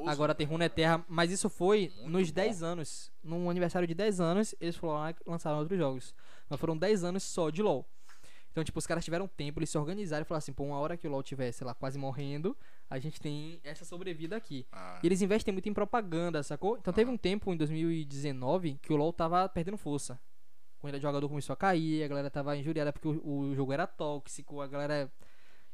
agora 0.07 0.33
tem. 0.35 0.45
Runeterra, 0.47 1.03
mas 1.07 1.31
isso 1.31 1.49
foi 1.49 1.91
nos 2.05 2.29
bom. 2.29 2.35
10 2.35 2.63
anos. 2.63 3.11
Num 3.23 3.49
aniversário 3.49 3.87
de 3.87 3.93
10 3.93 4.19
anos, 4.19 4.55
eles 4.59 4.75
foram 4.75 4.93
lá 4.95 5.11
e 5.11 5.15
lançaram 5.25 5.59
outros 5.59 5.77
jogos. 5.77 6.13
Mas 6.49 6.59
foram 6.59 6.77
10 6.77 7.03
anos 7.03 7.23
só 7.23 7.49
de 7.49 7.61
LoL. 7.61 7.85
Então, 8.51 8.63
tipo, 8.63 8.79
os 8.79 8.87
caras 8.87 9.03
tiveram 9.03 9.27
tempo, 9.27 9.59
eles 9.59 9.69
se 9.69 9.77
organizaram 9.77 10.21
e 10.21 10.25
falaram 10.25 10.37
assim, 10.39 10.53
pô, 10.53 10.63
uma 10.63 10.79
hora 10.79 10.95
que 10.95 11.05
o 11.05 11.11
LoL 11.11 11.21
tiver, 11.21 11.51
sei 11.51 11.67
lá, 11.67 11.73
quase 11.73 11.97
morrendo, 11.99 12.55
a 12.89 12.99
gente 12.99 13.19
tem 13.19 13.59
essa 13.63 13.83
sobrevida 13.85 14.35
aqui. 14.35 14.65
Ah, 14.71 14.99
E 15.03 15.07
eles 15.07 15.21
investem 15.21 15.51
muito 15.51 15.67
em 15.67 15.73
propaganda, 15.73 16.41
sacou? 16.43 16.77
Então 16.77 16.93
teve 16.93 17.07
Aham. 17.09 17.15
um 17.15 17.17
tempo, 17.17 17.51
em 17.53 17.57
2019, 17.57 18.79
que 18.81 18.93
o 18.93 18.95
LoL 18.95 19.11
tava 19.13 19.47
perdendo 19.49 19.77
força. 19.77 20.19
Quando 20.79 20.95
o 20.95 20.99
jogador 20.99 21.27
começou 21.27 21.53
a 21.53 21.57
cair, 21.57 22.03
a 22.03 22.07
galera 22.07 22.29
tava 22.29 22.55
injuriada 22.55 22.93
porque 22.93 23.07
o, 23.07 23.21
o 23.49 23.55
jogo 23.55 23.73
era 23.73 23.87
tóxico, 23.87 24.61
a 24.61 24.67
galera 24.67 25.11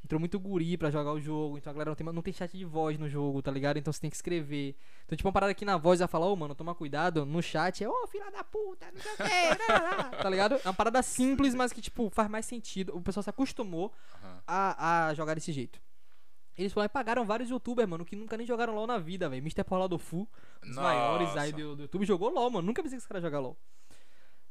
entrou 0.04 0.20
muito 0.20 0.40
guri 0.40 0.78
pra 0.78 0.90
jogar 0.90 1.12
o 1.12 1.20
jogo, 1.20 1.58
então 1.58 1.70
a 1.70 1.74
galera 1.74 1.90
não 1.92 1.96
tem, 1.96 2.06
não 2.08 2.22
tem 2.24 2.34
chat 2.34 2.58
de 2.58 2.64
voz 2.66 2.98
no 2.98 3.08
jogo, 3.10 3.42
tá 3.42 3.52
ligado? 3.52 3.78
Então 3.78 3.92
você 3.92 4.00
tem 4.00 4.10
que 4.10 4.16
escrever. 4.16 4.76
Então, 5.06 5.16
tipo, 5.18 5.28
uma 5.28 5.34
parada 5.34 5.52
aqui 5.52 5.66
na 5.66 5.78
voz 5.78 6.00
vai 6.00 6.08
falar, 6.08 6.28
ô 6.28 6.36
mano, 6.36 6.56
toma 6.56 6.74
cuidado, 6.74 7.26
no 7.26 7.42
chat 7.42 7.84
é, 7.84 7.90
ô 7.90 8.08
filha 8.08 8.32
da 8.32 8.44
puta, 8.44 8.88
não 8.92 9.02
sei 9.02 9.12
o 9.12 9.18
que, 9.18 10.16
tá 10.24 10.30
ligado? 10.30 10.56
É 10.56 10.62
uma 10.68 10.74
parada 10.74 11.04
simples, 11.04 11.54
mas 11.54 11.72
que, 11.74 11.82
tipo, 11.82 12.10
faz 12.10 12.30
mais 12.30 12.46
sentido. 12.46 12.96
O 12.96 13.02
pessoal 13.02 13.22
se 13.24 13.30
acostumou 13.30 13.92
aham. 14.24 14.42
a, 14.48 15.08
a 15.10 15.14
jogar 15.14 15.34
desse 15.36 15.52
jeito. 15.52 15.80
Eles 16.58 16.74
foram 16.74 16.86
e 16.86 16.90
pagaram 16.90 17.26
vários 17.26 17.50
youtubers, 17.50 17.88
mano, 17.88 18.06
que 18.06 18.16
nunca 18.16 18.38
nem 18.38 18.46
jogaram 18.46 18.76
LOL 18.76 18.86
na 18.86 18.98
vida, 18.98 19.30
velho. 19.30 19.42
Mr. 19.42 19.64
Paula 19.64 19.88
do 19.88 19.98
Fu, 19.98 20.18
um 20.18 20.28
dos 20.68 20.76
Nossa. 20.76 20.82
maiores 20.82 21.38
aí 21.38 21.52
do, 21.52 21.76
do 21.76 21.82
YouTube, 21.84 22.06
jogou 22.06 22.30
LOL, 22.30 22.52
mano. 22.52 22.68
Nunca 22.68 22.84
pensei 22.84 22.98
que 22.98 23.02
esse 23.02 23.08
cara 23.08 23.22
jogar 23.22 23.40
LOL. 23.40 23.58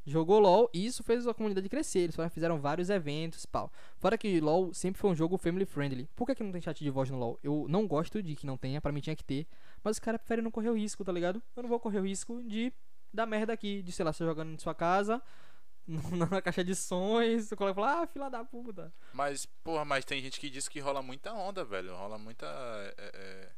Jogou 0.07 0.41
LOL 0.41 0.71
e 0.73 0.87
isso 0.87 1.03
fez 1.03 1.27
a 1.27 1.35
comunidade 1.35 1.69
crescer. 1.69 2.01
Eles 2.01 2.17
foram, 2.17 2.27
e 2.27 2.31
fizeram 2.31 2.59
vários 2.59 2.89
eventos 2.89 3.45
pau. 3.45 3.71
Fora 3.99 4.17
que 4.17 4.41
LOL 4.41 4.73
sempre 4.73 5.01
foi 5.01 5.11
um 5.11 5.15
jogo 5.15 5.37
family 5.37 5.67
friendly. 5.67 6.09
Por 6.17 6.27
que, 6.27 6.35
que 6.35 6.43
não 6.43 6.51
tem 6.51 6.61
chat 6.61 6.83
de 6.83 6.91
voz 6.91 7.11
no 7.11 7.19
LOL? 7.19 7.39
Eu 7.43 7.67
não 7.69 7.87
gosto 7.87 8.23
de 8.23 8.35
que 8.35 8.47
não 8.47 8.57
tenha, 8.57 8.81
pra 8.81 8.93
mim 8.93 9.01
tinha 9.01 9.15
que 9.15 9.25
ter. 9.25 9.47
Mas 9.85 9.97
os 9.97 10.01
caras 10.01 10.19
preferem 10.21 10.43
não 10.43 10.51
correr 10.51 10.71
o 10.71 10.75
risco, 10.75 11.05
tá 11.05 11.13
ligado? 11.13 11.43
Eu 11.55 11.63
não 11.63 11.69
vou 11.69 11.79
correr 11.79 12.01
o 12.01 12.05
risco 12.05 12.43
de 12.43 12.73
dar 13.13 13.27
merda 13.27 13.53
aqui, 13.53 13.83
de 13.83 13.93
sei 13.93 14.05
lá, 14.05 14.13
você 14.13 14.25
jogando 14.25 14.53
em 14.53 14.59
sua 14.59 14.75
casa, 14.75 15.21
na 16.31 16.41
caixa 16.43 16.63
de 16.63 16.75
sons, 16.75 17.51
coloca 17.57 17.73
e 17.73 17.75
fala, 17.75 18.03
ah, 18.03 18.07
fila 18.07 18.31
da 18.31 18.45
puta. 18.45 18.93
Mas, 19.13 19.47
porra, 19.47 19.85
mas 19.85 20.05
tem 20.05 20.23
gente 20.23 20.39
que 20.39 20.49
diz 20.49 20.69
que 20.69 20.81
rola 20.81 21.03
muita 21.03 21.33
onda, 21.33 21.65
velho. 21.65 21.95
Rola 21.95 22.19
muita 22.19 22.47
é, 22.47 22.95
é, 23.15 23.53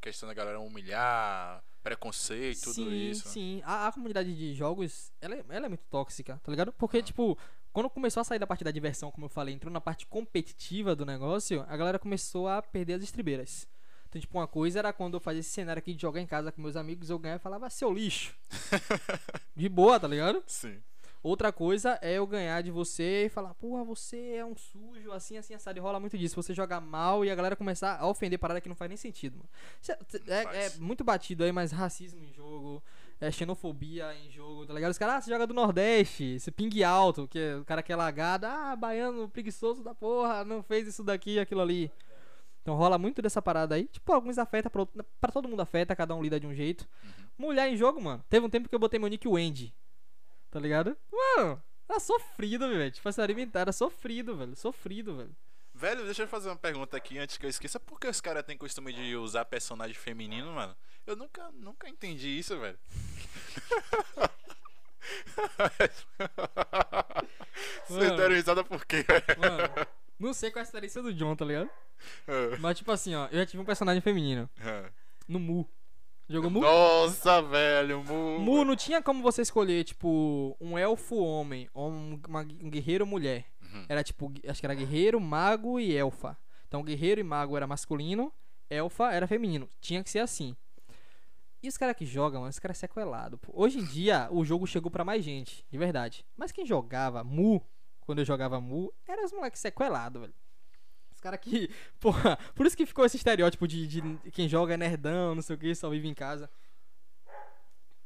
questão 0.00 0.28
da 0.28 0.34
galera 0.34 0.60
humilhar, 0.60 1.62
preconceito, 1.82 2.64
tudo 2.64 2.90
sim, 2.90 3.10
isso. 3.10 3.28
Sim, 3.28 3.62
a, 3.64 3.88
a 3.88 3.92
comunidade 3.92 4.34
de 4.34 4.54
jogos, 4.54 5.12
ela, 5.20 5.34
é- 5.34 5.44
ela 5.48 5.66
é 5.66 5.68
muito 5.68 5.84
tóxica, 5.90 6.40
tá 6.42 6.50
ligado? 6.50 6.72
Porque, 6.72 7.02
tipo, 7.02 7.38
quando 7.72 7.88
começou 7.88 8.20
a 8.20 8.24
sair 8.24 8.38
da 8.38 8.46
parte 8.46 8.64
da 8.64 8.70
diversão, 8.70 9.10
como 9.10 9.26
eu 9.26 9.30
falei, 9.30 9.54
entrou 9.54 9.72
na 9.72 9.80
parte 9.80 10.06
competitiva 10.06 10.94
do 10.94 11.06
negócio, 11.06 11.64
a 11.68 11.76
galera 11.76 11.98
começou 11.98 12.48
a 12.48 12.60
perder 12.60 12.94
as 12.94 13.02
estribeiras. 13.02 13.66
Então, 14.08 14.20
tipo, 14.20 14.36
uma 14.36 14.46
coisa 14.46 14.78
era 14.78 14.92
quando 14.92 15.14
eu 15.14 15.20
fazia 15.20 15.40
esse 15.40 15.48
cenário 15.48 15.78
aqui 15.78 15.94
de 15.94 16.02
jogar 16.02 16.20
em 16.20 16.26
casa 16.26 16.52
com 16.52 16.60
meus 16.60 16.76
amigos, 16.76 17.08
eu 17.08 17.18
ganhava 17.18 17.40
e 17.40 17.42
falava, 17.42 17.70
seu 17.70 17.90
lixo. 17.90 18.34
de 19.56 19.68
boa, 19.70 19.98
tá 19.98 20.06
ligado? 20.06 20.42
Sim. 20.46 20.82
Outra 21.22 21.52
coisa 21.52 21.98
é 22.02 22.14
eu 22.14 22.26
ganhar 22.26 22.60
de 22.62 22.70
você 22.72 23.26
e 23.26 23.28
falar, 23.28 23.54
porra, 23.54 23.84
você 23.84 24.32
é 24.34 24.44
um 24.44 24.56
sujo, 24.56 25.12
assim, 25.12 25.36
assim, 25.36 25.54
assado. 25.54 25.78
E 25.78 25.80
rola 25.80 26.00
muito 26.00 26.18
disso. 26.18 26.34
Você 26.42 26.52
jogar 26.52 26.80
mal 26.80 27.24
e 27.24 27.30
a 27.30 27.34
galera 27.34 27.54
começar 27.54 27.96
a 27.96 28.06
ofender 28.08 28.38
parada 28.40 28.60
que 28.60 28.68
não 28.68 28.74
faz 28.74 28.88
nem 28.88 28.96
sentido, 28.96 29.36
mano. 29.38 29.48
É, 30.26 30.42
faz. 30.42 30.76
é 30.76 30.80
muito 30.80 31.04
batido 31.04 31.44
aí, 31.44 31.52
mas 31.52 31.70
racismo 31.70 32.24
em 32.24 32.32
jogo, 32.32 32.82
é 33.20 33.30
xenofobia 33.30 34.12
em 34.16 34.30
jogo, 34.30 34.66
tá 34.66 34.74
ligado? 34.74 34.90
Os 34.90 34.98
caras, 34.98 35.14
ah, 35.14 35.20
você 35.20 35.30
joga 35.30 35.46
do 35.46 35.54
Nordeste, 35.54 36.40
você 36.40 36.50
pingue 36.50 36.82
alto, 36.82 37.28
que 37.28 37.54
o 37.54 37.64
cara 37.64 37.84
que 37.84 37.92
é 37.92 37.96
lagado, 37.96 38.46
ah, 38.46 38.74
baiano 38.74 39.28
preguiçoso 39.28 39.80
da 39.84 39.94
porra, 39.94 40.44
não 40.44 40.60
fez 40.60 40.88
isso 40.88 41.04
daqui, 41.04 41.38
aquilo 41.38 41.60
ali. 41.60 41.88
Então 42.62 42.74
rola 42.74 42.98
muito 42.98 43.22
dessa 43.22 43.40
parada 43.40 43.76
aí. 43.76 43.84
Tipo, 43.86 44.12
alguns 44.12 44.38
afeta, 44.38 44.68
pra, 44.68 44.82
outro- 44.82 45.04
pra 45.20 45.30
todo 45.30 45.48
mundo 45.48 45.60
afeta, 45.60 45.94
cada 45.94 46.14
um 46.16 46.22
lida 46.22 46.40
de 46.40 46.48
um 46.48 46.54
jeito. 46.54 46.88
Mulher 47.38 47.68
em 47.68 47.76
jogo, 47.76 48.00
mano. 48.00 48.24
Teve 48.28 48.44
um 48.46 48.50
tempo 48.50 48.68
que 48.68 48.74
eu 48.74 48.78
botei 48.80 48.98
meu 48.98 49.08
nick 49.08 49.26
Wendy. 49.28 49.72
Tá 50.52 50.60
ligado? 50.60 50.94
Mano, 51.10 51.62
era 51.88 51.98
sofrido, 51.98 52.68
velho. 52.68 52.90
Tipo, 52.90 53.08
essa 53.08 53.22
alimentar 53.22 53.60
era 53.60 53.72
sofrido, 53.72 54.36
velho. 54.36 54.54
Sofrido, 54.54 55.16
velho. 55.16 55.34
Velho, 55.74 56.04
deixa 56.04 56.24
eu 56.24 56.28
fazer 56.28 56.50
uma 56.50 56.56
pergunta 56.56 56.94
aqui 56.94 57.18
antes 57.18 57.38
que 57.38 57.46
eu 57.46 57.50
esqueça. 57.50 57.80
Por 57.80 57.98
que 57.98 58.06
os 58.06 58.20
caras 58.20 58.44
têm 58.44 58.58
costume 58.58 58.92
de 58.92 59.16
usar 59.16 59.46
personagem 59.46 59.94
feminino, 59.94 60.52
mano? 60.52 60.76
Eu 61.06 61.16
nunca, 61.16 61.50
nunca 61.52 61.88
entendi 61.88 62.28
isso, 62.38 62.58
velho. 62.60 62.78
Vocês 67.88 68.16
deram 68.16 68.34
risada 68.34 68.62
por 68.62 68.84
quê, 68.84 69.02
velho? 69.02 69.40
Mano, 69.40 69.86
não 70.18 70.34
sei 70.34 70.50
qual 70.50 70.60
é 70.60 70.64
a 70.64 70.66
experiência 70.66 71.02
do 71.02 71.12
John, 71.14 71.34
tá 71.34 71.44
ligado? 71.44 71.70
Ah, 72.28 72.56
Mas, 72.60 72.78
tipo 72.78 72.92
assim, 72.92 73.14
ó, 73.14 73.26
eu 73.26 73.38
já 73.38 73.46
tive 73.46 73.62
um 73.62 73.66
personagem 73.66 74.00
feminino. 74.02 74.48
ah. 74.60 74.90
No 75.28 75.38
Mu. 75.40 75.68
Jogou 76.32 76.50
Mu? 76.50 76.60
Nossa, 76.60 77.42
velho, 77.42 78.02
Mu. 78.04 78.38
Mu 78.40 78.64
não 78.64 78.74
tinha 78.74 79.02
como 79.02 79.22
você 79.22 79.42
escolher, 79.42 79.84
tipo, 79.84 80.56
um 80.60 80.78
elfo 80.78 81.16
homem 81.16 81.68
ou 81.74 81.90
um, 81.90 82.20
uma- 82.28 82.40
um 82.40 82.70
guerreiro 82.70 83.06
mulher. 83.06 83.44
Uhum. 83.60 83.84
Era 83.88 84.02
tipo, 84.02 84.32
acho 84.48 84.60
que 84.60 84.66
era 84.66 84.74
guerreiro, 84.74 85.20
mago 85.20 85.78
e 85.78 85.94
elfa. 85.94 86.36
Então, 86.66 86.82
guerreiro 86.82 87.20
e 87.20 87.24
mago 87.24 87.56
era 87.56 87.66
masculino, 87.66 88.32
elfa 88.70 89.12
era 89.12 89.26
feminino. 89.26 89.68
Tinha 89.80 90.02
que 90.02 90.10
ser 90.10 90.20
assim. 90.20 90.56
E 91.62 91.68
os 91.68 91.76
caras 91.76 91.94
que 91.96 92.04
jogam, 92.04 92.42
os 92.42 92.58
caras 92.58 92.78
sequelados. 92.78 93.38
Hoje 93.48 93.78
em 93.78 93.84
dia, 93.84 94.26
o 94.30 94.44
jogo 94.44 94.66
chegou 94.66 94.90
pra 94.90 95.04
mais 95.04 95.22
gente, 95.22 95.64
de 95.70 95.78
verdade. 95.78 96.24
Mas 96.36 96.50
quem 96.50 96.66
jogava 96.66 97.22
Mu, 97.22 97.62
quando 98.00 98.18
eu 98.20 98.24
jogava 98.24 98.60
Mu, 98.60 98.92
eram 99.06 99.24
os 99.24 99.32
moleques 99.32 99.60
sequelados, 99.60 100.20
velho. 100.22 100.34
Caras 101.22 101.38
que. 101.40 101.70
Porra, 102.00 102.36
por 102.54 102.66
isso 102.66 102.76
que 102.76 102.84
ficou 102.84 103.06
esse 103.06 103.16
estereótipo 103.16 103.66
de, 103.66 103.86
de 103.86 104.02
quem 104.32 104.48
joga 104.48 104.74
é 104.74 104.76
nerdão, 104.76 105.36
não 105.36 105.42
sei 105.42 105.54
o 105.54 105.58
que, 105.58 105.74
só 105.74 105.88
vive 105.88 106.08
em 106.08 106.14
casa. 106.14 106.50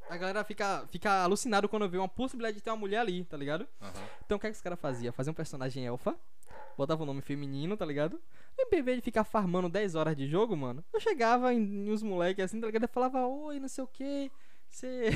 A 0.09 0.17
galera 0.17 0.45
fica, 0.45 0.87
fica 0.89 1.25
alucinado 1.25 1.69
quando 1.69 1.89
vê 1.89 1.99
uma 1.99 2.09
possibilidade 2.09 2.59
de 2.59 2.63
ter 2.63 2.71
uma 2.71 2.77
mulher 2.77 3.01
ali, 3.01 3.25
tá 3.25 3.37
ligado? 3.37 3.67
Aham. 3.81 4.05
Então 4.25 4.37
o 4.37 4.41
que, 4.41 4.47
é 4.47 4.51
que 4.51 4.57
os 4.57 4.63
caras 4.63 4.79
faziam? 4.79 5.13
Faziam 5.13 5.33
um 5.33 5.35
personagem 5.35 5.85
elfa, 5.85 6.15
botava 6.77 7.03
o 7.03 7.07
nome 7.07 7.23
feminino, 7.23 7.77
tá 7.77 7.85
ligado? 7.85 8.21
E 8.57 8.77
em 8.77 8.83
vez 8.83 8.99
de 8.99 9.03
ficar 9.03 9.25
farmando 9.25 9.69
10 9.69 9.97
horas 9.97 10.15
de 10.15 10.29
jogo, 10.29 10.57
mano, 10.57 10.85
eu 10.93 11.01
chegava 11.01 11.53
em, 11.53 11.59
em 11.59 11.91
uns 11.91 12.03
moleques 12.03 12.45
assim, 12.45 12.61
tá 12.61 12.67
ligado? 12.67 12.85
Eu 12.85 12.89
falava, 12.89 13.27
oi, 13.27 13.59
não 13.59 13.69
sei 13.69 13.83
o 13.83 13.89
que. 13.89 14.31
Você. 14.77 15.11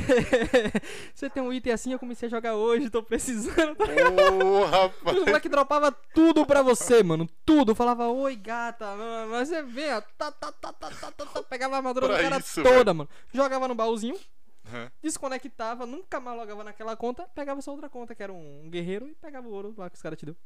Você 1.14 1.28
tem 1.28 1.42
um 1.42 1.52
item 1.52 1.70
assim, 1.74 1.92
eu 1.92 1.98
comecei 1.98 2.26
a 2.26 2.30
jogar 2.30 2.54
hoje, 2.54 2.88
tô 2.88 3.02
precisando. 3.02 3.74
tá 3.76 3.84
ligado? 3.84 4.14
Ô, 4.42 4.64
Os 4.64 4.70
rapaz. 4.70 5.18
moleques 5.18 5.50
dropavam 5.50 5.94
tudo 6.14 6.46
pra 6.46 6.62
você, 6.62 7.02
mano. 7.02 7.28
Tudo. 7.44 7.74
Falava, 7.74 8.08
oi, 8.08 8.36
gata. 8.36 8.86
mano, 8.96 9.30
Mas 9.32 9.48
você 9.50 9.62
vê, 9.62 9.92
ó. 9.92 10.00
Tá, 10.16 10.32
tá, 10.32 10.50
tá, 10.50 10.72
tá, 10.72 10.90
tá, 10.90 11.10
tá, 11.12 11.26
tá, 11.26 11.42
pegava 11.42 11.74
a 11.74 11.76
armadura 11.76 12.08
do 12.08 12.14
cara 12.16 12.38
isso, 12.38 12.62
toda, 12.62 12.94
mano. 12.94 13.10
Jogava 13.34 13.68
no 13.68 13.74
baúzinho, 13.74 14.18
Aham. 14.66 14.90
desconectava, 15.02 15.84
nunca 15.84 16.18
mais 16.18 16.38
logava 16.38 16.64
naquela 16.64 16.96
conta, 16.96 17.24
pegava 17.34 17.60
sua 17.60 17.74
outra 17.74 17.90
conta, 17.90 18.14
que 18.14 18.22
era 18.22 18.32
um, 18.32 18.62
um 18.64 18.70
guerreiro, 18.70 19.08
e 19.08 19.14
pegava 19.14 19.46
o 19.46 19.52
ouro 19.52 19.74
lá 19.76 19.90
que 19.90 19.96
os 19.96 20.02
caras 20.02 20.18
te 20.18 20.24
deu. 20.24 20.36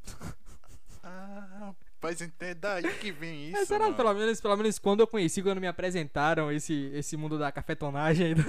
Ah, 1.05 1.73
rapaz, 2.05 2.21
é 2.41 2.55
daí 2.55 2.99
que 2.99 3.11
vem 3.11 3.45
isso. 3.45 3.53
Mas 3.53 3.69
será 3.69 3.85
mano. 3.85 3.97
pelo 3.97 4.15
menos, 4.15 4.41
pelo 4.41 4.57
menos 4.57 4.79
quando 4.79 5.01
eu 5.01 5.07
conheci, 5.07 5.43
quando 5.43 5.61
me 5.61 5.67
apresentaram 5.67 6.53
esse, 6.53 6.91
esse 6.95 7.17
mundo 7.17 7.39
da 7.39 7.51
cafetonagem 7.51 8.27
aí 8.29 8.35
do, 8.35 8.43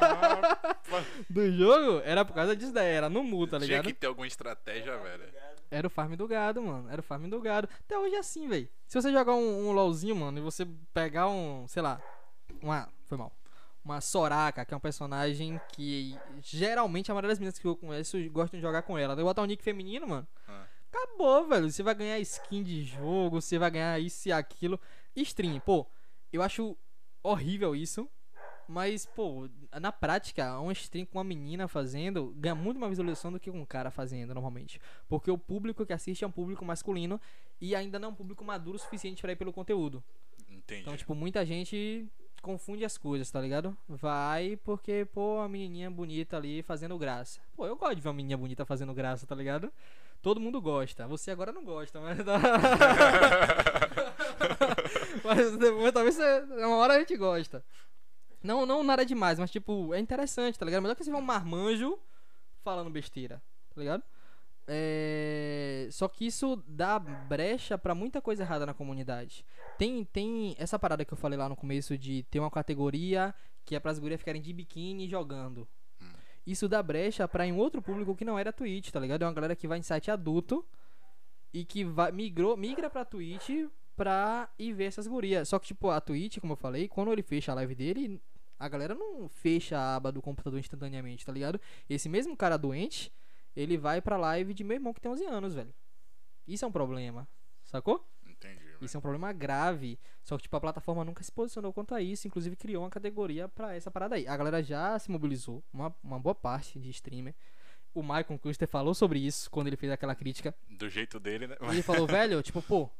Ah, 0.00 1.04
do 1.28 1.52
jogo, 1.52 2.00
era 2.04 2.24
por 2.24 2.34
causa 2.34 2.56
disso 2.56 2.72
daí, 2.72 2.88
era 2.88 3.10
no 3.10 3.22
mu, 3.22 3.46
tá 3.46 3.58
Tinha 3.58 3.68
ligado? 3.68 3.84
que 3.84 3.92
ter 3.92 4.06
alguma 4.06 4.26
estratégia, 4.26 4.96
velho. 4.98 5.24
Era 5.70 5.86
o 5.86 5.90
farm 5.90 6.14
do 6.14 6.28
gado, 6.28 6.62
mano. 6.62 6.88
Era 6.88 7.00
o 7.00 7.04
farm 7.04 7.28
do 7.28 7.40
gado. 7.40 7.68
Até 7.84 7.98
hoje 7.98 8.14
é 8.14 8.18
assim, 8.18 8.48
velho. 8.48 8.68
Se 8.86 9.00
você 9.00 9.10
jogar 9.10 9.34
um, 9.34 9.68
um 9.68 9.72
LOLzinho, 9.72 10.14
mano, 10.14 10.38
e 10.38 10.40
você 10.40 10.64
pegar 10.94 11.28
um, 11.28 11.66
sei 11.66 11.82
lá, 11.82 12.00
uma. 12.62 12.88
Foi 13.06 13.18
mal. 13.18 13.32
Uma 13.84 14.00
Soraka, 14.00 14.64
que 14.64 14.72
é 14.74 14.76
um 14.76 14.80
personagem 14.80 15.60
que 15.72 16.16
geralmente 16.40 17.10
a 17.10 17.14
maioria 17.14 17.28
das 17.30 17.38
meninas 17.38 17.58
que 17.58 17.66
eu 17.66 17.76
conheço 17.76 18.16
gostam 18.30 18.58
de 18.58 18.62
jogar 18.62 18.82
com 18.82 18.96
ela. 18.98 19.14
Eu 19.14 19.24
botar 19.24 19.42
um 19.42 19.46
nick 19.46 19.62
feminino, 19.62 20.08
mano. 20.08 20.26
Ah. 20.48 20.64
Acabou, 20.96 21.46
velho. 21.46 21.70
Você 21.70 21.82
vai 21.82 21.94
ganhar 21.94 22.18
skin 22.20 22.62
de 22.62 22.82
jogo, 22.82 23.40
você 23.40 23.58
vai 23.58 23.70
ganhar 23.70 24.00
isso 24.00 24.28
e 24.28 24.32
aquilo. 24.32 24.80
Stream, 25.14 25.60
pô, 25.60 25.86
eu 26.32 26.42
acho 26.42 26.76
horrível 27.22 27.76
isso. 27.76 28.08
Mas, 28.68 29.06
pô, 29.06 29.48
na 29.80 29.92
prática, 29.92 30.60
um 30.60 30.72
stream 30.72 31.06
com 31.06 31.18
uma 31.18 31.24
menina 31.24 31.68
fazendo 31.68 32.34
ganha 32.36 32.54
muito 32.54 32.80
mais 32.80 32.90
visualização 32.90 33.30
do 33.30 33.38
que 33.38 33.48
um 33.48 33.64
cara 33.64 33.92
fazendo 33.92 34.34
normalmente. 34.34 34.80
Porque 35.08 35.30
o 35.30 35.38
público 35.38 35.86
que 35.86 35.92
assiste 35.92 36.24
é 36.24 36.26
um 36.26 36.32
público 36.32 36.64
masculino 36.64 37.20
e 37.60 37.76
ainda 37.76 37.98
não 37.98 38.08
é 38.08 38.12
um 38.12 38.14
público 38.14 38.44
maduro 38.44 38.76
o 38.76 38.80
suficiente 38.80 39.22
pra 39.22 39.30
ir 39.30 39.36
pelo 39.36 39.52
conteúdo. 39.52 40.02
Entendi. 40.48 40.80
Então, 40.80 40.96
tipo, 40.96 41.14
muita 41.14 41.46
gente 41.46 42.08
confunde 42.42 42.84
as 42.84 42.98
coisas, 42.98 43.30
tá 43.30 43.40
ligado? 43.40 43.76
Vai 43.88 44.56
porque, 44.64 45.06
pô, 45.12 45.38
a 45.38 45.48
menininha 45.48 45.90
bonita 45.90 46.36
ali 46.36 46.60
fazendo 46.62 46.98
graça. 46.98 47.40
Pô, 47.54 47.66
eu 47.66 47.76
gosto 47.76 47.94
de 47.94 48.00
ver 48.00 48.08
uma 48.08 48.14
menininha 48.14 48.36
bonita 48.36 48.64
fazendo 48.64 48.92
graça, 48.92 49.26
tá 49.26 49.34
ligado? 49.34 49.72
Todo 50.22 50.40
mundo 50.40 50.60
gosta. 50.60 51.06
Você 51.06 51.30
agora 51.30 51.52
não 51.52 51.64
gosta, 51.64 52.00
mas. 52.00 52.18
mas 55.24 55.56
depois, 55.56 55.92
talvez 55.92 56.18
uma 56.18 56.76
hora 56.76 56.94
a 56.94 56.98
gente 56.98 57.16
gosta. 57.16 57.64
Não, 58.42 58.64
não 58.66 58.82
nada 58.82 59.04
demais, 59.04 59.38
mas 59.38 59.50
tipo, 59.50 59.92
é 59.94 59.98
interessante, 59.98 60.58
tá 60.58 60.64
ligado? 60.64 60.82
Melhor 60.82 60.94
que 60.94 61.04
você 61.04 61.10
ver 61.10 61.16
um 61.16 61.20
marmanjo 61.20 61.98
falando 62.62 62.90
besteira, 62.90 63.42
tá 63.74 63.80
ligado? 63.80 64.02
É... 64.68 65.88
Só 65.92 66.08
que 66.08 66.26
isso 66.26 66.62
dá 66.66 66.98
brecha 66.98 67.78
pra 67.78 67.94
muita 67.94 68.20
coisa 68.20 68.42
errada 68.42 68.66
na 68.66 68.74
comunidade. 68.74 69.44
Tem, 69.78 70.04
tem 70.04 70.54
essa 70.58 70.78
parada 70.78 71.04
que 71.04 71.12
eu 71.12 71.18
falei 71.18 71.38
lá 71.38 71.48
no 71.48 71.56
começo 71.56 71.96
de 71.96 72.24
ter 72.24 72.40
uma 72.40 72.50
categoria 72.50 73.34
que 73.64 73.74
é 73.74 73.80
pras 73.80 73.98
gurias 73.98 74.20
ficarem 74.20 74.40
de 74.40 74.52
biquíni 74.52 75.08
jogando. 75.08 75.68
Isso 76.46 76.68
dá 76.68 76.82
brecha 76.82 77.26
pra 77.26 77.44
um 77.44 77.56
outro 77.56 77.82
público 77.82 78.14
que 78.14 78.24
não 78.24 78.38
era 78.38 78.52
Twitch, 78.52 78.90
tá 78.90 79.00
ligado? 79.00 79.22
É 79.22 79.26
uma 79.26 79.32
galera 79.32 79.56
que 79.56 79.66
vai 79.66 79.78
em 79.78 79.82
site 79.82 80.10
adulto 80.10 80.64
e 81.52 81.64
que 81.64 81.84
vai, 81.84 82.12
migrou, 82.12 82.56
migra 82.56 82.88
pra 82.88 83.04
Twitch 83.04 83.68
pra 83.96 84.48
ir 84.58 84.72
ver 84.72 84.84
essas 84.84 85.06
gurias. 85.06 85.48
Só 85.48 85.58
que, 85.58 85.66
tipo, 85.66 85.90
a 85.90 86.00
Twitch, 86.00 86.38
como 86.38 86.52
eu 86.52 86.56
falei, 86.56 86.86
quando 86.86 87.10
ele 87.12 87.22
fecha 87.22 87.50
a 87.50 87.54
live 87.56 87.74
dele, 87.74 88.22
a 88.58 88.68
galera 88.68 88.94
não 88.94 89.28
fecha 89.28 89.76
a 89.76 89.96
aba 89.96 90.12
do 90.12 90.22
computador 90.22 90.60
instantaneamente, 90.60 91.26
tá 91.26 91.32
ligado? 91.32 91.60
Esse 91.88 92.08
mesmo 92.08 92.36
cara 92.36 92.56
doente, 92.56 93.12
ele 93.56 93.76
vai 93.76 94.00
pra 94.00 94.16
live 94.16 94.54
de 94.54 94.62
meu 94.62 94.76
irmão 94.76 94.94
que 94.94 95.00
tem 95.00 95.10
11 95.10 95.24
anos, 95.24 95.54
velho. 95.54 95.74
Isso 96.46 96.64
é 96.64 96.68
um 96.68 96.72
problema, 96.72 97.26
sacou? 97.64 98.06
Isso 98.84 98.96
é 98.96 98.98
um 98.98 99.00
problema 99.00 99.32
grave. 99.32 99.98
Só 100.22 100.36
que, 100.36 100.42
tipo, 100.42 100.56
a 100.56 100.60
plataforma 100.60 101.04
nunca 101.04 101.22
se 101.22 101.32
posicionou 101.32 101.72
quanto 101.72 101.94
a 101.94 102.00
isso. 102.00 102.26
Inclusive, 102.26 102.56
criou 102.56 102.82
uma 102.82 102.90
categoria 102.90 103.48
pra 103.48 103.74
essa 103.74 103.90
parada 103.90 104.16
aí. 104.16 104.26
A 104.26 104.36
galera 104.36 104.62
já 104.62 104.98
se 104.98 105.10
mobilizou. 105.10 105.62
Uma, 105.72 105.94
uma 106.02 106.18
boa 106.18 106.34
parte 106.34 106.78
de 106.78 106.90
streamer. 106.90 107.34
O 107.94 108.02
Michael 108.02 108.38
Custer 108.38 108.68
falou 108.68 108.94
sobre 108.94 109.18
isso 109.18 109.50
quando 109.50 109.68
ele 109.68 109.76
fez 109.76 109.90
aquela 109.90 110.14
crítica. 110.14 110.54
Do 110.68 110.88
jeito 110.88 111.18
dele, 111.18 111.46
né? 111.46 111.56
Ele 111.62 111.82
falou, 111.82 112.06
velho, 112.06 112.42
tipo, 112.42 112.60
pô, 112.60 112.90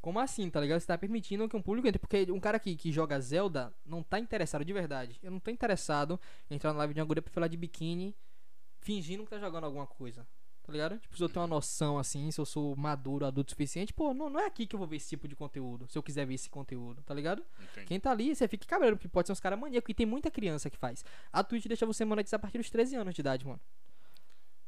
como 0.00 0.18
assim, 0.18 0.50
tá 0.50 0.60
ligado? 0.60 0.80
Você 0.80 0.86
tá 0.86 0.98
permitindo 0.98 1.48
que 1.48 1.56
um 1.56 1.62
público 1.62 1.86
entre. 1.86 2.00
Porque 2.00 2.26
um 2.32 2.40
cara 2.40 2.58
que, 2.58 2.74
que 2.74 2.90
joga 2.90 3.20
Zelda 3.20 3.72
não 3.86 4.02
tá 4.02 4.18
interessado 4.18 4.64
de 4.64 4.72
verdade. 4.72 5.20
Eu 5.22 5.30
não 5.30 5.38
tô 5.38 5.50
interessado 5.50 6.18
em 6.50 6.56
entrar 6.56 6.72
na 6.72 6.78
live 6.80 6.94
de 6.94 7.00
uma 7.00 7.06
guria 7.06 7.22
pra 7.22 7.32
falar 7.32 7.46
de 7.46 7.56
biquíni 7.56 8.14
fingindo 8.80 9.22
que 9.22 9.30
tá 9.30 9.38
jogando 9.38 9.64
alguma 9.64 9.86
coisa. 9.86 10.26
Tá 10.62 10.72
ligado? 10.72 10.98
Tipo, 10.98 11.16
se 11.16 11.22
eu 11.22 11.28
tenho 11.28 11.40
uma 11.42 11.48
noção 11.48 11.98
assim, 11.98 12.30
se 12.30 12.40
eu 12.40 12.44
sou 12.46 12.76
maduro, 12.76 13.26
adulto 13.26 13.48
o 13.48 13.50
suficiente, 13.50 13.92
pô, 13.92 14.14
não, 14.14 14.30
não 14.30 14.38
é 14.38 14.46
aqui 14.46 14.64
que 14.64 14.76
eu 14.76 14.78
vou 14.78 14.86
ver 14.86 14.96
esse 14.96 15.08
tipo 15.08 15.26
de 15.26 15.34
conteúdo. 15.34 15.88
Se 15.88 15.98
eu 15.98 16.02
quiser 16.02 16.24
ver 16.24 16.34
esse 16.34 16.48
conteúdo, 16.48 17.02
tá 17.02 17.12
ligado? 17.12 17.44
Entendi. 17.60 17.86
Quem 17.86 17.98
tá 17.98 18.12
ali, 18.12 18.34
você 18.34 18.46
fica 18.46 18.64
cabreiro, 18.66 18.96
porque 18.96 19.08
pode 19.08 19.26
ser 19.26 19.32
uns 19.32 19.40
caras 19.40 19.58
maníacos. 19.58 19.90
E 19.90 19.94
tem 19.94 20.06
muita 20.06 20.30
criança 20.30 20.70
que 20.70 20.76
faz. 20.78 21.04
A 21.32 21.42
Twitch 21.42 21.66
deixa 21.66 21.84
você 21.84 22.04
monetizar 22.04 22.38
a 22.38 22.40
partir 22.40 22.58
dos 22.58 22.70
13 22.70 22.94
anos 22.94 23.14
de 23.14 23.20
idade, 23.20 23.44
mano. 23.44 23.60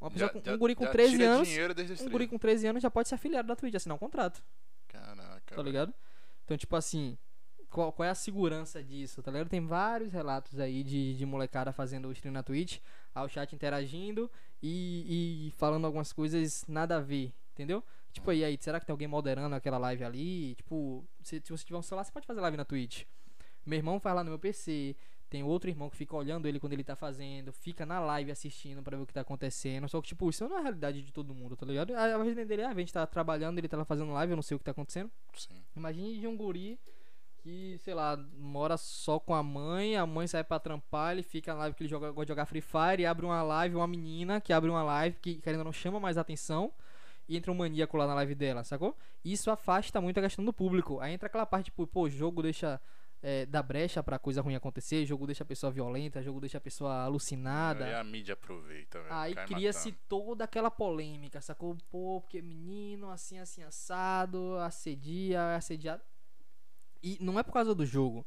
Uma 0.01 0.11
pessoa 0.11 0.29
com, 0.31 0.51
um 0.51 0.59
guri 0.59 0.75
com 0.75 0.85
já 0.85 0.91
13 0.91 1.13
tira 1.13 1.31
anos. 1.31 1.49
Um 1.49 1.85
13. 1.85 2.09
guri 2.11 2.27
com 2.29 2.39
13 2.39 2.67
anos 2.67 2.83
já 2.83 2.91
pode 2.91 3.09
se 3.09 3.15
afiliar 3.15 3.45
da 3.45 3.57
Twitch, 3.57 3.75
assinar 3.75 3.95
um 3.95 3.99
contrato, 3.99 4.43
Caraca. 4.89 5.41
tá 5.47 5.57
velho. 5.57 5.67
ligado? 5.67 5.95
Então, 6.45 6.57
tipo 6.59 6.77
assim, 6.77 7.17
qual, 7.71 7.91
qual 7.93 8.07
é 8.07 8.11
a 8.11 8.15
segurança 8.15 8.85
disso, 8.85 9.23
tá 9.23 9.31
ligado? 9.31 9.49
Tem 9.49 9.65
vários 9.65 10.13
relatos 10.13 10.61
aí 10.61 10.85
de, 10.85 11.17
de 11.17 11.25
molecada 11.25 11.73
fazendo 11.73 12.09
o 12.09 12.13
stream 12.13 12.33
na 12.33 12.43
Twitch, 12.43 12.81
ao 13.15 13.29
chat 13.29 13.55
interagindo 13.55 14.31
e, 14.67 15.49
e 15.49 15.51
falando 15.53 15.85
algumas 15.85 16.13
coisas 16.13 16.65
nada 16.67 16.97
a 16.97 17.01
ver, 17.01 17.33
entendeu? 17.53 17.85
Tipo, 18.13 18.33
e 18.33 18.45
aí, 18.45 18.57
será 18.61 18.81
que 18.81 18.87
tem 18.87 18.93
alguém 18.93 19.09
moderando 19.09 19.55
aquela 19.55 19.77
live 19.77 20.05
ali? 20.05 20.55
Tipo, 20.55 21.05
se, 21.23 21.41
se 21.45 21.51
você 21.51 21.65
tiver 21.65 21.79
um 21.79 21.83
celular, 21.83 22.05
você 22.05 22.13
pode 22.13 22.27
fazer 22.27 22.41
live 22.41 22.57
na 22.57 22.65
Twitch. 22.65 23.05
Meu 23.67 23.77
irmão 23.77 24.01
faz 24.01 24.15
lá 24.15 24.25
no 24.25 24.31
meu 24.31 24.39
PC, 24.39 24.97
tem 25.29 25.43
outro 25.43 25.69
irmão 25.69 25.91
que 25.91 25.97
fica 25.97 26.15
olhando 26.17 26.47
ele 26.47 26.61
quando 26.61 26.73
ele 26.73 26.85
tá 26.85 26.95
fazendo, 26.95 27.53
fica 27.53 27.85
na 27.85 27.99
live 27.99 28.31
assistindo 28.31 28.83
pra 28.83 28.97
ver 28.97 29.03
o 29.03 29.07
que 29.07 29.13
tá 29.13 29.21
acontecendo. 29.21 29.89
Só 29.89 30.01
que, 30.01 30.09
tipo, 30.09 30.31
isso 30.31 30.49
não 30.49 30.57
é 30.57 30.61
a 30.61 30.63
realidade 30.63 31.03
de 31.03 31.13
todo 31.13 31.35
mundo, 31.35 31.57
tá 31.57 31.67
ligado? 31.67 31.95
A, 31.95 32.05
a 32.05 32.09
é, 32.09 32.65
a 32.65 32.75
gente 32.75 32.93
tá 32.93 33.07
trabalhando, 33.07 33.59
ele 33.59 33.69
tá 33.69 33.77
lá 33.77 33.85
fazendo 33.85 34.13
live, 34.13 34.33
eu 34.33 34.37
não 34.37 34.43
sei 34.43 34.55
o 34.55 34.59
que 34.59 34.65
tá 34.65 34.71
acontecendo. 34.71 35.11
Sim. 35.35 35.63
Imagine 35.77 36.19
de 36.21 36.27
um 36.27 36.37
guri 36.37 36.79
que, 37.45 37.77
sei 37.85 37.93
lá, 37.93 38.17
mora 38.39 38.79
só 38.79 39.21
com 39.21 39.35
a 39.35 39.43
mãe, 39.43 39.97
a 39.97 40.07
mãe 40.07 40.27
sai 40.27 40.43
pra 40.43 40.59
trampar, 40.59 41.13
ele 41.13 41.23
fica 41.23 41.53
na 41.53 41.61
live 41.61 41.77
que 41.77 41.83
ele 41.83 41.91
joga, 41.91 42.11
gosta 42.11 42.25
de 42.25 42.29
jogar 42.31 42.47
Free 42.47 42.63
Fire 42.63 43.03
e 43.03 43.07
abre 43.07 43.27
uma 43.27 43.43
live, 43.43 43.77
uma 43.77 43.87
menina 43.87 44.41
que 44.41 44.51
abre 44.51 44.71
uma 44.71 44.83
live 44.83 45.19
que 45.21 45.35
querendo 45.43 45.63
não 45.63 45.73
chama 45.73 46.01
mais 46.01 46.17
atenção 46.17 46.73
e 47.29 47.37
entra 47.37 47.53
um 47.53 47.55
maníaco 47.55 47.99
lá 47.99 48.07
na 48.07 48.15
live 48.15 48.35
dela, 48.35 48.65
sacou? 48.65 48.97
Isso 49.23 49.51
afasta 49.51 50.01
muito 50.01 50.19
a 50.19 50.23
questão 50.23 50.43
do 50.43 50.55
público. 50.55 51.01
Aí 51.01 51.13
entra 51.13 51.27
aquela 51.27 51.45
parte, 51.45 51.67
tipo, 51.67 51.87
pô, 51.87 52.05
o 52.05 52.11
jogo 52.11 52.43
deixa. 52.43 52.81
É, 53.27 53.47
dá 53.47 53.63
brecha 53.63 54.03
pra 54.03 54.19
coisa 54.19 54.43
ruim 54.43 54.55
acontecer, 54.55 55.07
jogo 55.07 55.25
deixa 55.25 55.45
a 55.45 55.47
pessoa 55.47 55.73
violenta, 55.73 56.23
jogo 56.23 56.41
deixa 56.41 56.59
a 56.59 56.61
pessoa 56.61 57.05
alucinada. 57.05 57.87
Aí 57.87 57.95
a 57.95 58.05
mídia 58.05 58.35
aproveita, 58.35 59.01
velho. 59.01 59.15
Aí 59.15 59.35
cria-se 59.35 59.93
toda 60.07 60.45
aquela 60.45 60.71
polêmica, 60.71 61.41
sacou? 61.41 61.75
Pô, 61.91 62.21
porque 62.21 62.43
menino 62.43 63.11
assim, 63.11 63.39
assim, 63.39 63.63
assado, 63.63 64.59
assedia, 64.59 65.57
assediado. 65.57 66.03
E 67.05 67.19
não 67.21 67.39
é 67.39 67.43
por 67.43 67.53
causa 67.53 67.75
do 67.75 67.85
jogo. 67.85 68.27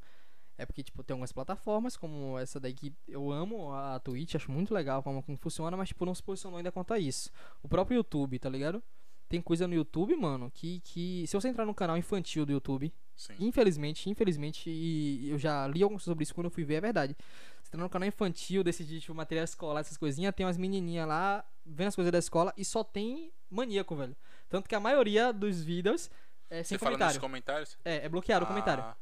É 0.57 0.65
porque, 0.65 0.83
tipo, 0.83 1.03
tem 1.03 1.13
algumas 1.13 1.31
plataformas, 1.31 1.97
como 1.97 2.37
essa 2.37 2.59
daí 2.59 2.73
que 2.73 2.93
eu 3.07 3.31
amo, 3.31 3.73
a 3.73 3.99
Twitch, 3.99 4.35
acho 4.35 4.51
muito 4.51 4.73
legal 4.73 4.99
a 4.99 5.03
forma 5.03 5.21
como 5.21 5.37
funciona, 5.37 5.75
mas, 5.75 5.89
tipo, 5.89 6.05
não 6.05 6.15
se 6.15 6.23
posicionou 6.23 6.57
ainda 6.57 6.71
quanto 6.71 6.93
a 6.93 6.99
isso. 6.99 7.31
O 7.61 7.67
próprio 7.67 7.97
YouTube, 7.97 8.39
tá 8.39 8.49
ligado? 8.49 8.81
Tem 9.29 9.41
coisa 9.41 9.67
no 9.67 9.73
YouTube, 9.73 10.15
mano, 10.15 10.49
que, 10.51 10.79
que 10.81 11.25
se 11.27 11.35
você 11.35 11.47
entrar 11.47 11.65
no 11.65 11.75
canal 11.75 11.97
infantil 11.97 12.45
do 12.45 12.51
YouTube, 12.51 12.93
Sim. 13.17 13.33
Infelizmente, 13.39 14.11
infelizmente, 14.11 14.69
e 14.69 15.27
eu 15.27 15.39
já 15.39 15.67
li 15.67 15.81
algumas 15.81 16.03
coisas 16.03 16.11
sobre 16.11 16.23
isso 16.23 16.35
quando 16.35 16.45
eu 16.45 16.51
fui 16.51 16.63
ver, 16.63 16.75
é 16.75 16.81
verdade. 16.81 17.17
Você 17.63 17.71
tá 17.71 17.77
no 17.77 17.89
canal 17.89 18.07
infantil, 18.07 18.63
desse 18.63 18.85
de 18.85 19.01
tipo, 19.01 19.13
material 19.15 19.43
escolar, 19.43 19.81
essas 19.81 19.97
coisinhas, 19.97 20.35
tem 20.35 20.45
umas 20.45 20.55
menininhas 20.55 21.07
lá 21.07 21.43
vendo 21.65 21.87
as 21.87 21.95
coisas 21.95 22.11
da 22.11 22.19
escola 22.19 22.53
e 22.55 22.63
só 22.63 22.83
tem 22.83 23.33
maníaco, 23.49 23.95
velho. 23.95 24.15
Tanto 24.47 24.69
que 24.69 24.75
a 24.75 24.79
maioria 24.79 25.33
dos 25.33 25.63
vídeos 25.63 26.11
é 26.49 26.63
sem 26.63 26.77
Você 26.77 26.83
fala 26.83 26.91
nos 26.91 26.99
comentário. 27.17 27.21
comentários? 27.21 27.77
É, 27.85 28.05
é 28.05 28.09
bloqueado 28.09 28.45
o 28.45 28.47
comentário. 28.47 28.83
Ah. 28.83 28.95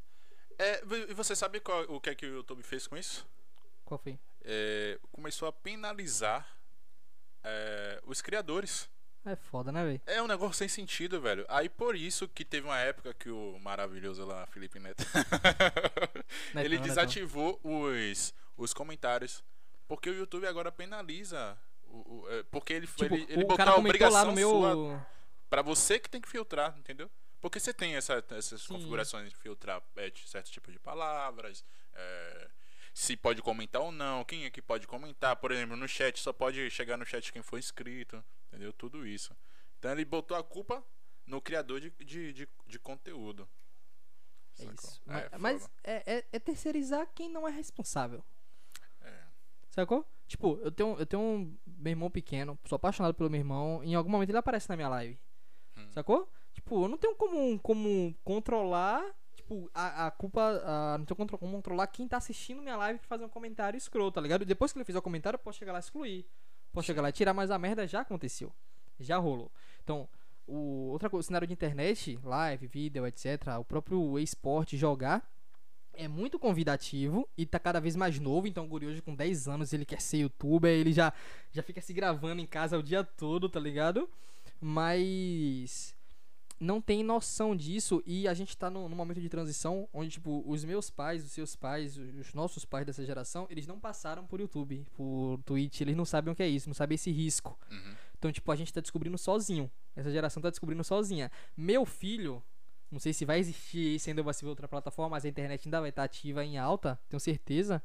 É, 0.58 0.82
e 1.10 1.14
você 1.14 1.36
sabe 1.36 1.60
qual- 1.60 1.84
o 1.90 2.00
que 2.00 2.10
é 2.10 2.16
que 2.16 2.26
o 2.26 2.34
YouTube 2.36 2.64
fez 2.64 2.88
com 2.88 2.96
isso? 2.98 3.28
Qual 3.84 3.98
foi? 4.00 4.18
É, 4.44 5.00
começou 5.12 5.48
a 5.48 5.52
penalizar 5.52 6.48
é, 7.44 8.02
os 8.06 8.22
criadores. 8.22 8.90
É 9.26 9.36
foda, 9.36 9.72
né, 9.72 9.84
velho? 9.84 10.02
É 10.06 10.22
um 10.22 10.28
negócio 10.28 10.54
sem 10.56 10.68
sentido, 10.68 11.20
velho. 11.20 11.46
Aí 11.50 11.68
por 11.68 11.96
isso 11.96 12.28
que 12.28 12.46
teve 12.46 12.68
uma 12.68 12.78
época 12.80 13.14
que 13.14 13.30
o 13.30 13.58
maravilhoso 13.60 14.24
lá, 14.24 14.46
Felipe 14.48 14.80
Neto, 14.80 15.04
Netão, 16.54 16.62
ele 16.64 16.76
Netão. 16.78 16.88
desativou 16.88 17.60
os, 17.64 18.34
os 18.58 18.74
comentários. 18.74 19.44
Porque 19.88 20.10
o 20.10 20.14
YouTube 20.16 20.48
agora 20.48 20.72
penaliza. 20.72 21.58
O, 21.88 22.22
o- 22.24 22.30
é, 22.30 22.44
porque 22.44 22.74
ele, 22.74 22.88
Tipo, 22.88 23.16
ele, 23.16 23.26
ele 23.30 23.46
botou 23.46 23.64
a 23.66 23.74
comentou 23.74 23.74
lá 23.74 23.78
obrigação 23.80 24.26
no 24.28 24.32
meu. 24.34 24.50
sua 24.50 25.08
pra 25.50 25.62
você 25.62 26.00
que 26.00 26.10
tem 26.10 26.20
que 26.22 26.30
filtrar, 26.30 26.76
entendeu? 26.78 27.10
Porque 27.46 27.60
você 27.60 27.72
tem 27.72 27.96
essa- 27.96 28.26
essas 28.32 28.64
Sim. 28.64 28.70
configurações 28.74 29.30
de 29.30 29.36
filtrar 29.36 29.80
é, 29.98 30.10
de 30.10 30.28
certo 30.28 30.50
tipo 30.50 30.72
de 30.72 30.80
palavras, 30.80 31.64
é, 31.94 32.50
se 32.92 33.16
pode 33.16 33.40
comentar 33.44 33.84
ou 33.84 33.92
não, 33.92 34.26
quem 34.26 34.46
é 34.46 34.50
que 34.50 34.64
pode 34.64 34.88
comentar, 34.88 35.36
por 35.36 35.52
exemplo, 35.52 35.76
no 35.78 35.88
chat 35.88 36.20
só 36.20 36.34
pode 36.34 36.72
chegar 36.72 36.98
no 36.98 37.06
chat 37.06 37.32
quem 37.32 37.44
for 37.44 37.60
inscrito, 37.60 38.24
entendeu? 38.48 38.74
Tudo 38.74 39.06
isso. 39.06 39.38
Então 39.78 39.92
ele 39.92 40.04
botou 40.04 40.36
a 40.36 40.44
culpa 40.44 40.84
no 41.28 41.40
criador 41.40 41.80
de, 41.80 41.92
de, 42.04 42.34
de, 42.34 42.50
de 42.66 42.80
conteúdo. 42.80 43.48
É 44.58 44.64
isso. 44.64 45.00
É, 45.08 45.38
mas 45.38 45.70
é, 45.84 46.16
é- 46.18 46.26
é 46.32 46.40
terceirizar 46.40 47.08
quem 47.14 47.30
não 47.30 47.48
é 47.48 47.52
responsável. 47.52 48.26
É. 49.02 49.24
Sacou? 49.70 50.04
Tipo, 50.28 50.60
eu 50.64 50.72
tenho, 50.72 50.98
eu 50.98 51.06
tenho 51.06 51.22
um 51.22 51.56
meu 51.68 51.92
irmão 51.92 52.10
pequeno, 52.10 52.58
sou 52.66 52.78
apaixonado 52.78 53.14
pelo 53.14 53.30
meu 53.30 53.40
irmão. 53.40 53.84
Em 53.84 53.94
algum 53.94 54.10
momento 54.10 54.30
ele 54.32 54.38
aparece 54.40 54.68
na 54.68 54.76
minha 54.76 54.90
live. 54.90 55.20
Hum. 55.78 55.92
Sacou? 55.92 56.28
Tipo, 56.66 56.84
eu 56.86 56.88
não 56.88 56.98
tenho 56.98 57.16
como, 57.16 57.60
como 57.60 58.16
controlar. 58.24 59.06
Tipo, 59.36 59.70
a, 59.72 60.08
a 60.08 60.12
culpa. 60.12 60.42
a- 60.66 60.98
não 60.98 61.06
tenho 61.06 61.16
como 61.16 61.52
controlar 61.54 61.86
quem 61.88 62.08
tá 62.08 62.18
assistindo 62.18 62.60
minha 62.60 62.76
live 62.76 62.98
pra 62.98 63.08
fazer 63.08 63.24
um 63.24 63.30
comentário 63.30 63.78
escroto, 63.78 64.16
tá 64.16 64.22
ligado? 64.22 64.44
Depois 64.44 64.74
que 64.74 64.80
ele 64.80 64.86
fizer 64.86 64.98
o 64.98 65.02
comentário, 65.02 65.36
eu 65.38 65.40
posso 65.40 65.60
chegar 65.60 65.74
lá 65.74 65.78
e 65.78 65.82
excluir. 65.82 66.26
Posso 66.74 66.88
chegar 66.88 67.04
lá 67.04 67.10
e 67.10 67.12
tirar, 67.14 67.36
mas 67.36 67.52
a 67.52 67.60
merda 67.60 67.86
já 67.86 68.02
aconteceu. 68.02 68.52
Já 69.00 69.18
rolou. 69.18 69.52
Então, 69.84 70.10
o, 70.48 70.90
outra 70.92 71.08
coisa, 71.08 71.24
o 71.24 71.28
cenário 71.28 71.46
de 71.48 71.54
internet, 71.54 72.20
live, 72.24 72.66
vídeo, 72.66 73.06
etc. 73.06 73.60
O 73.60 73.64
próprio 73.64 74.18
esporte 74.18 74.76
jogar 74.76 75.24
é 75.94 76.08
muito 76.08 76.40
convidativo 76.40 77.30
e 77.38 77.46
tá 77.46 77.60
cada 77.60 77.80
vez 77.80 77.96
mais 77.96 78.20
novo. 78.20 78.48
Então, 78.48 78.66
o 78.66 78.68
Guri 78.68 78.88
hoje 78.88 79.02
com 79.04 79.14
10 79.14 79.48
anos, 79.48 79.72
ele 79.72 79.86
quer 79.86 80.02
ser 80.02 80.18
youtuber, 80.18 80.72
ele 80.72 80.92
já, 80.92 81.14
já 81.52 81.62
fica 81.62 81.80
se 81.80 81.94
gravando 81.94 82.42
em 82.42 82.48
casa 82.48 82.78
o 82.80 82.82
dia 82.84 83.04
todo, 83.04 83.48
tá 83.48 83.60
ligado? 83.60 84.10
Mas 84.60 85.95
não 86.60 86.82
tem 86.82 87.04
noção 87.04 87.56
disso 87.56 88.02
e 88.06 88.28
a 88.28 88.34
gente 88.34 88.58
tá 88.58 88.70
num, 88.70 88.88
num 88.88 88.96
momento 88.96 89.20
de 89.20 89.30
transição 89.30 89.90
onde, 89.94 90.12
tipo, 90.12 90.44
os 90.48 90.64
meus 90.64 90.90
pais, 90.90 91.24
os 91.24 91.32
seus 91.32 91.56
pais, 91.56 91.98
os 91.98 92.34
nossos 92.34 92.64
pais 92.64 92.86
dessa 92.86 93.06
geração, 93.06 93.46
eles 93.50 93.68
não 93.68 93.80
passaram 93.80 94.26
por 94.26 94.40
YouTube, 94.40 94.86
por 94.94 95.40
Twitch, 95.46 95.82
eles 95.82 95.96
não 95.96 96.06
sabem 96.06 96.32
o 96.32 96.36
que 96.36 96.44
é 96.44 96.48
isso, 96.48 96.70
não 96.70 96.74
sabem 96.74 96.96
esse 96.96 97.12
risco. 97.12 97.60
Uhum. 97.70 97.96
Então, 98.18 98.32
tipo, 98.32 98.52
a 98.52 98.56
gente 98.56 98.74
tá 98.74 98.80
descobrindo 98.80 99.18
sozinho. 99.18 99.70
Essa 99.96 100.10
geração 100.10 100.42
tá 100.42 100.50
descobrindo 100.50 100.84
sozinha. 100.84 101.32
Meu 101.56 101.86
filho, 101.86 102.42
não 102.90 103.00
sei 103.00 103.14
se 103.14 103.26
vai 103.26 103.40
existir 103.40 103.96
isso 103.96 104.10
ainda 104.10 104.24
vai 104.24 104.34
se 104.34 104.44
ver 104.44 104.50
outra 104.50 104.68
plataforma, 104.68 105.12
mas 105.12 105.26
a 105.26 105.30
internet 105.30 105.68
ainda 105.68 105.82
vai 105.82 105.90
estar 105.90 106.04
ativa 106.04 106.44
em 106.44 106.58
alta, 106.58 107.00
tenho 107.10 107.20
certeza. 107.20 107.84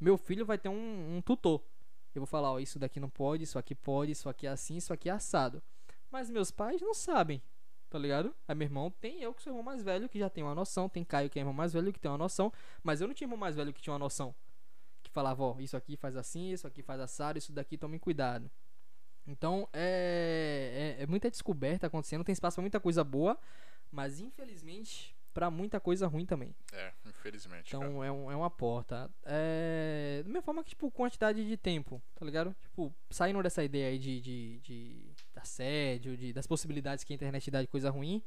Meu 0.00 0.16
filho 0.16 0.44
vai 0.44 0.58
ter 0.58 0.68
um, 0.68 1.16
um 1.16 1.22
tutor. 1.22 1.62
Eu 2.14 2.22
vou 2.22 2.26
falar, 2.26 2.50
ó, 2.50 2.58
isso 2.58 2.78
daqui 2.78 2.98
não 2.98 3.08
pode, 3.08 3.44
isso 3.44 3.58
aqui 3.58 3.74
pode, 3.74 4.12
isso 4.12 4.28
aqui 4.28 4.46
é 4.46 4.50
assim, 4.50 4.76
isso 4.76 4.92
aqui 4.92 5.08
é 5.08 5.12
assado. 5.12 5.62
Mas 6.10 6.28
meus 6.28 6.50
pais 6.50 6.80
não 6.80 6.92
sabem, 6.92 7.40
tá 7.90 7.98
ligado? 7.98 8.34
Aí 8.46 8.54
meu 8.54 8.66
irmão 8.66 8.90
tem 8.90 9.20
eu 9.22 9.34
que 9.34 9.42
sou 9.42 9.50
irmão 9.52 9.62
mais 9.62 9.82
velho 9.82 10.08
que 10.08 10.18
já 10.18 10.30
tem 10.30 10.44
uma 10.44 10.54
noção, 10.54 10.88
tem 10.88 11.04
Caio 11.04 11.28
que 11.28 11.38
é 11.38 11.42
irmão 11.42 11.52
mais 11.52 11.72
velho 11.72 11.92
que 11.92 11.98
tem 11.98 12.10
uma 12.10 12.16
noção, 12.16 12.52
mas 12.82 13.00
eu 13.00 13.08
não 13.08 13.14
tinha 13.14 13.26
irmão 13.26 13.38
mais 13.38 13.56
velho 13.56 13.72
que 13.72 13.82
tinha 13.82 13.92
uma 13.92 13.98
noção. 13.98 14.34
Que 15.02 15.10
falava, 15.10 15.42
ó, 15.42 15.58
isso 15.58 15.76
aqui 15.76 15.96
faz 15.96 16.16
assim, 16.16 16.52
isso 16.52 16.66
aqui 16.66 16.82
faz 16.82 17.00
assado, 17.00 17.38
isso 17.38 17.52
daqui 17.52 17.76
tome 17.76 17.98
cuidado. 17.98 18.50
Então 19.26 19.68
é, 19.72 20.96
é, 20.98 21.02
é 21.02 21.06
muita 21.06 21.30
descoberta 21.30 21.88
acontecendo, 21.88 22.24
tem 22.24 22.32
espaço 22.32 22.54
pra 22.54 22.62
muita 22.62 22.80
coisa 22.80 23.02
boa, 23.02 23.36
mas 23.90 24.20
infelizmente 24.20 25.14
pra 25.32 25.50
muita 25.50 25.80
coisa 25.80 26.06
ruim 26.06 26.26
também. 26.26 26.54
É, 26.72 26.92
infelizmente. 27.06 27.70
cara. 27.70 27.84
Então 27.84 28.04
é, 28.04 28.10
um, 28.10 28.30
é 28.30 28.36
uma 28.36 28.50
porta. 28.50 29.10
É. 29.24 30.22
Da 30.22 30.28
mesma 30.28 30.42
forma 30.42 30.62
que, 30.64 30.70
tipo, 30.70 30.90
quantidade 30.90 31.46
de 31.46 31.56
tempo, 31.56 32.02
tá 32.14 32.24
ligado? 32.24 32.54
Tipo, 32.60 32.94
saindo 33.10 33.42
dessa 33.42 33.62
ideia 33.62 33.88
aí 33.88 33.98
de, 33.98 34.20
de, 34.20 34.60
de 34.60 35.14
assédio, 35.38 36.16
de, 36.16 36.32
das 36.32 36.46
possibilidades 36.46 37.04
que 37.04 37.12
a 37.12 37.16
internet 37.16 37.50
dá 37.50 37.60
de 37.60 37.68
coisa 37.68 37.90
ruim. 37.90 38.22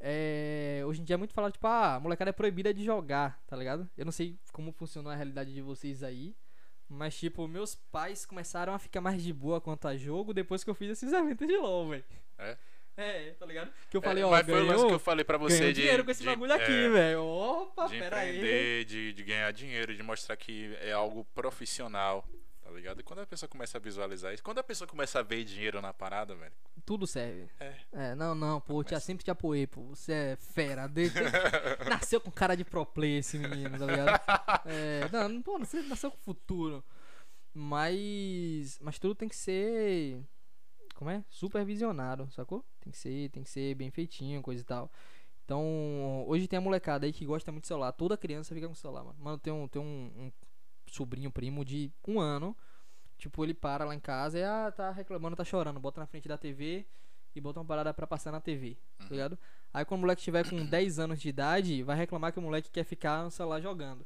É, 0.00 0.82
hoje 0.86 1.00
em 1.00 1.04
dia 1.04 1.14
é 1.14 1.16
muito 1.16 1.32
falado, 1.32 1.52
tipo, 1.52 1.66
ah, 1.66 1.94
a 1.94 2.00
molecada 2.00 2.28
é 2.28 2.32
proibida 2.32 2.74
de 2.74 2.84
jogar, 2.84 3.40
tá 3.46 3.56
ligado? 3.56 3.88
Eu 3.96 4.04
não 4.04 4.12
sei 4.12 4.38
como 4.52 4.70
funcionou 4.72 5.10
a 5.10 5.14
realidade 5.16 5.52
de 5.54 5.62
vocês 5.62 6.02
aí. 6.02 6.34
Mas, 6.86 7.16
tipo, 7.18 7.48
meus 7.48 7.74
pais 7.74 8.26
começaram 8.26 8.74
a 8.74 8.78
ficar 8.78 9.00
mais 9.00 9.22
de 9.22 9.32
boa 9.32 9.60
quanto 9.60 9.88
a 9.88 9.96
jogo 9.96 10.34
depois 10.34 10.62
que 10.62 10.68
eu 10.68 10.74
fiz 10.74 10.90
esses 10.90 11.10
eventos 11.14 11.46
de 11.48 11.56
LOL, 11.56 11.88
velho. 11.88 12.04
É? 12.38 12.56
É, 12.96 13.30
tá 13.32 13.46
ligado? 13.46 13.72
Que 13.90 13.96
eu 13.96 14.00
É, 14.00 14.04
falei, 14.04 14.22
ó, 14.22 14.30
mas 14.30 14.44
foi 14.44 14.54
o 14.54 14.56
lance 14.58 14.74
ganhou, 14.74 14.86
que 14.88 14.94
eu 14.94 14.98
falei 15.00 15.24
pra 15.24 15.38
você 15.38 15.58
ganhou 15.58 15.72
de. 15.72 15.80
dinheiro 15.80 16.04
com 16.04 16.10
esse 16.10 16.20
de- 16.20 16.26
bagulho 16.26 16.52
aqui, 16.52 16.70
é, 16.70 16.88
velho. 16.90 17.24
Opa, 17.24 17.86
de 17.88 17.98
pera 17.98 18.18
aí. 18.18 18.84
de, 18.84 19.12
de 19.14 19.22
ganhar 19.24 19.50
dinheiro, 19.52 19.96
de 19.96 20.02
mostrar 20.02 20.36
que 20.36 20.76
é 20.80 20.92
algo 20.92 21.24
profissional, 21.34 22.28
ligado? 22.74 23.00
E 23.00 23.02
quando 23.02 23.20
a 23.20 23.26
pessoa 23.26 23.48
começa 23.48 23.78
a 23.78 23.80
visualizar 23.80 24.32
isso, 24.34 24.42
quando 24.42 24.58
a 24.58 24.62
pessoa 24.62 24.86
começa 24.88 25.18
a 25.18 25.22
ver 25.22 25.44
dinheiro 25.44 25.80
na 25.80 25.92
parada, 25.92 26.34
velho, 26.34 26.52
Tudo 26.84 27.06
serve. 27.06 27.48
é. 27.60 27.74
É, 27.92 28.14
não, 28.14 28.34
não, 28.34 28.60
pô, 28.60 28.80
eu 28.80 28.84
te- 28.84 28.98
sempre 29.00 29.24
te 29.24 29.30
apoiei, 29.30 29.66
pô. 29.66 29.82
Você 29.88 30.12
é 30.12 30.36
fera. 30.36 30.86
De... 30.88 31.10
nasceu 31.88 32.20
com 32.20 32.30
cara 32.30 32.54
de 32.56 32.64
pro 32.64 32.84
play 32.84 33.18
esse 33.18 33.38
menino, 33.38 33.78
tá 33.78 33.86
ligado? 33.86 34.20
É, 34.66 35.08
não, 35.12 35.28
não, 35.28 35.42
pô, 35.42 35.58
você 35.58 35.80
nasceu 35.82 36.10
com 36.10 36.18
futuro. 36.18 36.84
Mas. 37.52 38.78
Mas 38.80 38.98
tudo 38.98 39.14
tem 39.14 39.28
que 39.28 39.36
ser. 39.36 40.22
Como 40.94 41.10
é? 41.10 41.24
Supervisionado, 41.28 42.30
sacou? 42.30 42.64
Tem 42.80 42.90
que 42.92 42.98
ser, 42.98 43.28
tem 43.30 43.42
que 43.42 43.50
ser 43.50 43.74
bem 43.74 43.90
feitinho, 43.90 44.42
coisa 44.42 44.60
e 44.62 44.64
tal. 44.64 44.90
Então, 45.44 46.24
hoje 46.26 46.46
tem 46.48 46.56
a 46.56 46.60
molecada 46.62 47.04
aí 47.04 47.12
que 47.12 47.24
gosta 47.26 47.50
muito 47.52 47.64
de 47.64 47.68
celular. 47.68 47.92
Toda 47.92 48.16
criança 48.16 48.54
fica 48.54 48.66
com 48.68 48.74
celular, 48.74 49.04
mano. 49.04 49.16
Mano, 49.18 49.38
tem 49.38 49.52
um, 49.52 49.68
tem 49.68 49.82
um 49.82 50.32
sobrinho 50.94 51.30
primo 51.30 51.64
de 51.64 51.90
um 52.06 52.20
ano. 52.20 52.56
Tipo, 53.18 53.44
ele 53.44 53.54
para 53.54 53.84
lá 53.84 53.94
em 53.94 54.00
casa 54.00 54.38
e 54.38 54.42
ah, 54.44 54.72
tá 54.74 54.90
reclamando, 54.90 55.36
tá 55.36 55.44
chorando. 55.44 55.78
Bota 55.80 56.00
na 56.00 56.06
frente 56.06 56.28
da 56.28 56.36
TV 56.36 56.84
e 57.34 57.40
bota 57.40 57.60
uma 57.60 57.66
parada 57.66 57.92
pra 57.94 58.06
passar 58.06 58.30
na 58.32 58.40
TV, 58.40 58.76
tá 58.98 59.04
Uhum. 59.04 59.10
ligado? 59.10 59.38
Aí 59.72 59.84
quando 59.84 59.98
o 59.98 60.00
moleque 60.02 60.22
tiver 60.22 60.48
com 60.48 60.64
10 60.64 60.98
anos 60.98 61.20
de 61.20 61.28
idade, 61.28 61.82
vai 61.82 61.96
reclamar 61.96 62.32
que 62.32 62.38
o 62.38 62.42
moleque 62.42 62.70
quer 62.70 62.84
ficar 62.84 63.24
no 63.24 63.30
celular 63.30 63.60
jogando. 63.60 64.04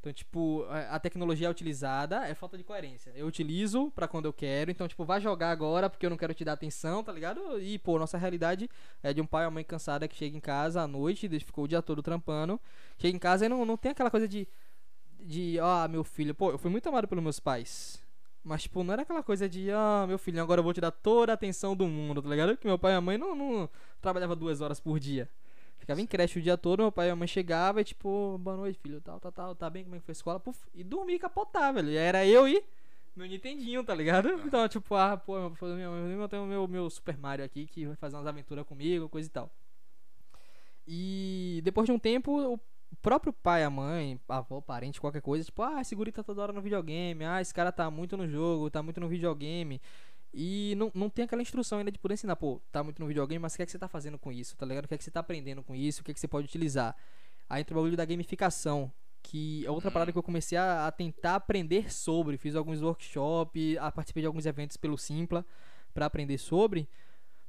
Então, 0.00 0.12
tipo, 0.12 0.64
a 0.90 0.98
tecnologia 0.98 1.46
é 1.46 1.50
utilizada, 1.50 2.26
é 2.26 2.34
falta 2.34 2.58
de 2.58 2.64
coerência. 2.64 3.12
Eu 3.14 3.24
utilizo 3.24 3.88
pra 3.92 4.08
quando 4.08 4.24
eu 4.24 4.32
quero, 4.32 4.68
então, 4.68 4.88
tipo, 4.88 5.04
vai 5.04 5.20
jogar 5.20 5.50
agora 5.52 5.88
porque 5.88 6.04
eu 6.04 6.10
não 6.10 6.16
quero 6.16 6.34
te 6.34 6.44
dar 6.44 6.54
atenção, 6.54 7.04
tá 7.04 7.12
ligado? 7.12 7.60
E, 7.60 7.78
pô, 7.78 7.96
nossa 8.00 8.18
realidade 8.18 8.68
é 9.00 9.12
de 9.12 9.20
um 9.20 9.26
pai 9.26 9.44
ou 9.44 9.52
mãe 9.52 9.62
cansada 9.62 10.08
que 10.08 10.16
chega 10.16 10.36
em 10.36 10.40
casa 10.40 10.82
à 10.82 10.88
noite, 10.88 11.28
ficou 11.38 11.64
o 11.64 11.68
dia 11.68 11.80
todo 11.80 12.02
trampando, 12.02 12.60
chega 12.98 13.16
em 13.16 13.20
casa 13.20 13.46
e 13.46 13.48
não, 13.48 13.64
não 13.64 13.76
tem 13.76 13.92
aquela 13.92 14.10
coisa 14.10 14.26
de, 14.26 14.48
de, 15.22 15.58
ah, 15.60 15.86
meu 15.88 16.04
filho, 16.04 16.34
pô, 16.34 16.50
eu 16.50 16.58
fui 16.58 16.70
muito 16.70 16.88
amado 16.88 17.08
pelos 17.08 17.22
meus 17.22 17.40
pais. 17.40 18.02
Mas, 18.44 18.62
tipo, 18.62 18.82
não 18.82 18.92
era 18.92 19.02
aquela 19.02 19.22
coisa 19.22 19.48
de, 19.48 19.70
ah, 19.70 20.04
meu 20.08 20.18
filho, 20.18 20.42
agora 20.42 20.60
eu 20.60 20.64
vou 20.64 20.72
te 20.72 20.80
dar 20.80 20.90
toda 20.90 21.32
a 21.32 21.34
atenção 21.34 21.76
do 21.76 21.86
mundo, 21.86 22.20
tá 22.20 22.28
ligado? 22.28 22.56
Que 22.56 22.66
meu 22.66 22.78
pai 22.78 22.92
e 22.92 22.96
a 22.96 23.00
mãe 23.00 23.16
não, 23.16 23.34
não 23.34 23.68
trabalhava 24.00 24.34
duas 24.34 24.60
horas 24.60 24.80
por 24.80 24.98
dia. 24.98 25.28
Ficava 25.78 26.00
em 26.00 26.06
creche 26.06 26.38
o 26.38 26.42
dia 26.42 26.56
todo, 26.56 26.80
meu 26.80 26.92
pai 26.92 27.08
e 27.08 27.10
a 27.10 27.16
mãe 27.16 27.26
chegava 27.26 27.80
e 27.80 27.84
tipo, 27.84 28.38
boa 28.38 28.56
noite, 28.56 28.78
filho, 28.78 29.00
tal, 29.00 29.18
tal, 29.18 29.32
tal, 29.32 29.54
tá 29.54 29.68
bem, 29.68 29.84
como 29.84 29.96
é 29.96 29.98
que 29.98 30.04
foi 30.04 30.12
a 30.12 30.14
escola? 30.14 30.40
Puf, 30.40 30.58
e 30.74 30.84
dormia 30.84 31.16
e 31.16 31.18
capotar, 31.18 31.72
velho. 31.74 31.90
E 31.90 31.96
era 31.96 32.24
eu 32.26 32.46
e 32.46 32.64
meu 33.14 33.26
Nintendinho, 33.26 33.84
tá 33.84 33.94
ligado? 33.94 34.28
Então, 34.46 34.66
tipo, 34.68 34.94
ah, 34.94 35.16
pô, 35.16 35.50
meu, 35.50 35.76
meu, 35.76 36.20
eu 36.20 36.28
tenho 36.28 36.46
meu, 36.46 36.66
meu 36.66 36.88
Super 36.88 37.16
Mario 37.18 37.44
aqui 37.44 37.66
que 37.66 37.86
vai 37.86 37.96
fazer 37.96 38.16
umas 38.16 38.26
aventuras 38.26 38.66
comigo, 38.66 39.08
coisa 39.08 39.28
e 39.28 39.30
tal. 39.30 39.50
E 40.86 41.60
depois 41.62 41.86
de 41.86 41.92
um 41.92 41.98
tempo, 41.98 42.58
o 42.92 42.96
próprio 42.96 43.32
pai, 43.32 43.64
a 43.64 43.70
mãe, 43.70 44.20
a 44.28 44.36
avó, 44.38 44.60
parente, 44.60 45.00
qualquer 45.00 45.22
coisa, 45.22 45.44
tipo, 45.44 45.62
ah, 45.62 45.80
esse 45.80 45.94
guri 45.94 46.12
tá 46.12 46.22
toda 46.22 46.42
hora 46.42 46.52
no 46.52 46.60
videogame, 46.60 47.24
ah, 47.24 47.40
esse 47.40 47.52
cara 47.52 47.72
tá 47.72 47.90
muito 47.90 48.16
no 48.16 48.28
jogo, 48.28 48.70
tá 48.70 48.82
muito 48.82 49.00
no 49.00 49.08
videogame. 49.08 49.80
E 50.34 50.74
não, 50.76 50.90
não 50.94 51.10
tem 51.10 51.24
aquela 51.24 51.42
instrução 51.42 51.78
ainda 51.78 51.90
de 51.90 51.98
poder 51.98 52.14
ensinar, 52.14 52.36
pô, 52.36 52.60
tá 52.70 52.82
muito 52.82 53.00
no 53.00 53.06
videogame, 53.06 53.38
mas 53.38 53.54
o 53.54 53.56
que 53.56 53.62
é 53.62 53.66
que 53.66 53.72
você 53.72 53.78
tá 53.78 53.88
fazendo 53.88 54.18
com 54.18 54.30
isso, 54.30 54.56
tá 54.56 54.66
ligado? 54.66 54.84
O 54.84 54.88
que 54.88 54.94
é 54.94 54.98
que 54.98 55.04
você 55.04 55.10
tá 55.10 55.20
aprendendo 55.20 55.62
com 55.62 55.74
isso, 55.74 56.02
o 56.02 56.04
que 56.04 56.10
é 56.10 56.14
que 56.14 56.20
você 56.20 56.28
pode 56.28 56.46
utilizar. 56.46 56.94
Aí 57.48 57.62
entra 57.62 57.74
o 57.74 57.76
bagulho 57.80 57.96
da 57.96 58.04
gamificação, 58.04 58.92
que 59.22 59.64
é 59.64 59.70
outra 59.70 59.90
parada 59.90 60.12
que 60.12 60.18
eu 60.18 60.22
comecei 60.22 60.58
a, 60.58 60.86
a 60.86 60.92
tentar 60.92 61.36
aprender 61.36 61.92
sobre. 61.92 62.36
Fiz 62.36 62.54
alguns 62.56 62.82
workshops, 62.82 63.76
participei 63.94 64.22
de 64.22 64.26
alguns 64.26 64.44
eventos 64.46 64.76
pelo 64.76 64.98
Simpla 64.98 65.44
pra 65.94 66.06
aprender 66.06 66.38
sobre, 66.38 66.88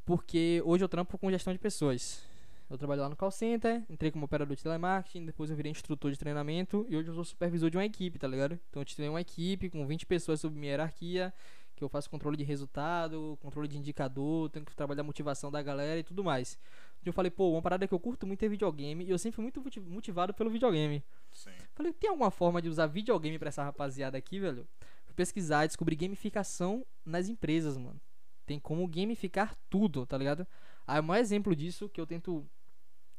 porque 0.06 0.62
hoje 0.66 0.84
eu 0.84 0.90
trampo 0.90 1.18
com 1.18 1.32
gestão 1.32 1.54
de 1.54 1.60
pessoas. 1.60 2.33
Eu 2.74 2.78
trabalho 2.80 3.02
lá 3.04 3.10
no 3.10 3.16
call 3.16 3.30
center, 3.30 3.84
entrei 3.88 4.10
como 4.10 4.26
operador 4.26 4.58
de 4.58 4.64
telemarketing, 4.64 5.28
depois 5.28 5.48
eu 5.52 5.56
virei 5.56 5.72
instrutor 5.72 6.10
de 6.10 6.18
treinamento 6.18 6.88
e 6.90 6.98
hoje 6.98 7.08
eu 7.08 7.14
sou 7.14 7.24
supervisor 7.24 7.70
de 7.70 7.78
uma 7.78 7.86
equipe, 7.86 8.18
tá 8.18 8.28
ligado? 8.28 8.60
Então 8.68 8.82
eu 8.82 8.86
treinei 8.86 9.10
uma 9.10 9.22
equipe 9.22 9.70
com 9.70 9.86
20 9.86 10.08
pessoas 10.08 10.42
sob 10.42 10.58
minha 10.58 10.72
hierarquia, 10.72 11.32
que 11.76 11.84
eu 11.84 11.88
faço 11.88 12.10
controle 12.10 12.36
de 12.36 12.44
resultado, 12.44 13.38
controle 13.44 13.68
de 13.68 13.78
indicador, 13.78 14.50
tenho 14.50 14.66
que 14.66 14.76
trabalhar 14.76 15.02
a 15.02 15.04
motivação 15.04 15.52
da 15.52 15.62
galera 15.62 16.00
e 16.00 16.04
tudo 16.04 16.24
mais. 16.24 16.58
Então 17.00 17.12
eu 17.12 17.14
falei, 17.14 17.30
pô, 17.30 17.52
uma 17.52 17.62
parada 17.62 17.88
que 17.88 17.94
eu 17.94 18.00
curto 18.00 18.26
muito 18.26 18.44
é 18.44 18.50
videogame 18.50 19.06
e 19.06 19.12
eu 19.12 19.20
sempre 19.20 19.36
fui 19.36 19.44
muito 19.44 19.62
motiv- 19.62 19.88
motivado 19.88 20.34
pelo 20.34 20.50
videogame. 20.50 21.04
Sim. 21.32 21.52
Falei, 21.76 21.94
tem 21.94 22.10
alguma 22.10 22.32
forma 22.32 22.60
de 22.60 22.70
usar 22.70 22.88
videogame 22.88 23.38
pra 23.38 23.50
essa 23.50 23.64
rapaziada 23.64 24.18
aqui, 24.18 24.40
velho? 24.40 24.68
Fui 25.06 25.14
pesquisar 25.14 25.66
e 25.66 25.68
descobri 25.68 25.96
gamificação 25.96 26.84
nas 27.06 27.30
empresas, 27.30 27.78
mano. 27.78 28.02
Tem 28.48 28.60
como 28.60 28.88
gamificar 28.88 29.56
tudo, 29.70 30.08
tá 30.08 30.18
ligado? 30.18 30.48
Aí 30.88 31.00
o 31.00 31.04
maior 31.04 31.22
exemplo 31.22 31.56
disso 31.56 31.88
que 31.88 32.02
eu 32.02 32.08
tento 32.08 32.44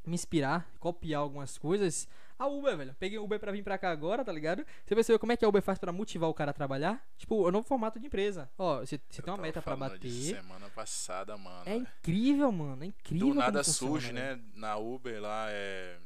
me 0.07 0.15
inspirar, 0.15 0.69
copiar 0.79 1.21
algumas 1.21 1.57
coisas, 1.59 2.09
a 2.39 2.47
Uber, 2.47 2.77
velho. 2.77 2.95
Peguei 2.99 3.19
o 3.19 3.25
Uber 3.25 3.39
pra 3.39 3.53
vir 3.53 3.63
pra 3.63 3.79
cá 3.79 3.91
agora, 3.91 4.25
tá 4.25 4.33
ligado? 4.33 4.67
Você 4.85 4.95
percebeu 4.95 5.19
como 5.19 5.33
é 5.33 5.37
que 5.37 5.45
a 5.45 5.49
Uber 5.49 5.63
faz 5.63 5.79
pra 5.79 5.93
motivar 5.93 6.29
o 6.29 6.35
cara 6.35 6.51
a 6.51 6.55
trabalhar? 6.55 7.05
Tipo, 7.17 7.47
é 7.47 7.49
um 7.49 7.53
novo 7.53 7.67
formato 7.67 7.99
de 7.99 8.07
empresa. 8.07 8.51
Ó, 8.59 8.81
você, 8.81 8.99
tem 8.99 9.33
uma 9.33 9.37
meta 9.37 9.63
pra 9.63 9.77
bater. 9.77 10.11
semana 10.11 10.69
passada, 10.71 11.37
mano. 11.37 11.63
É 11.65 11.77
incrível, 11.77 12.51
mano. 12.51 12.83
É 12.83 12.87
incrível. 12.87 13.29
Do 13.29 13.35
nada 13.35 13.63
surge, 13.63 14.13
né? 14.13 14.41
Na 14.55 14.77
Uber 14.77 15.21
lá 15.21 15.47
é. 15.51 15.99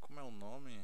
Como 0.00 0.18
é 0.18 0.22
o 0.22 0.30
nome? 0.30 0.80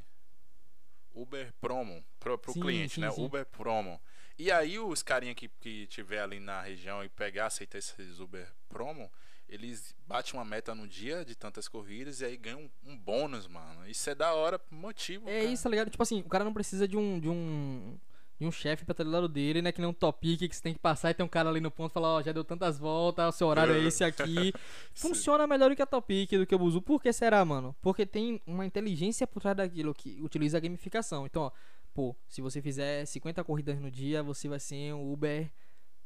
Uber 1.14 1.52
Promo. 1.60 2.04
Pro, 2.20 2.36
pro 2.38 2.52
Sim, 2.52 2.60
cliente, 2.60 2.94
sim, 2.96 3.00
né? 3.00 3.10
sim. 3.10 3.24
Uber 3.24 3.46
Promo. 3.46 4.00
E 4.38 4.50
aí 4.50 4.78
os 4.78 5.02
carinha 5.02 5.34
que, 5.34 5.48
que 5.48 5.86
tiver 5.86 6.20
ali 6.20 6.40
na 6.40 6.60
região 6.60 7.04
e 7.04 7.08
pegar, 7.08 7.46
aceitar 7.46 7.78
esses 7.78 8.18
Uber 8.18 8.52
Promo, 8.68 9.10
eles 9.48 9.94
batem 10.06 10.34
uma 10.34 10.44
meta 10.44 10.74
no 10.74 10.86
dia 10.86 11.24
de 11.24 11.34
tantas 11.34 11.68
corridas 11.68 12.20
e 12.20 12.24
aí 12.24 12.36
ganham 12.36 12.60
um, 12.84 12.92
um 12.92 12.98
bônus, 12.98 13.46
mano. 13.46 13.88
Isso 13.88 14.08
é 14.10 14.14
da 14.14 14.32
hora, 14.34 14.60
motivo. 14.70 15.28
É 15.28 15.40
cara. 15.40 15.52
isso, 15.52 15.62
tá 15.62 15.70
ligado? 15.70 15.90
Tipo 15.90 16.02
assim, 16.02 16.20
o 16.20 16.28
cara 16.28 16.44
não 16.44 16.52
precisa 16.52 16.86
de 16.86 16.96
um. 16.96 17.20
De 17.20 17.28
um... 17.28 17.98
De 18.36 18.44
um 18.44 18.50
chefe 18.50 18.84
pra 18.84 18.92
estar 18.92 19.04
do 19.04 19.10
lado 19.10 19.28
dele, 19.28 19.62
né? 19.62 19.70
Que 19.70 19.80
nem 19.80 19.88
um 19.88 19.92
topic 19.92 20.40
que 20.40 20.52
você 20.52 20.60
tem 20.60 20.74
que 20.74 20.80
passar 20.80 21.08
e 21.08 21.14
tem 21.14 21.24
um 21.24 21.28
cara 21.28 21.48
ali 21.48 21.60
no 21.60 21.70
ponto 21.70 21.92
e 21.92 21.94
falar, 21.94 22.16
ó, 22.16 22.20
já 22.20 22.32
deu 22.32 22.42
tantas 22.42 22.76
voltas, 22.76 23.32
o 23.32 23.38
seu 23.38 23.46
horário 23.46 23.72
é 23.72 23.78
esse 23.78 24.02
aqui. 24.02 24.52
Funciona 24.92 25.46
melhor 25.46 25.70
do 25.70 25.76
que 25.76 25.82
a 25.82 25.86
Topic, 25.86 26.32
do 26.32 26.44
que 26.44 26.52
o 26.52 26.58
Buzu. 26.58 26.82
Por 26.82 27.00
que 27.00 27.12
será, 27.12 27.44
mano? 27.44 27.76
Porque 27.80 28.04
tem 28.04 28.42
uma 28.44 28.66
inteligência 28.66 29.24
por 29.24 29.40
trás 29.40 29.56
daquilo 29.56 29.94
que 29.94 30.20
utiliza 30.20 30.58
a 30.58 30.60
gamificação. 30.60 31.26
Então, 31.26 31.42
ó, 31.42 31.52
pô, 31.94 32.16
se 32.26 32.42
você 32.42 32.60
fizer 32.60 33.04
50 33.04 33.44
corridas 33.44 33.78
no 33.78 33.88
dia, 33.88 34.20
você 34.20 34.48
vai 34.48 34.58
ser 34.58 34.92
um 34.92 35.12
Uber 35.12 35.48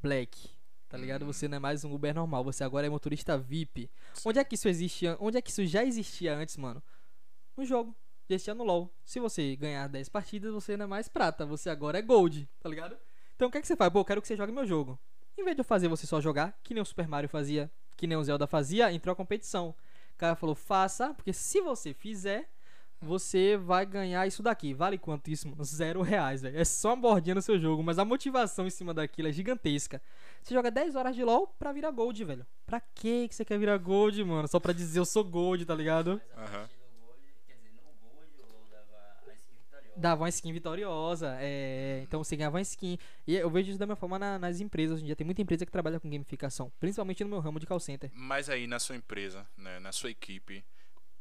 Black. 0.02 0.57
Tá 0.88 0.96
ligado? 0.96 1.26
Você 1.26 1.46
não 1.46 1.56
é 1.56 1.58
mais 1.58 1.84
um 1.84 1.92
Uber 1.92 2.14
normal, 2.14 2.42
você 2.42 2.64
agora 2.64 2.86
é 2.86 2.90
motorista 2.90 3.36
VIP. 3.36 3.90
Onde 4.24 4.38
é 4.38 4.44
que 4.44 4.54
isso 4.54 4.68
existia? 4.68 5.18
Onde 5.20 5.36
é 5.36 5.42
que 5.42 5.50
isso 5.50 5.64
já 5.66 5.84
existia 5.84 6.34
antes, 6.34 6.56
mano? 6.56 6.82
No 7.54 7.64
jogo. 7.64 7.94
Já 8.26 8.34
existia 8.34 8.54
no 8.54 8.64
LoL. 8.64 8.90
Se 9.04 9.20
você 9.20 9.54
ganhar 9.56 9.86
10 9.86 10.08
partidas, 10.08 10.52
você 10.52 10.76
não 10.76 10.84
é 10.84 10.88
mais 10.88 11.06
prata, 11.06 11.44
você 11.44 11.68
agora 11.68 11.98
é 11.98 12.02
gold, 12.02 12.48
tá 12.58 12.68
ligado? 12.68 12.96
Então 13.36 13.48
o 13.48 13.50
que 13.50 13.58
é 13.58 13.60
que 13.60 13.66
você 13.66 13.76
faz? 13.76 13.92
Pô, 13.92 14.00
eu 14.00 14.04
quero 14.04 14.22
que 14.22 14.28
você 14.28 14.36
jogue 14.36 14.50
meu 14.50 14.66
jogo. 14.66 14.98
Em 15.36 15.44
vez 15.44 15.54
de 15.54 15.60
eu 15.60 15.64
fazer 15.64 15.88
você 15.88 16.06
só 16.06 16.20
jogar, 16.20 16.58
que 16.64 16.72
nem 16.72 16.82
o 16.82 16.86
Super 16.86 17.06
Mario 17.06 17.28
fazia, 17.28 17.70
que 17.96 18.06
nem 18.06 18.16
o 18.16 18.24
Zelda 18.24 18.46
fazia, 18.46 18.90
entrou 18.90 19.12
a 19.12 19.16
competição. 19.16 19.74
O 20.14 20.18
cara 20.18 20.34
falou, 20.34 20.54
faça, 20.54 21.12
porque 21.14 21.32
se 21.32 21.60
você 21.60 21.92
fizer, 21.92 22.50
você 23.00 23.56
vai 23.56 23.86
ganhar 23.86 24.26
isso 24.26 24.42
daqui. 24.42 24.74
Vale 24.74 24.98
quanto 24.98 25.30
isso, 25.30 25.48
mano? 25.48 25.64
Zero 25.64 26.02
reais, 26.02 26.42
velho. 26.42 26.58
É 26.58 26.64
só 26.64 26.90
uma 26.90 26.96
bordinha 27.02 27.34
no 27.34 27.42
seu 27.42 27.58
jogo, 27.58 27.82
mas 27.82 27.98
a 27.98 28.04
motivação 28.04 28.66
em 28.66 28.70
cima 28.70 28.92
daquilo 28.94 29.28
é 29.28 29.32
gigantesca. 29.32 30.00
Você 30.42 30.54
joga 30.54 30.70
10 30.70 30.94
horas 30.96 31.14
de 31.14 31.22
LoL 31.24 31.46
pra 31.58 31.72
virar 31.72 31.90
gold, 31.90 32.24
velho. 32.24 32.46
Pra 32.66 32.80
que 32.80 33.28
que 33.28 33.34
você 33.34 33.44
quer 33.44 33.58
virar 33.58 33.76
gold, 33.78 34.22
mano? 34.24 34.48
Só 34.48 34.58
pra 34.60 34.72
dizer 34.72 34.98
eu 34.98 35.04
sou 35.04 35.24
gold, 35.24 35.64
tá 35.64 35.74
ligado? 35.74 36.20
Aham. 36.36 36.68
partir 36.68 36.76
do 36.78 37.06
Gold, 37.06 37.20
quer 37.46 37.54
dizer, 37.56 37.70
no 37.72 38.08
Gold 38.08 38.32
eu 38.38 38.46
dava 38.70 39.30
a 39.30 39.34
skin 39.34 39.54
vitoriosa. 39.58 40.00
Dava 40.00 40.22
uma 40.22 40.28
skin 40.28 40.52
vitoriosa, 40.52 41.36
é, 41.40 42.00
então 42.02 42.22
você 42.22 42.36
ganhava 42.36 42.56
uma 42.56 42.62
skin. 42.62 42.98
E 43.26 43.34
eu 43.36 43.50
vejo 43.50 43.70
isso 43.70 43.78
da 43.78 43.86
minha 43.86 43.96
forma 43.96 44.18
na- 44.18 44.38
nas 44.38 44.60
empresas. 44.60 44.94
Hoje 44.96 45.02
em 45.04 45.06
dia 45.06 45.16
tem 45.16 45.24
muita 45.24 45.42
empresa 45.42 45.64
que 45.66 45.72
trabalha 45.72 45.98
com 46.00 46.08
gamificação, 46.10 46.70
principalmente 46.78 47.22
no 47.24 47.30
meu 47.30 47.40
ramo 47.40 47.58
de 47.60 47.66
call 47.66 47.80
center. 47.80 48.10
Mas 48.14 48.48
aí 48.48 48.66
na 48.66 48.78
sua 48.78 48.96
empresa, 48.96 49.46
né, 49.56 49.78
na 49.80 49.92
sua 49.92 50.10
equipe, 50.10 50.64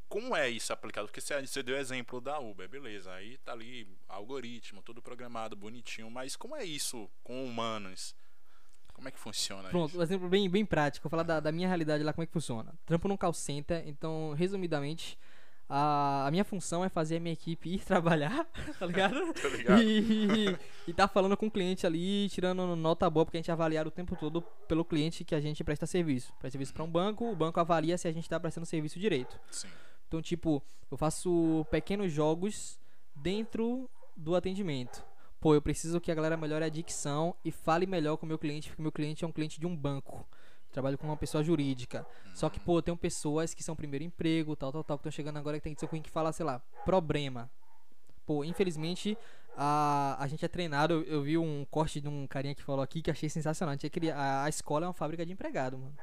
como 0.07 0.35
é 0.35 0.49
isso 0.49 0.71
aplicado? 0.71 1.07
Porque 1.07 1.21
você, 1.21 1.63
deu 1.63 1.77
exemplo 1.77 2.21
da 2.21 2.39
Uber, 2.39 2.67
beleza. 2.67 3.11
Aí 3.11 3.37
tá 3.39 3.51
ali 3.51 3.87
algoritmo, 4.07 4.81
tudo 4.81 5.01
programado, 5.01 5.55
bonitinho. 5.55 6.09
Mas 6.09 6.35
como 6.35 6.55
é 6.55 6.63
isso 6.63 7.09
com 7.23 7.43
humanos? 7.45 8.15
Como 8.93 9.07
é 9.07 9.11
que 9.11 9.19
funciona 9.19 9.69
Pronto, 9.69 9.89
isso? 9.89 9.99
um 9.99 10.01
exemplo 10.01 10.27
bem, 10.27 10.49
bem 10.49 10.65
prático. 10.65 11.03
Vou 11.03 11.09
falar 11.11 11.23
da, 11.23 11.39
da 11.39 11.51
minha 11.51 11.67
realidade 11.67 12.03
lá, 12.03 12.11
como 12.13 12.23
é 12.23 12.25
que 12.25 12.33
funciona. 12.33 12.73
Trampo 12.85 13.07
num 13.07 13.15
call 13.15 13.33
center, 13.33 13.83
então, 13.87 14.33
resumidamente, 14.35 15.19
a, 15.69 16.25
a 16.25 16.31
minha 16.31 16.43
função 16.43 16.83
é 16.83 16.89
fazer 16.89 17.17
a 17.17 17.19
minha 17.19 17.33
equipe 17.33 17.69
ir 17.69 17.79
trabalhar, 17.85 18.47
tá 18.79 18.85
ligado? 18.85 19.33
Tá 19.39 19.49
ligado? 19.49 19.83
E, 19.83 20.57
e 20.87 20.93
tá 20.93 21.07
falando 21.07 21.37
com 21.37 21.45
o 21.45 21.51
cliente 21.51 21.85
ali, 21.85 22.27
tirando 22.29 22.75
nota 22.75 23.07
boa, 23.09 23.23
porque 23.25 23.37
a 23.37 23.39
gente 23.39 23.51
avaliar 23.51 23.85
o 23.85 23.91
tempo 23.91 24.15
todo 24.15 24.41
pelo 24.67 24.83
cliente 24.83 25.23
que 25.23 25.35
a 25.35 25.41
gente 25.41 25.63
presta 25.63 25.85
serviço. 25.85 26.33
Presta 26.39 26.53
serviço 26.53 26.73
pra 26.73 26.83
um 26.83 26.89
banco, 26.89 27.29
o 27.29 27.35
banco 27.35 27.59
avalia 27.59 27.97
se 27.97 28.07
a 28.07 28.11
gente 28.11 28.27
tá 28.27 28.39
prestando 28.39 28.65
serviço 28.65 28.99
direito. 28.99 29.39
Sim. 29.51 29.67
Então, 30.07 30.21
tipo, 30.21 30.63
eu 30.89 30.97
faço 30.97 31.65
pequenos 31.69 32.11
jogos 32.11 32.79
dentro 33.15 33.89
do 34.15 34.35
atendimento. 34.35 35.03
Pô, 35.39 35.53
eu 35.53 35.61
preciso 35.61 36.01
que 36.01 36.11
a 36.11 36.15
galera 36.15 36.35
melhore 36.35 36.65
a 36.65 36.69
dicção 36.69 37.35
e 37.45 37.51
fale 37.51 37.85
melhor 37.85 38.17
com 38.17 38.25
o 38.25 38.29
meu 38.29 38.39
cliente, 38.39 38.69
porque 38.69 38.81
meu 38.81 38.91
cliente 38.91 39.23
é 39.23 39.27
um 39.27 39.31
cliente 39.31 39.59
de 39.59 39.67
um 39.67 39.75
banco. 39.75 40.25
Trabalho 40.71 40.97
com 40.97 41.07
uma 41.07 41.17
pessoa 41.17 41.43
jurídica. 41.43 42.05
Só 42.33 42.49
que, 42.49 42.59
pô, 42.59 42.79
eu 42.79 42.81
tenho 42.81 42.97
pessoas 42.97 43.53
que 43.53 43.63
são 43.63 43.75
primeiro 43.75 44.03
emprego, 44.03 44.55
tal, 44.55 44.71
tal, 44.71 44.83
tal, 44.83 44.97
que 44.97 45.01
estão 45.01 45.11
chegando 45.11 45.37
agora 45.37 45.57
que 45.57 45.63
tem 45.63 45.73
que 45.73 45.79
ser 45.79 45.87
com 45.87 46.01
que 46.01 46.09
fala, 46.09 46.31
sei 46.31 46.45
lá, 46.45 46.59
problema. 46.83 47.49
Pô, 48.25 48.43
infelizmente, 48.43 49.17
a, 49.55 50.17
a 50.19 50.27
gente 50.27 50.43
é 50.43 50.47
treinado. 50.47 50.93
Eu, 50.93 51.03
eu 51.03 51.21
vi 51.21 51.37
um 51.37 51.65
corte 51.69 52.01
de 52.01 52.07
um 52.07 52.27
carinha 52.27 52.53
que 52.53 52.63
falou 52.63 52.81
aqui 52.81 53.01
que 53.01 53.11
achei 53.11 53.29
sensacional. 53.29 53.73
A, 53.73 53.77
gente 53.77 54.07
é 54.07 54.11
a, 54.11 54.43
a 54.43 54.49
escola 54.49 54.85
é 54.85 54.87
uma 54.87 54.93
fábrica 54.93 55.25
de 55.25 55.31
empregado, 55.31 55.77
mano. 55.77 55.97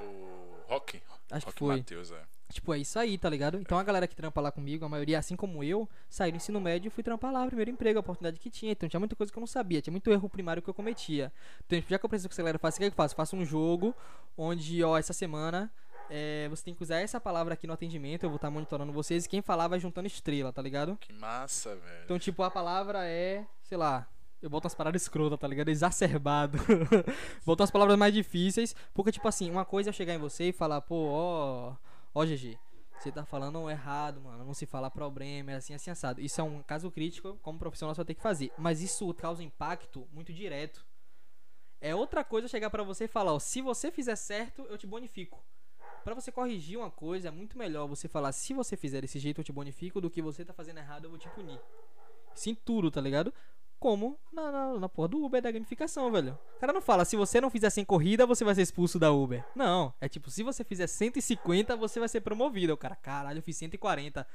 O 0.00 0.64
Rock? 0.68 1.02
Acho 1.30 1.46
que 1.46 1.50
Rock 1.52 1.58
foi. 1.58 1.76
Matheus, 1.76 2.10
é. 2.10 2.35
Tipo, 2.50 2.72
é 2.74 2.78
isso 2.78 2.98
aí, 2.98 3.18
tá 3.18 3.28
ligado? 3.28 3.58
Então 3.58 3.78
a 3.78 3.82
galera 3.82 4.06
que 4.06 4.14
trampa 4.14 4.40
lá 4.40 4.52
comigo, 4.52 4.84
a 4.84 4.88
maioria, 4.88 5.18
assim 5.18 5.34
como 5.34 5.64
eu, 5.64 5.88
saí 6.08 6.30
do 6.30 6.36
ensino 6.36 6.60
médio 6.60 6.88
e 6.88 6.90
fui 6.90 7.02
trampar 7.02 7.32
lá, 7.32 7.44
primeiro 7.46 7.70
emprego, 7.70 7.98
a 7.98 8.00
oportunidade 8.00 8.38
que 8.38 8.48
tinha. 8.48 8.72
Então 8.72 8.88
tinha 8.88 9.00
muita 9.00 9.16
coisa 9.16 9.32
que 9.32 9.38
eu 9.38 9.40
não 9.40 9.46
sabia, 9.46 9.82
tinha 9.82 9.92
muito 9.92 10.10
erro 10.10 10.28
primário 10.28 10.62
que 10.62 10.70
eu 10.70 10.74
cometia. 10.74 11.32
Então, 11.66 11.82
já 11.88 11.98
que 11.98 12.04
eu 12.04 12.08
preciso 12.08 12.28
que 12.28 12.34
a 12.34 12.38
galera 12.38 12.58
faça, 12.58 12.76
o 12.76 12.78
que, 12.78 12.84
é 12.84 12.88
que 12.88 12.94
eu 12.94 12.96
faço? 12.96 13.16
Faço 13.16 13.36
um 13.36 13.44
jogo 13.44 13.94
onde, 14.38 14.82
ó, 14.84 14.96
essa 14.96 15.12
semana 15.12 15.70
é, 16.08 16.46
você 16.48 16.64
tem 16.64 16.74
que 16.74 16.82
usar 16.82 17.00
essa 17.00 17.20
palavra 17.20 17.54
aqui 17.54 17.66
no 17.66 17.72
atendimento, 17.72 18.22
eu 18.22 18.30
vou 18.30 18.36
estar 18.36 18.50
monitorando 18.50 18.92
vocês 18.92 19.24
e 19.24 19.28
quem 19.28 19.42
falar 19.42 19.66
vai 19.68 19.80
juntando 19.80 20.06
estrela, 20.06 20.52
tá 20.52 20.62
ligado? 20.62 20.96
Que 21.00 21.12
massa, 21.12 21.74
velho. 21.74 22.04
Então, 22.04 22.18
tipo, 22.18 22.42
a 22.42 22.50
palavra 22.50 23.04
é, 23.04 23.44
sei 23.64 23.76
lá, 23.76 24.06
Eu 24.40 24.50
boto 24.50 24.66
umas 24.66 24.74
paradas 24.74 25.02
escrotas, 25.02 25.38
tá 25.38 25.48
ligado? 25.48 25.70
Exacerbado. 25.70 26.58
boto 27.44 27.62
umas 27.62 27.70
palavras 27.70 27.98
mais 27.98 28.12
difíceis. 28.14 28.76
Porque, 28.94 29.10
tipo 29.10 29.26
assim, 29.26 29.50
uma 29.50 29.64
coisa 29.64 29.88
é 29.88 29.90
eu 29.90 29.94
chegar 29.94 30.14
em 30.14 30.18
você 30.18 30.50
e 30.50 30.52
falar, 30.52 30.80
pô, 30.82 31.08
ó. 31.10 31.74
Ó, 32.16 32.24
GG. 32.24 32.58
Você 32.98 33.12
tá 33.12 33.26
falando 33.26 33.68
errado, 33.68 34.22
mano. 34.22 34.42
Não 34.42 34.54
se 34.54 34.64
fala 34.64 34.90
problema, 34.90 35.52
é 35.52 35.56
assim, 35.56 35.74
assim, 35.74 35.90
assado. 35.90 36.18
Isso 36.18 36.40
é 36.40 36.44
um 36.44 36.62
caso 36.62 36.90
crítico, 36.90 37.38
como 37.42 37.58
profissional 37.58 37.94
você 37.94 37.98
vai 37.98 38.06
ter 38.06 38.14
que 38.14 38.22
fazer. 38.22 38.50
Mas 38.56 38.80
isso 38.80 39.12
causa 39.12 39.44
impacto 39.44 40.08
muito 40.14 40.32
direto. 40.32 40.82
É 41.78 41.94
outra 41.94 42.24
coisa 42.24 42.48
chegar 42.48 42.70
pra 42.70 42.82
você 42.82 43.04
e 43.04 43.08
falar, 43.08 43.34
ó, 43.34 43.38
se 43.38 43.60
você 43.60 43.90
fizer 43.90 44.16
certo, 44.16 44.62
eu 44.70 44.78
te 44.78 44.86
bonifico. 44.86 45.44
Pra 46.04 46.14
você 46.14 46.32
corrigir 46.32 46.78
uma 46.78 46.90
coisa, 46.90 47.28
é 47.28 47.30
muito 47.30 47.58
melhor 47.58 47.86
você 47.86 48.08
falar, 48.08 48.32
se 48.32 48.54
você 48.54 48.78
fizer 48.78 49.02
desse 49.02 49.18
jeito, 49.18 49.42
eu 49.42 49.44
te 49.44 49.52
bonifico, 49.52 50.00
do 50.00 50.08
que 50.08 50.22
você 50.22 50.42
tá 50.42 50.54
fazendo 50.54 50.78
errado, 50.78 51.04
eu 51.04 51.10
vou 51.10 51.18
te 51.18 51.28
punir. 51.28 51.60
Sim, 52.34 52.54
tudo, 52.54 52.90
tá 52.90 53.00
ligado? 53.02 53.30
Como 53.78 54.18
na, 54.32 54.50
na, 54.50 54.78
na 54.80 54.88
porra 54.88 55.08
do 55.08 55.24
Uber 55.24 55.42
da 55.42 55.50
gamificação, 55.50 56.10
velho. 56.10 56.38
O 56.56 56.60
cara 56.60 56.72
não 56.72 56.80
fala, 56.80 57.04
se 57.04 57.14
você 57.14 57.40
não 57.40 57.50
fizer 57.50 57.70
100 57.70 57.84
corrida, 57.84 58.26
você 58.26 58.44
vai 58.44 58.54
ser 58.54 58.62
expulso 58.62 58.98
da 58.98 59.12
Uber. 59.12 59.44
Não, 59.54 59.92
é 60.00 60.08
tipo, 60.08 60.30
se 60.30 60.42
você 60.42 60.64
fizer 60.64 60.86
150, 60.86 61.76
você 61.76 62.00
vai 62.00 62.08
ser 62.08 62.22
promovido. 62.22 62.72
O 62.72 62.76
cara, 62.76 62.96
caralho, 62.96 63.38
eu 63.38 63.42
fiz 63.42 63.56
140. 63.56 64.26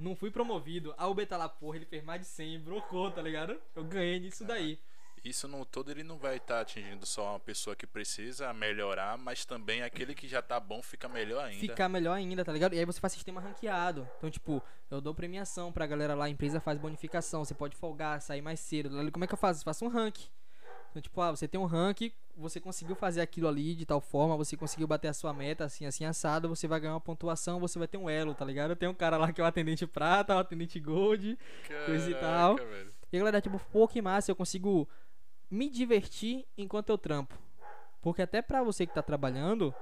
Não 0.00 0.14
fui 0.14 0.30
promovido. 0.30 0.94
A 0.96 1.06
Uber 1.06 1.26
tá 1.26 1.36
lá, 1.36 1.48
porra, 1.48 1.76
ele 1.76 1.86
fez 1.86 2.04
mais 2.04 2.20
de 2.20 2.26
100, 2.26 2.60
brocou, 2.60 3.10
tá 3.10 3.22
ligado? 3.22 3.56
Eu 3.74 3.84
ganhei 3.84 4.20
nisso 4.20 4.44
daí. 4.44 4.78
Isso 5.24 5.48
no 5.48 5.64
todo 5.64 5.90
ele 5.90 6.02
não 6.02 6.18
vai 6.18 6.36
estar 6.36 6.60
atingindo 6.60 7.04
só 7.06 7.30
uma 7.32 7.40
pessoa 7.40 7.74
que 7.74 7.86
precisa 7.86 8.52
melhorar, 8.52 9.16
mas 9.18 9.44
também 9.44 9.82
aquele 9.82 10.14
que 10.14 10.26
já 10.28 10.40
tá 10.40 10.58
bom 10.58 10.82
fica 10.82 11.08
melhor 11.08 11.44
ainda. 11.44 11.60
Ficar 11.60 11.88
melhor 11.88 12.14
ainda, 12.14 12.44
tá 12.44 12.52
ligado? 12.52 12.74
E 12.74 12.78
aí 12.78 12.84
você 12.84 13.00
faz 13.00 13.12
sistema 13.12 13.40
ranqueado. 13.40 14.08
Então, 14.18 14.30
tipo, 14.30 14.62
eu 14.90 15.00
dou 15.00 15.14
premiação 15.14 15.72
pra 15.72 15.86
galera 15.86 16.14
lá, 16.14 16.26
a 16.26 16.30
empresa 16.30 16.60
faz 16.60 16.78
bonificação, 16.78 17.44
você 17.44 17.54
pode 17.54 17.76
folgar, 17.76 18.20
sair 18.20 18.42
mais 18.42 18.60
cedo. 18.60 18.90
Como 19.10 19.24
é 19.24 19.26
que 19.26 19.34
eu 19.34 19.38
faço? 19.38 19.60
Eu 19.60 19.64
faço 19.64 19.84
um 19.84 19.88
rank. 19.88 20.18
Então, 20.90 21.02
tipo, 21.02 21.20
ah, 21.20 21.30
você 21.30 21.46
tem 21.46 21.60
um 21.60 21.66
rank, 21.66 22.12
você 22.36 22.60
conseguiu 22.60 22.96
fazer 22.96 23.20
aquilo 23.20 23.46
ali 23.46 23.74
de 23.74 23.84
tal 23.84 24.00
forma, 24.00 24.36
você 24.36 24.56
conseguiu 24.56 24.86
bater 24.86 25.08
a 25.08 25.12
sua 25.12 25.32
meta, 25.32 25.64
assim, 25.64 25.84
assim, 25.84 26.04
assado, 26.04 26.48
você 26.48 26.66
vai 26.66 26.80
ganhar 26.80 26.94
uma 26.94 27.00
pontuação, 27.00 27.60
você 27.60 27.78
vai 27.78 27.86
ter 27.86 27.98
um 27.98 28.08
elo, 28.08 28.34
tá 28.34 28.44
ligado? 28.44 28.74
Tem 28.74 28.88
um 28.88 28.94
cara 28.94 29.16
lá 29.16 29.32
que 29.32 29.40
é 29.40 29.44
o 29.44 29.46
atendente 29.46 29.86
prata, 29.86 30.34
o 30.34 30.38
atendente 30.38 30.80
gold, 30.80 31.38
Caraca, 31.66 31.86
coisa 31.86 32.10
e 32.10 32.14
tal. 32.14 32.56
velho. 32.56 32.94
E 33.12 33.16
a 33.16 33.18
galera, 33.20 33.40
tipo, 33.40 33.58
pô, 33.70 33.86
que 33.86 34.00
massa, 34.00 34.30
eu 34.30 34.36
consigo 34.36 34.88
me 35.50 35.68
divertir 35.68 36.46
enquanto 36.56 36.90
eu 36.90 36.98
trampo. 36.98 37.38
Porque 38.00 38.22
até 38.22 38.40
pra 38.40 38.62
você 38.62 38.86
que 38.86 38.94
tá 38.94 39.02
trabalhando, 39.02 39.74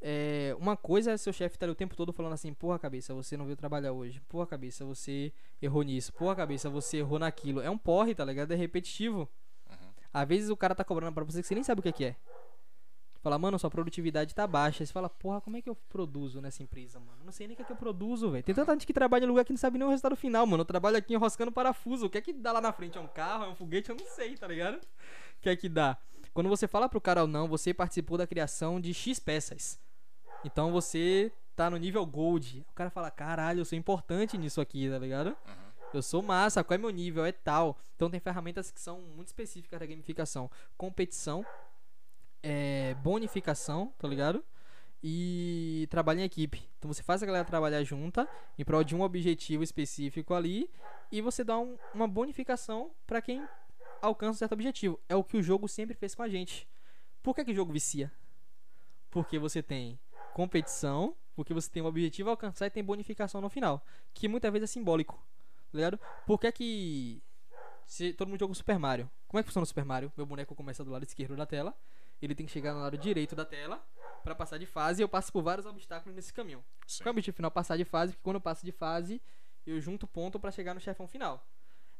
é, 0.00 0.54
uma 0.58 0.76
coisa 0.76 1.12
é 1.12 1.16
seu 1.16 1.32
chefe 1.32 1.56
estar 1.56 1.68
o 1.68 1.74
tempo 1.74 1.96
todo 1.96 2.12
falando 2.12 2.34
assim, 2.34 2.52
porra 2.52 2.78
cabeça, 2.78 3.14
você 3.14 3.36
não 3.36 3.46
veio 3.46 3.56
trabalhar 3.56 3.92
hoje. 3.92 4.20
Porra 4.28 4.46
cabeça, 4.46 4.84
você 4.84 5.32
errou 5.62 5.82
nisso. 5.82 6.12
Porra 6.12 6.36
cabeça, 6.36 6.68
você 6.68 6.98
errou 6.98 7.18
naquilo. 7.18 7.60
É 7.60 7.70
um 7.70 7.78
porre, 7.78 8.14
tá 8.14 8.24
ligado? 8.24 8.52
É 8.52 8.54
repetitivo. 8.54 9.28
Às 10.12 10.28
vezes 10.28 10.50
o 10.50 10.56
cara 10.56 10.74
tá 10.74 10.84
cobrando 10.84 11.12
pra 11.12 11.24
você 11.24 11.40
que 11.40 11.48
você 11.48 11.54
nem 11.54 11.64
sabe 11.64 11.80
o 11.80 11.82
que, 11.82 11.90
que 11.90 12.04
é. 12.04 12.16
Fala, 13.24 13.38
mano, 13.38 13.58
sua 13.58 13.70
produtividade 13.70 14.34
tá 14.34 14.46
baixa. 14.46 14.84
Você 14.84 14.92
fala, 14.92 15.08
porra, 15.08 15.40
como 15.40 15.56
é 15.56 15.62
que 15.62 15.70
eu 15.70 15.74
produzo 15.74 16.42
nessa 16.42 16.62
empresa, 16.62 17.00
mano? 17.00 17.24
Não 17.24 17.32
sei 17.32 17.46
nem 17.46 17.54
o 17.54 17.56
que 17.56 17.62
é 17.62 17.64
que 17.64 17.72
eu 17.72 17.76
produzo, 17.76 18.30
velho. 18.30 18.44
Tem 18.44 18.54
tanta 18.54 18.70
gente 18.72 18.86
que 18.86 18.92
trabalha 18.92 19.24
em 19.24 19.26
lugar 19.26 19.46
que 19.46 19.50
não 19.50 19.56
sabe 19.56 19.78
nem 19.78 19.86
o 19.86 19.88
resultado 19.88 20.14
final, 20.14 20.46
mano. 20.46 20.60
Eu 20.60 20.66
trabalho 20.66 20.98
aqui 20.98 21.14
enroscando 21.14 21.50
parafuso. 21.50 22.04
O 22.04 22.10
que 22.10 22.18
é 22.18 22.20
que 22.20 22.34
dá 22.34 22.52
lá 22.52 22.60
na 22.60 22.70
frente? 22.70 22.98
É 22.98 23.00
um 23.00 23.06
carro? 23.06 23.44
É 23.44 23.48
um 23.48 23.54
foguete? 23.54 23.88
Eu 23.88 23.96
não 23.96 24.04
sei, 24.04 24.36
tá 24.36 24.46
ligado? 24.46 24.74
O 24.76 25.40
que 25.40 25.48
é 25.48 25.56
que 25.56 25.70
dá? 25.70 25.96
Quando 26.34 26.50
você 26.50 26.68
fala 26.68 26.86
pro 26.86 27.00
cara 27.00 27.22
ou 27.22 27.26
não, 27.26 27.48
você 27.48 27.72
participou 27.72 28.18
da 28.18 28.26
criação 28.26 28.78
de 28.78 28.92
X 28.92 29.18
peças. 29.18 29.80
Então 30.44 30.70
você 30.70 31.32
tá 31.56 31.70
no 31.70 31.78
nível 31.78 32.04
gold. 32.04 32.62
O 32.68 32.74
cara 32.74 32.90
fala, 32.90 33.10
caralho, 33.10 33.60
eu 33.60 33.64
sou 33.64 33.78
importante 33.78 34.36
nisso 34.36 34.60
aqui, 34.60 34.90
tá 34.90 34.98
ligado? 34.98 35.34
Eu 35.94 36.02
sou 36.02 36.20
massa, 36.20 36.62
qual 36.62 36.74
é 36.74 36.78
meu 36.78 36.90
nível? 36.90 37.24
É 37.24 37.32
tal. 37.32 37.78
Então 37.96 38.10
tem 38.10 38.20
ferramentas 38.20 38.70
que 38.70 38.80
são 38.80 39.00
muito 39.00 39.28
específicas 39.28 39.80
da 39.80 39.86
gamificação. 39.86 40.50
Competição, 40.76 41.46
é, 42.44 42.94
bonificação, 43.02 43.92
tá 43.98 44.06
ligado? 44.06 44.44
E 45.02 45.86
trabalho 45.90 46.20
em 46.20 46.24
equipe. 46.24 46.68
Então 46.78 46.92
você 46.92 47.02
faz 47.02 47.22
a 47.22 47.26
galera 47.26 47.44
trabalhar 47.44 47.82
junta 47.82 48.28
em 48.58 48.64
prol 48.64 48.84
de 48.84 48.94
um 48.94 49.02
objetivo 49.02 49.62
específico 49.62 50.32
ali 50.34 50.70
e 51.10 51.20
você 51.20 51.42
dá 51.42 51.58
um- 51.58 51.76
uma 51.94 52.06
bonificação 52.06 52.90
pra 53.06 53.20
quem 53.20 53.46
alcança 54.00 54.32
um 54.32 54.38
certo 54.38 54.52
objetivo. 54.52 55.00
É 55.08 55.16
o 55.16 55.24
que 55.24 55.36
o 55.36 55.42
jogo 55.42 55.68
sempre 55.68 55.94
fez 55.94 56.14
com 56.14 56.22
a 56.22 56.28
gente. 56.28 56.68
Por 57.22 57.34
que, 57.34 57.44
que 57.44 57.52
o 57.52 57.54
jogo 57.54 57.72
vicia? 57.72 58.12
Porque 59.10 59.38
você 59.38 59.62
tem 59.62 59.98
competição, 60.34 61.14
porque 61.36 61.54
você 61.54 61.70
tem 61.70 61.82
um 61.82 61.86
objetivo 61.86 62.28
a 62.28 62.32
alcançar 62.32 62.66
e 62.66 62.70
tem 62.70 62.82
bonificação 62.84 63.40
no 63.40 63.48
final, 63.48 63.84
que 64.12 64.26
muitas 64.28 64.52
vezes 64.52 64.70
é 64.70 64.72
simbólico, 64.72 65.14
tá 65.70 65.78
ligado? 65.78 65.98
Por 66.26 66.38
que 66.40 66.50
que 66.52 67.22
se 67.86 68.12
todo 68.12 68.28
mundo 68.28 68.40
joga 68.40 68.52
o 68.52 68.54
Super 68.54 68.78
Mario? 68.78 69.08
Como 69.28 69.38
é 69.38 69.42
que 69.42 69.48
funciona 69.48 69.62
o 69.64 69.66
Super 69.66 69.84
Mario? 69.84 70.12
Meu 70.16 70.26
boneco 70.26 70.54
começa 70.54 70.82
do 70.84 70.90
lado 70.90 71.04
esquerdo 71.04 71.36
da 71.36 71.46
tela, 71.46 71.74
ele 72.20 72.34
tem 72.34 72.46
que 72.46 72.52
chegar 72.52 72.74
no 72.74 72.80
lado 72.80 72.96
direito 72.96 73.34
da 73.34 73.44
tela 73.44 73.84
pra 74.22 74.34
passar 74.34 74.58
de 74.58 74.66
fase 74.66 75.02
e 75.02 75.04
eu 75.04 75.08
passo 75.08 75.32
por 75.32 75.42
vários 75.42 75.66
obstáculos 75.66 76.14
nesse 76.14 76.32
caminho. 76.32 76.64
Sim. 76.86 77.02
Qual 77.02 77.08
é 77.08 77.10
o 77.10 77.12
objetivo 77.12 77.36
final? 77.36 77.50
Passar 77.50 77.76
de 77.76 77.84
fase, 77.84 78.12
porque 78.12 78.22
quando 78.22 78.36
eu 78.36 78.40
passo 78.40 78.64
de 78.64 78.72
fase, 78.72 79.20
eu 79.66 79.80
junto 79.80 80.06
ponto 80.06 80.40
pra 80.40 80.50
chegar 80.50 80.74
no 80.74 80.80
chefão 80.80 81.06
final. 81.06 81.46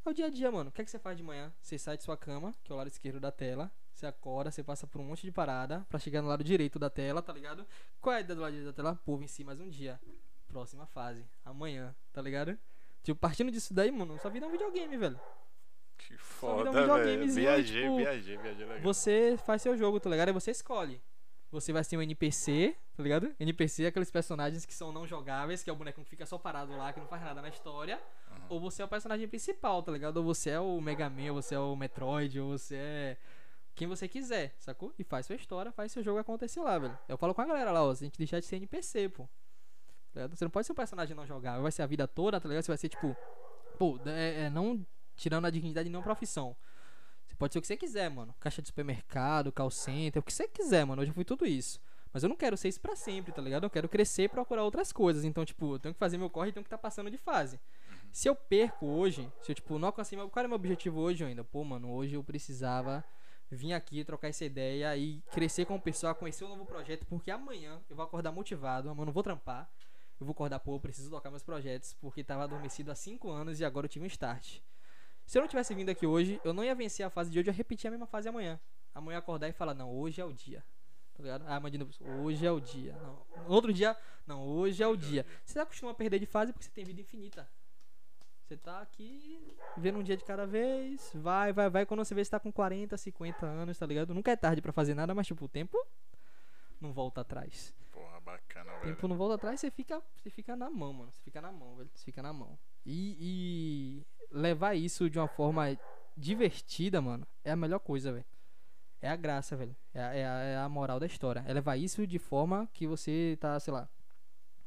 É 0.05 0.11
o 0.11 0.13
dia 0.13 0.27
a 0.27 0.31
dia, 0.31 0.51
mano. 0.51 0.69
O 0.69 0.73
que 0.73 0.83
é 0.83 0.85
que 0.85 0.91
você 0.91 0.99
faz 0.99 1.17
de 1.17 1.23
manhã? 1.23 1.53
Você 1.61 1.79
sai 1.79 1.97
de 1.97 2.03
sua 2.03 2.17
cama, 2.17 2.55
que 2.63 2.71
é 2.71 2.75
o 2.75 2.79
lado 2.79 2.89
esquerdo 2.89 3.19
da 3.19 3.33
tela. 3.33 3.71
Você 3.93 4.07
acorda, 4.07 4.51
você 4.51 4.63
passa 4.63 4.87
por 4.87 5.01
um 5.01 5.05
monte 5.05 5.23
de 5.23 5.33
parada 5.33 5.87
pra 5.89 5.99
chegar 5.99 6.21
no 6.21 6.29
lado 6.29 6.45
direito 6.45 6.79
da 6.79 6.91
tela, 6.91 7.23
tá 7.23 7.33
ligado? 7.33 7.67
Qual 8.01 8.13
é 8.13 8.19
a 8.19 8.21
ideia 8.21 8.35
do 8.35 8.43
lado 8.43 8.53
direito 8.53 8.71
da 8.71 8.75
tela? 8.75 9.01
Pô, 9.05 9.17
venci 9.17 9.45
mais 9.45 9.61
um 9.61 9.69
dia. 9.69 10.01
Próxima 10.49 10.87
fase. 10.87 11.27
Amanhã, 11.45 11.95
tá 12.13 12.21
ligado? 12.21 12.59
Tipo, 13.03 13.19
partindo 13.19 13.51
disso 13.51 13.73
daí, 13.73 13.91
mano, 13.91 14.19
sua 14.19 14.31
vida 14.31 14.45
é 14.45 14.49
um 14.49 14.53
videogame, 14.53 14.97
velho. 14.97 15.21
Que 15.97 16.17
foda, 16.17 16.71
velho. 16.71 17.27
Viajei, 17.33 17.83
tipo, 17.83 17.97
viajei, 17.97 18.37
viajei 18.37 18.67
legal. 18.67 18.83
Você 18.83 19.37
faz 19.45 19.63
seu 19.63 19.77
jogo, 19.77 19.99
tá 20.01 20.11
ligado? 20.11 20.29
Aí 20.29 20.35
você 20.35 20.51
escolhe. 20.51 21.01
Você 21.51 21.73
vai 21.73 21.85
ser 21.85 21.97
um 21.97 22.03
NPC, 22.03 22.77
tá 22.97 23.03
ligado? 23.03 23.33
NPC 23.39 23.85
é 23.85 23.87
aqueles 23.87 24.11
personagens 24.11 24.67
que 24.67 24.75
são 24.75 24.91
não 24.91 25.07
jogáveis, 25.07 25.63
que 25.63 25.71
é 25.71 25.73
o 25.73 25.77
boneco 25.77 26.03
que 26.03 26.11
fica 26.11 26.27
só 26.27 26.37
parado 26.37 26.77
lá, 26.77 26.93
que 26.93 26.99
não 26.99 27.07
faz 27.07 27.23
nada 27.23 27.41
na 27.41 27.49
história. 27.49 28.01
Ou 28.49 28.59
você 28.59 28.83
é 28.83 28.85
o 28.85 28.89
personagem 28.89 29.29
principal, 29.29 29.83
tá 29.83 29.93
ligado? 29.93 30.17
Ou 30.17 30.25
você 30.25 30.51
é 30.51 30.61
o 30.61 30.81
Mega 30.81 31.09
Man, 31.09 31.29
ou 31.29 31.41
você 31.41 31.55
é 31.55 31.59
o 31.59 31.77
Metroid, 31.77 32.41
ou 32.41 32.59
você 32.59 32.75
é 32.75 33.17
quem 33.75 33.89
você 33.89 34.07
quiser, 34.07 34.55
sacou? 34.59 34.95
E 34.99 35.03
faz 35.03 35.27
sua 35.27 35.35
história, 35.35 35.73
faz 35.73 35.91
seu 35.91 36.03
jogo 36.03 36.19
acontecer 36.19 36.61
lá, 36.61 36.79
velho. 36.79 36.97
Eu 37.09 37.19
falo 37.19 37.35
com 37.35 37.41
a 37.41 37.45
galera 37.45 37.73
lá, 37.73 37.83
ó, 37.83 37.93
se 37.93 38.05
a 38.05 38.07
gente 38.07 38.19
deixar 38.19 38.39
de 38.39 38.47
ser 38.47 38.57
NPC, 38.57 39.09
pô. 39.09 39.29
Tá? 40.13 40.29
Você 40.29 40.45
não 40.45 40.51
pode 40.51 40.67
ser 40.67 40.73
um 40.73 40.77
personagem 40.77 41.17
não 41.17 41.27
jogável, 41.27 41.63
vai 41.63 41.73
ser 41.73 41.83
a 41.83 41.87
vida 41.87 42.07
toda, 42.07 42.41
tá 42.41 42.49
ligado? 42.49 42.63
Você 42.63 42.71
vai 42.71 42.79
ser 42.79 42.89
tipo, 42.89 43.17
pô, 43.77 43.99
é, 44.07 44.45
é, 44.45 44.51
não 44.51 44.87
tirando 45.17 45.47
a 45.47 45.51
dignidade 45.51 45.85
de 45.85 45.91
nenhuma 45.91 46.05
profissão. 46.05 46.57
Você 47.27 47.35
pode 47.35 47.53
ser 47.53 47.59
o 47.59 47.63
que 47.63 47.67
você 47.67 47.77
quiser, 47.77 48.09
mano. 48.11 48.35
Caixa 48.39 48.63
de 48.63 48.69
supermercado, 48.69 49.51
call 49.51 49.71
center, 49.71 50.21
o 50.21 50.23
que 50.23 50.33
você 50.33 50.47
quiser, 50.47 50.85
mano. 50.85 51.03
Hoje 51.03 51.11
eu 51.11 51.15
fui 51.15 51.25
tudo 51.25 51.47
isso. 51.47 51.81
Mas 52.13 52.23
eu 52.23 52.29
não 52.29 52.37
quero 52.37 52.57
ser 52.57 52.69
isso 52.69 52.81
pra 52.81 52.95
sempre, 52.95 53.33
tá 53.33 53.43
ligado? 53.43 53.65
Eu 53.65 53.71
quero 53.71 53.89
crescer 53.89 54.25
e 54.25 54.29
procurar 54.29 54.63
outras 54.63 54.93
coisas. 54.93 55.25
Então, 55.25 55.45
tipo, 55.45 55.75
eu 55.75 55.79
tenho 55.81 55.93
que 55.93 55.99
fazer 55.99 56.17
meu 56.17 56.31
corre 56.31 56.51
e 56.51 56.53
tenho 56.53 56.63
que 56.63 56.69
estar 56.69 56.79
passando 56.79 57.11
de 57.11 57.19
fase. 57.19 57.59
Se 58.13 58.29
eu 58.29 58.37
perco 58.37 58.87
hoje, 58.87 59.29
se 59.43 59.51
eu, 59.51 59.55
tipo, 59.57 59.77
não 59.81 59.89
alcancei 59.89 60.17
meu. 60.17 60.31
Qual 60.31 60.45
é 60.45 60.47
meu 60.47 60.55
objetivo 60.55 61.01
hoje 61.01 61.25
ainda? 61.25 61.43
Pô, 61.43 61.65
mano, 61.65 61.91
hoje 61.91 62.15
eu 62.15 62.23
precisava 62.23 63.05
vir 63.51 63.73
aqui, 63.73 64.05
trocar 64.05 64.29
essa 64.29 64.45
ideia 64.45 64.97
e 64.97 65.21
crescer 65.33 65.65
como 65.65 65.81
pessoa, 65.81 66.15
conhecer 66.15 66.45
um 66.45 66.49
novo 66.49 66.65
projeto, 66.65 67.05
porque 67.07 67.31
amanhã 67.31 67.81
eu 67.91 67.97
vou 67.97 68.05
acordar 68.05 68.31
motivado, 68.31 68.89
amanhã 68.89 69.03
eu 69.03 69.07
não 69.07 69.13
vou 69.13 69.23
trampar. 69.23 69.69
Eu 70.21 70.25
vou 70.25 70.33
acordar, 70.33 70.61
pô, 70.61 70.77
eu 70.77 70.81
preciso 70.81 71.11
tocar 71.11 71.31
meus 71.31 71.43
projetos, 71.43 71.95
porque 71.95 72.23
tava 72.23 72.45
adormecido 72.45 72.93
há 72.93 72.95
5 72.95 73.29
anos 73.29 73.59
e 73.59 73.65
agora 73.65 73.87
eu 73.87 73.89
tive 73.89 74.05
um 74.05 74.09
start. 74.09 74.61
Se 75.27 75.39
eu 75.39 75.43
não 75.43 75.49
tivesse 75.49 75.75
vindo 75.75 75.89
aqui 75.89 76.07
hoje, 76.07 76.41
eu 76.45 76.53
não 76.53 76.63
ia 76.65 76.75
vencer 76.75 77.05
a 77.05 77.11
fase 77.11 77.31
de 77.31 77.39
hoje, 77.39 77.49
eu 77.49 77.53
ia 77.53 77.57
repetir 77.57 77.89
a 77.89 77.91
mesma 77.91 78.07
fase 78.07 78.29
amanhã. 78.29 78.61
Amanhã 78.95 79.19
acordar 79.19 79.49
e 79.49 79.53
falar, 79.53 79.75
não, 79.75 79.91
hoje 79.91 80.21
é 80.21 80.25
o 80.25 80.33
dia. 80.33 80.65
Tá 81.15 81.23
ligado? 81.23 81.45
Ah, 81.47 81.57
imagina, 81.57 81.87
hoje 82.23 82.45
é 82.47 82.51
o 82.51 82.61
dia. 82.61 82.93
Não. 83.01 83.23
Outro 83.49 83.73
dia, 83.73 83.97
não, 84.27 84.47
hoje 84.47 84.83
é 84.83 84.87
o 84.87 84.97
dia. 84.97 85.25
Você 85.45 85.59
acostuma 85.59 85.93
a 85.93 85.95
perder 85.95 86.19
de 86.19 86.27
fase 86.27 86.53
porque 86.53 86.65
você 86.65 86.71
tem 86.73 86.85
vida 86.85 87.01
infinita. 87.01 87.49
Você 88.43 88.57
tá 88.59 88.81
aqui 88.83 89.57
vendo 89.77 89.99
um 89.99 90.03
dia 90.03 90.17
de 90.17 90.25
cada 90.25 90.47
vez, 90.47 91.11
vai, 91.15 91.53
vai, 91.53 91.71
vai. 91.71 91.87
Quando 91.87 92.05
você 92.05 92.15
vê, 92.15 92.23
você 92.23 92.31
tá 92.31 92.39
com 92.39 92.53
40, 92.53 92.97
50 92.97 93.47
anos, 93.47 93.79
tá 93.79 93.87
ligado? 93.87 94.13
Nunca 94.13 94.31
é 94.33 94.37
tarde 94.37 94.61
pra 94.61 94.73
fazer 94.73 94.95
nada, 94.95 95.15
mas 95.15 95.27
tipo, 95.27 95.45
o 95.47 95.49
tempo 95.49 95.79
não 96.81 96.93
volta 96.93 97.23
atrás. 97.23 97.75
Porra, 97.91 98.21
bacana, 98.21 98.71
O 98.71 98.81
velho. 98.81 98.95
tempo 98.95 99.09
não 99.09 99.17
volta 99.17 99.37
atrás, 99.37 99.59
você 99.61 99.71
fica, 99.71 100.03
você 100.17 100.29
fica 100.29 100.55
na 100.55 100.69
mão, 100.69 100.93
mano. 100.93 101.11
Você 101.13 101.23
fica 101.23 101.41
na 101.41 101.51
mão, 101.51 101.77
velho. 101.77 101.91
Você 101.95 102.05
fica 102.05 102.23
na 102.23 102.33
mão. 102.35 102.59
E, 102.87 103.17
e 103.21 104.07
levar 104.31 104.75
isso 104.75 105.09
de 105.09 105.19
uma 105.19 105.29
forma 105.29 105.77
divertida, 106.17 107.01
mano, 107.01 107.27
é 107.43 107.51
a 107.53 107.57
melhor 107.57 107.79
coisa, 107.81 108.13
velho. 108.13 108.25
É 109.01 109.09
a 109.09 109.17
graça, 109.17 109.57
velho. 109.57 109.75
É, 109.93 110.01
a- 110.03 110.15
é 110.15 110.53
é 110.53 110.57
a 110.57 110.69
moral 110.69 110.99
da 111.01 111.07
história. 111.07 111.45
É 111.47 111.53
levar 111.53 111.77
isso 111.77 112.07
de 112.07 112.19
forma 112.19 112.69
que 112.73 112.87
você 112.87 113.37
tá, 113.41 113.59
sei 113.61 113.73
lá, 113.73 113.89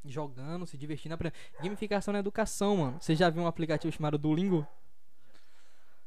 jogando, 0.05 0.65
se 0.65 0.77
divertindo. 0.77 1.15
aprendendo. 1.15 1.39
Gamificação 1.61 2.11
na 2.11 2.19
educação, 2.19 2.77
mano. 2.77 2.97
Você 3.01 3.15
já 3.15 3.29
viu 3.29 3.43
um 3.43 3.47
aplicativo 3.47 3.91
chamado 3.91 4.17
Duolingo? 4.17 4.65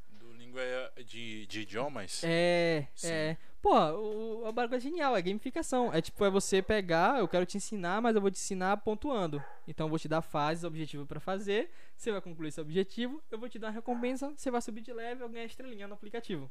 Do 0.08 0.32
língua 0.32 0.60
é 0.62 1.02
de, 1.02 1.46
de 1.46 1.60
idiomas? 1.62 2.22
É, 2.24 2.86
Sim. 2.94 3.08
é. 3.08 3.36
Pô, 3.62 3.74
o, 3.74 4.48
o 4.48 4.52
bagulho 4.52 4.76
é 4.76 4.80
genial, 4.80 5.14
é 5.14 5.20
gamificação. 5.20 5.92
É 5.92 6.00
tipo, 6.00 6.24
é 6.24 6.30
você 6.30 6.62
pegar, 6.62 7.18
eu 7.18 7.28
quero 7.28 7.44
te 7.44 7.58
ensinar, 7.58 8.00
mas 8.00 8.14
eu 8.14 8.20
vou 8.20 8.30
te 8.30 8.38
ensinar 8.38 8.76
pontuando. 8.78 9.42
Então 9.68 9.86
eu 9.86 9.90
vou 9.90 9.98
te 9.98 10.08
dar 10.08 10.22
fases, 10.22 10.64
objetivo 10.64 11.06
pra 11.06 11.20
fazer. 11.20 11.70
Você 11.96 12.10
vai 12.10 12.20
concluir 12.22 12.48
esse 12.48 12.60
objetivo, 12.60 13.22
eu 13.30 13.38
vou 13.38 13.48
te 13.48 13.58
dar 13.58 13.68
uma 13.68 13.74
recompensa, 13.74 14.32
você 14.34 14.50
vai 14.50 14.62
subir 14.62 14.80
de 14.80 14.92
level, 14.92 15.28
ganhar 15.28 15.44
estrelinha 15.44 15.86
no 15.86 15.94
aplicativo. 15.94 16.50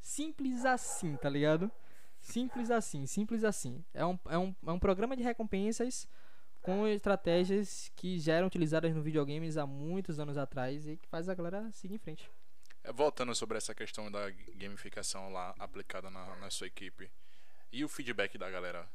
Simples 0.00 0.64
assim, 0.64 1.16
tá 1.16 1.28
ligado? 1.28 1.70
Simples 2.20 2.70
assim, 2.70 3.06
simples 3.06 3.44
assim. 3.44 3.84
É 3.94 4.04
um, 4.04 4.18
é 4.28 4.38
um, 4.38 4.54
é 4.66 4.72
um 4.72 4.78
programa 4.78 5.16
de 5.16 5.22
recompensas 5.22 6.08
com 6.62 6.86
estratégias 6.88 7.92
que 7.94 8.18
já 8.18 8.34
eram 8.34 8.48
utilizadas 8.48 8.92
no 8.92 9.02
videogames 9.02 9.56
há 9.56 9.64
muitos 9.64 10.18
anos 10.18 10.36
atrás 10.36 10.88
e 10.88 10.96
que 10.96 11.06
faz 11.08 11.28
a 11.28 11.34
galera 11.34 11.70
seguir 11.70 11.94
em 11.94 11.98
frente. 11.98 12.28
É, 12.86 12.92
Voltando 12.92 13.34
sobre 13.34 13.58
essa 13.58 13.74
questão 13.74 14.10
da 14.10 14.30
gamificação 14.54 15.30
lá 15.32 15.54
aplicada 15.58 16.08
na, 16.08 16.36
na 16.36 16.50
sua 16.50 16.68
equipe. 16.68 17.10
E 17.72 17.84
o 17.84 17.88
feedback 17.88 18.38
da 18.38 18.48
galera? 18.48 18.88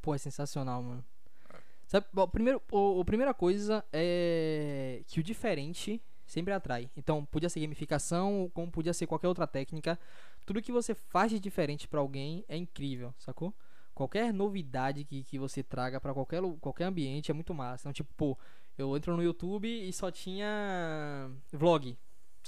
Pô, 0.00 0.14
é 0.14 0.18
sensacional, 0.18 0.82
mano. 0.82 1.04
É. 1.52 1.58
Sabe, 1.86 2.06
bom, 2.12 2.26
primeiro, 2.26 2.62
o, 2.72 3.00
a 3.00 3.04
primeira 3.04 3.34
coisa 3.34 3.84
é 3.92 5.02
que 5.06 5.20
o 5.20 5.22
diferente 5.22 6.02
sempre 6.26 6.52
atrai. 6.52 6.90
Então, 6.96 7.24
podia 7.24 7.48
ser 7.48 7.60
gamificação, 7.60 8.50
como 8.54 8.70
podia 8.70 8.94
ser 8.94 9.06
qualquer 9.06 9.28
outra 9.28 9.46
técnica. 9.46 9.98
Tudo 10.46 10.62
que 10.62 10.72
você 10.72 10.94
faz 10.94 11.30
de 11.30 11.38
diferente 11.38 11.86
pra 11.86 12.00
alguém 12.00 12.44
é 12.48 12.56
incrível, 12.56 13.14
sacou? 13.18 13.54
Qualquer 13.94 14.32
novidade 14.32 15.04
que, 15.04 15.24
que 15.24 15.38
você 15.38 15.62
traga 15.62 16.00
pra 16.00 16.14
qualquer, 16.14 16.40
qualquer 16.60 16.84
ambiente 16.84 17.30
é 17.30 17.34
muito 17.34 17.52
massa. 17.52 17.82
Então, 17.82 17.92
tipo, 17.92 18.12
pô, 18.14 18.38
eu 18.76 18.96
entro 18.96 19.16
no 19.16 19.22
YouTube 19.22 19.68
e 19.68 19.92
só 19.92 20.10
tinha 20.10 21.30
vlog, 21.52 21.98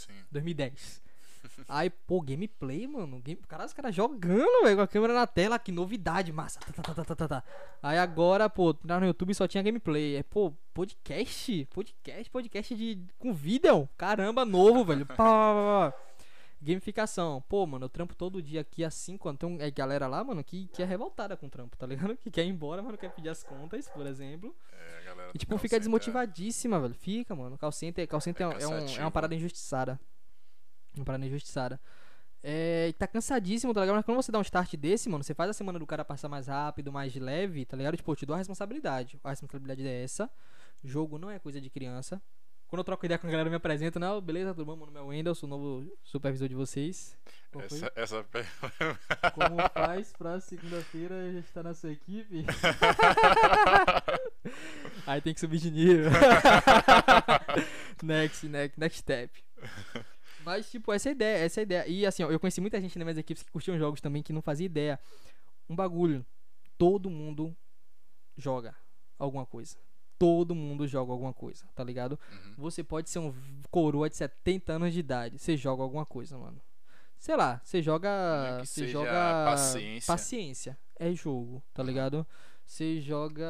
Sim. 0.07 0.13
2010. 0.31 1.03
Aí, 1.69 1.91
pô, 1.91 2.21
gameplay, 2.21 2.87
mano. 2.87 3.21
Game... 3.21 3.41
Caralho, 3.49 3.67
os 3.67 3.73
caras 3.73 3.95
jogando, 3.95 4.65
velho, 4.65 4.77
com 4.77 4.83
a 4.83 4.89
câmera 4.89 5.15
na 5.15 5.27
tela. 5.27 5.59
Que 5.59 5.73
novidade, 5.73 6.33
massa. 6.33 6.61
Tá, 6.61 6.73
tá, 6.73 6.83
tá, 6.83 6.95
tá, 6.95 7.05
tá, 7.05 7.15
tá, 7.17 7.29
tá. 7.29 7.45
Aí 7.83 7.99
agora, 7.99 8.49
pô, 8.49 8.77
no 8.85 9.07
YouTube 9.07 9.35
só 9.35 9.47
tinha 9.47 9.63
gameplay. 9.63 10.17
É, 10.17 10.23
pô, 10.23 10.53
podcast? 10.75 11.67
Podcast, 11.67 12.31
podcast 12.31 12.75
de... 12.75 12.99
com 13.19 13.33
vídeo. 13.33 13.89
Caramba, 13.97 14.45
novo, 14.45 14.85
velho. 14.85 15.07
Pá, 15.07 15.15
pá, 15.17 15.93
pá. 15.93 16.10
Gamificação. 16.63 17.43
Pô, 17.49 17.67
mano, 17.67 17.87
eu 17.87 17.89
trampo 17.89 18.15
todo 18.15 18.43
dia 18.43 18.61
aqui 18.61 18.89
5 18.91 19.29
anos. 19.29 19.39
Tem 19.39 19.49
um, 19.49 19.61
é, 19.61 19.71
galera 19.71 20.07
lá, 20.07 20.23
mano, 20.23 20.45
que, 20.45 20.67
que 20.69 20.83
é 20.83 20.85
revoltada 20.87 21.37
com 21.37 21.47
o 21.47 21.51
trampo, 21.51 21.77
tá 21.77 21.87
ligado? 21.87 22.17
Que 22.19 22.31
quer 22.31 22.45
ir 22.45 22.49
embora, 22.49 22.83
mas 22.83 22.93
não 22.93 22.99
quer 22.99 23.11
pedir 23.15 23.31
as 23.31 23.43
contas, 23.43 23.89
por 23.89 24.07
exemplo. 24.07 24.55
É, 24.73 24.99
a 24.99 25.03
galera 25.05 25.31
E, 25.35 25.39
tipo, 25.39 25.57
fica 25.57 25.69
center 25.71 25.81
desmotivadíssima, 25.81 26.79
velho. 26.79 26.95
Fica, 26.95 27.35
mano. 27.35 27.57
Call 27.57 27.73
center, 27.73 28.07
call 28.07 28.21
center 28.21 28.47
É 28.47 28.63
é, 28.63 28.67
um- 28.69 28.73
é 28.73 28.79
um- 28.81 28.97
é 28.99 29.01
uma 29.01 29.11
parada 29.11 29.35
injustiçada. 29.35 29.99
Uma 30.95 31.05
parada 31.05 31.25
injustiçada. 31.25 31.81
É, 32.43 32.93
tá 32.99 33.07
cansadíssimo, 33.07 33.73
tá 33.75 33.81
ligado? 33.81 33.97
Mas 33.97 34.05
quando 34.05 34.17
você 34.17 34.33
dá 34.33 34.39
um 34.39 34.43
start 34.43 34.75
desse, 34.75 35.09
mano, 35.09 35.23
você 35.25 35.35
faz 35.35 35.51
a 35.51 35.53
semana 35.53 35.79
do 35.79 35.87
cara 35.87 36.05
passar 36.05 36.29
mais 36.29 36.47
rápido, 36.47 36.91
mais 36.93 37.15
leve, 37.15 37.65
tá 37.67 37.77
ligado? 37.77 37.97
Tipo, 37.97 38.13
eu 38.13 38.17
te 38.17 38.27
dou 38.27 38.35
a 38.35 38.39
responsabilidade. 38.39 39.19
A 39.23 39.31
responsabilidade 39.31 39.87
é 39.87 40.03
essa. 40.03 40.31
Jogo 40.83 41.19
não 41.19 41.31
é 41.31 41.39
coisa 41.39 41.61
de 41.61 41.69
criança. 41.71 42.21
Quando 42.71 42.83
eu 42.83 42.85
troco 42.85 43.05
ideia 43.05 43.19
com 43.19 43.27
a 43.27 43.31
galera, 43.31 43.49
eu 43.49 43.51
me 43.51 43.57
apresento, 43.57 43.99
né? 43.99 44.07
Beleza, 44.21 44.55
tudo 44.55 44.65
bom? 44.65 44.77
Meu 44.77 44.87
nome 44.87 45.01
é 45.01 45.03
Wendel, 45.03 45.35
sou 45.35 45.49
o 45.49 45.51
novo 45.51 45.93
supervisor 46.05 46.49
de 46.49 46.55
vocês. 46.55 47.19
Qual? 47.51 47.65
Essa, 47.65 47.93
essa... 47.97 48.25
Como 49.35 49.57
faz 49.75 50.13
pra 50.13 50.41
segunda-feira 50.41 51.33
já 51.33 51.41
estar 51.41 51.65
na 51.65 51.75
sua 51.75 51.91
equipe? 51.91 52.45
Aí 55.05 55.21
tem 55.21 55.35
que 55.35 55.41
subir 55.41 55.59
de 55.59 55.73
nível. 55.73 56.11
next, 58.05 58.47
next, 58.47 58.79
next 58.79 59.01
step. 59.01 59.43
Mas, 60.45 60.71
tipo, 60.71 60.93
essa 60.93 61.09
é 61.09 61.11
a 61.11 61.13
ideia, 61.13 61.45
essa 61.45 61.59
é 61.59 61.63
a 61.63 61.65
ideia. 61.65 61.89
E 61.89 62.07
assim, 62.07 62.23
ó, 62.23 62.31
eu 62.31 62.39
conheci 62.39 62.61
muita 62.61 62.81
gente 62.81 62.97
nas 62.97 63.05
minhas 63.05 63.19
equipes 63.19 63.43
que 63.43 63.51
curtiam 63.51 63.77
jogos 63.77 64.01
também 64.01 64.23
que 64.23 64.33
não 64.33 64.41
fazia 64.41 64.67
ideia. 64.67 64.97
Um 65.69 65.75
bagulho. 65.75 66.25
Todo 66.79 67.11
mundo 67.11 67.53
joga 68.37 68.77
alguma 69.19 69.45
coisa. 69.45 69.77
Todo 70.21 70.55
mundo 70.55 70.87
joga 70.87 71.11
alguma 71.13 71.33
coisa, 71.33 71.65
tá 71.75 71.83
ligado? 71.83 72.19
Uhum. 72.31 72.53
Você 72.59 72.85
pode 72.85 73.09
ser 73.09 73.21
um 73.21 73.35
coroa 73.71 74.09
de 74.11 74.17
70 74.17 74.75
anos 74.75 74.93
de 74.93 75.01
idade. 75.01 75.39
Você 75.39 75.57
joga 75.57 75.83
alguma 75.83 76.05
coisa, 76.05 76.37
mano. 76.37 76.61
Sei 77.19 77.35
lá, 77.35 77.59
você 77.65 77.81
joga. 77.83 78.59
Você 78.63 78.87
joga. 78.87 79.11
paciência. 79.47 80.07
Paciência. 80.07 80.79
É 80.99 81.11
jogo, 81.15 81.63
tá 81.73 81.81
Uhum. 81.83 81.89
ligado? 81.89 82.27
Você 82.67 83.01
joga. 83.01 83.47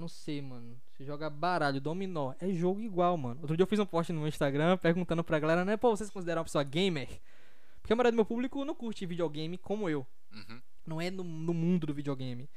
Não 0.00 0.08
sei, 0.08 0.42
mano. 0.42 0.76
Você 0.92 1.04
joga 1.04 1.30
baralho, 1.30 1.80
dominó. 1.80 2.34
É 2.40 2.48
jogo 2.52 2.80
igual, 2.80 3.16
mano. 3.16 3.40
Outro 3.40 3.56
dia 3.56 3.62
eu 3.62 3.68
fiz 3.68 3.78
um 3.78 3.86
post 3.86 4.12
no 4.12 4.18
meu 4.18 4.28
Instagram 4.28 4.76
perguntando 4.78 5.22
pra 5.22 5.38
galera, 5.38 5.64
né? 5.64 5.76
Pô, 5.76 5.96
vocês 5.96 6.10
consideram 6.10 6.40
uma 6.40 6.44
pessoa 6.44 6.64
gamer? 6.64 7.08
Porque 7.80 7.92
a 7.92 7.96
maioria 7.96 8.10
do 8.12 8.16
meu 8.16 8.24
público 8.24 8.64
não 8.64 8.74
curte 8.74 9.06
videogame 9.06 9.56
como 9.56 9.88
eu. 9.88 10.04
Uhum. 10.34 10.60
Não 10.84 11.00
é 11.00 11.08
no, 11.10 11.22
no 11.22 11.54
mundo 11.54 11.86
do 11.86 11.94
videogame. 11.94 12.50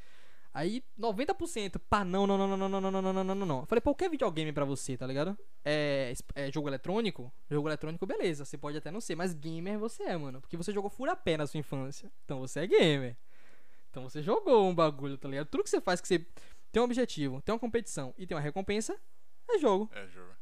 Aí, 0.54 0.84
90%, 1.00 1.80
pá, 1.90 2.06
não, 2.06 2.28
não, 2.28 2.38
não, 2.38 2.48
não, 2.48 2.58
não, 2.58 2.70
não, 2.70 2.92
não, 2.92 3.02
não, 3.02 3.24
não, 3.24 3.36
não, 3.36 3.46
não, 3.46 3.66
falei, 3.66 3.82
é 4.02 4.10
videogame 4.10 4.54
pra 4.54 4.64
você, 4.64 4.96
tá 4.96 5.08
ligado? 5.08 5.36
É, 5.66 6.14
é 6.36 6.52
jogo 6.52 6.70
eletrônico? 6.70 7.34
Jogo 7.50 7.68
eletrônico, 7.68 8.06
beleza, 8.06 8.46
você 8.46 8.56
pode 8.56 8.78
até 8.78 8.92
não 8.92 9.02
ser, 9.02 9.16
mas 9.16 9.34
gamer 9.34 9.80
você 9.80 10.04
é, 10.04 10.16
mano. 10.16 10.40
Porque 10.40 10.56
você 10.56 10.72
jogou 10.72 10.92
fura-pé 10.92 11.38
na 11.38 11.48
sua 11.48 11.60
infância. 11.60 12.12
Então 12.24 12.40
você 12.40 12.60
é 12.60 12.68
gamer. 12.68 13.18
Então 13.90 14.04
você 14.04 14.22
jogou 14.22 14.70
um 14.70 14.76
bagulho, 14.76 15.18
tá 15.18 15.28
ligado? 15.28 15.48
Tudo 15.48 15.64
que 15.64 15.70
você 15.72 15.82
faz 15.82 16.00
que 16.00 16.08
você 16.08 16.24
tem 16.72 16.82
um 16.82 16.86
objetivo, 16.86 17.42
tem 17.42 17.54
uma 17.54 17.60
competição 17.60 18.14
e 18.16 18.28
tem 18.28 18.36
uma 18.36 18.42
recompensa, 18.42 18.96
é 19.50 19.58
jogo. 19.58 19.90
É 19.94 20.08
jogo. 20.08 20.34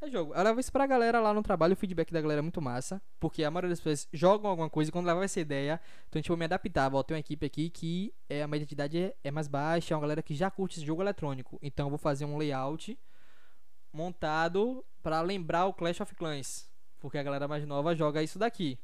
É 0.00 0.08
jogo. 0.08 0.32
Eu 0.32 0.44
levo 0.44 0.60
isso 0.60 0.70
pra 0.70 0.86
galera 0.86 1.18
lá 1.20 1.34
no 1.34 1.42
trabalho, 1.42 1.72
o 1.72 1.76
feedback 1.76 2.12
da 2.12 2.20
galera 2.20 2.38
é 2.40 2.42
muito 2.42 2.62
massa. 2.62 3.02
Porque 3.18 3.42
a 3.42 3.50
maioria 3.50 3.70
das 3.70 3.80
pessoas 3.80 4.08
jogam 4.12 4.48
alguma 4.48 4.70
coisa 4.70 4.90
e 4.90 4.92
quando 4.92 5.06
leva 5.06 5.24
essa 5.24 5.40
ideia, 5.40 5.80
então 6.08 6.22
tipo, 6.22 6.32
eu 6.32 6.36
me 6.36 6.44
adaptava. 6.44 6.96
Ó, 6.96 7.02
tem 7.02 7.16
uma 7.16 7.20
equipe 7.20 7.44
aqui 7.44 7.68
que 7.68 8.14
é, 8.28 8.42
a 8.42 8.48
média 8.48 8.66
de 8.66 8.74
idade 8.74 8.98
é, 8.98 9.16
é 9.24 9.30
mais 9.30 9.48
baixa, 9.48 9.92
é 9.92 9.96
uma 9.96 10.00
galera 10.02 10.22
que 10.22 10.34
já 10.34 10.50
curte 10.50 10.78
esse 10.78 10.86
jogo 10.86 11.02
eletrônico. 11.02 11.58
Então 11.60 11.86
eu 11.86 11.90
vou 11.90 11.98
fazer 11.98 12.24
um 12.24 12.38
layout 12.38 12.96
montado 13.92 14.84
pra 15.02 15.20
lembrar 15.20 15.66
o 15.66 15.74
Clash 15.74 16.00
of 16.00 16.14
Clans. 16.14 16.70
Porque 17.00 17.18
a 17.18 17.22
galera 17.22 17.48
mais 17.48 17.66
nova 17.66 17.94
joga 17.94 18.22
isso 18.22 18.38
daqui. 18.38 18.78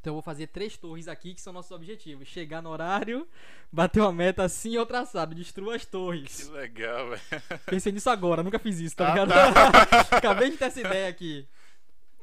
Então 0.00 0.12
eu 0.12 0.14
vou 0.14 0.22
fazer 0.22 0.46
três 0.46 0.78
torres 0.78 1.06
aqui 1.08 1.34
que 1.34 1.40
são 1.42 1.52
nossos 1.52 1.70
objetivos. 1.72 2.26
Chegar 2.26 2.62
no 2.62 2.70
horário, 2.70 3.28
bater 3.70 4.00
uma 4.00 4.10
meta 4.10 4.42
assim 4.42 4.78
ou 4.78 4.86
traçado, 4.86 5.34
destrua 5.34 5.76
as 5.76 5.84
Que 5.84 5.90
torres. 5.90 6.48
legal, 6.48 7.10
velho. 7.10 7.22
Pensei 7.66 7.92
nisso 7.92 8.08
agora, 8.08 8.42
nunca 8.42 8.58
fiz 8.58 8.80
isso, 8.80 8.96
tá 8.96 9.08
Ah, 9.08 9.10
ligado? 9.24 9.28
tá. 9.28 10.16
Acabei 10.16 10.50
de 10.50 10.56
ter 10.56 10.64
essa 10.64 10.80
ideia 10.80 11.06
aqui. 11.08 11.46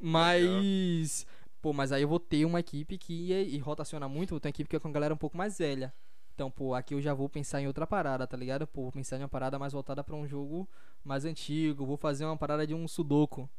Mas. 0.01 1.25
Pô, 1.61 1.71
mas 1.73 1.91
aí 1.91 2.01
eu 2.01 2.07
vou 2.07 2.19
ter 2.19 2.45
uma 2.45 2.59
equipe 2.59 2.97
que 2.97 3.31
e, 3.31 3.55
e 3.55 3.57
rotaciona 3.59 4.07
muito, 4.07 4.31
vou 4.31 4.39
ter 4.39 4.47
uma 4.47 4.51
equipe 4.51 4.69
que 4.69 4.75
é 4.75 4.79
com 4.79 4.87
a 4.87 4.91
galera 4.91 5.13
um 5.13 5.17
pouco 5.17 5.37
mais 5.37 5.57
velha. 5.59 5.93
Então, 6.33 6.49
pô, 6.51 6.73
aqui 6.73 6.93
eu 6.93 7.01
já 7.01 7.13
vou 7.13 7.27
pensar 7.29 7.61
em 7.61 7.67
outra 7.67 7.85
parada, 7.87 8.25
tá 8.27 8.37
ligado? 8.37 8.65
Pô, 8.67 8.83
vou 8.83 8.91
pensar 8.91 9.17
em 9.17 9.21
uma 9.21 9.27
parada 9.27 9.57
mais 9.59 9.73
voltada 9.73 10.03
pra 10.03 10.15
um 10.15 10.27
jogo 10.27 10.67
mais 11.03 11.25
antigo. 11.25 11.85
Vou 11.85 11.97
fazer 11.97 12.25
uma 12.25 12.37
parada 12.37 12.65
de 12.65 12.73
um 12.75 12.87
sudoku. 12.87 13.49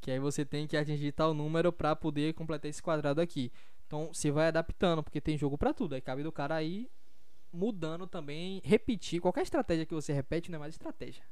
Que 0.00 0.10
aí 0.10 0.18
você 0.18 0.44
tem 0.44 0.66
que 0.66 0.76
atingir 0.76 1.12
tal 1.12 1.34
número 1.34 1.72
pra 1.72 1.96
poder 1.96 2.34
completar 2.34 2.68
esse 2.68 2.82
quadrado 2.82 3.20
aqui. 3.20 3.52
Então, 3.86 4.12
você 4.12 4.30
vai 4.30 4.48
adaptando, 4.48 5.02
porque 5.02 5.20
tem 5.20 5.36
jogo 5.36 5.56
pra 5.56 5.72
tudo. 5.72 5.94
Aí 5.94 6.00
cabe 6.00 6.22
do 6.22 6.30
cara 6.30 6.54
aí 6.54 6.88
mudando 7.52 8.06
também, 8.06 8.60
repetir. 8.64 9.20
Qualquer 9.20 9.42
estratégia 9.42 9.86
que 9.86 9.94
você 9.94 10.12
repete 10.12 10.50
não 10.50 10.56
é 10.56 10.60
mais 10.60 10.74
estratégia. 10.74 11.22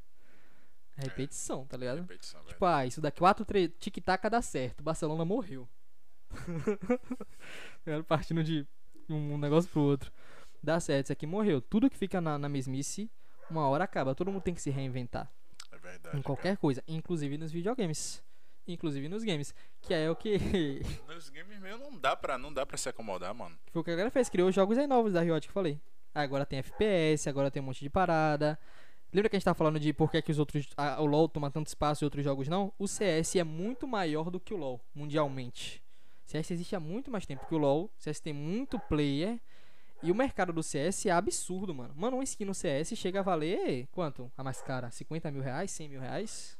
É 0.97 1.03
repetição, 1.03 1.67
tá 1.67 1.77
ligado? 1.77 2.01
Repetição, 2.01 2.41
velho. 2.41 2.55
Tipo, 2.55 2.65
ah, 2.65 2.87
isso 2.87 3.01
daqui 3.01 3.19
4, 3.19 3.45
3, 3.45 3.71
tic-tac 3.79 4.31
dá 4.31 4.41
certo. 4.41 4.83
Barcelona 4.83 5.25
morreu. 5.25 5.69
Era 7.85 8.03
partindo 8.03 8.43
de 8.43 8.67
um 9.09 9.37
negócio 9.37 9.71
pro 9.71 9.83
outro. 9.83 10.11
Dá 10.63 10.81
certo, 10.81 11.07
isso 11.07 11.13
aqui 11.13 11.27
morreu. 11.27 11.61
Tudo 11.61 11.91
que 11.91 11.97
fica 11.97 12.21
na, 12.21 12.39
na 12.39 12.49
mesmice, 12.49 13.11
uma 13.51 13.69
hora 13.69 13.85
acaba. 13.85 14.15
Todo 14.15 14.33
mundo 14.33 14.43
tem 14.43 14.55
que 14.55 14.63
se 14.63 14.71
reinventar. 14.71 15.31
É 15.71 15.77
verdade. 15.77 16.17
Em 16.17 16.23
qualquer 16.23 16.57
coisa. 16.57 16.83
Inclusive 16.89 17.37
nos 17.37 17.53
videogames. 17.53 18.25
Inclusive 18.67 19.09
nos 19.09 19.23
games. 19.23 19.55
Que 19.81 19.95
é 19.95 20.11
o 20.11 20.17
que. 20.17 20.39
Nos 21.09 21.29
games 21.31 21.59
meio 21.61 21.79
não 21.79 21.97
dá 21.97 22.17
pra, 22.17 22.37
não 22.37 22.53
dá 22.53 22.67
pra 22.67 22.77
se 22.77 22.89
acomodar, 22.89 23.33
mano. 23.35 23.57
Foi 23.73 23.81
o 23.81 23.85
que 23.85 23.91
a 23.91 23.95
galera 23.95 24.11
fez. 24.11 24.29
Criou 24.29 24.51
jogos 24.51 24.77
aí 24.77 24.87
novos 24.87 25.13
da 25.13 25.21
Riot 25.21 25.47
que 25.47 25.51
eu 25.51 25.55
falei. 25.55 25.81
Agora 26.15 26.45
tem 26.45 26.59
FPS, 26.59 27.29
agora 27.29 27.51
tem 27.51 27.63
um 27.63 27.67
monte 27.67 27.81
de 27.81 27.91
parada. 27.91 28.59
Lembra 29.13 29.29
que 29.29 29.37
a 29.37 29.39
gente 29.39 29.45
tava 29.45 29.55
falando 29.57 29.79
de 29.79 29.93
por 29.93 30.11
que, 30.11 30.21
que 30.21 30.33
os 30.33 30.39
outros. 30.39 30.67
ah, 30.77 31.01
o 31.01 31.07
LoL 31.07 31.29
toma 31.29 31.51
tanto 31.51 31.69
espaço 31.69 32.03
e 32.03 32.07
outros 32.07 32.25
jogos 32.25 32.49
não? 32.49 32.73
O 32.79 32.89
CS 32.89 33.37
é 33.37 33.45
muito 33.45 33.87
maior 33.87 34.31
do 34.31 34.41
que 34.41 34.53
o 34.53 34.57
LoL, 34.57 34.81
mundialmente. 34.95 35.83
O 36.27 36.31
CS 36.31 36.51
existe 36.51 36.75
há 36.75 36.81
muito 36.81 37.11
mais 37.11 37.25
tempo 37.25 37.47
que 37.47 37.55
o 37.55 37.59
LoL. 37.59 37.85
O 37.85 37.91
CS 38.03 38.19
tem 38.21 38.33
muito 38.33 38.79
player. 38.81 39.39
E 40.03 40.11
o 40.11 40.15
mercado 40.15 40.53
do 40.53 40.63
CS 40.63 41.07
é 41.07 41.11
absurdo, 41.11 41.75
mano. 41.75 41.95
Mano, 41.97 42.17
uma 42.17 42.25
skin 42.25 42.45
no 42.45 42.55
CS 42.55 42.95
chega 42.97 43.21
a 43.21 43.23
valer 43.23 43.87
quanto? 43.93 44.31
A 44.37 44.43
mais 44.43 44.61
cara? 44.61 44.91
50 44.91 45.31
mil 45.31 45.43
reais? 45.43 45.71
100 45.71 45.89
mil 45.89 46.01
reais? 46.01 46.59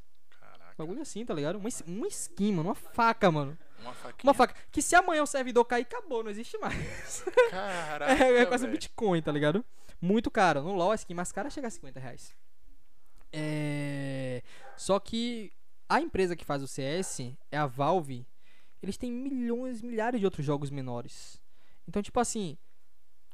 Bagulho 0.77 1.01
assim, 1.01 1.25
tá 1.25 1.33
ligado? 1.33 1.57
Uma, 1.57 1.69
uma 1.87 2.07
skin, 2.07 2.51
mano. 2.51 2.69
Uma 2.69 2.75
faca, 2.75 3.31
mano. 3.31 3.57
Uma. 3.81 3.95
Uma 4.23 4.33
faca. 4.33 4.55
Que 4.71 4.81
se 4.81 4.95
amanhã 4.95 5.23
o 5.23 5.27
servidor 5.27 5.65
cair, 5.65 5.83
acabou, 5.83 6.23
não 6.23 6.29
existe 6.29 6.57
mais. 6.57 7.23
Caraca, 7.49 8.11
É, 8.11 8.41
é 8.41 8.45
quase 8.45 8.67
um. 8.67 8.71
Bitcoin, 8.71 9.21
tá 9.21 9.31
ligado? 9.31 9.65
Muito 9.99 10.29
caro. 10.29 10.61
No 10.61 10.73
LoL, 10.73 10.91
a 10.91 10.95
skin 10.95 11.15
mais 11.15 11.31
cara 11.31 11.49
chega 11.49 11.67
a 11.67 11.71
50 11.71 11.99
reais. 11.99 12.35
É... 13.33 14.43
Só 14.75 14.99
que 14.99 15.51
a 15.89 15.99
empresa 15.99 16.35
que 16.35 16.45
faz 16.45 16.61
o 16.61 16.67
CS 16.67 17.33
é 17.51 17.57
a 17.57 17.65
Valve. 17.65 18.25
Eles 18.81 18.97
têm 18.97 19.11
milhões, 19.11 19.81
milhares 19.81 20.19
de 20.19 20.25
outros 20.25 20.45
jogos 20.45 20.69
menores. 20.69 21.41
Então, 21.87 22.01
tipo 22.01 22.19
assim, 22.19 22.57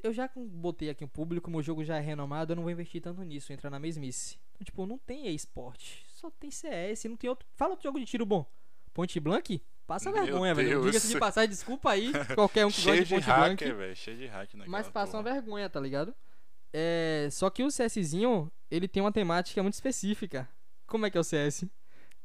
eu 0.02 0.12
já 0.12 0.30
botei 0.34 0.88
aqui 0.88 1.04
um 1.04 1.08
público, 1.08 1.50
meu 1.50 1.62
jogo 1.62 1.84
já 1.84 1.96
é 1.96 2.00
renomado, 2.00 2.52
eu 2.52 2.56
não 2.56 2.62
vou 2.62 2.72
investir 2.72 3.02
tanto 3.02 3.22
nisso, 3.22 3.52
entrar 3.52 3.68
na 3.70 3.78
mesmice. 3.78 4.38
Então, 4.54 4.64
tipo, 4.64 4.86
não 4.86 4.96
tem 4.96 5.34
esporte, 5.34 6.06
só 6.24 6.30
tem 6.30 6.50
CS, 6.50 7.04
não 7.04 7.16
tem 7.16 7.28
outro. 7.28 7.46
Fala 7.54 7.72
outro 7.72 7.84
jogo 7.84 7.98
de 7.98 8.06
tiro 8.06 8.24
bom. 8.24 8.46
Point 8.92 9.18
Blank? 9.20 9.62
Passa 9.86 10.10
Meu 10.10 10.24
vergonha, 10.24 10.54
velho. 10.54 10.68
Deus. 10.68 10.86
Diga-se 10.86 11.08
de 11.08 11.18
passar, 11.18 11.46
desculpa 11.46 11.90
aí, 11.90 12.10
qualquer 12.34 12.64
um 12.64 12.70
que 12.70 12.80
gosta 12.82 12.96
de 12.96 13.02
de 13.04 13.08
Point 13.10 13.26
Blank. 13.26 13.64
hacker, 13.64 13.76
velho. 13.76 13.96
Cheio 13.96 14.16
de 14.16 14.26
hack 14.26 14.50
Mas 14.66 14.88
passa 14.88 15.16
uma 15.16 15.22
porra. 15.22 15.34
vergonha, 15.34 15.68
tá 15.68 15.78
ligado? 15.78 16.14
É, 16.72 17.28
só 17.30 17.50
que 17.50 17.62
o 17.62 17.68
CSzinho, 17.68 18.50
ele 18.70 18.88
tem 18.88 19.02
uma 19.02 19.12
temática 19.12 19.62
muito 19.62 19.74
específica. 19.74 20.48
Como 20.86 21.04
é 21.04 21.10
que 21.10 21.18
é 21.18 21.20
o 21.20 21.24
CS? 21.24 21.66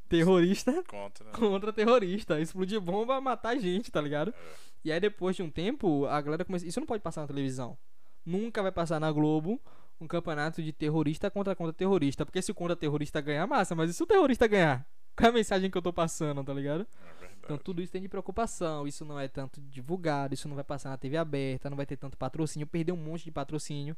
Terrorista 0.08 0.72
Contra. 0.88 1.26
né? 1.26 1.32
contra 1.34 1.74
terrorista. 1.74 2.40
Explodir 2.40 2.80
bomba, 2.82 3.20
matar 3.22 3.58
gente, 3.58 3.92
tá 3.92 4.02
ligado? 4.02 4.32
É. 4.32 4.56
E 4.86 4.92
aí 4.92 5.00
depois 5.00 5.36
de 5.36 5.44
um 5.44 5.52
tempo, 5.52 6.06
a 6.06 6.20
galera 6.22 6.46
começa. 6.46 6.66
Isso 6.66 6.80
não 6.80 6.88
pode 6.88 7.04
passar 7.04 7.22
na 7.22 7.28
televisão. 7.28 7.78
Nunca 8.26 8.62
vai 8.64 8.72
passar 8.72 9.00
na 9.00 9.12
Globo 9.12 9.62
um 10.00 10.08
campeonato 10.08 10.62
de 10.64 10.72
terrorista 10.72 11.30
contra 11.30 11.56
contra 11.56 11.74
terrorista. 11.74 12.26
Porque 12.26 12.42
se 12.42 12.52
o 12.52 12.56
contra 12.56 12.76
terrorista 12.76 13.20
ganhar, 13.22 13.46
massa. 13.48 13.76
Mas 13.76 13.90
e 13.90 13.94
se 13.94 14.04
o 14.04 14.08
terrorista 14.08 14.48
ganhar? 14.48 14.86
Qual 15.16 15.28
é 15.28 15.30
a 15.30 15.34
mensagem 15.34 15.70
que 15.70 15.78
eu 15.78 15.82
tô 15.82 15.92
passando, 15.92 16.44
tá 16.44 16.54
ligado? 16.54 16.88
É. 17.22 17.30
Então 17.44 17.58
tudo 17.58 17.82
isso 17.82 17.92
tem 17.92 18.02
de 18.02 18.08
preocupação, 18.08 18.88
isso 18.88 19.04
não 19.04 19.20
é 19.20 19.28
tanto 19.28 19.60
divulgado, 19.60 20.34
isso 20.34 20.48
não 20.48 20.56
vai 20.56 20.64
passar 20.64 20.90
na 20.92 20.98
TV 20.98 21.18
aberta, 21.18 21.70
não 21.70 21.76
vai 21.76 21.86
ter 21.86 21.98
tanto 21.98 22.16
patrocínio, 22.16 22.68
perdeu 22.68 22.96
um 22.96 22.98
monte 22.98 23.26
de 23.26 23.32
patrocínio. 23.32 23.98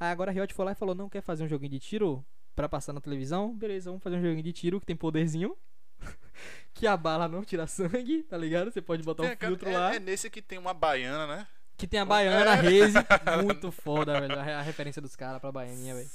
Aí 0.00 0.10
agora 0.10 0.30
a 0.30 0.34
Riot 0.34 0.52
foi 0.52 0.64
lá 0.64 0.72
e 0.72 0.74
falou, 0.74 0.94
não 0.94 1.08
quer 1.08 1.20
fazer 1.20 1.44
um 1.44 1.48
joguinho 1.48 1.72
de 1.72 1.78
tiro 1.78 2.24
pra 2.54 2.68
passar 2.68 2.92
na 2.92 3.00
televisão? 3.00 3.54
Beleza, 3.54 3.90
vamos 3.90 4.02
fazer 4.02 4.16
um 4.16 4.22
joguinho 4.22 4.42
de 4.42 4.52
tiro 4.52 4.80
que 4.80 4.86
tem 4.86 4.96
poderzinho. 4.96 5.56
que 6.74 6.86
a 6.86 6.96
bala 6.96 7.28
não 7.28 7.44
tira 7.44 7.66
sangue, 7.66 8.22
tá 8.24 8.36
ligado? 8.36 8.70
Você 8.70 8.82
pode 8.82 9.02
botar 9.02 9.22
Tem 9.22 9.32
um 9.32 9.50
filtro 9.50 9.68
é, 9.68 9.78
lá. 9.78 9.94
é 9.94 9.98
nesse 9.98 10.28
que 10.28 10.42
tem 10.42 10.58
uma 10.58 10.74
baiana, 10.74 11.26
né? 11.26 11.46
Que 11.76 11.86
tem 11.86 12.00
a 12.00 12.04
baiana, 12.04 12.52
a 12.52 12.54
Raze, 12.54 12.94
muito 13.44 13.70
foda, 13.70 14.18
velho. 14.20 14.38
A, 14.38 14.62
referência 14.62 15.02
dos 15.02 15.14
caras 15.14 15.40
pra 15.40 15.52
baianinha, 15.52 15.94
velho. 15.94 16.08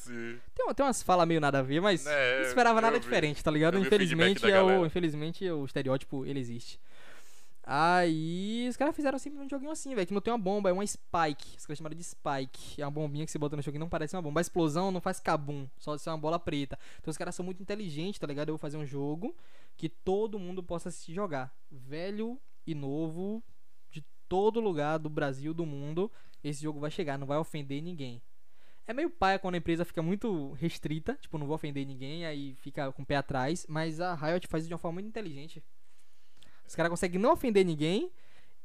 Tem, 0.56 0.74
tem 0.74 0.86
umas 0.86 1.04
falas 1.04 1.28
meio 1.28 1.40
nada 1.40 1.60
a 1.60 1.62
ver, 1.62 1.80
mas 1.80 2.06
É, 2.08 2.40
não 2.40 2.48
esperava 2.48 2.82
nada 2.82 2.96
vi. 2.98 3.02
diferente, 3.02 3.44
tá 3.44 3.52
ligado? 3.52 3.76
Eu 3.78 3.82
Infelizmente, 3.82 4.50
é 4.50 4.62
o, 4.62 4.86
infelizmente 4.86 5.50
o 5.50 5.64
estereótipo 5.66 6.26
ele 6.26 6.40
existe. 6.40 6.80
Aí 7.64 8.66
os 8.68 8.76
caras 8.76 8.96
fizeram 8.96 9.20
simplesmente 9.20 9.54
um 9.54 9.58
joguinho 9.58 9.72
assim, 9.72 9.94
velho, 9.94 10.08
que 10.08 10.14
não 10.14 10.20
tem 10.22 10.34
uma 10.34 10.40
bomba, 10.40 10.70
é 10.70 10.74
uma 10.74 10.86
spike. 10.86 11.58
Os 11.58 11.66
caras 11.66 11.78
chamaram 11.78 11.96
de 11.96 12.04
spike. 12.04 12.82
É 12.82 12.86
uma 12.86 12.92
bombinha 12.92 13.24
que 13.24 13.32
você 13.32 13.38
bota 13.38 13.56
no 13.56 13.62
jogo 13.62 13.78
e 13.78 13.80
não 13.80 13.88
parece 13.88 14.16
uma 14.16 14.22
bomba. 14.22 14.40
A 14.40 14.42
explosão 14.42 14.92
não 14.92 15.00
faz 15.00 15.20
cabum, 15.20 15.68
só 15.78 15.96
se 15.98 16.10
é 16.10 16.12
uma 16.12 16.18
bola 16.18 16.40
preta. 16.40 16.78
Então 17.00 17.12
os 17.12 17.18
caras 17.18 17.36
são 17.36 17.46
muito 17.46 17.62
inteligentes, 17.62 18.20
tá 18.20 18.26
ligado? 18.26 18.50
Eu 18.50 18.54
vou 18.54 18.60
fazer 18.60 18.78
um 18.78 18.86
jogo 18.86 19.36
que 19.78 19.88
todo 19.88 20.40
mundo 20.40 20.64
possa 20.64 20.90
assistir 20.90 21.14
jogar. 21.14 21.54
Velho 21.72 22.40
e 22.66 22.74
novo, 22.74 23.44
todo 24.32 24.62
lugar 24.62 24.98
do 24.98 25.10
Brasil, 25.10 25.54
do 25.54 25.66
mundo, 25.66 26.10
esse 26.42 26.64
jogo 26.64 26.80
vai 26.80 26.90
chegar, 26.90 27.18
não 27.18 27.28
vai 27.28 27.38
ofender 27.38 27.84
ninguém. 27.84 28.22
É 28.88 28.94
meio 28.94 29.10
paia 29.10 29.38
quando 29.38 29.56
a 29.56 29.58
empresa 29.58 29.84
fica 29.84 30.02
muito 30.02 30.54
restrita, 30.54 31.18
tipo, 31.20 31.38
não 31.38 31.46
vou 31.46 31.56
ofender 31.56 31.86
ninguém, 31.86 32.26
aí 32.26 32.56
fica 32.56 32.90
com 32.94 33.02
o 33.02 33.06
pé 33.06 33.18
atrás, 33.18 33.66
mas 33.68 34.00
a 34.00 34.16
Riot 34.16 34.48
faz 34.48 34.64
isso 34.64 34.70
de 34.70 34.74
uma 34.74 34.78
forma 34.80 34.96
muito 35.02 35.10
inteligente. 35.10 35.62
Os 36.66 36.74
caras 36.74 36.90
conseguem 36.90 37.20
não 37.20 37.34
ofender 37.34 37.66
ninguém 37.66 38.10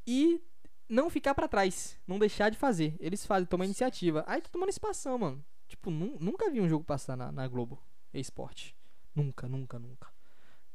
e 0.07 0.41
não 0.89 1.11
ficar 1.11 1.35
pra 1.35 1.49
trás, 1.49 1.99
não 2.07 2.17
deixar 2.17 2.49
de 2.49 2.57
fazer. 2.57 2.95
Eles 3.01 3.27
fazem, 3.27 3.45
tomam 3.47 3.65
iniciativa. 3.65 4.23
Aí 4.25 4.41
tá 4.41 4.49
tomando 4.49 4.69
espação, 4.69 5.19
mano. 5.19 5.45
Tipo, 5.67 5.91
nu- 5.91 6.17
nunca 6.21 6.49
vi 6.49 6.61
um 6.61 6.69
jogo 6.69 6.85
passar 6.85 7.17
na, 7.17 7.33
na 7.33 7.49
Globo 7.49 7.83
esporte. 8.15 8.73
Nunca, 9.17 9.49
nunca, 9.49 9.81
nunca. 9.81 10.09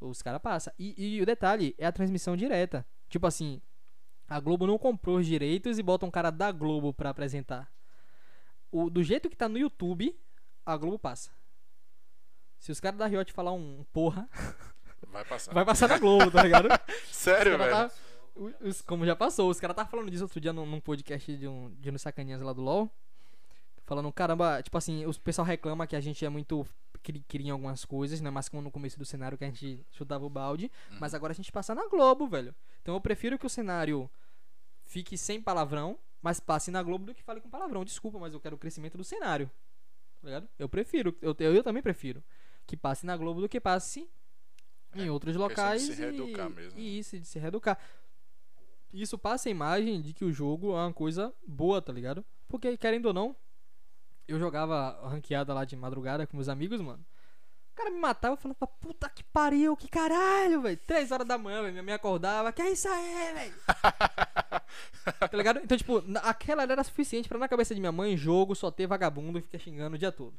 Os 0.02 0.22
caras 0.22 0.42
passam. 0.42 0.74
E, 0.78 1.16
e 1.16 1.22
o 1.22 1.26
detalhe 1.26 1.74
é 1.78 1.86
a 1.86 1.92
transmissão 1.94 2.36
direta. 2.36 2.86
Tipo 3.08 3.26
assim, 3.26 3.62
a 4.32 4.40
Globo 4.40 4.66
não 4.66 4.78
comprou 4.78 5.18
os 5.18 5.26
direitos 5.28 5.78
e 5.78 5.84
bota 5.84 6.06
um 6.06 6.12
cara 6.12 6.32
da 6.32 6.52
Globo 6.52 6.94
pra 6.94 7.10
apresentar. 7.10 7.70
O, 8.72 8.90
do 8.90 9.04
jeito 9.04 9.30
que 9.30 9.36
tá 9.36 9.50
no 9.50 9.58
YouTube, 9.58 10.18
a 10.66 10.78
Globo 10.78 10.98
passa. 10.98 11.30
Se 12.58 12.72
os 12.72 12.80
caras 12.80 12.98
da 12.98 13.08
Riot 13.08 13.34
falar 13.34 13.52
um 13.52 13.84
porra, 13.92 14.30
Vai 15.12 15.26
passar. 15.26 15.54
vai 15.54 15.66
passar 15.66 15.90
na 15.90 15.98
Globo, 15.98 16.32
tá 16.32 16.44
ligado? 16.44 16.70
Sério, 17.12 17.58
velho? 17.58 17.72
tá- 17.72 17.92
os- 18.62 18.82
como 18.82 19.06
já 19.06 19.16
passou, 19.16 19.50
os 19.50 19.60
caras 19.60 19.74
estavam 19.74 19.92
falando 19.92 20.10
disso 20.10 20.24
outro 20.24 20.40
dia 20.40 20.54
num, 20.54 20.66
num 20.66 20.80
podcast 20.80 21.36
de 21.36 21.48
um 21.48 21.70
de 21.80 21.92
uns 21.92 22.02
sacaninhas 22.02 22.42
lá 22.42 22.54
do 22.54 22.62
LoL. 22.62 22.90
Falando, 23.84 24.10
caramba, 24.14 24.62
tipo 24.64 24.78
assim, 24.78 25.06
o 25.06 25.14
pessoal 25.20 25.46
reclama 25.46 25.86
que 25.86 25.98
a 25.98 26.00
gente 26.00 26.24
é 26.24 26.30
muito 26.30 26.66
cri, 27.04 27.20
cri 27.28 27.48
em 27.48 27.50
algumas 27.50 27.84
coisas, 27.84 28.22
né? 28.22 28.30
Mas 28.30 28.48
como 28.48 28.62
no 28.64 28.72
começo 28.72 28.98
do 28.98 29.04
cenário 29.04 29.38
que 29.38 29.44
a 29.44 29.48
gente 29.48 29.86
chutava 29.92 30.24
o 30.24 30.30
balde. 30.30 30.72
Mas 31.00 31.14
agora 31.14 31.34
a 31.34 31.36
gente 31.36 31.52
passa 31.52 31.76
na 31.76 31.86
Globo, 31.90 32.26
velho. 32.28 32.56
Então 32.82 32.94
eu 32.96 33.02
prefiro 33.02 33.38
que 33.38 33.46
o 33.46 33.50
cenário 33.50 34.10
fique 34.92 35.18
sem 35.18 35.42
palavrão, 35.42 35.98
mas 36.22 36.42
passe 36.42 36.70
na 36.70 36.84
Globo 36.84 37.06
do 37.06 37.16
que 37.16 37.24
fale 37.24 37.40
com 37.40 37.50
palavrão. 37.50 37.86
Desculpa, 37.86 38.20
mas 38.20 38.34
eu 38.34 38.42
quero 38.42 38.58
o 38.58 38.60
crescimento 38.60 38.98
do 38.98 39.04
cenário. 39.06 39.50
Tá 40.22 40.28
ligado? 40.28 40.50
Eu 40.60 40.68
prefiro, 40.68 41.16
eu, 41.22 41.34
eu, 41.40 41.56
eu 41.56 41.64
também 41.64 41.82
prefiro 41.82 42.22
que 42.68 42.76
passe 42.76 43.06
na 43.06 43.16
Globo 43.16 43.40
do 43.40 43.48
que 43.48 43.60
passe 43.60 44.10
em 44.94 45.10
outros 45.10 45.34
questão 45.36 45.48
de 45.48 45.54
locais. 45.54 45.82
se 45.82 45.94
reeducar 45.94 46.50
e, 46.50 46.54
mesmo. 46.54 46.80
e 46.80 47.00
isso, 47.00 47.18
de 47.18 47.26
se 47.26 47.40
reeducar. 47.40 47.80
Isso 48.94 49.18
passa 49.18 49.48
a 49.48 49.52
imagem 49.52 50.02
de 50.02 50.14
que 50.14 50.26
o 50.26 50.34
jogo 50.34 50.74
é 50.74 50.84
uma 50.84 50.94
coisa 50.94 51.34
boa, 51.48 51.82
tá 51.82 51.94
ligado? 51.94 52.26
Porque, 52.50 52.76
querendo 52.76 53.06
ou 53.06 53.14
não, 53.14 53.34
eu 54.28 54.38
jogava 54.38 55.08
ranqueada 55.08 55.54
lá 55.54 55.64
de 55.64 55.78
madrugada 55.78 56.28
com 56.28 56.36
meus 56.36 56.50
amigos, 56.50 56.82
mano. 56.82 57.04
O 57.72 57.76
cara 57.76 57.90
me 57.90 58.00
matava 58.00 58.36
e 58.36 58.38
falava, 58.38 58.68
puta 58.68 59.10
que 59.10 59.24
pariu, 59.24 59.76
que 59.78 59.88
caralho, 59.88 60.62
velho. 60.62 60.78
Três 60.86 61.12
horas 61.12 61.26
da 61.28 61.38
manhã, 61.38 61.62
velho. 61.62 61.74
Minha 61.74 61.84
mãe 61.84 61.94
acordava, 61.94 62.52
que 62.52 62.62
é 62.62 62.70
isso 62.70 62.88
aí, 62.88 63.34
velho? 63.34 63.54
tá 65.32 65.38
ligado? 65.38 65.60
Então, 65.64 65.78
tipo, 65.78 66.04
aquela 66.22 66.64
era 66.64 66.84
suficiente 66.84 67.30
pra 67.30 67.40
na 67.40 67.48
cabeça 67.48 67.74
de 67.74 67.80
minha 67.80 67.92
mãe, 67.92 68.18
jogo, 68.18 68.56
só 68.56 68.70
ter 68.70 68.88
vagabundo 68.88 69.40
e 69.40 69.42
ficar 69.42 69.58
xingando 69.58 69.96
o 69.96 70.00
dia 70.00 70.12
todo. 70.12 70.34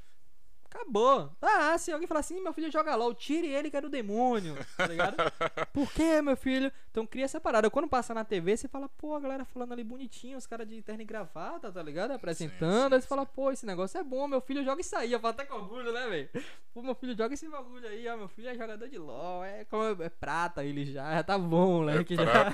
Acabou. 0.74 1.30
Ah, 1.42 1.76
se 1.76 1.92
alguém 1.92 2.08
falar 2.08 2.20
assim, 2.20 2.40
meu 2.40 2.54
filho 2.54 2.72
joga 2.72 2.96
LOL, 2.96 3.14
tire 3.14 3.46
ele 3.46 3.70
que 3.70 3.76
é 3.76 3.80
do 3.80 3.90
demônio, 3.90 4.56
tá 4.74 4.86
ligado? 4.86 5.16
Por 5.72 5.92
que, 5.92 6.22
meu 6.22 6.34
filho? 6.34 6.72
Então 6.90 7.06
cria 7.06 7.26
essa 7.26 7.38
parada. 7.38 7.70
Quando 7.70 7.86
passa 7.86 8.14
na 8.14 8.24
TV, 8.24 8.56
você 8.56 8.66
fala, 8.68 8.88
pô, 8.88 9.14
a 9.14 9.20
galera 9.20 9.44
falando 9.44 9.72
ali 9.72 9.84
bonitinho, 9.84 10.38
os 10.38 10.46
caras 10.46 10.66
de 10.66 10.80
terno 10.80 11.02
e 11.02 11.04
gravata, 11.04 11.70
tá 11.70 11.82
ligado? 11.82 12.12
Apresentando. 12.12 12.88
sim, 12.88 12.94
aí 12.94 13.02
você 13.02 13.06
fala, 13.06 13.26
pô, 13.26 13.52
esse 13.52 13.66
negócio 13.66 14.00
é 14.00 14.02
bom, 14.02 14.26
meu 14.26 14.40
filho 14.40 14.64
joga 14.64 14.80
isso 14.80 14.96
aí. 14.96 15.12
Eu 15.12 15.20
falo 15.20 15.34
até 15.34 15.44
com 15.44 15.56
orgulho, 15.56 15.92
né, 15.92 16.06
velho? 16.08 16.30
Pô, 16.72 16.82
meu 16.82 16.94
filho 16.94 17.14
joga 17.14 17.34
esse 17.34 17.46
bagulho 17.48 17.86
aí, 17.86 18.08
ó. 18.08 18.16
Meu 18.16 18.28
filho 18.28 18.48
é 18.48 18.54
jogador 18.54 18.88
de 18.88 18.98
LOL, 18.98 19.44
é, 19.44 19.64
como 19.66 20.02
é, 20.02 20.06
é 20.06 20.08
prata 20.08 20.64
ele 20.64 20.86
já, 20.86 21.14
já 21.16 21.22
tá 21.22 21.38
bom, 21.38 21.80
moleque. 21.80 22.16
já. 22.16 22.50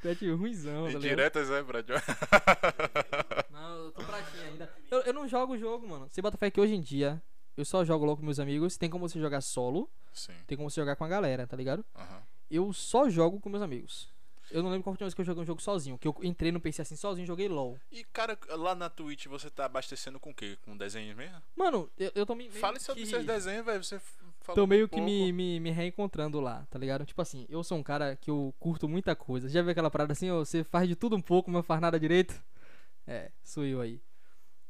Pet 0.00 0.30
ruimzão, 0.30 0.84
tá 0.84 0.88
ligado? 0.88 1.04
Indiretas, 1.04 1.50
é, 1.50 1.62
Brad? 1.62 1.88
Eu 3.96 4.04
tô 4.04 4.04
pratinha 4.04 4.44
ainda. 4.44 4.72
Eu, 4.90 5.00
eu 5.00 5.12
não 5.12 5.26
jogo 5.28 5.54
o 5.54 5.58
jogo, 5.58 5.86
mano. 5.88 6.08
Você 6.10 6.20
bota 6.22 6.36
fé 6.36 6.50
que 6.50 6.60
hoje 6.60 6.74
em 6.74 6.80
dia 6.80 7.22
eu 7.56 7.64
só 7.64 7.84
jogo 7.84 8.04
LOL 8.04 8.16
com 8.16 8.22
meus 8.24 8.38
amigos. 8.40 8.76
Tem 8.76 8.88
como 8.90 9.08
você 9.08 9.18
jogar 9.20 9.40
solo, 9.40 9.88
Sim. 10.12 10.32
tem 10.46 10.56
como 10.56 10.70
você 10.70 10.80
jogar 10.80 10.96
com 10.96 11.04
a 11.04 11.08
galera, 11.08 11.46
tá 11.46 11.56
ligado? 11.56 11.84
Aham. 11.94 12.22
Eu 12.50 12.72
só 12.72 13.08
jogo 13.08 13.38
com 13.40 13.48
meus 13.48 13.62
amigos. 13.62 14.08
Eu 14.50 14.64
não 14.64 14.70
lembro 14.70 14.82
qual 14.82 14.96
foi 14.96 15.04
a 15.04 15.06
vez 15.06 15.14
que 15.14 15.20
eu 15.20 15.24
joguei 15.24 15.44
um 15.44 15.46
jogo 15.46 15.62
sozinho. 15.62 15.96
Que 15.96 16.08
eu 16.08 16.16
entrei 16.24 16.50
no 16.50 16.58
PC 16.60 16.82
assim 16.82 16.96
sozinho 16.96 17.22
e 17.22 17.26
joguei 17.26 17.48
LOL. 17.48 17.78
E, 17.92 18.02
cara, 18.12 18.36
lá 18.50 18.74
na 18.74 18.90
Twitch 18.90 19.26
você 19.26 19.48
tá 19.48 19.66
abastecendo 19.66 20.18
com 20.18 20.30
o 20.30 20.34
quê? 20.34 20.58
Com 20.62 20.76
desenhos 20.76 21.16
mesmo? 21.16 21.40
Mano, 21.54 21.88
eu, 21.96 22.10
eu 22.16 22.26
tô 22.26 22.34
me. 22.34 22.50
Fale 22.50 22.80
sobre 22.80 23.04
que- 23.04 23.08
seus 23.08 23.24
desenhos, 23.24 23.64
velho. 23.64 23.84
Você 23.84 24.00
falou 24.40 24.56
Tô 24.62 24.66
meio 24.66 24.86
um 24.86 24.88
que 24.88 24.96
pouco. 24.96 25.04
me, 25.08 25.32
me, 25.32 25.60
me 25.60 25.70
reencontrando 25.70 26.40
lá, 26.40 26.66
tá 26.68 26.76
ligado? 26.80 27.06
Tipo 27.06 27.22
assim, 27.22 27.46
eu 27.48 27.62
sou 27.62 27.78
um 27.78 27.82
cara 27.84 28.16
que 28.16 28.28
eu 28.28 28.52
curto 28.58 28.88
muita 28.88 29.14
coisa. 29.14 29.48
Já 29.48 29.62
viu 29.62 29.70
aquela 29.70 29.88
parada 29.90 30.12
assim, 30.14 30.28
ó, 30.32 30.40
você 30.40 30.64
faz 30.64 30.88
de 30.88 30.96
tudo 30.96 31.14
um 31.14 31.22
pouco, 31.22 31.48
mas 31.48 31.58
não 31.58 31.62
faz 31.62 31.80
nada 31.80 32.00
direito? 32.00 32.34
É, 33.10 33.28
sou 33.42 33.64
eu 33.64 33.80
aí. 33.80 34.00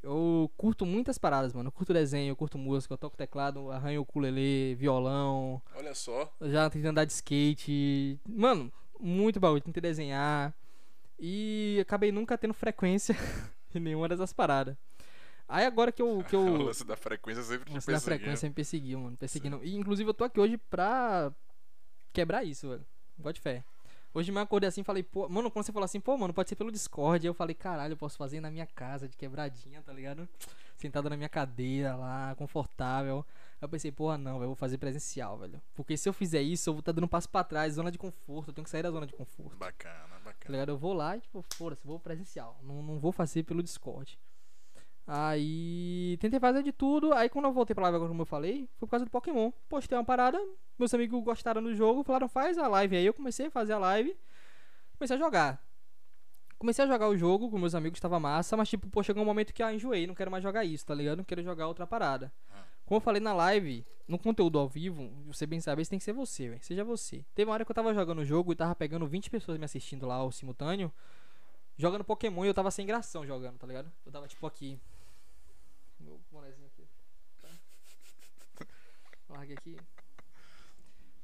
Eu 0.02 0.50
curto 0.56 0.86
muitas 0.86 1.18
paradas, 1.18 1.52
mano. 1.52 1.68
Eu 1.68 1.72
curto 1.72 1.92
desenho, 1.92 2.30
eu 2.30 2.36
curto 2.36 2.56
música, 2.56 2.94
eu 2.94 2.96
toco 2.96 3.14
teclado, 3.18 3.70
arranho 3.70 4.00
ukulele, 4.00 4.74
violão, 4.76 5.60
Olha 5.74 5.94
só. 5.94 6.34
eu 6.40 6.50
já 6.50 6.70
tentei 6.70 6.88
andar 6.88 7.04
de 7.04 7.12
skate. 7.12 8.18
Mano, 8.26 8.72
muito 8.98 9.38
bagulho, 9.38 9.60
tentei 9.60 9.82
desenhar. 9.82 10.54
E 11.18 11.78
acabei 11.82 12.10
nunca 12.10 12.38
tendo 12.38 12.54
frequência 12.54 13.14
em 13.74 13.78
nenhuma 13.78 14.08
dessas 14.08 14.32
paradas. 14.32 14.74
Aí 15.46 15.66
agora 15.66 15.92
que 15.92 16.00
eu. 16.00 16.24
Que 16.26 16.34
eu 16.34 16.40
O 16.48 16.62
lance 16.62 16.82
da 16.82 16.96
frequência 16.96 17.42
sempre 17.42 17.70
o 17.70 17.74
lance 17.74 17.90
da 17.90 18.00
frequência 18.00 18.48
me 18.48 18.54
perseguiu, 18.54 19.00
mano. 19.00 19.18
Perseguindo. 19.18 19.60
E 19.62 19.76
inclusive 19.76 20.08
eu 20.08 20.14
tô 20.14 20.24
aqui 20.24 20.40
hoje 20.40 20.56
pra 20.56 21.30
quebrar 22.10 22.42
isso, 22.42 22.70
velho. 22.70 22.86
De 23.34 23.40
fé. 23.40 23.62
Hoje 24.12 24.26
de 24.26 24.32
manhã 24.32 24.42
eu 24.42 24.44
acordei 24.44 24.66
assim 24.68 24.80
e 24.80 24.84
falei, 24.84 25.02
pô, 25.04 25.28
mano, 25.28 25.50
quando 25.50 25.64
você 25.64 25.72
falou 25.72 25.84
assim, 25.84 26.00
pô, 26.00 26.16
mano, 26.18 26.34
pode 26.34 26.48
ser 26.48 26.56
pelo 26.56 26.72
Discord. 26.72 27.24
Aí 27.24 27.28
eu 27.30 27.34
falei, 27.34 27.54
caralho, 27.54 27.92
eu 27.92 27.96
posso 27.96 28.16
fazer 28.16 28.40
na 28.40 28.50
minha 28.50 28.66
casa, 28.66 29.08
de 29.08 29.16
quebradinha, 29.16 29.80
tá 29.82 29.92
ligado? 29.92 30.28
Sentado 30.76 31.08
na 31.08 31.16
minha 31.16 31.28
cadeira 31.28 31.94
lá, 31.94 32.34
confortável. 32.36 33.24
Aí 33.52 33.58
eu 33.64 33.68
pensei, 33.68 33.92
porra, 33.92 34.18
não, 34.18 34.32
velho, 34.34 34.44
eu 34.44 34.48
vou 34.48 34.56
fazer 34.56 34.78
presencial, 34.78 35.38
velho. 35.38 35.60
Porque 35.74 35.96
se 35.96 36.08
eu 36.08 36.12
fizer 36.12 36.42
isso, 36.42 36.68
eu 36.70 36.74
vou 36.74 36.80
estar 36.80 36.90
dando 36.92 37.04
um 37.04 37.08
passo 37.08 37.28
pra 37.28 37.44
trás, 37.44 37.74
zona 37.74 37.90
de 37.90 37.98
conforto. 37.98 38.50
Eu 38.50 38.54
tenho 38.54 38.64
que 38.64 38.70
sair 38.70 38.82
da 38.82 38.90
zona 38.90 39.06
de 39.06 39.12
conforto. 39.12 39.56
Bacana, 39.56 39.94
Tá 40.08 40.18
bacana. 40.24 40.52
ligado? 40.52 40.68
Eu 40.70 40.78
vou 40.78 40.92
lá 40.92 41.16
e, 41.16 41.20
tipo, 41.20 41.44
foda-se, 41.54 41.86
vou 41.86 42.00
presencial. 42.00 42.58
Não, 42.64 42.82
não 42.82 42.98
vou 42.98 43.12
fazer 43.12 43.44
pelo 43.44 43.62
Discord. 43.62 44.18
Aí 45.06 46.16
tentei 46.20 46.39
fazer 46.39 46.62
de 46.62 46.72
tudo. 46.72 47.12
Aí 47.12 47.28
quando 47.28 47.47
eu 47.47 47.52
voltei 47.52 47.74
pra 47.74 47.89
live 47.89 48.06
como 48.06 48.22
eu 48.22 48.27
falei, 48.27 48.68
foi 48.77 48.86
por 48.86 48.90
causa 48.90 49.05
do 49.05 49.10
Pokémon. 49.10 49.51
Postei 49.68 49.97
uma 49.97 50.05
parada, 50.05 50.40
meus 50.78 50.93
amigos 50.94 51.22
gostaram 51.22 51.62
do 51.62 51.74
jogo, 51.74 52.02
falaram, 52.02 52.28
faz 52.28 52.59
a 52.59 52.68
live. 52.68 52.97
Aí 52.97 53.06
eu 53.06 53.14
comecei 53.14 53.47
a 53.47 53.51
fazer 53.51 53.72
a 53.72 53.78
live, 53.78 54.16
comecei 54.97 55.16
a 55.16 55.18
jogar. 55.18 55.62
Comecei 56.59 56.85
a 56.85 56.89
jogar 56.89 57.09
o 57.09 57.16
jogo 57.16 57.51
com 57.51 57.59
meus 57.59 57.74
amigos, 57.74 57.98
tava 57.98 58.20
massa, 58.20 58.55
mas 58.55 58.68
tipo, 58.68 58.86
pô, 58.86 59.02
chegou 59.02 59.22
um 59.22 59.27
momento 59.27 59.55
que 59.55 59.62
ah, 59.62 59.72
enjoei, 59.72 60.06
não 60.06 60.14
quero 60.14 60.31
mais 60.31 60.43
jogar 60.43 60.62
isso, 60.62 60.85
tá 60.85 60.94
ligado? 60.94 61.16
Não 61.16 61.24
quero 61.24 61.43
jogar 61.43 61.66
outra 61.66 61.86
parada. 61.86 62.31
Ah. 62.51 62.64
Como 62.85 62.98
eu 62.98 63.01
falei 63.01 63.20
na 63.20 63.32
live, 63.32 63.86
no 64.06 64.18
conteúdo 64.18 64.59
ao 64.59 64.68
vivo, 64.68 65.10
você 65.24 65.47
bem 65.47 65.60
sabe, 65.60 65.81
isso 65.81 65.90
tem 65.90 65.98
que 65.98 66.05
ser 66.05 66.12
você, 66.12 66.48
velho. 66.51 66.62
Seja 66.62 66.85
você. 66.85 67.24
Teve 67.35 67.48
uma 67.48 67.55
hora 67.55 67.64
que 67.64 67.70
eu 67.70 67.74
tava 67.74 67.94
jogando 67.94 68.18
o 68.18 68.24
jogo 68.24 68.52
e 68.52 68.56
tava 68.56 68.74
pegando 68.74 69.06
20 69.06 69.31
pessoas 69.31 69.56
me 69.56 69.64
assistindo 69.64 70.06
lá 70.06 70.16
ao 70.16 70.31
simultâneo, 70.31 70.93
jogando 71.81 72.05
Pokémon 72.05 72.44
e 72.44 72.48
eu 72.48 72.55
tava 72.55 72.70
sem 72.70 72.86
gração 72.86 73.27
jogando, 73.27 73.59
tá 73.59 73.66
ligado? 73.66 73.90
Eu 74.05 74.12
tava 74.12 74.28
tipo 74.28 74.47
aqui. 74.47 74.78
Meu 75.98 76.20
bonezinho 76.31 76.66
aqui. 76.69 76.86
Tá? 77.40 78.66
Larguei 79.31 79.57
aqui. 79.57 79.77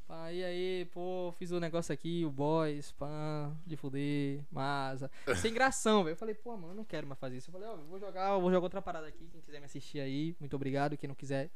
Pá, 0.08 0.32
e 0.32 0.44
aí, 0.44 0.84
pô, 0.94 1.34
fiz 1.36 1.50
o 1.50 1.58
negócio 1.58 1.92
aqui, 1.92 2.24
o 2.24 2.30
boys, 2.30 2.92
pá, 2.92 3.50
de 3.66 3.76
fuder, 3.76 4.40
massa. 4.52 5.10
Sem 5.36 5.52
gração, 5.52 6.04
velho. 6.04 6.14
Eu 6.14 6.16
falei, 6.16 6.34
pô, 6.34 6.56
mano, 6.56 6.74
não 6.74 6.84
quero 6.84 7.06
mais 7.06 7.18
fazer 7.18 7.36
isso. 7.36 7.50
Eu 7.50 7.52
falei, 7.52 7.68
ó, 7.68 7.72
eu 7.72 7.84
vou 7.84 7.98
jogar, 7.98 8.38
vou 8.38 8.50
jogar 8.50 8.64
outra 8.64 8.80
parada 8.80 9.06
aqui. 9.08 9.28
Quem 9.30 9.40
quiser 9.40 9.58
me 9.58 9.66
assistir 9.66 10.00
aí, 10.00 10.36
muito 10.38 10.54
obrigado. 10.54 10.96
Quem 10.96 11.08
não 11.08 11.14
quiser, 11.14 11.50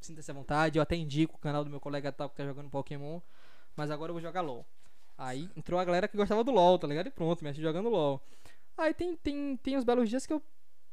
sinta-se 0.00 0.30
à 0.30 0.34
vontade. 0.34 0.78
Eu 0.78 0.82
até 0.82 0.96
indico 0.96 1.36
o 1.36 1.38
canal 1.38 1.62
do 1.62 1.70
meu 1.70 1.78
colega 1.78 2.10
tal 2.10 2.30
que 2.30 2.36
tá 2.36 2.44
jogando 2.44 2.70
Pokémon. 2.70 3.20
Mas 3.76 3.90
agora 3.90 4.10
eu 4.10 4.14
vou 4.14 4.22
jogar 4.22 4.40
LOL. 4.40 4.66
Aí 5.18 5.50
entrou 5.54 5.78
a 5.78 5.84
galera 5.84 6.08
que 6.08 6.16
gostava 6.16 6.42
do 6.42 6.50
LOL, 6.50 6.78
tá 6.78 6.86
ligado? 6.86 7.08
E 7.08 7.10
pronto, 7.10 7.44
me 7.44 7.50
achei 7.50 7.62
jogando 7.62 7.90
LOL. 7.90 8.22
Aí 8.76 8.94
tem, 8.94 9.16
tem, 9.16 9.56
tem 9.56 9.76
uns 9.76 9.84
belos 9.84 10.08
dias 10.08 10.26
que 10.26 10.32
eu 10.32 10.42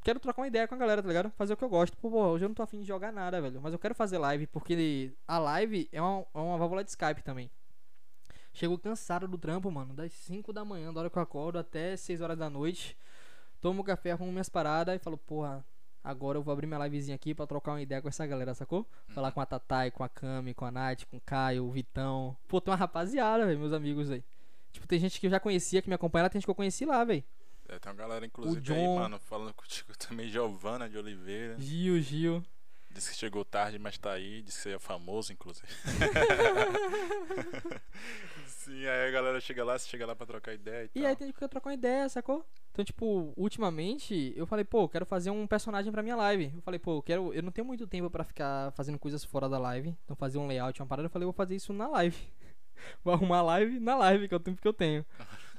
quero 0.04 0.20
trocar 0.20 0.42
uma 0.42 0.48
ideia 0.48 0.68
com 0.68 0.76
a 0.76 0.78
galera, 0.78 1.02
tá 1.02 1.08
ligado? 1.08 1.30
Fazer 1.32 1.54
o 1.54 1.58
que 1.58 1.64
eu 1.64 1.70
gosto. 1.70 1.98
Pô, 1.98 2.10
hoje 2.10 2.46
eu 2.46 2.50
não 2.50 2.56
tô 2.56 2.64
afim 2.64 2.80
de 2.80 2.88
jogar 2.88 3.12
nada, 3.12 3.42
velho. 3.42 3.60
Mas 3.62 3.74
eu 3.74 3.80
quero 3.80 3.94
fazer 3.96 4.18
live, 4.18 4.48
porque 4.48 5.14
a 5.28 5.38
live 5.38 5.90
é 5.92 6.02
uma, 6.02 6.26
é 6.34 6.40
uma 6.40 6.58
válvula 6.58 6.84
de 6.84 6.90
Skype 6.90 7.22
também. 7.24 7.50
Chego 8.54 8.78
cansado 8.78 9.28
do 9.28 9.38
trampo, 9.38 9.70
mano. 9.70 9.94
Das 9.94 10.12
5 10.14 10.52
da 10.52 10.66
manhã, 10.66 10.92
da 10.94 11.02
hora 11.02 11.10
que 11.10 11.18
eu 11.18 11.22
acordo, 11.22 11.60
até 11.60 11.96
6 11.96 12.22
horas 12.22 12.38
da 12.38 12.50
noite. 12.50 12.98
Tomo 13.62 13.84
café, 13.84 14.12
arrumo 14.12 14.32
minhas 14.32 14.50
paradas 14.50 14.96
e 14.96 15.00
falo, 15.00 15.18
porra, 15.18 15.64
agora 16.04 16.38
eu 16.38 16.42
vou 16.42 16.52
abrir 16.52 16.68
minha 16.68 16.84
livezinha 16.84 17.16
aqui 17.16 17.36
pra 17.36 17.46
trocar 17.46 17.74
uma 17.74 17.82
ideia 17.82 18.02
com 18.02 18.08
essa 18.08 18.26
galera, 18.26 18.54
sacou? 18.54 18.88
Falar 19.10 19.32
com 19.32 19.42
a 19.42 19.46
Tatai, 19.46 19.92
com 19.92 20.04
a 20.04 20.10
Cami, 20.10 20.54
com 20.54 20.66
a 20.66 20.72
Nath, 20.72 21.06
com 21.06 21.18
o 21.18 21.22
Caio, 21.22 21.66
o 21.66 21.72
Vitão. 21.72 22.36
Pô, 22.48 22.62
tem 22.62 22.72
uma 22.72 22.78
rapaziada, 22.78 23.46
velho, 23.46 23.60
meus 23.60 23.74
amigos 23.74 24.10
aí. 24.10 24.24
Tipo, 24.72 24.88
tem 24.88 25.00
gente 25.00 25.20
que 25.20 25.28
eu 25.28 25.32
já 25.32 25.40
conhecia, 25.40 25.82
que 25.82 25.90
me 25.90 25.96
acompanha 25.96 26.24
lá, 26.24 26.30
tem 26.30 26.40
gente 26.40 26.46
que 26.46 26.52
eu 26.52 26.56
conheci 26.56 26.86
lá, 26.86 27.04
velho. 27.04 27.24
É, 27.70 27.80
tem 27.80 27.92
uma 27.92 27.98
galera, 27.98 28.26
inclusive, 28.26 28.62
John- 28.62 28.74
aí, 28.76 28.88
mano, 29.00 29.20
falando 29.20 29.54
contigo 29.54 29.92
também, 30.00 30.30
Giovana 30.30 30.90
de 30.90 30.98
Oliveira. 30.98 31.56
Gil, 31.60 32.00
Gil. 32.02 32.44
Disse 32.90 33.12
que 33.12 33.18
chegou 33.18 33.44
tarde, 33.46 33.78
mas 33.78 33.98
tá 33.98 34.14
aí. 34.14 34.42
Disse 34.42 34.58
que 34.58 34.64
você 34.64 34.76
é 34.76 34.80
famoso, 34.80 35.32
inclusive. 35.34 35.68
Sim, 38.48 38.86
aí 38.86 39.08
a 39.08 39.12
galera 39.12 39.40
chega 39.40 39.64
lá, 39.64 39.78
você 39.78 39.88
chega 39.88 40.06
lá 40.06 40.16
pra 40.16 40.26
trocar 40.26 40.54
ideia 40.54 40.86
e, 40.86 41.00
E 41.00 41.02
tal. 41.02 41.10
aí 41.10 41.16
tem 41.16 41.32
que 41.32 41.48
trocar 41.50 41.70
uma 41.70 41.74
ideia, 41.74 42.08
sacou? 42.10 42.46
Então, 42.72 42.84
tipo, 42.84 43.34
ultimamente, 43.36 44.34
eu 44.36 44.46
falei, 44.46 44.66
pô, 44.66 44.88
quero 44.90 45.06
fazer 45.06 45.30
um 45.30 45.48
personagem 45.48 45.92
pra 45.92 46.04
minha 46.04 46.16
live. 46.16 46.52
Eu 46.56 46.62
falei, 46.62 46.80
pô, 46.80 46.98
eu 46.98 47.02
quero. 47.02 47.34
Eu 47.34 47.42
não 47.44 47.52
tenho 47.52 47.66
muito 47.66 47.88
tempo 47.88 48.10
pra 48.10 48.24
ficar 48.24 48.72
fazendo 48.74 49.00
coisas 49.00 49.24
fora 49.24 49.48
da 49.50 49.58
live. 49.58 49.96
Então 50.04 50.16
fazer 50.16 50.38
um 50.38 50.48
layout, 50.48 50.80
uma 50.82 50.88
parada, 50.88 51.08
eu 51.08 51.12
falei, 51.12 51.24
eu 51.24 51.32
vou 51.32 51.38
fazer 51.38 51.56
isso 51.56 51.74
na 51.74 51.88
live. 51.88 52.18
vou 53.04 53.14
arrumar 53.14 53.40
a 53.40 53.44
live 53.44 53.80
na 53.80 53.96
live, 53.96 54.28
que 54.28 54.34
é 54.34 54.38
o 54.38 54.40
tempo 54.40 54.62
que 54.62 54.68
eu 54.68 54.74
tenho. 54.74 55.06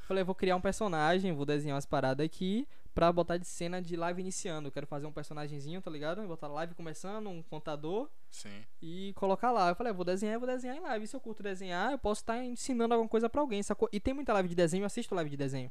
Falei, 0.09 0.25
vou 0.25 0.35
criar 0.35 0.57
um 0.57 0.61
personagem, 0.61 1.33
vou 1.33 1.45
desenhar 1.45 1.75
umas 1.77 1.87
paradas 1.87 2.25
aqui 2.25 2.67
pra 2.95 3.13
botar 3.13 3.37
de 3.37 3.47
cena 3.47 3.81
de 3.81 3.95
live 3.95 4.21
iniciando. 4.21 4.69
Eu 4.69 4.73
quero 4.73 4.87
fazer 4.87 5.07
um 5.07 5.13
personagemzinho, 5.13 5.81
tá 5.81 5.91
ligado? 5.91 6.27
Botar 6.27 6.49
live 6.49 6.75
começando, 6.75 7.29
um 7.29 7.43
contador 7.43 8.09
Sim. 8.31 8.65
e 8.83 9.13
colocar 9.15 9.53
lá. 9.53 9.69
Eu 9.69 9.77
falei, 9.77 9.93
vou 9.93 10.05
desenhar, 10.05 10.39
vou 10.39 10.49
desenhar 10.49 10.77
em 10.77 10.81
live. 10.81 11.07
Se 11.07 11.15
eu 11.15 11.21
curto 11.21 11.43
desenhar, 11.43 11.93
eu 11.93 11.99
posso 11.99 12.23
estar 12.23 12.43
ensinando 12.43 12.95
alguma 12.95 13.09
coisa 13.09 13.29
pra 13.29 13.41
alguém, 13.41 13.63
sacou? 13.63 13.89
E 13.93 14.01
tem 14.01 14.15
muita 14.15 14.33
live 14.33 14.49
de 14.49 14.55
desenho, 14.55 14.83
eu 14.83 14.87
assisto 14.87 15.15
live 15.15 15.31
de 15.31 15.37
desenho. 15.37 15.71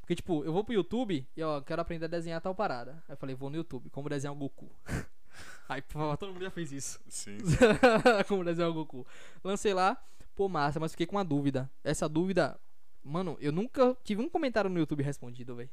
Porque, 0.00 0.14
tipo, 0.14 0.44
eu 0.44 0.52
vou 0.52 0.62
pro 0.62 0.74
YouTube 0.74 1.26
e, 1.36 1.42
ó, 1.42 1.60
quero 1.60 1.82
aprender 1.82 2.04
a 2.04 2.08
desenhar 2.08 2.40
tal 2.40 2.54
parada. 2.54 3.02
Aí 3.08 3.14
eu 3.14 3.16
falei, 3.16 3.34
vou 3.34 3.50
no 3.50 3.56
YouTube, 3.56 3.90
como 3.90 4.08
desenhar 4.08 4.34
o 4.34 4.36
Goku. 4.36 4.70
Aí, 5.68 5.82
pô, 5.82 6.16
todo 6.16 6.32
mundo 6.32 6.44
já 6.44 6.50
fez 6.50 6.72
isso. 6.72 7.00
Sim. 7.08 7.38
como 8.28 8.44
desenhar 8.44 8.70
o 8.70 8.74
Goku. 8.74 9.06
Lancei 9.42 9.74
lá, 9.74 10.02
pô, 10.34 10.48
massa, 10.48 10.78
mas 10.78 10.92
fiquei 10.92 11.06
com 11.06 11.16
uma 11.16 11.24
dúvida. 11.24 11.70
Essa 11.82 12.08
dúvida, 12.08 12.58
mano, 13.04 13.36
eu 13.40 13.52
nunca 13.52 13.96
tive 14.02 14.22
um 14.22 14.28
comentário 14.28 14.68
no 14.70 14.78
YouTube 14.78 15.02
respondido, 15.02 15.54
velho. 15.54 15.70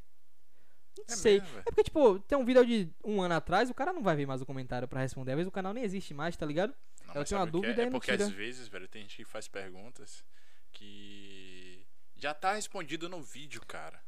Não 0.97 1.05
É 1.07 1.15
sei. 1.15 1.39
mesmo? 1.39 1.59
É 1.59 1.63
porque, 1.63 1.83
tipo, 1.83 2.19
tem 2.19 2.37
um 2.37 2.43
vídeo 2.45 2.65
de 2.65 2.89
um 3.03 3.21
ano 3.21 3.33
atrás, 3.35 3.69
o 3.69 3.73
cara 3.73 3.93
não 3.93 4.03
vai 4.03 4.15
ver 4.15 4.25
mais 4.27 4.41
o 4.41 4.45
comentário 4.45 4.87
pra 4.87 4.99
responder. 5.01 5.31
Às 5.31 5.37
vezes 5.37 5.47
o 5.47 5.51
canal 5.51 5.73
nem 5.73 5.83
existe 5.83 6.13
mais, 6.13 6.35
tá 6.35 6.45
ligado? 6.45 6.73
Não, 7.07 7.15
Eu 7.15 7.19
mas 7.21 7.29
tenho 7.29 7.39
uma 7.39 7.47
que 7.47 7.51
dúvida 7.53 7.81
é? 7.81 7.85
e 7.85 7.87
É 7.87 7.91
porque 7.91 8.11
às 8.11 8.29
vezes, 8.29 8.67
velho, 8.67 8.87
tem 8.87 9.01
gente 9.03 9.15
que 9.17 9.25
faz 9.25 9.47
perguntas 9.47 10.23
que 10.71 11.85
já 12.17 12.33
tá 12.33 12.53
respondido 12.53 13.07
no 13.09 13.21
vídeo, 13.21 13.61
cara. 13.65 13.99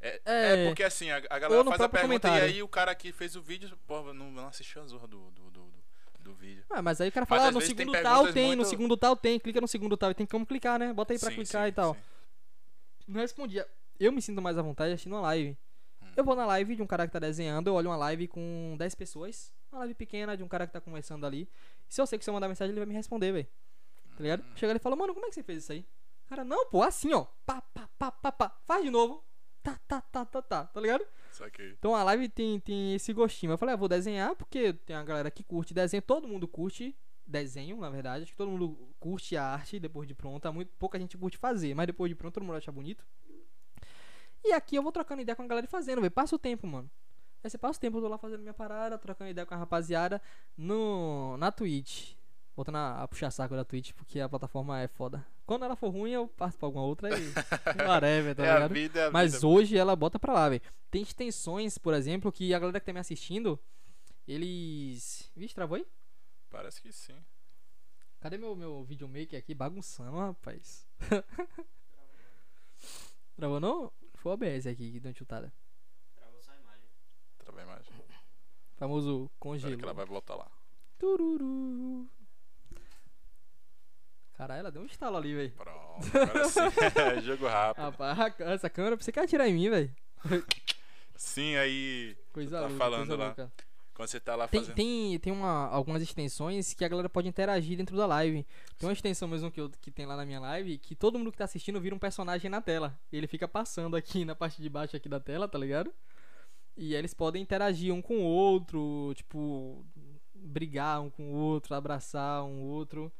É, 0.00 0.20
É. 0.24 0.52
é 0.64 0.66
porque 0.68 0.82
assim, 0.84 1.10
a, 1.10 1.16
a 1.16 1.38
galera 1.38 1.64
no 1.64 1.70
faz 1.70 1.80
a 1.80 1.88
pergunta 1.88 2.14
e 2.28 2.30
comentário. 2.30 2.44
aí 2.44 2.62
o 2.62 2.68
cara 2.68 2.94
que 2.94 3.12
fez 3.12 3.34
o 3.34 3.40
vídeo, 3.42 3.76
pô, 3.86 4.12
não, 4.12 4.30
não 4.30 4.46
assistiu 4.48 4.82
a 4.82 4.86
zorra 4.86 5.06
do, 5.08 5.30
do, 5.30 5.50
do, 5.50 5.74
do, 6.20 6.34
vídeo. 6.34 6.64
Ah, 6.68 6.82
mas 6.82 7.00
aí 7.00 7.08
o 7.08 7.12
cara 7.12 7.24
fala, 7.24 7.46
ah, 7.46 7.50
no 7.50 7.58
vezes 7.60 7.74
tem 7.74 7.86
segundo 7.86 8.02
tal 8.02 8.32
tem, 8.32 8.50
no 8.50 8.56
muito- 8.58 8.68
segundo 8.68 8.96
tal 8.96 9.16
tem, 9.16 9.40
clica 9.40 9.60
no 9.60 9.66
segundo 9.68 9.96
tal 9.96 10.10
e 10.10 10.14
tem 10.14 10.26
como 10.26 10.44
clicar, 10.46 10.78
né? 10.78 10.92
Bota 10.92 11.12
aí 11.14 11.18
pra 11.18 11.30
Sim, 11.30 11.36
clicar 11.36 11.62
sim, 11.64 11.68
e 11.68 11.72
tal. 11.72 11.94
sim. 11.94 12.00
Não 13.06 13.20
respondia. 13.20 13.66
Eu 13.98 14.12
me 14.12 14.20
sinto 14.20 14.42
mais 14.42 14.58
à 14.58 14.62
vontade 14.62 14.92
assistindo 14.92 15.12
uma 15.12 15.22
live. 15.22 15.56
Hum. 16.02 16.06
Eu 16.16 16.24
vou 16.24 16.34
na 16.34 16.46
live 16.46 16.76
de 16.76 16.82
um 16.82 16.86
cara 16.86 17.06
que 17.06 17.12
tá 17.12 17.18
desenhando, 17.18 17.68
eu 17.68 17.74
olho 17.74 17.88
uma 17.88 17.96
live 17.96 18.28
com 18.28 18.74
10 18.78 18.94
pessoas, 18.94 19.52
uma 19.70 19.80
live 19.80 19.94
pequena 19.94 20.36
de 20.36 20.42
um 20.42 20.48
cara 20.48 20.66
que 20.66 20.72
tá 20.72 20.80
começando 20.80 21.24
ali. 21.24 21.48
Se 21.88 22.00
eu 22.00 22.06
sei 22.06 22.18
que 22.18 22.24
se 22.24 22.30
eu 22.30 22.34
mandar 22.34 22.48
mensagem, 22.48 22.72
ele 22.72 22.80
vai 22.80 22.86
me 22.86 22.94
responder, 22.94 23.32
velho. 23.32 23.46
Tá 24.16 24.22
ligado? 24.22 24.42
Hum. 24.42 24.56
Chega 24.56 24.72
ali 24.72 24.78
e 24.78 24.82
fala, 24.82 24.96
mano, 24.96 25.14
como 25.14 25.26
é 25.26 25.28
que 25.28 25.34
você 25.34 25.42
fez 25.42 25.62
isso 25.62 25.72
aí? 25.72 25.86
Cara, 26.26 26.44
não, 26.44 26.66
pô, 26.66 26.82
assim, 26.82 27.12
ó. 27.12 27.26
Pá, 27.44 27.60
pá, 27.60 27.88
pá, 27.98 28.10
pá, 28.10 28.32
pá. 28.32 28.60
Faz 28.64 28.82
de 28.82 28.90
novo. 28.90 29.22
Tá, 29.62 29.78
tá, 29.86 30.00
tá, 30.00 30.24
tá, 30.24 30.42
tá. 30.42 30.64
Tá 30.64 30.80
ligado? 30.80 31.06
Saquei. 31.30 31.72
Então 31.78 31.94
a 31.94 32.02
live 32.04 32.28
tem, 32.28 32.58
tem 32.60 32.94
esse 32.94 33.12
gostinho. 33.12 33.52
Eu 33.52 33.58
falei, 33.58 33.74
ah, 33.74 33.76
vou 33.76 33.88
desenhar 33.88 34.34
porque 34.34 34.72
tem 34.72 34.96
uma 34.96 35.04
galera 35.04 35.30
que 35.30 35.44
curte 35.44 35.74
desenho. 35.74 36.02
Todo 36.02 36.26
mundo 36.26 36.48
curte 36.48 36.96
desenho, 37.26 37.78
na 37.80 37.90
verdade. 37.90 38.22
Acho 38.24 38.32
que 38.32 38.38
todo 38.38 38.50
mundo 38.50 38.94
curte 38.98 39.36
a 39.36 39.44
arte 39.44 39.78
depois 39.80 40.06
de 40.06 40.14
pronta. 40.14 40.52
Muito, 40.52 40.72
pouca 40.78 40.98
gente 40.98 41.16
curte 41.18 41.36
fazer, 41.36 41.74
mas 41.74 41.86
depois 41.86 42.08
de 42.08 42.14
pronto 42.14 42.34
todo 42.34 42.44
mundo 42.44 42.56
acha 42.56 42.70
bonito. 42.72 43.04
E 44.44 44.52
aqui 44.52 44.76
eu 44.76 44.82
vou 44.82 44.92
trocando 44.92 45.22
ideia 45.22 45.34
com 45.34 45.42
a 45.42 45.46
galera 45.46 45.66
fazendo, 45.66 46.00
velho. 46.00 46.10
Passa 46.10 46.36
o 46.36 46.38
tempo, 46.38 46.66
mano. 46.66 46.90
Aí 47.42 47.50
você 47.50 47.58
passa 47.58 47.78
o 47.78 47.80
tempo, 47.80 47.98
eu 47.98 48.02
tô 48.02 48.08
lá 48.08 48.18
fazendo 48.18 48.40
minha 48.40 48.54
parada, 48.54 48.98
trocando 48.98 49.30
ideia 49.30 49.46
com 49.46 49.54
a 49.54 49.56
rapaziada 49.56 50.20
no, 50.56 51.36
na 51.36 51.50
Twitch. 51.52 52.14
Voltando 52.54 52.78
a, 52.78 53.02
a 53.02 53.08
puxar 53.08 53.30
saco 53.30 53.54
da 53.54 53.64
Twitch, 53.64 53.92
porque 53.92 54.18
a 54.18 54.28
plataforma 54.28 54.80
é 54.80 54.88
foda. 54.88 55.24
Quando 55.44 55.64
ela 55.64 55.76
for 55.76 55.90
ruim, 55.90 56.12
eu 56.12 56.26
passo 56.26 56.56
pra 56.56 56.66
alguma 56.66 56.84
outra 56.84 57.10
e. 57.10 57.32
Whatever, 57.86 58.34
tá 58.34 58.44
é 58.44 58.50
a 58.50 58.66
vida, 58.66 59.00
é 59.00 59.06
a 59.06 59.10
Mas 59.10 59.34
vida. 59.34 59.46
hoje 59.46 59.76
ela 59.76 59.94
bota 59.94 60.18
pra 60.18 60.32
lá, 60.32 60.48
velho. 60.48 60.62
Tem 60.90 61.02
extensões, 61.02 61.76
por 61.76 61.92
exemplo, 61.92 62.32
que 62.32 62.54
a 62.54 62.58
galera 62.58 62.80
que 62.80 62.86
tá 62.86 62.92
me 62.92 62.98
assistindo, 63.00 63.60
eles. 64.26 65.30
Vixe, 65.36 65.54
travou 65.54 65.76
aí? 65.76 65.86
Parece 66.56 66.80
que 66.80 66.90
sim. 66.90 67.14
Cadê 68.18 68.38
meu, 68.38 68.56
meu 68.56 68.82
videomaker 68.82 69.38
aqui 69.38 69.54
bagunçando, 69.54 70.16
rapaz? 70.16 70.88
travou 73.36 73.60
não? 73.60 73.92
Foi 74.14 74.32
o 74.32 74.34
OBS 74.34 74.66
aqui 74.66 74.92
que 74.92 74.98
deu 74.98 75.10
uma 75.10 75.14
chutada. 75.18 75.52
Travou 76.16 76.40
só 76.40 76.52
a 76.52 76.56
imagem. 76.56 76.88
Travei 77.36 77.62
a 77.62 77.66
imagem. 77.66 77.92
Famoso 78.78 79.30
congelo. 79.38 79.76
que 79.76 79.84
ela 79.84 79.92
vai 79.92 80.06
voltar 80.06 80.34
lá. 80.34 80.50
Tururu. 80.98 82.08
Caralho, 84.32 84.60
ela 84.60 84.72
deu 84.72 84.80
um 84.80 84.86
estalo 84.86 85.18
ali, 85.18 85.34
velho. 85.34 85.52
Pronto, 85.52 86.06
agora 86.18 86.48
sim. 86.48 86.60
É 86.60 86.60
Jogo 87.20 87.46
rápido. 87.46 87.82
Rapaz, 87.82 88.40
essa 88.40 88.70
câmera, 88.70 88.96
você 88.96 89.12
quer 89.12 89.24
atirar 89.24 89.46
em 89.46 89.52
mim, 89.52 89.68
velho? 89.68 89.94
Sim, 91.16 91.54
aí. 91.56 92.16
Coisa 92.32 92.56
Tá 92.56 92.60
louca, 92.62 92.76
falando 92.78 92.98
coisa 93.08 93.16
lá. 93.16 93.26
louca. 93.26 93.52
Quando 93.96 94.08
você 94.10 94.20
tá 94.20 94.36
lá 94.36 94.46
Tem, 94.46 94.60
fazendo. 94.60 94.74
tem, 94.76 95.18
tem 95.18 95.32
uma, 95.32 95.68
algumas 95.68 96.02
extensões 96.02 96.74
que 96.74 96.84
a 96.84 96.88
galera 96.88 97.08
pode 97.08 97.26
interagir 97.28 97.78
dentro 97.78 97.96
da 97.96 98.04
live. 98.06 98.46
Tem 98.78 98.86
uma 98.86 98.92
extensão 98.92 99.26
mesmo 99.26 99.50
que, 99.50 99.58
eu, 99.58 99.70
que 99.80 99.90
tem 99.90 100.04
lá 100.04 100.14
na 100.16 100.26
minha 100.26 100.38
live 100.38 100.76
que 100.76 100.94
todo 100.94 101.18
mundo 101.18 101.32
que 101.32 101.38
tá 101.38 101.44
assistindo 101.44 101.80
vira 101.80 101.94
um 101.94 101.98
personagem 101.98 102.50
na 102.50 102.60
tela. 102.60 102.94
Ele 103.10 103.26
fica 103.26 103.48
passando 103.48 103.96
aqui 103.96 104.22
na 104.24 104.34
parte 104.34 104.60
de 104.60 104.68
baixo 104.68 104.94
aqui 104.94 105.08
da 105.08 105.18
tela, 105.18 105.48
tá 105.48 105.58
ligado? 105.58 105.90
E 106.76 106.92
aí 106.94 106.98
eles 106.98 107.14
podem 107.14 107.40
interagir 107.42 107.92
um 107.94 108.02
com 108.02 108.18
o 108.18 108.22
outro, 108.24 109.12
tipo, 109.16 109.82
brigar 110.34 111.00
um 111.00 111.08
com 111.08 111.30
o 111.30 111.34
outro, 111.34 111.74
abraçar 111.74 112.44
um 112.44 112.60
outro. 112.64 113.10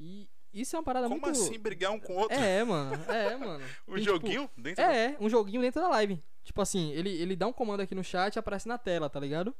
E 0.00 0.30
isso 0.52 0.74
é 0.74 0.78
uma 0.78 0.82
parada 0.84 1.08
Como 1.08 1.20
muito. 1.20 1.38
assim 1.38 1.58
brigar 1.58 1.92
um 1.92 2.00
com 2.00 2.14
o 2.14 2.16
outro? 2.20 2.38
É, 2.38 2.64
mano. 2.64 2.94
É, 3.12 3.36
mano. 3.36 3.62
Um 3.86 3.94
Tem, 3.94 4.02
tipo, 4.02 4.14
joguinho 4.16 4.50
dentro 4.56 4.82
do- 4.82 4.90
é, 4.90 5.14
um 5.20 5.28
joguinho 5.28 5.60
dentro 5.60 5.82
da 5.82 5.88
live. 5.88 6.22
Tipo 6.42 6.62
assim, 6.62 6.90
ele, 6.92 7.10
ele 7.10 7.36
dá 7.36 7.46
um 7.46 7.52
comando 7.52 7.80
aqui 7.80 7.94
no 7.94 8.02
chat 8.02 8.34
e 8.34 8.38
aparece 8.38 8.66
na 8.66 8.78
tela, 8.78 9.10
tá 9.10 9.20
ligado? 9.20 9.54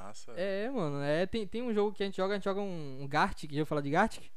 Que 0.00 0.06
massa. 0.06 0.32
É, 0.32 0.70
mano. 0.70 1.02
É, 1.02 1.26
tem, 1.26 1.46
tem 1.46 1.62
um 1.62 1.72
jogo 1.74 1.92
que 1.94 2.02
a 2.02 2.06
gente 2.06 2.16
joga, 2.16 2.34
a 2.34 2.36
gente 2.36 2.44
joga 2.44 2.60
um, 2.60 3.02
um 3.02 3.08
Gartic, 3.08 3.52
já 3.52 3.66
falar 3.66 3.80
de 3.80 3.90
Gartic? 3.90 4.30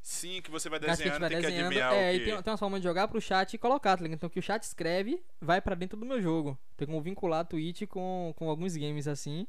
Sim, 0.00 0.40
que 0.40 0.50
você 0.50 0.68
vai 0.68 0.78
que 0.78 0.86
desenhando, 0.86 1.20
vai 1.20 1.28
tem 1.30 1.38
que 1.38 1.42
desenhando. 1.42 1.66
adivinhar 1.66 1.92
É, 1.92 2.10
o 2.10 2.18
que. 2.18 2.24
tem, 2.24 2.42
tem 2.42 2.50
uma 2.52 2.56
forma 2.56 2.78
de 2.78 2.84
jogar 2.84 3.08
pro 3.08 3.20
chat 3.20 3.54
e 3.54 3.58
colocar, 3.58 3.96
tá 3.96 4.02
ligado? 4.04 4.16
Então 4.16 4.28
o 4.28 4.30
que 4.30 4.38
o 4.38 4.42
chat 4.42 4.62
escreve 4.62 5.20
vai 5.40 5.60
pra 5.60 5.74
dentro 5.74 5.98
do 5.98 6.06
meu 6.06 6.20
jogo. 6.22 6.56
Tem 6.76 6.86
como 6.86 7.00
vincular 7.02 7.40
a 7.40 7.44
Twitch 7.44 7.86
com, 7.88 8.32
com 8.36 8.48
alguns 8.48 8.76
games 8.76 9.08
assim. 9.08 9.46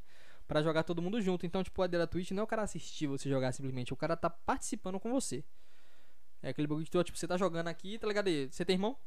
Pra 0.47 0.63
jogar 0.63 0.83
todo 0.83 1.01
mundo 1.01 1.21
junto. 1.21 1.45
Então, 1.45 1.61
tipo, 1.61 1.81
a 1.81 1.87
da 1.87 2.07
Twitch 2.07 2.31
não 2.31 2.41
é 2.41 2.43
o 2.43 2.47
cara 2.47 2.63
assistir 2.63 3.05
você 3.05 3.29
jogar 3.29 3.51
simplesmente. 3.51 3.93
O 3.93 3.97
cara 3.97 4.15
tá 4.15 4.29
participando 4.29 4.99
com 4.99 5.11
você. 5.11 5.43
É 6.41 6.49
aquele 6.49 6.67
bagulho 6.67 6.85
que 6.85 6.91
tu, 6.91 7.03
tipo, 7.03 7.17
você 7.17 7.27
tá 7.27 7.37
jogando 7.37 7.67
aqui, 7.67 7.99
tá 7.99 8.07
ligado? 8.07 8.29
Você 8.49 8.63
tem 8.63 8.75
irmão? 8.75 8.97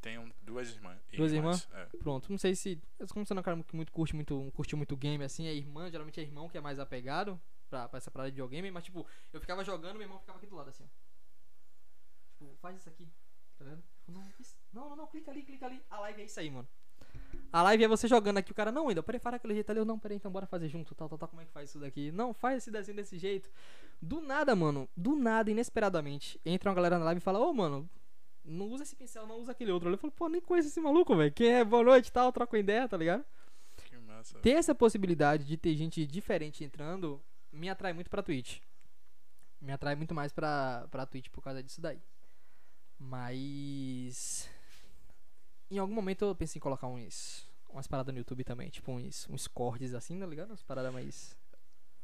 Tenho 0.00 0.32
duas 0.42 0.70
irmãs. 0.70 0.98
Duas 1.16 1.32
irmãs? 1.32 1.68
É. 1.72 1.84
Pronto, 1.98 2.30
não 2.30 2.38
sei 2.38 2.54
se. 2.54 2.80
Como 3.10 3.24
você 3.26 3.34
não 3.34 3.40
é 3.40 3.42
um 3.42 3.44
cara 3.44 3.62
que 3.62 3.76
muito 3.76 3.92
curte 3.92 4.14
muito, 4.14 4.50
curte 4.54 4.74
muito 4.76 4.96
game 4.96 5.22
assim, 5.24 5.46
é 5.46 5.54
irmã, 5.54 5.90
geralmente 5.90 6.18
é 6.20 6.22
irmão 6.22 6.48
que 6.48 6.56
é 6.56 6.60
mais 6.60 6.78
apegado 6.78 7.40
pra, 7.68 7.88
pra 7.88 7.98
essa 7.98 8.10
parada 8.10 8.30
de 8.30 8.34
videogame, 8.36 8.70
mas 8.70 8.84
tipo, 8.84 9.06
eu 9.32 9.40
ficava 9.40 9.64
jogando 9.64 9.94
meu 9.94 10.02
irmão 10.02 10.18
ficava 10.18 10.38
aqui 10.38 10.46
do 10.46 10.56
lado 10.56 10.70
assim, 10.70 10.84
ó. 10.84 10.86
Tipo, 12.38 12.54
faz 12.60 12.76
isso 12.78 12.88
aqui, 12.88 13.08
tá 13.58 13.64
vendo? 13.64 13.82
Não, 14.06 14.24
isso- 14.38 14.56
não, 14.72 14.88
não, 14.90 14.96
não, 14.96 15.06
clica 15.06 15.30
ali, 15.30 15.42
clica 15.42 15.66
ali. 15.66 15.82
A 15.90 15.98
live 16.00 16.22
é 16.22 16.24
isso 16.24 16.38
aí, 16.40 16.50
mano. 16.50 16.68
A 17.52 17.62
live 17.62 17.84
é 17.84 17.88
você 17.88 18.06
jogando 18.06 18.38
aqui, 18.38 18.52
o 18.52 18.54
cara, 18.54 18.70
não, 18.70 18.88
ainda, 18.88 19.02
peraí, 19.02 19.18
faz 19.18 19.34
aquele 19.36 19.54
jeito 19.54 19.70
ali, 19.70 19.80
eu, 19.80 19.84
não, 19.84 19.98
peraí, 19.98 20.16
então 20.16 20.30
bora 20.30 20.46
fazer 20.46 20.68
junto, 20.68 20.94
tal, 20.94 21.08
tal, 21.08 21.18
tal, 21.18 21.28
como 21.28 21.40
é 21.40 21.44
que 21.46 21.50
faz 21.50 21.70
isso 21.70 21.78
daqui? 21.80 22.12
Não, 22.12 22.32
faz 22.34 22.58
esse 22.58 22.70
desenho 22.70 22.96
desse 22.96 23.18
jeito. 23.18 23.50
Do 24.00 24.20
nada, 24.20 24.54
mano, 24.54 24.88
do 24.96 25.16
nada, 25.16 25.50
inesperadamente, 25.50 26.38
entra 26.44 26.68
uma 26.68 26.74
galera 26.76 26.98
na 26.98 27.06
live 27.06 27.18
e 27.18 27.22
fala, 27.22 27.38
ô, 27.38 27.52
mano, 27.52 27.88
não 28.48 28.66
usa 28.68 28.82
esse 28.82 28.96
pincel, 28.96 29.26
não 29.26 29.38
usa 29.38 29.52
aquele 29.52 29.70
outro. 29.70 29.90
Eu 29.90 29.98
falo, 29.98 30.12
pô, 30.12 30.28
nem 30.28 30.40
conheço 30.40 30.68
esse 30.68 30.80
maluco, 30.80 31.14
velho. 31.14 31.32
Quem 31.32 31.52
é, 31.54 31.64
boa 31.64 31.84
noite 31.84 32.08
e 32.08 32.12
tal, 32.12 32.32
troca 32.32 32.56
uma 32.56 32.60
ideia, 32.60 32.88
tá 32.88 32.96
ligado? 32.96 33.24
Que 33.84 33.96
massa. 33.98 34.38
Ter 34.38 34.52
essa 34.52 34.74
possibilidade 34.74 35.44
de 35.44 35.56
ter 35.56 35.76
gente 35.76 36.06
diferente 36.06 36.64
entrando 36.64 37.22
me 37.52 37.68
atrai 37.68 37.92
muito 37.92 38.10
pra 38.10 38.22
Twitch. 38.22 38.60
Me 39.60 39.72
atrai 39.72 39.94
muito 39.94 40.14
mais 40.14 40.32
pra, 40.32 40.86
pra 40.90 41.06
Twitch 41.06 41.28
por 41.30 41.42
causa 41.42 41.62
disso 41.62 41.80
daí. 41.80 42.00
Mas. 42.98 44.48
Em 45.70 45.78
algum 45.78 45.94
momento 45.94 46.24
eu 46.24 46.34
pensei 46.34 46.58
em 46.58 46.62
colocar 46.62 46.86
uns. 46.86 47.46
Umas 47.68 47.86
paradas 47.86 48.14
no 48.14 48.18
YouTube 48.18 48.44
também, 48.44 48.70
tipo 48.70 48.90
uns, 48.90 49.28
uns 49.28 49.46
cortes 49.46 49.92
assim, 49.92 50.18
tá 50.18 50.26
ligado? 50.26 50.48
Umas 50.48 50.62
paradas 50.62 50.92
mais. 50.92 51.36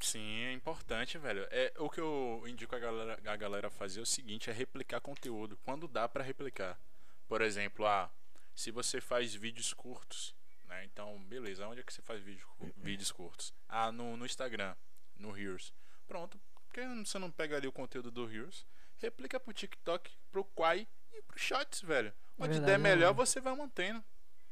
Sim, 0.05 0.44
é 0.44 0.52
importante, 0.52 1.16
velho. 1.16 1.47
É, 1.51 1.72
o 1.78 1.89
que 1.89 1.98
eu 1.98 2.44
indico 2.47 2.76
a 2.76 2.78
galera, 2.78 3.18
a 3.24 3.36
galera 3.36 3.70
fazer 3.70 4.01
é 4.01 4.02
o 4.02 4.06
seguinte, 4.06 4.51
é 4.51 4.52
replicar 4.52 5.01
conteúdo. 5.01 5.59
Quando 5.64 5.89
dá 5.89 6.06
pra 6.06 6.22
replicar. 6.22 6.78
Por 7.26 7.40
exemplo, 7.40 7.86
ah, 7.86 8.10
se 8.55 8.70
você 8.70 9.01
faz 9.01 9.35
vídeos 9.35 9.72
curtos, 9.72 10.35
né? 10.66 10.85
Então, 10.85 11.18
beleza, 11.24 11.66
onde 11.66 11.81
é 11.81 11.82
que 11.82 11.93
você 11.93 12.02
faz 12.02 12.20
vídeo, 12.22 12.47
vídeos 12.76 13.10
curtos? 13.10 13.55
Ah, 13.66 13.90
no, 13.90 14.14
no 14.14 14.26
Instagram, 14.26 14.76
no 15.16 15.31
Reels. 15.31 15.72
Pronto. 16.06 16.39
Por 16.66 16.74
que 16.74 16.86
você 17.02 17.18
não 17.18 17.31
pega 17.31 17.56
ali 17.56 17.66
o 17.66 17.72
conteúdo 17.72 18.10
do 18.10 18.26
Reels? 18.26 18.66
Replica 18.98 19.40
pro 19.40 19.55
TikTok, 19.55 20.12
pro 20.31 20.44
Quai 20.44 20.86
e 21.14 21.22
pro 21.22 21.39
Shots, 21.39 21.81
velho. 21.81 22.12
Onde 22.39 22.51
verdade, 22.51 22.72
der 22.72 22.78
melhor, 22.78 23.14
mano? 23.14 23.26
você 23.26 23.40
vai 23.40 23.56
mantendo. 23.56 24.05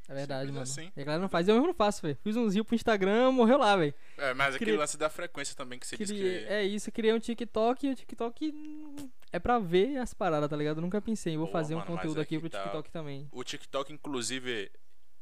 É 0.07 0.13
verdade, 0.13 0.47
Simples 0.49 0.69
mano. 0.75 0.81
assim. 0.87 0.91
E 0.97 1.01
a 1.01 1.03
galera 1.05 1.21
não 1.21 1.29
faz, 1.29 1.47
eu 1.47 1.55
mesmo 1.55 1.67
não 1.67 1.73
faço, 1.73 2.01
velho. 2.01 2.17
Fiz 2.21 2.35
uns 2.35 2.53
rios 2.53 2.65
pro 2.65 2.75
Instagram, 2.75 3.31
morreu 3.31 3.57
lá, 3.57 3.75
velho. 3.77 3.93
É, 4.17 4.33
mas 4.33 4.55
aquele 4.55 4.71
Queria- 4.71 4.79
lance 4.81 4.97
da 4.97 5.09
frequência 5.09 5.55
também 5.55 5.79
que 5.79 5.87
você 5.87 5.95
disse 5.95 6.13
Criei- 6.13 6.39
que... 6.45 6.45
É 6.51 6.63
isso, 6.63 6.89
eu 6.89 6.93
criei 6.93 7.13
um 7.13 7.19
TikTok 7.19 7.87
e 7.87 7.91
o 7.91 7.95
TikTok 7.95 8.53
é 9.31 9.39
pra 9.39 9.59
ver 9.59 9.97
as 9.97 10.13
paradas, 10.13 10.49
tá 10.49 10.55
ligado? 10.57 10.77
Eu 10.77 10.81
nunca 10.81 11.01
pensei, 11.01 11.37
vou 11.37 11.47
Pô, 11.47 11.53
fazer 11.53 11.75
um 11.75 11.77
mano, 11.79 11.91
mas 11.91 11.99
conteúdo 12.01 12.19
é 12.19 12.23
aqui 12.23 12.37
pro 12.37 12.49
tá. 12.49 12.61
TikTok 12.63 12.91
também. 12.91 13.29
O 13.31 13.43
TikTok, 13.43 13.93
inclusive, 13.93 14.69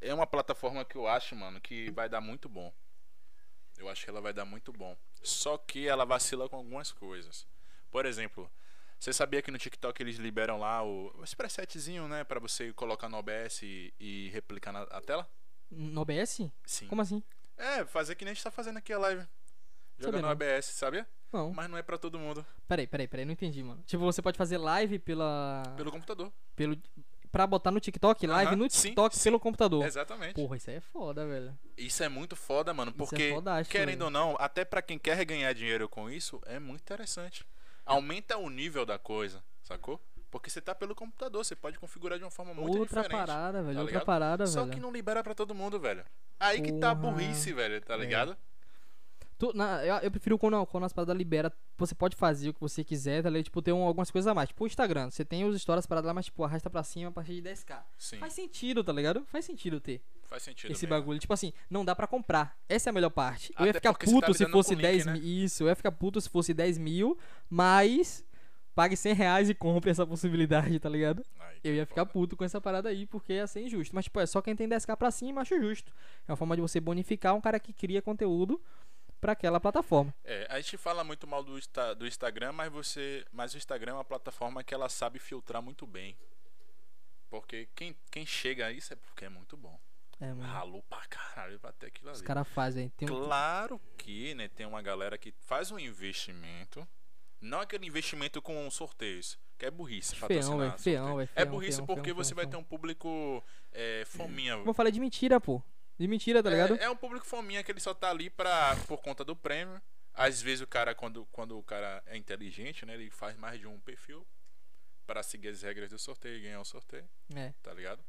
é 0.00 0.12
uma 0.12 0.26
plataforma 0.26 0.84
que 0.84 0.96
eu 0.96 1.06
acho, 1.06 1.36
mano, 1.36 1.60
que 1.60 1.90
vai 1.92 2.08
dar 2.08 2.20
muito 2.20 2.48
bom. 2.48 2.72
Eu 3.78 3.88
acho 3.88 4.04
que 4.04 4.10
ela 4.10 4.20
vai 4.20 4.32
dar 4.32 4.44
muito 4.44 4.72
bom. 4.72 4.96
Só 5.22 5.56
que 5.56 5.86
ela 5.86 6.04
vacila 6.04 6.48
com 6.48 6.56
algumas 6.56 6.90
coisas. 6.92 7.46
Por 7.90 8.04
exemplo, 8.04 8.50
você 9.02 9.12
sabia 9.12 9.42
que 9.42 9.50
no 9.50 9.58
TikTok 9.58 10.00
eles 10.00 10.16
liberam 10.16 10.60
lá 10.60 10.84
o, 10.84 11.12
esse 11.24 11.34
presetzinho, 11.34 12.06
né, 12.06 12.22
Pra 12.22 12.38
você 12.38 12.72
colocar 12.72 13.08
no 13.08 13.16
OBS 13.16 13.62
e, 13.64 13.92
e 13.98 14.30
replicar 14.32 14.72
na 14.72 14.82
a 14.82 15.00
tela? 15.00 15.28
No 15.68 16.02
OBS? 16.02 16.42
Sim. 16.64 16.86
Como 16.86 17.02
assim? 17.02 17.20
É, 17.56 17.84
fazer 17.84 18.14
que 18.14 18.24
nem 18.24 18.30
a 18.30 18.34
gente 18.34 18.44
tá 18.44 18.50
fazendo 18.52 18.76
aqui 18.76 18.92
a 18.92 18.98
live. 18.98 19.26
Jogando 19.98 20.22
Sabia 20.22 20.46
no. 20.46 20.54
OBS, 20.54 20.66
sabia? 20.66 21.08
Não. 21.32 21.52
Mas 21.52 21.68
não 21.68 21.76
é 21.76 21.82
pra 21.82 21.98
todo 21.98 22.16
mundo. 22.16 22.46
Peraí, 22.68 22.86
peraí, 22.86 23.08
peraí, 23.08 23.24
não 23.24 23.32
entendi, 23.32 23.60
mano. 23.64 23.82
Tipo, 23.88 24.04
você 24.04 24.22
pode 24.22 24.38
fazer 24.38 24.56
live 24.56 25.00
pela. 25.00 25.64
Pelo 25.76 25.90
computador. 25.90 26.32
pelo 26.54 26.80
pra 27.32 27.44
botar 27.44 27.72
no 27.72 27.80
TikTok, 27.80 28.24
live 28.24 28.54
no 28.54 28.70
sim, 28.70 28.90
TikTok 28.90 29.16
sim. 29.16 29.24
pelo 29.24 29.40
computador. 29.40 29.84
Exatamente. 29.84 30.34
Porra, 30.34 30.58
isso 30.58 30.70
aí 30.70 30.76
é 30.76 30.80
foda, 30.80 31.26
velho. 31.26 31.58
Isso 31.76 32.04
é 32.04 32.08
muito 32.08 32.36
foda, 32.36 32.72
mano, 32.72 32.92
é 32.92 32.94
porque 32.94 33.30
fodástico, 33.30 33.72
querendo 33.72 34.04
velho. 34.04 34.04
ou 34.04 34.10
não, 34.10 34.36
até 34.38 34.64
pra 34.64 34.80
quem 34.80 34.96
quer 34.96 35.24
ganhar 35.24 35.52
dinheiro 35.54 35.88
com 35.88 36.08
isso, 36.08 36.40
é 36.46 36.60
muito 36.60 36.82
interessante. 36.82 37.44
Aumenta 37.84 38.36
o 38.36 38.48
nível 38.48 38.86
da 38.86 38.98
coisa, 38.98 39.42
sacou? 39.62 40.00
Porque 40.30 40.48
você 40.48 40.60
tá 40.62 40.74
pelo 40.74 40.94
computador, 40.94 41.44
você 41.44 41.54
pode 41.54 41.78
configurar 41.78 42.16
de 42.18 42.24
uma 42.24 42.30
forma 42.30 42.54
muito 42.54 42.78
outra 42.78 43.02
diferente. 43.02 43.26
parada, 43.26 43.62
velho. 43.62 43.74
tá 43.74 43.80
outra 43.80 43.92
ligado? 43.92 44.06
parada, 44.06 44.46
Só 44.46 44.60
velho. 44.60 44.72
que 44.72 44.80
não 44.80 44.90
libera 44.90 45.22
pra 45.22 45.34
todo 45.34 45.54
mundo, 45.54 45.78
velho. 45.78 46.04
Aí 46.40 46.62
que 46.62 46.72
tá 46.72 46.92
a 46.92 46.96
Porra. 46.96 47.12
burrice, 47.12 47.52
velho, 47.52 47.80
tá 47.82 47.94
É. 47.94 47.98
Tu- 49.42 49.52
na- 49.56 49.84
eu, 49.84 49.96
eu 49.96 50.10
prefiro 50.12 50.38
quando, 50.38 50.64
quando 50.66 50.84
as 50.84 50.92
paradas 50.92 51.16
libera, 51.16 51.52
você 51.76 51.96
pode 51.96 52.14
fazer 52.14 52.50
o 52.50 52.54
que 52.54 52.60
você 52.60 52.84
quiser, 52.84 53.24
tá 53.24 53.28
ligado? 53.28 53.42
Tipo, 53.46 53.60
ter 53.60 53.72
um- 53.72 53.82
algumas 53.82 54.08
coisas 54.08 54.28
a 54.28 54.32
mais. 54.32 54.48
Tipo, 54.50 54.62
o 54.62 54.66
Instagram, 54.68 55.10
você 55.10 55.24
tem 55.24 55.44
os 55.44 55.60
stories 55.60 55.84
paradas 55.84 56.06
lá, 56.06 56.14
mas 56.14 56.26
tipo, 56.26 56.44
arrasta 56.44 56.70
pra 56.70 56.84
cima 56.84 57.08
a 57.08 57.12
partir 57.12 57.34
de 57.34 57.42
10k. 57.42 57.82
Sim, 57.98 58.18
Faz 58.18 58.34
sentido, 58.34 58.84
tá 58.84 58.92
ligado? 58.92 59.24
Faz 59.26 59.44
sentido 59.44 59.80
ter 59.80 60.00
faz 60.28 60.44
sentido 60.44 60.70
esse 60.70 60.86
mesmo. 60.86 60.96
bagulho. 60.96 61.18
Tipo 61.18 61.32
assim, 61.32 61.52
não 61.68 61.84
dá 61.84 61.92
pra 61.96 62.06
comprar. 62.06 62.56
Essa 62.68 62.88
é 62.88 62.90
a 62.90 62.94
melhor 62.94 63.10
parte. 63.10 63.52
eu 63.58 63.64
ia 63.64 63.70
Até 63.70 63.80
ficar 63.80 63.92
tá 63.94 63.98
puto 63.98 64.32
se 64.32 64.38
lidando 64.44 64.52
fosse 64.52 64.74
link, 64.76 64.82
10 64.82 65.06
né? 65.06 65.12
mil. 65.14 65.22
Isso, 65.24 65.64
eu 65.64 65.66
ia 65.66 65.74
ficar 65.74 65.90
puto 65.90 66.20
se 66.20 66.28
fosse 66.28 66.54
10 66.54 66.78
mil, 66.78 67.18
mas 67.50 68.24
pague 68.74 68.96
100 68.96 69.12
reais 69.12 69.50
e 69.50 69.54
compre 69.54 69.90
essa 69.90 70.06
possibilidade, 70.06 70.78
tá 70.78 70.88
ligado? 70.88 71.22
Ai, 71.40 71.56
Eu 71.64 71.74
ia 71.74 71.84
ficar 71.84 72.02
foda. 72.02 72.12
puto 72.12 72.36
com 72.36 72.44
essa 72.44 72.60
parada 72.60 72.88
aí, 72.88 73.06
porque 73.06 73.34
ia 73.34 73.46
ser 73.46 73.60
injusto. 73.62 73.94
Mas, 73.94 74.04
tipo, 74.04 74.18
é 74.20 74.24
só 74.24 74.40
quem 74.40 74.56
tem 74.56 74.66
10k 74.68 74.96
pra 74.96 75.10
cima, 75.10 75.42
acho 75.42 75.60
justo. 75.60 75.92
É 76.26 76.30
uma 76.32 76.36
forma 76.36 76.54
de 76.56 76.62
você 76.62 76.78
bonificar 76.80 77.34
um 77.34 77.40
cara 77.40 77.60
que 77.60 77.72
cria 77.72 78.00
conteúdo 78.00 78.58
pra 79.22 79.32
aquela 79.32 79.60
plataforma. 79.60 80.12
É, 80.24 80.48
a 80.50 80.60
gente 80.60 80.76
fala 80.76 81.04
muito 81.04 81.28
mal 81.28 81.44
do, 81.44 81.56
do 81.96 82.06
Instagram, 82.08 82.50
mas 82.50 82.72
você, 82.72 83.24
mas 83.30 83.54
o 83.54 83.56
Instagram 83.56 83.92
é 83.92 83.94
uma 83.94 84.04
plataforma 84.04 84.64
que 84.64 84.74
ela 84.74 84.88
sabe 84.88 85.20
filtrar 85.20 85.62
muito 85.62 85.86
bem. 85.86 86.16
Porque 87.30 87.68
quem, 87.76 87.96
quem 88.10 88.26
chega 88.26 88.66
a 88.66 88.72
isso 88.72 88.92
é 88.92 88.96
porque 88.96 89.24
é 89.24 89.28
muito 89.28 89.56
bom. 89.56 89.78
É, 90.20 90.26
mano. 90.26 90.42
Ralou 90.42 90.82
pra 90.82 91.06
caralho 91.06 91.58
pra 91.60 91.70
ter 91.70 91.86
aquilo 91.86 92.10
ali. 92.10 92.16
Os 92.16 92.22
caras 92.22 92.48
fazem. 92.48 92.88
Tem 92.90 93.08
um... 93.08 93.24
Claro 93.24 93.80
que, 93.96 94.34
né, 94.34 94.48
tem 94.48 94.66
uma 94.66 94.82
galera 94.82 95.16
que 95.16 95.32
faz 95.46 95.70
um 95.70 95.78
investimento, 95.78 96.86
não 97.40 97.60
aquele 97.60 97.86
investimento 97.86 98.42
com 98.42 98.68
sorteios, 98.72 99.38
que 99.56 99.66
é 99.66 99.70
burrice. 99.70 100.16
Feão, 100.16 100.42
sorteio. 100.42 100.78
feão, 100.78 101.16
velho, 101.16 101.30
É 101.36 101.42
feão, 101.42 101.50
burrice 101.52 101.76
feão, 101.76 101.86
porque 101.86 102.12
você 102.12 102.34
vai 102.34 102.46
ter 102.46 102.56
um 102.56 102.64
público 102.64 103.42
é, 103.70 104.02
fominha. 104.04 104.54
Eu 104.54 104.74
falei 104.74 104.90
de 104.90 104.98
mentira, 104.98 105.40
pô. 105.40 105.62
De 106.02 106.08
mentira, 106.08 106.42
tá 106.42 106.50
ligado? 106.50 106.74
É, 106.74 106.84
é 106.84 106.90
um 106.90 106.96
público 106.96 107.24
fominha 107.24 107.62
que 107.62 107.70
ele 107.70 107.78
só 107.78 107.94
tá 107.94 108.10
ali 108.10 108.28
pra, 108.28 108.74
por 108.88 108.98
conta 109.00 109.24
do 109.24 109.36
prêmio. 109.36 109.80
Às 110.12 110.42
vezes 110.42 110.60
o 110.60 110.66
cara, 110.66 110.96
quando, 110.96 111.24
quando 111.30 111.56
o 111.56 111.62
cara 111.62 112.02
é 112.06 112.16
inteligente, 112.16 112.84
né, 112.84 112.94
ele 112.94 113.08
faz 113.08 113.36
mais 113.36 113.60
de 113.60 113.68
um 113.68 113.78
perfil 113.78 114.26
para 115.06 115.22
seguir 115.22 115.48
as 115.48 115.62
regras 115.62 115.90
do 115.90 115.98
sorteio 116.00 116.38
e 116.38 116.40
ganhar 116.40 116.60
o 116.60 116.64
sorteio, 116.64 117.04
É. 117.34 117.52
tá 117.62 117.72
ligado? 117.72 118.02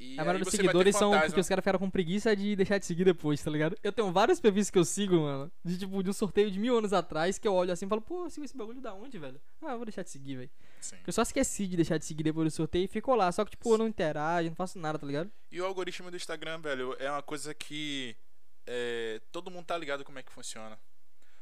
E 0.00 0.18
A 0.18 0.22
aí 0.22 0.26
maioria 0.26 0.38
dos 0.44 0.48
você 0.52 0.56
vai 0.56 0.62
ter 0.64 0.68
seguidores 0.68 0.96
são 0.96 1.10
porque 1.20 1.38
os 1.40 1.48
caras 1.48 1.62
ficaram 1.62 1.78
com 1.78 1.90
preguiça 1.90 2.34
de 2.34 2.56
deixar 2.56 2.78
de 2.78 2.86
seguir 2.86 3.04
depois, 3.04 3.42
tá 3.42 3.50
ligado? 3.50 3.76
Eu 3.82 3.92
tenho 3.92 4.10
vários 4.10 4.40
perfis 4.40 4.70
que 4.70 4.78
eu 4.78 4.84
sigo, 4.84 5.20
mano. 5.20 5.52
De 5.62 5.78
tipo, 5.78 6.02
de 6.02 6.08
um 6.08 6.12
sorteio 6.14 6.50
de 6.50 6.58
mil 6.58 6.78
anos 6.78 6.92
atrás 6.94 7.38
que 7.38 7.46
eu 7.46 7.52
olho 7.54 7.72
assim 7.72 7.84
e 7.84 7.88
falo, 7.88 8.00
pô, 8.00 8.24
eu 8.24 8.30
sigo 8.30 8.44
esse 8.46 8.56
bagulho 8.56 8.80
da 8.80 8.94
onde, 8.94 9.18
velho? 9.18 9.40
Ah, 9.60 9.72
eu 9.72 9.76
vou 9.76 9.84
deixar 9.84 10.02
de 10.02 10.08
seguir, 10.10 10.36
velho. 10.36 10.50
Sim. 10.84 10.96
Porque 10.96 11.10
eu 11.10 11.14
só 11.14 11.22
esqueci 11.22 11.66
de 11.66 11.76
deixar 11.76 11.98
de 11.98 12.04
seguir 12.04 12.22
depois 12.22 12.52
do 12.52 12.54
sorteio 12.54 12.84
e 12.84 12.88
ficou 12.88 13.14
lá. 13.14 13.30
Só 13.32 13.44
que, 13.44 13.52
tipo, 13.52 13.72
eu 13.72 13.78
não 13.78 13.88
interajo, 13.88 14.48
não 14.48 14.56
faço 14.56 14.78
nada, 14.78 14.98
tá 14.98 15.06
ligado? 15.06 15.30
E 15.50 15.60
o 15.60 15.64
algoritmo 15.66 16.10
do 16.10 16.16
Instagram, 16.16 16.60
velho, 16.60 16.94
é 16.98 17.10
uma 17.10 17.22
coisa 17.22 17.54
que 17.54 18.16
é, 18.66 19.20
todo 19.32 19.50
mundo 19.50 19.64
tá 19.66 19.76
ligado 19.78 20.04
como 20.04 20.18
é 20.18 20.22
que 20.22 20.32
funciona. 20.32 20.78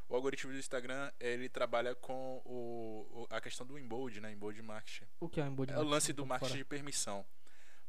O 0.09 0.15
algoritmo 0.15 0.53
do 0.53 0.59
Instagram, 0.59 1.11
ele 1.19 1.49
trabalha 1.49 1.95
com 1.95 2.43
o, 2.45 3.07
o- 3.23 3.27
a 3.31 3.41
questão 3.41 3.67
do 3.67 3.79
embold, 3.79 4.21
né? 4.21 4.31
Embold 4.33 4.61
marketing. 4.61 5.07
O 5.19 5.29
que 5.29 5.41
é 5.41 5.45
um 5.45 5.49
embody 5.49 5.73
É 5.73 5.77
o 5.79 5.83
lance 5.83 5.91
marketing? 6.09 6.13
do 6.17 6.27
marketing 6.27 6.57
de 6.59 6.65
permissão. 6.65 7.25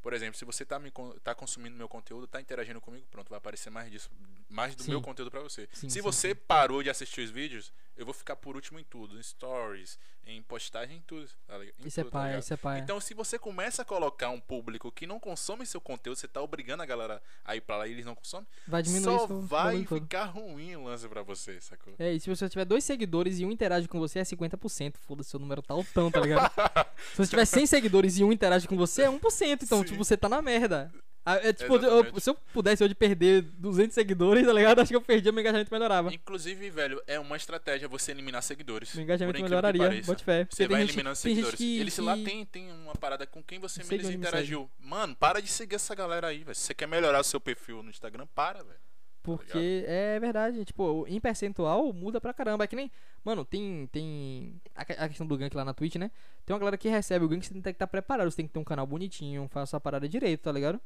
Por 0.04 0.12
exemplo, 0.12 0.38
se 0.38 0.44
você 0.44 0.66
tá, 0.66 0.78
me, 0.78 0.92
tá 1.24 1.34
consumindo 1.34 1.78
meu 1.78 1.88
conteúdo, 1.88 2.28
tá 2.28 2.42
interagindo 2.42 2.82
comigo, 2.82 3.08
pronto, 3.10 3.30
vai 3.30 3.38
aparecer 3.38 3.70
mais 3.70 3.90
disso, 3.90 4.12
mais 4.50 4.76
do 4.76 4.84
Sim. 4.84 4.92
meu 4.92 5.02
conteúdo 5.02 5.32
pra 5.32 5.40
você. 5.40 5.70
Sim, 5.72 5.88
se 5.88 5.96
sim, 5.96 6.02
você 6.02 6.36
parou 6.36 6.84
de 6.84 6.90
assistir 6.90 7.22
os 7.22 7.32
vídeos, 7.32 7.72
eu 7.96 8.04
vou 8.06 8.14
ficar 8.14 8.36
por 8.36 8.56
último 8.56 8.78
em 8.78 8.84
tudo, 8.84 9.18
em 9.18 9.24
stories, 9.24 9.98
em 10.26 10.42
postagem, 10.42 10.98
em 10.98 11.02
tudo. 11.02 11.30
Tá? 11.48 11.64
Em 11.64 11.72
Isso 11.86 12.00
é 12.00 12.04
tudo, 12.04 12.12
tá 12.12 12.20
paia, 12.20 12.28
ligado? 12.28 12.44
isso 12.44 12.54
é 12.54 12.58
paia. 12.58 12.80
Então, 12.80 13.00
se 13.00 13.14
você 13.14 13.40
começa 13.40 13.82
a 13.82 13.86
colocar 13.86 14.30
um 14.30 14.40
público 14.40 14.92
que 14.92 15.08
não 15.08 15.20
consome 15.20 15.66
seu 15.66 15.80
conteúdo, 15.80 16.18
você 16.18 16.28
tá 16.28 16.42
obrigando 16.42 16.84
a 16.84 16.86
galera 16.86 17.22
a 17.46 17.56
ir 17.56 17.62
pra 17.62 17.78
lá 17.78 17.88
e 17.88 17.92
eles 17.92 18.06
não 18.06 18.16
consomem, 18.16 18.48
vai 18.68 18.84
diminuir 18.84 19.04
só 19.04 19.26
isso 19.26 19.42
vai 19.42 19.86
ficar 19.86 20.26
ruim 20.26 20.76
o 20.76 20.84
lance 20.84 21.08
pra 21.08 21.22
você, 21.22 21.62
sacou? 21.62 21.94
É, 22.00 22.12
e 22.12 22.20
se 22.20 22.30
você 22.30 22.50
tiver 22.50 22.66
dois 22.66 22.84
seguidores 22.84 23.40
e 23.40 23.46
um 23.46 23.52
interage 23.52 23.88
com 23.88 24.00
você, 24.00 24.20
é 24.20 24.24
50%. 24.24 24.96
Foda-se, 25.00 25.30
seu 25.30 25.40
número 25.40 25.62
tá 25.62 25.74
altão, 25.74 26.10
tá 26.12 26.20
ligado? 26.20 26.52
se 27.12 27.18
você 27.18 27.30
tiver 27.30 27.46
100 27.46 27.68
seguidores 27.68 28.18
e 28.18 28.24
um 28.24 28.32
interage 28.32 28.68
com 28.68 28.76
você, 28.76 29.04
é 29.04 29.08
1%. 29.08 29.64
Então. 29.64 29.84
Tipo, 29.94 30.04
você 30.06 30.18
tá 30.18 30.28
na 30.30 30.42
merda. 30.42 30.92
É, 31.26 31.54
tipo, 31.54 31.78
eu- 31.78 32.20
se 32.20 32.30
eu 32.30 32.36
pudesse 32.54 32.84
hoje 32.84 32.94
perder 32.94 33.44
200 33.44 33.94
seguidores, 33.94 34.46
tá 34.46 34.52
ligado? 34.52 34.80
Acho 34.82 34.90
que 34.90 34.96
eu 34.98 35.02
perdia, 35.02 35.32
meu 35.32 35.40
engajamento 35.40 35.72
melhorava. 35.72 36.14
Inclusive, 36.14 36.70
velho, 36.70 37.02
é 37.08 37.18
uma 37.18 37.38
estratégia 37.38 37.88
você 37.88 38.12
eliminar 38.12 38.44
seguidores. 38.44 38.94
Meu 38.94 39.06
engajamento 39.06 39.42
melhoraria, 39.42 40.02
bote 40.06 40.22
fé. 40.22 40.46
Você 40.50 40.68
vai 40.68 40.82
gente- 40.82 40.90
eliminando 40.90 41.16
seguidores. 41.16 41.56
que- 41.56 41.80
Eles 41.80 41.96
que- 41.96 42.02
lá 42.02 42.18
tem, 42.18 42.46
tem 42.46 42.70
uma 42.74 42.94
parada 42.96 43.26
com 43.26 43.42
quem 43.42 43.58
você 43.58 43.80
menos 43.84 44.06
onde 44.06 44.18
me 44.18 44.22
interagiu. 44.28 44.70
Mano, 44.78 45.16
para 45.16 45.42
de 45.42 45.48
seguir 45.48 45.76
essa 45.76 45.96
galera 45.96 46.28
aí, 46.28 46.44
velho. 46.44 46.56
Se 46.56 46.62
você 46.64 46.74
quer 46.74 46.88
melhorar 46.90 47.22
o 47.22 47.24
seu 47.24 47.40
perfil 47.40 47.82
no 47.82 47.90
Instagram, 47.90 48.28
para, 48.36 48.62
velho. 48.62 48.80
Porque 49.24 49.86
é 49.88 50.20
verdade, 50.20 50.66
tipo, 50.66 51.06
em 51.08 51.20
percentual 51.20 51.92
muda 51.94 52.20
pra 52.20 52.34
caramba. 52.34 52.66
É 52.66 52.68
que 52.68 52.76
nem. 52.76 52.92
Mano, 53.24 53.46
tem. 53.46 53.88
tem 53.92 54.62
a, 54.76 54.84
que- 54.86 54.92
a 54.94 55.08
questão 55.08 55.26
do 55.26 55.38
gank 55.38 55.56
lá 55.56 55.64
na 55.64 55.74
Twitch, 55.74 55.96
né? 55.96 56.12
Tem 56.46 56.54
uma 56.54 56.60
galera 56.60 56.78
que 56.78 56.90
recebe 56.90 57.24
o 57.24 57.30
gank, 57.30 57.46
você 57.46 57.54
tem 57.54 57.62
que 57.62 57.70
estar 57.70 57.88
preparado. 57.88 58.30
Você 58.30 58.38
tem 58.38 58.48
que 58.48 58.54
ter 58.54 58.60
um 58.60 58.64
canal 58.64 58.86
bonitinho, 58.86 59.48
faça 59.50 59.78
a 59.78 59.80
parada 59.80 60.08
direito, 60.10 60.42
tá 60.42 60.52
ligado? 60.52 60.80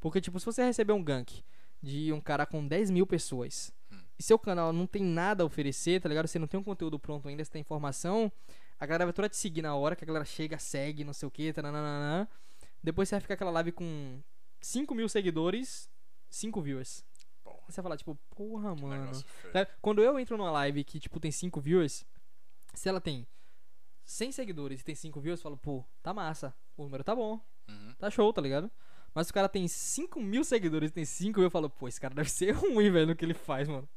Porque, 0.00 0.20
tipo, 0.20 0.40
se 0.40 0.46
você 0.46 0.64
receber 0.64 0.92
um 0.94 1.02
gank 1.04 1.44
de 1.82 2.10
um 2.12 2.20
cara 2.20 2.46
com 2.46 2.66
10 2.66 2.90
mil 2.90 3.06
pessoas 3.06 3.70
Hum. 3.92 3.98
e 4.18 4.22
seu 4.22 4.38
canal 4.38 4.72
não 4.72 4.86
tem 4.86 5.02
nada 5.02 5.42
a 5.42 5.46
oferecer, 5.46 6.00
tá 6.00 6.08
ligado? 6.08 6.26
Você 6.26 6.38
não 6.38 6.46
tem 6.46 6.58
um 6.58 6.64
conteúdo 6.64 6.98
pronto 6.98 7.28
ainda, 7.28 7.44
você 7.44 7.50
tem 7.50 7.60
informação, 7.60 8.32
a 8.80 8.86
galera 8.86 9.04
vai 9.04 9.12
toda 9.12 9.28
te 9.28 9.36
seguir 9.36 9.60
na 9.60 9.74
hora, 9.76 9.94
que 9.94 10.02
a 10.04 10.06
galera 10.06 10.24
chega, 10.24 10.58
segue, 10.58 11.04
não 11.04 11.12
sei 11.12 11.28
o 11.28 11.30
que, 11.30 11.52
tananana. 11.52 12.26
Depois 12.82 13.08
você 13.08 13.14
vai 13.16 13.20
ficar 13.20 13.34
aquela 13.34 13.50
live 13.50 13.72
com 13.72 14.18
5 14.60 14.94
mil 14.94 15.08
seguidores, 15.08 15.90
5 16.30 16.60
viewers. 16.62 17.04
Porra, 17.44 17.56
Aí 17.58 17.72
você 17.72 17.76
vai 17.80 17.82
falar, 17.84 17.96
tipo, 17.96 18.18
porra, 18.34 18.74
mano. 18.74 19.12
Quando 19.80 20.02
eu 20.02 20.18
entro 20.18 20.36
numa 20.36 20.50
live 20.50 20.82
que, 20.82 20.98
tipo, 20.98 21.20
tem 21.20 21.30
5 21.30 21.60
viewers, 21.60 22.04
se 22.74 22.88
ela 22.88 23.00
tem 23.00 23.26
100 24.04 24.32
seguidores 24.32 24.80
e 24.80 24.84
tem 24.84 24.94
5 24.94 25.20
viewers, 25.20 25.40
eu 25.40 25.42
falo, 25.44 25.56
pô, 25.56 25.84
tá 26.02 26.12
massa. 26.12 26.54
O 26.76 26.82
número 26.84 27.04
tá 27.04 27.14
bom, 27.14 27.40
Uhum. 27.68 27.94
tá 27.98 28.10
show, 28.10 28.32
tá 28.32 28.42
ligado? 28.42 28.70
Mas 29.14 29.28
se 29.28 29.30
o 29.30 29.34
cara 29.34 29.48
tem 29.48 29.66
5 29.68 30.20
mil 30.20 30.42
seguidores 30.44 30.90
e 30.90 30.92
tem 30.94 31.04
5 31.04 31.40
eu 31.40 31.50
falo, 31.50 31.70
pô, 31.70 31.86
esse 31.86 32.00
cara 32.00 32.14
deve 32.14 32.28
ser 32.30 32.50
ruim, 32.56 32.90
velho, 32.90 33.06
no 33.06 33.16
que 33.16 33.24
ele 33.24 33.34
faz, 33.34 33.68
mano. 33.68 33.88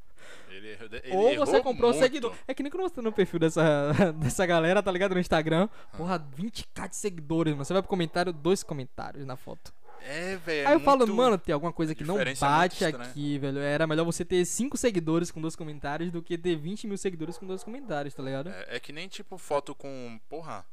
Ele, 0.50 0.68
ele 1.04 1.16
Ou 1.16 1.36
você 1.38 1.62
comprou 1.62 1.92
muito. 1.92 2.04
seguidor. 2.04 2.36
É 2.48 2.54
que 2.54 2.62
nem 2.62 2.72
quando 2.72 2.84
você 2.90 2.96
tá 2.96 3.02
no 3.02 3.12
perfil 3.14 3.40
dessa, 3.40 3.94
dessa 4.20 4.46
galera, 4.46 4.84
tá 4.84 4.92
ligado? 4.92 5.14
No 5.14 5.20
Instagram. 5.20 5.70
Porra, 5.96 6.20
20k 6.20 6.90
de 6.90 6.96
seguidores, 6.96 7.54
mano. 7.54 7.64
Você 7.64 7.72
vai 7.74 7.82
pro 7.82 7.90
comentário, 7.90 8.34
dois 8.34 8.62
comentários 8.64 9.26
na 9.26 9.36
foto. 9.38 9.74
É, 10.02 10.38
velho. 10.38 10.68
Aí 10.68 10.74
eu 10.76 10.80
falo, 10.80 11.00
muito- 11.00 11.14
mano, 11.16 11.38
tem 11.38 11.54
alguma 11.54 11.74
coisa 11.74 11.94
que 11.96 12.04
não 12.04 12.20
é 12.20 12.34
bate 12.36 12.86
aqui, 12.86 13.38
velho. 13.38 13.60
Era 13.60 13.86
melhor 13.88 14.06
você 14.06 14.24
ter 14.24 14.44
5 14.46 14.78
seguidores 14.78 15.32
com 15.32 15.42
dois 15.42 15.56
comentários 15.56 16.12
do 16.12 16.22
que 16.22 16.38
ter 16.38 16.56
20 16.56 16.88
mil 16.88 16.98
seguidores 16.98 17.38
com 17.38 17.46
dois 17.46 17.64
comentários, 17.64 18.14
tá 18.14 18.24
ligado? 18.24 18.50
É, 18.50 18.78
é 18.78 18.80
que 18.80 18.92
nem 18.94 19.08
tipo 19.08 19.38
foto 19.38 19.76
com, 19.76 20.20
porra, 20.30 20.66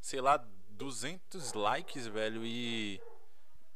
sei 0.00 0.20
lá, 0.20 0.42
200 0.70 1.52
likes, 1.52 2.06
velho, 2.06 2.42
e 2.44 3.00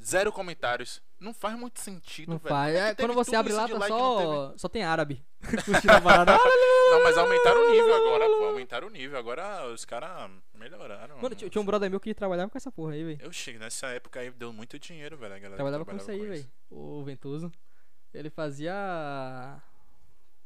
zero 0.02 0.32
comentários. 0.32 1.02
Não 1.20 1.32
faz 1.32 1.56
muito 1.58 1.80
sentido, 1.80 2.30
Não 2.30 2.38
velho. 2.38 2.48
faz. 2.54 2.74
É 2.74 2.88
É, 2.90 2.94
quando 2.94 3.14
você 3.14 3.34
abre 3.36 3.52
lá, 3.52 3.66
tá 3.68 3.78
like 3.78 3.90
não 3.90 4.16
teve? 4.16 4.28
só. 4.28 4.52
Só 4.58 4.68
tem 4.68 4.82
árabe. 4.82 5.24
Não, 6.90 7.02
mas 7.02 7.16
aumentaram 7.18 7.66
o 7.66 7.70
nível 7.70 7.94
agora, 7.94 8.26
pô. 8.26 8.44
Aumentaram 8.46 8.86
o 8.88 8.90
nível. 8.90 9.18
Agora 9.18 9.66
os 9.72 9.84
caras 9.84 10.30
melhoraram. 10.70 11.16
Mano, 11.20 11.34
tinha, 11.34 11.48
tinha 11.50 11.62
um 11.62 11.64
brother 11.64 11.90
meu 11.90 12.00
que 12.00 12.14
trabalhava 12.14 12.50
com 12.50 12.58
essa 12.58 12.70
porra 12.70 12.92
aí, 12.92 13.04
velho. 13.04 13.18
Eu 13.22 13.32
chego 13.32 13.58
nessa 13.58 13.88
época 13.88 14.20
aí, 14.20 14.30
deu 14.30 14.52
muito 14.52 14.78
dinheiro, 14.78 15.16
velho. 15.16 15.34
A 15.34 15.38
galera 15.38 15.50
que 15.50 15.56
Trabalhava 15.56 15.84
com 15.84 15.96
isso 15.96 16.10
aí, 16.10 16.18
trabalhava 16.18 16.42
velho. 16.42 16.52
O 16.70 17.02
Ventoso. 17.04 17.52
Ele 18.12 18.30
fazia 18.30 19.60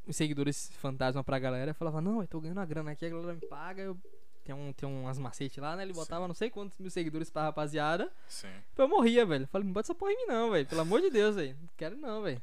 os 0.06 0.16
seguidores 0.16 0.70
fantasma 0.78 1.22
pra 1.22 1.38
galera. 1.38 1.74
Falava, 1.74 2.00
não, 2.00 2.20
eu 2.22 2.28
tô 2.28 2.40
ganhando 2.40 2.58
uma 2.58 2.66
grana 2.66 2.92
aqui, 2.92 3.04
a 3.06 3.10
galera 3.10 3.34
me 3.34 3.46
paga. 3.46 3.82
Eu... 3.82 3.98
Tem, 4.44 4.54
um, 4.54 4.72
tem 4.72 4.88
umas 4.88 5.18
macetes 5.18 5.58
lá, 5.58 5.76
né? 5.76 5.82
Ele 5.82 5.92
botava 5.92 6.26
não 6.26 6.34
sei 6.34 6.48
quantos 6.48 6.78
mil 6.78 6.90
seguidores 6.90 7.28
pra 7.28 7.42
rapaziada. 7.42 8.10
Sim. 8.26 8.48
Eu 8.78 8.88
morria, 8.88 9.26
velho. 9.26 9.46
Falei, 9.48 9.66
não 9.66 9.74
bota 9.74 9.88
essa 9.88 9.94
porra 9.94 10.12
em 10.12 10.16
mim, 10.16 10.24
não, 10.26 10.50
velho. 10.50 10.66
Pelo 10.66 10.80
amor 10.80 11.02
de 11.02 11.10
Deus, 11.10 11.36
velho. 11.36 11.54
Não 11.60 11.68
quero 11.76 11.96
não, 11.98 12.22
velho. 12.22 12.40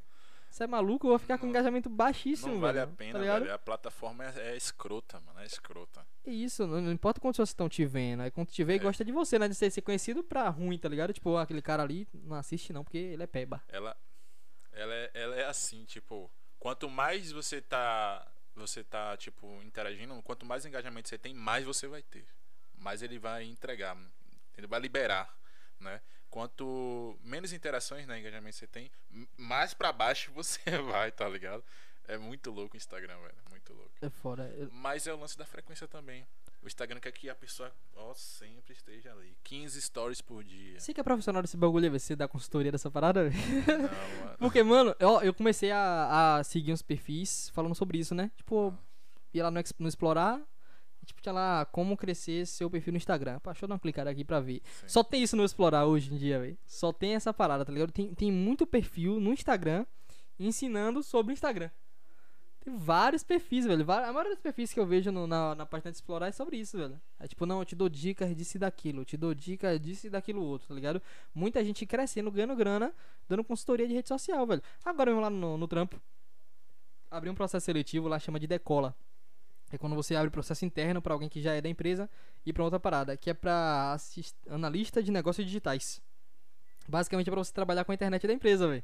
Você 0.56 0.64
é 0.64 0.68
maluco, 0.68 1.06
eu 1.06 1.10
vou 1.10 1.20
ficar 1.20 1.38
com 1.38 1.48
um 1.48 1.50
engajamento 1.50 1.90
baixíssimo, 1.90 2.54
Não 2.54 2.62
vale 2.62 2.80
velho. 2.80 2.90
a 2.90 2.96
pena, 2.96 3.20
tá 3.20 3.40
velho. 3.40 3.54
A 3.54 3.60
plataforma 3.60 4.24
é, 4.24 4.52
é 4.52 4.56
escrota, 4.56 5.20
mano. 5.20 5.38
É 5.42 5.46
escrota. 5.46 6.08
É 6.26 6.32
isso, 6.32 6.66
não, 6.66 6.80
não 6.80 6.94
importa 6.94 7.20
quantas 7.20 7.36
pessoas 7.36 7.50
estão 7.50 7.68
te 7.68 7.86
vendo. 7.86 8.22
Aí 8.22 8.32
quando 8.32 8.48
te 8.48 8.64
vê, 8.64 8.76
É. 8.76 8.80
gosta 8.80 9.04
de 9.04 9.12
você, 9.12 9.38
né? 9.38 9.50
De 9.50 9.54
ser, 9.54 9.70
ser 9.70 9.82
conhecido 9.82 10.24
pra 10.24 10.48
ruim, 10.48 10.78
tá 10.78 10.88
ligado? 10.88 11.12
Tipo, 11.12 11.36
aquele 11.36 11.62
cara 11.62 11.84
ali 11.84 12.08
não 12.14 12.38
assiste 12.38 12.72
não, 12.72 12.86
porque 12.86 12.98
ele 12.98 13.22
é 13.22 13.28
peba. 13.28 13.62
Ela, 13.68 13.98
ela, 14.72 14.94
é, 14.94 15.12
ela 15.14 15.36
é 15.36 15.44
assim, 15.46 15.84
tipo, 15.84 16.32
quanto 16.58 16.90
mais 16.90 17.34
você 17.34 17.62
tá, 17.62 18.26
você 18.56 18.82
tá, 18.82 19.18
tipo, 19.18 19.62
interagindo, 19.62 20.24
quanto 20.24 20.46
mais 20.46 20.66
engajamento 20.66 21.10
você 21.10 21.18
tem, 21.18 21.34
mais 21.34 21.66
você 21.66 21.86
vai 21.86 22.02
ter. 22.02 22.26
Mais 22.78 23.02
ele 23.02 23.20
vai 23.20 23.44
entregar, 23.44 23.98
ele 24.58 24.68
vai 24.68 24.80
liberar, 24.80 25.38
né? 25.82 26.00
Quanto 26.36 27.18
menos 27.24 27.54
interações, 27.54 28.06
né, 28.06 28.20
engajamento 28.20 28.58
você 28.58 28.68
tem, 28.68 28.92
mais 29.38 29.74
pra 29.74 29.94
baixo 29.94 30.32
você 30.36 30.60
vai, 30.82 31.10
tá 31.10 31.30
ligado? 31.30 31.64
É 32.10 32.18
muito 32.18 32.52
louco 32.52 32.74
o 32.74 32.78
Instagram, 32.78 33.16
velho, 33.22 33.36
muito 33.50 33.72
louco. 33.74 33.92
É 34.02 34.10
fora. 34.10 34.44
Eu- 34.58 34.70
Mas 34.70 35.08
é 35.08 35.14
o 35.14 35.18
lance 35.18 35.38
da 35.38 35.46
frequência 35.46 35.88
também. 35.88 36.28
O 36.62 36.68
Instagram 36.68 37.00
quer 37.00 37.14
que 37.14 37.30
a 37.30 37.36
pessoa, 37.36 37.72
ó, 37.96 38.14
sempre 38.14 38.74
esteja 38.74 39.14
ali. 39.14 39.34
15 39.46 39.82
stories 39.82 40.20
por 40.20 40.44
dia. 40.44 40.78
Você 40.78 40.94
que 40.94 41.00
é 41.00 41.04
profissional 41.04 41.42
desse 41.42 41.56
bagulho, 41.56 41.90
você 41.90 42.18
dá 42.18 42.28
consultoria 42.28 42.70
dessa 42.72 42.92
parada? 42.92 43.30
Não, 43.30 43.32
mano. 44.26 44.38
Porque, 44.38 44.62
mano, 44.62 44.94
eu, 45.00 45.22
eu 45.22 45.34
comecei 45.34 45.72
a, 45.72 46.36
a 46.40 46.44
seguir 46.44 46.74
uns 46.74 46.82
perfis 46.82 47.48
falando 47.52 47.76
sobre 47.76 47.98
isso, 47.98 48.14
né? 48.14 48.30
Tipo, 48.36 48.78
ia 49.34 49.44
lá 49.44 49.52
no, 49.52 49.62
no 49.80 49.88
Explorar 49.88 50.42
tipo, 51.06 51.22
tinha 51.22 51.32
lá 51.34 51.66
como 51.66 51.96
crescer 51.96 52.46
seu 52.46 52.70
perfil 52.70 52.94
no 52.94 52.98
Instagram. 52.98 53.40
Pá, 53.40 53.52
deixa 53.52 53.66
eu 53.66 53.70
dar 53.70 53.76
uma 53.76 53.80
clicada 53.80 54.10
aqui 54.10 54.24
pra 54.26 54.40
ver. 54.40 54.62
Sim. 54.82 54.88
Só 54.88 55.04
tem 55.04 55.24
isso 55.24 55.36
no 55.36 55.44
Explorar 55.46 55.86
hoje 55.86 56.14
em 56.14 56.18
dia, 56.18 56.40
velho. 56.40 56.58
Só 56.66 56.92
tem 56.92 57.16
essa 57.16 57.34
parada, 57.34 57.64
tá 57.64 57.72
ligado? 57.72 57.92
Tem, 57.92 58.14
tem 58.14 58.32
muito 58.32 58.66
perfil 58.68 59.20
no 59.20 59.32
Instagram 59.32 59.86
ensinando 60.40 61.02
sobre 61.04 61.32
o 61.32 61.34
Instagram. 61.34 61.70
Tem 62.60 62.76
vários 62.76 63.24
perfis, 63.24 63.64
velho. 63.66 63.84
A 63.92 64.12
maioria 64.12 64.32
dos 64.32 64.40
perfis 64.40 64.74
que 64.74 64.80
eu 64.80 64.88
vejo 64.88 65.12
no- 65.12 65.28
na, 65.28 65.54
na 65.54 65.66
página 65.68 65.92
de 65.92 65.98
explorar 65.98 66.28
é 66.28 66.32
sobre 66.32 66.58
isso, 66.58 66.76
velho. 66.78 67.00
É 67.20 67.28
tipo, 67.28 67.46
não, 67.46 67.60
eu 67.60 67.66
te 67.66 67.76
dou 67.76 67.88
dicas 67.88 68.36
disso 68.36 68.58
e 68.58 68.60
daquilo. 68.60 69.02
Eu 69.02 69.06
te 69.06 69.16
dou 69.16 69.36
dicas 69.36 69.80
disso 69.80 70.08
e 70.08 70.10
daquilo 70.10 70.42
outro, 70.44 70.68
tá 70.70 70.74
ligado? 70.74 71.00
Muita 71.34 71.64
gente 71.64 71.86
crescendo, 71.86 72.32
ganhando 72.32 72.56
grana, 72.56 72.92
dando 73.30 73.44
consultoria 73.44 73.88
de 73.88 73.94
rede 73.94 74.08
social, 74.10 74.46
velho. 74.48 74.64
Agora 74.84 75.12
mesmo 75.12 75.22
lá 75.22 75.30
no, 75.30 75.58
no 75.60 75.68
trampo, 75.68 76.02
abri 77.12 77.30
um 77.30 77.36
processo 77.36 77.66
seletivo 77.66 78.08
lá, 78.08 78.18
chama 78.20 78.40
de 78.40 78.48
decola. 78.48 78.96
É 79.72 79.78
quando 79.78 79.96
você 79.96 80.16
abre 80.16 80.30
processo 80.30 80.64
interno 80.66 81.02
pra 81.02 81.14
alguém 81.14 81.28
que 81.28 81.42
já 81.42 81.54
é 81.54 81.62
da 81.62 81.68
empresa 81.70 82.10
e 82.46 82.54
pra 82.54 82.64
outra 82.64 82.80
parada, 82.80 83.18
que 83.18 83.30
é 83.30 83.34
pra 83.34 83.94
assist- 83.94 84.36
analista 84.50 85.02
de 85.02 85.12
negócios 85.12 85.46
digitais. 85.46 86.02
Basicamente 86.88 87.28
é 87.28 87.32
pra 87.32 87.44
você 87.44 87.52
trabalhar 87.52 87.84
com 87.84 87.92
a 87.92 87.96
internet 87.96 88.26
da 88.28 88.34
empresa, 88.34 88.68
velho. 88.68 88.84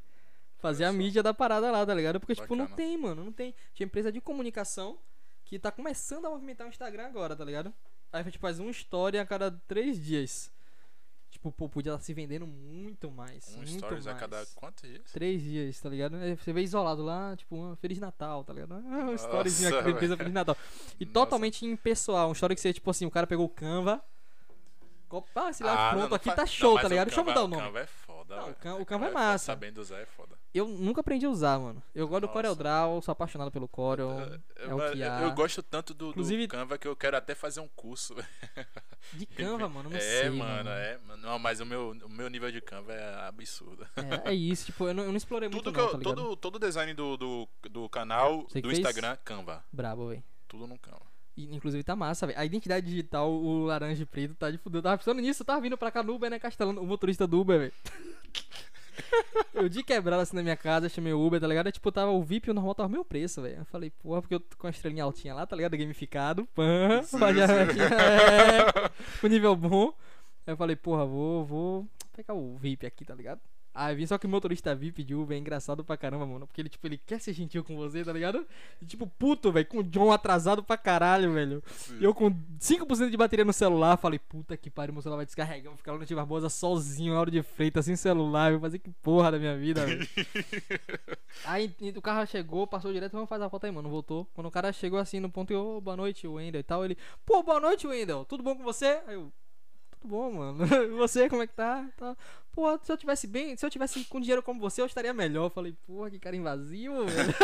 Fazer 0.57 0.85
a 0.85 0.91
mídia 0.93 1.23
da 1.23 1.33
parada 1.33 1.71
lá, 1.71 1.85
tá 1.85 1.93
ligado? 1.93 2.19
Porque, 2.19 2.35
tipo, 2.35 2.55
não 2.55 2.65
Bacana. 2.65 2.75
tem, 2.77 2.97
mano, 2.97 3.23
não 3.25 3.31
tem. 3.31 3.53
Tinha 3.73 3.85
empresa 3.85 4.11
de 4.11 4.19
comunicação 4.21 4.97
que 5.45 5.57
tá 5.59 5.71
começando 5.71 6.25
a 6.25 6.29
movimentar 6.29 6.65
o 6.65 6.69
Instagram 6.69 7.05
agora, 7.07 7.35
tá 7.35 7.43
ligado? 7.45 7.73
Aí, 8.11 8.23
tipo, 8.25 8.39
faz 8.39 8.59
uma 8.59 8.69
história 8.71 9.21
a 9.21 9.25
cada 9.25 9.51
três 9.67 10.03
dias. 10.03 10.51
Tipo, 11.41 11.51
pô, 11.53 11.67
podia 11.67 11.93
estar 11.93 12.03
se 12.03 12.13
vendendo 12.13 12.45
muito 12.45 13.09
mais. 13.09 13.47
Um 13.55 13.57
muito 13.57 13.71
stories 13.79 14.05
a 14.05 14.11
mais. 14.11 14.19
cada 14.21 14.45
quantos 14.53 14.87
dias? 14.87 15.11
Três 15.11 15.41
dias, 15.41 15.79
tá 15.79 15.89
ligado? 15.89 16.15
Aí 16.17 16.35
Você 16.35 16.53
vê 16.53 16.61
isolado 16.61 17.01
lá, 17.01 17.35
tipo, 17.35 17.55
um 17.55 17.75
Feliz 17.77 17.97
Natal, 17.97 18.43
tá 18.43 18.53
ligado? 18.53 18.73
Ah, 18.75 19.09
um 19.09 19.15
storyzinho 19.15 19.73
aqui 19.75 19.83
da 19.85 19.89
empresa. 19.89 20.15
Feliz 20.17 20.33
Natal. 20.33 20.55
E 20.99 21.03
Nossa. 21.03 21.13
totalmente 21.13 21.65
impessoal. 21.65 22.29
Um 22.29 22.33
story 22.33 22.53
que 22.53 22.61
você, 22.61 22.71
tipo 22.71 22.87
assim, 22.91 23.07
o 23.07 23.11
cara 23.11 23.25
pegou 23.25 23.47
o 23.47 23.49
Canva. 23.49 24.03
Ah, 25.35 25.49
esse 25.49 25.63
lá 25.63 25.73
Ah, 25.73 25.89
pronto, 25.89 26.01
não, 26.03 26.09
não 26.09 26.15
aqui 26.15 26.29
fa- 26.29 26.35
tá 26.35 26.41
não, 26.43 26.47
show, 26.47 26.73
mas 26.75 26.83
tá 26.83 26.87
ligado? 26.89 27.07
Deixa 27.07 27.19
eu 27.21 27.25
mudar 27.25 27.43
o 27.43 27.47
nome. 27.47 27.63
Canva 27.63 27.79
é 27.79 27.85
foda, 28.25 28.35
Não, 28.35 28.49
o 28.51 28.55
Can- 28.55 28.75
o 28.75 28.85
Canva 28.85 29.05
é 29.07 29.11
massa. 29.11 29.45
Sabendo 29.45 29.79
usar 29.81 29.99
é 29.99 30.05
foda. 30.05 30.37
Eu 30.53 30.67
nunca 30.67 31.01
aprendi 31.01 31.25
a 31.25 31.29
usar, 31.29 31.57
mano. 31.59 31.81
Eu 31.95 32.07
gosto 32.07 32.21
do 32.21 32.27
Nossa. 32.27 32.33
Corel 32.33 32.55
Draw, 32.55 33.01
sou 33.01 33.11
apaixonado 33.11 33.51
pelo 33.51 33.67
Corel. 33.67 34.09
Eu, 34.09 34.21
É 34.69 34.73
o 34.89 34.91
que 34.93 34.99
eu- 34.99 35.07
eu 35.27 35.31
gosto 35.33 35.63
tanto 35.63 35.93
do, 35.93 36.05
do 36.05 36.09
Inclusive- 36.11 36.47
Canva 36.47 36.77
que 36.77 36.87
eu 36.87 36.95
quero 36.95 37.15
até 37.17 37.33
fazer 37.33 37.59
um 37.61 37.67
curso. 37.69 38.15
De 39.13 39.25
Canva, 39.59 39.67
mano, 39.69 39.89
não 39.89 39.97
é, 39.97 39.99
sei. 40.01 40.29
mano, 40.29 40.69
é. 40.69 40.99
Não, 41.19 41.39
mas 41.39 41.59
o 41.59 41.65
meu, 41.65 41.91
o 41.91 42.09
meu 42.09 42.29
nível 42.29 42.51
de 42.51 42.61
Canva 42.61 42.93
é 42.93 43.27
absurdo. 43.27 43.85
É, 44.23 44.31
é 44.31 44.33
isso, 44.33 44.65
tipo, 44.67 44.87
eu 44.87 44.93
não, 44.93 45.03
eu 45.03 45.09
não 45.09 45.17
explorei 45.17 45.49
muito 45.49 45.63
Tudo 45.63 45.73
que 45.73 45.79
não, 45.79 45.87
eu, 45.87 45.91
tá 45.97 45.99
todo, 46.03 46.35
todo 46.35 46.59
design 46.59 46.93
do, 46.93 47.17
do, 47.17 47.47
do 47.69 47.89
canal, 47.89 48.43
Você 48.43 48.61
do 48.61 48.67
fez? 48.69 48.79
Instagram, 48.79 49.17
Canva. 49.23 49.63
Brabo, 49.71 50.09
velho. 50.09 50.23
Tudo 50.47 50.67
no 50.67 50.77
Canva. 50.77 51.10
Inclusive 51.37 51.83
tá 51.83 51.95
massa, 51.95 52.27
velho. 52.27 52.37
A 52.39 52.45
identidade 52.45 52.85
digital, 52.85 53.31
o 53.31 53.65
laranja 53.65 54.03
e 54.03 54.05
preto, 54.05 54.35
tá 54.35 54.51
de 54.51 54.57
fuder. 54.57 54.79
Eu 54.79 54.83
tava 54.83 54.97
pensando 54.97 55.21
nisso, 55.21 55.41
eu 55.41 55.45
tava 55.45 55.61
vindo 55.61 55.77
pra 55.77 55.91
cá 55.91 56.03
no 56.03 56.13
Uber, 56.13 56.29
né, 56.29 56.37
Castelano, 56.39 56.81
o 56.81 56.85
motorista 56.85 57.25
do 57.25 57.39
Uber, 57.39 57.57
velho. 57.59 57.73
eu 59.53 59.69
de 59.69 59.83
quebrada 59.83 60.21
assim 60.23 60.35
na 60.35 60.43
minha 60.43 60.55
casa, 60.57 60.89
chamei 60.89 61.13
o 61.13 61.25
Uber, 61.25 61.39
tá 61.39 61.47
ligado? 61.47 61.67
Aí, 61.67 61.71
tipo, 61.71 61.91
tava 61.91 62.11
o 62.11 62.21
VIP 62.23 62.47
e 62.47 62.51
o 62.51 62.53
normal 62.53 62.75
tava 62.75 62.89
o 62.89 62.91
meu 62.91 63.05
preço, 63.05 63.41
velho. 63.41 63.59
Eu 63.59 63.65
falei, 63.65 63.89
porra, 63.89 64.21
porque 64.21 64.35
eu 64.35 64.39
tô 64.39 64.57
com 64.57 64.67
a 64.67 64.69
estrelinha 64.69 65.03
altinha 65.03 65.33
lá, 65.33 65.45
tá 65.45 65.55
ligado? 65.55 65.77
Gamificado, 65.77 66.45
pã, 66.53 67.01
Sim, 67.03 67.17
já- 67.19 67.47
sim. 67.47 67.79
é, 67.81 69.25
o 69.25 69.27
nível 69.29 69.55
bom. 69.55 69.93
Aí 70.45 70.53
eu 70.53 70.57
falei, 70.57 70.75
porra, 70.75 71.05
vou, 71.05 71.45
vou 71.45 71.87
pegar 72.15 72.33
o 72.33 72.57
VIP 72.57 72.85
aqui, 72.85 73.05
tá 73.05 73.15
ligado? 73.15 73.39
Aí 73.73 73.95
vim, 73.95 74.05
só 74.05 74.17
que 74.17 74.25
o 74.25 74.29
motorista 74.29 74.75
VIP 74.75 75.03
de 75.03 75.15
Uber 75.15 75.37
é 75.37 75.39
engraçado 75.39 75.83
pra 75.83 75.95
caramba, 75.95 76.25
mano. 76.25 76.45
Porque 76.45 76.61
ele, 76.61 76.67
tipo, 76.69 76.85
ele 76.87 76.97
quer 76.97 77.19
ser 77.21 77.31
gentil 77.33 77.63
com 77.63 77.75
você, 77.77 78.03
tá 78.03 78.11
ligado? 78.11 78.45
E, 78.81 78.85
tipo, 78.85 79.07
puto, 79.07 79.51
velho, 79.51 79.65
com 79.65 79.77
o 79.79 79.83
John 79.83 80.11
atrasado 80.11 80.61
pra 80.61 80.77
caralho, 80.77 81.31
velho. 81.33 81.63
E 81.99 82.03
eu 82.03 82.13
com 82.13 82.31
5% 82.59 83.09
de 83.09 83.15
bateria 83.17 83.45
no 83.45 83.53
celular, 83.53 83.95
falei, 83.97 84.19
puta 84.19 84.57
que 84.57 84.69
pariu, 84.69 84.93
meu 84.93 85.01
celular 85.01 85.17
vai 85.17 85.25
descarregar. 85.25 85.71
Vou 85.71 85.77
ficar 85.77 85.93
lá 85.93 85.99
no 85.99 86.05
Tia 86.05 86.15
Barbosa 86.17 86.49
sozinho, 86.49 87.13
na 87.13 87.19
hora 87.21 87.31
de 87.31 87.41
Freitas, 87.41 87.85
sem 87.85 87.95
celular. 87.95 88.51
Eu 88.51 88.59
vou 88.59 88.67
fazer 88.67 88.79
que 88.79 88.89
porra 89.01 89.31
da 89.31 89.39
minha 89.39 89.57
vida, 89.57 89.85
velho. 89.85 90.07
aí 91.45 91.73
o 91.95 92.01
carro 92.01 92.25
chegou, 92.27 92.67
passou 92.67 92.91
direto, 92.91 93.13
vamos 93.13 93.29
fazer 93.29 93.45
a 93.45 93.49
foto 93.49 93.65
aí, 93.65 93.71
mano. 93.71 93.89
Voltou. 93.89 94.27
Quando 94.33 94.47
o 94.47 94.51
cara 94.51 94.71
chegou 94.73 94.99
assim 94.99 95.19
no 95.19 95.29
ponto, 95.29 95.51
eu, 95.51 95.77
"Ô, 95.77 95.81
boa 95.81 95.95
noite, 95.95 96.27
Wendel 96.27 96.59
e 96.59 96.63
tal. 96.63 96.83
Ele, 96.83 96.97
pô, 97.25 97.41
boa 97.41 97.59
noite, 97.59 97.87
Wendel. 97.87 98.25
Tudo 98.25 98.43
bom 98.43 98.55
com 98.55 98.63
você? 98.63 99.01
Aí 99.07 99.15
eu, 99.15 99.31
tudo 100.01 100.09
bom, 100.09 100.31
mano. 100.31 100.65
E 100.83 100.89
você, 100.89 101.29
como 101.29 101.43
é 101.43 101.47
que 101.47 101.53
tá? 101.53 101.85
tá? 101.97 102.17
Pô, 102.51 102.77
se 102.79 102.91
eu 102.91 102.97
tivesse 102.97 103.27
bem, 103.27 103.55
se 103.55 103.65
eu 103.65 103.69
tivesse 103.69 104.03
com 104.05 104.19
dinheiro 104.19 104.43
como 104.43 104.59
você, 104.59 104.81
eu 104.81 104.85
estaria 104.85 105.13
melhor. 105.13 105.45
Eu 105.45 105.49
falei, 105.49 105.73
porra, 105.87 106.09
que 106.09 106.19
cara 106.19 106.35
invasivo, 106.35 107.05
velho. 107.05 107.33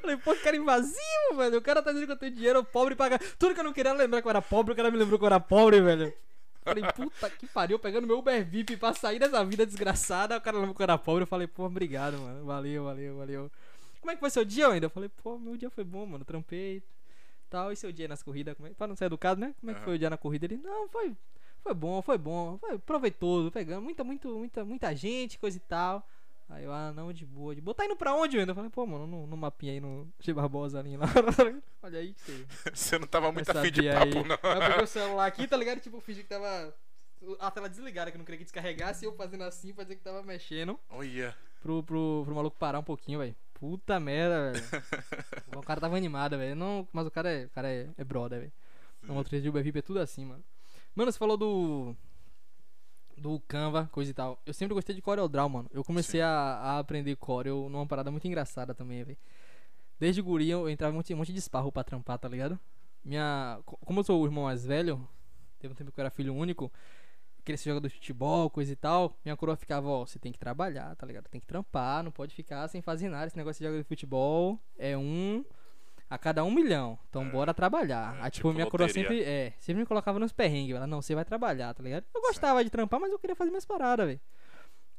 Falei, 0.00 0.16
pô, 0.16 0.34
que 0.34 0.40
cara 0.40 0.56
invasivo, 0.56 1.36
velho. 1.36 1.58
O 1.58 1.62
cara 1.62 1.82
tá 1.82 1.90
dizendo 1.90 2.06
que 2.06 2.12
eu 2.12 2.16
tenho 2.16 2.34
dinheiro, 2.34 2.64
pobre 2.64 2.94
paga. 2.94 3.18
Tudo 3.38 3.54
que 3.54 3.60
eu 3.60 3.64
não 3.64 3.72
queria 3.72 3.92
lembrar 3.92 4.22
que 4.22 4.28
eu 4.28 4.30
era 4.30 4.42
pobre, 4.42 4.72
o 4.72 4.76
cara 4.76 4.90
me 4.90 4.96
lembrou 4.96 5.18
que 5.18 5.24
eu 5.24 5.26
era 5.26 5.40
pobre, 5.40 5.80
velho. 5.80 6.12
Falei, 6.62 6.84
puta 6.92 7.30
que 7.30 7.46
pariu, 7.46 7.78
pegando 7.78 8.06
meu 8.06 8.18
Uber 8.18 8.44
VIP 8.44 8.76
pra 8.76 8.92
sair 8.92 9.18
dessa 9.18 9.44
vida 9.44 9.66
desgraçada. 9.66 10.36
O 10.36 10.40
cara 10.40 10.56
lembrou 10.56 10.74
que 10.74 10.82
eu 10.82 10.84
era 10.84 10.98
pobre. 10.98 11.22
Eu 11.22 11.26
falei, 11.26 11.46
pô, 11.46 11.64
obrigado, 11.64 12.18
mano. 12.18 12.44
Valeu, 12.44 12.84
valeu, 12.84 13.16
valeu. 13.16 13.50
Como 14.00 14.10
é 14.10 14.14
que 14.14 14.20
foi 14.20 14.30
seu 14.30 14.44
dia 14.44 14.68
ainda? 14.68 14.86
Eu 14.86 14.90
falei, 14.90 15.08
pô, 15.22 15.38
meu 15.38 15.56
dia 15.56 15.70
foi 15.70 15.84
bom, 15.84 16.06
mano. 16.06 16.24
Trampei 16.24 16.82
tal. 17.50 17.72
E 17.72 17.76
seu 17.76 17.92
dia 17.92 18.08
nas 18.08 18.22
corridas? 18.22 18.54
Como 18.54 18.68
é? 18.68 18.72
Pra 18.72 18.86
não 18.86 18.96
ser 18.96 19.06
educado, 19.06 19.40
né? 19.40 19.54
Como 19.60 19.72
é 19.72 19.74
que 19.74 19.80
foi 19.80 19.96
o 19.96 19.98
dia 19.98 20.08
na 20.08 20.16
corrida? 20.16 20.46
Ele, 20.46 20.56
não, 20.56 20.88
foi. 20.88 21.14
Foi 21.62 21.74
bom, 21.74 22.00
foi 22.00 22.16
bom. 22.16 22.56
Foi 22.58 22.78
proveitoso. 22.78 23.50
Pegando 23.50 23.82
muita, 23.82 24.02
muito, 24.02 24.28
muita, 24.28 24.64
muita 24.64 24.94
gente, 24.94 25.38
coisa 25.38 25.56
e 25.56 25.60
tal. 25.60 26.06
Aí 26.48 26.64
eu, 26.64 26.72
ah, 26.72 26.92
não, 26.92 27.12
de 27.12 27.24
boa, 27.24 27.54
de 27.54 27.60
boa. 27.60 27.74
Tá 27.74 27.84
indo 27.84 27.94
pra 27.94 28.12
onde 28.12 28.38
ainda? 28.38 28.50
Eu 28.50 28.56
falei, 28.56 28.70
pô, 28.70 28.84
mano, 28.84 29.06
no, 29.06 29.26
no 29.26 29.36
mapinha 29.36 29.72
aí 29.72 29.80
no 29.80 30.12
G 30.18 30.32
Barbosa 30.32 30.80
ali 30.80 30.96
lá. 30.96 31.06
Olha 31.82 32.00
aí 32.00 32.12
que 32.12 32.20
você. 32.22 32.46
Você 32.74 32.98
não 32.98 33.06
tava 33.06 33.30
muito 33.30 33.48
afim 33.50 33.70
de 33.70 33.82
papo, 33.84 34.02
aí. 34.02 34.24
não. 34.24 34.34
Eu 34.34 34.60
peguei 34.68 34.82
o 34.82 34.86
celular 34.88 35.26
aqui, 35.26 35.46
tá 35.46 35.56
ligado? 35.56 35.80
Tipo, 35.80 35.98
eu 35.98 36.00
fingi 36.00 36.22
que 36.22 36.28
tava. 36.28 36.74
A 37.38 37.50
tela 37.50 37.68
desligada, 37.68 38.10
que 38.10 38.16
eu 38.16 38.18
não 38.18 38.24
queria 38.24 38.38
que 38.38 38.44
descarregasse, 38.44 39.04
e 39.04 39.06
eu 39.06 39.12
fazendo 39.12 39.44
assim 39.44 39.74
pra 39.74 39.84
dizer 39.84 39.96
que 39.96 40.02
tava 40.02 40.22
mexendo 40.22 40.80
Olha. 40.88 41.36
pro, 41.60 41.82
pro, 41.82 42.22
pro 42.24 42.34
maluco 42.34 42.56
parar 42.58 42.78
um 42.78 42.82
pouquinho, 42.82 43.18
velho. 43.18 43.36
Puta 43.60 44.00
merda, 44.00 44.52
velho. 44.52 44.64
o 45.56 45.62
cara 45.62 45.80
tava 45.80 45.96
animado, 45.96 46.36
velho. 46.38 46.56
Não, 46.56 46.88
mas 46.92 47.06
o 47.06 47.10
cara 47.10 47.30
é, 47.30 47.44
o 47.44 47.50
cara 47.50 47.68
é, 47.70 47.88
é 47.96 48.02
brother, 48.04 48.40
velho. 48.40 48.52
O 49.06 49.12
motorista 49.12 49.40
de 49.42 49.48
Uber 49.48 49.62
VIP 49.62 49.78
é 49.78 49.82
tudo 49.82 50.00
assim, 50.00 50.24
mano. 50.24 50.42
Mano, 50.94 51.12
você 51.12 51.18
falou 51.18 51.36
do. 51.36 51.94
Do 53.16 53.38
Canva, 53.46 53.86
coisa 53.92 54.10
e 54.10 54.14
tal. 54.14 54.40
Eu 54.46 54.54
sempre 54.54 54.72
gostei 54.72 54.94
de 54.94 55.02
CorelDRAW, 55.02 55.48
mano. 55.48 55.70
Eu 55.74 55.84
comecei 55.84 56.22
a, 56.22 56.28
a 56.30 56.78
aprender 56.78 57.14
Corel 57.16 57.68
numa 57.68 57.86
parada 57.86 58.10
muito 58.10 58.26
engraçada 58.26 58.74
também, 58.74 59.04
velho. 59.04 59.18
Desde 59.98 60.22
guria 60.22 60.54
eu 60.54 60.70
entrava 60.70 60.94
um 60.94 60.96
monte, 60.96 61.12
um 61.12 61.18
monte 61.18 61.32
de 61.32 61.38
esparro 61.38 61.70
pra 61.70 61.84
trampar, 61.84 62.18
tá 62.18 62.26
ligado? 62.28 62.58
Minha. 63.04 63.60
co- 63.66 63.76
Como 63.84 64.00
eu 64.00 64.04
sou 64.04 64.22
o 64.22 64.24
irmão 64.24 64.44
mais 64.44 64.64
velho, 64.64 65.06
teve 65.58 65.72
um 65.72 65.76
tempo 65.76 65.92
que 65.92 66.00
eu 66.00 66.02
era 66.02 66.10
filho 66.10 66.34
único, 66.34 66.72
queria 67.40 67.58
ser 67.58 67.70
jogador 67.70 67.88
de 67.88 67.94
futebol, 67.94 68.50
coisa 68.50 68.72
e 68.72 68.76
tal. 68.76 69.16
Minha 69.24 69.36
coroa 69.36 69.56
ficava, 69.56 69.88
ó, 69.88 70.06
você 70.06 70.18
tem 70.18 70.32
que 70.32 70.38
trabalhar, 70.38 70.94
tá 70.96 71.06
ligado? 71.06 71.28
Tem 71.28 71.40
que 71.40 71.46
trampar, 71.46 72.02
não 72.02 72.10
pode 72.10 72.34
ficar 72.34 72.66
sem 72.68 72.80
fazer 72.80 73.08
nada. 73.08 73.26
Esse 73.26 73.36
negócio 73.36 73.58
de 73.58 73.64
jogador 73.64 73.82
de 73.82 73.88
futebol 73.88 74.60
é 74.78 74.96
um 74.96 75.44
a 76.08 76.18
cada 76.18 76.42
um 76.42 76.50
milhão. 76.50 76.98
Então 77.08 77.28
bora 77.28 77.54
trabalhar. 77.54 78.16
É, 78.16 78.22
Aí, 78.22 78.30
tipo 78.30 78.48
tipo, 78.48 78.52
minha 78.52 78.66
coroa 78.66 78.88
sempre, 78.88 79.22
é, 79.22 79.52
sempre 79.60 79.82
me 79.82 79.86
colocava 79.86 80.18
nos 80.18 80.32
perrengues. 80.32 80.74
Ela, 80.74 80.86
não, 80.86 81.00
você 81.00 81.14
vai 81.14 81.24
trabalhar, 81.24 81.72
tá 81.72 81.82
ligado? 81.82 82.04
Eu 82.12 82.20
gostava 82.20 82.64
de 82.64 82.70
trampar, 82.70 82.98
mas 82.98 83.12
eu 83.12 83.18
queria 83.18 83.36
fazer 83.36 83.50
minhas 83.50 83.64
paradas, 83.64 84.06
velho. 84.06 84.20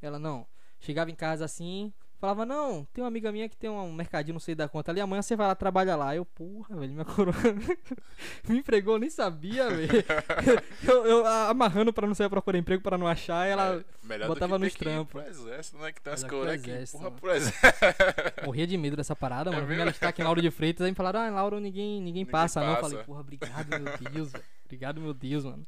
Ela, 0.01 0.17
não. 0.17 0.47
Chegava 0.79 1.11
em 1.11 1.15
casa 1.15 1.45
assim, 1.45 1.93
falava, 2.21 2.45
não, 2.45 2.85
tem 2.93 3.03
uma 3.03 3.07
amiga 3.07 3.31
minha 3.31 3.49
que 3.49 3.57
tem 3.57 3.69
um 3.69 3.91
mercadinho, 3.91 4.33
não 4.33 4.39
sei 4.39 4.53
da 4.55 4.69
conta 4.69 4.91
ali, 4.91 5.01
amanhã 5.01 5.21
você 5.21 5.35
vai 5.35 5.47
lá 5.47 5.55
trabalhar 5.55 5.95
lá. 5.95 6.15
Eu, 6.15 6.23
porra, 6.23 6.75
velho, 6.77 6.93
minha 6.93 7.03
coroa 7.05 7.35
me 8.47 8.59
empregou, 8.59 8.95
eu 8.95 8.99
nem 8.99 9.09
sabia, 9.09 9.69
velho. 9.69 9.89
eu, 10.87 11.05
eu 11.05 11.25
amarrando 11.27 11.91
pra 11.91 12.05
não 12.07 12.13
sair 12.15 12.29
procurar 12.29 12.57
emprego, 12.59 12.81
pra 12.83 12.97
não 12.97 13.07
achar, 13.07 13.45
ela 13.47 13.83
É, 14.09 14.27
botava 14.27 14.57
nos 14.59 14.73
trampos. 14.75 15.11
pro 15.11 15.29
exército, 15.29 15.77
né? 15.79 15.91
Que 15.91 16.01
tem 16.01 16.13
as 16.13 16.23
que 16.23 16.35
exército, 16.35 16.97
empurra 16.97 17.09
mano. 17.09 17.21
pro 17.21 17.31
exército. 17.31 18.45
morria 18.45 18.67
de 18.67 18.77
medo 18.77 18.95
dessa 18.95 19.15
parada, 19.15 19.51
mano. 19.51 19.63
É 19.63 19.67
mesmo? 19.67 19.81
alistar 19.83 20.09
aqui 20.09 20.21
em 20.21 20.25
Lauro 20.25 20.41
de 20.41 20.51
Freitas, 20.51 20.85
aí 20.85 20.91
me 20.91 20.95
falaram, 20.95 21.19
ah, 21.21 21.29
Lauro 21.29 21.59
ninguém, 21.59 21.99
ninguém, 21.99 22.21
Ninguém 22.21 22.25
passa, 22.25 22.61
não. 22.61 22.69
Eu 22.69 22.75
passa. 22.75 22.89
falei, 22.89 23.03
porra, 23.03 23.21
obrigado, 23.21 23.67
meu 23.69 23.97
Deus, 24.11 24.31
velho. 24.31 24.43
Obrigado, 24.65 25.01
meu 25.01 25.13
Deus, 25.13 25.43
mano. 25.43 25.65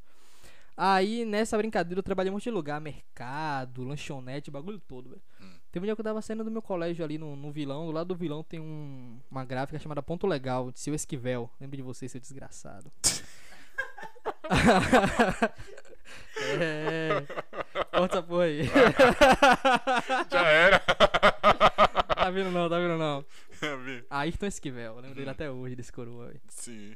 Aí, 0.75 1.23
nessa 1.25 1.57
brincadeira, 1.57 1.99
eu 1.99 2.03
trabalhei 2.03 2.31
um 2.31 2.33
monte 2.33 2.43
de 2.45 2.51
lugar, 2.51 2.81
mercado, 2.81 3.83
lanchonete, 3.83 4.49
bagulho 4.49 4.79
todo, 4.79 5.09
velho. 5.09 5.21
Hum. 5.41 5.52
Teve 5.73 5.85
um 5.85 5.87
dia 5.87 5.95
que 5.95 6.01
eu 6.01 6.05
tava 6.05 6.21
saindo 6.21 6.43
do 6.43 6.51
meu 6.51 6.61
colégio 6.61 7.03
ali 7.03 7.17
no, 7.17 7.35
no 7.35 7.51
vilão, 7.51 7.87
do 7.87 7.91
lado 7.91 8.09
do 8.09 8.15
vilão 8.15 8.43
tem 8.43 8.59
um, 8.59 9.19
uma 9.31 9.43
gráfica 9.43 9.79
chamada 9.79 10.03
Ponto 10.03 10.27
Legal, 10.27 10.71
de 10.71 10.79
seu 10.79 10.93
Esquivel. 10.93 11.49
Lembro 11.59 11.75
de 11.75 11.81
você, 11.81 12.07
seu 12.07 12.21
desgraçado. 12.21 12.91
é. 16.59 17.23
Corta 17.91 18.17
essa 18.17 18.21
porra 18.21 18.43
aí. 18.43 18.69
Já 20.29 20.41
era. 20.47 20.77
tá 20.79 22.29
vendo 22.29 22.51
não, 22.51 22.69
tá 22.69 22.77
vendo 22.77 22.99
não. 22.99 23.25
Ayrton 24.11 24.45
Esquivel, 24.45 24.97
lembro 24.97 25.15
dele 25.15 25.31
até 25.31 25.49
hoje, 25.49 25.75
desse 25.75 25.91
coroa, 25.91 26.27
velho. 26.27 26.41
Sim. 26.49 26.95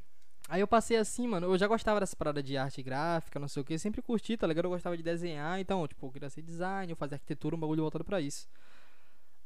Aí 0.50 0.62
eu 0.62 0.68
passei 0.68 0.98
assim, 0.98 1.28
mano. 1.28 1.48
Eu 1.48 1.58
já 1.58 1.68
gostava 1.68 2.00
dessa 2.00 2.16
parada 2.16 2.42
de 2.42 2.58
arte 2.58 2.82
gráfica, 2.82 3.40
não 3.40 3.48
sei 3.48 3.62
o 3.62 3.66
que. 3.66 3.78
Sempre 3.78 4.02
curti, 4.02 4.38
tá 4.38 4.48
ligado? 4.48 4.66
Eu 4.66 4.72
gostava 4.72 4.96
de 4.96 5.04
desenhar. 5.04 5.60
Então, 5.60 5.86
tipo, 5.88 6.08
eu 6.08 6.12
queria 6.12 6.30
ser 6.30 6.42
design, 6.42 6.96
fazia 6.96 7.16
arquitetura, 7.16 7.56
um 7.56 7.60
bagulho 7.60 7.82
voltado 7.82 8.06
pra 8.06 8.22
isso. 8.22 8.48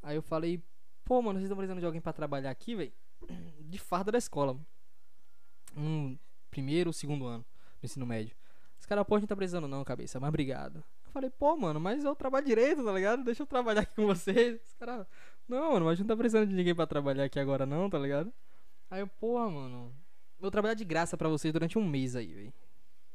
Aí 0.03 0.15
eu 0.15 0.21
falei, 0.21 0.63
pô, 1.03 1.21
mano, 1.21 1.39
vocês 1.39 1.45
estão 1.45 1.57
precisando 1.57 1.79
de 1.79 1.85
alguém 1.85 2.01
pra 2.01 2.13
trabalhar 2.13 2.51
aqui, 2.51 2.75
velho? 2.75 2.93
De 3.61 3.79
farda 3.79 4.11
da 4.11 4.17
escola. 4.17 4.57
Um 5.75 6.17
primeiro, 6.49 6.91
segundo 6.93 7.25
ano 7.25 7.45
do 7.81 7.85
ensino 7.85 8.05
médio. 8.05 8.35
Os 8.79 8.85
caras, 8.85 9.05
pô, 9.05 9.15
a 9.15 9.19
gente 9.19 9.29
tá 9.29 9.35
precisando 9.35 9.67
não, 9.67 9.83
cabeça, 9.83 10.19
mas 10.19 10.29
obrigado. 10.29 10.83
Eu 11.05 11.11
falei, 11.11 11.29
pô, 11.29 11.55
mano, 11.55 11.79
mas 11.79 12.03
eu 12.03 12.15
trabalho 12.15 12.45
direito, 12.45 12.83
tá 12.83 12.91
ligado? 12.91 13.23
Deixa 13.23 13.43
eu 13.43 13.47
trabalhar 13.47 13.81
aqui 13.81 13.95
com 13.95 14.05
vocês. 14.05 14.59
Os 14.61 14.73
caras, 14.73 15.05
não, 15.47 15.73
mano, 15.73 15.85
mas 15.85 15.93
a 15.93 15.95
gente 15.95 16.07
não 16.07 16.15
tá 16.15 16.17
precisando 16.17 16.47
de 16.47 16.55
ninguém 16.55 16.75
pra 16.75 16.87
trabalhar 16.87 17.23
aqui 17.23 17.39
agora, 17.39 17.65
não, 17.65 17.89
tá 17.89 17.97
ligado? 17.97 18.31
Aí 18.89 19.01
eu, 19.01 19.07
porra, 19.07 19.49
mano, 19.49 19.93
vou 20.41 20.51
trabalhar 20.51 20.73
de 20.73 20.83
graça 20.83 21.15
pra 21.15 21.29
vocês 21.29 21.53
durante 21.53 21.77
um 21.77 21.87
mês 21.87 22.15
aí, 22.15 22.33
velho. 22.33 22.53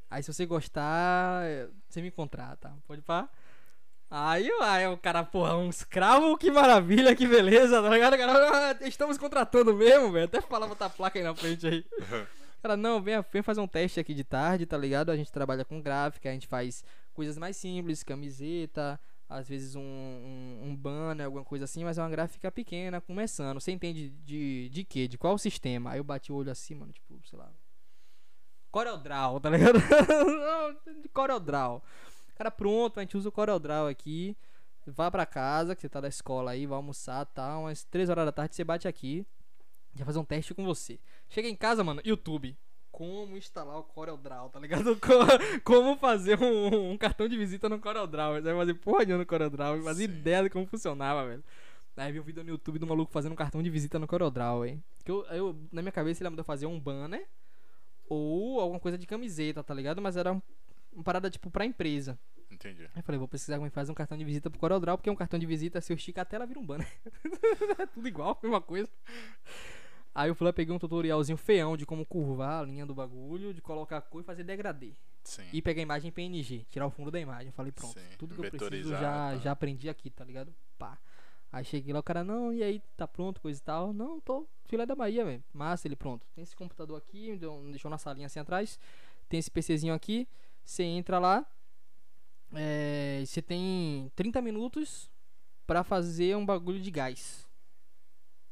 Aí 0.09 0.23
se 0.23 0.33
você 0.33 0.47
gostar, 0.47 1.45
é, 1.45 1.69
você 1.89 2.01
me 2.01 2.11
contrata. 2.11 2.73
Pode 2.87 3.03
pá? 3.03 3.29
Aí, 4.09 4.49
aí 4.63 4.87
o 4.87 4.97
cara, 4.97 5.25
porra, 5.25 5.57
um 5.57 5.69
escravo, 5.69 6.39
que 6.39 6.49
maravilha, 6.51 7.15
que 7.17 7.27
beleza, 7.27 7.83
tá 7.83 7.91
ligado? 7.91 8.17
Cara, 8.17 8.71
"Ah, 8.71 8.87
estamos 8.87 9.19
contratando 9.19 9.75
mesmo, 9.75 10.13
velho. 10.13 10.27
Até 10.27 10.41
falava 10.41 10.69
botar 10.75 10.87
a 10.87 10.91
placa 10.91 11.19
aí 11.19 11.25
na 11.25 11.35
frente 11.35 11.67
aí. 11.67 11.85
Cara, 12.63 12.77
não, 12.77 13.03
vem, 13.03 13.15
vem 13.33 13.43
fazer 13.43 13.61
um 13.61 13.67
teste 13.67 14.01
aqui 14.01 14.15
de 14.15 14.25
tarde, 14.25 14.65
tá 14.65 14.79
ligado? 14.79 15.11
A 15.11 15.17
gente 15.17 15.31
trabalha 15.31 15.65
com 15.65 15.81
gráfica, 15.83 16.29
a 16.29 16.33
gente 16.33 16.47
faz 16.47 16.85
coisas 17.13 17.37
mais 17.37 17.57
simples, 17.57 18.03
camiseta, 18.03 18.99
às 19.29 19.49
vezes 19.49 19.75
um, 19.75 19.81
um, 19.81 20.61
um 20.65 20.77
banner, 20.77 21.27
alguma 21.27 21.45
coisa 21.45 21.65
assim, 21.65 21.85
mas 21.85 21.99
é 21.99 22.03
uma 22.03 22.11
gráfica 22.11 22.51
pequena, 22.51 23.01
começando. 23.01 23.61
Você 23.61 23.73
entende 23.73 24.11
de, 24.11 24.69
de 24.69 24.85
quê? 24.85 25.09
De 25.09 25.19
qual 25.19 25.37
sistema? 25.37 25.91
Aí 25.91 25.99
eu 25.99 26.05
bati 26.05 26.33
o 26.33 26.37
olho 26.37 26.51
assim, 26.51 26.75
mano, 26.75 26.93
tipo, 26.93 27.21
sei 27.29 27.39
lá. 27.39 27.51
CorelDRAW, 28.71 29.41
tá 29.41 29.51
ligado? 29.51 29.79
CorelDRAW. 31.13 31.83
Cara, 32.37 32.51
pronto, 32.51 32.99
a 32.99 33.03
gente 33.03 33.17
usa 33.17 33.29
o 33.29 33.33
CorelDRAW 33.33 33.89
aqui. 33.89 34.37
Vá 34.87 35.11
pra 35.11 35.27
casa, 35.27 35.75
que 35.75 35.81
você 35.81 35.89
tá 35.89 36.01
da 36.01 36.09
escola 36.09 36.53
aí, 36.53 36.65
vai 36.65 36.77
almoçar, 36.77 37.25
tá? 37.27 37.59
Umas 37.59 37.83
3 37.85 38.09
horas 38.09 38.27
da 38.27 38.33
tarde 38.33 38.55
você 38.55 38.63
bate 38.63 38.87
aqui. 38.87 39.27
Já 39.95 40.05
fazer 40.05 40.19
um 40.19 40.25
teste 40.25 40.55
com 40.55 40.65
você. 40.65 41.01
Chega 41.29 41.49
em 41.49 41.57
casa, 41.57 41.83
mano, 41.83 42.01
YouTube. 42.05 42.57
Como 42.97 43.37
instalar 43.37 43.77
o 43.77 43.83
CorelDRAW, 43.83 44.49
tá 44.49 44.59
ligado? 44.59 44.97
Co- 45.01 45.61
Como 45.63 45.97
fazer 45.99 46.41
um, 46.43 46.93
um 46.93 46.97
cartão 46.97 47.29
de 47.29 47.37
visita 47.37 47.69
no 47.69 47.79
CorelDRAW. 47.79 48.37
Você 48.37 48.41
vai 48.41 48.55
fazer 48.55 48.75
porra 48.75 49.05
nenhuma 49.05 49.19
no 49.19 49.27
CorelDRAW. 49.27 49.83
Sim. 49.95 50.05
ideia 50.05 50.43
de 50.45 50.49
como 50.49 50.65
funcionava, 50.67 51.27
velho. 51.29 51.45
Aí 51.95 52.11
vi 52.11 52.21
um 52.21 52.23
vídeo 52.23 52.43
no 52.43 52.49
YouTube 52.49 52.79
do 52.79 52.87
maluco 52.87 53.13
fazendo 53.13 53.33
um 53.33 53.37
cartão 53.37 53.63
de 53.63 53.69
visita 53.69 53.99
no 53.99 54.07
CorelDRAW, 54.07 54.65
hein? 54.65 54.83
Que 55.05 55.11
eu, 55.11 55.25
eu, 55.27 55.55
na 55.71 55.83
minha 55.83 55.93
cabeça 55.93 56.23
ele 56.23 56.31
mandou 56.31 56.45
fazer 56.45 56.65
um 56.65 56.81
banner 56.81 57.27
ou 58.09 58.61
alguma 58.61 58.81
coisa 58.81 58.97
de 58.97 59.07
camiseta, 59.07 59.63
tá 59.63 59.75
ligado? 59.75 60.01
Mas 60.01 60.17
era 60.17 60.33
um, 60.33 60.41
uma 60.93 61.05
parada 61.05 61.29
tipo 61.29 61.51
pra 61.51 61.67
empresa. 61.67 62.19
Entendi. 62.51 62.85
Aí 62.85 62.91
eu 62.97 63.03
falei, 63.03 63.19
vou 63.19 63.29
pesquisar 63.29 63.57
como 63.57 63.67
é 63.67 63.71
faz 63.71 63.91
um 63.91 63.95
cartão 63.95 64.17
de 64.17 64.25
visita 64.25 64.49
pro 64.49 64.59
CorelDRAW, 64.59 64.97
porque 64.97 65.11
um 65.11 65.17
cartão 65.17 65.39
de 65.39 65.45
visita, 65.45 65.81
se 65.83 65.93
eu 65.93 65.97
esticar 65.97 66.23
a 66.23 66.25
tela, 66.25 66.47
vira 66.47 66.59
um 66.61 66.65
banner. 66.65 66.87
é 67.79 67.85
tudo 67.93 68.09
igual, 68.09 68.39
mesma 68.43 68.61
coisa. 68.61 68.89
Aí 70.19 70.31
eu 70.31 70.35
fui 70.35 70.47
lá, 70.47 70.53
peguei 70.53 70.75
um 70.75 70.79
tutorialzinho 70.79 71.37
feião 71.37 71.77
de 71.77 71.85
como 71.85 72.07
curvar 72.07 72.63
a 72.63 72.67
linha 72.67 72.87
do 72.87 72.95
bagulho, 72.95 73.53
de 73.53 73.61
colocar 73.61 73.99
a 73.99 74.01
cor 74.01 74.23
e 74.23 74.25
fazer 74.25 74.45
degradê. 74.45 74.93
Sim. 75.23 75.43
E 75.53 75.61
pegar 75.61 75.81
a 75.81 75.83
imagem 75.83 76.09
em 76.09 76.13
PNG, 76.13 76.65
tirar 76.71 76.87
o 76.87 76.91
fundo 76.91 77.11
da 77.11 77.21
imagem. 77.21 77.49
Eu 77.49 77.53
falei, 77.53 77.71
pronto, 77.71 77.93
Sim, 77.99 78.07
tudo 78.17 78.35
que 78.35 78.47
eu 78.47 78.51
preciso 78.51 78.91
já, 78.91 79.01
tá. 79.01 79.37
já 79.37 79.53
aprendi 79.53 79.89
aqui, 79.91 80.09
tá 80.09 80.25
ligado? 80.25 80.55
Pá. 80.79 80.99
Aí 81.53 81.65
cheguei 81.65 81.93
lá, 81.93 82.01
o 82.01 82.03
cara, 82.03 82.25
não, 82.25 82.53
e 82.53 82.63
aí, 82.63 82.83
tá 82.97 83.07
pronto, 83.07 83.41
coisa 83.41 83.59
e 83.61 83.63
tal. 83.63 83.93
Não, 83.93 84.19
tô 84.21 84.47
filé 84.67 84.87
da 84.87 84.95
Bahia, 84.95 85.25
velho. 85.25 85.45
Massa, 85.53 85.87
ele 85.87 85.97
pronto. 85.97 86.27
Tem 86.35 86.43
esse 86.43 86.57
computador 86.57 86.97
aqui, 86.97 87.31
me 87.33 87.37
deu- 87.37 87.61
me 87.61 87.71
deixou 87.71 87.91
na 87.91 87.99
salinha 87.99 88.27
assim 88.27 88.39
atrás. 88.41 88.79
Tem 89.29 89.39
esse 89.39 89.51
PCzinho 89.51 89.93
aqui. 89.95 90.27
Você 90.65 90.83
entra 90.83 91.19
lá. 91.19 91.47
é, 92.55 93.23
Você 93.27 93.43
tem 93.43 94.11
30 94.15 94.41
minutos 94.41 95.11
pra 95.67 95.83
fazer 95.85 96.37
um 96.37 96.45
bagulho 96.47 96.81
de 96.81 96.91
gás. 96.91 97.46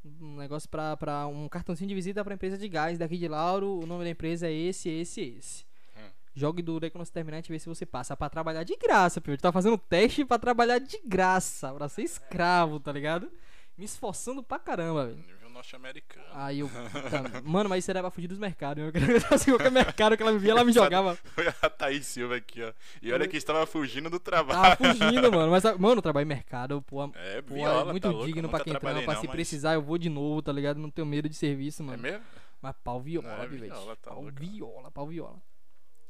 Um 0.04 0.36
negócio 0.36 0.68
pra, 0.68 0.96
pra 0.96 1.26
um 1.26 1.48
cartãozinho 1.48 1.88
de 1.88 1.94
visita 1.94 2.22
pra 2.22 2.34
empresa 2.34 2.58
de 2.58 2.68
gás 2.68 2.98
daqui 2.98 3.16
de 3.16 3.26
Lauro. 3.26 3.80
O 3.80 3.86
nome 3.86 4.04
da 4.04 4.10
empresa 4.10 4.46
é 4.46 4.52
esse, 4.52 4.88
esse, 4.90 5.20
esse. 5.20 5.64
Hum. 5.96 6.10
Jogue 6.34 6.62
duro 6.62 6.84
aí 6.84 6.90
quando 6.90 7.04
você 7.04 7.12
terminar, 7.12 7.38
a 7.38 7.40
gente 7.40 7.50
vê 7.50 7.58
se 7.58 7.68
você 7.68 7.86
passa 7.86 8.16
pra 8.16 8.28
trabalhar 8.28 8.64
de 8.64 8.76
graça, 8.76 9.20
gente 9.32 9.40
tá 9.40 9.50
fazendo 9.50 9.78
teste 9.78 10.24
pra 10.24 10.38
trabalhar 10.38 10.78
de 10.78 11.00
graça, 11.06 11.72
pra 11.72 11.88
ser 11.88 12.02
escravo, 12.02 12.78
tá 12.78 12.92
ligado? 12.92 13.30
Me 13.78 13.84
esforçando 13.84 14.42
pra 14.42 14.58
caramba, 14.58 15.06
velho. 15.06 15.24
Norte-americano. 15.54 16.26
Aí 16.34 16.60
eu. 16.60 16.68
puta, 16.92 17.42
mano, 17.44 17.68
mas 17.70 17.84
isso 17.84 17.90
era 17.90 18.00
pra 18.00 18.10
fugir 18.10 18.28
dos 18.28 18.38
mercados. 18.38 18.84
Eu 18.84 18.92
queria 18.92 19.16
assim, 19.30 19.50
qualquer 19.52 19.70
mercado 19.70 20.16
que 20.16 20.22
ela 20.22 20.32
me 20.32 20.38
via, 20.38 20.50
ela 20.50 20.64
me 20.64 20.72
jogava. 20.72 21.16
Foi 21.34 21.46
a 21.62 21.70
Thaís 21.70 22.06
Silva 22.06 22.36
aqui, 22.36 22.62
ó. 22.62 22.72
E 23.00 23.12
olha 23.12 23.26
que 23.26 23.36
estava 23.36 23.64
fugindo 23.66 24.10
do 24.10 24.18
Tava 24.20 24.52
trabalho. 24.74 24.76
fugindo, 24.76 25.32
mano. 25.32 25.50
Mas, 25.50 25.62
mano, 25.78 25.98
eu 25.98 26.02
trabalho 26.02 26.24
em 26.24 26.28
mercado, 26.28 26.82
pô. 26.82 27.10
É, 27.14 27.40
Pô, 27.42 27.54
viola, 27.54 27.88
é 27.88 27.92
muito 27.92 28.12
tá 28.12 28.24
digno 28.26 28.48
pra 28.48 28.60
quem 28.60 28.72
trampa. 28.74 28.92
não, 28.92 29.00
Se 29.00 29.26
mas- 29.26 29.30
precisar, 29.30 29.74
eu 29.74 29.82
vou 29.82 29.96
de 29.96 30.08
novo, 30.10 30.42
tá 30.42 30.52
ligado? 30.52 30.78
Não 30.78 30.90
tenho 30.90 31.06
medo 31.06 31.28
de 31.28 31.34
serviço, 31.36 31.82
É 31.82 31.86
mano. 31.86 32.02
mesmo? 32.02 32.20
Mas 32.60 32.74
pau 32.82 33.00
viola, 33.00 33.28
É, 33.42 33.46
velho. 33.46 33.62
viola, 33.64 33.96
tá 33.96 34.10
pau 34.10 34.22
louco. 34.22 34.38
viola, 34.40 34.90
pau 34.90 35.06
viola. 35.06 35.36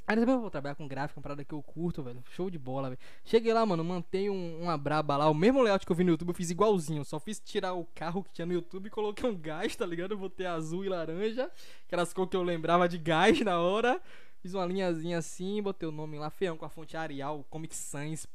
Aí 0.07 0.16
depois 0.16 0.34
eu 0.34 0.41
vou 0.42 0.50
trabalhar 0.50 0.74
com 0.74 0.86
gráfico, 0.86 1.18
uma 1.18 1.23
parada 1.23 1.44
que 1.44 1.55
eu 1.55 1.62
curto, 1.62 2.02
velho. 2.02 2.23
Show 2.31 2.50
de 2.50 2.58
bola, 2.58 2.91
velho. 2.91 3.00
Cheguei 3.24 3.55
lá, 3.55 3.65
mano, 3.65 3.83
mantei 3.83 4.28
um, 4.28 4.62
uma 4.62 4.76
braba 4.76 5.16
lá. 5.16 5.31
O 5.31 5.34
mesmo 5.34 5.62
layout 5.62 5.86
que 5.86 5.91
eu 5.91 5.97
vi 5.97 6.05
no 6.05 6.10
YouTube, 6.10 6.28
eu 6.28 6.34
fiz 6.34 6.50
igualzinho. 6.50 7.05
Só 7.05 7.18
fiz 7.18 7.41
tirar 7.41 7.73
o 7.73 7.86
carro 7.94 8.23
que 8.23 8.33
tinha 8.33 8.44
no 8.44 8.52
YouTube 8.52 8.86
e 8.86 8.91
coloquei 8.91 9.28
um 9.28 9.36
gás, 9.36 9.74
tá 9.74 9.86
ligado? 9.86 10.12
Eu 10.12 10.18
botei 10.18 10.47
azul 10.47 10.84
e 10.84 10.89
laranja. 10.89 11.50
Aquelas 11.86 12.12
cores 12.12 12.31
que 12.31 12.36
eu 12.36 12.42
lembrava 12.42 12.89
de 12.89 12.99
gás 12.99 13.41
na 13.41 13.58
hora. 13.58 14.00
Fiz 14.44 14.52
uma 14.52 14.66
linhazinha 14.66 15.16
assim, 15.16 15.62
botei 15.62 15.89
o 15.89 15.92
nome 15.92 16.18
lá, 16.18 16.28
feião, 16.28 16.55
com 16.55 16.66
a 16.66 16.68
fonte 16.68 16.99
Arial, 16.99 17.47
Comic 17.49 17.74
Sans. 17.74 18.26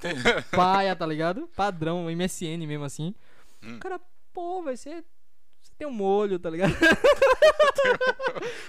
Paia, 0.50 0.96
tá 0.96 1.04
ligado? 1.04 1.46
Padrão, 1.54 2.06
MSN 2.10 2.66
mesmo 2.66 2.84
assim. 2.84 3.14
Hum. 3.62 3.76
O 3.76 3.78
cara, 3.78 4.00
pô, 4.32 4.62
velho, 4.62 4.78
você. 4.78 5.04
Tem 5.78 5.86
um 5.86 5.92
molho, 5.92 6.38
tá 6.38 6.50
ligado? 6.50 6.72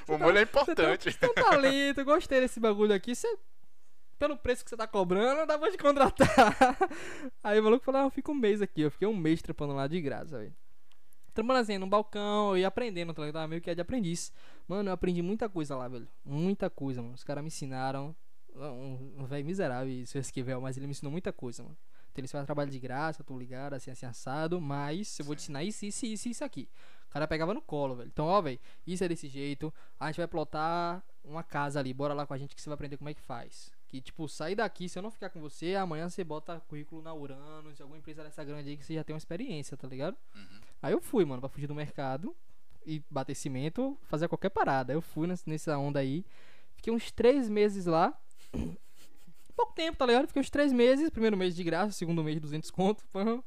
O 0.08 0.18
molho 0.18 0.38
é 0.40 0.46
Você 0.46 0.76
tem, 0.76 0.86
importante. 0.86 1.12
você 1.12 1.18
tem 1.18 1.30
um 1.30 1.34
talento, 1.34 2.04
gostei 2.06 2.40
desse 2.40 2.60
bagulho 2.60 2.94
aqui. 2.94 3.14
Você, 3.14 3.28
pelo 4.18 4.36
preço 4.38 4.64
que 4.64 4.70
você 4.70 4.78
tá 4.78 4.88
cobrando, 4.88 5.46
dá 5.46 5.58
pra 5.58 5.72
te 5.72 5.78
contratar. 5.78 6.28
Aí 7.44 7.60
o 7.60 7.64
maluco 7.64 7.86
falou: 7.86 8.02
ah, 8.02 8.04
eu 8.06 8.10
fico 8.10 8.32
um 8.32 8.36
mês 8.36 8.62
aqui. 8.62 8.82
Eu 8.82 8.92
fiquei 8.92 9.08
um 9.08 9.16
mês 9.16 9.42
trampando 9.42 9.74
lá 9.74 9.88
de 9.88 10.02
graça, 10.02 10.38
velho. 10.38 10.54
Trampando 11.34 11.60
assim, 11.60 11.78
no 11.78 11.86
balcão, 11.88 12.52
eu 12.52 12.58
ia 12.58 12.68
aprendendo, 12.68 13.14
tá 13.14 13.22
ligado? 13.22 13.34
Tava 13.36 13.48
meio 13.48 13.62
que 13.62 13.70
é 13.70 13.76
de 13.76 13.82
aprendiz. 13.82 14.32
Mano, 14.68 14.90
eu 14.90 14.94
aprendi 14.94 15.22
muita 15.22 15.48
coisa 15.48 15.76
lá, 15.76 15.88
velho. 15.88 16.08
Muita 16.26 16.70
coisa, 16.70 17.02
mano. 17.02 17.14
Os 17.14 17.24
caras 17.24 17.44
me 17.44 17.48
ensinaram. 17.48 18.16
Um, 18.56 19.14
um 19.20 19.26
velho 19.26 19.46
miserável, 19.46 19.94
isso 19.94 20.18
esquivel, 20.18 20.60
mas 20.60 20.76
ele 20.76 20.88
me 20.88 20.92
ensinou 20.92 21.12
muita 21.12 21.32
coisa, 21.32 21.62
mano. 21.64 21.78
Então 22.12 22.22
eles 22.22 22.32
fazem 22.32 22.46
trabalho 22.48 22.72
de 22.72 22.80
graça, 22.80 23.24
tô 23.24 23.38
ligado, 23.38 23.74
assim, 23.76 23.92
assim, 23.92 24.08
assado, 24.08 24.60
mas 24.60 25.20
eu 25.20 25.24
vou 25.24 25.36
te 25.36 25.44
ensinar 25.44 25.64
isso, 25.64 25.86
isso, 25.86 26.06
isso, 26.08 26.28
isso 26.28 26.44
aqui. 26.44 26.68
O 27.10 27.12
cara 27.12 27.28
pegava 27.28 27.54
no 27.54 27.62
colo, 27.62 27.96
velho. 27.96 28.08
Então, 28.08 28.26
ó, 28.28 28.40
velho, 28.42 28.60
isso 28.86 29.04
é 29.04 29.08
desse 29.08 29.28
jeito. 29.28 29.74
A 30.00 30.08
gente 30.08 30.18
vai 30.18 30.28
plotar 30.28 31.04
uma 31.26 31.44
casa 31.44 31.80
ali, 31.80 31.94
bora 31.94 32.14
lá 32.14 32.26
com 32.26 32.34
a 32.34 32.38
gente 32.38 32.56
que 32.56 32.62
você 32.62 32.70
vai 32.70 32.76
aprender 32.76 32.98
como 32.98 33.10
é 33.10 33.14
que 33.14 33.22
faz. 33.22 33.72
Que, 33.88 34.00
tipo, 34.00 34.28
sair 34.30 34.54
daqui, 34.56 34.88
se 34.88 35.00
eu 35.00 35.04
não 35.04 35.10
ficar 35.10 35.30
com 35.32 35.40
você, 35.42 35.74
amanhã 35.76 36.08
você 36.08 36.24
bota 36.24 36.62
currículo 36.68 37.02
na 37.02 37.14
Uranus, 37.14 37.82
alguma 37.82 37.98
empresa 37.98 38.24
dessa 38.24 38.44
grande 38.44 38.70
aí 38.70 38.78
que 38.78 38.86
você 38.86 38.94
já 38.94 39.04
tem 39.04 39.14
uma 39.16 39.18
experiência, 39.18 39.76
tá 39.76 39.88
ligado? 39.88 40.16
Uhum. 40.36 40.60
Aí 40.84 40.94
eu 40.94 41.02
fui, 41.02 41.26
mano, 41.26 41.40
pra 41.42 41.50
fugir 41.50 41.66
do 41.66 41.74
mercado 41.74 42.36
e 42.86 43.02
bater 43.10 43.34
cimento, 43.36 43.98
fazer 44.04 44.28
qualquer 44.28 44.50
parada. 44.50 44.94
Eu 44.94 45.02
fui 45.02 45.28
nessa- 45.46 45.78
onda 45.80 46.00
aí. 46.00 46.24
Fiquei 46.76 46.94
uns 46.94 47.12
três 47.12 47.50
meses 47.50 47.88
lá. 47.88 48.14
Pouco 49.56 49.74
tempo, 49.74 49.98
tá 49.98 50.06
ligado? 50.06 50.28
Fiquei 50.28 50.40
uns 50.42 50.50
três 50.50 50.72
meses. 50.72 51.10
Primeiro 51.10 51.36
mês 51.36 51.56
de 51.56 51.64
graça, 51.64 51.92
segundo 51.92 52.24
mês 52.24 52.36
de 52.36 52.40
200 52.42 52.72
conto. 52.72 53.04
pã. 53.12 53.44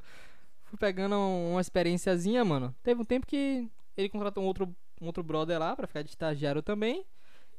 Fui 0.72 0.78
pegando 0.78 1.18
uma 1.18 1.60
experiênciazinha, 1.60 2.42
mano. 2.42 2.74
Teve 2.82 2.98
um 2.98 3.04
tempo 3.04 3.26
que 3.26 3.70
ele 3.94 4.08
contratou 4.08 4.42
um 4.42 4.46
outro, 4.46 4.74
um 5.02 5.04
outro 5.04 5.22
brother 5.22 5.58
lá 5.58 5.76
pra 5.76 5.86
ficar 5.86 6.00
de 6.00 6.08
estagiário 6.08 6.62
também. 6.62 7.04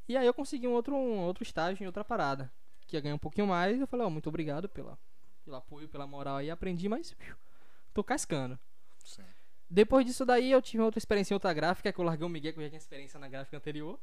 E 0.08 0.16
aí 0.16 0.26
eu 0.26 0.34
consegui 0.34 0.66
um 0.66 0.72
outro, 0.72 0.96
um 0.96 1.20
outro 1.20 1.44
estágio 1.44 1.84
em 1.84 1.86
outra 1.86 2.02
parada. 2.02 2.50
Que 2.88 2.96
ia 2.96 3.00
ganhar 3.00 3.14
um 3.14 3.18
pouquinho 3.18 3.46
mais. 3.46 3.80
Eu 3.80 3.86
falei, 3.86 4.04
ó, 4.04 4.10
muito 4.10 4.28
obrigado 4.28 4.68
pela, 4.68 4.98
pelo 5.44 5.54
apoio, 5.54 5.88
pela 5.88 6.08
moral 6.08 6.38
aí. 6.38 6.50
Aprendi, 6.50 6.88
mas 6.88 7.14
tô 7.94 8.02
cascando. 8.02 8.58
Sim. 9.04 9.22
Depois 9.70 10.04
disso 10.04 10.26
daí 10.26 10.50
eu 10.50 10.60
tive 10.60 10.82
outra 10.82 10.98
experiência 10.98 11.34
em 11.34 11.36
outra 11.36 11.54
gráfica, 11.54 11.92
que 11.92 12.00
eu 12.00 12.04
larguei 12.04 12.26
o 12.26 12.28
Miguel, 12.28 12.52
que 12.52 12.58
eu 12.58 12.64
já 12.64 12.70
tinha 12.70 12.78
experiência 12.78 13.20
na 13.20 13.28
gráfica 13.28 13.56
anterior. 13.56 13.96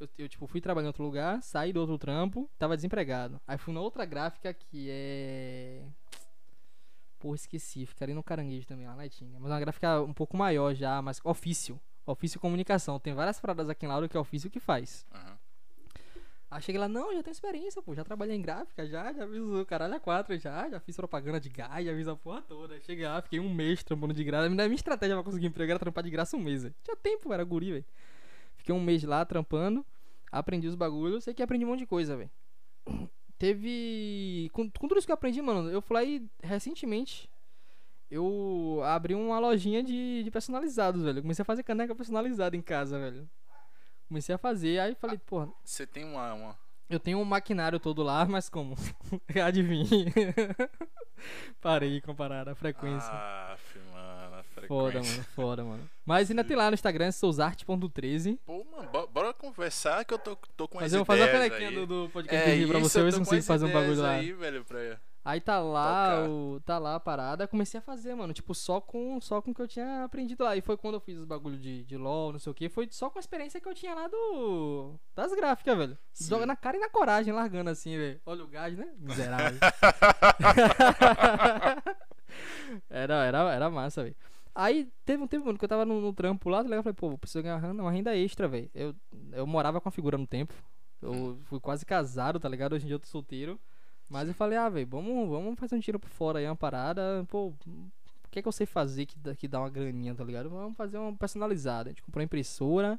Eu, 0.00 0.08
eu, 0.16 0.26
tipo, 0.26 0.46
fui 0.46 0.62
trabalhar 0.62 0.86
em 0.86 0.88
outro 0.88 1.04
lugar, 1.04 1.42
saí 1.42 1.70
do 1.70 1.80
outro 1.80 1.98
trampo, 1.98 2.48
tava 2.58 2.76
desempregado. 2.76 3.38
Aí 3.46 3.58
fui 3.58 3.74
na 3.74 3.82
outra 3.82 4.06
gráfica 4.06 4.54
que 4.54 4.88
é. 4.90 5.82
Porra, 7.24 7.36
esqueci, 7.36 7.86
fica 7.86 8.04
ali 8.04 8.12
no 8.12 8.22
caranguejo 8.22 8.66
também, 8.66 8.86
lá 8.86 8.94
na 8.94 9.06
Itinga. 9.06 9.38
Mas 9.40 9.50
é 9.50 9.54
uma 9.54 9.60
gráfica 9.60 10.02
um 10.02 10.12
pouco 10.12 10.36
maior 10.36 10.74
já, 10.74 11.00
mas 11.00 11.22
ofício. 11.24 11.80
Ofício 12.04 12.38
comunicação. 12.38 13.00
Tem 13.00 13.14
várias 13.14 13.40
paradas 13.40 13.70
aqui 13.70 13.86
em 13.86 13.88
Lauro 13.88 14.06
que 14.10 14.14
é 14.14 14.20
ofício 14.20 14.50
que 14.50 14.60
faz. 14.60 15.06
Aham. 15.10 15.38
Aí 16.50 16.60
cheguei 16.60 16.78
lá, 16.78 16.86
não, 16.86 17.14
já 17.14 17.22
tenho 17.22 17.32
experiência, 17.32 17.80
pô, 17.80 17.94
já 17.94 18.04
trabalhei 18.04 18.36
em 18.36 18.42
gráfica, 18.42 18.86
já, 18.86 19.10
já 19.10 19.26
fiz 19.26 19.38
o 19.38 19.64
caralho 19.64 19.94
a 19.94 20.00
quatro, 20.00 20.36
já, 20.38 20.68
já 20.68 20.78
fiz 20.78 20.96
propaganda 20.96 21.40
de 21.40 21.48
gás, 21.48 21.86
já 21.86 21.94
fiz 21.94 22.06
a 22.08 22.14
porra 22.14 22.42
toda. 22.42 22.78
Cheguei 22.80 23.06
lá, 23.06 23.22
fiquei 23.22 23.40
um 23.40 23.54
mês 23.54 23.82
trampando 23.82 24.12
de 24.12 24.22
graça. 24.22 24.44
A 24.44 24.50
minha 24.50 24.74
estratégia 24.74 25.16
pra 25.16 25.24
conseguir 25.24 25.46
emprego 25.46 25.70
era 25.70 25.78
trampar 25.78 26.04
de 26.04 26.10
graça 26.10 26.36
um 26.36 26.40
mês. 26.40 26.70
Tinha 26.82 26.94
tempo, 26.94 27.32
era 27.32 27.42
guri, 27.42 27.72
velho. 27.72 27.84
Fiquei 28.54 28.74
um 28.74 28.82
mês 28.82 29.02
lá 29.02 29.24
trampando, 29.24 29.82
aprendi 30.30 30.68
os 30.68 30.74
bagulhos, 30.74 31.24
sei 31.24 31.32
que 31.32 31.42
aprendi 31.42 31.64
um 31.64 31.68
monte 31.68 31.78
de 31.78 31.86
coisa, 31.86 32.18
velho. 32.18 32.30
Teve. 33.44 34.48
Com, 34.54 34.70
com 34.70 34.88
tudo 34.88 34.96
isso 34.96 35.06
que 35.06 35.12
eu 35.12 35.14
aprendi, 35.14 35.42
mano, 35.42 35.68
eu 35.68 35.82
fui 35.82 35.94
lá 35.94 36.02
e 36.02 36.26
recentemente 36.42 37.28
eu 38.10 38.80
abri 38.84 39.14
uma 39.14 39.38
lojinha 39.38 39.82
de, 39.82 40.22
de 40.22 40.30
personalizados, 40.30 41.02
velho. 41.02 41.18
Eu 41.18 41.22
comecei 41.22 41.42
a 41.42 41.44
fazer 41.44 41.62
caneca 41.62 41.94
personalizada 41.94 42.56
em 42.56 42.62
casa, 42.62 42.98
velho. 42.98 43.28
Comecei 44.08 44.34
a 44.34 44.38
fazer, 44.38 44.78
aí 44.78 44.94
falei, 44.94 45.18
porra, 45.18 45.48
Você 45.62 45.86
tem 45.86 46.04
uma. 46.04 46.32
uma... 46.32 46.58
eu 46.88 46.98
tenho 46.98 47.18
um 47.18 47.24
maquinário 47.24 47.78
todo 47.78 48.02
lá, 48.02 48.24
mas 48.26 48.48
como? 48.48 48.76
Adivinhe. 49.44 50.06
Parei 51.60 52.00
comparar 52.00 52.48
a 52.48 52.54
frequência. 52.54 53.12
Ah, 53.12 53.56
mano. 53.92 54.23
Foda, 54.66 55.02
mano, 55.02 55.24
foda, 55.34 55.64
mano. 55.64 55.90
Mas 56.06 56.30
ainda 56.30 56.44
tem 56.44 56.56
lá 56.56 56.70
no 56.70 56.74
Instagram, 56.74 57.10
sousarte.13. 57.10 58.38
Pô, 58.44 58.64
mano, 58.64 58.88
bo- 58.90 59.06
bora 59.08 59.32
conversar 59.32 60.04
que 60.04 60.14
eu 60.14 60.18
tô, 60.18 60.36
tô 60.56 60.68
com 60.68 60.76
Mas 60.78 60.86
as 60.86 60.92
eu 60.92 60.98
vou 60.98 61.06
fazer 61.06 61.22
a 61.22 61.26
ideias 61.26 61.48
canequinha 61.52 61.80
do, 61.80 61.86
do 62.04 62.10
podcast 62.10 62.50
É 62.50 62.66
pra 62.66 62.78
você, 62.78 63.00
eu 63.00 63.04
ver 63.04 63.12
se 63.12 63.18
eu 63.18 63.24
consigo 63.24 63.42
fazer 63.42 63.66
um 63.66 63.72
bagulho 63.72 64.00
lá. 64.02 64.10
aí, 64.10 64.32
velho, 64.32 64.64
pra... 64.64 64.98
Aí 65.26 65.40
tá 65.40 65.58
lá, 65.58 66.16
Tocar. 66.16 66.28
o, 66.28 66.60
tá 66.66 66.78
lá 66.78 66.96
a 66.96 67.00
parada. 67.00 67.48
Comecei 67.48 67.78
a 67.78 67.82
fazer, 67.82 68.14
mano, 68.14 68.34
tipo, 68.34 68.54
só 68.54 68.78
com 68.78 69.18
só 69.22 69.40
com 69.40 69.52
o 69.52 69.54
que 69.54 69.62
eu 69.62 69.66
tinha 69.66 70.04
aprendido 70.04 70.44
lá. 70.44 70.54
E 70.54 70.60
foi 70.60 70.76
quando 70.76 70.94
eu 70.96 71.00
fiz 71.00 71.16
os 71.16 71.24
bagulho 71.24 71.56
de, 71.56 71.82
de 71.84 71.96
LOL, 71.96 72.32
não 72.32 72.38
sei 72.38 72.50
o 72.50 72.54
que. 72.54 72.68
Foi 72.68 72.86
só 72.90 73.08
com 73.08 73.18
a 73.18 73.20
experiência 73.20 73.58
que 73.58 73.66
eu 73.66 73.74
tinha 73.74 73.94
lá 73.94 74.06
do. 74.06 74.96
Das 75.16 75.32
gráficas, 75.34 75.78
velho. 75.78 75.96
Joga 76.20 76.44
na 76.44 76.54
cara 76.54 76.76
e 76.76 76.80
na 76.80 76.90
coragem, 76.90 77.32
largando 77.32 77.70
assim, 77.70 77.96
velho. 77.96 78.20
Olha 78.26 78.44
o 78.44 78.48
gás, 78.48 78.76
né? 78.76 78.86
Miserável. 78.98 79.58
era, 82.90 83.24
era, 83.24 83.54
era 83.54 83.70
massa, 83.70 84.02
velho. 84.02 84.16
Aí 84.54 84.88
teve 85.04 85.22
um 85.22 85.26
tempo, 85.26 85.46
mano, 85.46 85.58
que 85.58 85.64
eu 85.64 85.68
tava 85.68 85.84
no, 85.84 86.00
no 86.00 86.12
trampo 86.12 86.48
lá, 86.48 86.58
tá 86.58 86.64
ligado? 86.64 86.78
Eu 86.78 86.82
falei, 86.84 86.94
pô, 86.94 87.08
vou 87.08 87.18
precisar 87.18 87.42
ganhar 87.42 87.58
uma 87.72 87.90
renda 87.90 88.16
extra, 88.16 88.46
velho. 88.46 88.70
Eu, 88.74 88.94
eu 89.32 89.46
morava 89.46 89.80
com 89.80 89.88
a 89.88 89.92
figura 89.92 90.16
no 90.16 90.26
tempo. 90.26 90.54
Eu 91.02 91.38
fui 91.44 91.58
quase 91.60 91.84
casado, 91.84 92.38
tá 92.38 92.48
ligado? 92.48 92.74
Hoje 92.74 92.84
em 92.84 92.86
dia 92.86 92.94
eu 92.94 93.00
tô 93.00 93.06
solteiro. 93.06 93.58
Mas 94.08 94.28
eu 94.28 94.34
falei, 94.34 94.56
ah, 94.56 94.68
velho, 94.68 94.86
vamos, 94.86 95.28
vamos 95.28 95.58
fazer 95.58 95.74
um 95.74 95.80
tiro 95.80 95.98
por 95.98 96.08
fora 96.10 96.38
aí, 96.38 96.46
uma 96.46 96.54
parada. 96.54 97.24
Pô, 97.28 97.48
o 97.48 97.54
que 98.30 98.38
é 98.38 98.42
que 98.42 98.46
eu 98.48 98.52
sei 98.52 98.66
fazer 98.66 99.06
que, 99.06 99.18
dá- 99.18 99.34
que 99.34 99.48
dá 99.48 99.58
uma 99.60 99.70
graninha, 99.70 100.14
tá 100.14 100.22
ligado? 100.22 100.48
Vamos 100.50 100.76
fazer 100.76 100.98
uma 100.98 101.12
personalizada. 101.16 101.88
A 101.88 101.92
gente 101.92 102.02
comprou 102.02 102.20
uma 102.20 102.24
impressora, 102.24 102.98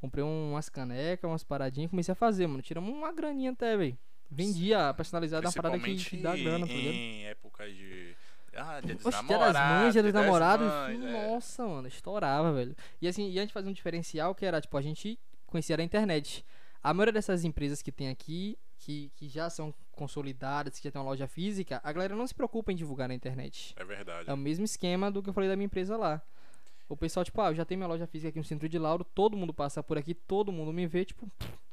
comprei 0.00 0.22
um- 0.24 0.52
umas 0.52 0.68
canecas, 0.68 1.30
umas 1.30 1.44
paradinhas, 1.44 1.88
comecei 1.90 2.12
a 2.12 2.16
fazer, 2.16 2.46
mano. 2.46 2.60
Tiramos 2.62 2.90
uma 2.92 3.12
graninha 3.12 3.52
até, 3.52 3.76
velho. 3.76 3.96
Vendia 4.30 4.92
personalizada, 4.94 5.46
uma 5.46 5.52
parada 5.62 5.76
que, 5.78 5.90
que 6.10 6.16
dá 6.22 6.36
grana, 6.36 6.66
tá 6.66 6.72
ligado? 6.72 6.94
em 6.94 7.26
épocas 7.26 7.74
de... 7.74 8.14
Ah, 8.54 8.80
dia 8.80 8.94
dos 8.94 9.06
Oxe, 9.06 9.18
dia 9.18 9.38
namorados. 9.38 9.52
das 9.54 9.82
mães, 9.82 9.92
dia 9.92 10.02
dos 10.02 10.12
namorados, 10.12 10.66
mães, 10.66 11.04
é. 11.04 11.28
nossa, 11.28 11.66
mano, 11.66 11.88
estourava, 11.88 12.52
velho. 12.52 12.76
E 13.00 13.08
assim, 13.08 13.30
e 13.30 13.38
a 13.38 13.42
gente 13.42 13.52
fazia 13.52 13.70
um 13.70 13.72
diferencial 13.72 14.34
que 14.34 14.44
era, 14.44 14.60
tipo, 14.60 14.76
a 14.76 14.82
gente 14.82 15.18
conhecia 15.46 15.76
da 15.76 15.82
internet. 15.82 16.44
A 16.82 16.94
maioria 16.94 17.12
dessas 17.12 17.44
empresas 17.44 17.82
que 17.82 17.92
tem 17.92 18.08
aqui, 18.08 18.58
que, 18.78 19.12
que 19.14 19.28
já 19.28 19.50
são 19.50 19.74
consolidadas, 19.92 20.78
que 20.78 20.84
já 20.84 20.90
tem 20.90 21.00
uma 21.00 21.08
loja 21.08 21.26
física, 21.26 21.80
a 21.84 21.92
galera 21.92 22.16
não 22.16 22.26
se 22.26 22.34
preocupa 22.34 22.72
em 22.72 22.76
divulgar 22.76 23.08
na 23.08 23.14
internet. 23.14 23.74
É 23.76 23.84
verdade. 23.84 24.30
É 24.30 24.32
o 24.32 24.36
mesmo 24.36 24.64
esquema 24.64 25.10
do 25.10 25.22
que 25.22 25.28
eu 25.28 25.34
falei 25.34 25.48
da 25.48 25.56
minha 25.56 25.66
empresa 25.66 25.96
lá. 25.96 26.22
O 26.88 26.96
pessoal, 26.96 27.22
tipo, 27.24 27.40
ah, 27.40 27.50
eu 27.50 27.54
já 27.54 27.64
tenho 27.64 27.78
minha 27.78 27.88
loja 27.88 28.06
física 28.06 28.30
aqui 28.30 28.38
no 28.38 28.44
centro 28.44 28.68
de 28.68 28.78
Lauro, 28.78 29.04
todo 29.04 29.36
mundo 29.36 29.54
passa 29.54 29.82
por 29.82 29.96
aqui, 29.96 30.12
todo 30.12 30.50
mundo 30.50 30.72
me 30.72 30.86
vê, 30.86 31.04
tipo, 31.04 31.30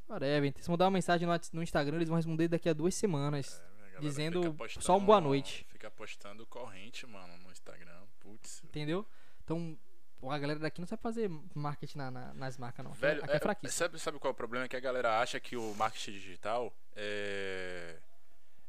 whatever. 0.08 0.54
Se 0.60 0.70
mandar 0.70 0.84
uma 0.84 0.92
mensagem 0.92 1.26
no, 1.26 1.40
no 1.54 1.62
Instagram, 1.62 1.96
eles 1.96 2.08
vão 2.08 2.16
responder 2.16 2.46
daqui 2.46 2.68
a 2.68 2.72
duas 2.72 2.94
semanas. 2.94 3.60
É, 3.60 3.64
a 3.64 3.77
dizendo 4.00 4.54
postando- 4.54 4.84
só 4.84 4.96
um 4.96 5.04
boa 5.04 5.20
noite. 5.20 5.66
Fica 5.70 5.90
postando 5.90 6.46
corrente, 6.46 7.06
mano, 7.06 7.36
no 7.38 7.50
Instagram. 7.50 8.02
Putz. 8.20 8.62
Entendeu? 8.64 9.06
Então, 9.44 9.78
a 10.22 10.38
galera 10.38 10.58
daqui 10.60 10.80
não 10.80 10.88
sabe 10.88 11.02
fazer 11.02 11.30
marketing 11.54 11.98
na- 11.98 12.10
na- 12.10 12.34
nas 12.34 12.56
marcas, 12.58 12.84
não. 12.84 12.92
Aqui, 12.92 13.00
Velho, 13.00 13.22
aqui 13.24 13.32
é, 13.32 13.36
é- 13.36 13.40
fraquíssimo. 13.40 13.78
sabe, 13.78 13.98
sabe 13.98 14.18
qual 14.18 14.30
é 14.30 14.32
o 14.32 14.36
problema? 14.36 14.64
É 14.64 14.68
que 14.68 14.76
a 14.76 14.80
galera 14.80 15.20
acha 15.20 15.38
que 15.40 15.56
o 15.56 15.74
marketing 15.74 16.12
digital 16.12 16.72
é. 16.96 17.98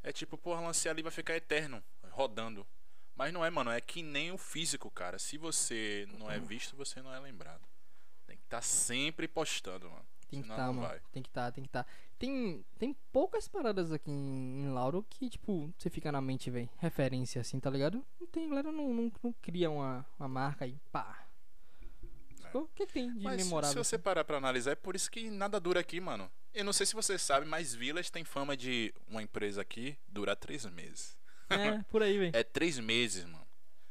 É 0.02 0.12
tipo, 0.12 0.38
porra, 0.38 0.60
lancei 0.62 0.90
ali 0.90 1.02
vai 1.02 1.12
ficar 1.12 1.36
eterno, 1.36 1.82
rodando. 2.10 2.66
Mas 3.14 3.32
não 3.34 3.44
é, 3.44 3.50
mano. 3.50 3.70
É 3.70 3.80
que 3.82 4.02
nem 4.02 4.32
o 4.32 4.38
físico, 4.38 4.90
cara. 4.90 5.18
Se 5.18 5.36
você 5.36 6.08
não 6.18 6.30
é 6.30 6.38
visto, 6.38 6.74
você 6.74 7.02
não 7.02 7.12
é 7.14 7.20
lembrado. 7.20 7.60
Tem 8.26 8.36
que 8.36 8.44
estar 8.44 8.62
sempre 8.62 9.28
postando, 9.28 9.90
mano. 9.90 10.06
Tem 10.30 10.42
que 10.42 10.48
estar, 10.50 10.66
não 10.66 10.74
mano. 10.74 10.88
vai. 10.88 11.00
Tem 11.12 11.22
que 11.22 11.28
estar, 11.28 11.52
tem 11.52 11.64
que 11.64 11.68
estar. 11.68 11.86
Tem, 12.18 12.64
tem 12.78 12.96
poucas 13.12 13.48
paradas 13.48 13.92
aqui 13.92 14.10
em, 14.10 14.62
em 14.64 14.68
Lauro 14.68 15.04
que, 15.08 15.28
tipo, 15.28 15.72
você 15.78 15.88
fica 15.90 16.12
na 16.12 16.20
mente, 16.20 16.50
velho. 16.50 16.68
Referência 16.78 17.40
assim, 17.40 17.58
tá 17.58 17.70
ligado? 17.70 18.04
Não 18.20 18.26
tem, 18.26 18.46
a 18.46 18.48
galera 18.48 18.72
não, 18.72 18.92
não, 18.92 19.12
não 19.22 19.32
cria 19.40 19.70
uma, 19.70 20.06
uma 20.18 20.28
marca 20.28 20.64
aí, 20.64 20.76
pá. 20.92 21.26
O 22.52 22.66
que, 22.74 22.84
que 22.86 22.92
tem 22.92 23.12
de 23.16 23.22
Mas 23.22 23.40
se 23.40 23.46
memorável? 23.46 23.84
você 23.84 23.96
parar 23.96 24.24
pra 24.24 24.36
analisar, 24.36 24.72
é 24.72 24.74
por 24.74 24.96
isso 24.96 25.10
que 25.10 25.30
nada 25.30 25.60
dura 25.60 25.78
aqui, 25.80 26.00
mano. 26.00 26.28
Eu 26.52 26.64
não 26.64 26.72
sei 26.72 26.84
se 26.84 26.94
você 26.94 27.16
sabe, 27.16 27.46
mas 27.46 27.74
Village 27.74 28.10
tem 28.10 28.24
fama 28.24 28.56
de 28.56 28.92
uma 29.06 29.22
empresa 29.22 29.60
aqui 29.62 29.96
durar 30.08 30.34
três 30.34 30.64
meses. 30.66 31.16
É, 31.48 31.80
por 31.84 32.02
aí, 32.02 32.18
velho. 32.18 32.32
É 32.36 32.42
três 32.42 32.78
meses, 32.78 33.24
mano. 33.24 33.46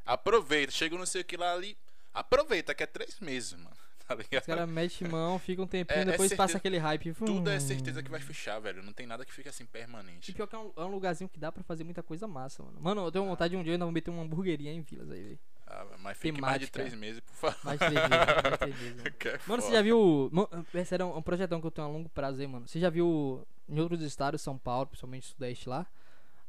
Aproveita, 0.06 0.72
chega 0.74 0.98
não 0.98 1.06
sei 1.06 1.22
o 1.22 1.26
que 1.26 1.38
lá 1.38 1.54
ali. 1.54 1.78
Aproveita 2.14 2.76
que 2.76 2.84
é 2.84 2.86
três 2.86 3.20
meses, 3.20 3.54
mano. 3.54 3.78
Tá 4.10 4.16
ligado? 4.16 4.42
Os 4.42 4.46
caras 4.48 4.68
metem 4.70 5.08
mão, 5.08 5.38
fica 5.38 5.62
um 5.62 5.68
tempinho, 5.68 6.00
É- 6.00 6.02
é 6.02 6.06
depois 6.06 6.30
passa 6.34 6.54
certeza- 6.54 6.58
aquele 6.58 6.78
hype. 6.80 7.14
Tudo 7.14 7.48
é 7.50 7.60
certeza 7.60 8.02
que 8.02 8.10
vai 8.10 8.20
fechar, 8.20 8.60
velho. 8.60 8.82
Não 8.82 8.92
tem 8.92 9.06
nada 9.06 9.24
que 9.24 9.32
fica 9.32 9.50
assim 9.52 9.64
E 9.64 9.68
permanente. 9.68 10.34
pior 10.34 10.48
que 10.48 10.56
é 10.56 10.58
um, 10.58 10.72
é 10.76 10.82
um 10.84 10.88
lugarzinho 10.92 11.30
que 11.30 11.40
dá 11.40 11.52
pra 11.52 11.62
fazer 11.64 11.84
muita 11.84 12.02
coisa 12.02 12.28
massa, 12.28 12.64
mano. 12.64 12.80
Mano, 12.82 13.06
eu 13.06 13.12
tenho 13.12 13.26
vontade 13.26 13.52
de 13.52 13.58
um 13.58 13.62
dia 13.64 13.74
ainda 13.74 13.86
vou 13.86 13.92
meter 13.92 14.10
uma 14.10 14.24
hamburgueria 14.24 14.72
em 14.74 14.82
Vilas 14.82 15.12
aí, 15.12 15.22
velho. 15.24 15.40
Ah, 15.68 15.86
mas 16.00 16.18
fique 16.18 16.42
mais 16.42 16.60
de 16.60 16.66
Temática. 16.68 16.80
três 16.80 16.94
meses, 16.96 17.20
por 17.22 17.34
favor. 17.36 17.58
Mais 17.64 17.80
de 17.80 17.86
três 17.86 18.02
vezes, 18.10 18.26
mais 18.26 18.52
de 18.52 18.58
três 18.58 18.76
vezes, 18.76 18.96
mano. 18.98 19.16
É 19.30 19.40
Mano, 19.48 19.62
você 19.62 19.72
já 19.72 19.82
viu. 19.84 20.32
Esse 20.74 20.94
era 20.96 21.06
um, 21.06 21.22
projetão 21.22 21.62
que 21.62 21.68
eu 21.68 21.72
tenho 21.72 21.88
a 21.88 21.90
longo 21.92 22.10
prazo 22.10 22.42
aí, 22.42 22.48
mano. 22.48 22.68
Você 22.68 22.80
já 22.80 22.90
viu 22.90 23.46
em 23.68 23.80
outros 23.80 24.02
estados, 24.02 24.42
São 24.42 24.58
Paulo, 24.58 24.88
principalmente 24.88 25.28
Sudeste 25.28 25.70
lá? 25.70 25.86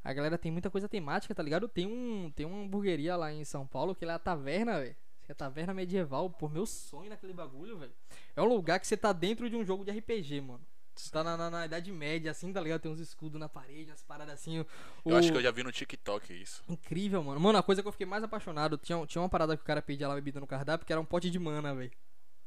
A 0.03 0.15
galera 0.15 0.39
tem 0.39 0.51
muita 0.51 0.71
coisa 0.71 0.89
temática, 0.89 1.35
tá 1.35 1.43
ligado? 1.43 1.69
Tem 1.69 1.87
um 1.87 2.33
tem 2.35 2.47
uma 2.47 2.63
hamburgueria 2.63 3.15
lá 3.17 3.31
em 3.31 3.45
São 3.45 3.67
Paulo 3.67 3.95
que 3.95 4.07
é 4.07 4.11
a 4.11 4.19
taverna, 4.19 4.81
velho. 4.81 4.97
Que 5.31 5.33
é 5.33 5.35
a 5.35 5.37
taverna 5.37 5.73
medieval. 5.73 6.29
Pô, 6.29 6.49
meu 6.49 6.67
sonho 6.67 7.09
naquele 7.09 7.33
bagulho, 7.33 7.79
velho. 7.79 7.93
É 8.35 8.43
um 8.43 8.47
lugar 8.47 8.81
que 8.81 8.87
você 8.87 8.97
tá 8.97 9.13
dentro 9.13 9.49
de 9.49 9.55
um 9.55 9.65
jogo 9.65 9.85
de 9.85 9.93
RPG, 9.93 10.41
mano. 10.41 10.61
Você 10.93 11.09
tá 11.09 11.23
na, 11.23 11.37
na, 11.37 11.49
na 11.49 11.67
Idade 11.67 11.93
Média, 11.93 12.33
assim, 12.33 12.53
tá 12.53 12.61
ligado? 12.61 12.81
Tem 12.81 12.91
uns 12.91 12.99
escudos 12.99 13.39
na 13.41 13.49
parede, 13.49 13.91
umas 13.93 14.03
paradas 14.03 14.35
assim. 14.35 14.57
Eu 14.57 14.67
o- 15.05 15.15
acho 15.15 15.31
que 15.31 15.39
eu 15.39 15.43
já 15.43 15.53
vi 15.53 15.63
no 15.63 15.71
TikTok 15.71 16.33
isso. 16.35 16.65
Incrível, 16.69 17.23
mano. 17.23 17.39
Mano, 17.41 17.59
a 17.59 17.63
coisa 17.63 17.81
que 17.81 17.87
eu 17.87 17.93
fiquei 17.93 18.07
mais 18.09 18.25
apaixonado, 18.25 18.77
tinha, 18.77 19.07
tinha 19.07 19.23
uma 19.23 19.29
parada 19.29 19.57
que 19.57 19.63
o 19.63 19.67
cara 19.67 19.81
pedia 19.81 20.09
lá 20.09 20.17
bebida 20.17 20.41
no 20.41 20.49
cardápio, 20.49 20.85
que 20.85 20.93
era 20.93 21.01
um 21.01 21.05
pote 21.05 21.31
de 21.31 21.39
mana, 21.39 21.73
velho. 21.77 21.93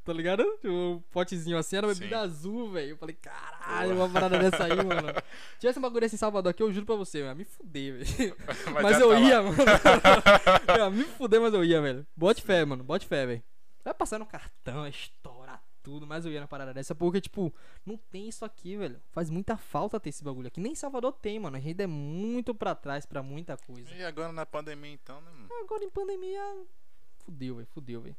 Tá 0.03 0.11
ligado? 0.11 0.43
Um 0.65 1.01
potezinho 1.11 1.57
assim, 1.57 1.77
era 1.77 1.87
uma 1.87 1.93
bebida 1.93 2.17
Sim. 2.17 2.23
azul, 2.23 2.71
velho. 2.71 2.89
Eu 2.89 2.97
falei, 2.97 3.15
caralho, 3.15 3.95
uma 3.95 4.09
parada 4.09 4.37
dessa 4.37 4.65
aí, 4.65 4.75
mano. 4.83 5.13
Tivesse 5.57 5.79
um 5.79 5.81
bagulho 5.81 6.01
desse 6.01 6.15
em 6.15 6.17
Salvador 6.17 6.49
aqui, 6.49 6.61
eu 6.61 6.73
juro 6.73 6.85
pra 6.85 6.95
você, 6.95 7.19
ia 7.19 7.33
me 7.33 7.45
fuder, 7.45 7.99
velho. 7.99 8.35
Mas, 8.83 8.97
já 8.97 9.03
eu 9.03 9.09
tá 9.09 9.13
lá. 9.13 9.19
ia, 9.21 9.41
mano. 9.41 9.55
eu 10.77 10.91
me 10.91 11.03
fuder, 11.05 11.39
mas 11.39 11.53
eu 11.53 11.63
ia, 11.63 11.81
velho. 11.81 12.05
Bote 12.15 12.41
fé, 12.41 12.65
mano. 12.65 12.83
Bote 12.83 13.07
fé, 13.07 13.25
velho. 13.25 13.43
Vai 13.83 13.93
passar 13.93 14.19
no 14.19 14.25
cartão, 14.25 14.85
estourar 14.87 15.63
tudo, 15.81 16.07
mas 16.07 16.25
eu 16.25 16.31
ia 16.31 16.39
na 16.39 16.47
parada 16.47 16.73
dessa, 16.73 16.95
porque, 16.95 17.19
tipo, 17.19 17.53
não 17.85 17.97
tem 17.97 18.29
isso 18.29 18.45
aqui, 18.45 18.77
velho. 18.77 19.01
Faz 19.11 19.29
muita 19.29 19.57
falta 19.57 19.99
ter 19.99 20.09
esse 20.09 20.23
bagulho 20.23 20.47
aqui. 20.47 20.59
Nem 20.61 20.71
em 20.71 20.75
Salvador 20.75 21.11
tem, 21.13 21.37
mano. 21.37 21.57
A 21.57 21.59
gente 21.59 21.81
é 21.81 21.87
muito 21.87 22.55
pra 22.55 22.73
trás 22.73 23.05
pra 23.05 23.21
muita 23.21 23.57
coisa. 23.57 23.93
E 23.93 24.03
agora 24.03 24.31
na 24.31 24.45
pandemia, 24.45 24.93
então, 24.93 25.19
né, 25.21 25.29
mano? 25.31 25.49
Agora 25.61 25.83
em 25.83 25.89
pandemia. 25.89 26.65
Fudeu, 27.19 27.55
velho. 27.55 27.67
Fudeu, 27.67 28.01
velho. 28.01 28.15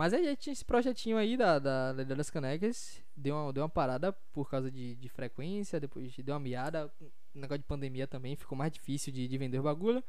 Mas 0.00 0.14
aí 0.14 0.34
tinha 0.34 0.54
esse 0.54 0.64
projetinho 0.64 1.18
aí 1.18 1.36
da, 1.36 1.58
da, 1.58 1.92
da 1.92 2.02
das 2.14 2.30
canecas. 2.30 3.04
Deu 3.14 3.36
uma, 3.36 3.52
deu 3.52 3.62
uma 3.62 3.68
parada 3.68 4.14
por 4.32 4.48
causa 4.48 4.70
de, 4.70 4.96
de 4.96 5.08
frequência. 5.10 5.78
Depois 5.78 6.16
deu 6.16 6.32
uma 6.32 6.40
miada. 6.40 6.90
O 7.34 7.38
negócio 7.38 7.58
de 7.58 7.66
pandemia 7.66 8.06
também 8.06 8.34
ficou 8.34 8.56
mais 8.56 8.72
difícil 8.72 9.12
de, 9.12 9.28
de 9.28 9.36
vender 9.36 9.58
o 9.58 9.62
bagulho. 9.62 10.02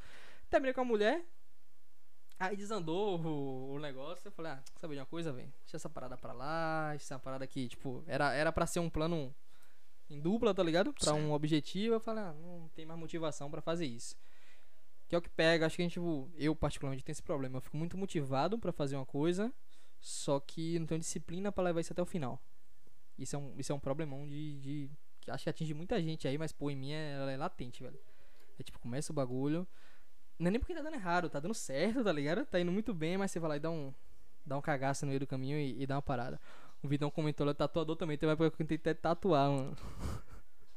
Terminei 0.50 0.74
com 0.74 0.80
a 0.80 0.86
mulher. 0.86 1.26
Aí 2.40 2.56
desandou 2.56 3.20
o, 3.20 3.74
o 3.74 3.80
negócio. 3.80 4.26
Eu 4.26 4.32
falei, 4.32 4.53
ah, 4.53 4.64
sabe 4.80 4.94
de 4.94 5.02
uma 5.02 5.06
coisa, 5.06 5.34
velho? 5.34 5.52
Deixa 5.60 5.76
essa 5.76 5.90
parada 5.90 6.16
pra 6.16 6.32
lá. 6.32 6.94
Essa 6.95 7.20
parada 7.20 7.44
aqui, 7.44 7.68
tipo, 7.68 8.02
era, 8.08 8.34
era 8.34 8.50
pra 8.53 8.66
ser 8.66 8.80
um 8.80 8.90
plano 8.90 9.36
em 10.10 10.22
dupla, 10.22 10.53
tá 10.53 10.64
ligado? 10.64 10.94
Pra 10.94 11.16
um 11.16 11.34
objetivo. 11.34 11.95
Eu 11.95 12.00
falei, 12.00 12.24
ah, 12.24 12.34
não 12.42 12.70
tem 12.70 12.86
mais 12.86 12.98
motivação 12.98 13.52
pra 13.52 13.60
fazer 13.60 13.88
isso. 13.88 14.16
Que 15.10 15.16
é 15.16 15.18
o 15.18 15.22
que 15.22 15.30
pega. 15.30 15.66
Acho 15.66 15.76
que 15.76 15.82
a 15.82 15.84
gente, 15.84 15.95
tipo, 15.95 16.32
eu 16.38 16.56
particularmente 16.56 17.03
tenho 17.03 17.11
esse 17.11 17.22
problema. 17.22 17.58
Eu 17.58 17.61
fico 17.61 17.76
muito 17.76 17.98
motivado 17.98 18.58
pra 18.58 18.72
fazer 18.72 18.95
uma 18.95 19.06
coisa, 19.06 19.52
só 20.02 20.40
que 20.40 20.80
não 20.80 20.88
tenho 20.88 21.00
disciplina 21.00 21.52
pra 21.52 21.64
levar 21.64 21.80
isso 21.80 21.94
até 21.94 22.02
o 22.02 22.06
final. 22.06 22.42
Isso 23.18 23.36
é 23.36 23.40
um, 23.40 23.54
isso 23.58 23.72
é 23.72 23.76
um 23.76 23.80
problemão 23.80 24.28
de, 24.28 24.60
de. 24.60 24.92
que 25.22 25.30
acho 25.30 25.44
que 25.44 25.50
atinge 25.50 25.74
muita 25.76 26.02
gente 26.02 26.28
aí, 26.28 26.38
mas 26.38 26.52
pô, 26.52 26.72
em 26.72 26.76
mim 26.76 26.92
é, 26.92 27.14
ela 27.14 27.32
é 27.32 27.38
latente, 27.38 27.84
velho. 27.84 28.00
É 28.60 28.64
tipo, 28.64 28.80
começa 28.80 29.12
o 29.12 29.16
bagulho. 29.16 29.68
Não 30.40 30.48
é 30.48 30.52
nem 30.52 30.60
porque 30.60 30.74
tá 30.74 30.82
dando 30.82 30.96
errado, 30.96 31.30
tá 31.30 31.40
dando 31.40 31.54
certo, 31.54 32.04
tá 32.04 32.12
ligado? 32.12 32.44
Tá 32.46 32.60
indo 32.60 32.72
muito 32.72 32.94
bem, 32.96 33.16
mas 33.16 33.30
você 33.30 33.40
vai 33.40 33.50
lá 33.50 33.58
e 33.58 33.60
dá 33.60 33.70
um. 33.70 33.94
Dá 34.44 34.58
um 34.58 34.62
cagaço 34.62 35.06
no 35.06 35.10
meio 35.10 35.20
do 35.20 35.28
caminho 35.28 35.56
e, 35.58 35.84
e 35.84 35.86
dá 35.86 35.96
uma 35.96 36.02
parada. 36.02 36.42
O 36.82 36.88
Vitão 36.88 37.12
comentou 37.12 37.46
lá, 37.46 37.54
tatuador 37.54 37.96
também, 37.96 38.18
teve 38.18 38.28
uma 38.28 38.34
época 38.34 38.50
que 38.50 38.64
eu 38.64 38.68
tentei 38.68 38.92
até 38.92 39.00
tatuar, 39.00 39.52
mano. 39.52 39.78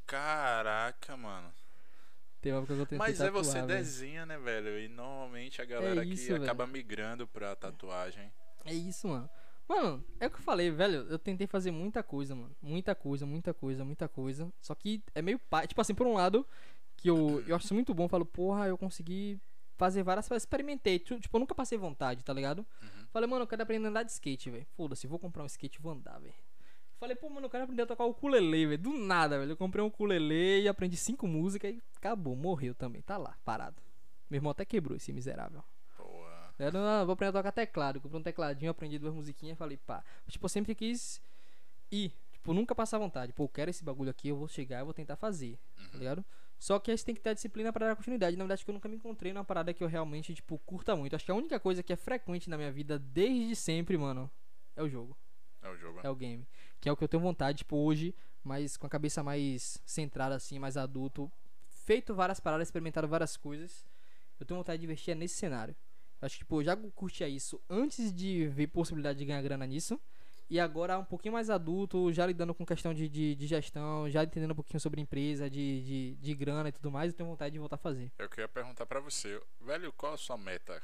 Caraca, 0.07 1.17
mano. 1.17 1.51
Teve 2.43 2.55
uma 2.55 2.59
época 2.59 2.75
que 2.75 2.81
eu 2.81 2.86
tentei 2.86 2.99
Mas 2.99 3.20
é 3.20 3.25
tatuar, 3.25 3.43
você 3.44 3.55
velho. 3.55 3.67
desenha, 3.69 4.27
né, 4.27 4.36
velho? 4.36 4.78
E 4.78 4.86
normalmente 4.89 5.62
a 5.62 5.65
galera 5.65 6.05
isso, 6.05 6.27
que 6.27 6.33
velho. 6.33 6.44
acaba 6.44 6.67
migrando 6.67 7.27
pra 7.27 7.57
tatuagem. 7.57 8.25
É 8.25 8.43
isso, 8.73 9.09
mano. 9.09 9.28
Mano, 9.68 10.05
é 10.20 10.26
o 10.26 10.31
que 10.31 10.36
eu 10.36 10.43
falei, 10.43 10.70
velho. 10.70 11.07
Eu 11.09 11.18
tentei 11.18 11.47
fazer 11.47 11.70
muita 11.70 12.02
coisa, 12.02 12.34
mano. 12.34 12.55
Muita 12.62 12.94
coisa, 12.94 13.25
muita 13.26 13.55
coisa, 13.55 13.84
muita 13.84 14.09
coisa. 14.09 14.52
Só 14.60 14.75
que 14.75 15.02
é 15.15 15.23
meio 15.23 15.39
pai. 15.39 15.67
Tipo 15.67 15.81
assim, 15.81 15.94
por 15.94 16.07
um 16.07 16.15
lado, 16.15 16.47
que 16.97 17.09
eu, 17.09 17.43
eu 17.47 17.57
acho 17.57 17.73
muito 17.75 17.94
bom. 17.94 18.05
Eu 18.05 18.09
falo, 18.09 18.26
porra, 18.26 18.67
eu 18.68 18.76
consegui 18.76 19.41
fazer 19.76 20.02
várias 20.02 20.28
coisas. 20.28 20.43
Experimentei. 20.43 20.99
tu- 20.99 21.18
Tipo, 21.18 21.36
eu 21.36 21.41
nunca 21.41 21.55
passei 21.55 21.78
vontade, 21.78 22.23
tá 22.23 22.33
ligado? 22.33 22.59
Uhum. 22.83 23.07
Falei, 23.10 23.28
mano, 23.28 23.43
eu 23.44 23.47
quero 23.47 23.62
aprender 23.62 23.86
a 23.86 23.91
andar 23.91 24.02
de 24.02 24.12
skate, 24.12 24.51
velho. 24.51 24.67
Foda-se, 24.76 25.07
vou 25.07 25.18
comprar 25.18 25.43
um 25.43 25.47
skate 25.47 25.78
e 25.78 25.83
vou 25.83 25.93
andar, 25.93 26.18
velho. 26.20 26.34
Falei, 27.01 27.17
pô, 27.17 27.28
mano, 27.28 27.47
eu 27.47 27.51
quero 27.51 27.65
aprender 27.65 27.83
a 27.83 27.86
tocar 27.86 28.05
o 28.05 28.10
ukulele, 28.10 28.67
velho. 28.67 28.78
Do 28.83 28.93
nada, 28.99 29.39
velho. 29.39 29.52
Eu 29.52 29.57
comprei 29.57 29.83
um 29.83 29.89
ukulele 29.89 30.60
e 30.62 30.68
aprendi 30.68 30.97
cinco 30.97 31.26
músicas 31.26 31.73
e 31.75 31.83
acabou, 31.97 32.36
morreu 32.36 32.75
também. 32.75 33.01
Tá 33.02 33.17
lá, 33.17 33.36
parado. 33.44 33.83
Meu 34.31 34.39
irmão 34.39 34.51
até 34.51 34.65
quebrou 34.65 34.97
esse 34.97 35.12
miserável. 35.12 35.62
Eu 36.58 36.73
não, 36.73 37.05
vou 37.05 37.15
aprender 37.15 37.31
a 37.31 37.41
tocar 37.41 37.52
teclado. 37.52 38.00
Comprei 38.00 38.20
um 38.20 38.23
tecladinho, 38.23 38.70
aprendi 38.70 38.99
duas 38.99 39.15
musiquinhas 39.15 39.58
falei, 39.58 39.76
pá. 39.76 40.05
Tipo, 40.28 40.44
eu 40.44 40.49
sempre 40.49 40.74
quis 40.74 41.20
ir. 41.91 42.12
Tipo, 42.33 42.52
nunca 42.52 42.74
passar 42.74 42.99
vontade. 42.99 43.33
Pô, 43.33 43.44
eu 43.44 43.49
quero 43.49 43.70
esse 43.70 43.83
bagulho 43.83 44.10
aqui, 44.10 44.28
eu 44.28 44.36
vou 44.36 44.49
chegar 44.49 44.81
e 44.81 44.84
vou 44.84 44.94
tentar 44.94 45.16
fazer. 45.16 45.58
Tá 45.91 45.99
ligado? 45.99 46.24
Só 46.58 46.78
que 46.78 46.91
aí 46.91 46.97
você 46.97 47.05
tem 47.05 47.15
que 47.15 47.20
ter 47.20 47.31
a 47.31 47.34
disciplina 47.34 47.73
pra 47.73 47.89
dar 47.89 47.97
continuidade. 47.97 48.36
Na 48.36 48.44
verdade, 48.44 48.65
que 48.65 48.70
eu 48.70 48.74
nunca 48.74 48.89
me 48.89 48.97
encontrei 48.97 49.33
numa 49.33 49.44
parada 49.44 49.74
que 49.74 49.83
eu 49.83 49.89
realmente, 49.89 50.34
tipo, 50.34 50.58
curta 50.60 50.94
muito. 50.94 51.16
Acho 51.16 51.24
que 51.24 51.31
a 51.31 51.34
única 51.34 51.58
coisa 51.58 51.83
que 51.83 51.92
é 51.92 51.97
frequente 51.97 52.49
na 52.49 52.57
minha 52.57 52.73
vida 52.73 52.99
desde 52.99 53.57
sempre, 53.57 53.99
mano, 53.99 54.31
é 54.76 54.83
o 54.83 54.89
jogo. 54.89 55.16
É 55.60 55.68
o 55.68 55.76
jogo. 55.76 56.00
É 56.02 56.08
o 56.08 56.15
game. 56.15 56.47
Que 56.81 56.89
é 56.89 56.92
o 56.92 56.97
que 56.97 57.05
eu 57.05 57.08
tenho 57.08 57.23
vontade, 57.23 57.58
tipo, 57.58 57.76
hoje, 57.76 58.15
mas 58.42 58.76
com 58.76 58.86
a 58.86 58.91
cabeça 58.91 59.23
mais 59.23 59.78
centrada, 59.84 60.34
assim, 60.34 60.58
mais 60.58 60.76
adulto. 60.76 61.31
Feito 61.68 62.15
várias 62.15 62.41
paradas, 62.41 62.68
experimentado 62.68 63.08
várias 63.08 63.36
coisas. 63.36 63.86
Eu 64.39 64.47
tenho 64.47 64.58
vontade 64.58 64.78
de 64.81 64.86
investir 64.86 65.15
nesse 65.16 65.36
cenário. 65.36 65.74
Acho 66.20 66.34
que, 66.36 66.39
tipo, 66.44 66.60
eu 66.60 66.65
já 66.65 66.76
curtia 66.76 67.28
isso 67.28 67.60
antes 67.68 68.12
de 68.12 68.47
ver 68.49 68.68
possibilidade 68.68 69.18
de 69.18 69.25
ganhar 69.25 69.43
grana 69.43 69.67
nisso. 69.67 70.01
E 70.49 70.60
agora, 70.60 70.99
um 70.99 71.05
pouquinho 71.05 71.33
mais 71.33 71.49
adulto, 71.49 72.12
já 72.12 72.26
lidando 72.26 72.55
com 72.55 72.67
questão 72.67 72.93
de, 72.93 73.09
de, 73.09 73.34
de 73.34 73.47
gestão, 73.47 74.09
já 74.10 74.23
entendendo 74.25 74.51
um 74.52 74.55
pouquinho 74.55 74.78
sobre 74.78 75.01
empresa, 75.01 75.49
de, 75.49 75.83
de, 75.83 76.15
de 76.17 76.34
grana 76.34 76.68
e 76.68 76.73
tudo 76.73 76.91
mais, 76.91 77.12
eu 77.12 77.17
tenho 77.17 77.28
vontade 77.28 77.52
de 77.52 77.59
voltar 77.59 77.76
a 77.76 77.78
fazer. 77.78 78.12
Eu 78.18 78.28
queria 78.28 78.47
perguntar 78.49 78.84
pra 78.86 79.01
você, 79.01 79.41
velho, 79.60 79.91
qual 79.93 80.12
a 80.12 80.17
sua 80.18 80.36
meta? 80.36 80.83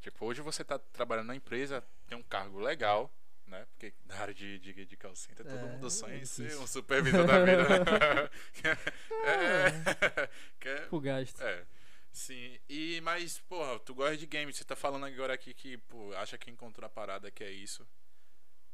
Tipo, 0.00 0.26
hoje 0.26 0.42
você 0.42 0.62
tá 0.62 0.78
trabalhando 0.78 1.28
na 1.28 1.36
empresa, 1.36 1.82
tem 2.06 2.18
um 2.18 2.22
cargo 2.22 2.58
legal, 2.60 3.10
né? 3.46 3.64
Porque 3.72 3.94
na 4.04 4.16
área 4.16 4.34
de, 4.34 4.58
de, 4.58 4.84
de 4.84 4.96
call 4.96 5.14
center, 5.16 5.46
todo 5.46 5.56
É, 5.58 5.72
mundo 5.72 5.90
sonha 5.90 6.16
em 6.18 6.24
ser 6.26 6.56
um 6.58 6.66
supervisor 6.66 7.26
da 7.26 7.44
vida. 7.44 8.30
é, 9.24 10.28
que 10.60 10.68
é- 10.68 10.80
Pro 10.86 11.00
gasto. 11.00 11.40
é. 11.42 11.64
Sim, 12.12 12.58
e 12.68 13.00
mas, 13.00 13.38
porra, 13.38 13.78
tu 13.80 13.94
gosta 13.94 14.16
de 14.16 14.26
games, 14.26 14.56
você 14.56 14.64
tá 14.64 14.76
falando 14.76 15.06
agora 15.06 15.32
aqui 15.32 15.54
que, 15.54 15.78
pô, 15.78 16.12
acha 16.14 16.36
que 16.36 16.50
encontrou 16.50 16.86
a 16.86 16.90
parada 16.90 17.30
que 17.30 17.42
é 17.42 17.50
isso. 17.50 17.86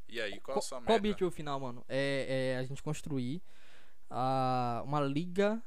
E 0.08 0.20
aí, 0.20 0.40
qual 0.40 0.58
a 0.58 0.60
sua 0.60 0.80
Qual 0.82 0.98
o 0.98 1.00
meta? 1.02 1.08
objetivo 1.08 1.30
final, 1.30 1.60
mano? 1.60 1.84
É, 1.88 2.54
é 2.54 2.58
a 2.58 2.64
gente 2.64 2.82
construir 2.82 3.42
a, 4.10 4.82
uma 4.84 5.00
liga 5.00 5.62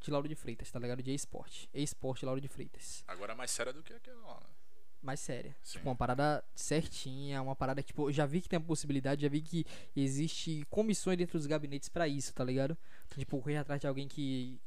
de 0.00 0.10
Lauro 0.10 0.28
de 0.28 0.34
Freitas, 0.34 0.70
tá 0.70 0.78
ligado? 0.78 1.02
De 1.02 1.12
esporte. 1.12 1.68
Esporte 1.74 2.24
Lauro 2.24 2.40
de 2.40 2.48
Freitas. 2.48 3.04
Agora 3.06 3.34
mais 3.34 3.50
séria 3.50 3.72
do 3.72 3.82
que 3.82 3.92
aquela 3.92 4.26
lá, 4.26 4.40
né? 4.40 4.54
Mais 5.02 5.20
séria. 5.20 5.56
Sim. 5.62 5.78
Tipo, 5.78 5.88
uma 5.90 5.96
parada 5.96 6.44
certinha, 6.54 7.42
uma 7.42 7.56
parada 7.56 7.82
que, 7.82 7.88
tipo, 7.88 8.08
eu 8.08 8.12
já 8.12 8.26
vi 8.26 8.40
que 8.40 8.48
tem 8.48 8.58
a 8.58 8.60
possibilidade, 8.60 9.22
já 9.22 9.28
vi 9.28 9.42
que 9.42 9.64
existe 9.96 10.64
comissões 10.70 11.18
dentro 11.18 11.38
dos 11.38 11.46
gabinetes 11.46 11.88
pra 11.88 12.06
isso, 12.06 12.32
tá 12.34 12.44
ligado? 12.44 12.76
Tipo, 13.16 13.38
correr 13.40 13.56
atrás 13.56 13.80
de 13.80 13.86
alguém 13.86 14.06
que, 14.06 14.60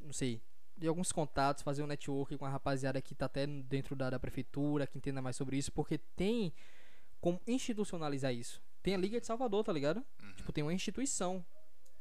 não 0.00 0.12
sei, 0.12 0.42
de 0.78 0.86
alguns 0.86 1.10
contatos, 1.12 1.62
fazer 1.62 1.82
um 1.82 1.86
network 1.86 2.36
com 2.36 2.46
a 2.46 2.48
rapaziada 2.48 3.00
que 3.02 3.14
tá 3.14 3.26
até 3.26 3.46
dentro 3.46 3.96
da, 3.96 4.10
da 4.10 4.18
prefeitura, 4.18 4.86
que 4.86 4.96
entenda 4.96 5.20
mais 5.20 5.36
sobre 5.36 5.56
isso, 5.56 5.72
porque 5.72 5.98
tem 5.98 6.52
como 7.20 7.40
institucionalizar 7.46 8.32
isso. 8.32 8.62
Tem 8.82 8.94
a 8.94 8.98
Liga 8.98 9.20
de 9.20 9.26
Salvador, 9.26 9.64
tá 9.64 9.72
ligado? 9.72 9.98
Uhum. 10.22 10.32
Tipo, 10.36 10.52
tem 10.52 10.62
uma 10.62 10.72
instituição. 10.72 11.44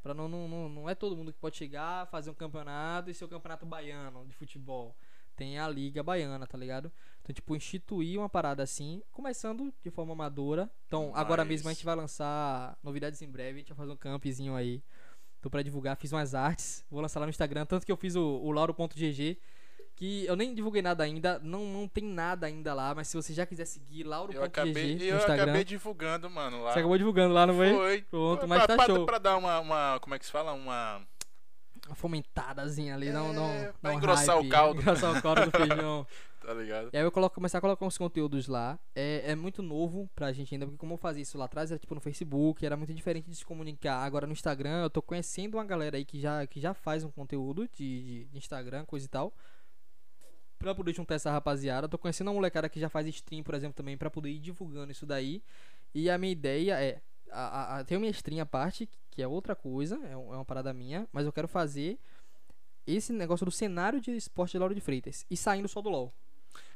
Pra 0.03 0.14
não, 0.14 0.30
não, 0.30 0.47
não, 0.47 0.69
não 0.69 0.89
é 0.89 0.93
todo 0.95 1.17
mundo 1.17 1.33
que 1.33 1.39
pode 1.39 1.57
chegar, 1.57 2.06
fazer 2.07 2.30
um 2.30 2.33
campeonato 2.35 3.09
e 3.09 3.14
ser 3.14 3.25
o 3.25 3.27
campeonato 3.27 3.65
baiano 3.65 4.25
de 4.27 4.33
futebol. 4.35 4.95
Tem 5.35 5.59
a 5.59 5.67
Liga 5.67 6.01
Baiana, 6.01 6.47
tá 6.47 6.57
ligado? 6.57 6.91
Então, 7.22 7.33
tipo, 7.33 7.56
instituir 7.56 8.17
uma 8.17 8.30
parada 8.30 8.64
assim, 8.64 9.03
começando 9.11 9.73
de 9.83 9.91
forma 9.91 10.14
amadora. 10.14 10.69
Então, 10.88 11.11
agora 11.14 11.43
Mas- 11.43 11.49
mesmo 11.49 11.69
a 11.69 11.73
gente 11.73 11.85
vai 11.85 11.95
lançar 11.95 12.77
novidades 12.81 13.22
em 13.22 13.30
breve, 13.30 13.57
a 13.57 13.59
gente 13.59 13.67
vai 13.69 13.77
fazer 13.77 13.91
um 13.91 13.97
campzinho 13.97 14.56
aí. 14.56 14.81
Tô 15.48 15.51
pra 15.51 15.61
divulgar, 15.61 15.95
fiz 15.95 16.11
umas 16.11 16.35
artes, 16.35 16.84
vou 16.92 17.00
lançar 17.00 17.22
lá 17.22 17.26
no 17.26 17.30
Instagram, 17.30 17.66
tanto 17.66 17.85
que 17.85 17.92
eu 17.92 17.95
fiz 17.95 18.17
o, 18.17 18.22
o 18.22 18.51
lauro.gg, 18.51 19.38
Que 19.95 20.26
eu 20.26 20.35
nem 20.35 20.53
divulguei 20.53 20.82
nada 20.82 21.06
ainda, 21.06 21.40
não, 21.42 21.64
não 21.64 21.88
tem 21.88 22.03
nada 22.03 22.48
ainda 22.48 22.74
lá, 22.74 22.93
mas 22.93 23.08
se 23.08 23.16
você 23.16 23.34
já 23.34 23.45
quiser 23.45 23.64
seguir, 23.64 24.03
lauro.gg 24.03 24.38
Eu 24.38 24.43
acabei, 24.43 24.95
no 24.98 25.03
eu 25.03 25.16
Instagram. 25.16 25.43
acabei 25.43 25.64
divulgando, 25.64 26.30
mano, 26.30 26.64
lá. 26.64 26.74
Você 26.74 26.80
acabou 26.80 26.98
divulgando 26.98 27.34
lá, 27.34 27.48
não 27.48 27.56
foi? 27.56 27.74
Foi. 27.74 28.01
Pronto, 28.01 28.40
Pra- 28.40 28.48
mas 28.50 28.67
tá 28.67 28.76
pra, 28.76 28.85
show. 28.88 29.06
Pra 29.06 29.17
dar 29.19 29.38
uma, 29.38 29.59
uma, 29.61 30.00
como 30.01 30.16
é 30.16 30.19
que 30.19 30.26
se 30.26 30.32
fala? 30.34 30.51
Uma... 30.51 31.01
Uma 31.85 31.95
fomentadazinha 31.95 32.93
ali, 32.95 33.09
não, 33.09 33.30
É, 33.30 33.34
não, 33.34 33.74
pra 33.82 33.92
não 33.92 33.98
engrossar 33.98 34.35
o 34.35 34.42
hype, 34.42 34.51
caldo. 34.51 34.82
Engrossar 34.82 35.17
o 35.17 35.22
caldo 35.22 35.45
do 35.45 35.51
feijão. 35.51 36.06
Tá 36.48 36.53
ligado? 36.53 36.90
E 36.93 36.98
aí 36.98 37.03
eu 37.03 37.11
coloco, 37.11 37.35
começar 37.35 37.58
a 37.58 37.61
colocar 37.61 37.85
uns 37.85 37.98
conteúdos 37.98 38.48
lá. 38.48 38.80
É, 38.95 39.32
é 39.32 39.35
muito 39.35 39.61
novo 39.61 40.09
pra 40.16 40.32
gente 40.32 40.56
ainda, 40.56 40.66
porque 40.66 40.77
como 40.77 40.93
eu 40.93 40.98
fazia 40.98 41.22
isso 41.22 41.38
lá 41.38 41.43
atrás, 41.43 41.72
era 41.72 41.77
tipo 41.77 41.93
no 41.93 42.00
Facebook, 42.00 42.66
era 42.66 42.77
muito 42.77 42.93
diferente 42.93 43.30
de 43.30 43.35
se 43.35 43.45
comunicar. 43.45 43.98
Agora 43.98 44.26
no 44.26 44.32
Instagram, 44.32 44.84
eu 44.84 44.90
tô 44.90 45.01
conhecendo 45.01 45.56
uma 45.58 45.66
galera 45.66 45.98
aí 45.98 46.06
que 46.06 46.22
já, 46.22 46.48
que 46.48 46.61
já 46.61 46.74
faz 46.74 47.03
um 47.03 47.11
conteúdo 47.11 47.67
de, 47.74 48.30
de, 48.32 48.38
Instagram, 48.38 48.85
coisa 48.85 49.06
e 49.06 49.09
tal. 49.09 49.34
Pra 50.58 50.74
poder 50.74 50.95
juntar 50.95 51.16
essa 51.16 51.30
rapaziada. 51.30 51.84
Eu 51.84 51.90
tô 51.90 51.98
conhecendo 51.98 52.30
uma 52.30 52.35
molecada 52.35 52.69
que 52.69 52.80
já 52.80 52.88
faz 52.88 53.06
stream, 53.08 53.43
por 53.43 53.53
exemplo, 53.53 53.76
também, 53.76 53.98
pra 53.98 54.09
poder 54.09 54.30
ir 54.30 54.40
divulgando 54.40 54.93
isso 54.93 55.06
daí. 55.06 55.43
E 55.93 56.09
a 56.09 56.17
minha 56.17 56.32
ideia 56.32 56.82
é. 56.82 57.01
A, 57.30 57.80
a, 57.80 57.84
tem 57.84 58.00
minha 58.00 58.11
stream 58.11 58.42
à 58.42 58.45
parte, 58.45 58.90
que 59.11 59.22
é 59.22 59.27
outra 59.27 59.53
coisa, 59.53 60.00
é, 60.06 60.16
um- 60.16 60.34
é 60.34 60.38
uma 60.38 60.45
parada 60.45 60.74
minha, 60.74 61.09
mas 61.11 61.26
eu 61.26 61.34
quero 61.34 61.50
fazer 61.50 62.00
esse 62.85 63.11
negócio 63.11 63.45
do 63.45 63.51
cenário 63.51 64.00
de 64.00 64.16
esporte 64.16 64.53
de 64.53 64.59
Lauro 64.59 64.74
de 64.74 64.80
Freitas 64.80 65.26
e 65.30 65.35
saindo 65.35 65.67
só 65.67 65.82
do 65.82 65.90
LoL. 65.90 66.14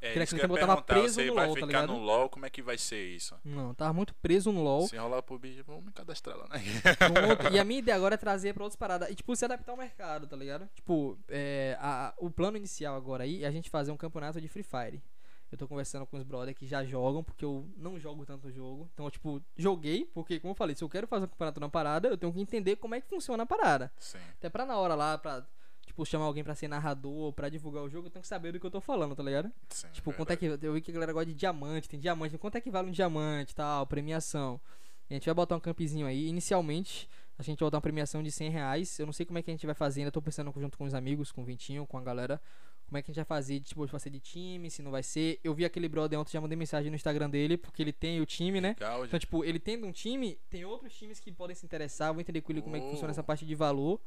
É 0.01 0.15
ia 0.17 0.47
botava 0.47 0.81
perguntar. 0.81 0.83
preso 0.83 1.13
Você 1.15 1.25
no 1.25 1.33
vai 1.35 1.45
LoL, 1.45 1.53
tá 1.55 1.59
ficar 1.61 1.67
ligado? 1.67 1.93
no 1.93 1.99
LoL, 1.99 2.29
como 2.29 2.45
é 2.45 2.49
que 2.49 2.61
vai 2.61 2.77
ser 2.77 3.03
isso? 3.15 3.35
Não, 3.45 3.73
tava 3.73 3.93
muito 3.93 4.13
preso 4.15 4.51
no 4.51 4.63
LoL. 4.63 4.87
Se 4.87 4.95
enrolar 4.95 5.21
pro 5.21 5.37
bicho, 5.37 5.63
vamos 5.65 5.85
me 5.85 5.91
cadastrar 5.91 6.37
lá, 6.37 6.47
né? 6.49 6.59
Pronto. 6.97 7.53
E 7.53 7.59
a 7.59 7.63
minha 7.65 7.79
ideia 7.79 7.95
agora 7.97 8.15
é 8.15 8.17
trazer 8.17 8.53
pra 8.53 8.63
outras 8.63 8.75
paradas. 8.77 9.09
E, 9.09 9.15
tipo, 9.15 9.35
se 9.35 9.45
adaptar 9.45 9.71
ao 9.71 9.77
mercado, 9.77 10.25
tá 10.27 10.35
ligado? 10.35 10.67
Tipo, 10.73 11.17
é, 11.29 11.77
a- 11.79 12.07
a- 12.09 12.13
o 12.17 12.29
plano 12.31 12.57
inicial 12.57 12.95
agora 12.95 13.23
aí 13.23 13.43
é 13.43 13.47
a 13.47 13.51
gente 13.51 13.69
fazer 13.69 13.91
um 13.91 13.97
campeonato 13.97 14.41
de 14.41 14.47
Free 14.47 14.63
Fire. 14.63 15.01
Eu 15.51 15.57
tô 15.57 15.67
conversando 15.67 16.05
com 16.05 16.15
os 16.17 16.23
brothers 16.23 16.57
que 16.57 16.65
já 16.65 16.81
jogam, 16.85 17.21
porque 17.21 17.43
eu 17.43 17.67
não 17.75 17.99
jogo 17.99 18.25
tanto 18.25 18.47
o 18.47 18.51
jogo. 18.51 18.89
Então, 18.93 19.05
eu, 19.05 19.11
tipo, 19.11 19.41
joguei, 19.57 20.05
porque, 20.13 20.39
como 20.39 20.51
eu 20.51 20.55
falei, 20.55 20.73
se 20.75 20.81
eu 20.83 20.87
quero 20.87 21.05
fazer 21.07 21.25
um 21.25 21.27
campeonato 21.27 21.59
na 21.59 21.67
parada, 21.67 22.07
eu 22.07 22.17
tenho 22.17 22.31
que 22.31 22.39
entender 22.39 22.77
como 22.77 22.95
é 22.95 23.01
que 23.01 23.07
funciona 23.07 23.43
a 23.43 23.45
parada. 23.45 23.91
Sim. 23.99 24.17
Até 24.37 24.49
pra 24.49 24.65
na 24.65 24.77
hora 24.77 24.95
lá, 24.95 25.17
pra, 25.17 25.45
tipo, 25.85 26.05
chamar 26.05 26.25
alguém 26.25 26.43
pra 26.43 26.55
ser 26.55 26.67
narrador, 26.67 27.33
pra 27.33 27.49
divulgar 27.49 27.83
o 27.83 27.89
jogo, 27.89 28.07
eu 28.07 28.11
tenho 28.11 28.21
que 28.21 28.27
saber 28.27 28.51
do 28.51 28.59
que 28.59 28.65
eu 28.65 28.71
tô 28.71 28.79
falando, 28.81 29.15
tá 29.15 29.23
ligado? 29.23 29.51
sim 29.69 29.87
Tipo, 29.91 30.13
quanto 30.13 30.31
é 30.31 30.35
que. 30.37 30.45
Eu 30.45 30.73
vi 30.73 30.81
que 30.81 30.91
a 30.91 30.93
galera 30.93 31.11
gosta 31.13 31.25
de 31.27 31.33
diamante, 31.33 31.89
tem 31.89 31.99
diamante, 31.99 32.37
quanto 32.37 32.55
é 32.57 32.61
que 32.61 32.69
vale 32.71 32.87
um 32.89 32.91
diamante 32.91 33.53
tal, 33.55 33.85
premiação. 33.87 34.59
A 35.09 35.13
gente 35.13 35.25
vai 35.25 35.33
botar 35.33 35.57
um 35.57 35.59
campzinho 35.59 36.07
aí. 36.07 36.27
Inicialmente, 36.27 37.09
a 37.37 37.43
gente 37.43 37.59
vai 37.59 37.67
botar 37.67 37.77
uma 37.77 37.81
premiação 37.81 38.23
de 38.23 38.31
100 38.31 38.49
reais. 38.49 38.97
Eu 38.97 39.05
não 39.05 39.11
sei 39.11 39.25
como 39.25 39.37
é 39.39 39.41
que 39.41 39.51
a 39.51 39.53
gente 39.53 39.65
vai 39.65 39.75
fazer, 39.75 40.01
ainda 40.01 40.11
tô 40.11 40.21
pensando 40.21 40.53
junto 40.55 40.77
com 40.77 40.85
os 40.85 40.93
amigos, 40.93 41.31
com 41.33 41.41
o 41.41 41.45
Vintinho, 41.45 41.85
com 41.85 41.97
a 41.97 42.01
galera. 42.01 42.41
Como 42.87 42.97
é 42.97 43.01
que 43.01 43.09
a 43.09 43.13
gente 43.13 43.17
vai 43.17 43.25
fazer, 43.25 43.59
tipo, 43.61 43.85
vai 43.87 43.99
ser 43.99 44.09
de 44.09 44.19
time, 44.19 44.69
se 44.69 44.81
não 44.81 44.91
vai 44.91 45.01
ser. 45.03 45.39
Eu 45.43 45.53
vi 45.53 45.63
aquele 45.65 45.87
brother 45.89 46.17
ontem, 46.19 46.31
já 46.31 46.39
mandei 46.41 46.57
mensagem 46.57 46.89
no 46.89 46.95
Instagram 46.95 47.29
dele, 47.29 47.57
porque 47.57 47.81
ele 47.81 47.91
tem 47.93 48.19
o 48.21 48.25
time, 48.25 48.59
né? 48.61 48.69
Legal, 48.79 49.05
Então, 49.05 49.17
tipo, 49.19 49.43
ele 49.45 49.59
tendo 49.59 49.85
um 49.87 49.91
time, 49.93 50.37
tem 50.49 50.63
outros 50.65 50.93
times 50.93 51.19
que 51.19 51.31
podem 51.31 51.55
se 51.55 51.65
interessar. 51.65 52.11
Vou 52.13 52.19
entender 52.21 52.39
com 52.41 52.51
ele 52.51 52.61
como 52.61 52.75
é 52.77 52.79
que 52.79 52.85
Oh. 52.87 52.91
funciona 52.91 53.11
essa 53.11 53.23
parte 53.23 53.45
de 53.45 53.55
valor. 53.55 53.99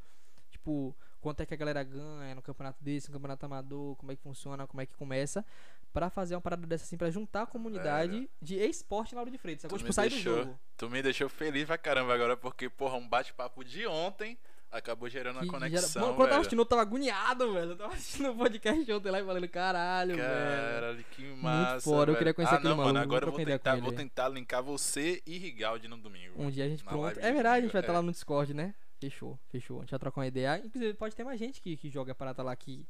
Tipo, 0.51 0.95
quanto 1.25 1.41
é 1.41 1.47
que 1.47 1.55
a 1.55 1.57
galera 1.57 1.83
ganha 1.83 2.35
no 2.35 2.43
campeonato 2.43 2.85
desse, 2.85 3.09
no 3.09 3.15
campeonato 3.15 3.47
amador, 3.47 3.97
como 3.97 4.13
é 4.13 4.17
que 4.17 4.23
funciona, 4.23 4.67
como 4.67 4.83
é 4.83 4.87
que 4.87 4.95
começa. 4.95 5.43
Pra 5.91 6.11
fazer 6.11 6.35
uma 6.35 6.41
parada 6.43 6.67
dessa 6.67 6.85
assim, 6.85 6.99
pra 6.99 7.11
juntar 7.11 7.43
a 7.43 7.47
comunidade 7.47 8.13
Velho. 8.13 8.29
de 8.43 8.57
esporte 8.57 9.15
na 9.15 9.23
hora 9.23 9.31
de 9.31 9.39
Sacou? 9.59 9.79
me, 9.79 9.83
Tipo, 9.85 9.93
sair 9.93 10.11
do 10.11 10.15
deixou, 10.17 10.37
jogo. 10.39 10.59
tu 10.77 10.91
me 10.91 11.01
deixou 11.03 11.29
feliz 11.31 11.65
pra 11.65 11.79
caramba 11.79 12.13
agora, 12.13 12.37
porque, 12.37 12.69
porra, 12.69 12.97
um 12.97 13.09
bate-papo 13.09 13.65
de 13.65 13.87
ontem 13.87 14.37
acabou 14.71 15.09
gerando 15.09 15.39
Que 15.39 15.45
uma 15.49 15.61
gera- 15.61 15.71
conexão, 15.71 16.03
Mano, 16.03 16.15
quando 16.15 16.21
eu 16.21 16.27
tava 16.27 16.29
velho. 16.31 16.41
assistindo, 16.41 16.59
eu 16.59 16.67
tava 16.67 16.83
agoniado, 16.83 17.53
velho. 17.55 17.71
Eu 17.71 17.77
tava 17.77 17.95
assistindo 17.95 18.31
o 18.33 18.37
podcast 18.37 18.93
ontem 18.93 19.11
lá 19.11 19.21
e 19.21 19.25
falando, 19.25 19.49
caralho, 19.49 20.17
velho. 20.17 20.29
Caralho, 20.29 21.05
que 21.13 21.23
massa. 21.37 21.81
foda, 21.81 22.03
eu 22.03 22.07
velho. 22.07 22.19
queria 22.19 22.35
conhecer 22.35 22.57
ah, 22.57 22.61
não, 22.61 22.77
mano, 22.77 22.99
agora 22.99 23.25
eu 23.27 23.31
vou 23.33 23.45
tentar, 23.45 23.77
vou 23.77 23.93
tentar 23.93 24.29
linkar 24.29 24.63
você 24.63 25.23
e 25.25 25.39
Rigaldi 25.39 25.87
no 25.89 25.97
domingo. 25.97 26.35
Um 26.43 26.51
dia 26.51 26.65
a 26.65 26.69
gente 26.69 26.83
pronto. 26.83 27.19
É 27.21 27.29
de 27.29 27.33
verdade, 27.33 27.59
a 27.59 27.61
gente 27.63 27.73
vai 27.73 27.81
estar 27.83 27.93
é. 27.93 27.97
lá 27.97 28.03
no 28.03 28.11
Discord, 28.11 28.53
né? 28.53 28.75
Fechou, 29.11 29.39
fechou. 29.51 29.79
A 29.79 29.81
gente 29.83 29.91
vai 29.91 29.99
trocar 30.01 30.21
uma 30.21 30.27
ideia. 30.27 30.61
Inclusive, 30.65 30.95
pode 30.95 31.15
ter 31.15 31.25
mais 31.25 31.39
gente 31.39 31.61
que, 31.61 31.77
que 31.77 31.91
joga 31.91 32.13
a 32.13 32.15
parada 32.15 32.43
lá 32.43 32.57
que 32.57 32.87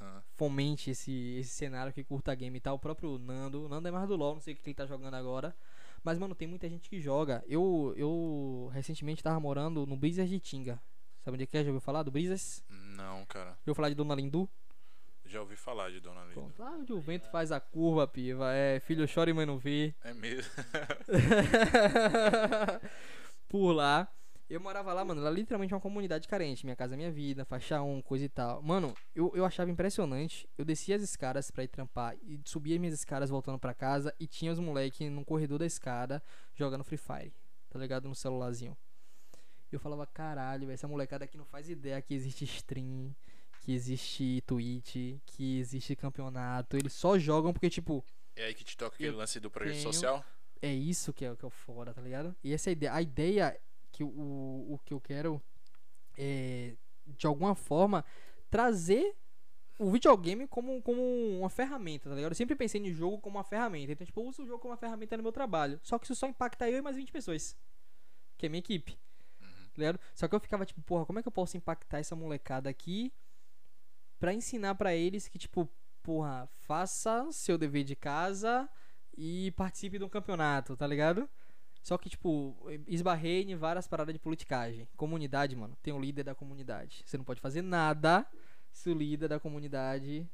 Ah. 0.00 0.22
fomente 0.36 0.90
esse, 0.90 1.36
esse 1.38 1.50
cenário 1.50 1.92
que 1.92 2.02
curta 2.02 2.34
game 2.34 2.56
e 2.56 2.60
tal. 2.60 2.76
O 2.76 2.78
próprio 2.78 3.18
Nando. 3.18 3.66
O 3.66 3.68
Nando 3.68 3.86
é 3.86 3.90
mais 3.90 4.08
do 4.08 4.16
LoL, 4.16 4.34
não 4.34 4.40
sei 4.40 4.54
o 4.54 4.56
que 4.56 4.68
ele 4.70 4.74
tá 4.74 4.86
jogando 4.86 5.14
agora. 5.14 5.54
Mas, 6.02 6.18
mano, 6.18 6.34
tem 6.34 6.48
muita 6.48 6.66
gente 6.68 6.88
que 6.88 6.98
joga. 7.00 7.44
Eu, 7.46 7.92
eu 7.96 8.70
recentemente 8.72 9.22
tava 9.22 9.38
morando 9.38 9.84
no 9.86 9.96
Brisas 9.96 10.28
de 10.30 10.40
Tinga. 10.40 10.80
Sabe 11.22 11.34
onde 11.34 11.44
é 11.44 11.46
que 11.46 11.58
é? 11.58 11.62
Já 11.62 11.68
ouviu 11.68 11.80
falar 11.82 12.02
do 12.02 12.10
Brisas? 12.10 12.64
Não, 12.70 13.26
cara. 13.26 13.50
Já 13.50 13.56
ouviu 13.60 13.74
falar 13.74 13.90
de 13.90 13.94
Dona 13.94 14.14
Lindu? 14.14 14.48
Já 15.26 15.42
ouvi 15.42 15.54
falar 15.56 15.90
de 15.90 16.00
Dona 16.00 16.22
Linda. 16.22 16.32
Pronto. 16.32 16.58
Lá 16.58 16.70
onde 16.72 16.92
o 16.94 17.00
vento 17.00 17.28
faz 17.30 17.52
a 17.52 17.60
curva, 17.60 18.08
piva. 18.08 18.50
É, 18.54 18.80
filho 18.80 19.06
chora 19.12 19.28
e 19.28 19.32
mãe 19.34 19.44
não 19.44 19.58
vê. 19.58 19.94
É 20.02 20.14
mesmo. 20.14 20.50
Por 23.48 23.72
lá. 23.72 24.08
Eu 24.50 24.58
morava 24.60 24.92
lá, 24.92 25.04
mano, 25.04 25.22
lá 25.22 25.30
literalmente 25.30 25.72
uma 25.72 25.80
comunidade 25.80 26.26
carente. 26.26 26.66
Minha 26.66 26.74
casa, 26.74 26.96
minha 26.96 27.10
vida, 27.12 27.44
faixa 27.44 27.80
1, 27.80 28.02
coisa 28.02 28.24
e 28.24 28.28
tal. 28.28 28.60
Mano, 28.60 28.92
eu, 29.14 29.30
eu 29.34 29.44
achava 29.44 29.70
impressionante. 29.70 30.48
Eu 30.58 30.64
descia 30.64 30.96
as 30.96 31.02
escadas 31.02 31.52
pra 31.52 31.62
ir 31.62 31.68
trampar 31.68 32.16
e 32.20 32.40
subia 32.44 32.74
as 32.74 32.80
minhas 32.80 32.94
escadas 32.94 33.30
voltando 33.30 33.60
pra 33.60 33.72
casa 33.72 34.12
e 34.18 34.26
tinha 34.26 34.50
os 34.52 34.58
moleques 34.58 35.08
no 35.10 35.24
corredor 35.24 35.60
da 35.60 35.66
escada 35.66 36.20
jogando 36.52 36.82
Free 36.82 36.96
Fire, 36.98 37.32
tá 37.70 37.78
ligado? 37.78 38.08
No 38.08 38.14
celularzinho. 38.14 38.76
Eu 39.70 39.78
falava, 39.78 40.04
caralho, 40.04 40.62
velho, 40.66 40.72
essa 40.74 40.88
molecada 40.88 41.24
aqui 41.24 41.38
não 41.38 41.44
faz 41.44 41.70
ideia 41.70 42.02
que 42.02 42.12
existe 42.12 42.44
stream, 42.44 43.14
que 43.60 43.72
existe 43.72 44.42
Twitch, 44.48 44.96
que 45.26 45.60
existe 45.60 45.94
campeonato. 45.94 46.76
Eles 46.76 46.92
só 46.92 47.16
jogam 47.16 47.52
porque, 47.52 47.70
tipo, 47.70 48.04
É 48.34 48.46
aí 48.46 48.54
que 48.54 48.64
te 48.64 48.76
toca 48.76 48.96
aquele 48.96 49.12
lance 49.12 49.38
do 49.38 49.48
projeto 49.48 49.74
tenho- 49.76 49.92
social? 49.92 50.24
é 50.60 50.74
isso 50.74 51.12
que 51.12 51.24
é, 51.24 51.36
que 51.36 51.44
é 51.44 51.46
o 51.46 51.50
foda, 51.50 51.94
tá 51.94 52.02
ligado? 52.02 52.34
E 52.42 52.52
essa 52.52 52.68
é 52.68 52.70
a 52.70 52.72
ideia. 52.72 52.92
A 52.94 53.00
ideia 53.02 53.60
que 54.00 54.04
o, 54.04 54.74
o 54.74 54.80
que 54.82 54.94
eu 54.94 55.00
quero 55.00 55.42
é, 56.16 56.74
de 57.06 57.26
alguma 57.26 57.54
forma, 57.54 58.02
trazer 58.50 59.14
o 59.78 59.90
videogame 59.90 60.46
como, 60.46 60.80
como 60.82 61.02
uma 61.38 61.50
ferramenta, 61.50 62.08
tá 62.08 62.14
ligado? 62.14 62.32
Eu 62.32 62.36
sempre 62.36 62.56
pensei 62.56 62.80
no 62.80 62.90
jogo 62.90 63.18
como 63.18 63.36
uma 63.36 63.44
ferramenta. 63.44 63.92
Então, 63.92 64.06
tipo, 64.06 64.20
eu 64.20 64.24
uso 64.24 64.42
o 64.42 64.46
jogo 64.46 64.58
como 64.58 64.72
uma 64.72 64.78
ferramenta 64.78 65.16
no 65.16 65.22
meu 65.22 65.32
trabalho. 65.32 65.78
Só 65.82 65.98
que 65.98 66.06
isso 66.06 66.14
só 66.14 66.26
impacta 66.26 66.68
eu 66.70 66.78
e 66.78 66.82
mais 66.82 66.96
20 66.96 67.12
pessoas. 67.12 67.56
Que 68.38 68.46
é 68.46 68.48
minha 68.48 68.58
equipe. 68.58 68.98
Tá 69.38 69.76
ligado? 69.76 70.00
Só 70.14 70.26
que 70.26 70.34
eu 70.34 70.40
ficava 70.40 70.64
tipo, 70.64 70.80
porra, 70.82 71.04
como 71.04 71.18
é 71.18 71.22
que 71.22 71.28
eu 71.28 71.32
posso 71.32 71.56
impactar 71.56 71.98
essa 71.98 72.16
molecada 72.16 72.68
aqui 72.68 73.12
pra 74.18 74.32
ensinar 74.34 74.74
pra 74.74 74.94
eles 74.94 75.28
que, 75.28 75.38
tipo, 75.38 75.68
porra, 76.02 76.48
faça 76.60 77.30
seu 77.32 77.56
dever 77.56 77.84
de 77.84 77.96
casa 77.96 78.68
e 79.16 79.50
participe 79.52 79.98
de 79.98 80.04
um 80.04 80.08
campeonato, 80.08 80.76
tá 80.76 80.86
ligado? 80.86 81.28
Só 81.82 81.96
que, 81.96 82.08
tipo, 82.10 82.54
esbarrei 82.86 83.42
em 83.50 83.56
várias 83.56 83.88
paradas 83.88 84.12
de 84.12 84.18
politicagem. 84.18 84.86
Comunidade, 84.96 85.56
mano, 85.56 85.76
tem 85.82 85.92
um 85.94 86.00
líder 86.00 86.24
da 86.24 86.34
comunidade. 86.34 87.02
Você 87.06 87.16
não 87.16 87.24
pode 87.24 87.40
fazer 87.40 87.62
nada 87.62 88.26
se 88.70 88.90
o 88.90 88.94
líder 88.94 89.28
da 89.28 89.40
comunidade 89.40 90.28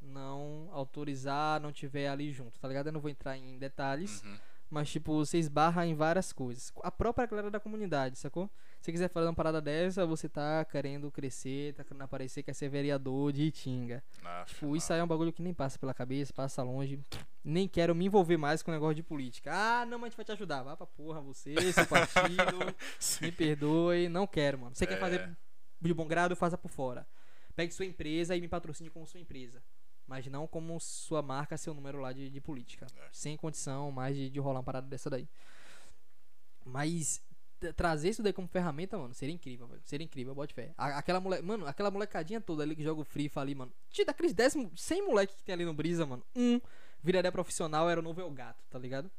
não 0.00 0.68
autorizar, 0.72 1.60
não 1.60 1.72
tiver 1.72 2.08
ali 2.08 2.30
junto, 2.30 2.60
tá 2.60 2.68
ligado? 2.68 2.86
Eu 2.88 2.92
não 2.92 3.00
vou 3.00 3.10
entrar 3.10 3.36
em 3.38 3.58
detalhes, 3.58 4.22
Uhum. 4.22 4.36
mas, 4.70 4.90
tipo, 4.90 5.14
você 5.14 5.38
esbarra 5.38 5.86
em 5.86 5.94
várias 5.94 6.32
coisas. 6.32 6.72
A 6.82 6.90
própria 6.90 7.26
galera 7.26 7.50
da 7.50 7.58
comunidade, 7.60 8.18
sacou? 8.18 8.50
Se 8.84 8.88
você 8.88 8.92
quiser 8.92 9.08
fazer 9.08 9.26
uma 9.28 9.32
parada 9.34 9.62
dessa, 9.62 10.04
você 10.04 10.28
tá 10.28 10.62
querendo 10.66 11.10
crescer, 11.10 11.72
tá 11.72 11.82
querendo 11.82 12.02
aparecer, 12.02 12.42
quer 12.42 12.52
ser 12.52 12.68
vereador 12.68 13.32
de 13.32 13.44
Itinga. 13.44 14.04
Ah, 14.22 14.44
Tipo, 14.46 14.76
isso 14.76 14.92
aí 14.92 15.00
é 15.00 15.02
um 15.02 15.06
bagulho 15.06 15.32
que 15.32 15.40
nem 15.40 15.54
passa 15.54 15.78
pela 15.78 15.94
cabeça, 15.94 16.34
passa 16.34 16.62
longe. 16.62 17.00
Nem 17.42 17.66
quero 17.66 17.94
me 17.94 18.04
envolver 18.04 18.36
mais 18.36 18.62
com 18.62 18.70
o 18.70 18.74
negócio 18.74 18.94
de 18.96 19.02
política. 19.02 19.50
Ah, 19.54 19.86
não, 19.86 19.98
mas 19.98 20.08
a 20.08 20.08
gente 20.10 20.16
vai 20.18 20.24
te 20.26 20.32
ajudar. 20.32 20.62
Vá 20.64 20.76
pra 20.76 20.86
porra, 20.86 21.18
você, 21.22 21.54
seu 21.72 21.86
partido. 21.86 22.58
me 23.22 23.32
perdoe. 23.32 24.06
Não 24.10 24.26
quero, 24.26 24.58
mano. 24.58 24.74
Você 24.74 24.84
É. 24.84 24.86
quer 24.86 25.00
fazer 25.00 25.34
de 25.80 25.94
bom 25.94 26.06
grado, 26.06 26.36
faça 26.36 26.58
por 26.58 26.68
fora. 26.70 27.06
Pegue 27.56 27.72
sua 27.72 27.86
empresa 27.86 28.36
e 28.36 28.40
me 28.42 28.48
patrocine 28.48 28.90
como 28.90 29.06
sua 29.06 29.18
empresa. 29.18 29.62
Mas 30.06 30.26
não 30.26 30.46
como 30.46 30.78
sua 30.78 31.22
marca, 31.22 31.56
seu 31.56 31.72
número 31.72 32.00
lá 32.02 32.12
de, 32.12 32.28
de 32.28 32.38
política. 32.38 32.86
É. 32.98 33.08
Sem 33.10 33.34
condição 33.34 33.90
mais 33.90 34.14
de, 34.14 34.28
de 34.28 34.38
rolar 34.40 34.58
uma 34.58 34.62
parada 34.62 34.86
dessa 34.86 35.08
daí. 35.08 35.26
Mas 36.66 37.22
trazer 37.72 38.10
isso 38.10 38.22
daí 38.22 38.32
como 38.32 38.46
ferramenta, 38.46 38.98
mano, 38.98 39.14
seria 39.14 39.34
incrível, 39.34 39.66
velho. 39.66 39.80
Seria 39.84 40.04
incrível, 40.04 40.34
bote 40.34 40.52
fé. 40.54 40.72
A- 40.76 40.98
aquela 40.98 41.20
mole... 41.20 41.40
Mano, 41.42 41.66
aquela 41.66 41.90
molecadinha 41.90 42.40
toda 42.40 42.62
ali 42.62 42.76
que 42.76 42.82
joga 42.82 43.00
o 43.00 43.04
Free 43.04 43.30
ali, 43.36 43.54
mano. 43.54 43.72
Tira 43.90 44.06
daqueles 44.06 44.32
10, 44.32 44.56
100 44.76 45.06
moleque 45.06 45.34
que 45.36 45.42
tem 45.42 45.52
ali 45.54 45.64
no 45.64 45.72
Brisa, 45.74 46.04
mano. 46.04 46.22
Um 46.36 46.60
viraria 47.02 47.30
profissional, 47.32 47.88
era 47.88 48.00
o 48.00 48.02
novo 48.02 48.20
El 48.20 48.30
Gato, 48.30 48.62
tá 48.70 48.78
ligado? 48.78 49.10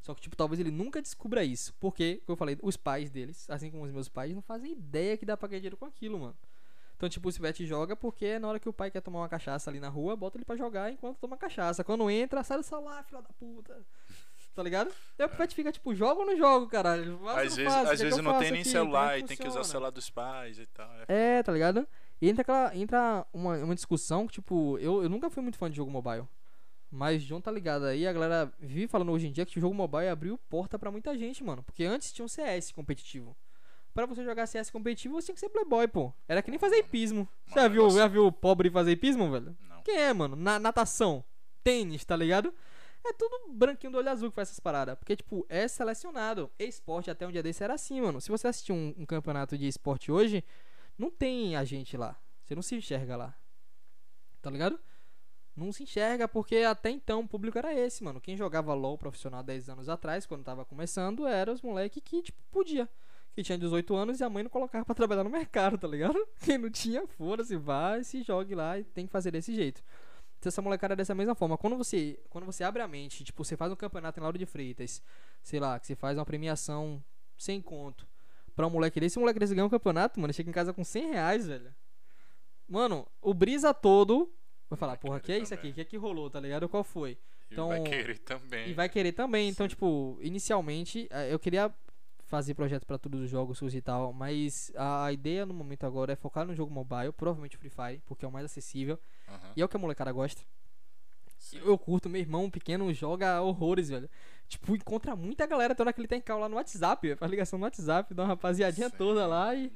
Só 0.00 0.14
que, 0.14 0.20
tipo, 0.20 0.34
talvez 0.36 0.58
ele 0.60 0.70
nunca 0.70 1.00
descubra 1.00 1.44
isso. 1.44 1.72
Porque, 1.78 2.22
como 2.26 2.34
eu 2.34 2.36
falei, 2.36 2.58
os 2.62 2.76
pais 2.76 3.10
deles, 3.10 3.48
assim 3.48 3.70
como 3.70 3.84
os 3.84 3.92
meus 3.92 4.08
pais, 4.08 4.34
não 4.34 4.42
fazem 4.42 4.72
ideia 4.72 5.16
que 5.16 5.24
dá 5.24 5.36
pra 5.36 5.48
ganhar 5.48 5.60
dinheiro 5.60 5.76
com 5.76 5.84
aquilo, 5.84 6.18
mano. 6.18 6.36
Então, 6.96 7.08
tipo, 7.08 7.28
o 7.28 7.32
Sivete 7.32 7.66
joga 7.66 7.96
porque 7.96 8.38
na 8.38 8.46
hora 8.48 8.60
que 8.60 8.68
o 8.68 8.72
pai 8.72 8.88
quer 8.90 9.00
tomar 9.00 9.20
uma 9.20 9.28
cachaça 9.28 9.68
ali 9.70 9.80
na 9.80 9.88
rua, 9.88 10.14
bota 10.14 10.36
ele 10.38 10.44
pra 10.44 10.54
jogar 10.56 10.92
enquanto 10.92 11.18
toma 11.18 11.36
cachaça. 11.36 11.82
Quando 11.82 12.08
entra, 12.08 12.44
sai 12.44 12.58
do 12.58 12.62
celular, 12.62 13.02
filha 13.04 13.20
da 13.22 13.28
puta. 13.30 13.84
Tá 14.54 14.62
ligado? 14.62 14.90
Aí 15.18 15.24
o 15.24 15.28
Pivete 15.30 15.54
fica 15.54 15.72
tipo, 15.72 15.94
joga 15.94 16.20
ou 16.20 16.26
não 16.26 16.36
joga, 16.36 16.66
caralho? 16.66 17.18
Faço 17.18 17.38
Às 17.38 17.56
vezes, 17.56 17.72
faço? 17.72 17.80
O 17.80 17.86
que 17.86 17.92
às 17.94 18.00
é 18.00 18.04
vezes 18.04 18.18
não 18.18 18.30
faço 18.32 18.42
tem 18.42 18.52
nem 18.52 18.60
aqui? 18.60 18.70
celular 18.70 19.14
é 19.14 19.18
e 19.18 19.22
tem 19.22 19.36
que 19.36 19.48
usar 19.48 19.60
o 19.60 19.64
celular 19.64 19.90
dos 19.90 20.10
pais 20.10 20.58
e 20.58 20.66
tal. 20.66 20.90
É. 21.08 21.38
É, 21.38 21.42
tá 21.42 21.52
ligado? 21.52 21.88
E 22.20 22.28
entra, 22.28 22.42
aquela, 22.42 22.76
entra 22.76 23.26
uma, 23.32 23.56
uma 23.56 23.74
discussão 23.74 24.26
que, 24.26 24.34
tipo, 24.34 24.78
eu, 24.78 25.02
eu 25.02 25.08
nunca 25.08 25.30
fui 25.30 25.42
muito 25.42 25.56
fã 25.58 25.70
de 25.70 25.76
jogo 25.76 25.90
mobile. 25.90 26.28
Mas 26.90 27.22
John 27.22 27.40
tá 27.40 27.50
ligado 27.50 27.86
aí, 27.86 28.06
a 28.06 28.12
galera 28.12 28.52
vive 28.60 28.86
falando 28.86 29.10
hoje 29.12 29.26
em 29.26 29.32
dia 29.32 29.46
que 29.46 29.56
o 29.56 29.60
jogo 29.60 29.74
mobile 29.74 30.08
abriu 30.08 30.38
porta 30.50 30.78
pra 30.78 30.90
muita 30.90 31.16
gente, 31.16 31.42
mano. 31.42 31.62
Porque 31.62 31.84
antes 31.84 32.12
tinha 32.12 32.24
um 32.24 32.28
CS 32.28 32.70
competitivo. 32.70 33.34
Pra 33.94 34.04
você 34.04 34.22
jogar 34.22 34.46
CS 34.46 34.70
competitivo, 34.70 35.14
você 35.14 35.26
tinha 35.26 35.34
que 35.34 35.40
ser 35.40 35.48
playboy, 35.48 35.88
pô. 35.88 36.12
Era 36.28 36.42
que 36.42 36.50
nem 36.50 36.58
fazer 36.58 36.76
hipismo. 36.78 37.26
Você 37.46 37.60
já 37.60 37.68
viu, 37.68 37.90
já 37.90 38.06
viu 38.06 38.30
pobre 38.30 38.70
fazer 38.70 38.92
hipismo, 38.92 39.30
velho? 39.30 39.56
Não. 39.68 39.82
Quem 39.82 39.96
é, 39.96 40.12
mano? 40.12 40.36
Na, 40.36 40.58
natação, 40.58 41.24
tênis, 41.64 42.04
tá 42.04 42.14
ligado? 42.14 42.54
É 43.04 43.12
tudo 43.12 43.52
branquinho 43.52 43.92
do 43.92 43.98
olho 43.98 44.10
azul 44.10 44.30
que 44.30 44.36
faz 44.36 44.48
essas 44.48 44.60
paradas. 44.60 44.96
Porque, 44.96 45.16
tipo, 45.16 45.44
é 45.48 45.66
selecionado. 45.66 46.50
Esporte 46.58 47.10
até 47.10 47.26
um 47.26 47.32
dia 47.32 47.42
desse 47.42 47.64
era 47.64 47.74
assim, 47.74 48.00
mano. 48.00 48.20
Se 48.20 48.30
você 48.30 48.46
assistir 48.46 48.72
um, 48.72 48.94
um 48.96 49.04
campeonato 49.04 49.58
de 49.58 49.66
esporte 49.66 50.12
hoje, 50.12 50.44
não 50.96 51.10
tem 51.10 51.56
a 51.56 51.64
gente 51.64 51.96
lá. 51.96 52.16
Você 52.44 52.54
não 52.54 52.62
se 52.62 52.76
enxerga 52.76 53.16
lá. 53.16 53.34
Tá 54.40 54.50
ligado? 54.50 54.78
Não 55.54 55.70
se 55.72 55.82
enxerga 55.82 56.26
porque 56.26 56.56
até 56.58 56.90
então 56.90 57.20
o 57.20 57.28
público 57.28 57.58
era 57.58 57.74
esse, 57.74 58.02
mano. 58.02 58.20
Quem 58.20 58.36
jogava 58.36 58.72
LOL 58.72 58.96
profissional 58.96 59.42
10 59.42 59.68
anos 59.68 59.88
atrás, 59.88 60.24
quando 60.24 60.44
tava 60.44 60.64
começando, 60.64 61.26
era 61.26 61.52
os 61.52 61.60
moleque 61.60 62.00
que, 62.00 62.22
tipo, 62.22 62.38
podia. 62.50 62.88
Que 63.34 63.42
tinha 63.42 63.58
18 63.58 63.94
anos 63.94 64.20
e 64.20 64.24
a 64.24 64.30
mãe 64.30 64.42
não 64.42 64.50
colocava 64.50 64.84
pra 64.84 64.94
trabalhar 64.94 65.24
no 65.24 65.30
mercado, 65.30 65.76
tá 65.76 65.88
ligado? 65.88 66.18
Quem 66.40 66.58
não 66.58 66.70
tinha, 66.70 67.06
foda-se, 67.06 67.56
vai, 67.56 68.04
se 68.04 68.22
jogue 68.22 68.54
lá 68.54 68.78
e 68.78 68.84
tem 68.84 69.06
que 69.06 69.12
fazer 69.12 69.30
desse 69.30 69.54
jeito. 69.54 69.82
Então 70.42 70.50
essa 70.50 70.60
molecada 70.60 70.94
é 70.94 70.96
dessa 70.96 71.14
mesma 71.14 71.36
forma. 71.36 71.56
Quando 71.56 71.76
você, 71.76 72.18
quando 72.28 72.44
você 72.44 72.64
abre 72.64 72.82
a 72.82 72.88
mente, 72.88 73.22
tipo, 73.22 73.44
você 73.44 73.56
faz 73.56 73.70
um 73.70 73.76
campeonato 73.76 74.18
em 74.18 74.22
Lauro 74.24 74.36
de 74.36 74.44
Freitas, 74.44 75.00
sei 75.40 75.60
lá, 75.60 75.78
que 75.78 75.86
você 75.86 75.94
faz 75.94 76.18
uma 76.18 76.24
premiação 76.26 77.00
sem 77.38 77.62
conto 77.62 78.04
pra 78.56 78.66
um 78.66 78.70
moleque 78.70 78.98
desse, 78.98 79.20
um 79.20 79.22
moleque 79.22 79.38
desse 79.38 79.54
ganha 79.54 79.64
um 79.64 79.70
campeonato, 79.70 80.18
mano, 80.18 80.32
chega 80.32 80.50
em 80.50 80.52
casa 80.52 80.72
com 80.72 80.82
100 80.82 81.10
reais, 81.12 81.46
velho. 81.46 81.72
Mano, 82.68 83.06
o 83.20 83.32
brisa 83.32 83.72
todo 83.72 84.32
vai 84.68 84.76
falar, 84.76 84.96
porra, 84.96 85.20
que 85.20 85.30
é 85.30 85.38
isso 85.38 85.54
aqui? 85.54 85.68
O 85.68 85.74
que 85.74 85.80
é 85.80 85.84
que 85.84 85.96
rolou, 85.96 86.28
tá 86.28 86.40
ligado? 86.40 86.68
Qual 86.68 86.82
foi? 86.82 87.12
E 87.12 87.52
Então- 87.52 87.68
vai 87.68 87.80
querer 87.84 88.18
também. 88.18 88.68
E 88.68 88.74
vai 88.74 88.88
querer 88.88 89.12
também. 89.12 89.48
Então, 89.48 89.68
tipo, 89.68 90.18
inicialmente, 90.20 91.06
eh, 91.12 91.32
eu 91.32 91.38
queria 91.38 91.72
fazer 92.24 92.54
projeto 92.54 92.84
pra 92.84 92.98
todos 92.98 93.20
os 93.20 93.30
jogos 93.30 93.58
SUS 93.58 93.74
e 93.76 93.80
tal, 93.80 94.12
mas 94.12 94.72
a 94.74 95.04
a 95.04 95.12
ideia 95.12 95.46
no 95.46 95.54
momento 95.54 95.84
agora 95.84 96.12
é 96.14 96.16
focar 96.16 96.44
no 96.44 96.52
jogo 96.52 96.72
mobile, 96.74 97.12
provavelmente 97.12 97.56
Free 97.56 97.70
Fire, 97.70 98.02
porque 98.06 98.24
é 98.24 98.28
o 98.28 98.32
mais 98.32 98.44
acessível 98.46 98.98
Aham. 99.28 99.52
e 99.56 99.62
é 99.62 99.64
o 99.64 99.68
que 99.68 99.76
a 99.76 99.80
molecada 99.80 100.10
gosta. 100.12 100.42
Sim. 101.38 101.60
Eu 101.64 101.76
curto, 101.76 102.08
meu 102.08 102.20
irmão 102.20 102.48
pequeno 102.50 102.92
joga 102.94 103.40
horrores, 103.42 103.88
velho. 103.88 104.08
Tipo, 104.48 104.76
encontra 104.76 105.16
muita 105.16 105.46
galera 105.46 105.74
toda 105.74 105.90
aquele 105.90 106.06
tem 106.06 106.20
call 106.20 106.38
lá 106.40 106.48
no 106.48 106.56
WhatsApp, 106.56 107.06
velho, 107.06 107.18
faz 107.18 107.30
ligação 107.30 107.58
no 107.58 107.64
WhatsApp, 107.64 108.14
dá 108.14 108.22
uma 108.22 108.28
rapaziadinha 108.28 108.88
Sim. 108.88 108.96
toda 108.96 109.26
lá 109.26 109.54
e. 109.54 109.72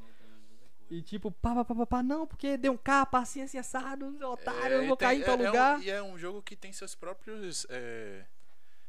E 0.89 1.03
tipo, 1.03 1.33
pá, 1.33 1.53
pá, 1.53 1.65
pá, 1.65 1.75
pá, 1.75 1.87
pá, 1.87 2.03
não, 2.03 2.29
porque 2.29 2.57
deu 2.57 2.73
um 2.73 2.77
capa 2.77 3.19
assim, 3.19 3.43
assim, 3.43 3.59
assado, 3.59 4.07
otário, 4.31 4.77
eu 4.77 4.83
É, 4.83 4.87
vou 4.87 4.97
tem- 4.97 5.09
cair 5.09 5.21
em 5.21 5.25
tal 5.25 5.35
é- 5.37 5.39
é 5.39 5.43
um- 5.43 5.47
lugar. 5.47 5.83
e 5.83 5.91
é 5.91 6.01
um 6.03 6.17
jogo 6.17 6.41
que 6.41 6.55
tem 6.55 6.73
seus 6.73 6.95
próprios. 6.95 7.67
é, 7.69 8.25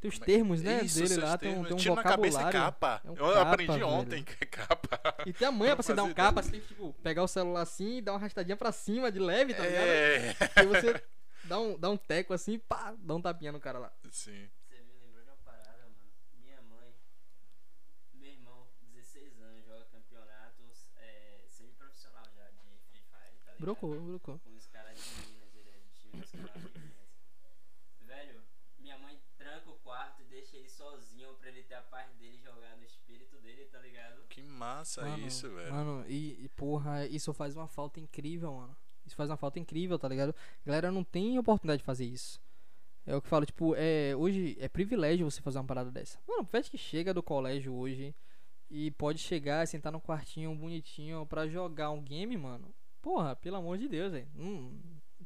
Tem 0.00 0.08
os 0.08 0.18
termos, 0.18 0.62
né, 0.62 0.82
Isso, 0.84 1.00
dele 1.02 1.16
lá, 1.16 1.36
tem 1.36 1.58
um, 1.58 1.64
tem 1.64 1.72
um 1.72 1.76
Tira 1.76 1.94
na 1.96 2.02
cabeça 2.04 2.38
vocabulário. 2.38 2.72
capa. 2.72 3.00
É 3.04 3.10
um 3.10 3.16
eu 3.16 3.34
capa, 3.34 3.50
aprendi 3.50 3.72
velho. 3.72 3.88
ontem 3.88 4.22
que 4.24 4.36
é 4.44 4.46
capa. 4.46 5.00
E 5.26 5.32
tem 5.32 5.48
a 5.48 5.52
manha 5.52 5.74
pra 5.76 5.82
você 5.82 5.92
dar 5.94 6.04
um 6.04 6.14
capa, 6.14 6.40
você 6.42 6.52
tem 6.52 6.60
que, 6.60 6.68
tipo, 6.68 6.92
pegar 7.02 7.24
o 7.24 7.28
celular 7.28 7.62
assim 7.62 7.96
e 7.96 8.00
dar 8.00 8.12
uma 8.12 8.18
arrastadinha 8.18 8.56
pra 8.56 8.70
cima 8.70 9.10
de 9.10 9.18
leve, 9.18 9.54
tá 9.54 9.64
ligado? 9.64 9.86
É. 9.86 10.36
E 10.62 10.66
você 10.66 11.02
dá 11.44 11.58
um, 11.58 11.76
dá 11.78 11.90
um 11.90 11.96
teco 11.96 12.32
assim, 12.32 12.58
pá, 12.60 12.94
dá 12.98 13.14
um 13.16 13.20
tapinha 13.20 13.50
no 13.50 13.58
cara 13.58 13.78
lá. 13.80 13.92
Sim. 14.12 14.48
Você 14.68 14.76
me 14.82 14.92
lembrou 15.00 15.24
de 15.24 15.30
uma 15.30 15.36
parada, 15.38 15.82
mano. 15.82 15.96
Minha 16.44 16.62
mãe, 16.62 16.94
meu 18.14 18.30
irmão, 18.30 18.68
16 18.92 19.40
anos, 19.40 19.64
joga 19.66 19.84
campeonatos 19.86 20.86
é, 20.96 21.40
semi-profissional 21.48 22.24
já 22.36 22.48
de 22.50 22.78
Free 22.88 23.00
Fire, 23.00 23.34
tá 23.44 23.50
ligado? 23.50 23.58
Brocou, 23.58 24.00
brocou. 24.00 24.38
Com 24.38 24.54
os 24.54 24.66
caras 24.68 24.96
de 24.96 25.26
Minas, 25.26 25.56
ele 25.56 25.70
é 25.70 25.78
de 25.80 25.90
time 25.98 26.20
dos 26.20 26.30
caras 26.30 26.52
de 26.52 26.78
Minas. 26.78 26.98
Velho, 28.02 28.42
minha 28.78 28.96
mãe 28.98 29.20
tranca 29.36 29.70
o 29.70 29.74
quarto 29.80 30.22
e 30.22 30.24
deixa 30.24 30.56
ele 30.56 30.68
sozinho 30.68 31.34
pra 31.34 31.48
ele 31.48 31.62
ter 31.62 31.74
a 31.74 31.82
paz 31.82 32.10
dele 32.14 32.38
jogar 32.38 32.76
no 32.76 32.84
espírito 32.84 33.36
dele, 33.38 33.66
tá 33.66 33.78
ligado? 33.80 34.22
Que 34.28 34.42
massa 34.58 35.02
Mano, 35.02 35.26
isso, 35.26 35.48
velho. 35.50 35.72
Mano, 35.72 36.04
e, 36.08 36.44
e, 36.44 36.48
porra, 36.50 37.06
isso 37.06 37.32
faz 37.32 37.54
uma 37.54 37.68
falta 37.68 38.00
incrível, 38.00 38.52
mano. 38.52 38.76
Isso 39.06 39.16
faz 39.16 39.30
uma 39.30 39.36
falta 39.36 39.58
incrível, 39.58 39.98
tá 39.98 40.08
ligado? 40.08 40.34
Galera 40.66 40.92
não 40.92 41.02
tem 41.02 41.38
oportunidade 41.38 41.78
de 41.78 41.84
fazer 41.84 42.04
isso. 42.04 42.40
É 43.06 43.16
o 43.16 43.22
que 43.22 43.26
eu 43.26 43.30
falo, 43.30 43.46
tipo, 43.46 43.74
é, 43.74 44.14
hoje 44.14 44.56
é 44.60 44.68
privilégio 44.68 45.30
você 45.30 45.40
fazer 45.40 45.58
uma 45.58 45.64
parada 45.64 45.90
dessa. 45.90 46.18
Mano, 46.28 46.44
pivete 46.44 46.70
que 46.70 46.76
chega 46.76 47.14
do 47.14 47.22
colégio 47.22 47.72
hoje 47.72 48.14
e 48.70 48.90
pode 48.90 49.18
chegar 49.18 49.64
e 49.64 49.66
sentar 49.66 49.90
no 49.90 50.00
quartinho 50.00 50.54
bonitinho 50.54 51.24
pra 51.24 51.48
jogar 51.48 51.90
um 51.90 52.02
game, 52.02 52.36
mano. 52.36 52.74
Porra, 53.00 53.34
pelo 53.34 53.56
amor 53.56 53.78
de 53.78 53.88
Deus, 53.88 54.12
velho. 54.12 54.28
Hum, 54.36 54.78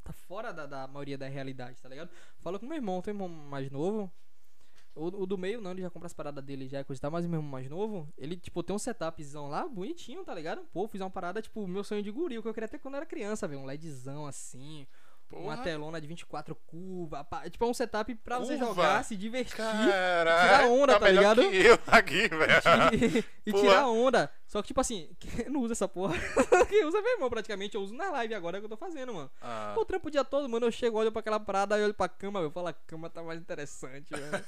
tá 0.05 0.13
fora 0.13 0.53
da, 0.53 0.67
da 0.67 0.87
maioria 0.87 1.19
da 1.19 1.27
realidade, 1.27 1.81
tá 1.81 1.89
ligado? 1.89 2.11
Fala 2.39 2.59
com 2.59 2.67
meu 2.67 2.77
irmão, 2.77 3.03
tem 3.03 3.13
um 3.13 3.17
irmão 3.17 3.29
mais 3.29 3.69
novo. 3.71 4.13
O, 4.95 5.23
o 5.23 5.27
do 5.27 5.39
meio 5.39 5.61
não, 5.61 5.71
ele 5.71 5.83
já 5.83 5.91
compra 5.91 6.07
as 6.07 6.13
paradas 6.13 6.45
dele 6.45 6.69
já 6.69 6.81
e 6.81 6.85
coisa 6.85 7.01
e 7.01 7.03
tal, 7.03 7.11
mas 7.11 7.25
o 7.25 7.29
meu 7.29 7.39
irmão 7.39 7.51
mais 7.51 7.69
novo, 7.69 8.07
ele, 8.19 8.37
tipo, 8.37 8.63
tem 8.63 8.75
um 8.77 8.79
setupzão 8.79 9.49
lá, 9.49 9.67
bonitinho, 9.67 10.25
tá 10.25 10.35
ligado? 10.35 10.63
Pô, 10.73 10.87
fiz 10.87 11.01
uma 11.01 11.11
parada, 11.11 11.41
tipo, 11.41 11.67
meu 11.67 11.83
sonho 11.83 12.03
de 12.03 12.11
guri, 12.11 12.39
o 12.39 12.43
que 12.43 12.49
eu 12.49 12.55
queria 12.55 12.69
ter 12.69 12.79
quando 12.79 12.95
eu 12.95 12.99
era 12.99 13.07
criança, 13.07 13.49
velho. 13.49 13.61
Um 13.61 13.67
LEDzão 13.67 14.27
assim, 14.27 14.87
uma 15.33 15.53
Porra. 15.53 15.65
telona 15.65 16.01
de 16.01 16.07
24 16.07 16.55
curva, 16.67 17.25
pá, 17.25 17.49
tipo, 17.49 17.65
é 17.65 17.69
um 17.69 17.75
setup 17.75 18.15
pra 18.17 18.39
você 18.39 18.57
Curva? 18.57 18.67
jogar, 18.75 19.05
se 19.05 19.17
divertir 19.17 19.57
Caralho. 19.57 20.41
tirar 20.43 20.67
onda, 20.71 20.99
tá 20.99 21.05
melhor 21.07 21.37
ligado? 21.37 21.51
que 21.51 21.57
eu 21.67 21.79
aqui, 21.87 22.29
velho. 22.29 23.25
e, 23.47 23.51
e 23.51 23.53
tirar 23.53 23.89
onda. 23.89 24.31
Só 24.47 24.61
que, 24.61 24.69
tipo 24.69 24.81
assim, 24.83 25.09
quem 25.19 25.49
não 25.49 25.61
usa 25.63 25.73
essa 25.73 25.89
porra? 25.89 26.15
quem 26.69 26.85
usa 26.85 26.99
é 26.99 27.01
meu 27.01 27.13
irmão, 27.13 27.31
praticamente. 27.31 27.75
Eu 27.75 27.81
uso 27.83 27.95
na 27.95 28.11
live 28.11 28.35
agora 28.35 28.57
é 28.57 28.59
o 28.59 28.61
que 28.61 28.67
eu 28.67 28.71
tô 28.71 28.77
fazendo, 28.77 29.15
mano. 29.15 29.31
Ah, 29.41 29.73
Eu 29.77 29.85
trampo 29.87 30.09
o 30.09 30.11
dia 30.11 30.23
todo, 30.25 30.47
mano. 30.49 30.67
Eu 30.67 30.71
chego, 30.73 30.99
olho 30.99 31.11
pra 31.11 31.21
aquela 31.21 31.41
parada, 31.41 31.75
aí 31.75 31.83
olho 31.83 31.95
pra 31.95 32.07
cama, 32.09 32.41
eu 32.41 32.51
falo, 32.51 32.67
a 32.69 32.73
cama 32.75 33.09
tá 33.09 33.23
mais 33.23 33.41
interessante, 33.41 34.11
velho. 34.11 34.45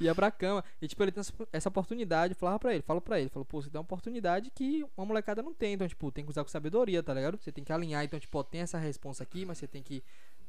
Ia 0.00 0.14
pra 0.14 0.30
cama. 0.30 0.64
E, 0.80 0.88
tipo, 0.88 1.02
ele 1.02 1.12
tem 1.12 1.22
essa- 1.52 1.68
oportunidade. 1.68 2.32
Eu 2.32 2.36
falava 2.38 2.58
pra 2.58 2.72
ele, 2.72 2.82
falo 2.82 3.00
pra 3.00 3.20
ele, 3.20 3.28
falo, 3.28 3.44
pô, 3.44 3.60
você 3.60 3.68
tem 3.68 3.78
uma 3.78 3.82
oportunidade 3.82 4.50
que 4.50 4.86
uma 4.96 5.04
molecada 5.06 5.42
não 5.42 5.52
tem. 5.52 5.74
Então, 5.74 5.86
tipo, 5.86 6.10
tem 6.10 6.24
que 6.24 6.30
usar 6.30 6.42
com 6.42 6.48
sabedoria, 6.48 7.02
tá 7.02 7.12
ligado? 7.12 7.38
Você 7.38 7.52
tem 7.52 7.62
que 7.62 7.72
alinhar. 7.72 8.02
Então, 8.02 8.18
tipo, 8.18 8.38
ó, 8.38 8.42
tem 8.42 8.62
essa 8.62 8.78
responsa 8.78 9.22
aqui, 9.22 9.44
mas 9.44 9.58
você 9.58 9.66
tem 9.66 9.82
que 9.82 9.89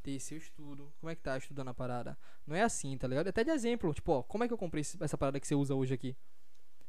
ter 0.03 0.19
seu 0.19 0.37
estudo. 0.37 0.91
Como 0.99 1.09
é 1.09 1.15
que 1.15 1.21
tá 1.21 1.37
estudando 1.37 1.69
a 1.69 1.73
parada? 1.73 2.17
Não 2.45 2.55
é 2.55 2.63
assim, 2.63 2.97
tá 2.97 3.07
ligado? 3.07 3.27
Até 3.27 3.43
de 3.43 3.51
exemplo, 3.51 3.93
tipo, 3.93 4.11
ó, 4.11 4.23
como 4.23 4.43
é 4.43 4.47
que 4.47 4.53
eu 4.53 4.57
comprei 4.57 4.83
essa 4.99 5.17
parada 5.17 5.39
que 5.39 5.47
você 5.47 5.55
usa 5.55 5.75
hoje 5.75 5.93
aqui? 5.93 6.15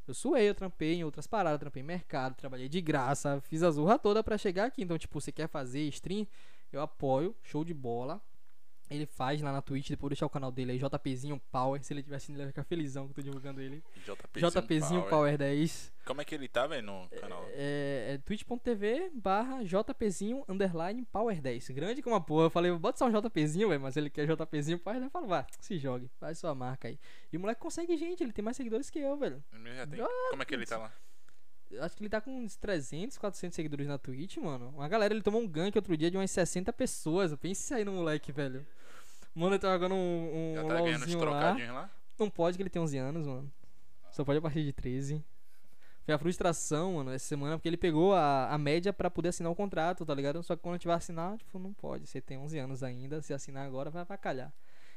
Eu 0.07 0.15
suei, 0.15 0.49
eu 0.49 0.55
trampei 0.55 0.95
em 0.95 1.05
outras 1.05 1.27
paradas, 1.27 1.61
trampei 1.61 1.83
em 1.83 1.87
mercado, 1.87 2.35
trabalhei 2.35 2.69
de 2.69 2.81
graça, 2.81 3.41
fiz 3.43 3.63
a 3.63 3.71
zurra 3.71 3.99
toda 3.99 4.23
pra 4.23 4.37
chegar 4.37 4.67
aqui. 4.67 4.83
Então, 4.83 4.99
tipo, 4.99 5.21
você 5.21 5.31
quer 5.31 5.49
fazer 5.49 5.83
stream, 5.89 6.27
eu 6.73 6.81
apoio, 6.81 7.37
show 7.43 7.65
de 7.65 7.73
bola. 7.73 8.21
Ele 8.95 9.07
faz 9.07 9.41
lá 9.41 9.53
na 9.53 9.63
Twitch, 9.63 9.91
depois 9.91 10.11
deixar 10.11 10.27
o 10.27 10.31
canal 10.31 10.51
dele 10.53 10.73
aí, 10.73 10.79
JPzinho 10.79 11.41
Power. 11.51 11.83
Se 11.83 11.93
ele 11.93 12.05
assistindo, 12.15 12.37
ele 12.37 12.45
vai 12.45 12.53
ficar 12.53 12.65
felizão 12.65 13.07
que 13.07 13.11
eu 13.13 13.15
tô 13.17 13.23
divulgando 13.23 13.61
ele. 13.61 13.83
JPzinho, 14.05 14.51
JPzinho 14.51 15.01
Power. 15.01 15.11
Power 15.11 15.39
10. 15.39 15.93
Como 16.05 16.21
é 16.21 16.25
que 16.25 16.35
ele 16.35 16.49
tá, 16.49 16.67
velho, 16.67 16.83
no 16.87 17.09
canal? 17.21 17.45
É, 17.51 18.15
é 18.15 18.19
twitch.tv 18.19 19.11
barra 19.15 19.63
JPzinho 19.63 20.45
underline 20.49 21.05
Power 21.13 21.41
10. 21.41 21.71
Grande 21.71 22.03
como 22.03 22.15
uma 22.15 22.21
porra. 22.21 22.47
Eu 22.47 22.51
falei, 22.51 22.73
bota 22.73 22.99
só 22.99 23.07
um 23.07 23.11
JPzinho, 23.21 23.69
velho. 23.69 23.81
Mas 23.81 23.97
ele 23.97 24.11
quer 24.11 24.27
JPzinho 24.27 24.79
Power 24.79 24.99
10. 24.99 25.05
Eu 25.07 25.11
falo, 25.11 25.27
vá, 25.27 25.47
se 25.61 25.79
jogue. 25.79 26.11
Faz 26.19 26.39
sua 26.39 26.55
marca 26.55 26.89
aí. 26.89 26.99
E 27.33 27.37
o 27.37 27.41
moleque 27.41 27.61
consegue 27.61 27.97
gente, 27.97 28.23
ele 28.23 28.33
tem 28.33 28.45
mais 28.45 28.57
seguidores 28.57 28.91
que 28.91 28.99
eu, 28.99 29.17
velho. 29.17 29.43
Ele 29.53 29.75
já 29.75 29.85
Ah, 30.05 30.31
Como 30.31 30.43
é 30.43 30.45
que 30.47 30.55
ele 30.55 30.67
tá 30.67 30.79
lá? 30.79 30.93
Eu 31.71 31.83
Acho 31.83 31.97
que 31.97 32.03
ele 32.03 32.11
tá 32.11 32.21
com 32.21 32.31
uns 32.45 32.55
300, 32.57 33.17
400 33.17 33.57
seguidores 33.57 33.87
na 33.87 33.97
Twitch, 33.97 34.37
mano. 34.37 34.69
Uma 34.77 34.87
galera, 34.89 35.15
ele 35.15 35.23
tomou 35.23 35.41
um 35.41 35.49
gank 35.49 35.75
outro 35.75 35.97
dia 35.97 36.11
de 36.11 36.19
umas 36.19 36.31
60 36.31 36.71
pessoas. 36.73 37.35
Pense 37.37 37.73
aí 37.73 37.83
no 37.83 37.93
moleque, 37.93 38.31
velho. 38.31 38.67
Mano, 39.35 39.55
ele 39.55 39.59
tá 39.61 39.73
jogando 39.73 39.95
um, 39.95 39.97
um 40.53 40.55
Já 40.55 40.63
tá 40.65 40.69
ganhando 40.69 40.87
os 40.87 41.01
LOLzinho 41.01 41.19
lá. 41.25 41.25
trocadinhos 41.41 41.75
lá? 41.75 41.91
Não 42.19 42.31
pode 42.31 42.57
que 42.57 42.63
ele 42.63 42.71
tem 42.71 42.81
11 42.83 42.99
anos, 42.99 43.27
mano. 43.27 43.53
Só 44.11 44.25
pode 44.25 44.39
a 44.39 44.43
partir 44.43 44.63
de 44.63 44.73
13. 44.73 45.25
Foi 46.05 46.13
a 46.15 46.19
frustração, 46.19 46.95
mano, 46.95 47.13
essa 47.13 47.25
semana, 47.27 47.57
porque 47.57 47.69
ele 47.69 47.77
pegou 47.77 48.13
a, 48.15 48.49
a 48.53 48.59
média 48.59 48.93
pra 48.93 49.09
poder 49.09 49.29
assinar 49.31 49.51
o 49.51 49.55
contrato, 49.55 50.05
tá 50.05 50.13
ligado? 50.15 50.43
Só 50.43 50.57
que 50.57 50.63
quando 50.63 50.79
tiver 50.79 50.93
assinar, 50.95 51.39
tipo, 51.39 51.59
não 51.59 51.73
pode. 51.73 52.07
Você 52.07 52.21
tem 52.21 52.37
11 52.37 52.59
anos 52.59 52.83
ainda, 52.83 53.23
se 53.23 53.33
assinar 53.33 53.65
agora, 53.67 53.89
vai 53.89 54.03
avacalhar. 54.03 54.53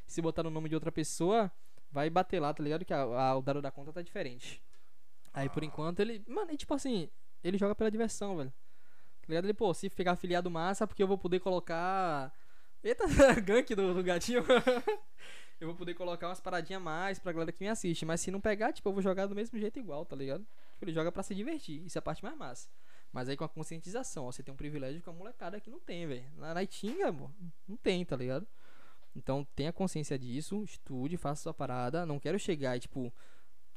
Se 0.08 0.22
botar 0.22 0.44
no 0.44 0.50
nome 0.50 0.68
de 0.68 0.76
outra 0.76 0.92
pessoa, 0.92 1.52
vai 1.92 2.10
bater 2.10 2.40
lá, 2.40 2.54
tá 2.54 2.62
ligado? 2.64 2.84
Que 2.84 2.94
a, 2.94 3.02
a- 3.04 3.38
o 3.38 3.42
dado 3.42 3.62
da 3.62 3.72
conta 3.72 3.94
tá 3.94 4.02
diferente. 4.02 4.62
Aí, 5.34 5.48
por 5.48 5.62
Ah. 5.64 5.66
enquanto, 5.66 6.00
ele... 6.00 6.24
Mano, 6.28 6.52
e 6.52 6.58
tipo 6.58 6.74
assim, 6.74 7.08
ele 7.44 7.58
joga 7.58 7.76
pela 7.76 7.92
diversão, 7.92 8.36
velho. 8.38 8.50
Tá 9.22 9.26
ligado? 9.30 9.46
Ele, 9.46 9.54
pô, 9.54 9.74
se 9.74 9.90
ficar 9.90 10.14
afiliado 10.14 10.50
massa, 10.50 10.86
porque 10.88 11.02
eu 11.04 11.08
vou 11.08 11.18
poder 11.18 11.40
colocar... 11.40 12.34
Eita, 12.86 13.04
gank 13.42 13.74
do, 13.74 13.96
do 13.96 14.04
gatinho. 14.04 14.44
eu 15.60 15.68
vou 15.68 15.76
poder 15.76 15.96
colocar 15.96 16.28
umas 16.28 16.40
paradinhas 16.40 16.80
a 16.80 16.86
mais 16.86 17.18
pra 17.18 17.32
galera 17.32 17.52
que 17.52 17.64
me 17.64 17.68
assiste. 17.68 18.06
Mas 18.06 18.22
se 18.22 18.30
não 18.30 18.40
pegar, 18.40 18.72
tipo, 18.72 18.88
eu 18.88 18.94
vou 18.94 19.02
jogar 19.02 19.26
do 19.26 19.34
mesmo 19.34 19.58
jeito 19.58 19.80
igual, 19.80 20.06
tá 20.06 20.16
ligado? 20.16 20.46
Tipo, 20.74 20.86
ele 20.86 20.94
joga 20.94 21.12
pra 21.12 21.24
se 21.24 21.34
divertir. 21.34 21.84
Isso 21.84 21.98
é 21.98 22.00
a 22.00 22.02
parte 22.04 22.22
mais 22.22 22.38
massa. 22.38 22.70
Mas 23.12 23.28
aí 23.28 23.36
com 23.36 23.44
a 23.44 23.50
conscientização, 23.50 24.26
ó, 24.26 24.32
você 24.32 24.44
tem 24.44 24.54
um 24.54 24.58
privilégio 24.58 25.02
que 25.02 25.10
a 25.10 25.14
molecada 25.14 25.58
aqui 25.58 25.68
não 25.68 25.80
tem, 25.80 26.06
velho. 26.06 26.26
Na, 26.38 26.54
na 26.54 26.62
Itinga, 26.62 27.12
pô, 27.12 27.28
não 27.68 27.76
tem, 27.76 28.06
tá 28.06 28.16
ligado? 28.16 28.46
Então 29.16 29.48
tenha 29.56 29.74
consciência 29.74 30.20
disso, 30.20 30.64
estude, 30.64 31.18
faça 31.18 31.42
sua 31.42 31.56
parada. 31.56 32.06
Não 32.06 32.20
quero 32.20 32.38
chegar 32.38 32.78
e, 32.78 32.82
tipo, 32.82 33.12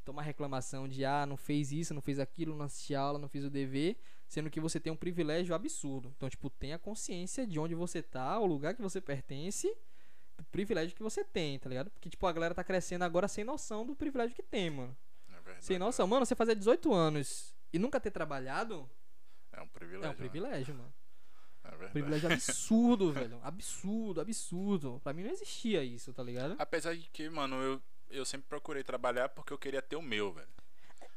tomar 0.05 0.21
reclamação 0.21 0.87
de 0.87 1.03
ah, 1.03 1.25
não 1.25 1.35
fez 1.35 1.71
isso, 1.71 1.95
não 1.95 2.01
fez 2.01 2.19
aquilo, 2.19 2.55
não 2.55 2.65
assisti 2.65 2.93
aula, 2.93 3.17
não 3.17 3.27
fiz 3.27 3.43
o 3.43 3.49
dever. 3.49 3.97
Sendo 4.29 4.47
que 4.47 4.59
você 4.59 4.79
tem 4.79 4.93
um 4.93 4.95
privilégio 4.95 5.55
absurdo. 5.55 6.13
Então, 6.15 6.29
tipo, 6.29 6.51
tenha 6.51 6.77
consciência 6.77 7.47
de 7.47 7.59
onde 7.59 7.73
você 7.73 7.99
tá, 8.01 8.37
o 8.39 8.45
lugar 8.45 8.75
que 8.75 8.81
você 8.81 9.01
pertence, 9.01 9.75
do 10.37 10.43
privilégio 10.45 10.95
que 10.95 11.01
você 11.01 11.23
tem, 11.23 11.57
tá 11.57 11.67
ligado? 11.67 11.89
Porque, 11.89 12.11
tipo, 12.11 12.27
a 12.27 12.31
galera 12.31 12.53
tá 12.53 12.63
crescendo 12.63 13.03
agora 13.03 13.27
sem 13.27 13.43
noção 13.43 13.83
do 13.83 13.95
privilégio 13.95 14.35
que 14.35 14.43
tem, 14.43 14.69
mano. 14.69 14.95
É 15.29 15.41
verdade. 15.41 15.65
Sem 15.65 15.79
noção. 15.79 16.05
Mano, 16.05 16.27
você 16.27 16.35
fazer 16.35 16.53
18 16.53 16.93
anos 16.93 17.55
e 17.73 17.79
nunca 17.79 17.99
ter 17.99 18.11
trabalhado 18.11 18.87
É 19.51 19.61
um 19.61 19.67
privilégio. 19.67 20.05
é 20.05 20.09
um 20.09 20.11
né? 20.11 20.17
privilégio, 20.17 20.75
mano. 20.75 20.93
É 21.63 21.69
verdade. 21.71 21.91
Privilégio 21.93 22.31
absurdo, 22.31 23.11
velho. 23.11 23.39
Absurdo, 23.41 24.21
absurdo. 24.21 25.01
Pra 25.03 25.11
mim 25.11 25.23
não 25.23 25.31
existia 25.31 25.83
isso, 25.83 26.13
tá 26.13 26.21
ligado? 26.21 26.55
Apesar 26.59 26.95
de 26.95 27.09
que, 27.09 27.27
mano, 27.31 27.55
eu, 27.55 27.81
eu 28.11 28.25
sempre 28.25 28.47
procurei 28.47 28.83
trabalhar 28.83 29.29
porque 29.29 29.51
eu 29.51 29.57
queria 29.57 29.81
ter 29.81 29.95
o 29.95 30.03
meu, 30.03 30.31
velho. 30.31 30.47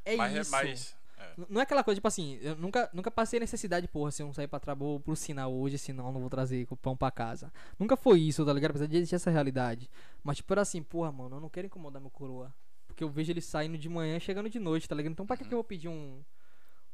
É 0.03 0.17
mas, 0.17 0.35
isso. 0.35 0.51
mas 0.51 0.97
é. 1.23 1.47
Não 1.49 1.61
é 1.61 1.65
aquela 1.65 1.85
coisa, 1.85 1.97
tipo 1.97 2.09
assim, 2.09 2.39
eu 2.43 2.57
nunca, 2.57 2.91
nunca 2.93 3.11
passei 3.11 3.39
necessidade, 3.41 3.87
porra, 3.89 4.11
se 4.11 4.23
eu 4.23 4.27
não 4.27 4.35
sair 4.35 4.49
pra 4.49 4.59
trabalhar, 4.61 4.89
vou 4.89 5.01
pro 5.01 5.15
sinal 5.17 5.53
hoje, 5.53 5.79
senão 5.79 6.07
eu 6.07 6.13
não 6.13 6.21
vou 6.21 6.31
trazer 6.31 6.67
o 6.71 6.77
pão 6.77 6.97
pra 6.97 7.11
casa. 7.11 7.53
Nunca 7.79 7.97
foi 7.97 8.21
isso, 8.21 8.45
tá 8.45 8.53
ligado? 8.53 8.71
Apesar 8.71 8.87
de 8.87 8.97
existir 8.97 9.15
essa 9.15 9.31
realidade. 9.31 9.91
Mas, 10.23 10.39
tipo, 10.39 10.53
era 10.53 10.63
assim, 10.63 10.83
porra, 10.83 11.13
mano, 11.13 11.37
eu 11.37 11.41
não 11.41 11.49
quero 11.49 11.67
incomodar 11.67 12.01
meu 12.01 12.11
coroa. 12.11 12.53
Porque 12.87 13.03
eu 13.03 13.09
vejo 13.09 13.33
ele 13.33 13.41
saindo 13.41 13.79
de 13.79 13.89
manhã 13.89 14.17
e 14.17 14.21
chegando 14.21 14.51
de 14.51 14.59
noite, 14.59 14.89
tá 14.89 14.95
ligado? 14.95 15.13
Então, 15.13 15.27
pra 15.27 15.37
que, 15.37 15.45
que 15.45 15.53
eu 15.53 15.59
vou 15.59 15.65
pedir 15.65 15.89
um, 15.89 16.23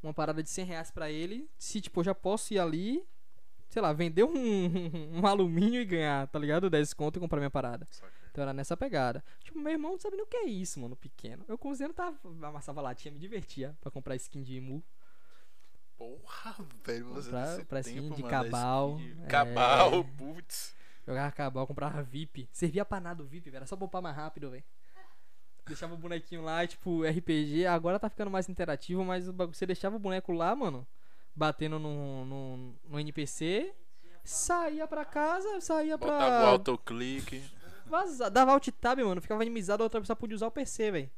uma 0.01 0.13
parada 0.13 0.41
de 0.41 0.49
100 0.49 0.65
reais 0.65 0.91
pra 0.91 1.11
ele, 1.11 1.49
se, 1.57 1.81
tipo, 1.81 1.99
eu 1.99 2.03
já 2.05 2.15
posso 2.15 2.53
ir 2.53 2.59
ali, 2.59 3.03
sei 3.69 3.81
lá, 3.81 3.91
vender 3.91 4.23
um, 4.23 4.33
um 5.19 5.27
alumínio 5.27 5.81
e 5.81 5.85
ganhar, 5.85 6.27
tá 6.27 6.39
ligado? 6.39 6.69
10 6.69 6.93
conto 6.93 7.17
e 7.17 7.19
comprar 7.19 7.39
minha 7.39 7.51
parada. 7.51 7.87
Então 8.39 8.43
era 8.47 8.53
nessa 8.53 8.77
pegada. 8.77 9.21
Tipo, 9.43 9.59
meu 9.59 9.73
irmão 9.73 9.91
não 9.91 9.99
sabe 9.99 10.15
nem 10.15 10.23
o 10.23 10.27
que 10.27 10.37
é 10.37 10.45
isso, 10.45 10.79
mano, 10.79 10.95
pequeno. 10.95 11.43
Eu 11.45 11.57
com 11.57 11.73
tava, 11.93 12.17
amassava 12.47 12.79
latinha, 12.79 13.11
me 13.11 13.19
divertia 13.19 13.77
pra 13.81 13.91
comprar 13.91 14.15
skin 14.15 14.41
de 14.41 14.55
Imu. 14.55 14.81
Porra, 15.97 16.55
velho, 16.85 17.09
você 17.13 17.29
Pra- 17.29 17.65
pra 17.67 17.79
skin 17.81 18.01
tempo, 18.03 18.15
de 18.15 18.23
mano, 18.23 18.31
cabal, 18.31 18.97
skin 18.97 19.21
é. 19.23 19.27
Cabal, 19.27 20.05
putz. 20.17 20.73
Jogava 21.05 21.31
cabal, 21.33 21.67
comprava 21.67 22.01
VIP. 22.01 22.47
Servia 22.53 22.85
pra 22.85 23.01
nada 23.01 23.21
o 23.21 23.25
VIP, 23.25 23.49
velho. 23.49 23.57
Era 23.57 23.65
só 23.65 23.75
poupar 23.75 24.01
mais 24.01 24.15
rápido, 24.15 24.49
velho. 24.49 24.63
Deixava 25.67 25.93
o 25.93 25.97
bonequinho 25.97 26.41
lá, 26.41 26.65
tipo, 26.65 27.03
RPG. 27.03 27.65
Agora 27.65 27.99
tá 27.99 28.09
ficando 28.09 28.31
mais 28.31 28.47
interativo, 28.47 29.03
mas 29.03 29.27
o 29.27 29.33
bagulho- 29.33 29.53
você 29.57 29.65
deixava 29.65 29.97
o 29.97 29.99
boneco 29.99 30.31
lá, 30.31 30.55
mano, 30.55 30.87
batendo 31.35 31.77
no, 31.77 32.23
no, 32.25 32.75
no 32.87 32.99
NPC. 33.01 33.73
Saía 34.23 34.87
pra 34.87 35.03
casa, 35.03 35.59
saía 35.59 35.97
pra. 35.97 36.11
Botava 36.11 36.45
o 36.45 36.47
autoclique. 36.51 37.43
Vaza, 37.89 38.29
dava 38.29 38.51
alt 38.51 38.67
tab, 38.79 38.99
mano. 38.99 39.21
Ficava 39.21 39.43
inimizado, 39.43 39.83
a 39.83 39.85
outra 39.85 39.99
pessoa 39.99 40.15
podia 40.15 40.35
usar 40.35 40.47
o 40.47 40.51
PC, 40.51 40.91
velho. 40.91 41.11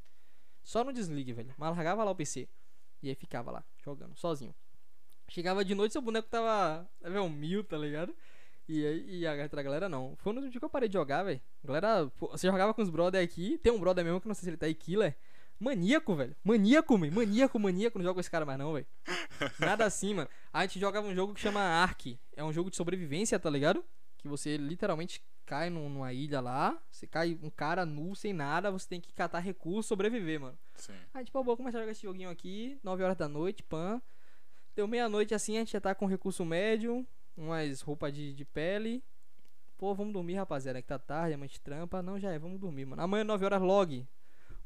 Só 0.64 0.84
no 0.84 0.94
desligue, 0.94 1.34
velho. 1.34 1.54
Mas 1.58 1.76
largava 1.76 2.04
lá 2.04 2.12
o 2.12 2.16
PC. 2.16 2.48
E 3.04 3.10
aí 3.10 3.16
ficava 3.16 3.52
lá, 3.52 3.64
jogando, 3.84 4.16
sozinho. 4.16 4.54
Chegava 5.28 5.64
de 5.66 5.74
noite, 5.74 5.94
seu 5.94 6.02
boneco 6.02 6.28
tava 6.30 6.88
level 7.02 7.30
1000, 7.30 7.64
tá 7.64 7.78
ligado? 7.78 8.16
E, 8.68 9.20
e 9.20 9.28
a 9.28 9.36
galera 9.48 9.90
não. 9.90 10.16
Foi 10.18 10.34
no 10.34 10.50
dia 10.50 10.60
que 10.60 10.66
eu 10.66 10.70
parei 10.70 10.88
de 10.88 10.94
jogar, 10.94 11.24
velho. 11.24 11.42
Galera, 11.64 12.10
pô, 12.18 12.28
você 12.28 12.48
jogava 12.48 12.74
com 12.74 12.82
os 12.82 12.90
brother 12.90 13.24
aqui. 13.24 13.58
Tem 13.58 13.72
um 13.72 13.80
brother 13.80 14.04
mesmo 14.04 14.22
que 14.22 14.28
não 14.28 14.36
sei 14.36 14.44
se 14.44 14.50
ele 14.50 14.58
tá 14.58 14.66
aí, 14.66 14.76
killer. 14.76 15.18
Maníaco, 15.60 16.16
velho. 16.16 16.36
Maníaco, 16.44 16.98
man. 16.98 17.12
Maníaco, 17.12 17.60
maníaco. 17.60 17.98
Não 17.98 18.04
joga 18.04 18.16
com 18.16 18.20
esse 18.20 18.32
cara 18.32 18.46
mais 18.46 18.58
não, 18.58 18.74
velho. 18.74 18.88
Nada 19.60 19.86
assim, 19.86 20.14
mano. 20.14 20.30
A 20.52 20.62
gente 20.64 20.80
jogava 20.80 21.08
um 21.08 21.14
jogo 21.14 21.34
que 21.34 21.40
chama 21.40 21.60
Ark. 21.60 22.20
É 22.36 22.44
um 22.44 22.52
jogo 22.52 22.70
de 22.70 22.76
sobrevivência, 22.76 23.40
tá 23.40 23.50
ligado? 23.50 23.84
Que 24.22 24.28
você 24.28 24.56
literalmente 24.58 25.24
cai 25.46 25.70
num- 25.70 25.90
numa 25.90 26.14
ilha 26.14 26.40
lá. 26.40 26.82
Você 26.92 27.08
cai 27.08 27.38
um 27.42 27.50
cara 27.50 27.86
nu, 27.86 28.16
sem 28.16 28.32
nada. 28.34 28.72
Você 28.72 28.88
tem 28.88 29.02
que 29.02 29.12
catar 29.14 29.40
recursos 29.40 29.88
sobreviver, 29.88 30.40
mano. 30.40 30.58
Sim. 30.76 30.94
Aí, 31.14 31.26
tipo, 31.26 31.38
eu 31.38 31.44
vou 31.44 31.58
começar 31.58 31.80
a 31.80 31.82
jogar 31.82 31.92
esse 31.92 32.04
joguinho 32.04 32.30
aqui. 32.30 32.80
9 32.84 33.04
horas 33.04 33.18
da 33.18 33.28
noite, 33.28 33.64
pan. 33.64 34.02
Deu 34.76 34.88
meia-noite 34.88 35.34
assim, 35.34 35.58
a 35.58 35.60
gente 35.60 35.74
já 35.74 35.82
tá 35.82 35.94
com 35.96 36.06
recurso 36.06 36.46
médio. 36.46 37.06
Umas 37.36 37.82
roupas 37.82 38.14
de, 38.14 38.34
de 38.34 38.46
pele. 38.46 39.04
Pô, 39.78 39.96
vamos 39.96 40.14
dormir, 40.14 40.36
rapaziada. 40.36 40.82
Que 40.82 40.88
tá 40.88 41.00
tarde, 41.00 41.34
a 41.34 41.38
gente 41.38 41.60
trampa. 41.60 42.02
Não, 42.02 42.20
já 42.20 42.32
é, 42.32 42.38
vamos 42.38 42.60
dormir, 42.60 42.86
mano. 42.86 43.02
Amanhã, 43.02 43.24
9 43.24 43.44
horas, 43.46 43.62
log. 43.62 44.08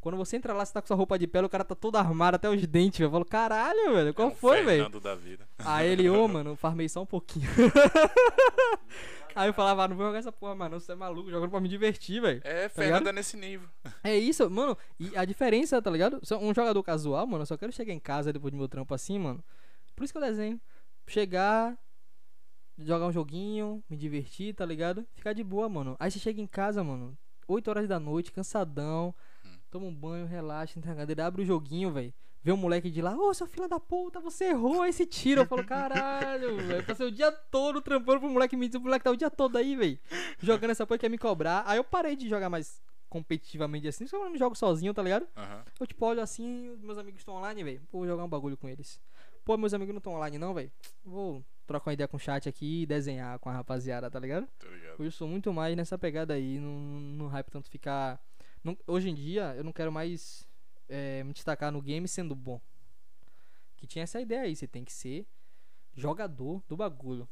Quando 0.06 0.18
você 0.18 0.38
entra 0.38 0.54
lá, 0.54 0.64
você 0.64 0.72
tá 0.72 0.82
com 0.84 0.86
sua 0.86 0.96
roupa 0.96 1.18
de 1.18 1.26
pele, 1.26 1.48
o 1.48 1.50
cara 1.50 1.64
tá 1.64 1.74
todo 1.74 1.96
armado 1.96 2.36
até 2.36 2.48
os 2.48 2.64
dentes, 2.68 3.00
velho. 3.00 3.08
Eu 3.08 3.12
falo, 3.12 3.26
caralho, 3.26 3.92
velho, 3.92 4.14
qual 4.14 4.28
É 4.28 4.32
um 4.32 4.36
foi, 4.36 4.62
velho? 4.64 4.88
Da 5.00 5.16
vida. 5.16 5.50
Aí 5.58 5.88
ele, 5.88 6.08
ô, 6.08 6.28
mano, 6.28 6.52
eu 6.52 6.56
farmei 6.56 6.88
só 6.88 7.02
um 7.02 7.08
pouquinho. 7.08 7.50
Aí 9.36 9.50
eu 9.50 9.54
falava, 9.56 9.84
ah, 9.84 9.88
não 9.88 9.96
vou 9.96 10.06
jogar 10.06 10.20
essa 10.20 10.32
porra 10.32 10.54
mais 10.54 10.72
não, 10.72 10.80
você 10.80 10.92
é 10.92 10.96
maluco, 10.96 11.32
jogando 11.32 11.50
pra 11.50 11.60
me 11.60 11.68
divertir, 11.68 12.22
velho. 12.22 12.40
É? 12.44 12.70
Fernando 12.70 13.08
é 13.08 13.12
nesse 13.12 13.36
nível. 13.36 13.68
É 14.04 14.16
isso, 14.16 14.48
mano. 14.48 14.78
E 15.00 15.18
a 15.18 15.26
diferença, 15.26 15.82
tá 15.82 15.90
ligado? 15.90 16.22
Um 16.40 16.54
jogador 16.54 16.84
casual, 16.84 17.26
mano, 17.26 17.42
eu 17.42 17.48
só 17.48 17.58
quero 17.58 17.72
chegar 17.72 17.92
em 17.92 18.00
casa 18.00 18.32
depois 18.32 18.52
do 18.52 18.58
meu 18.60 18.68
trampo 18.70 18.94
assim, 18.94 19.18
mano. 19.18 19.44
Por 19.96 20.04
isso 20.04 20.14
que 20.14 20.20
eu 20.20 20.22
desenho. 20.22 20.62
Chegar, 21.08 21.76
jogar 22.78 23.08
um 23.08 23.12
joguinho, 23.12 23.84
me 23.90 23.98
divertir, 23.98 24.54
tá 24.54 24.68
ligado? 24.68 25.04
Ficar 25.16 25.34
de 25.34 25.44
boa, 25.44 25.68
mano. 25.68 25.96
Aí 26.00 26.12
você 26.12 26.20
chega 26.20 26.40
em 26.40 26.48
casa, 26.48 26.84
mano, 26.84 27.18
8 27.48 27.68
horas 27.70 27.88
da 27.88 28.00
noite, 28.00 28.32
cansadão. 28.32 29.12
Toma 29.76 29.88
um 29.88 29.94
banho, 29.94 30.26
relaxa, 30.26 30.80
entra 30.80 30.92
na 30.92 31.02
cadeira, 31.02 31.26
abre 31.26 31.42
o 31.42 31.46
joguinho, 31.46 31.92
velho. 31.92 32.14
Vê 32.42 32.54
um 32.54 32.56
moleque 32.56 32.90
de 32.90 33.02
lá, 33.02 33.14
ô 33.14 33.34
seu 33.34 33.46
filho 33.46 33.68
da 33.68 33.78
puta, 33.78 34.22
você 34.22 34.46
errou 34.46 34.86
esse 34.86 35.06
tiro. 35.06 35.42
Eu 35.42 35.46
falo, 35.46 35.66
caralho, 35.68 36.56
velho. 36.56 36.86
Passei 36.86 37.06
o 37.06 37.12
dia 37.12 37.30
todo 37.30 37.82
trampando 37.82 38.22
pro 38.22 38.30
moleque 38.30 38.56
me 38.56 38.68
dizer, 38.68 38.78
o 38.78 38.82
moleque 38.82 39.04
tá 39.04 39.12
o 39.12 39.18
dia 39.18 39.30
todo 39.30 39.58
aí, 39.58 39.76
velho. 39.76 40.00
Jogando 40.40 40.70
essa 40.70 40.88
porra 40.88 41.00
quer 41.00 41.10
me 41.10 41.18
cobrar. 41.18 41.62
Aí 41.68 41.78
eu 41.78 41.84
parei 41.84 42.16
de 42.16 42.30
jogar 42.30 42.50
mais 42.50 42.82
competitivamente 43.10 43.86
assim, 43.86 44.08
só 44.08 44.18
que 44.18 44.24
eu 44.24 44.30
não 44.30 44.38
jogo 44.38 44.56
sozinho, 44.56 44.94
tá 44.94 45.04
ligado? 45.04 45.28
Aham. 45.36 45.66
Eu 45.78 45.86
tipo, 45.86 46.06
olho 46.06 46.22
assim, 46.22 46.78
meus 46.82 46.98
amigos 46.98 47.20
estão 47.20 47.36
online, 47.36 47.62
velho. 47.62 47.82
Pô, 47.92 47.98
vou 47.98 48.08
jogar 48.08 48.24
um 48.24 48.30
bagulho 48.30 48.56
com 48.56 48.70
eles. 48.70 48.98
Pô, 49.44 49.58
meus 49.58 49.74
amigos 49.74 49.94
não 49.94 50.00
estão 50.00 50.14
online 50.14 50.38
não, 50.38 50.54
velho. 50.54 50.72
Vou 51.04 51.44
trocar 51.68 51.90
uma 51.90 51.94
ideia 51.96 52.08
com 52.08 52.16
o 52.16 52.20
chat 52.20 52.48
aqui 52.48 52.84
e 52.84 52.86
desenhar 52.86 53.40
com 53.40 53.50
a 53.50 53.54
rapaziada, 53.54 54.10
tá 54.10 54.22
ligado? 54.22 54.48
Tô 54.58 54.70
ligado. 54.70 55.04
Eu 55.04 55.12
sou 55.12 55.28
muito 55.28 55.52
mais 55.52 55.76
nessa 55.76 55.98
pegada 55.98 56.34
aí, 56.34 56.60
não, 56.60 56.72
não 56.72 57.28
hype 57.28 57.52
tanto 57.52 57.70
ficar. 57.70 58.22
Não- 58.66 58.78
hoje 58.88 59.10
em 59.10 59.14
dia 59.16 59.54
eu 59.56 59.64
não 59.64 59.72
quero 59.72 59.92
mais 59.92 60.46
é, 60.90 61.24
me 61.24 61.34
destacar 61.34 61.72
no 61.72 61.82
game 61.82 62.08
sendo 62.08 62.36
bom. 62.36 62.60
Que 63.78 63.88
tinha 63.88 64.04
essa 64.04 64.20
ideia 64.20 64.42
aí, 64.42 64.56
você 64.56 64.68
tem 64.68 64.84
que 64.84 64.92
ser 64.94 65.26
jogador 65.94 66.62
do 66.68 66.76
bagulho. 66.76 67.28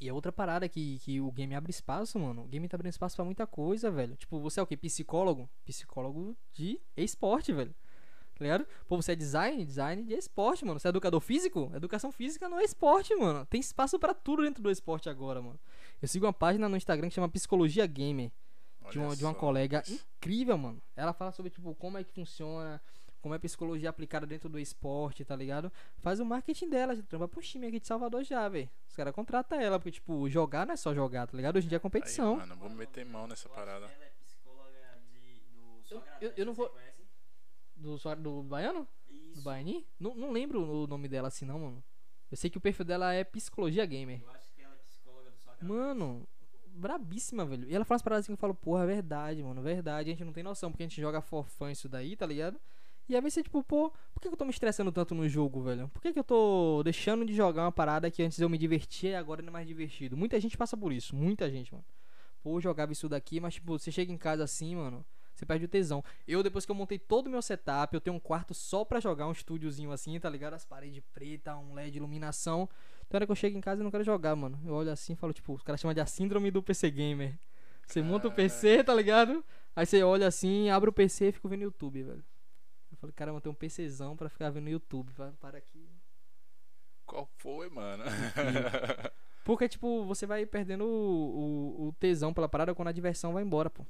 E 0.00 0.08
é 0.08 0.12
outra 0.12 0.32
parada 0.32 0.68
que, 0.68 0.98
que 1.00 1.20
o 1.20 1.30
game 1.30 1.54
abre 1.54 1.70
espaço, 1.70 2.18
mano. 2.18 2.42
O 2.42 2.48
game 2.48 2.66
tá 2.68 2.76
abrindo 2.76 2.90
espaço 2.90 3.16
pra 3.16 3.24
muita 3.24 3.46
coisa, 3.46 3.90
velho. 3.90 4.16
Tipo, 4.16 4.40
você 4.40 4.60
é 4.60 4.62
o 4.62 4.66
que? 4.66 4.76
Psicólogo? 4.76 5.48
Psicólogo 5.64 6.36
de 6.52 6.80
esporte, 6.96 7.52
velho. 7.52 7.74
Tá 8.36 8.42
ligado? 8.44 8.66
Pô, 8.88 8.96
você 9.00 9.12
é 9.12 9.16
design? 9.16 9.64
Design 9.64 10.02
de 10.02 10.14
esporte, 10.14 10.64
mano. 10.64 10.80
Você 10.80 10.88
é 10.88 10.90
educador 10.90 11.20
físico? 11.20 11.70
Educação 11.74 12.10
física 12.10 12.48
não 12.48 12.58
é 12.58 12.64
esporte, 12.64 13.14
mano. 13.14 13.46
Tem 13.46 13.60
espaço 13.60 13.96
pra 13.98 14.12
tudo 14.12 14.42
dentro 14.42 14.60
do 14.62 14.70
esporte 14.70 15.08
agora, 15.08 15.40
mano. 15.40 15.58
Eu 16.02 16.08
sigo 16.08 16.26
uma 16.26 16.32
página 16.32 16.68
no 16.68 16.76
Instagram 16.76 17.08
que 17.08 17.14
chama 17.14 17.28
Psicologia 17.28 17.86
Gamer. 17.86 18.32
De 18.90 18.98
uma, 18.98 19.16
de 19.16 19.24
uma 19.24 19.34
colega 19.34 19.82
incrível, 19.88 20.56
mano. 20.58 20.82
Ela 20.94 21.12
fala 21.12 21.32
sobre, 21.32 21.50
tipo, 21.50 21.74
como 21.74 21.98
é 21.98 22.04
que 22.04 22.12
funciona, 22.12 22.80
como 23.20 23.34
é 23.34 23.36
a 23.36 23.40
psicologia 23.40 23.88
aplicada 23.90 24.26
dentro 24.26 24.48
do 24.48 24.58
esporte, 24.58 25.24
tá 25.24 25.34
ligado? 25.34 25.72
Faz 25.98 26.20
o 26.20 26.24
marketing 26.24 26.68
dela, 26.68 26.94
já 26.94 27.02
trampa 27.02 27.26
pro 27.26 27.40
time 27.40 27.66
aqui 27.66 27.80
de 27.80 27.86
Salvador 27.86 28.22
já, 28.24 28.48
velho. 28.48 28.68
Os 28.88 28.94
caras 28.94 29.14
contratam 29.14 29.58
ela, 29.60 29.78
porque, 29.78 29.92
tipo, 29.92 30.28
jogar 30.28 30.66
não 30.66 30.74
é 30.74 30.76
só 30.76 30.94
jogar, 30.94 31.26
tá 31.26 31.36
ligado? 31.36 31.56
Hoje 31.56 31.66
em 31.66 31.68
dia 31.70 31.76
é 31.76 31.80
competição. 31.80 32.32
Aí, 32.34 32.40
mano, 32.40 32.56
vou 32.56 32.70
meter 32.70 33.04
mão 33.06 33.26
nessa 33.26 33.48
parada. 33.48 33.86
Ela 33.86 34.04
é 34.04 34.12
psicóloga 34.22 34.98
de, 35.10 35.40
do 35.54 35.82
Só 35.82 35.94
Eu- 35.96 36.02
eu- 36.28 36.32
eu 36.36 36.46
não 36.46 36.52
vou- 36.54 36.70
do, 37.76 37.96
do 38.16 38.42
Baiano? 38.42 38.86
Do 39.08 39.14
Isso. 39.32 39.42
Baiani? 39.42 39.86
Não, 39.98 40.14
não 40.14 40.30
lembro 40.30 40.62
o 40.62 40.86
nome 40.86 41.08
dela 41.08 41.28
assim, 41.28 41.44
não, 41.44 41.58
mano. 41.58 41.84
Eu 42.30 42.36
sei 42.36 42.50
que 42.50 42.58
o 42.58 42.60
perfil 42.60 42.84
dela 42.84 43.12
é 43.12 43.22
Psicologia 43.24 43.84
Gamer. 43.86 44.20
Eu 44.22 44.30
acho 44.30 44.52
que 44.52 44.62
ela 44.62 44.74
é 44.74 44.78
psicóloga 44.78 45.30
do 45.30 45.38
Só. 45.38 45.52
Mano, 45.60 46.26
brabíssima, 46.74 47.44
velho. 47.44 47.68
E 47.68 47.74
ela 47.74 47.84
fala 47.84 47.96
umas 47.96 48.02
paradas 48.02 48.24
assim 48.24 48.32
que 48.32 48.34
eu 48.34 48.40
falo, 48.40 48.54
porra, 48.54 48.84
é 48.84 48.86
verdade, 48.86 49.42
mano, 49.42 49.62
verdade. 49.62 50.10
A 50.10 50.12
gente 50.12 50.24
não 50.24 50.32
tem 50.32 50.42
noção, 50.42 50.70
porque 50.70 50.82
a 50.82 50.86
gente 50.86 51.00
joga 51.00 51.20
for 51.20 51.48
fun 51.48 51.70
isso 51.70 51.88
daí, 51.88 52.16
tá 52.16 52.26
ligado? 52.26 52.58
E 53.08 53.14
aí 53.14 53.30
ser 53.30 53.42
tipo, 53.42 53.62
pô, 53.62 53.90
por 54.14 54.20
que 54.20 54.28
que 54.28 54.34
eu 54.34 54.38
tô 54.38 54.44
me 54.44 54.50
estressando 54.50 54.90
tanto 54.90 55.14
no 55.14 55.28
jogo, 55.28 55.62
velho? 55.62 55.88
Por 55.88 56.00
que 56.00 56.12
que 56.12 56.18
eu 56.18 56.24
tô 56.24 56.82
deixando 56.82 57.24
de 57.24 57.34
jogar 57.34 57.64
uma 57.64 57.72
parada 57.72 58.10
que 58.10 58.22
antes 58.22 58.38
eu 58.38 58.48
me 58.48 58.56
divertia 58.56 59.10
e 59.10 59.14
agora 59.14 59.42
não 59.42 59.48
é 59.48 59.52
mais 59.52 59.66
divertido? 59.66 60.16
Muita 60.16 60.40
gente 60.40 60.56
passa 60.56 60.76
por 60.76 60.90
isso, 60.90 61.14
muita 61.14 61.50
gente, 61.50 61.72
mano. 61.72 61.84
Pô, 62.42 62.56
eu 62.56 62.60
jogava 62.62 62.92
isso 62.92 63.08
daqui, 63.08 63.40
mas 63.40 63.54
tipo, 63.54 63.78
você 63.78 63.92
chega 63.92 64.10
em 64.10 64.16
casa 64.16 64.44
assim, 64.44 64.74
mano, 64.76 65.04
você 65.34 65.44
perde 65.44 65.66
o 65.66 65.68
tesão. 65.68 66.02
Eu, 66.26 66.42
depois 66.42 66.64
que 66.64 66.70
eu 66.70 66.76
montei 66.76 66.98
todo 66.98 67.26
o 67.26 67.30
meu 67.30 67.42
setup, 67.42 67.92
eu 67.92 68.00
tenho 68.00 68.16
um 68.16 68.20
quarto 68.20 68.54
só 68.54 68.84
pra 68.84 69.00
jogar, 69.00 69.26
um 69.26 69.32
estúdiozinho 69.32 69.90
assim, 69.92 70.18
tá 70.18 70.30
ligado? 70.30 70.54
As 70.54 70.64
paredes 70.64 71.02
pretas, 71.12 71.56
um 71.56 71.74
LED 71.74 71.92
de 71.92 71.98
iluminação. 71.98 72.68
Então, 73.06 73.18
hora 73.18 73.26
que 73.26 73.32
eu 73.32 73.36
chego 73.36 73.56
em 73.56 73.60
casa, 73.60 73.80
eu 73.80 73.84
não 73.84 73.90
quero 73.90 74.04
jogar, 74.04 74.34
mano. 74.34 74.60
Eu 74.64 74.74
olho 74.74 74.90
assim 74.90 75.12
e 75.12 75.16
falo, 75.16 75.32
tipo, 75.32 75.52
os 75.54 75.62
caras 75.62 75.80
chamam 75.80 75.94
de 75.94 76.00
a 76.00 76.06
síndrome 76.06 76.50
do 76.50 76.62
PC 76.62 76.90
Gamer. 76.90 77.38
Você 77.86 78.02
monta 78.02 78.28
o 78.28 78.32
PC, 78.32 78.82
tá 78.82 78.94
ligado? 78.94 79.44
Aí 79.76 79.84
você 79.84 80.02
olha 80.02 80.26
assim, 80.26 80.70
abre 80.70 80.88
o 80.88 80.92
PC 80.92 81.28
e 81.28 81.32
fica 81.32 81.48
vendo 81.48 81.62
YouTube, 81.62 82.02
velho. 82.02 82.24
Eu 82.90 82.96
falei, 82.96 83.12
caramba, 83.12 83.40
tem 83.40 83.50
um 83.52 83.54
PCzão 83.54 84.16
pra 84.16 84.28
ficar 84.28 84.50
vendo 84.50 84.70
YouTube. 84.70 85.12
Vai, 85.12 85.32
para 85.32 85.58
aqui. 85.58 85.88
Qual 87.04 87.28
foi, 87.36 87.68
mano? 87.68 88.04
Porque, 89.44 89.68
tipo, 89.68 90.04
você 90.04 90.26
vai 90.26 90.46
perdendo 90.46 90.84
o, 90.84 91.84
o, 91.84 91.88
o 91.88 91.92
tesão 91.94 92.32
pela 92.32 92.48
parada 92.48 92.74
quando 92.74 92.88
a 92.88 92.92
diversão 92.92 93.34
vai 93.34 93.42
embora, 93.42 93.68
pô. 93.68 93.84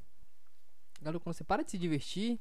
Galera, 1.00 1.20
quando 1.20 1.36
você 1.36 1.44
para 1.44 1.62
de 1.62 1.70
se 1.70 1.78
divertir, 1.78 2.40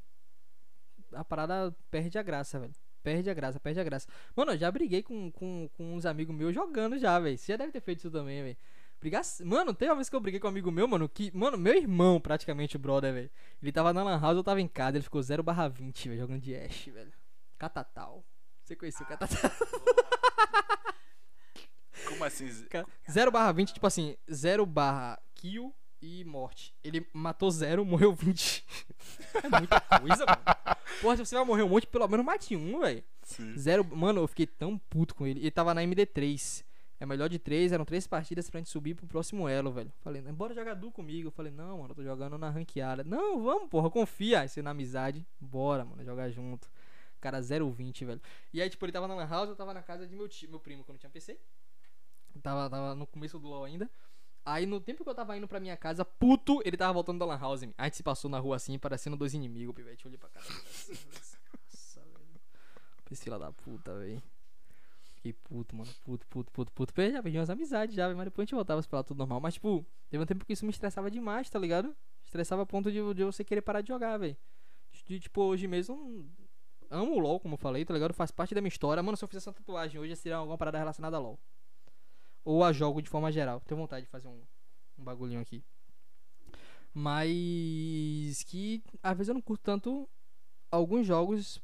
a 1.11 1.23
parada 1.23 1.75
perde 1.91 2.17
a 2.17 2.23
graça, 2.23 2.59
velho. 2.59 2.73
Perde 3.03 3.29
a 3.29 3.33
graça, 3.33 3.59
perde 3.59 3.79
a 3.79 3.83
graça. 3.83 4.07
Mano, 4.35 4.53
eu 4.53 4.57
já 4.57 4.71
briguei 4.71 5.03
com, 5.03 5.29
com, 5.31 5.69
com 5.73 5.95
uns 5.95 6.05
amigos 6.05 6.35
meus 6.35 6.55
jogando 6.55 6.97
já, 6.97 7.19
velho. 7.19 7.37
Você 7.37 7.51
já 7.51 7.57
deve 7.57 7.71
ter 7.71 7.81
feito 7.81 7.99
isso 7.99 8.09
também, 8.09 8.41
velho. 8.41 8.57
Brigar. 8.99 9.21
Mano, 9.43 9.73
teve 9.73 9.91
uma 9.91 9.97
vez 9.97 10.09
que 10.09 10.15
eu 10.15 10.19
briguei 10.21 10.39
com 10.39 10.47
um 10.47 10.49
amigo 10.49 10.71
meu, 10.71 10.87
mano, 10.87 11.09
que. 11.09 11.29
Mano, 11.35 11.57
meu 11.57 11.75
irmão, 11.75 12.21
praticamente, 12.21 12.77
o 12.77 12.79
brother, 12.79 13.13
velho. 13.13 13.29
Ele 13.61 13.71
tava 13.71 13.91
na 13.91 14.01
Lan 14.01 14.19
House, 14.19 14.37
eu 14.37 14.43
tava 14.43 14.61
em 14.61 14.67
casa, 14.67 14.97
ele 14.97 15.03
ficou 15.03 15.21
0 15.21 15.43
barra 15.43 15.67
20, 15.67 16.09
velho, 16.09 16.21
jogando 16.21 16.41
de 16.41 16.55
Ash, 16.55 16.85
velho. 16.85 17.11
Catatal. 17.57 18.23
Você 18.63 18.75
conheceu 18.75 19.05
o 19.05 19.09
Catatal? 19.09 19.51
Como 22.07 22.23
assim? 22.23 22.49
0 23.11 23.31
barra 23.31 23.51
20, 23.51 23.73
tipo 23.73 23.85
assim, 23.85 24.15
0 24.31 24.65
barra 24.65 25.21
kill 25.35 25.75
e 26.01 26.23
morte. 26.25 26.73
Ele 26.83 27.07
matou 27.13 27.49
0, 27.49 27.85
morreu 27.85 28.13
20. 28.13 28.65
é 29.43 29.49
muita 29.57 29.79
coisa, 29.81 30.25
mano. 30.25 30.52
Porra, 31.01 31.17
se 31.17 31.25
você 31.25 31.35
vai 31.35 31.45
morrer 31.45 31.63
um 31.63 31.69
monte, 31.69 31.87
pelo 31.87 32.07
menos 32.07 32.25
mate 32.25 32.55
um, 32.55 32.79
velho. 32.79 33.03
Zero. 33.57 33.83
Mano, 33.83 34.21
eu 34.21 34.27
fiquei 34.27 34.47
tão 34.47 34.77
puto 34.77 35.15
com 35.15 35.25
ele. 35.25 35.39
Ele 35.39 35.51
tava 35.51 35.73
na 35.73 35.81
MD3. 35.81 36.63
É 36.99 37.05
melhor 37.05 37.27
de 37.27 37.37
3, 37.37 37.73
eram 37.73 37.83
3 37.83 38.07
partidas 38.07 38.49
pra 38.49 38.61
gente 38.61 38.69
subir 38.69 38.93
pro 38.93 39.05
próximo 39.05 39.49
elo, 39.49 39.71
velho. 39.73 39.91
Falei, 39.99 40.21
bora 40.21 40.53
jogar 40.53 40.73
duo 40.73 40.89
comigo. 40.89 41.27
Eu 41.27 41.31
falei, 41.31 41.51
não, 41.51 41.79
mano, 41.79 41.91
eu 41.91 41.95
tô 41.95 42.03
jogando 42.03 42.37
na 42.37 42.49
ranqueada. 42.49 43.03
Não, 43.03 43.43
vamos, 43.43 43.69
porra, 43.69 43.89
confia. 43.89 44.39
Aí 44.39 44.47
você 44.47 44.61
na 44.61 44.69
amizade, 44.69 45.25
bora, 45.37 45.83
mano, 45.83 46.01
jogar 46.05 46.29
junto. 46.29 46.69
Cara, 47.19 47.41
0,20, 47.41 48.05
velho. 48.05 48.21
E 48.53 48.61
aí, 48.61 48.69
tipo, 48.69 48.85
ele 48.85 48.93
tava 48.93 49.07
na 49.07 49.15
Lan 49.15 49.27
House, 49.27 49.49
eu 49.49 49.55
tava 49.55 49.73
na 49.73 49.81
casa 49.81 50.07
de 50.07 50.15
meu 50.15 50.29
tio, 50.29 50.49
meu 50.49 50.61
primo, 50.61 50.83
quando 50.85 50.97
tinha 50.97 51.09
PC. 51.09 51.37
Tava, 52.41 52.69
tava 52.69 52.95
no 52.95 53.05
começo 53.05 53.37
do 53.37 53.47
LoL 53.47 53.65
ainda. 53.65 53.89
Aí 54.45 54.65
no 54.65 54.79
tempo 54.79 55.03
que 55.03 55.09
eu 55.09 55.15
tava 55.15 55.37
indo 55.37 55.47
pra 55.47 55.59
minha 55.59 55.77
casa, 55.77 56.03
puto, 56.03 56.61
ele 56.65 56.75
tava 56.75 56.91
voltando 56.91 57.19
da 57.19 57.25
Lan 57.25 57.39
House. 57.39 57.63
A 57.77 57.83
gente 57.85 57.97
se 57.97 58.03
passou 58.03 58.29
na 58.29 58.39
rua 58.39 58.57
assim, 58.57 58.77
parecendo 58.77 59.15
dois 59.15 59.33
inimigos, 59.33 59.73
pivete. 59.73 60.05
Olhei 60.05 60.17
pra 60.17 60.29
cara. 60.29 60.45
Nossa, 60.45 62.01
velho. 62.01 62.41
Esse 63.09 63.29
da 63.29 63.51
puta, 63.51 63.95
velho. 63.97 64.21
Fiquei 65.15 65.31
puto, 65.31 65.75
mano. 65.75 65.89
Puto, 66.03 66.27
puto, 66.27 66.51
puto, 66.51 66.71
puto. 66.73 66.93
Já 67.01 67.23
perdi 67.23 67.37
umas 67.37 67.49
amizades 67.49 67.95
já, 67.95 68.13
mas 68.13 68.25
depois 68.25 68.43
a 68.43 68.45
gente 68.45 68.55
voltava 68.55 68.79
a 68.79 68.83
se 68.83 68.89
falar 68.89 69.03
tudo 69.03 69.17
normal. 69.17 69.39
Mas, 69.39 69.53
tipo, 69.53 69.85
teve 70.09 70.21
um 70.21 70.25
tempo 70.25 70.45
que 70.45 70.51
isso 70.51 70.65
me 70.65 70.71
estressava 70.71 71.09
demais, 71.09 71.49
tá 71.49 71.57
ligado? 71.57 71.95
Estressava 72.25 72.63
a 72.63 72.65
ponto 72.65 72.91
de, 72.91 73.13
de 73.13 73.23
você 73.23 73.43
querer 73.45 73.61
parar 73.61 73.79
de 73.79 73.87
jogar, 73.87 74.17
velho. 74.17 74.35
Tipo, 74.91 75.43
hoje 75.43 75.67
mesmo. 75.67 76.29
Amo 76.89 77.13
o 77.13 77.19
LOL, 77.19 77.39
como 77.39 77.53
eu 77.53 77.57
falei, 77.57 77.85
tá 77.85 77.93
ligado? 77.93 78.13
Faz 78.13 78.29
parte 78.31 78.53
da 78.53 78.59
minha 78.59 78.67
história. 78.67 79.01
Mano, 79.01 79.15
se 79.15 79.23
eu 79.23 79.27
fizesse 79.29 79.47
essa 79.47 79.57
tatuagem 79.57 80.01
hoje, 80.01 80.15
seria 80.17 80.35
alguma 80.35 80.57
parada 80.57 80.77
relacionada 80.77 81.15
a 81.15 81.19
LOL. 81.19 81.39
Ou 82.43 82.63
a 82.63 82.73
jogo 82.73 83.01
de 83.01 83.09
forma 83.09 83.31
geral. 83.31 83.61
Tenho 83.61 83.79
vontade 83.79 84.05
de 84.05 84.11
fazer 84.11 84.27
um, 84.27 84.41
um 84.97 85.03
bagulhinho 85.03 85.41
aqui. 85.41 85.63
Mas 86.93 88.43
que 88.43 88.83
às 89.01 89.17
vezes 89.17 89.29
eu 89.29 89.33
não 89.33 89.41
curto 89.41 89.63
tanto 89.63 90.07
alguns 90.69 91.05
jogos 91.07 91.61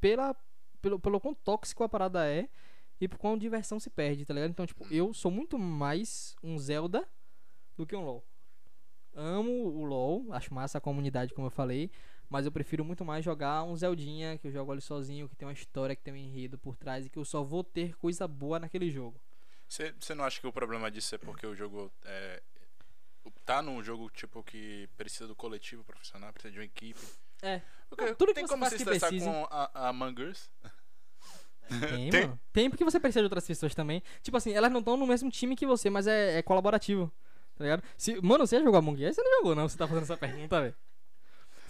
pela, 0.00 0.34
pelo, 0.80 0.98
pelo 0.98 1.20
quão 1.20 1.34
tóxico 1.34 1.82
a 1.82 1.88
parada 1.88 2.26
é 2.26 2.48
e 3.00 3.08
por 3.08 3.18
quão 3.18 3.38
diversão 3.38 3.80
se 3.80 3.88
perde, 3.88 4.24
tá 4.24 4.34
ligado? 4.34 4.50
Então, 4.50 4.66
tipo, 4.66 4.86
eu 4.92 5.14
sou 5.14 5.30
muito 5.30 5.58
mais 5.58 6.36
um 6.42 6.58
Zelda 6.58 7.08
do 7.76 7.86
que 7.86 7.96
um 7.96 8.04
LoL. 8.04 8.24
Amo 9.14 9.50
o 9.50 9.84
LoL, 9.84 10.32
acho 10.32 10.52
massa 10.52 10.78
a 10.78 10.80
comunidade, 10.80 11.32
como 11.32 11.46
eu 11.46 11.50
falei, 11.50 11.90
mas 12.28 12.46
eu 12.46 12.52
prefiro 12.52 12.84
muito 12.84 13.04
mais 13.04 13.24
jogar 13.24 13.64
um 13.64 13.76
Zeldinha, 13.76 14.38
que 14.38 14.46
eu 14.46 14.52
jogo 14.52 14.70
ali 14.70 14.80
sozinho, 14.80 15.28
que 15.28 15.34
tem 15.34 15.48
uma 15.48 15.54
história, 15.54 15.96
que 15.96 16.02
tem 16.02 16.14
um 16.14 16.16
enredo 16.16 16.58
por 16.58 16.76
trás 16.76 17.06
e 17.06 17.10
que 17.10 17.18
eu 17.18 17.24
só 17.24 17.42
vou 17.42 17.64
ter 17.64 17.96
coisa 17.96 18.28
boa 18.28 18.58
naquele 18.58 18.90
jogo. 18.90 19.20
Você 19.70 19.94
você 20.00 20.16
não 20.16 20.24
acha 20.24 20.40
que 20.40 20.46
o 20.48 20.52
problema 20.52 20.90
disso 20.90 21.14
é 21.14 21.18
porque 21.18 21.46
o 21.46 21.54
jogo 21.54 21.92
é. 22.04 22.42
Tá 23.44 23.62
num 23.62 23.82
jogo 23.84 24.10
tipo 24.10 24.42
que 24.42 24.88
precisa 24.96 25.28
do 25.28 25.36
coletivo 25.36 25.84
profissional, 25.84 26.32
precisa 26.32 26.52
de 26.52 26.58
uma 26.58 26.64
equipe. 26.64 27.00
É. 27.40 27.62
Porque 27.88 28.14
tudo 28.14 28.28
que 28.28 28.34
tem 28.34 28.46
você 28.46 28.52
como 28.52 28.68
que 28.68 28.74
estressar 28.74 29.10
com 29.16 29.46
a, 29.48 29.88
a 29.88 29.92
Us? 30.28 30.50
Tem, 31.88 32.10
Tem? 32.10 32.20
mano. 32.22 32.40
Tem 32.52 32.68
porque 32.68 32.82
você 32.84 32.98
precisa 32.98 33.20
de 33.20 33.26
outras 33.26 33.46
pessoas 33.46 33.72
também. 33.72 34.02
Tipo 34.22 34.36
assim, 34.36 34.52
elas 34.52 34.72
não 34.72 34.80
estão 34.80 34.96
no 34.96 35.06
mesmo 35.06 35.30
time 35.30 35.54
que 35.54 35.64
você, 35.64 35.88
mas 35.88 36.08
é, 36.08 36.38
é 36.38 36.42
colaborativo. 36.42 37.12
Tá 37.54 37.62
ligado? 37.62 37.84
Se, 37.96 38.20
mano, 38.20 38.44
você 38.44 38.58
já 38.58 38.64
jogou 38.64 38.78
Among 38.78 39.06
Us? 39.06 39.14
Você 39.14 39.22
não 39.22 39.38
jogou, 39.38 39.54
não. 39.54 39.68
Você 39.68 39.78
tá 39.78 39.86
fazendo 39.86 40.02
essa 40.02 40.16
pergunta, 40.16 40.60
velho. 40.60 40.74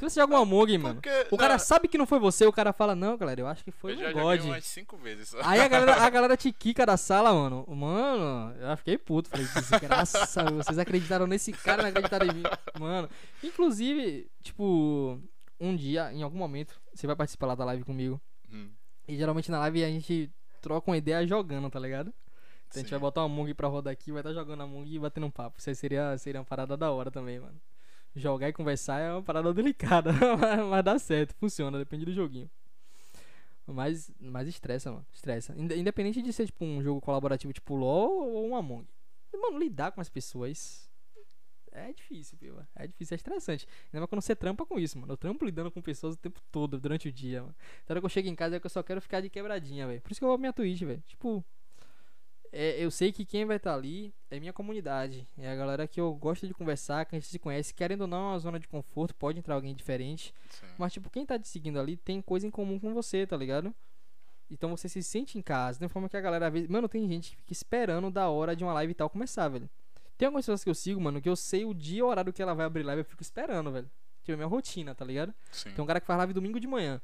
Se 0.01 0.09
você 0.09 0.21
joga 0.21 0.35
um 0.35 0.43
Among, 0.43 0.79
mano, 0.79 0.95
Porque, 0.95 1.27
o 1.31 1.37
cara 1.37 1.55
não, 1.55 1.59
sabe 1.59 1.87
que 1.87 1.99
não 1.99 2.07
foi 2.07 2.19
você, 2.19 2.47
o 2.47 2.53
cara 2.53 2.73
fala, 2.73 2.95
não, 2.95 3.19
galera, 3.19 3.43
eu 3.43 3.47
acho 3.47 3.63
que 3.63 3.71
foi 3.71 3.93
Eu 3.93 3.99
já 3.99 4.13
God. 4.13 4.61
cinco 4.63 4.97
vezes. 4.97 5.35
Aí 5.45 5.61
a 5.61 5.69
galera, 5.69 6.03
a 6.03 6.09
galera 6.11 6.37
te 6.39 6.51
quica 6.51 6.87
da 6.87 6.97
sala, 6.97 7.35
mano. 7.35 7.67
Mano, 7.69 8.55
eu 8.59 8.77
fiquei 8.79 8.97
puto. 8.97 9.29
Falei, 9.29 9.47
desgraça, 9.47 10.45
vocês 10.53 10.79
acreditaram 10.79 11.27
nesse 11.27 11.53
cara, 11.53 11.83
não 11.83 11.91
acreditaram 11.91 12.27
em 12.27 12.33
mim. 12.35 12.43
Mano, 12.79 13.11
inclusive, 13.45 14.27
tipo, 14.43 15.21
um 15.61 15.77
dia, 15.77 16.11
em 16.13 16.23
algum 16.23 16.39
momento, 16.39 16.81
você 16.95 17.07
vai 17.07 17.15
participar 17.15 17.49
lá 17.49 17.55
da 17.55 17.67
live 17.67 17.85
comigo. 17.85 18.19
Hum, 18.51 18.71
E 19.07 19.17
geralmente 19.17 19.51
na 19.51 19.59
live 19.59 19.85
a 19.85 19.89
gente 19.89 20.31
troca 20.63 20.91
uma 20.91 20.97
ideia 20.97 21.27
jogando, 21.27 21.69
tá 21.69 21.79
ligado? 21.79 22.09
Então 22.69 22.81
a 22.81 22.83
gente 22.83 22.91
vai 22.91 23.01
botar 23.01 23.21
uma 23.21 23.27
Among 23.27 23.53
pra 23.53 23.69
rodar 23.69 23.93
aqui, 23.93 24.13
vai 24.13 24.21
estar 24.23 24.33
jogando 24.33 24.61
a 24.63 24.65
Among 24.65 24.89
e 24.91 24.99
batendo 24.99 25.27
um 25.27 25.31
papo. 25.31 25.59
Isso 25.59 25.69
aí 25.69 25.75
seria, 25.75 26.17
seria 26.17 26.41
uma 26.41 26.47
parada 26.47 26.75
da 26.77 26.91
hora 26.91 27.11
também, 27.11 27.39
mano. 27.39 27.61
Jogar 28.15 28.49
e 28.49 28.53
conversar 28.53 28.99
é 29.01 29.13
uma 29.13 29.23
parada 29.23 29.53
delicada, 29.55 30.11
mas- 30.69 30.85
dá 30.85 30.99
certo, 30.99 31.35
funciona, 31.37 31.79
depende 31.79 32.05
do 32.05 32.13
joguinho. 32.13 32.51
Mas, 33.67 34.11
mas 34.19 34.49
estressa, 34.49 34.91
mano. 34.91 35.07
Estressa. 35.13 35.55
Inde- 35.57 35.77
Independente 35.79 36.21
de 36.21 36.33
ser 36.33 36.47
tipo 36.47 36.65
um 36.65 36.83
jogo 36.83 37.01
colaborativo 37.01 37.53
tipo 37.53 37.77
LoL 37.77 38.11
ou 38.29 38.49
um 38.49 38.57
Among. 38.57 38.85
Mano, 39.33 39.59
lidar 39.59 39.93
com 39.93 40.01
as 40.01 40.09
pessoas 40.09 40.91
é 41.71 41.93
difícil, 41.93 42.37
piva. 42.37 42.69
É 42.75 42.89
difícil, 42.89 43.15
é 43.15 43.17
estressante. 43.17 43.67
Ainda 43.87 44.01
mais 44.01 44.09
quando 44.11 44.23
você 44.23 44.35
trampa 44.35 44.67
com 44.67 44.77
isso, 44.77 44.99
mano. 44.99 45.13
Eu 45.13 45.17
trampo 45.17 45.45
lidando 45.45 45.71
com 45.71 45.81
pessoas 45.81 46.17
o 46.17 46.19
tempo 46.19 46.41
todo, 46.51 46.81
durante 46.81 47.09
o 47.09 47.13
dia, 47.13 47.43
mano. 47.43 47.55
Então, 47.85 47.95
hora 47.95 48.01
que 48.01 48.07
eu 48.07 48.11
chego 48.11 48.27
em 48.29 48.35
casa 48.35 48.57
é 48.57 48.61
que 48.61 48.67
eu 48.67 48.71
só 48.71 48.83
quero 48.83 49.01
ficar 49.01 49.21
de 49.21 49.31
quebradinha, 49.31 49.87
velho. 49.87 50.01
Por 50.01 50.11
isso 50.11 50.21
que 50.21 50.25
eu 50.25 50.29
vou 50.29 50.37
minha 50.39 50.53
Twitch, 50.53 50.81
velho. 50.83 51.03
Tipo, 51.07 51.45
é, 52.53 52.83
eu 52.85 52.91
sei 52.91 53.13
que 53.13 53.25
quem 53.25 53.45
vai 53.45 53.57
estar 53.57 53.75
ali 53.75 54.13
é 54.31 54.41
minha 54.41 54.53
comunidade. 54.53 55.27
É 55.39 55.51
a 55.51 55.55
galera 55.55 55.87
que 55.87 56.01
eu 56.01 56.13
gosto 56.15 56.47
de 56.47 56.55
conversar, 56.55 57.05
que 57.05 57.15
a 57.15 57.19
gente 57.19 57.29
se 57.29 57.39
conhece. 57.39 57.73
Querendo 57.73 58.03
ou 58.03 58.07
não, 58.07 58.19
é 58.19 58.33
uma 58.33 58.39
zona 58.39 58.59
de 58.59 58.67
conforto. 58.67 59.15
Pode 59.15 59.39
entrar 59.39 59.55
alguém 59.55 59.75
diferente. 59.75 60.35
sim. 60.51 60.67
Mas, 60.77 60.93
tipo, 60.93 61.09
quem 61.11 61.25
tá 61.25 61.39
te 61.39 61.47
seguindo 61.47 61.79
ali 61.79 61.97
tem 61.97 62.21
coisa 62.21 62.47
em 62.47 62.51
comum 62.51 62.79
com 62.79 62.93
você, 62.93 63.27
tá 63.27 63.37
ligado? 63.37 63.75
Então 64.51 64.77
você 64.77 64.89
se 64.89 65.03
sente 65.03 65.39
em 65.39 65.43
casa. 65.43 65.79
Da 65.79 65.89
forma 65.89 66.09
que 66.09 66.17
a 66.17 66.21
galera 66.21 66.49
às 66.49 66.53
vezes. 66.53 66.69
Mano, 66.69 66.89
tem 66.89 67.07
gente 67.07 67.31
que 67.31 67.37
fica 67.37 67.53
esperando 67.53 68.11
da 68.11 68.29
hora 68.29 68.57
de 68.57 68.65
uma 68.65 68.73
live 68.73 68.91
e 68.91 68.95
tal 68.95 69.09
começar, 69.09 69.49
velho. 69.49 69.71
Tem 70.19 70.27
algumas 70.27 70.45
pessoas 70.45 70.65
que 70.65 70.69
eu 70.69 70.75
sigo, 70.75 71.01
mano, 71.01 71.21
que 71.21 71.29
eu 71.29 71.37
sei 71.37 71.65
o 71.65 71.73
dia 71.73 72.01
e 72.01 72.03
o 72.03 72.07
horário 72.07 72.33
que 72.33 72.43
ela 72.43 72.53
vai 72.53 72.67
abrir 72.67 72.83
live, 72.83 73.01
eu 73.01 73.05
fico 73.05 73.23
esperando, 73.23 73.71
velho. 73.71 73.91
Tipo, 74.21 74.33
é 74.33 74.37
minha 74.37 74.49
rotina, 74.49 74.95
tá 74.95 75.05
ligado? 75.05 75.33
sim. 75.51 75.71
Tem 75.73 75.83
um 75.83 75.87
cara 75.87 76.01
que 76.01 76.07
faz 76.07 76.19
live 76.19 76.35
domingo 76.35 76.61
de 76.61 76.67
manhã. 76.67 77.01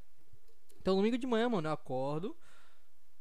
Então, 0.83 0.95
domingo 0.95 1.17
de 1.17 1.27
manhã, 1.27 1.49
mano, 1.49 1.67
eu 1.67 1.73
acordo, 1.73 2.37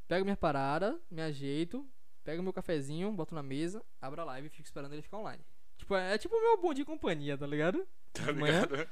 pego 0.08 0.26
minha 0.26 0.36
parada, 0.36 1.00
me 1.10 1.22
ajeito, 1.22 1.88
pego 2.26 2.44
meu 2.44 2.52
cafezinho, 2.52 3.12
boto 3.12 3.36
na 3.36 3.44
mesa, 3.44 3.82
abro 4.02 4.20
a 4.20 4.26
live 4.26 4.48
e 4.48 4.50
fico 4.50 4.66
esperando 4.66 4.92
ele 4.92 5.04
ficar 5.04 5.20
online. 5.20 5.42
Tipo, 5.78 5.96
é, 5.96 6.16
é 6.16 6.18
tipo 6.18 6.36
o 6.36 6.42
meu 6.42 6.58
bom 6.60 6.74
de 6.74 6.84
companhia, 6.84 7.38
tá 7.38 7.46
ligado? 7.46 7.88
Tá 8.12 8.34
manhã, 8.34 8.62
ligado? 8.62 8.90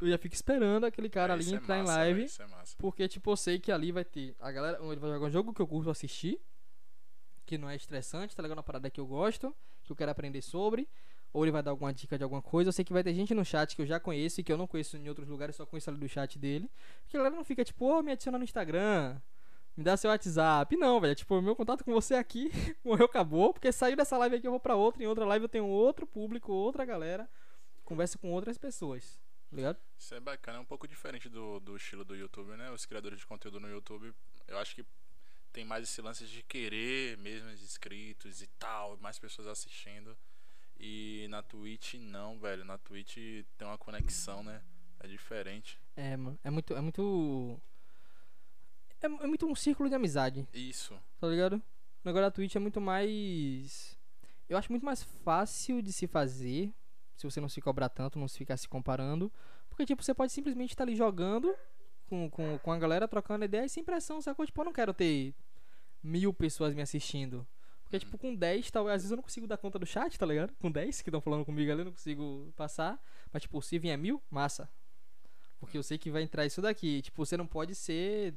Eu 0.00 0.08
já 0.08 0.18
fico 0.18 0.34
esperando 0.34 0.84
aquele 0.84 1.08
cara 1.08 1.32
ali 1.32 1.42
Isso 1.42 1.54
é 1.54 1.58
entrar 1.58 1.76
em 1.78 1.82
massa, 1.82 1.96
live. 1.96 2.24
Isso 2.24 2.40
é 2.40 2.46
massa. 2.46 2.76
Porque, 2.78 3.08
tipo, 3.08 3.30
eu 3.32 3.36
sei 3.36 3.58
que 3.58 3.72
ali 3.72 3.90
vai 3.90 4.04
ter 4.04 4.36
a 4.38 4.52
galera. 4.52 4.78
Ele 4.80 5.00
vai 5.00 5.10
jogar 5.10 5.26
um 5.26 5.30
jogo 5.30 5.52
que 5.52 5.60
eu 5.60 5.66
curto 5.66 5.90
assistir. 5.90 6.40
Que 7.44 7.58
não 7.58 7.68
é 7.68 7.74
estressante, 7.74 8.36
tá 8.36 8.42
ligado? 8.42 8.58
Uma 8.58 8.62
parada 8.62 8.88
que 8.88 9.00
eu 9.00 9.06
gosto, 9.06 9.52
que 9.82 9.90
eu 9.90 9.96
quero 9.96 10.10
aprender 10.12 10.40
sobre. 10.40 10.88
Ou 11.32 11.44
ele 11.44 11.50
vai 11.50 11.62
dar 11.64 11.72
alguma 11.72 11.92
dica 11.92 12.16
de 12.16 12.22
alguma 12.22 12.40
coisa. 12.40 12.68
Eu 12.68 12.72
sei 12.72 12.84
que 12.84 12.92
vai 12.92 13.02
ter 13.02 13.12
gente 13.12 13.34
no 13.34 13.44
chat 13.44 13.74
que 13.74 13.82
eu 13.82 13.86
já 13.86 13.98
conheço 13.98 14.40
e 14.40 14.44
que 14.44 14.52
eu 14.52 14.56
não 14.56 14.68
conheço 14.68 14.96
em 14.96 15.08
outros 15.08 15.28
lugares, 15.28 15.56
só 15.56 15.66
conheço 15.66 15.90
ali 15.90 15.98
do 15.98 16.08
chat 16.08 16.38
dele. 16.38 16.70
Porque 17.02 17.16
a 17.16 17.20
galera 17.20 17.34
não 17.34 17.44
fica 17.44 17.64
tipo, 17.64 17.84
ô, 17.84 18.00
me 18.02 18.12
adiciona 18.12 18.38
no 18.38 18.44
Instagram. 18.44 19.20
Me 19.78 19.84
dá 19.84 19.96
seu 19.96 20.10
WhatsApp. 20.10 20.76
Não, 20.76 21.00
velho. 21.00 21.14
Tipo, 21.14 21.38
o 21.38 21.40
meu 21.40 21.54
contato 21.54 21.84
com 21.84 21.92
você 21.92 22.16
aqui 22.16 22.50
morreu, 22.84 23.06
acabou. 23.06 23.52
Porque 23.52 23.70
saiu 23.70 23.96
dessa 23.96 24.18
live 24.18 24.34
aqui, 24.34 24.44
eu 24.44 24.50
vou 24.50 24.58
pra 24.58 24.74
outra. 24.74 25.00
Em 25.00 25.06
outra 25.06 25.24
live 25.24 25.44
eu 25.44 25.48
tenho 25.48 25.66
outro 25.66 26.04
público, 26.04 26.52
outra 26.52 26.84
galera. 26.84 27.30
Converso 27.84 28.18
com 28.18 28.32
outras 28.32 28.58
pessoas. 28.58 29.20
Tá 29.48 29.56
ligado? 29.56 29.78
Isso 29.96 30.12
é 30.16 30.18
bacana, 30.18 30.58
é 30.58 30.60
um 30.60 30.64
pouco 30.64 30.88
diferente 30.88 31.28
do, 31.28 31.60
do 31.60 31.76
estilo 31.76 32.04
do 32.04 32.16
YouTube, 32.16 32.56
né? 32.56 32.72
Os 32.72 32.84
criadores 32.86 33.20
de 33.20 33.26
conteúdo 33.26 33.60
no 33.60 33.68
YouTube, 33.70 34.12
eu 34.48 34.58
acho 34.58 34.74
que 34.74 34.84
tem 35.52 35.64
mais 35.64 35.84
esse 35.84 36.02
lance 36.02 36.26
de 36.26 36.42
querer 36.42 37.16
mesmo 37.18 37.48
os 37.48 37.62
inscritos 37.62 38.42
e 38.42 38.48
tal, 38.58 38.98
mais 38.98 39.16
pessoas 39.16 39.46
assistindo. 39.46 40.18
E 40.76 41.28
na 41.30 41.40
Twitch 41.40 41.94
não, 41.94 42.36
velho. 42.40 42.64
Na 42.64 42.78
Twitch 42.78 43.16
tem 43.56 43.68
uma 43.68 43.78
conexão, 43.78 44.42
né? 44.42 44.60
É 44.98 45.06
diferente. 45.06 45.80
É, 45.94 46.16
mano. 46.16 46.36
É 46.42 46.50
muito. 46.50 46.74
É 46.74 46.80
muito. 46.80 47.62
É, 49.00 49.06
é 49.06 49.26
muito 49.26 49.46
um 49.46 49.54
círculo 49.54 49.88
de 49.88 49.94
amizade, 49.94 50.46
Isso. 50.52 50.98
tá 51.20 51.26
ligado? 51.28 51.54
O 51.54 52.08
negócio 52.08 52.26
da 52.26 52.30
Twitch 52.30 52.56
é 52.56 52.58
muito 52.58 52.80
mais. 52.80 53.96
Eu 54.48 54.56
acho 54.56 54.70
muito 54.72 54.84
mais 54.84 55.02
fácil 55.02 55.82
de 55.82 55.92
se 55.92 56.06
fazer. 56.06 56.72
Se 57.16 57.24
você 57.24 57.40
não 57.40 57.48
se 57.48 57.60
cobrar 57.60 57.88
tanto, 57.88 58.18
não 58.18 58.28
se 58.28 58.38
ficar 58.38 58.56
se 58.56 58.68
comparando. 58.68 59.32
Porque, 59.68 59.84
tipo, 59.84 60.02
você 60.02 60.14
pode 60.14 60.32
simplesmente 60.32 60.70
estar 60.70 60.84
ali 60.84 60.94
jogando 60.96 61.54
com, 62.08 62.30
com, 62.30 62.58
com 62.58 62.72
a 62.72 62.78
galera, 62.78 63.06
trocando 63.06 63.44
ideia 63.44 63.64
e 63.64 63.68
sem 63.68 63.84
pressão, 63.84 64.20
sacou? 64.20 64.46
Tipo, 64.46 64.60
eu 64.60 64.64
não 64.64 64.72
quero 64.72 64.94
ter 64.94 65.34
mil 66.02 66.32
pessoas 66.32 66.74
me 66.74 66.82
assistindo. 66.82 67.46
Porque, 67.82 67.98
tipo, 67.98 68.18
com 68.18 68.34
10, 68.34 68.70
talvez, 68.70 68.96
às 68.96 69.02
vezes 69.02 69.10
eu 69.10 69.16
não 69.16 69.22
consigo 69.22 69.46
dar 69.46 69.56
conta 69.56 69.78
do 69.78 69.86
chat, 69.86 70.18
tá 70.18 70.26
ligado? 70.26 70.54
Com 70.60 70.70
10 70.70 71.02
que 71.02 71.08
estão 71.08 71.20
falando 71.20 71.44
comigo 71.44 71.70
ali, 71.72 71.80
eu 71.80 71.86
não 71.86 71.92
consigo 71.92 72.52
passar. 72.56 73.02
Mas, 73.32 73.42
tipo, 73.42 73.60
se 73.62 73.78
vier 73.78 73.96
mil, 73.96 74.22
massa. 74.30 74.68
Porque 75.58 75.76
eu 75.76 75.82
sei 75.82 75.98
que 75.98 76.10
vai 76.10 76.22
entrar 76.22 76.46
isso 76.46 76.60
daqui. 76.62 77.02
Tipo, 77.02 77.24
você 77.24 77.36
não 77.36 77.46
pode 77.46 77.74
ser 77.74 78.34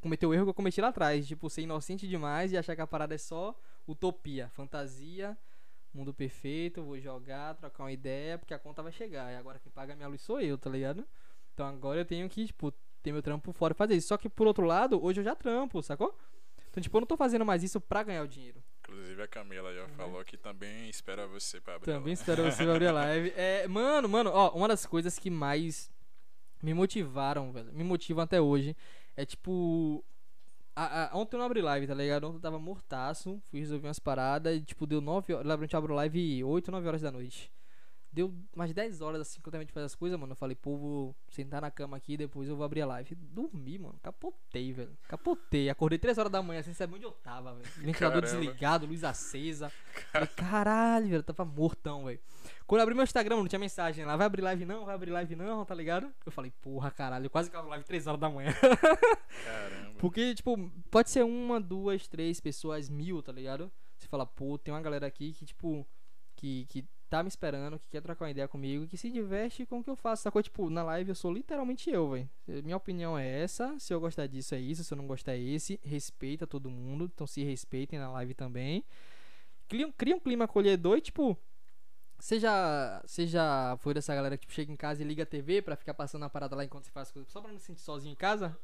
cometer 0.00 0.26
o 0.26 0.34
erro 0.34 0.44
que 0.44 0.50
eu 0.50 0.54
cometi 0.54 0.80
lá 0.80 0.88
atrás. 0.88 1.26
Tipo, 1.26 1.48
ser 1.50 1.62
inocente 1.62 2.06
demais 2.08 2.52
e 2.52 2.56
achar 2.56 2.74
que 2.76 2.82
a 2.82 2.86
parada 2.86 3.14
é 3.14 3.18
só 3.18 3.54
utopia, 3.86 4.48
fantasia, 4.50 5.36
mundo 5.92 6.14
perfeito, 6.14 6.82
vou 6.82 6.98
jogar, 7.00 7.54
trocar 7.54 7.84
uma 7.84 7.92
ideia, 7.92 8.38
porque 8.38 8.54
a 8.54 8.58
conta 8.58 8.82
vai 8.82 8.92
chegar. 8.92 9.32
E 9.32 9.36
agora 9.36 9.58
quem 9.58 9.72
paga 9.72 9.92
a 9.92 9.96
minha 9.96 10.08
luz 10.08 10.20
sou 10.20 10.40
eu, 10.40 10.56
tá 10.56 10.70
ligado? 10.70 11.04
Então 11.54 11.66
agora 11.66 12.00
eu 12.00 12.04
tenho 12.04 12.28
que, 12.28 12.46
tipo, 12.46 12.72
ter 13.02 13.12
meu 13.12 13.22
trampo 13.22 13.52
fora 13.52 13.72
e 13.72 13.76
fazer 13.76 13.94
isso. 13.96 14.08
Só 14.08 14.16
que 14.16 14.28
por 14.28 14.46
outro 14.46 14.64
lado, 14.64 15.02
hoje 15.04 15.20
eu 15.20 15.24
já 15.24 15.34
trampo, 15.34 15.82
sacou? 15.82 16.16
Então, 16.70 16.80
tipo, 16.80 16.96
eu 16.96 17.00
não 17.00 17.06
tô 17.06 17.16
fazendo 17.16 17.44
mais 17.44 17.64
isso 17.64 17.80
pra 17.80 18.02
ganhar 18.04 18.22
o 18.22 18.28
dinheiro. 18.28 18.62
Inclusive 18.80 19.22
a 19.22 19.28
Camila 19.28 19.74
já 19.74 19.88
falou 19.88 20.24
que 20.24 20.36
também 20.36 20.88
espera 20.88 21.26
você 21.26 21.60
pra 21.60 21.74
abrir 21.76 21.90
Uhum. 21.90 21.98
Também 21.98 22.12
ela. 22.12 22.20
espero 22.20 22.44
você 22.44 22.62
abrir 22.62 22.86
a 22.86 22.92
live. 22.92 23.32
É, 23.36 23.66
mano, 23.66 24.08
mano, 24.08 24.30
ó, 24.32 24.50
uma 24.50 24.68
das 24.68 24.86
coisas 24.86 25.18
que 25.18 25.30
mais 25.30 25.90
me 26.62 26.72
motivaram, 26.74 27.52
velho, 27.52 27.72
me 27.72 27.82
motivam 27.82 28.22
até 28.22 28.40
hoje, 28.40 28.76
é 29.16 29.24
tipo. 29.24 30.04
a- 30.76 31.10
a- 31.12 31.16
ontem 31.16 31.36
eu 31.36 31.38
não 31.40 31.46
abri 31.46 31.60
live, 31.62 31.86
tá 31.86 31.94
ligado? 31.94 32.24
Ontem 32.26 32.36
eu 32.36 32.40
tava 32.40 32.58
mortaço, 32.58 33.40
fui 33.50 33.60
resolver 33.60 33.86
umas 33.88 33.98
paradas 33.98 34.56
e, 34.56 34.62
tipo, 34.62 34.86
deu 34.86 35.00
9 35.00 35.32
horas. 35.34 35.46
Lembrando 35.46 35.68
que 35.68 35.76
eu 35.76 35.78
abro 35.78 35.94
live 35.94 36.44
8, 36.44 36.70
9 36.70 36.86
horas 36.88 37.02
da 37.02 37.10
noite. 37.12 37.50
Deu 38.12 38.34
mais 38.56 38.72
10 38.74 39.00
horas 39.00 39.20
assim 39.20 39.40
que 39.40 39.48
eu 39.48 39.52
terminei 39.52 39.66
de 39.66 39.72
fazer 39.72 39.86
as 39.86 39.94
coisas, 39.94 40.18
mano. 40.18 40.32
Eu 40.32 40.36
falei, 40.36 40.56
pô, 40.56 40.76
vou 40.76 41.16
sentar 41.28 41.60
na 41.60 41.70
cama 41.70 41.96
aqui 41.96 42.16
depois 42.16 42.48
eu 42.48 42.56
vou 42.56 42.64
abrir 42.64 42.82
a 42.82 42.86
live. 42.86 43.14
Dormi, 43.14 43.78
mano. 43.78 43.98
Capotei, 44.02 44.72
velho. 44.72 44.98
Capotei. 45.06 45.70
Acordei 45.70 45.98
3 45.98 46.18
horas 46.18 46.32
da 46.32 46.42
manhã, 46.42 46.60
sem 46.62 46.74
saber 46.74 46.96
onde 46.96 47.04
eu 47.04 47.12
tava, 47.12 47.54
velho. 47.54 47.70
Ventilador 47.76 48.22
desligado, 48.22 48.86
luz 48.86 49.04
acesa. 49.04 49.70
Falei, 50.10 50.28
caralho, 50.28 51.08
velho. 51.08 51.22
Tava 51.22 51.44
mortão, 51.44 52.06
velho. 52.06 52.20
Quando 52.66 52.80
eu 52.80 52.82
abri 52.82 52.94
meu 52.94 53.04
Instagram, 53.04 53.36
não 53.36 53.46
tinha 53.46 53.58
mensagem 53.58 54.04
lá. 54.04 54.16
Vai 54.16 54.26
abrir 54.26 54.42
live 54.42 54.64
não, 54.64 54.84
vai 54.84 54.94
abrir 54.96 55.10
live 55.10 55.36
não, 55.36 55.64
tá 55.64 55.74
ligado? 55.74 56.12
Eu 56.26 56.32
falei, 56.32 56.52
porra, 56.60 56.90
caralho. 56.90 57.26
Eu 57.26 57.30
quase 57.30 57.48
que 57.48 57.56
live 57.56 57.84
3 57.84 58.06
horas 58.08 58.20
da 58.20 58.28
manhã. 58.28 58.52
Caramba. 59.44 59.98
Porque, 59.98 60.34
tipo, 60.34 60.56
pode 60.90 61.10
ser 61.10 61.24
uma, 61.24 61.60
duas, 61.60 62.08
três 62.08 62.40
pessoas, 62.40 62.88
mil, 62.88 63.22
tá 63.22 63.30
ligado? 63.30 63.70
Você 63.96 64.08
fala, 64.08 64.26
pô, 64.26 64.58
tem 64.58 64.72
uma 64.74 64.80
galera 64.80 65.06
aqui 65.06 65.32
que, 65.32 65.44
tipo, 65.44 65.86
que, 66.34 66.64
que 66.66 66.88
tá 67.10 67.22
me 67.22 67.28
esperando, 67.28 67.78
que 67.78 67.88
quer 67.88 68.00
trocar 68.00 68.24
uma 68.24 68.30
ideia 68.30 68.48
comigo, 68.48 68.86
que 68.86 68.96
se 68.96 69.10
diverte 69.10 69.66
com 69.66 69.80
o 69.80 69.84
que 69.84 69.90
eu 69.90 69.96
faço, 69.96 70.22
sacou? 70.22 70.42
Tipo, 70.42 70.70
na 70.70 70.82
live 70.84 71.10
eu 71.10 71.14
sou 71.14 71.32
literalmente 71.32 71.90
eu, 71.90 72.08
velho. 72.08 72.30
Minha 72.46 72.76
opinião 72.76 73.18
é 73.18 73.42
essa, 73.42 73.78
se 73.78 73.92
eu 73.92 74.00
gostar 74.00 74.26
disso 74.26 74.54
é 74.54 74.60
isso, 74.60 74.84
se 74.84 74.94
eu 74.94 74.96
não 74.96 75.06
gostar 75.06 75.32
é 75.32 75.38
esse. 75.38 75.80
Respeita 75.82 76.46
todo 76.46 76.70
mundo, 76.70 77.10
então 77.12 77.26
se 77.26 77.42
respeitem 77.42 77.98
na 77.98 78.10
live 78.12 78.32
também. 78.32 78.84
Cria, 79.68 79.92
cria 79.92 80.16
um 80.16 80.20
clima 80.20 80.44
acolhedor 80.44 80.98
e, 80.98 81.00
tipo, 81.00 81.36
Seja, 82.20 83.02
seja 83.06 83.76
foi 83.78 83.94
dessa 83.94 84.14
galera 84.14 84.36
que 84.36 84.42
tipo, 84.42 84.52
chega 84.52 84.70
em 84.70 84.76
casa 84.76 85.02
e 85.02 85.06
liga 85.06 85.22
a 85.22 85.26
TV 85.26 85.62
pra 85.62 85.74
ficar 85.74 85.94
passando 85.94 86.22
a 86.26 86.28
parada 86.28 86.54
lá 86.54 86.62
enquanto 86.62 86.84
você 86.84 86.90
faz 86.90 87.08
as 87.08 87.12
coisas, 87.12 87.32
só 87.32 87.40
pra 87.40 87.50
não 87.50 87.58
se 87.58 87.64
sentir 87.64 87.80
sozinho 87.80 88.12
em 88.12 88.16
casa. 88.16 88.56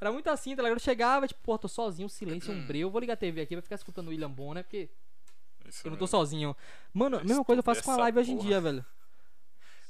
Era 0.00 0.10
muito 0.12 0.28
assim, 0.28 0.56
tá 0.56 0.62
ligado? 0.62 0.76
Eu 0.76 0.80
chegava, 0.80 1.26
tipo, 1.26 1.40
pô, 1.40 1.56
tô 1.56 1.68
sozinho, 1.68 2.08
silêncio, 2.08 2.52
um 2.52 2.66
breu, 2.66 2.90
vou 2.90 3.00
ligar 3.00 3.14
a 3.14 3.16
TV 3.16 3.40
aqui, 3.42 3.54
vai 3.54 3.62
ficar 3.62 3.76
escutando 3.76 4.08
o 4.08 4.10
William 4.10 4.30
Bonner, 4.30 4.64
porque 4.64 4.90
Isso 5.68 5.86
eu 5.86 5.90
não 5.90 5.96
tô 5.98 6.04
mesmo. 6.04 6.18
sozinho. 6.18 6.56
Mano, 6.92 7.18
a 7.18 7.24
mesma 7.24 7.44
coisa 7.44 7.60
eu 7.60 7.64
faço 7.64 7.82
com 7.82 7.90
a 7.90 7.96
live 7.96 8.18
essa 8.18 8.22
hoje 8.22 8.32
em 8.32 8.36
porra. 8.36 8.48
dia, 8.48 8.60
velho. 8.60 8.86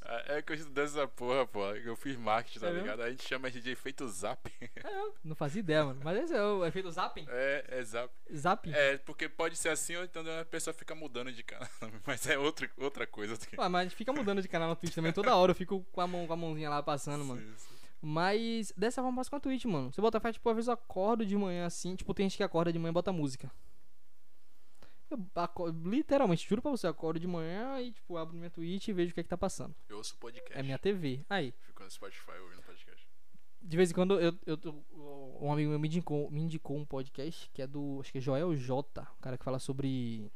É 0.07 0.37
é 0.37 0.43
que 0.43 0.53
eu 0.53 0.57
estudei 0.57 0.85
essa 0.85 1.09
porra, 1.09 1.47
pô. 1.47 1.65
Eu 1.67 1.97
fiz 1.97 2.15
marketing, 2.17 2.61
tá 2.61 2.67
É 2.67 2.71
mesmo? 2.73 2.83
ligado? 2.85 3.01
A 3.03 3.11
gente 3.11 3.27
chama 3.27 3.51
de 3.51 3.71
efeito 3.71 4.07
zap. 4.07 4.51
É, 4.61 5.11
não 5.25 5.35
fazia 5.35 5.61
ideia, 5.61 5.83
mano. 5.83 5.99
Mas 6.05 6.25
esse 6.25 6.35
é 6.35 6.43
o 6.43 6.63
efeito 6.67 6.91
zapping. 6.91 7.25
É, 7.27 7.65
é 7.69 7.83
zap. 7.83 8.13
Zapping. 8.37 8.71
É, 8.75 8.99
porque 8.99 9.31
pode 9.31 9.57
ser 9.57 9.71
assim 9.71 9.97
ou 9.97 10.05
então 10.05 10.23
a 10.41 10.45
pessoa 10.45 10.75
fica 10.75 10.95
mudando 10.95 11.33
de 11.33 11.43
canal. 11.43 11.67
Mas 12.07 12.27
é 12.29 12.37
outra, 12.39 12.71
outra 12.77 13.07
coisa. 13.07 13.35
Ué, 13.57 13.69
mas 13.69 13.81
a 13.81 13.83
gente 13.85 13.97
fica 13.97 14.13
mudando 14.13 14.43
de 14.43 14.49
canal 14.49 14.69
no 14.69 14.77
Twitch 14.77 14.95
também 14.95 15.11
toda 15.13 15.35
hora. 15.35 15.53
Eu 15.53 15.57
fico 15.57 15.83
com 15.91 16.01
a, 16.03 16.07
mão, 16.07 16.27
com 16.27 16.33
a 16.35 16.37
mãozinha 16.37 16.69
lá 16.69 16.83
passando, 16.83 17.25
mano. 17.25 17.41
Sim, 17.41 17.55
sim. 17.57 17.75
Mas 18.03 18.73
dessa 18.77 19.01
forma 19.01 19.13
eu 19.15 19.17
faço 19.21 19.31
com 19.31 19.37
a 19.37 19.41
Twitch, 19.41 19.65
mano. 19.65 19.91
Você 19.91 20.03
bota 20.03 20.21
fé, 20.21 20.31
tipo, 20.33 20.47
às 20.51 20.55
vezes 20.55 20.69
eu 20.69 20.75
acordo 20.75 21.25
de 21.25 21.35
manhã 21.35 21.65
assim. 21.65 21.97
Tipo, 21.97 22.13
tem 22.13 22.29
gente 22.29 22.37
que 22.37 22.43
acorda 22.43 22.71
de 22.71 22.79
manhã 22.79 22.91
e 22.91 22.93
bota 22.93 23.11
música. 23.11 23.51
Eu 25.11 25.19
acordo, 25.37 25.89
literalmente, 25.91 26.49
juro 26.49 26.61
pra 26.63 26.71
você, 26.71 26.87
eu 26.87 26.91
acordo 26.91 27.21
de 27.21 27.27
manhã 27.27 27.81
e, 27.81 27.93
tipo, 27.93 28.17
abro 28.17 28.35
minha 28.37 28.51
Twitch 28.51 28.89
e 28.89 28.93
vejo 28.93 29.11
o 29.13 29.15
que 29.15 29.21
é 29.21 29.23
que 29.23 29.29
tá 29.29 29.37
passando. 29.37 29.75
Eu 29.89 29.99
ouço 29.99 30.17
podcast. 30.17 30.59
É 30.59 30.63
minha 30.63 30.79
TV. 30.79 31.25
Aí, 31.29 31.53
Fico 31.61 31.83
no 31.85 31.91
Spotify 31.91 32.33
ouvindo 32.43 32.63
podcast. 32.63 33.07
de 33.63 33.77
vez 33.77 33.91
em 33.91 33.95
quando 33.95 34.19
eu, 34.21 34.35
eu, 34.47 34.59
eu- 34.65 34.85
um 35.41 35.53
amigo 35.53 35.71
meu 35.71 35.79
me 35.79 35.89
indicou, 35.89 36.31
me 36.31 36.41
indicou 36.41 36.77
um 36.77 36.85
podcast 36.85 37.51
que 37.53 37.61
é 37.63 37.67
do, 37.67 37.99
acho 38.01 38.11
que 38.13 38.19
é 38.19 38.21
Joel 38.21 38.55
J, 38.57 39.03
um 39.03 39.21
cara 39.21 39.37
que 39.39 39.45
fala 39.45 39.59
sobre 39.59 40.31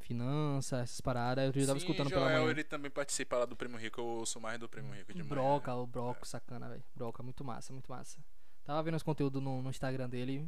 finanças, 0.00 0.80
essas 0.80 1.00
paradas. 1.00 1.54
Eu 1.54 1.60
já 1.62 1.66
tava 1.68 1.80
Sim, 1.80 1.86
escutando 1.86 2.08
Joel, 2.10 2.22
pela 2.26 2.38
manhã. 2.40 2.50
ele 2.50 2.64
também 2.64 2.90
participa 2.90 3.38
lá 3.38 3.44
do 3.44 3.56
Primo 3.56 3.76
Rico. 3.78 4.00
Eu 4.00 4.04
ouço 4.06 4.40
mais 4.40 4.58
do 4.58 4.68
Primo 4.68 4.92
Rico 4.92 5.12
de 5.12 5.22
manhã. 5.22 5.28
Broca, 5.30 5.74
o 5.74 5.86
Broco, 5.86 6.26
sacana, 6.26 6.68
velho. 6.68 6.84
Broca, 6.94 7.22
muito 7.22 7.44
massa, 7.44 7.72
muito 7.72 7.90
massa. 7.90 8.18
Tava 8.64 8.82
vendo 8.82 8.96
os 8.96 9.02
conteúdos 9.02 9.42
no, 9.42 9.62
no 9.62 9.70
Instagram 9.70 10.08
dele. 10.08 10.46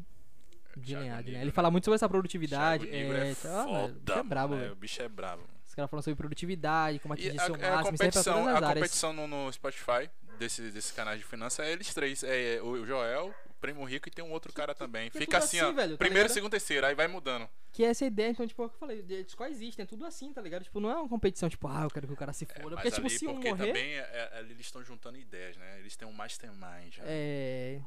Ele 0.76 1.44
né? 1.46 1.50
fala 1.50 1.70
muito 1.70 1.84
sobre 1.84 1.96
essa 1.96 2.08
produtividade. 2.08 2.86
Thiago 2.86 3.12
é, 3.12 3.30
é, 3.30 3.34
foda, 3.34 3.60
ah, 3.60 3.66
velho, 3.66 3.92
o 3.92 3.96
bicho 3.96 4.12
é 4.18 4.22
brabo, 4.22 4.54
mano. 4.54 4.66
É. 4.66 4.72
O 4.72 4.76
bicho 4.76 5.02
é 5.02 5.08
brabo. 5.08 5.42
Os 5.66 5.74
caras 5.74 5.90
falam 5.90 6.02
sobre 6.02 6.16
produtividade, 6.16 6.98
como 7.00 7.14
E 7.14 7.18
atingir 7.18 7.40
a, 7.40 7.44
seu 7.46 7.54
a 7.54 7.58
máximo, 7.58 7.72
pra 7.74 7.82
competição, 7.84 8.48
a 8.48 8.62
competição 8.74 9.12
no, 9.12 9.26
no 9.26 9.52
Spotify 9.52 10.10
desse, 10.38 10.70
desse 10.70 10.92
canal 10.92 11.16
de 11.16 11.24
finanças 11.24 11.66
é 11.66 11.72
eles 11.72 11.92
três. 11.92 12.22
É 12.24 12.60
o 12.62 12.84
Joel, 12.86 13.34
o 13.50 13.54
Primo 13.54 13.84
Rico 13.84 14.08
e 14.08 14.12
tem 14.12 14.24
um 14.24 14.30
outro 14.32 14.52
cara 14.52 14.74
também. 14.74 15.10
que 15.10 15.18
é 15.18 15.20
Fica 15.20 15.38
assim, 15.38 15.58
assim, 15.58 15.68
ó. 15.68 15.72
velho, 15.72 15.92
tá 15.92 15.98
primeiro, 15.98 16.22
ligado? 16.24 16.34
segundo, 16.34 16.50
terceiro. 16.50 16.86
Aí 16.86 16.94
vai 16.94 17.08
mudando. 17.08 17.48
Que 17.72 17.84
é 17.84 17.88
essa 17.88 18.06
ideia, 18.06 18.30
então, 18.30 18.46
tipo, 18.46 18.62
é 18.62 18.66
o 18.66 18.68
que 18.70 18.74
eu 18.76 18.78
falei, 18.80 19.04
eles 19.06 19.34
coexistem, 19.34 19.82
é 19.82 19.86
tudo 19.86 20.06
assim, 20.06 20.32
tá 20.32 20.40
ligado? 20.40 20.62
Tipo, 20.64 20.80
não 20.80 20.90
é 20.90 20.94
uma 20.96 21.08
competição, 21.08 21.46
tipo, 21.46 21.68
ah, 21.68 21.82
eu 21.82 21.90
quero 21.90 22.06
que 22.06 22.12
o 22.14 22.16
cara 22.16 22.32
se 22.32 22.46
É, 22.48 22.62
foda. 22.62 22.74
mas 22.76 22.84
porque, 22.84 22.90
tipo, 22.92 23.06
ali, 23.06 23.18
se 23.18 23.26
um 23.26 23.34
porque 23.34 23.48
morrer. 23.50 23.66
também 23.66 23.90
é- 23.96 23.98
é- 23.98 24.38
ali 24.38 24.52
eles 24.52 24.64
estão 24.64 24.82
juntando 24.82 25.18
ideias, 25.18 25.56
né? 25.58 25.78
Eles 25.80 25.94
têm 25.94 26.08
um 26.08 26.12
mastermind. 26.12 26.94
já, 26.94 27.02
É. 27.04 27.80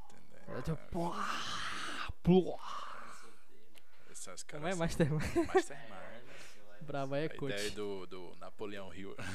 entendeu? 0.47 0.59
é 0.59 0.61
tipo, 0.61 0.77
pô, 0.91 1.09
pô, 1.09 1.15
Essas 4.11 4.43
caras 4.43 4.67
é 4.67 4.71
são 4.71 4.79
Mastermind? 4.79 5.21
aí 7.13 7.23
é 7.23 7.25
A 7.25 7.29
coach. 7.35 7.53
ideia 7.53 7.71
do, 7.71 8.05
do 8.05 8.35
Napoleão 8.35 8.93
Hill. 8.93 9.15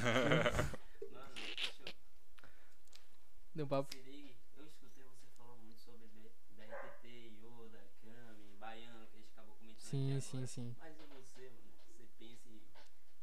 Deu 3.53 3.65
um 3.67 3.69
papo. 3.69 3.93
Se 3.93 4.01
ligue, 4.03 4.37
eu 4.57 4.65
escutei 4.65 5.03
você 5.05 5.27
falando 5.37 5.63
muito 5.63 5.81
sobre 5.81 6.07
B- 6.07 6.31
BRTT, 6.51 7.33
Yoda, 7.43 7.85
Kami, 8.01 8.57
Baiano, 8.59 9.07
que 9.09 9.17
a 9.17 9.19
gente 9.19 9.31
acabou 9.33 9.57
comentando 9.57 9.81
Sim, 9.83 10.13
aqui 10.17 10.21
sim, 10.27 10.47
sim. 10.47 10.77
Mas 10.79 10.97
e 11.01 11.05
você, 11.07 11.51
mano? 11.51 11.73
Você 11.73 12.07
pensa 12.17 12.49
em 12.49 12.61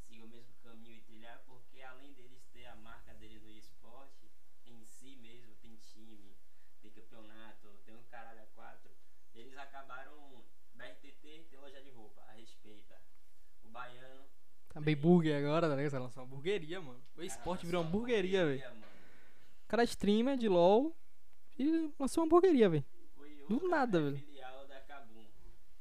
seguir 0.06 0.22
o 0.24 0.28
mesmo 0.28 0.54
caminho 0.64 0.98
e 0.98 1.02
trilhar, 1.02 1.42
porque 1.46 1.82
além 1.82 2.12
deles 2.14 2.44
ter 2.52 2.66
a 2.66 2.76
marca 2.76 3.14
dele 3.14 3.40
no 3.40 3.50
esporte, 3.52 4.30
em 4.66 4.84
si 4.86 5.16
mesmo, 5.16 5.56
tem 5.62 5.78
time, 5.78 6.36
tem 6.82 6.92
campeonato, 6.92 7.78
tem 7.86 7.96
um 7.96 8.04
caralho 8.04 8.42
a 8.44 8.48
quatro, 8.48 8.92
eles 9.34 9.58
acabaram. 9.58 10.44
BRTT 10.74 11.46
tem 11.50 11.60
loja 11.60 11.80
de 11.84 11.92
roupa, 11.92 12.22
a 12.24 12.32
respeita. 12.32 13.00
O 13.64 13.70
Baiano. 13.70 14.26
Também 14.82 14.96
burger 14.96 15.38
agora, 15.46 15.68
tá 15.70 15.76
ligado? 15.76 15.92
Você 15.92 16.00
lançou 16.00 16.24
uma 16.24 16.28
hamburgueria, 16.28 16.82
mano. 16.82 17.00
O 17.18 17.22
esporte 17.24 17.66
virou 17.66 17.82
uma 17.82 17.88
hamburgueria, 17.90 18.46
velho. 18.46 18.64
O 19.66 19.68
cara 19.70 19.84
é 19.84 19.86
streamer 19.86 20.38
de 20.38 20.50
LOL 20.50 20.96
e 21.58 21.90
lançou 22.00 22.24
uma 22.24 22.28
hamburgueria, 22.28 22.70
velho. 22.70 22.84
Do 23.48 23.68
nada, 23.68 23.98
é 24.00 24.02
velho. 24.02 24.18
filial 24.18 24.66
da 24.68 24.80
Kabum. 24.82 25.24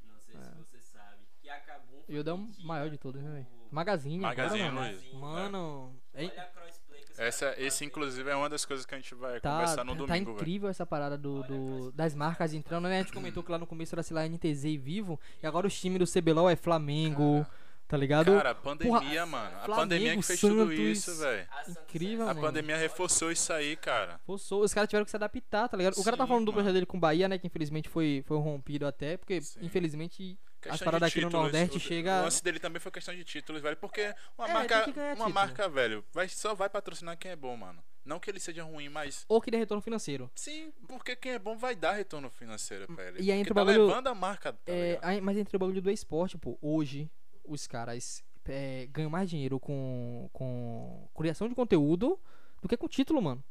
Não 0.07 0.19
sei 0.19 0.35
se 0.35 0.59
você 0.59 0.79
sabe. 0.81 1.19
Que 1.41 1.49
a 1.49 1.61
Kabum 1.61 2.03
foi 2.07 2.15
E 2.15 2.21
um 2.21 2.23
vendida 2.25 2.65
maior 2.67 2.91
de 2.91 2.99
todos, 2.99 3.23
né, 3.23 3.31
velho? 3.33 3.47
Magazine, 3.71 4.19
Magazine 4.19 4.63
agora, 4.63 4.75
mano. 4.85 4.97
Luiza. 4.99 5.17
Mano, 5.17 5.97
é- 6.13 6.25
Olha 6.25 6.43
a 6.43 6.47
crossplay 6.47 7.01
que 7.05 7.13
os 7.13 7.19
Essa, 7.21 7.55
esse, 7.57 7.85
inclusive, 7.85 8.29
é 8.29 8.35
uma 8.35 8.49
das 8.49 8.65
coisas 8.65 8.85
que 8.85 8.93
a 8.95 8.99
gente 8.99 9.15
vai 9.15 9.39
tá, 9.41 9.53
conversar 9.53 9.85
no 9.85 9.93
tá 9.93 9.99
domingo, 9.99 10.25
velho. 10.33 10.37
incrível 10.37 10.69
essa 10.69 10.85
parada 10.85 11.17
do, 11.17 11.43
do- 11.45 11.93
das 11.93 12.13
marcas 12.13 12.53
entrando, 12.53 12.89
né? 12.89 12.99
A 12.99 13.03
gente 13.03 13.13
comentou 13.13 13.45
que 13.45 13.53
lá 13.53 13.59
no 13.59 13.67
começo 13.69 13.95
era, 13.95 14.03
sei 14.03 14.15
lá, 14.17 14.27
NTZ 14.27 14.65
e 14.65 14.77
Vivo. 14.77 15.21
E 15.41 15.47
agora 15.47 15.69
os 15.69 15.81
times 15.81 16.01
do 16.01 16.07
CBLOL 16.21 16.51
é 16.51 16.57
Flamengo, 16.57 17.47
tá 17.91 17.97
ligado? 17.97 18.33
Cara, 18.33 18.51
a 18.51 18.55
pandemia, 18.55 18.99
Porra, 19.01 19.27
mano. 19.27 19.47
A 19.57 19.65
Flamengo, 19.65 19.75
pandemia 19.77 20.17
que 20.17 20.23
fez 20.23 20.41
tudo 20.41 20.61
Santos. 20.61 20.79
isso, 20.79 21.17
velho. 21.17 21.49
Incrível, 21.69 22.23
A 22.25 22.29
mano. 22.29 22.41
pandemia 22.41 22.77
reforçou 22.77 23.33
isso 23.33 23.53
aí, 23.53 23.75
cara. 23.77 24.21
Forçou, 24.25 24.63
os 24.63 24.73
caras 24.73 24.89
tiveram 24.89 25.05
que 25.05 25.11
se 25.11 25.17
adaptar, 25.17 25.69
tá 25.69 25.77
ligado? 25.77 25.95
O 25.99 26.05
cara 26.05 26.17
tá 26.17 26.23
Sim, 26.25 26.29
falando 26.29 26.45
do 26.47 26.53
projeto 26.53 26.73
dele 26.73 26.87
com 26.87 26.97
o 26.97 27.01
Bahia, 27.01 27.29
né? 27.29 27.37
Que 27.37 27.49
infelizmente 27.49 27.89
foi, 27.89 28.23
foi 28.27 28.37
rompido 28.39 28.87
até, 28.87 29.17
porque 29.17 29.41
Sim. 29.43 29.59
infelizmente 29.63 30.39
as 30.63 30.73
Questão 30.73 30.85
paradas 30.85 31.11
de 31.11 31.19
aqui 31.19 31.25
no 31.25 31.31
Nordeste 31.33 31.77
o, 31.79 31.81
chega. 31.81 32.21
O 32.21 32.25
lance 32.25 32.45
dele 32.45 32.59
também 32.61 32.79
foi 32.81 32.93
questão 32.93 33.15
de 33.15 33.25
títulos, 33.25 33.61
velho. 33.61 33.77
Porque 33.77 34.15
uma 34.39 34.49
É, 34.49 34.53
marca, 34.53 34.77
uma 34.77 34.85
título. 34.85 35.31
marca, 35.33 35.69
velho, 35.69 36.05
vai, 36.13 36.29
só 36.29 36.55
vai 36.55 36.69
patrocinar 36.69 37.17
quem 37.19 37.33
é 37.33 37.37
bom, 37.37 37.57
mano. 37.57 37.83
Não 38.05 38.19
que 38.19 38.31
ele 38.31 38.41
seja 38.41 38.63
ruim, 38.63 38.89
mas. 38.89 39.25
Ou 39.29 39.41
que 39.41 39.51
dê 39.51 39.57
retorno 39.59 39.83
financeiro. 39.83 40.31
Sim, 40.35 40.73
porque 40.89 41.15
quem 41.17 41.33
é 41.33 41.39
bom 41.39 41.57
vai 41.57 41.75
dar 41.75 41.93
retorno 41.93 42.31
financeiro 42.31 42.87
pra 42.95 43.05
ele. 43.09 43.23
E 43.23 43.31
aí 43.33 43.39
entra 43.41 43.53
o 43.53 43.55
tá 43.55 43.65
bagulho- 43.65 43.87
levando 43.87 44.07
a 44.09 44.15
marca, 44.15 44.53
tá 44.53 44.59
É, 44.67 44.99
aí- 45.03 45.21
mas 45.21 45.37
entre 45.37 45.55
o 45.57 45.59
bagulho 45.59 45.83
do 45.83 45.91
esporte, 45.91 46.37
pô, 46.39 46.59
hoje 46.63 47.11
os 47.51 47.67
caras 47.67 48.25
é, 48.47 48.87
ganham 48.87 49.11
mais 49.11 49.29
dinheiro 49.29 49.59
com, 49.59 50.31
com 50.33 51.09
criação 51.15 51.49
de 51.49 51.55
conteúdo 51.55 52.19
do 52.63 52.69
que 52.69 52.77
com 52.77 52.89
título, 52.89 53.21
mano. 53.21 53.43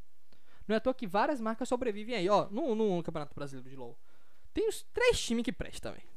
Não 0.67 0.75
é 0.75 0.77
à 0.77 0.79
toa 0.79 0.93
que 0.93 1.07
várias 1.07 1.41
marcas 1.41 1.67
sobrevivem 1.67 2.15
aí, 2.15 2.29
ó, 2.29 2.47
no, 2.49 2.75
no 2.75 3.03
Campeonato 3.03 3.35
Brasileiro 3.35 3.69
de 3.69 3.75
LoL. 3.75 3.97
Tem 4.53 4.67
os 4.67 4.83
três 4.93 5.19
times 5.19 5.43
que 5.43 5.51
prestam, 5.51 5.93
velho. 5.93 6.07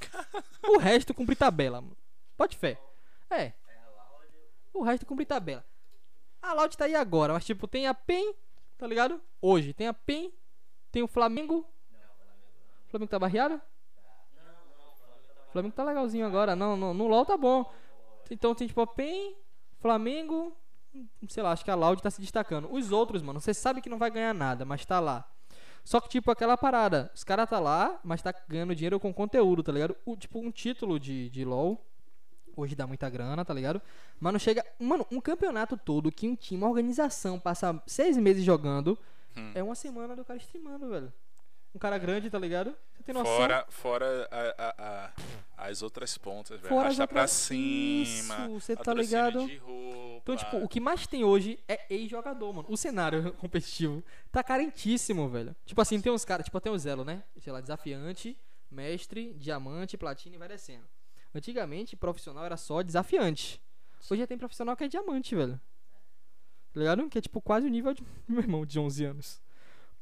o 0.68 0.78
resto 0.78 1.12
cumpre 1.12 1.36
tabela, 1.36 1.80
mano. 1.80 1.96
Pode 2.36 2.56
fé. 2.56 2.80
É. 3.30 3.52
O 4.72 4.82
resto 4.82 5.06
cumpre 5.06 5.24
tabela. 5.24 5.64
A 6.40 6.52
Loud 6.52 6.76
tá 6.76 6.84
aí 6.84 6.94
agora, 6.94 7.32
mas 7.32 7.44
tipo, 7.44 7.66
tem 7.66 7.86
a 7.86 7.94
PEN, 7.94 8.34
tá 8.76 8.86
ligado? 8.86 9.20
Hoje, 9.40 9.72
tem 9.72 9.86
a 9.86 9.94
PEN, 9.94 10.32
tem 10.90 11.02
o 11.02 11.08
Flamengo, 11.08 11.66
Não, 11.90 11.98
o 11.98 12.14
Flamengo 12.14 12.88
Flamengo 12.88 13.10
tá 13.10 13.18
barreado? 13.18 13.60
Não, 15.54 15.62
não, 15.62 15.70
Flamengo 15.70 15.74
tá 15.74 15.84
legalzinho 15.84 16.26
agora. 16.26 16.56
Não, 16.56 16.76
no, 16.76 16.92
no 16.94 17.06
LoL 17.06 17.24
tá 17.24 17.36
bom. 17.36 17.70
Então 18.30 18.54
tem 18.54 18.66
tipo 18.66 18.80
a 18.80 18.86
PEN, 18.86 19.34
Flamengo, 19.80 20.56
sei 21.28 21.42
lá, 21.42 21.52
acho 21.52 21.64
que 21.64 21.70
a 21.70 21.74
Loud 21.74 22.02
tá 22.02 22.10
se 22.10 22.20
destacando. 22.20 22.72
Os 22.72 22.90
outros, 22.90 23.22
mano, 23.22 23.40
você 23.40 23.52
sabe 23.52 23.80
que 23.80 23.88
não 23.88 23.98
vai 23.98 24.10
ganhar 24.10 24.34
nada, 24.34 24.64
mas 24.64 24.84
tá 24.84 24.98
lá. 25.00 25.28
Só 25.84 26.00
que, 26.00 26.08
tipo, 26.08 26.30
aquela 26.30 26.56
parada, 26.56 27.10
os 27.14 27.22
caras 27.22 27.48
tá 27.48 27.60
lá, 27.60 28.00
mas 28.02 28.22
tá 28.22 28.34
ganhando 28.48 28.74
dinheiro 28.74 28.98
com 28.98 29.12
conteúdo, 29.12 29.62
tá 29.62 29.70
ligado? 29.70 29.94
O, 30.06 30.16
tipo, 30.16 30.38
um 30.38 30.50
título 30.50 30.98
de, 30.98 31.28
de 31.28 31.44
LoL, 31.44 31.84
hoje 32.56 32.74
dá 32.74 32.86
muita 32.86 33.10
grana, 33.10 33.44
tá 33.44 33.52
ligado? 33.52 33.82
Mas 34.18 34.32
não 34.32 34.40
chega. 34.40 34.64
Mano, 34.78 35.06
um 35.12 35.20
campeonato 35.20 35.76
todo 35.76 36.10
que 36.10 36.26
um 36.26 36.34
time, 36.34 36.62
uma 36.62 36.70
organização, 36.70 37.38
passa 37.38 37.82
seis 37.86 38.16
meses 38.16 38.42
jogando, 38.42 38.98
Hum. 39.36 39.50
é 39.54 39.62
uma 39.62 39.74
semana 39.74 40.14
do 40.14 40.24
cara 40.24 40.38
streamando, 40.38 40.88
velho. 40.88 41.12
Um 41.74 41.78
cara 41.78 41.98
grande, 41.98 42.30
tá 42.30 42.38
ligado? 42.38 42.74
Você 42.96 43.02
tem 43.02 43.14
noção? 43.14 43.36
Fora, 43.36 43.66
fora 43.68 44.28
a- 44.30 44.54
a- 44.58 44.74
a- 45.58 45.66
as 45.68 45.82
outras 45.82 46.16
pontas, 46.16 46.60
velho. 46.60 46.68
Fora 46.68 47.06
pra 47.08 47.26
cima. 47.26 48.46
Isso, 48.48 48.60
cê 48.60 48.76
tá 48.76 48.94
ligado? 48.94 49.50
Então, 50.22 50.36
tipo, 50.36 50.56
o 50.58 50.68
que 50.68 50.78
mais 50.80 51.06
tem 51.06 51.24
hoje 51.24 51.58
é 51.68 51.84
ex-jogador, 51.92 52.52
mano. 52.52 52.68
O 52.70 52.76
cenário 52.76 53.32
competitivo 53.34 54.04
tá 54.30 54.42
carentíssimo, 54.42 55.28
velho. 55.28 55.54
Tipo 55.66 55.80
assim, 55.80 56.00
tem 56.00 56.12
uns 56.12 56.24
caras, 56.24 56.44
tipo, 56.44 56.60
tem 56.60 56.72
o 56.72 56.78
Zelo, 56.78 57.04
né? 57.04 57.24
Sei 57.38 57.52
lá, 57.52 57.60
desafiante, 57.60 58.38
mestre, 58.70 59.34
diamante, 59.34 59.96
platina 59.98 60.36
e 60.36 60.38
vai 60.38 60.48
descendo. 60.48 60.84
Antigamente, 61.34 61.96
profissional 61.96 62.44
era 62.44 62.56
só 62.56 62.82
desafiante. 62.82 63.60
Hoje 64.08 64.20
já 64.20 64.26
tem 64.26 64.38
profissional 64.38 64.76
que 64.76 64.84
é 64.84 64.88
diamante, 64.88 65.34
velho. 65.34 65.60
Tá 66.72 66.80
ligado? 66.80 67.08
Que 67.08 67.18
é 67.18 67.20
tipo 67.20 67.40
quase 67.40 67.66
o 67.66 67.70
nível 67.70 67.92
de 67.92 68.02
meu 68.28 68.40
irmão 68.40 68.64
de 68.64 68.78
11 68.78 69.04
anos. 69.04 69.42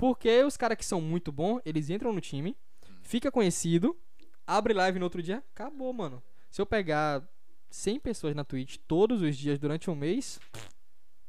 Porque 0.02 0.42
os 0.42 0.56
caras 0.56 0.76
que 0.76 0.84
são 0.84 1.00
muito 1.00 1.30
bons, 1.30 1.60
eles 1.64 1.88
entram 1.88 2.12
no 2.12 2.20
time, 2.20 2.56
fica 3.02 3.30
conhecido, 3.30 3.96
abre 4.44 4.74
live 4.74 4.98
no 4.98 5.04
outro 5.04 5.22
dia, 5.22 5.44
acabou, 5.54 5.92
mano. 5.92 6.20
Se 6.50 6.60
eu 6.60 6.66
pegar 6.66 7.22
100 7.70 8.00
pessoas 8.00 8.34
na 8.34 8.42
Twitch 8.44 8.78
todos 8.88 9.22
os 9.22 9.36
dias 9.36 9.60
durante 9.60 9.88
um 9.88 9.94
mês, 9.94 10.40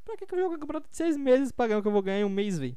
pra 0.03 0.17
que, 0.17 0.25
que 0.25 0.33
eu 0.33 0.37
vou 0.39 0.45
jogar 0.45 0.55
um 0.57 0.59
campeonato 0.61 0.89
de 0.89 0.97
6 0.97 1.15
meses 1.15 1.51
pra 1.51 1.67
ganhar 1.67 1.77
o 1.77 1.81
que 1.83 1.87
eu 1.87 1.91
vou 1.91 2.01
ganhar 2.01 2.21
em 2.21 2.23
um 2.23 2.29
mês, 2.29 2.57
velho? 2.57 2.75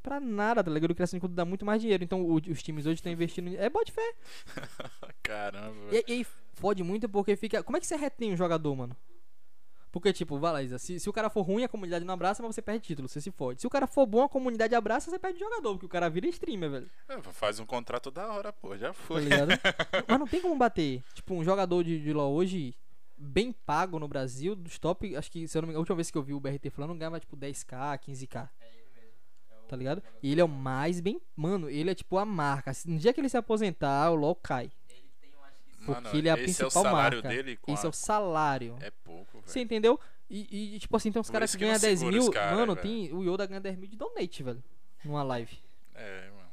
Pra 0.00 0.20
nada, 0.20 0.62
tá 0.62 0.70
ligado? 0.70 0.92
O 0.92 0.94
criação 0.94 1.16
de 1.16 1.22
conteúdo 1.22 1.36
dá 1.36 1.44
muito 1.44 1.66
mais 1.66 1.82
dinheiro. 1.82 2.04
Então 2.04 2.22
o- 2.24 2.36
os 2.36 2.62
times 2.62 2.86
hoje 2.86 2.94
estão 2.94 3.10
investindo. 3.10 3.48
em- 3.48 3.56
É 3.56 3.68
bote 3.68 3.90
fé. 3.90 4.14
Caramba, 5.24 5.74
E, 5.92 6.04
e 6.06 6.12
aí 6.12 6.26
fode 6.54 6.84
muito 6.84 7.08
porque 7.08 7.34
fica. 7.34 7.64
Como 7.64 7.76
é 7.76 7.80
que 7.80 7.86
você 7.86 7.96
retém 7.96 8.32
um 8.32 8.36
jogador, 8.36 8.76
mano? 8.76 8.96
Porque, 9.92 10.12
tipo, 10.12 10.38
vai 10.38 10.52
lá, 10.52 10.62
Isa, 10.62 10.78
se, 10.78 11.00
se 11.00 11.08
o 11.10 11.12
cara 11.12 11.28
for 11.28 11.42
ruim, 11.42 11.64
a 11.64 11.68
comunidade 11.68 12.04
não 12.04 12.14
abraça, 12.14 12.42
mas 12.42 12.54
você 12.54 12.62
perde 12.62 12.84
título, 12.86 13.08
você 13.08 13.20
se 13.20 13.30
fode. 13.32 13.60
Se 13.60 13.66
o 13.66 13.70
cara 13.70 13.86
for 13.88 14.06
bom, 14.06 14.22
a 14.22 14.28
comunidade 14.28 14.74
abraça, 14.74 15.10
você 15.10 15.18
perde 15.18 15.38
jogador, 15.40 15.72
porque 15.72 15.86
o 15.86 15.88
cara 15.88 16.08
vira 16.08 16.28
streamer, 16.28 16.70
velho. 16.70 16.90
É, 17.08 17.20
Faz 17.32 17.58
um 17.58 17.66
contrato 17.66 18.10
da 18.10 18.32
hora, 18.32 18.52
pô. 18.52 18.76
Já 18.76 18.88
Tá 18.88 18.94
foi. 18.94 19.22
ligado? 19.24 19.48
mas 20.06 20.18
não 20.18 20.26
tem 20.28 20.40
como 20.40 20.56
bater. 20.56 21.02
Tipo, 21.14 21.34
um 21.34 21.42
jogador 21.42 21.82
de, 21.82 22.00
de 22.00 22.12
LoL 22.12 22.32
hoje, 22.32 22.74
bem 23.18 23.52
pago 23.52 23.98
no 23.98 24.06
Brasil, 24.06 24.54
dos 24.54 24.78
top, 24.78 25.16
acho 25.16 25.30
que, 25.30 25.48
se 25.48 25.58
eu 25.58 25.62
não 25.62 25.66
me 25.66 25.72
engano, 25.72 25.80
a 25.80 25.82
última 25.82 25.96
vez 25.96 26.08
que 26.10 26.16
eu 26.16 26.22
vi 26.22 26.34
o 26.34 26.40
BRT 26.40 26.70
falando, 26.70 26.94
ganhava 26.96 27.18
tipo 27.18 27.36
10k, 27.36 27.98
15k. 27.98 28.48
É 28.60 28.66
ele 28.68 28.84
mesmo. 28.94 29.10
É 29.50 29.54
o 29.56 29.68
Tá 29.68 29.76
ligado? 29.76 30.02
E 30.22 30.30
ele 30.30 30.40
é 30.40 30.44
o 30.44 30.48
mais 30.48 31.00
bem. 31.00 31.20
Mano, 31.34 31.68
ele 31.68 31.90
é 31.90 31.94
tipo 31.96 32.16
a 32.16 32.24
marca. 32.24 32.72
Se- 32.72 32.88
No 32.88 32.96
dia 32.96 33.12
que 33.12 33.20
ele 33.20 33.28
se 33.28 33.36
aposentar, 33.36 34.10
o 34.12 34.14
LoL 34.14 34.36
cai. 34.36 34.70
Ele 34.88 35.10
tem, 35.20 35.30
eu 35.32 35.42
acho 35.42 35.56
que. 35.64 35.69
Mano, 35.80 36.02
Porque 36.02 36.16
ele 36.18 36.28
é 36.28 36.32
a 36.32 36.34
esse 36.34 36.42
principal 36.44 36.68
é 36.68 36.70
salário 36.88 37.16
marca. 37.22 37.28
dele 37.28 37.58
Esse 37.68 37.86
a- 37.86 37.88
é 37.88 37.90
o 37.90 37.92
salário. 37.92 38.76
É 38.80 38.90
pouco, 38.90 39.32
velho. 39.38 39.44
Você 39.46 39.60
entendeu? 39.60 39.98
E, 40.28 40.74
e, 40.76 40.78
tipo 40.78 40.96
assim, 40.96 41.10
tem 41.10 41.18
uns 41.20 41.30
caras 41.30 41.50
que 41.50 41.58
que 41.58 41.64
ganham 41.64 41.78
10 41.80 41.98
segura 41.98 42.16
mil. 42.16 42.30
cara, 42.30 42.54
mano, 42.56 42.74
velho. 42.74 42.86
tem. 42.86 43.12
O 43.12 43.22
Yoda 43.24 43.46
ganha 43.46 43.60
10 43.60 43.76
mil 43.76 43.88
de 43.88 43.96
donate, 43.96 44.42
velho. 44.42 44.62
Numa 45.04 45.22
live. 45.22 45.58
É, 45.94 46.30
mano. 46.30 46.48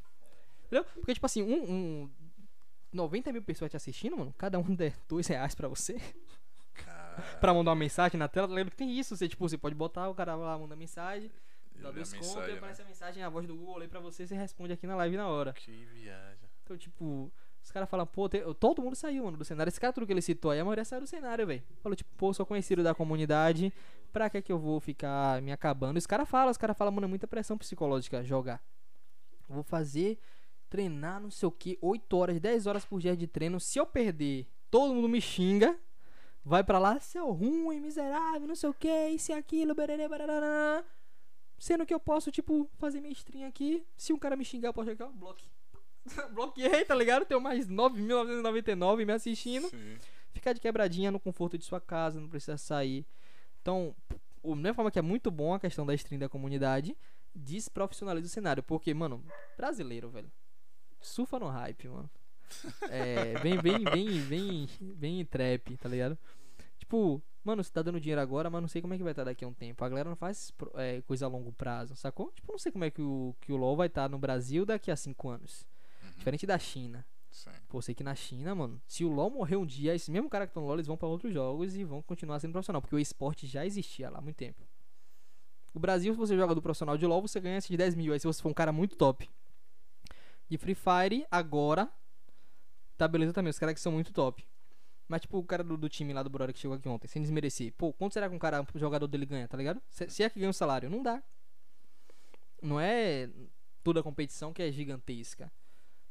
Entendeu? 0.66 0.86
Porque, 0.96 1.14
tipo 1.14 1.26
assim, 1.26 1.44
um, 1.44 1.72
um 1.72 2.10
90 2.92 3.32
mil 3.32 3.42
pessoas 3.44 3.70
te 3.70 3.78
assistindo, 3.78 4.18
mano. 4.18 4.34
Cada 4.38 4.58
um 4.58 4.74
der 4.74 4.94
2 5.08 5.28
reais 5.28 5.54
pra 5.54 5.68
você. 5.68 6.00
Cara. 6.74 7.22
pra 7.40 7.54
mandar 7.54 7.72
uma 7.72 7.76
mensagem 7.76 8.18
na 8.18 8.28
tela. 8.28 8.48
Lembra 8.48 8.72
que 8.72 8.78
tem 8.78 8.98
isso. 8.98 9.16
Você, 9.16 9.28
tipo, 9.28 9.48
você 9.48 9.58
pode 9.58 9.76
botar 9.76 10.10
o 10.10 10.16
cara 10.16 10.36
lá, 10.36 10.58
manda 10.58 10.76
mensagem. 10.76 11.30
Dá 11.76 11.92
dois 11.92 12.12
contos 12.12 12.28
mensagem, 12.30 12.50
e 12.50 12.52
né? 12.54 12.58
aparece 12.58 12.82
a 12.82 12.86
mensagem, 12.86 13.24
a 13.24 13.30
voz 13.30 13.46
do 13.46 13.56
Google 13.56 13.82
aí 13.82 13.88
pra 13.88 14.00
você. 14.00 14.26
Você 14.26 14.34
responde 14.36 14.74
aqui 14.74 14.88
na 14.88 14.96
live 14.96 15.16
na 15.16 15.28
hora. 15.28 15.54
Que 15.54 15.86
viagem. 15.86 16.50
Então, 16.64 16.76
tipo, 16.76 17.32
os 17.68 17.72
caras 17.72 17.90
falam, 17.90 18.08
pô, 18.08 18.30
te- 18.30 18.42
todo 18.62 18.82
mundo 18.82 18.96
saiu, 18.96 19.26
mano, 19.26 19.36
do 19.36 19.44
cenário. 19.44 19.70
Esse 19.70 19.80
cara 19.80 19.92
tudo 19.92 20.08
que 20.08 20.14
ele 20.14 20.22
citou 20.22 20.52
aí, 20.52 20.60
a 20.60 20.64
maioria 20.64 20.86
saiu 20.86 21.02
do 21.02 21.08
cenário, 21.08 21.46
velho. 21.46 21.62
Falou, 21.84 21.98
tipo, 21.98 22.10
pô, 22.16 22.34
sou 22.34 22.46
conhecido 22.46 22.82
da 22.82 22.96
comunidade, 22.96 23.74
pra 24.14 24.30
que 24.30 24.42
que 24.42 24.52
eu 24.52 24.58
vou 24.58 24.80
ficar 24.80 25.42
me 25.42 25.52
acabando? 25.52 25.98
Os 25.98 26.08
caras 26.08 26.30
falam, 26.30 26.50
os 26.50 26.58
caras 26.58 26.78
falam, 26.78 26.94
mano, 26.94 27.06
é 27.06 27.10
muita 27.10 27.28
pressão 27.28 27.58
psicológica 27.58 28.24
jogar. 28.24 28.64
Vou 29.50 29.64
fazer, 29.64 30.18
treinar, 30.70 31.20
não 31.20 31.30
sei 31.30 31.46
o 31.48 31.52
que, 31.52 31.78
8 31.82 32.16
horas, 32.16 32.40
10 32.40 32.68
horas 32.68 32.86
por 32.86 33.02
dia 33.02 33.18
de 33.18 33.28
treino. 33.28 33.60
Se 33.60 33.78
eu 33.78 33.86
perder, 33.86 34.48
todo 34.72 34.94
mundo 34.94 35.10
me 35.10 35.20
xinga. 35.20 35.78
Vai 36.46 36.64
pra 36.64 36.80
lá, 36.80 36.98
seu 37.02 37.30
ruim, 37.32 37.82
miserável, 37.82 38.48
não 38.48 38.56
sei 38.56 38.70
o 38.70 38.74
que, 38.74 39.10
isso 39.10 39.34
e 39.34 39.36
aquilo, 39.36 39.76
bererê, 39.76 40.08
barará. 40.08 40.86
Sendo 41.60 41.86
que 41.86 41.94
eu 41.94 42.00
posso, 42.00 42.32
tipo, 42.32 42.70
fazer 42.78 43.02
minha 43.02 43.12
stream 43.12 43.46
aqui. 43.46 43.86
Se 43.98 44.14
um 44.14 44.18
cara 44.18 44.38
me 44.38 44.46
xingar, 44.46 44.70
eu 44.70 44.74
posso 44.74 44.90
chegar, 44.90 45.08
bloque. 45.10 45.46
Bloqueei, 46.34 46.86
tá 46.86 46.96
ligado? 46.96 47.26
Tenho 47.26 47.42
mais 47.42 47.68
9.999 47.68 49.06
me 49.06 49.14
assistindo. 49.14 49.68
Sim. 49.70 49.98
Ficar 50.32 50.54
de 50.54 50.60
quebradinha 50.60 51.12
no 51.12 51.20
conforto 51.20 51.58
de 51.58 51.66
sua 51.66 51.82
casa, 51.82 52.20
não 52.20 52.30
precisa 52.30 52.58
sair. 52.58 53.06
Então, 53.62 53.96
o- 54.44 54.56
mesma 54.56 54.76
forma 54.76 54.92
que 54.92 55.00
é 55.00 55.02
muito 55.02 55.32
bom 55.32 55.54
a 55.54 55.60
questão 55.60 55.86
da 55.86 55.94
stream 55.96 56.20
da 56.20 56.30
comunidade, 56.30 56.96
desprofissionaliza 57.34 58.28
o 58.28 58.30
cenário. 58.30 58.62
Porque, 58.64 58.94
mano, 58.94 59.24
brasileiro, 59.56 60.10
velho. 60.10 60.32
Surfa 61.00 61.40
no 61.40 61.48
hype, 61.48 61.88
mano. 61.88 62.10
É, 62.90 63.38
bem, 63.40 63.60
bem, 63.62 63.84
bem, 63.84 64.22
bem, 64.22 64.70
bem 64.80 65.26
trap, 65.26 65.76
tá 65.78 65.90
ligado? 65.90 66.18
Tipo, 66.80 67.22
mano, 67.44 67.62
você 67.64 67.72
tá 67.74 67.82
dando 67.82 68.00
dinheiro 68.00 68.22
agora, 68.22 68.50
mas 68.50 68.62
não 68.62 68.70
sei 68.70 68.82
como 68.82 68.94
é 68.94 68.98
que 68.98 69.04
vai 69.04 69.12
estar 69.12 69.26
daqui 69.26 69.44
a 69.44 69.48
um 69.48 69.54
tempo. 69.54 69.84
A 69.84 69.90
galera 69.90 70.10
não 70.10 70.16
faz 70.16 70.54
é, 70.76 71.02
coisa 71.02 71.26
a 71.26 71.30
longo 71.30 71.52
prazo, 71.52 71.96
sacou? 71.96 72.32
Tipo, 72.32 72.52
não 72.54 72.60
sei 72.60 72.72
como 72.72 72.86
é 72.86 72.90
que 72.92 73.02
o, 73.02 73.36
que 73.42 73.52
o 73.52 73.58
LoL 73.58 73.76
vai 73.76 73.88
estar 73.88 74.08
no 74.10 74.18
Brasil 74.18 74.66
daqui 74.66 74.90
a 74.90 74.96
5 74.96 75.28
anos. 75.28 75.68
Diferente 76.18 76.46
da 76.46 76.58
China. 76.58 77.06
Sim. 77.30 77.52
Pô, 77.70 77.82
sei 77.82 77.94
que 77.94 78.04
na 78.04 78.16
China, 78.16 78.56
mano, 78.56 78.82
se 78.88 79.06
o 79.06 79.10
LoL 79.10 79.30
morrer 79.30 79.56
um 79.56 79.66
dia, 79.66 79.94
esse 79.94 80.10
mesmo 80.10 80.30
cara 80.30 80.48
que 80.48 80.54
tá 80.54 80.60
no 80.60 80.66
LoL, 80.66 80.78
eles 80.78 80.88
vão 80.88 80.98
pra 80.98 81.08
outros 81.08 81.34
jogos 81.34 81.76
e 81.76 81.84
vão 81.84 82.02
continuar 82.02 82.40
sendo 82.40 82.52
profissional, 82.52 82.82
porque 82.82 82.96
o 82.96 83.00
esporte 83.00 83.46
já 83.46 83.66
existia 83.66 84.10
lá 84.10 84.18
há 84.18 84.22
muito 84.22 84.38
tempo. 84.38 84.66
O 85.74 85.80
Brasil, 85.80 86.14
se 86.14 86.20
você 86.20 86.36
joga 86.36 86.56
do 86.56 86.62
profissional 86.62 86.98
de 86.98 87.06
LoL, 87.06 87.22
você 87.22 87.40
ganha 87.40 87.58
esses 87.58 87.76
10 87.76 87.94
mil. 87.94 88.12
Aí 88.12 88.20
se 88.20 88.26
você 88.26 88.42
for 88.42 88.50
um 88.50 88.54
cara 88.54 88.72
muito 88.72 88.96
top. 88.96 89.30
De 90.50 90.58
Free 90.58 90.76
Fire, 90.76 91.26
agora, 91.30 91.88
tá 92.98 93.08
beleza 93.08 93.34
também, 93.34 93.52
os 93.52 93.60
caras 93.60 93.76
que 93.76 93.82
são 93.82 93.92
muito 93.92 94.12
top. 94.12 94.48
Mas, 95.08 95.22
tipo, 95.22 95.38
o 95.38 95.44
cara 95.44 95.64
do, 95.64 95.78
do 95.78 95.88
time 95.88 96.14
lá 96.14 96.24
do 96.24 96.30
Brother 96.30 96.54
que 96.54 96.60
chegou 96.60 96.76
aqui 96.76 96.90
ontem, 96.90 97.08
sem 97.08 97.22
desmerecer. 97.22 97.74
Pô, 97.78 97.94
quanto 97.94 98.14
será 98.14 98.28
que 98.28 98.36
um 98.36 98.40
cara, 98.40 98.62
um 98.62 98.80
jogador 98.80 99.08
dele 99.08 99.26
ganha, 99.26 99.48
tá 99.48 99.56
ligado? 99.56 99.82
Se, 99.90 100.10
se 100.10 100.24
é 100.24 100.30
que 100.30 100.40
ganha 100.40 100.50
o 100.50 100.54
salário, 100.54 100.90
não 100.90 101.02
dá. 101.02 101.22
Não 102.62 102.80
é 102.80 103.30
toda 103.84 104.00
a 104.00 104.04
competição 104.04 104.52
que 104.52 104.62
é 104.62 104.72
gigantesca. 104.72 105.52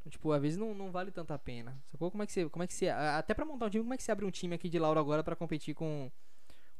Tipo, 0.08 0.30
às 0.32 0.40
vezes 0.40 0.56
não, 0.56 0.72
não 0.74 0.90
vale 0.92 1.10
tanta 1.10 1.34
a 1.34 1.38
pena. 1.38 1.76
Sacou? 1.86 2.10
Como 2.10 2.22
é 2.22 2.26
que 2.26 2.32
você. 2.32 2.48
Como 2.48 2.62
é 2.62 2.66
que 2.66 2.74
você. 2.74 2.88
Até 2.88 3.34
pra 3.34 3.44
montar 3.44 3.66
um 3.66 3.70
time, 3.70 3.82
como 3.82 3.94
é 3.94 3.96
que 3.96 4.02
você 4.02 4.12
abre 4.12 4.24
um 4.24 4.30
time 4.30 4.54
aqui 4.54 4.68
de 4.68 4.78
Laura 4.78 5.00
agora 5.00 5.22
pra 5.24 5.34
competir 5.34 5.74
com 5.74 6.06
o 6.06 6.12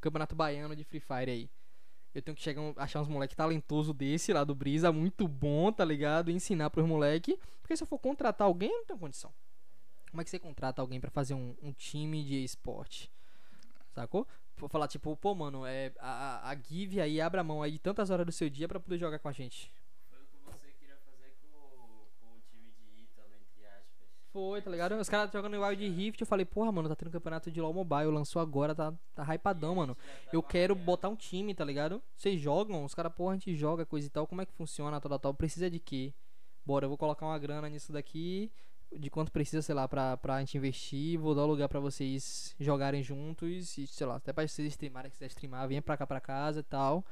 Campeonato 0.01 0.35
Baiano 0.37 0.77
de 0.77 0.85
Free 0.85 1.01
Fire 1.01 1.31
aí? 1.31 1.51
Eu 2.15 2.23
tenho 2.23 2.35
que 2.37 2.43
chegar, 2.43 2.63
achar 2.77 3.01
uns 3.03 3.09
moleque 3.09 3.37
talentoso 3.37 3.93
desse 3.93 4.33
lá 4.33 4.43
do 4.43 4.55
Brisa, 4.55 4.91
muito 4.91 5.29
bom, 5.29 5.71
tá 5.71 5.85
ligado? 5.85 6.31
E 6.31 6.35
ensinar 6.35 6.71
pros 6.71 6.87
moleque. 6.87 7.39
Porque 7.61 7.77
se 7.77 7.83
eu 7.83 7.87
for 7.87 7.99
contratar 7.99 8.47
alguém, 8.47 8.71
eu 8.71 8.79
não 8.79 8.85
tenho 8.87 8.99
condição. 8.99 9.33
Como 10.11 10.21
é 10.21 10.25
que 10.25 10.31
você 10.31 10.39
contrata 10.39 10.81
alguém 10.81 10.99
pra 11.01 11.11
fazer 11.11 11.35
um, 11.35 11.55
um 11.61 11.73
time 11.73 12.23
de 12.25 12.43
esporte? 12.43 13.11
Sacou? 13.93 14.27
Vou 14.57 14.69
falar, 14.69 14.89
tipo, 14.89 15.15
pô, 15.17 15.35
mano, 15.35 15.67
é, 15.67 15.93
a, 15.99 16.49
a 16.49 16.51
a 16.53 16.57
Give 16.57 17.01
aí 17.01 17.21
abre 17.21 17.39
a 17.41 17.45
mão 17.45 17.63
aí 17.63 17.79
tantas 17.79 18.09
horas 18.09 18.25
do 18.25 18.33
seu 18.33 18.49
dia 18.49 18.67
pra 18.67 18.81
poder 18.81 18.97
jogar 18.97 19.19
com 19.19 19.29
a 19.29 19.33
gente. 19.33 19.71
Foi 20.09 20.19
o 20.23 20.27
que 20.27 20.39
você 20.39 20.73
queria 20.79 20.97
fazer 21.05 21.35
com, 21.43 21.59
o- 21.59 22.07
com 22.19 22.29
o 22.29 22.41
time 22.51 22.71
de 22.71 23.03
Ítalo, 23.03 23.29
entre 23.35 23.67
aspas. 23.67 24.09
Foi, 24.37 24.61
tá 24.61 24.71
ligado? 24.71 24.93
Os 24.97 25.09
caras 25.09 25.33
jogando 25.33 25.59
Wild 25.59 25.89
Rift, 25.89 26.21
eu 26.21 26.27
falei, 26.27 26.45
porra, 26.45 26.71
mano, 26.71 26.91
tá 26.91 26.95
tendo 26.95 27.11
campeonato 27.11 27.51
de 27.51 27.59
LoL 27.59 27.73
Mobile, 27.73 28.09
lançou 28.09 28.43
agora, 28.43 28.75
tá, 28.75 28.93
tá 29.15 29.35
hypadão, 29.35 29.77
mano. 29.77 29.97
Eu 30.31 30.43
quero 30.43 30.75
botar 30.75 31.09
um 31.09 31.17
time, 31.17 31.55
tá 31.55 31.65
ligado? 31.65 32.03
Vocês 32.15 32.39
jogam, 32.39 32.85
os 32.85 32.95
caras, 32.95 33.15
porra, 33.15 33.31
a 33.31 33.35
gente 33.37 33.57
joga, 33.57 33.87
coisa 33.87 34.07
e 34.07 34.11
tal, 34.11 34.27
como 34.27 34.43
é 34.43 34.45
que 34.45 34.53
funciona, 34.53 35.01
tal, 35.01 35.09
tal, 35.09 35.19
tal, 35.19 35.33
precisa 35.33 35.71
de 35.71 35.79
quê? 35.79 36.13
Bora, 36.67 36.85
eu 36.85 36.91
vou 36.91 36.99
colocar 36.99 37.25
uma 37.25 37.39
grana 37.39 37.67
nisso 37.71 37.95
daqui, 37.95 38.53
de 38.95 39.09
quanto 39.09 39.33
precisa, 39.33 39.63
sei 39.63 39.75
lá, 39.75 39.89
pra, 39.89 40.19
pra 40.19 40.39
gente 40.41 40.59
investir, 40.59 41.19
vou 41.19 41.35
dar 41.35 41.45
um 41.45 41.47
lugar 41.47 41.71
pra 41.71 41.81
vocês 41.81 42.55
jogarem 42.61 43.03
juntos, 43.03 43.79
e 43.79 43.87
sei 43.87 44.07
lá, 44.07 44.17
até 44.17 44.35
pra 44.35 44.47
vocês 44.47 44.69
streamarem, 44.69 45.11
quiser 45.11 45.29
streamar, 45.29 45.67
venha 45.67 45.81
pra 45.81 45.97
cá 45.97 46.07
pra 46.07 46.21
casa 46.21 46.61
e 46.61 46.63
tal. 46.63 47.03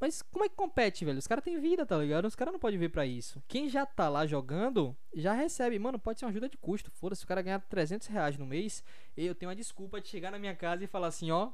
Mas 0.00 0.22
como 0.22 0.44
é 0.44 0.48
que 0.48 0.54
compete, 0.54 1.04
velho? 1.04 1.18
Os 1.18 1.26
caras 1.26 1.44
têm 1.44 1.60
vida, 1.60 1.84
tá 1.84 1.98
ligado? 1.98 2.24
Os 2.24 2.34
caras 2.34 2.52
não 2.52 2.58
podem 2.58 2.78
vir 2.78 2.90
pra 2.90 3.04
isso. 3.04 3.42
Quem 3.46 3.68
já 3.68 3.84
tá 3.84 4.08
lá 4.08 4.26
jogando, 4.26 4.96
já 5.12 5.34
recebe. 5.34 5.78
Mano, 5.78 5.98
pode 5.98 6.18
ser 6.18 6.24
uma 6.24 6.30
ajuda 6.30 6.48
de 6.48 6.56
custo. 6.56 6.90
Foda-se, 6.90 7.22
o 7.22 7.26
cara 7.26 7.42
ganhar 7.42 7.60
300 7.60 8.08
reais 8.08 8.38
no 8.38 8.46
mês. 8.46 8.82
Eu 9.14 9.34
tenho 9.34 9.50
uma 9.50 9.56
desculpa 9.56 10.00
de 10.00 10.08
chegar 10.08 10.30
na 10.30 10.38
minha 10.38 10.56
casa 10.56 10.82
e 10.82 10.86
falar 10.86 11.08
assim, 11.08 11.30
ó. 11.30 11.52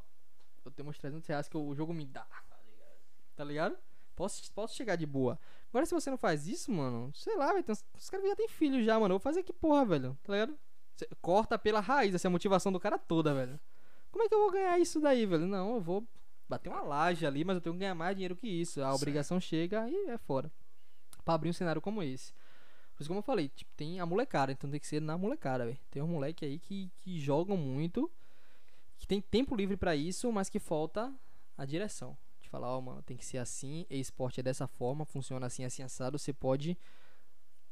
Eu 0.65 0.71
tenho 0.71 0.89
uns 0.89 0.97
300 0.97 1.27
reais 1.27 1.49
que 1.49 1.57
o 1.57 1.75
jogo 1.75 1.93
me 1.93 2.07
dá. 2.07 2.25
Tá 2.25 2.57
ligado? 2.65 2.99
Tá 3.35 3.45
ligado? 3.45 3.79
Posso, 4.15 4.53
posso 4.53 4.77
chegar 4.77 4.95
de 4.95 5.07
boa. 5.07 5.39
Agora, 5.69 5.85
se 5.85 5.93
você 5.93 6.09
não 6.09 6.17
faz 6.17 6.47
isso, 6.47 6.71
mano, 6.71 7.13
sei 7.15 7.37
lá, 7.37 7.53
velho. 7.53 7.65
Os 7.69 8.09
caras 8.09 8.29
já 8.29 8.37
tem 8.37 8.49
filho 8.49 8.83
já, 8.85 8.95
mano. 8.95 9.15
Eu 9.15 9.19
vou 9.19 9.21
fazer 9.21 9.43
que 9.43 9.53
porra, 9.53 9.85
velho. 9.85 10.17
Tá 10.23 10.33
ligado? 10.33 10.57
Corta 11.21 11.59
pela 11.59 11.81
raiz, 11.81 12.15
essa 12.15 12.29
é 12.29 12.31
motivação 12.31 12.71
do 12.71 12.79
cara 12.79 12.97
toda, 12.97 13.35
velho. 13.35 13.59
Como 14.13 14.25
é 14.25 14.29
que 14.29 14.35
eu 14.35 14.39
vou 14.39 14.53
ganhar 14.53 14.79
isso 14.79 15.01
daí, 15.01 15.27
velho? 15.27 15.47
Não, 15.47 15.75
eu 15.75 15.81
vou 15.81 16.07
bater 16.49 16.69
uma 16.69 16.83
laje 16.83 17.27
ali, 17.27 17.45
mas 17.45 17.57
eu 17.57 17.61
tenho 17.61 17.75
que 17.75 17.81
ganhar 17.81 17.95
mais 17.95 18.15
dinheiro 18.15 18.37
que 18.37 18.49
isso. 18.49 18.83
A 18.83 18.91
Sim. 18.91 18.97
obrigação 18.97 19.41
chega 19.41 19.89
e 19.89 20.11
é 20.11 20.19
fora. 20.19 20.51
Pra 21.25 21.35
abrir 21.35 21.51
um 21.51 21.53
cenário 21.53 21.81
como 21.81 22.03
esse. 22.03 22.33
Por 22.95 23.03
isso, 23.03 23.09
como 23.11 23.19
eu 23.19 23.23
falei, 23.23 23.49
tipo, 23.51 23.71
tem 23.77 24.01
a 24.01 24.07
molecada, 24.07 24.53
então 24.53 24.71
tem 24.71 24.81
que 24.81 24.87
ser 24.87 25.01
na 25.01 25.19
molecada, 25.19 25.67
velho. 25.67 25.79
Tem 25.91 26.03
um 26.03 26.07
moleque 26.07 26.45
aí 26.47 26.59
que, 26.59 26.91
que 27.01 27.21
jogam 27.21 27.57
muito, 27.57 28.11
que 28.97 29.07
tem 29.07 29.21
tempo 29.21 29.55
livre 29.55 29.77
pra 29.77 29.95
isso, 29.95 30.33
mas 30.33 30.49
que 30.49 30.59
falta 30.59 31.13
a 31.59 31.65
direção. 31.67 32.17
De 32.41 32.49
falar, 32.49 32.69
ó, 32.69 32.81
mano, 32.81 33.03
tem 33.03 33.17
que 33.17 33.25
ser 33.25 33.39
assim, 33.39 33.85
esporte 33.91 34.41
é 34.41 34.43
dessa 34.43 34.67
forma, 34.67 35.05
funciona 35.05 35.47
assim, 35.47 35.65
assim, 35.65 35.83
assado, 35.83 36.19
você 36.19 36.33
pode. 36.33 36.79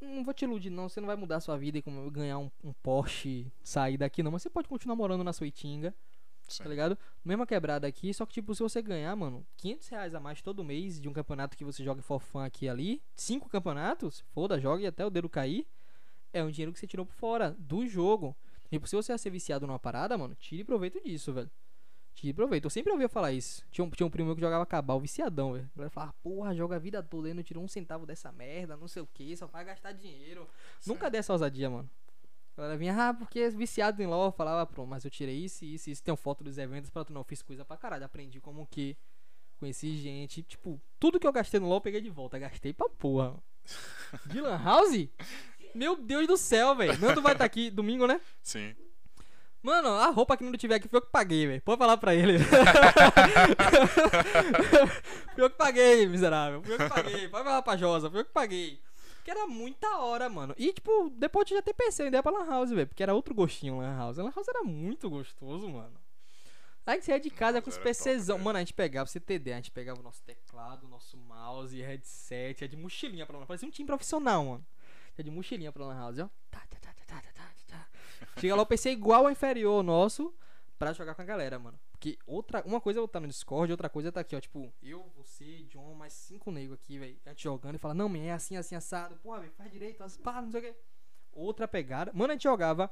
Não 0.00 0.22
vou 0.24 0.34
te 0.34 0.44
iludir, 0.44 0.68
não, 0.68 0.88
você 0.88 1.00
não 1.00 1.06
vai 1.06 1.16
mudar 1.16 1.36
a 1.36 1.40
sua 1.40 1.56
vida 1.56 1.78
e 1.78 1.82
ganhar 2.10 2.38
um, 2.38 2.50
um 2.62 2.72
Porsche, 2.72 3.50
sair 3.62 3.96
daqui, 3.96 4.22
não, 4.22 4.30
mas 4.32 4.42
você 4.42 4.50
pode 4.50 4.68
continuar 4.68 4.96
morando 4.96 5.24
na 5.24 5.32
sua 5.32 5.46
Itinga, 5.46 5.94
Sim. 6.48 6.62
tá 6.62 6.68
ligado? 6.68 6.98
Mesma 7.24 7.46
quebrada 7.46 7.86
aqui, 7.86 8.12
só 8.12 8.26
que, 8.26 8.34
tipo, 8.34 8.54
se 8.54 8.62
você 8.62 8.82
ganhar, 8.82 9.14
mano, 9.16 9.46
500 9.56 9.88
reais 9.88 10.14
a 10.14 10.20
mais 10.20 10.42
todo 10.42 10.64
mês 10.64 11.00
de 11.00 11.08
um 11.08 11.12
campeonato 11.12 11.56
que 11.56 11.64
você 11.64 11.82
joga 11.82 12.02
for 12.02 12.20
fun 12.20 12.40
aqui 12.40 12.66
e 12.66 12.68
ali, 12.68 13.02
cinco 13.14 13.48
campeonatos, 13.48 14.20
foda, 14.32 14.60
jogue 14.60 14.86
até 14.86 15.04
o 15.04 15.10
dedo 15.10 15.28
cair, 15.28 15.66
é 16.32 16.42
um 16.42 16.50
dinheiro 16.50 16.72
que 16.72 16.78
você 16.78 16.86
tirou 16.86 17.06
por 17.06 17.14
fora 17.14 17.56
do 17.58 17.86
jogo. 17.86 18.36
Tipo, 18.70 18.86
se 18.86 18.96
você 18.96 19.12
ia 19.12 19.18
ser 19.18 19.30
viciado 19.30 19.66
numa 19.66 19.78
parada, 19.78 20.18
mano, 20.18 20.34
tire 20.34 20.64
proveito 20.64 21.00
disso, 21.02 21.32
velho. 21.32 21.50
Tire 22.14 22.32
proveito. 22.32 22.64
Eu 22.64 22.70
sempre 22.70 22.92
ouvia 22.92 23.08
falar 23.08 23.32
isso. 23.32 23.64
Tinha 23.70 23.84
um, 23.84 23.90
tinha 23.90 24.06
um 24.06 24.10
primo 24.10 24.26
meu 24.26 24.34
que 24.34 24.40
jogava 24.40 24.64
cabal, 24.64 25.00
viciadão, 25.00 25.52
velho. 25.52 25.70
Ele 25.76 25.90
falava, 25.90 26.14
porra, 26.22 26.54
joga 26.54 26.76
a 26.76 26.78
vida 26.78 27.02
toda 27.02 27.28
aí, 27.28 27.34
não 27.34 27.42
tirou 27.42 27.62
um 27.62 27.68
centavo 27.68 28.06
dessa 28.06 28.30
merda, 28.32 28.76
não 28.76 28.88
sei 28.88 29.02
o 29.02 29.06
que, 29.06 29.36
só 29.36 29.46
vai 29.46 29.64
gastar 29.64 29.92
dinheiro. 29.92 30.48
Nunca 30.86 31.10
dessa 31.10 31.32
ousadia, 31.32 31.68
mano. 31.70 31.88
A 32.56 32.60
galera 32.60 32.78
vinha, 32.78 33.08
ah, 33.08 33.12
porque 33.12 33.40
é 33.40 33.50
viciado 33.50 34.00
em 34.00 34.06
LOL, 34.06 34.30
falava, 34.30 34.64
pronto, 34.64 34.88
mas 34.88 35.04
eu 35.04 35.10
tirei 35.10 35.36
isso, 35.36 35.64
isso, 35.64 35.90
isso. 35.90 36.02
Tem 36.02 36.14
foto 36.16 36.44
dos 36.44 36.56
eventos 36.56 36.88
pra 36.88 37.04
tu 37.04 37.12
não, 37.12 37.22
eu 37.22 37.24
fiz 37.24 37.42
coisa 37.42 37.64
pra 37.64 37.76
caralho, 37.76 38.04
aprendi 38.04 38.40
como 38.40 38.66
que. 38.66 38.96
Conheci 39.58 39.96
gente, 39.96 40.42
tipo, 40.42 40.80
tudo 40.98 41.18
que 41.18 41.26
eu 41.26 41.32
gastei 41.32 41.58
no 41.60 41.66
LOL 41.66 41.76
eu 41.76 41.80
peguei 41.80 42.00
de 42.00 42.10
volta, 42.10 42.38
gastei 42.38 42.72
pra 42.72 42.88
porra. 42.88 43.34
De 44.26 44.40
Lan 44.40 44.62
House? 44.62 45.08
Meu 45.74 45.96
Deus 45.96 46.26
do 46.26 46.36
céu, 46.36 46.74
velho. 46.74 46.98
Nando 46.98 47.22
vai 47.22 47.32
estar 47.32 47.44
aqui 47.44 47.70
domingo, 47.70 48.06
né? 48.06 48.20
Sim. 48.42 48.74
Mano, 49.62 49.88
a 49.88 50.10
roupa 50.10 50.36
que 50.36 50.44
não 50.44 50.52
tiver 50.52 50.74
aqui 50.74 50.86
foi 50.88 50.98
eu 50.98 51.02
que 51.02 51.10
paguei, 51.10 51.46
velho. 51.46 51.62
Pode 51.62 51.78
falar 51.78 51.96
pra 51.96 52.14
ele. 52.14 52.38
fui 55.34 55.42
eu 55.42 55.48
que 55.48 55.56
paguei, 55.56 56.06
miserável. 56.06 56.62
Fui 56.62 56.74
eu 56.74 56.78
que 56.78 56.88
paguei. 56.88 57.28
Pode 57.28 57.44
falar 57.44 57.62
pra 57.62 57.76
Josa, 57.76 58.10
fui 58.10 58.20
eu 58.20 58.24
que 58.26 58.32
paguei. 58.32 58.78
Que 59.24 59.30
era 59.30 59.46
muita 59.46 59.96
hora, 59.96 60.28
mano. 60.28 60.54
E, 60.58 60.70
tipo, 60.70 61.08
depois 61.08 61.50
eu 61.50 61.56
já 61.56 61.62
ter 61.62 61.72
pensei 61.72 62.04
em 62.04 62.08
ideia 62.08 62.22
pra 62.22 62.30
Lan 62.30 62.46
House, 62.46 62.70
velho. 62.70 62.86
Porque 62.86 63.02
era 63.02 63.14
outro 63.14 63.34
gostinho 63.34 63.78
Lan 63.78 63.96
House. 63.96 64.18
Lan 64.18 64.30
House 64.30 64.46
era 64.46 64.62
muito 64.62 65.08
gostoso, 65.08 65.66
mano. 65.66 65.98
Aí 66.86 66.98
que 66.98 67.06
você 67.06 67.12
ia 67.12 67.18
de 67.18 67.30
casa 67.30 67.62
com 67.62 67.70
os 67.70 67.76
top, 67.76 67.88
PCzão. 67.88 68.36
velho. 68.36 68.44
Mano, 68.44 68.58
a 68.58 68.60
gente 68.60 68.74
pegava, 68.74 69.06
você 69.08 69.18
ter 69.18 69.36
ideia, 69.36 69.56
a 69.56 69.60
gente 69.60 69.70
pegava 69.70 69.98
o 69.98 70.02
nosso 70.02 70.22
teclado, 70.22 70.84
o 70.84 70.88
nosso 70.88 71.16
mouse, 71.16 71.80
headset, 71.80 72.60
ia 72.60 72.68
de 72.68 72.76
mochilinha 72.76 73.24
pra 73.24 73.32
Lan 73.34 73.40
House. 73.40 73.48
Parecia 73.48 73.66
um 73.66 73.70
time 73.70 73.86
profissional, 73.86 74.44
mano. 74.44 74.66
Ia 75.16 75.24
de 75.24 75.30
mochilinha 75.30 75.72
pra 75.72 75.86
Lan 75.86 75.98
House, 75.98 76.18
ó. 76.18 76.28
Tá, 76.50 76.60
tá, 76.68 76.76
tá, 76.78 76.92
tá, 76.92 77.04
tá, 77.06 77.22
tá, 77.22 77.32
tá, 77.32 77.54
tá. 77.66 77.88
Chega 78.38 78.54
lá 78.54 78.62
o 78.62 78.66
PC 78.66 78.90
igual 78.90 79.24
ao 79.24 79.32
inferior 79.32 79.76
ao 79.76 79.82
nosso 79.82 80.34
pra 80.78 80.92
jogar 80.92 81.14
com 81.14 81.22
a 81.22 81.24
galera, 81.24 81.58
mano. 81.58 81.78
Porque 82.04 82.18
outra, 82.26 82.62
uma 82.66 82.82
coisa 82.82 82.98
é 82.98 83.00
eu 83.00 83.06
estar 83.06 83.18
no 83.18 83.26
Discord, 83.26 83.72
outra 83.72 83.88
coisa 83.88 84.10
é 84.10 84.12
tá 84.12 84.20
aqui, 84.20 84.36
ó. 84.36 84.40
Tipo, 84.40 84.70
eu, 84.82 85.10
você, 85.16 85.62
John, 85.70 85.94
mais 85.94 86.12
cinco 86.12 86.50
negros 86.50 86.78
aqui, 86.78 86.98
velho. 86.98 87.18
A 87.24 87.30
gente 87.30 87.44
jogando 87.44 87.76
e 87.76 87.78
fala, 87.78 87.94
não, 87.94 88.10
man, 88.10 88.18
é 88.18 88.32
assim, 88.32 88.58
assim, 88.58 88.74
assado. 88.74 89.16
Porra, 89.22 89.40
velho, 89.40 89.52
faz 89.52 89.72
direito, 89.72 90.04
as 90.04 90.14
pá, 90.18 90.42
não 90.42 90.50
sei 90.50 90.60
o 90.60 90.62
quê. 90.64 90.76
Outra 91.32 91.66
pegada. 91.66 92.12
Mano, 92.12 92.32
a 92.32 92.34
gente 92.34 92.42
jogava 92.42 92.90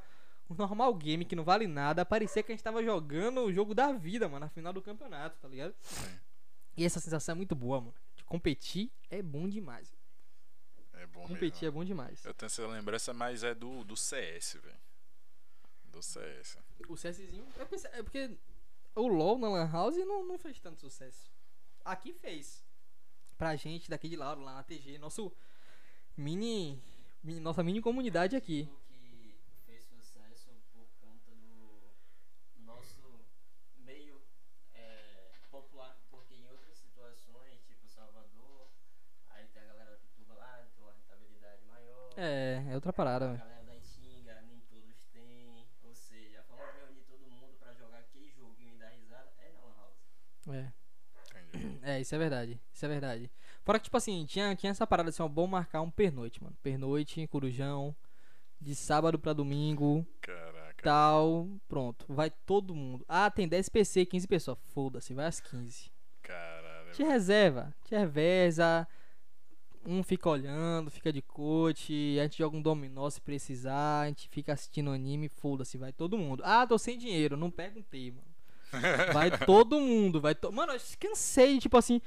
um 0.49 0.55
normal 0.55 0.95
game 0.95 1.27
que 1.27 1.37
não 1.37 1.45
vale 1.45 1.67
nada. 1.67 2.07
Parecia 2.07 2.43
que 2.43 2.53
a 2.53 2.55
gente 2.55 2.65
tava 2.65 2.83
jogando 2.83 3.43
o 3.43 3.53
jogo 3.53 3.75
da 3.75 3.93
vida, 3.93 4.31
mano, 4.31 4.47
na 4.47 4.49
final 4.49 4.73
do 4.73 4.81
campeonato, 4.81 5.39
tá 5.39 5.47
ligado? 5.47 5.75
E 6.75 6.83
essa 6.83 6.99
sensação 6.99 7.35
é 7.35 7.37
muito 7.37 7.55
boa, 7.55 7.83
mano. 7.83 7.95
De 8.17 8.25
competir 8.25 8.91
é 9.11 9.21
bom 9.21 9.47
demais. 9.47 9.95
É 10.95 11.07
bom 11.07 11.29
Competir 11.29 11.65
é 11.65 11.67
mesmo. 11.67 11.81
bom 11.81 11.85
demais. 11.85 12.25
Eu 12.25 12.33
tenho 12.33 12.47
essa 12.47 12.67
lembrança, 12.67 13.13
mas 13.13 13.45
é 13.45 13.55
do, 13.55 13.85
do 13.85 13.95
CS, 13.95 14.55
velho. 14.55 14.81
Do 15.85 16.03
CS. 16.03 16.57
O 16.89 16.95
CSzinho. 16.95 17.47
É 17.59 17.65
porque, 17.67 17.87
é 17.89 18.03
porque 18.03 18.39
o 18.95 19.07
LoL 19.09 19.39
na 19.39 19.49
Lan 19.49 19.71
House 19.71 19.97
não, 19.97 20.25
não 20.25 20.39
fez 20.39 20.59
tanto 20.61 20.81
sucesso. 20.81 21.31
Aqui 21.85 22.13
fez. 22.13 22.65
Pra 23.37 23.57
gente 23.57 23.91
daqui 23.91 24.09
de 24.09 24.17
Lauro, 24.17 24.41
lá 24.43 24.55
na 24.55 24.63
TG. 24.63 24.99
Nosso 24.99 25.33
mini. 26.17 26.81
mini- 27.23 27.41
nossa 27.41 27.63
mini 27.63 27.81
comunidade 27.81 28.37
aqui. 28.37 28.69
que 28.89 29.37
fez 29.67 29.83
sucesso 29.85 30.51
por 30.73 30.87
conta 31.01 31.31
do 31.35 31.81
nosso 32.61 33.21
meio 33.77 34.21
é, 34.75 35.33
popular, 35.51 35.99
porque 36.11 36.35
em 36.35 36.47
outras 36.47 36.77
situações, 36.79 37.63
tipo 37.67 37.89
Salvador, 37.89 38.69
aí 39.31 39.47
tem 39.49 39.63
a 39.63 39.67
galera 39.67 39.97
que 39.99 40.07
turba 40.09 40.35
lá, 40.35 40.67
tem 40.75 40.85
uma 40.85 40.93
rentabilidade 40.93 41.65
maior. 41.65 42.11
É, 42.17 42.65
é 42.71 42.75
outra 42.75 42.93
parada, 42.93 43.25
A 43.25 43.29
velho. 43.33 43.39
galera 43.41 43.65
da 43.65 43.81
Xinga, 43.81 44.41
nem 44.43 44.61
todos 44.61 45.05
têm. 45.13 45.67
Ou 45.83 45.95
seja, 45.95 46.41
a 46.41 46.45
forma 46.45 46.71
de 46.73 46.79
reunir 46.79 47.03
todo 47.03 47.29
mundo 47.31 47.57
pra 47.59 47.73
jogar 47.75 47.99
aquele 47.99 48.31
joguinho 48.31 48.75
e 48.75 48.79
dar 48.79 48.91
risada 48.91 49.33
é 49.39 49.51
na 49.51 49.61
Lan 49.63 49.75
House. 49.77 49.99
É. 50.49 50.73
Entendi. 51.55 51.79
É, 51.83 52.01
isso 52.01 52.15
é 52.15 52.19
verdade. 52.19 52.61
Isso 52.73 52.85
é 52.85 52.89
verdade. 52.89 53.31
Fora 53.63 53.79
que, 53.79 53.85
tipo 53.85 53.97
assim, 53.97 54.25
tinha, 54.27 54.55
tinha 54.57 54.71
essa 54.71 54.87
parada 54.87 55.11
assim, 55.11 55.23
ó, 55.23 55.29
bom 55.29 55.47
marcar 55.47 55.83
um 55.83 55.91
pernoite, 55.91 56.43
mano. 56.43 56.57
Pernoite, 56.63 57.27
corujão. 57.29 57.95
De 58.61 58.75
sábado 58.75 59.19
pra 59.19 59.33
domingo. 59.33 60.07
Caraca. 60.21 60.83
Tal. 60.83 61.49
Pronto. 61.69 62.05
Vai 62.09 62.31
todo 62.31 62.75
mundo. 62.75 63.05
Ah, 63.09 63.31
tem 63.31 63.49
10 63.49 63.69
PC, 63.69 64.07
15 64.07 64.29
pessoas. 64.29 64.59
Foda-se, 64.69 65.13
vai 65.15 65.27
às 65.27 65.41
15. 65.41 65.91
Caralho. 66.23 66.93
Te 66.93 67.03
reserva, 67.03 67.75
te 67.85 67.95
reveza. 67.97 68.87
Um 69.85 70.03
fica 70.05 70.29
olhando, 70.29 70.93
fica 70.93 71.13
de 71.13 71.21
coach. 71.21 71.93
A 72.21 72.23
gente 72.23 72.39
joga 72.39 72.57
um 72.57 72.63
dominó 72.63 73.11
se 73.11 73.21
precisar. 73.21 74.03
A 74.03 74.07
gente 74.07 74.29
fica 74.29 74.53
assistindo 74.53 74.91
anime. 74.91 75.29
Foda-se, 75.29 75.77
vai 75.77 75.93
todo 75.93 76.17
mundo. 76.17 76.43
Ah, 76.45 76.65
tô 76.65 76.79
sem 76.79 76.97
dinheiro. 76.97 77.37
Não 77.37 77.51
perguntei, 77.51 78.13
mano. 78.13 78.32
Vai 79.13 79.31
todo 79.39 79.81
mundo. 79.81 80.21
Vai 80.21 80.35
to... 80.35 80.53
Mano, 80.53 80.73
eu 80.73 80.81
cansei. 80.99 81.59
Tipo 81.59 81.77
assim, 81.77 82.01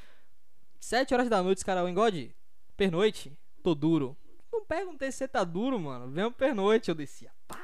7 0.79 1.13
horas 1.13 1.29
da 1.29 1.41
noite, 1.41 1.59
os 1.59 1.63
caras, 1.63 1.87
engode. 1.89 2.35
Pernoite, 2.75 3.37
tô 3.63 3.73
duro. 3.73 4.17
Não 4.51 4.63
perguntei 4.63 5.11
se 5.11 5.19
você 5.19 5.27
tá 5.27 5.43
duro, 5.43 5.79
mano. 5.79 6.09
Vem 6.09 6.31
pernoite. 6.31 6.89
Eu 6.89 6.95
descia. 6.95 7.31
Pá. 7.47 7.59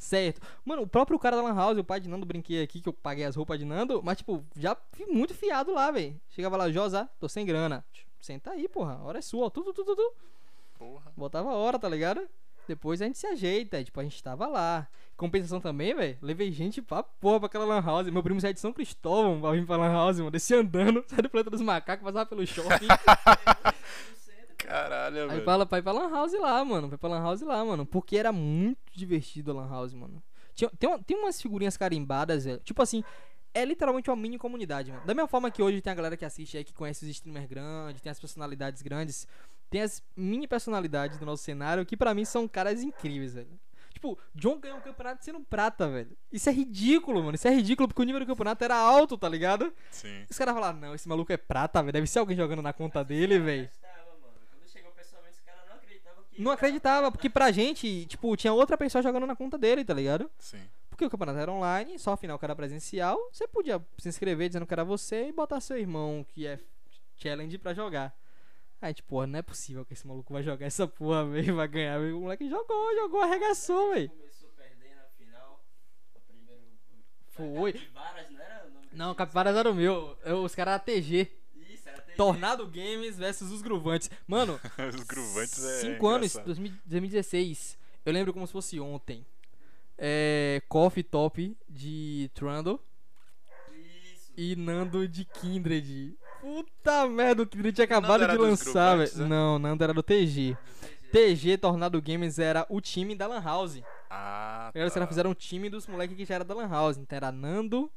Certo. 0.00 0.40
Mano, 0.64 0.82
o 0.82 0.86
próprio 0.86 1.18
cara 1.18 1.36
da 1.36 1.42
Lan 1.42 1.54
House, 1.54 1.78
o 1.78 1.84
pai 1.84 2.00
de 2.00 2.08
Nando, 2.08 2.24
brinquei 2.24 2.62
aqui 2.62 2.80
que 2.80 2.88
eu 2.88 2.92
paguei 2.92 3.24
as 3.24 3.36
roupas 3.36 3.58
de 3.58 3.66
Nando, 3.66 4.02
mas 4.02 4.16
tipo, 4.16 4.42
já 4.56 4.74
fui 4.92 5.04
muito 5.04 5.34
fiado 5.34 5.74
lá, 5.74 5.90
velho. 5.90 6.18
Chegava 6.30 6.56
lá, 6.56 6.70
Josa, 6.70 7.08
tô 7.20 7.28
sem 7.28 7.44
grana. 7.44 7.84
Senta 8.18 8.52
aí, 8.52 8.66
porra. 8.66 8.94
A 8.94 9.02
hora 9.02 9.18
é 9.18 9.22
sua, 9.22 9.46
ó. 9.46 9.50
Tu, 9.50 9.62
tu, 9.62 9.74
tu, 9.74 9.84
tu, 9.84 9.96
tu. 9.96 10.14
Porra. 10.78 11.12
Botava 11.14 11.50
a 11.50 11.54
hora, 11.54 11.78
tá 11.78 11.86
ligado? 11.86 12.26
Depois 12.66 13.02
a 13.02 13.04
gente 13.04 13.18
se 13.18 13.26
ajeita, 13.26 13.84
tipo, 13.84 14.00
a 14.00 14.02
gente 14.02 14.22
tava 14.22 14.46
lá. 14.46 14.88
Compensação 15.20 15.60
também, 15.60 15.94
velho. 15.94 16.16
Levei 16.22 16.50
gente 16.50 16.80
pra 16.80 17.02
porra 17.02 17.40
pra 17.40 17.46
aquela 17.46 17.66
Lan 17.66 17.82
House. 17.82 18.08
Meu 18.08 18.22
primo 18.22 18.40
saiu 18.40 18.54
de 18.54 18.60
São 18.60 18.72
Cristóvão 18.72 19.38
pra 19.38 19.50
vir 19.52 19.66
pra 19.66 19.76
Lan 19.76 19.92
House, 19.92 20.16
mano. 20.16 20.30
Descia 20.30 20.58
andando, 20.60 21.04
saiu 21.08 21.22
do 21.24 21.28
planeta 21.28 21.50
dos 21.50 21.60
macacos, 21.60 22.02
passava 22.02 22.24
pelo 22.24 22.46
shopping. 22.46 22.88
Caralho, 24.56 25.22
Aí 25.24 25.28
velho. 25.28 25.44
fala 25.44 25.66
pra 25.66 25.78
ir 25.78 25.82
pra 25.82 25.92
Lan 25.92 26.08
House 26.10 26.32
lá, 26.32 26.64
mano. 26.64 26.88
Vai 26.88 26.96
pra 26.96 27.10
Lan 27.10 27.20
House 27.22 27.42
lá, 27.42 27.62
mano. 27.62 27.84
Porque 27.84 28.16
era 28.16 28.32
muito 28.32 28.78
divertido 28.94 29.50
a 29.50 29.54
Lan 29.54 29.68
House, 29.68 29.92
mano. 29.92 30.22
Tinha, 30.54 30.70
tem, 30.78 30.98
tem 31.02 31.16
umas 31.18 31.40
figurinhas 31.42 31.76
carimbadas, 31.76 32.46
velho. 32.46 32.60
Tipo 32.64 32.80
assim, 32.80 33.04
é 33.52 33.62
literalmente 33.62 34.08
uma 34.08 34.16
mini 34.16 34.38
comunidade, 34.38 34.90
mano. 34.90 35.04
Da 35.04 35.12
mesma 35.12 35.28
forma 35.28 35.50
que 35.50 35.62
hoje 35.62 35.82
tem 35.82 35.90
a 35.92 35.96
galera 35.96 36.16
que 36.16 36.24
assiste 36.24 36.56
aí, 36.56 36.64
que 36.64 36.72
conhece 36.72 37.04
os 37.04 37.10
streamers 37.10 37.46
grandes, 37.46 38.00
tem 38.00 38.10
as 38.10 38.18
personalidades 38.18 38.80
grandes. 38.80 39.28
Tem 39.68 39.82
as 39.82 40.02
mini 40.16 40.48
personalidades 40.48 41.18
do 41.18 41.26
nosso 41.26 41.42
cenário, 41.42 41.84
que 41.84 41.94
pra 41.94 42.14
mim 42.14 42.24
são 42.24 42.48
caras 42.48 42.82
incríveis, 42.82 43.34
velho. 43.34 43.60
Tipo, 44.00 44.18
John 44.34 44.58
ganhou 44.58 44.78
um 44.78 44.80
campeonato 44.80 45.22
sendo 45.22 45.40
prata, 45.40 45.86
velho. 45.86 46.16
Isso 46.32 46.48
é 46.48 46.52
ridículo, 46.52 47.22
mano. 47.22 47.34
Isso 47.34 47.46
é 47.46 47.50
ridículo 47.50 47.86
porque 47.86 48.00
o 48.00 48.04
nível 48.04 48.20
do 48.20 48.26
campeonato 48.26 48.64
era 48.64 48.74
alto, 48.74 49.18
tá 49.18 49.28
ligado? 49.28 49.70
Sim. 49.90 50.24
Os 50.30 50.38
caras 50.38 50.54
falaram, 50.54 50.78
não, 50.78 50.94
esse 50.94 51.06
maluco 51.06 51.30
é 51.30 51.36
prata, 51.36 51.82
velho. 51.82 51.92
Deve 51.92 52.06
ser 52.06 52.18
alguém 52.18 52.34
jogando 52.34 52.62
na 52.62 52.72
conta 52.72 53.04
dele, 53.04 53.38
velho. 53.38 53.64
Gastava, 53.64 54.16
mano. 54.22 54.32
Quando 54.50 54.66
chegou 54.70 54.90
pessoalmente, 54.92 55.34
os 55.34 55.40
caras 55.42 55.60
não 55.68 55.76
acreditavam 55.76 56.24
que. 56.30 56.42
Não 56.42 56.50
acreditava, 56.50 57.12
porque 57.12 57.28
pra 57.28 57.52
gente, 57.52 58.06
tipo, 58.06 58.34
tinha 58.38 58.54
outra 58.54 58.78
pessoa 58.78 59.02
jogando 59.02 59.26
na 59.26 59.36
conta 59.36 59.58
dele, 59.58 59.84
tá 59.84 59.92
ligado? 59.92 60.30
Sim. 60.38 60.62
Porque 60.88 61.04
o 61.04 61.10
campeonato 61.10 61.38
era 61.38 61.52
online, 61.52 61.98
só 61.98 62.14
a 62.14 62.16
final 62.16 62.38
que 62.38 62.44
era 62.46 62.56
presencial. 62.56 63.18
Você 63.30 63.46
podia 63.46 63.84
se 63.98 64.08
inscrever 64.08 64.48
dizendo 64.48 64.64
que 64.64 64.72
era 64.72 64.82
você 64.82 65.28
e 65.28 65.32
botar 65.32 65.60
seu 65.60 65.76
irmão, 65.76 66.24
que 66.26 66.46
é 66.46 66.58
challenge, 67.16 67.58
pra 67.58 67.74
jogar. 67.74 68.18
Aí, 68.82 68.94
tipo, 68.94 69.08
porra, 69.10 69.26
não 69.26 69.38
é 69.38 69.42
possível 69.42 69.84
que 69.84 69.92
esse 69.92 70.06
maluco 70.06 70.32
vai 70.32 70.42
jogar 70.42 70.64
essa 70.66 70.86
porra, 70.88 71.24
velho, 71.28 71.54
vai 71.56 71.68
ganhar. 71.68 71.98
velho. 71.98 72.18
O 72.18 72.22
moleque 72.22 72.48
jogou, 72.48 72.94
jogou, 72.96 73.20
arregaçou, 73.20 73.90
velho. 73.92 74.08
Começou 74.08 74.48
perdendo 74.56 74.96
na 74.96 75.04
final. 75.18 75.64
O 76.14 76.20
primeiro. 76.20 76.62
Foi. 77.28 77.72
Capivaras, 77.74 78.30
não 78.30 78.40
era 78.40 78.66
o 78.66 78.70
nome 78.70 78.88
Não? 78.92 79.14
Capivaras 79.14 79.56
era 79.56 79.70
o 79.70 79.74
meu. 79.74 80.16
Eu- 80.24 80.42
os 80.44 80.54
caras 80.54 80.74
eram 80.74 80.84
TG. 80.84 81.30
Isso, 81.68 81.88
era 81.88 82.00
Tornado 82.16 82.66
Games 82.66 83.16
versus 83.18 83.50
os 83.52 83.60
Gruvantes. 83.62 84.10
Mano, 84.26 84.58
Os 84.94 85.02
gruvantes 85.04 85.62
é. 85.62 85.80
5 85.80 86.06
anos, 86.06 86.30
engraçado. 86.32 86.46
2000 86.46 86.72
2016. 86.86 87.78
Eu 88.04 88.12
lembro 88.14 88.32
como 88.32 88.46
se 88.46 88.52
fosse 88.52 88.80
ontem. 88.80 89.26
É, 89.98 90.62
Coffee 90.70 91.02
Top 91.02 91.54
de 91.68 92.30
Trundle 92.32 92.80
Isso. 94.14 94.32
e 94.36 94.56
Nando 94.56 95.06
de 95.06 95.26
Kindred. 95.26 96.16
Puta 96.40 97.06
merda, 97.08 97.42
o 97.42 97.46
Kindred 97.46 97.74
tinha 97.74 97.84
acabado 97.84 98.26
de 98.26 98.36
lançar, 98.36 98.96
velho. 98.96 99.18
né? 99.18 99.26
Não, 99.28 99.58
Nando 99.58 99.84
era 99.84 99.92
do 99.94 100.02
TG. 100.02 100.56
TG 101.12 101.58
Tornado 101.58 102.00
Games 102.00 102.38
era 102.38 102.64
o 102.68 102.80
time 102.80 103.14
da 103.14 103.26
Lan 103.26 103.42
House. 103.42 103.80
Ah, 104.08 104.68
Agora 104.68 104.86
os 104.86 104.92
tá. 104.92 105.00
caras 105.00 105.08
fizeram 105.08 105.30
um 105.30 105.34
time 105.34 105.68
dos 105.68 105.86
moleques 105.86 106.16
que 106.16 106.24
já 106.24 106.36
era 106.36 106.44
da 106.44 106.54
Lan 106.54 106.68
House. 106.68 106.96
Então 106.96 107.16
era 107.16 107.30
Nando, 107.32 107.90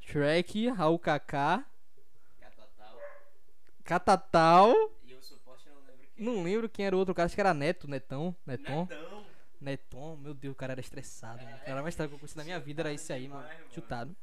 Shrek, 0.00 0.68
Raul 0.70 0.98
Kaká, 0.98 1.64
Catatal. 2.40 2.98
Catatal. 3.84 4.74
E 5.04 5.14
o 5.14 5.22
suporte 5.22 5.64
não 5.68 5.74
lembro 5.76 6.06
quem. 6.14 6.24
Não 6.24 6.42
lembro 6.42 6.68
quem 6.68 6.86
era 6.86 6.96
o 6.96 6.98
outro 6.98 7.14
cara, 7.14 7.26
acho 7.26 7.34
que 7.34 7.40
era 7.40 7.52
Neto, 7.54 7.88
Netão, 7.88 8.34
Neton. 8.46 8.86
Netão. 8.88 9.26
Neton, 9.60 10.16
meu 10.16 10.34
Deus, 10.34 10.52
o 10.52 10.56
cara 10.56 10.72
era 10.74 10.80
estressado. 10.80 11.42
mano. 11.42 11.56
O 11.56 11.60
cara 11.64 11.82
mais 11.82 11.92
estressado 11.94 12.08
que 12.10 12.14
eu 12.14 12.18
conheci 12.20 12.36
na 12.36 12.44
minha 12.44 12.60
vida 12.60 12.82
era 12.82 12.92
esse 12.92 13.12
aí, 13.12 13.26
mano. 13.28 13.46
Chutado. 13.74 14.14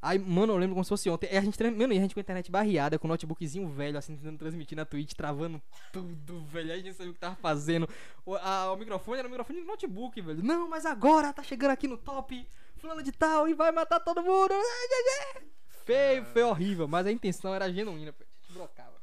Aí, 0.00 0.18
mano, 0.18 0.52
eu 0.52 0.56
lembro 0.56 0.74
como 0.74 0.84
se 0.84 0.88
fosse 0.88 1.10
ontem. 1.10 1.28
E 1.32 1.36
a 1.36 1.40
gente, 1.40 1.60
mano, 1.70 1.92
e 1.92 1.98
a 1.98 2.00
gente 2.00 2.14
com 2.14 2.20
a 2.20 2.22
internet 2.22 2.50
barreada, 2.50 2.98
com 2.98 3.06
o 3.06 3.10
notebookzinho 3.10 3.68
velho, 3.68 3.98
assim, 3.98 4.16
tentando 4.16 4.38
transmitir 4.38 4.76
na 4.76 4.84
Twitch, 4.84 5.12
travando 5.14 5.60
tudo, 5.92 6.44
velho. 6.46 6.72
Aí 6.72 6.78
a 6.80 6.82
gente 6.82 6.94
sabia 6.94 7.10
o 7.10 7.14
que 7.14 7.20
tava 7.20 7.34
fazendo. 7.36 7.88
O, 8.24 8.36
a- 8.36 8.72
o 8.72 8.76
microfone 8.76 9.18
era 9.18 9.26
o 9.26 9.30
microfone 9.30 9.60
do 9.60 9.66
notebook, 9.66 10.20
velho. 10.20 10.42
Não, 10.42 10.68
mas 10.68 10.86
agora 10.86 11.32
tá 11.32 11.42
chegando 11.42 11.72
aqui 11.72 11.88
no 11.88 11.96
top, 11.96 12.46
fulano 12.76 13.02
de 13.02 13.10
tal, 13.10 13.48
e 13.48 13.54
vai 13.54 13.72
matar 13.72 13.98
todo 14.00 14.22
mundo. 14.22 14.54
Feio, 15.84 16.24
foi 16.26 16.42
horrível, 16.42 16.86
mas 16.86 17.06
a 17.06 17.10
intenção 17.12 17.52
era 17.54 17.72
genuína, 17.72 18.12
pô. 18.12 18.22
A 18.22 18.46
gente 18.46 18.52
brocava. 18.52 18.94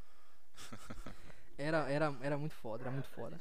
Era, 1.58 1.90
era, 1.90 2.14
era 2.22 2.38
muito 2.38 2.54
foda, 2.54 2.84
era 2.84 2.92
muito 2.92 3.08
foda. 3.12 3.40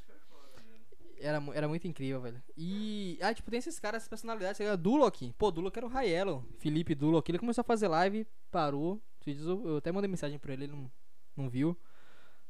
Era, 1.21 1.43
era 1.55 1.69
muito 1.69 1.87
incrível, 1.87 2.21
velho. 2.21 2.43
E. 2.57 3.19
Ah, 3.23 3.33
tipo, 3.33 3.51
tem 3.51 3.59
esses 3.59 3.79
caras, 3.79 4.03
essas 4.03 4.09
personalidades. 4.09 4.57
Você 4.57 4.77
Duloc. 4.77 5.33
Pô, 5.39 5.51
Duloc 5.51 5.77
era 5.77 5.87
o 5.87 5.89
Raelo. 5.89 6.47
Felipe 6.59 6.95
Duloc. 6.95 7.29
Ele 7.29 7.39
começou 7.39 7.63
a 7.63 7.65
fazer 7.65 7.89
live, 7.89 8.27
parou. 8.51 9.01
Eu 9.27 9.79
até 9.79 9.91
mandei 9.91 10.09
mensagem 10.09 10.39
pra 10.39 10.53
ele, 10.53 10.65
ele 10.65 10.73
não, 10.73 10.91
não 11.37 11.49
viu. 11.49 11.77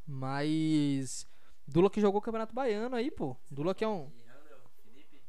Mas. 0.06 1.26
Duloc 1.66 1.96
jogou 1.98 2.18
o 2.18 2.22
Campeonato 2.22 2.54
Baiano 2.54 2.96
aí, 2.96 3.10
pô. 3.10 3.36
Duloc 3.50 3.80
é 3.80 3.88
um. 3.88 4.10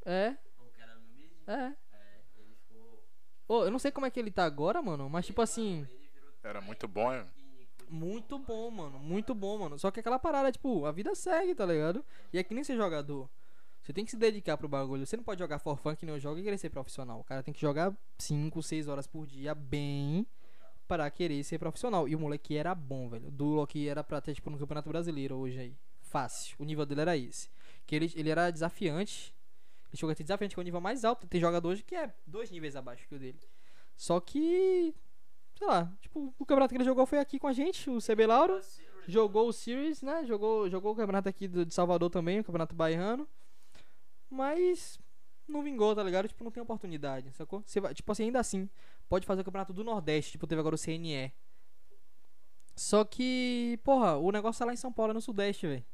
É, 0.06 0.38
o 0.60 0.70
cara 0.78 0.96
no 0.96 1.08
mid. 1.16 1.32
é. 1.48 1.52
É, 1.94 2.22
ele 2.38 2.56
ficou. 2.56 3.04
Ô, 3.48 3.64
eu 3.64 3.72
não 3.72 3.80
sei 3.80 3.92
como 3.92 4.06
é 4.06 4.12
que 4.12 4.20
ele 4.20 4.32
tá 4.32 4.46
agora, 4.46 4.82
mano. 4.82 5.10
Mas, 5.10 5.26
tipo 5.26 5.42
assim. 5.42 5.88
Era 6.44 6.62
muito 6.62 6.88
bom, 6.88 7.12
hein? 7.14 7.26
Muito 7.96 8.38
bom, 8.38 8.70
mano. 8.70 9.00
Muito 9.00 9.34
bom, 9.34 9.58
mano. 9.58 9.80
Só 9.80 9.90
que 9.90 10.02
aquela 10.02 10.20
parada, 10.20 10.52
tipo, 10.52 10.86
a 10.86 10.92
vida 10.92 11.16
segue, 11.16 11.56
tá 11.56 11.66
ligado? 11.66 12.04
E 12.34 12.38
é 12.38 12.44
que 12.44 12.54
nem 12.54 12.64
ser 12.64 12.76
jogador. 12.76 13.30
Você 13.82 13.94
tem 13.94 14.04
que 14.04 14.12
se 14.12 14.18
dedicar 14.18 14.58
pro 14.58 14.68
bagulho. 14.68 15.06
Você 15.06 15.16
não 15.16 15.24
pode 15.24 15.40
jogar 15.40 15.60
for 15.60 15.80
que 15.96 16.06
nem 16.06 16.14
eu 16.16 16.20
jogo 16.20 16.40
e 16.40 16.44
querer 16.44 16.58
ser 16.58 16.70
profissional. 16.70 17.20
O 17.20 17.24
cara 17.24 17.42
tem 17.42 17.54
que 17.54 17.62
jogar 17.62 17.96
5, 18.18 18.62
6 18.62 18.88
horas 18.88 19.08
por 19.08 19.26
dia 19.26 19.56
bem 19.56 20.28
para 20.88 21.10
querer 21.10 21.44
ser 21.44 21.58
profissional. 21.58 22.08
E 22.08 22.16
o 22.16 22.20
moleque 22.20 22.58
era 22.58 22.76
bom, 22.76 23.08
velho. 23.08 23.28
O 23.28 23.32
Duloc 23.32 23.76
era 23.76 24.04
pra 24.04 24.20
ter, 24.20 24.34
tipo, 24.34 24.50
no 24.50 24.58
Campeonato 24.58 24.90
Brasileiro 24.90 25.36
hoje 25.36 25.60
aí. 25.60 25.78
Fácil. 26.02 26.56
O 26.60 26.66
nível 26.66 26.86
dele 26.86 27.02
era 27.02 27.16
esse. 27.16 27.50
Que 27.86 27.96
ele, 27.96 28.12
ele 28.16 28.30
era 28.30 28.52
desafiante. 28.52 29.34
Ele 29.90 29.98
chegou 29.98 30.12
a 30.12 30.16
desafiante, 30.16 30.56
que 30.56 30.60
é 30.60 30.64
o 30.64 30.66
nível 30.66 30.82
mais 30.82 31.06
alto. 31.06 31.28
Tem 31.28 31.40
jogador 31.40 31.70
hoje 31.70 31.84
que 31.84 31.96
é 31.96 32.14
dois 32.26 32.52
níveis 32.52 32.76
abaixo 32.76 33.08
que 33.08 33.16
o 33.16 33.20
dele. 33.20 33.40
Só 33.96 34.20
que. 34.20 34.94
Sei 35.58 35.68
lá, 35.68 35.92
tipo, 36.02 36.34
o 36.38 36.46
campeonato 36.46 36.74
que 36.74 36.78
ele 36.78 36.84
jogou 36.84 37.06
foi 37.06 37.20
aqui 37.20 37.40
com 37.40 37.48
a 37.48 37.54
gente, 37.54 37.90
o 37.90 38.00
CB 38.00 38.26
Lauro. 38.28 38.60
Jogou 39.08 39.48
o 39.48 39.54
Series, 39.54 40.02
né? 40.02 40.26
Jogou, 40.26 40.70
jogou 40.70 40.94
o 40.94 40.96
campeonato 40.96 41.30
aqui 41.30 41.48
de 41.48 41.74
Salvador 41.74 42.10
também, 42.10 42.40
o 42.40 42.44
campeonato 42.44 42.76
baiano. 42.76 43.28
Mas 44.30 45.00
não 45.48 45.64
vingou, 45.64 45.96
tá 45.96 46.04
ligado? 46.04 46.28
Tipo, 46.28 46.44
não 46.44 46.52
tem 46.52 46.62
oportunidade, 46.62 47.32
sacou? 47.32 47.62
Você 47.66 47.80
vai, 47.80 47.94
tipo 47.94 48.12
assim, 48.12 48.24
ainda 48.24 48.40
assim, 48.40 48.70
pode 49.08 49.26
fazer 49.26 49.42
o 49.42 49.46
campeonato 49.46 49.74
do 49.74 49.84
Nordeste, 49.84 50.34
tipo, 50.34 50.48
teve 50.48 50.60
agora 50.60 50.76
o 50.76 50.78
CNE. 50.78 51.32
Só 52.76 53.06
que, 53.06 53.80
porra, 53.84 54.18
o 54.18 54.32
negócio 54.32 54.60
tá 54.60 54.66
lá 54.66 54.74
em 54.74 54.78
São 54.78 54.92
Paulo, 54.92 55.12
é 55.12 55.14
no 55.14 55.22
Sudeste, 55.22 55.68
velho. 55.68 55.86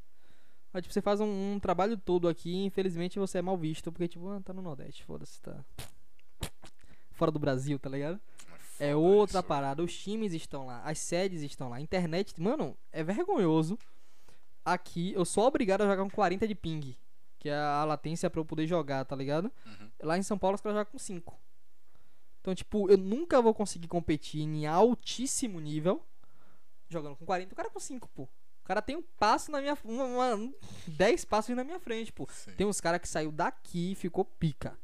Aí, 0.74 0.82
tipo, 0.82 0.94
você 0.94 1.02
faz 1.02 1.20
um, 1.20 1.54
um 1.54 1.60
trabalho 1.60 1.98
todo 1.98 2.28
aqui 2.30 2.50
e 2.50 2.66
infelizmente 2.66 3.20
você 3.20 3.40
é 3.40 3.42
mal 3.42 3.58
visto, 3.58 3.92
porque, 3.92 4.08
tipo, 4.08 4.28
ah, 4.30 4.42
tá 4.42 4.54
no 4.54 4.62
Nordeste, 4.62 5.04
foda-se, 5.04 5.42
tá. 5.42 5.64
Fora 7.12 7.30
do 7.30 7.38
Brasil, 7.38 7.78
tá 7.78 7.90
ligado? 7.90 8.20
É 8.82 8.96
outra 8.96 9.44
parada. 9.44 9.84
Os 9.84 9.96
times 9.98 10.34
estão 10.34 10.66
lá, 10.66 10.82
as 10.84 10.98
sedes 11.00 11.42
estão 11.42 11.70
lá, 11.70 11.76
a 11.78 11.82
internet. 11.82 12.40
Mano, 12.42 12.76
é 12.92 13.04
vergonhoso. 13.04 13.78
Aqui 14.66 15.14
eu 15.14 15.26
sou 15.26 15.46
obrigado 15.46 15.82
a 15.82 15.86
jogar 15.88 16.04
com 16.04 16.10
40 16.10 16.48
de 16.48 16.56
ping, 16.56 16.96
que 17.40 17.50
é 17.50 17.56
a 17.56 17.84
latência 17.84 18.30
pra 18.30 18.40
eu 18.42 18.46
poder 18.46 18.68
jogar, 18.68 19.04
tá 19.06 19.16
ligado? 19.16 19.52
Uhum. 19.66 19.90
Lá 20.04 20.18
em 20.18 20.24
São 20.24 20.38
Paulo 20.38 20.56
os 20.56 20.62
caras 20.62 20.78
jogam 20.78 20.92
com 20.92 21.00
5. 21.00 21.40
Então, 22.40 22.56
tipo, 22.56 22.90
eu 22.90 22.98
nunca 22.98 23.42
vou 23.42 23.54
conseguir 23.54 23.88
competir 23.88 24.42
em 24.42 24.66
altíssimo 24.66 25.60
nível 25.60 26.04
jogando 26.90 27.16
com 27.16 27.26
40. 27.26 27.54
O 27.54 27.56
cara 27.56 27.70
com 27.70 27.80
5, 27.80 28.08
pô. 28.10 28.24
O 28.24 28.64
cara 28.64 28.82
tem 28.82 28.96
um 28.96 29.02
passo 29.02 29.52
na 29.52 29.60
minha. 29.62 29.78
Uma, 29.84 30.06
uma- 30.36 30.54
10 30.88 31.26
passos 31.26 31.56
na 31.56 31.64
minha 31.64 31.80
frente, 31.80 32.12
pô. 32.12 32.28
Sim. 32.32 32.52
Tem 32.54 32.66
uns 32.68 32.80
caras 32.82 33.00
que 33.02 33.08
saiu 33.08 33.32
daqui 33.32 33.92
e 33.92 33.96
ficou 33.96 34.24
pica. 34.26 34.78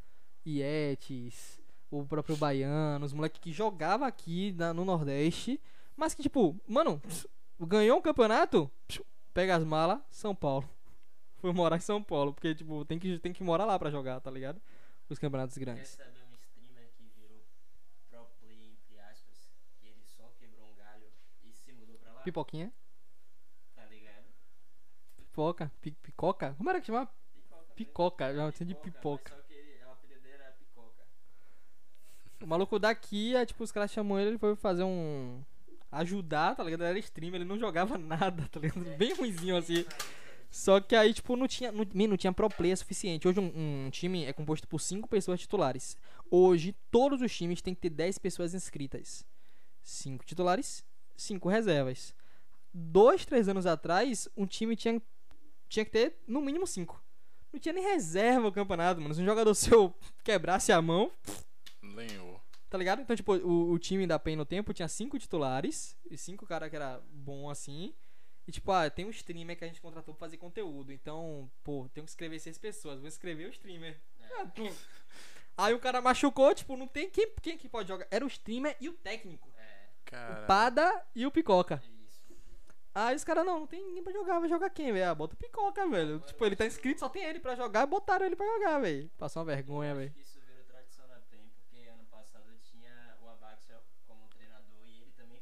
Ietes, 0.45 1.59
o 1.91 2.05
próprio 2.05 2.35
Baiano, 2.37 3.05
os 3.05 3.13
moleques 3.13 3.39
que 3.39 3.51
jogava 3.51 4.05
aqui 4.07 4.51
na- 4.53 4.73
no 4.73 4.83
Nordeste, 4.85 5.59
mas 5.95 6.13
que 6.13 6.21
tipo, 6.21 6.59
mano, 6.67 7.01
ganhou 7.59 7.97
um 7.97 8.01
campeonato, 8.01 8.69
pega 9.33 9.55
as 9.55 9.63
malas, 9.63 9.99
São 10.09 10.35
Paulo. 10.35 10.67
Foi 11.37 11.53
morar 11.53 11.77
em 11.77 11.79
São 11.81 12.01
Paulo, 12.03 12.33
porque 12.33 12.53
tipo, 12.55 12.83
tem 12.85 12.97
que, 12.99 13.19
tem 13.19 13.31
que 13.31 13.43
morar 13.43 13.65
lá 13.65 13.77
pra 13.79 13.89
jogar, 13.91 14.19
tá 14.19 14.29
ligado? 14.31 14.61
Os 15.09 15.17
campeonatos 15.19 15.57
Quer 15.57 15.65
grandes. 15.65 15.89
saber 15.89 16.23
um 16.29 16.33
streamer 16.33 16.89
que 16.97 17.03
virou 17.15 17.45
pro 18.09 18.25
play, 18.41 18.71
entre 18.71 18.99
aspas, 18.99 19.49
que 19.79 19.87
ele 19.87 20.03
só 20.03 20.29
quebrou 20.37 20.67
um 20.67 20.75
galho 20.75 21.07
e 21.43 21.53
se 21.53 21.71
mudou 21.71 21.95
pra 21.97 22.11
lá? 22.11 22.21
Pipoquinha, 22.21 22.73
Tá 23.75 23.85
ligado? 23.85 24.25
pipoca, 25.15 25.71
pi- 25.79 25.91
picoca, 26.03 26.53
como 26.55 26.69
era 26.69 26.81
que 26.81 26.87
chamava? 26.87 27.09
Picoca. 27.33 27.73
Picoca, 27.75 28.25
mesmo. 28.27 28.41
já 28.41 28.51
tinha 28.51 28.67
de 28.67 28.75
pipoca. 28.75 29.31
Mas 29.35 29.41
só 29.43 29.47
que 29.47 29.53
ele, 29.53 29.83
o 29.85 29.91
apelido 29.91 30.19
dele 30.21 30.33
era 30.33 30.51
Picoca. 30.53 31.03
O 32.41 32.47
maluco 32.47 32.77
daqui, 32.77 33.35
é, 33.35 33.45
tipo, 33.45 33.63
os 33.63 33.71
caras 33.71 33.91
chamam 33.91 34.19
ele, 34.19 34.31
ele 34.31 34.37
foi 34.37 34.55
fazer 34.55 34.83
um. 34.83 35.41
Ajudar, 35.91 36.55
tá 36.55 36.63
ligado? 36.63 36.83
Era 36.83 36.99
streamer, 36.99 37.41
ele 37.41 37.49
não 37.49 37.57
jogava 37.57 37.97
nada, 37.99 38.47
tá 38.51 38.59
ligado? 38.59 38.83
Bem 38.97 39.13
ruimzinho 39.13 39.57
assim. 39.57 39.85
Só 40.49 40.79
que 40.79 40.95
aí, 40.95 41.13
tipo, 41.13 41.35
não 41.35 41.47
tinha, 41.47 41.71
não, 41.71 41.85
não 41.93 42.17
tinha 42.17 42.31
pro 42.31 42.49
player 42.49 42.77
suficiente. 42.77 43.27
Hoje 43.27 43.39
um, 43.39 43.85
um 43.85 43.89
time 43.89 44.25
é 44.25 44.33
composto 44.33 44.67
por 44.67 44.79
5 44.79 45.07
pessoas 45.07 45.39
titulares. 45.39 45.97
Hoje, 46.29 46.75
todos 46.89 47.21
os 47.21 47.35
times 47.35 47.61
têm 47.61 47.73
que 47.73 47.81
ter 47.81 47.89
10 47.89 48.17
pessoas 48.17 48.53
inscritas. 48.53 49.25
5 49.81 50.25
titulares, 50.25 50.83
5 51.15 51.49
reservas. 51.49 52.13
Dois, 52.73 53.25
três 53.25 53.47
anos 53.47 53.65
atrás, 53.65 54.27
um 54.37 54.45
time 54.45 54.75
tinha, 54.75 55.01
tinha 55.67 55.85
que 55.85 55.91
ter 55.91 56.15
no 56.27 56.41
mínimo 56.41 56.67
5. 56.67 57.01
Não 57.51 57.59
tinha 57.59 57.73
nem 57.73 57.83
reserva 57.83 58.47
o 58.47 58.51
campeonato, 58.51 59.01
mano. 59.01 59.13
Se 59.13 59.21
um 59.21 59.25
jogador 59.25 59.53
seu 59.55 59.93
quebrasse 60.23 60.71
a 60.71 60.81
mão, 60.81 61.11
Lenhou. 61.95 62.41
Tá 62.69 62.77
ligado? 62.77 63.01
Então, 63.01 63.15
tipo, 63.15 63.33
o, 63.35 63.71
o 63.71 63.79
time 63.79 64.05
da 64.05 64.19
PEN 64.19 64.35
no 64.35 64.45
tempo 64.45 64.73
tinha 64.73 64.87
cinco 64.87 65.17
titulares 65.17 65.95
e 66.09 66.17
cinco 66.17 66.45
caras 66.45 66.69
que 66.69 66.75
era 66.75 67.01
bom 67.11 67.49
assim. 67.49 67.93
E 68.45 68.51
tipo, 68.51 68.71
ah, 68.71 68.89
tem 68.89 69.05
um 69.05 69.09
streamer 69.09 69.57
que 69.57 69.63
a 69.63 69.67
gente 69.67 69.81
contratou 69.81 70.13
pra 70.13 70.19
fazer 70.25 70.37
conteúdo. 70.37 70.91
Então, 70.91 71.49
pô, 71.63 71.89
tem 71.93 72.03
que 72.03 72.09
escrever 72.09 72.39
seis 72.39 72.57
pessoas. 72.57 72.99
Vou 72.99 73.07
escrever 73.07 73.45
o 73.45 73.51
streamer. 73.51 73.99
É. 74.19 74.41
Ah. 74.41 74.51
Aí 75.57 75.73
o 75.73 75.79
cara 75.79 76.01
machucou, 76.01 76.53
tipo, 76.53 76.77
não 76.77 76.87
tem 76.87 77.09
quem, 77.09 77.29
quem 77.41 77.57
que 77.57 77.67
pode 77.67 77.87
jogar. 77.87 78.07
Era 78.11 78.23
o 78.23 78.27
streamer 78.27 78.75
e 78.79 78.87
o 78.89 78.93
técnico. 78.93 79.49
É, 79.57 79.87
Cara. 80.05 80.43
O 80.43 80.47
Pada 80.47 81.05
e 81.15 81.25
o 81.25 81.31
Picoca. 81.31 81.81
isso. 82.05 82.21
Aí 82.93 83.15
os 83.15 83.23
caras, 83.23 83.45
não, 83.45 83.59
não 83.61 83.67
tem 83.67 83.83
ninguém 83.83 84.03
pra 84.03 84.13
jogar, 84.13 84.39
vai 84.39 84.49
jogar 84.49 84.69
quem, 84.69 84.91
velho? 84.93 85.09
Ah, 85.09 85.15
bota 85.15 85.33
o 85.35 85.37
Picoca, 85.37 85.87
velho. 85.87 86.19
Tipo, 86.21 86.45
ele 86.45 86.55
tá 86.55 86.65
inscrito, 86.65 86.99
só 86.99 87.09
tem 87.09 87.23
ele 87.23 87.39
pra 87.39 87.55
jogar, 87.55 87.85
botaram 87.85 88.25
ele 88.25 88.35
pra 88.35 88.45
jogar, 88.45 88.79
velho. 88.79 89.09
Passou 89.17 89.41
uma 89.41 89.45
vergonha, 89.45 89.93
velho. 89.95 90.13
isso 90.17 90.39
virou 90.39 90.63
tradição 90.63 91.07
na 91.07 91.19
PEN, 91.29 91.49
porque 91.55 91.87
ano 91.89 92.05
passado 92.05 92.45
tinha 92.63 93.15
o 93.21 93.27
Abaxel 93.27 93.81
como 94.07 94.27
treinador 94.29 94.85
e 94.87 95.01
ele 95.01 95.11
também 95.17 95.41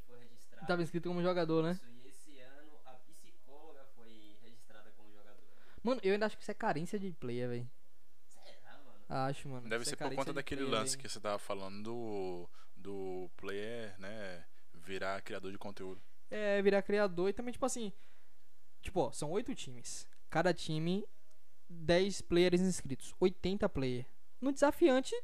Tava 0.67 0.81
inscrito 0.83 1.09
como 1.09 1.21
jogador, 1.21 1.63
né? 1.63 1.71
Isso, 1.73 1.85
e 2.03 2.07
esse 2.07 2.39
ano 2.39 2.71
a 2.85 2.91
psicóloga 2.93 3.85
foi 3.95 4.35
registrada 4.43 4.91
como 4.97 5.11
jogador. 5.11 5.43
Mano, 5.83 6.01
eu 6.03 6.13
ainda 6.13 6.25
acho 6.25 6.35
que 6.37 6.43
isso 6.43 6.51
é 6.51 6.55
carência 6.55 6.99
de 6.99 7.11
player, 7.13 7.49
velho. 7.49 7.69
Será, 8.27 8.79
mano? 8.83 8.99
Acho, 9.07 9.49
mano. 9.49 9.69
Deve 9.69 9.83
Isso 9.83 9.89
é 9.89 9.91
ser 9.91 9.95
por 9.97 10.03
carência 10.03 10.23
conta 10.23 10.33
daquele 10.33 10.61
player, 10.61 10.79
lance 10.79 10.91
velho. 10.91 11.01
que 11.03 11.09
você 11.09 11.19
tava 11.19 11.37
falando 11.39 11.83
do, 11.83 12.49
do 12.75 13.29
player, 13.37 13.93
né? 13.99 14.43
Virar 14.73 15.21
criador 15.21 15.51
de 15.51 15.57
conteúdo. 15.57 16.01
É, 16.29 16.61
virar 16.61 16.81
criador 16.81 17.29
e 17.29 17.33
também, 17.33 17.51
tipo 17.51 17.65
assim. 17.65 17.91
Tipo, 18.81 19.01
ó, 19.01 19.11
são 19.11 19.31
oito 19.31 19.53
times. 19.55 20.07
Cada 20.29 20.53
time, 20.53 21.05
10 21.69 22.21
players 22.21 22.61
inscritos. 22.61 23.13
80 23.19 23.67
player. 23.69 24.05
No 24.41 24.51
desafiante, 24.51 25.15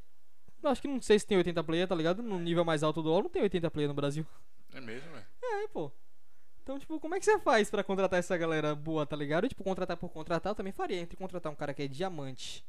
acho 0.64 0.82
que 0.82 0.88
não 0.88 1.02
sei 1.02 1.20
se 1.20 1.28
tem 1.28 1.38
80 1.38 1.64
player, 1.64 1.88
tá 1.88 1.96
ligado? 1.96 2.24
No 2.24 2.40
nível 2.40 2.64
mais 2.66 2.82
alto 2.82 3.02
do 3.02 3.10
LoL 3.10 3.24
não 3.24 3.30
tem 3.30 3.42
80 3.44 3.70
player 3.70 3.88
no 3.90 3.94
Brasil. 3.94 4.26
É 4.74 4.82
mesmo, 4.82 5.12
velho? 5.12 5.26
É, 5.42 5.68
pô. 5.68 5.92
Então, 6.64 6.80
tipo, 6.80 7.00
como 7.00 7.16
é 7.16 7.20
que 7.20 7.26
você 7.26 7.40
faz 7.40 7.70
pra 7.70 7.84
contratar 7.84 8.20
essa 8.20 8.38
galera 8.38 8.76
boa, 8.76 9.06
tá 9.06 9.16
ligado? 9.16 9.48
Tipo, 9.48 9.64
contratar 9.64 9.98
por 9.98 10.10
contratar 10.10 10.52
eu 10.52 10.56
também 10.56 10.72
faria. 10.72 11.02
Entre 11.02 11.18
contratar 11.18 11.52
um 11.52 11.56
cara 11.56 11.74
que 11.74 11.82
é 11.82 11.88
diamante, 11.88 12.66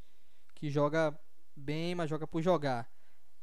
que 0.55 0.71
joga 0.71 1.19
bem, 1.55 1.95
mas 1.95 2.09
joga 2.09 2.27
por 2.27 2.41
jogar, 2.41 2.91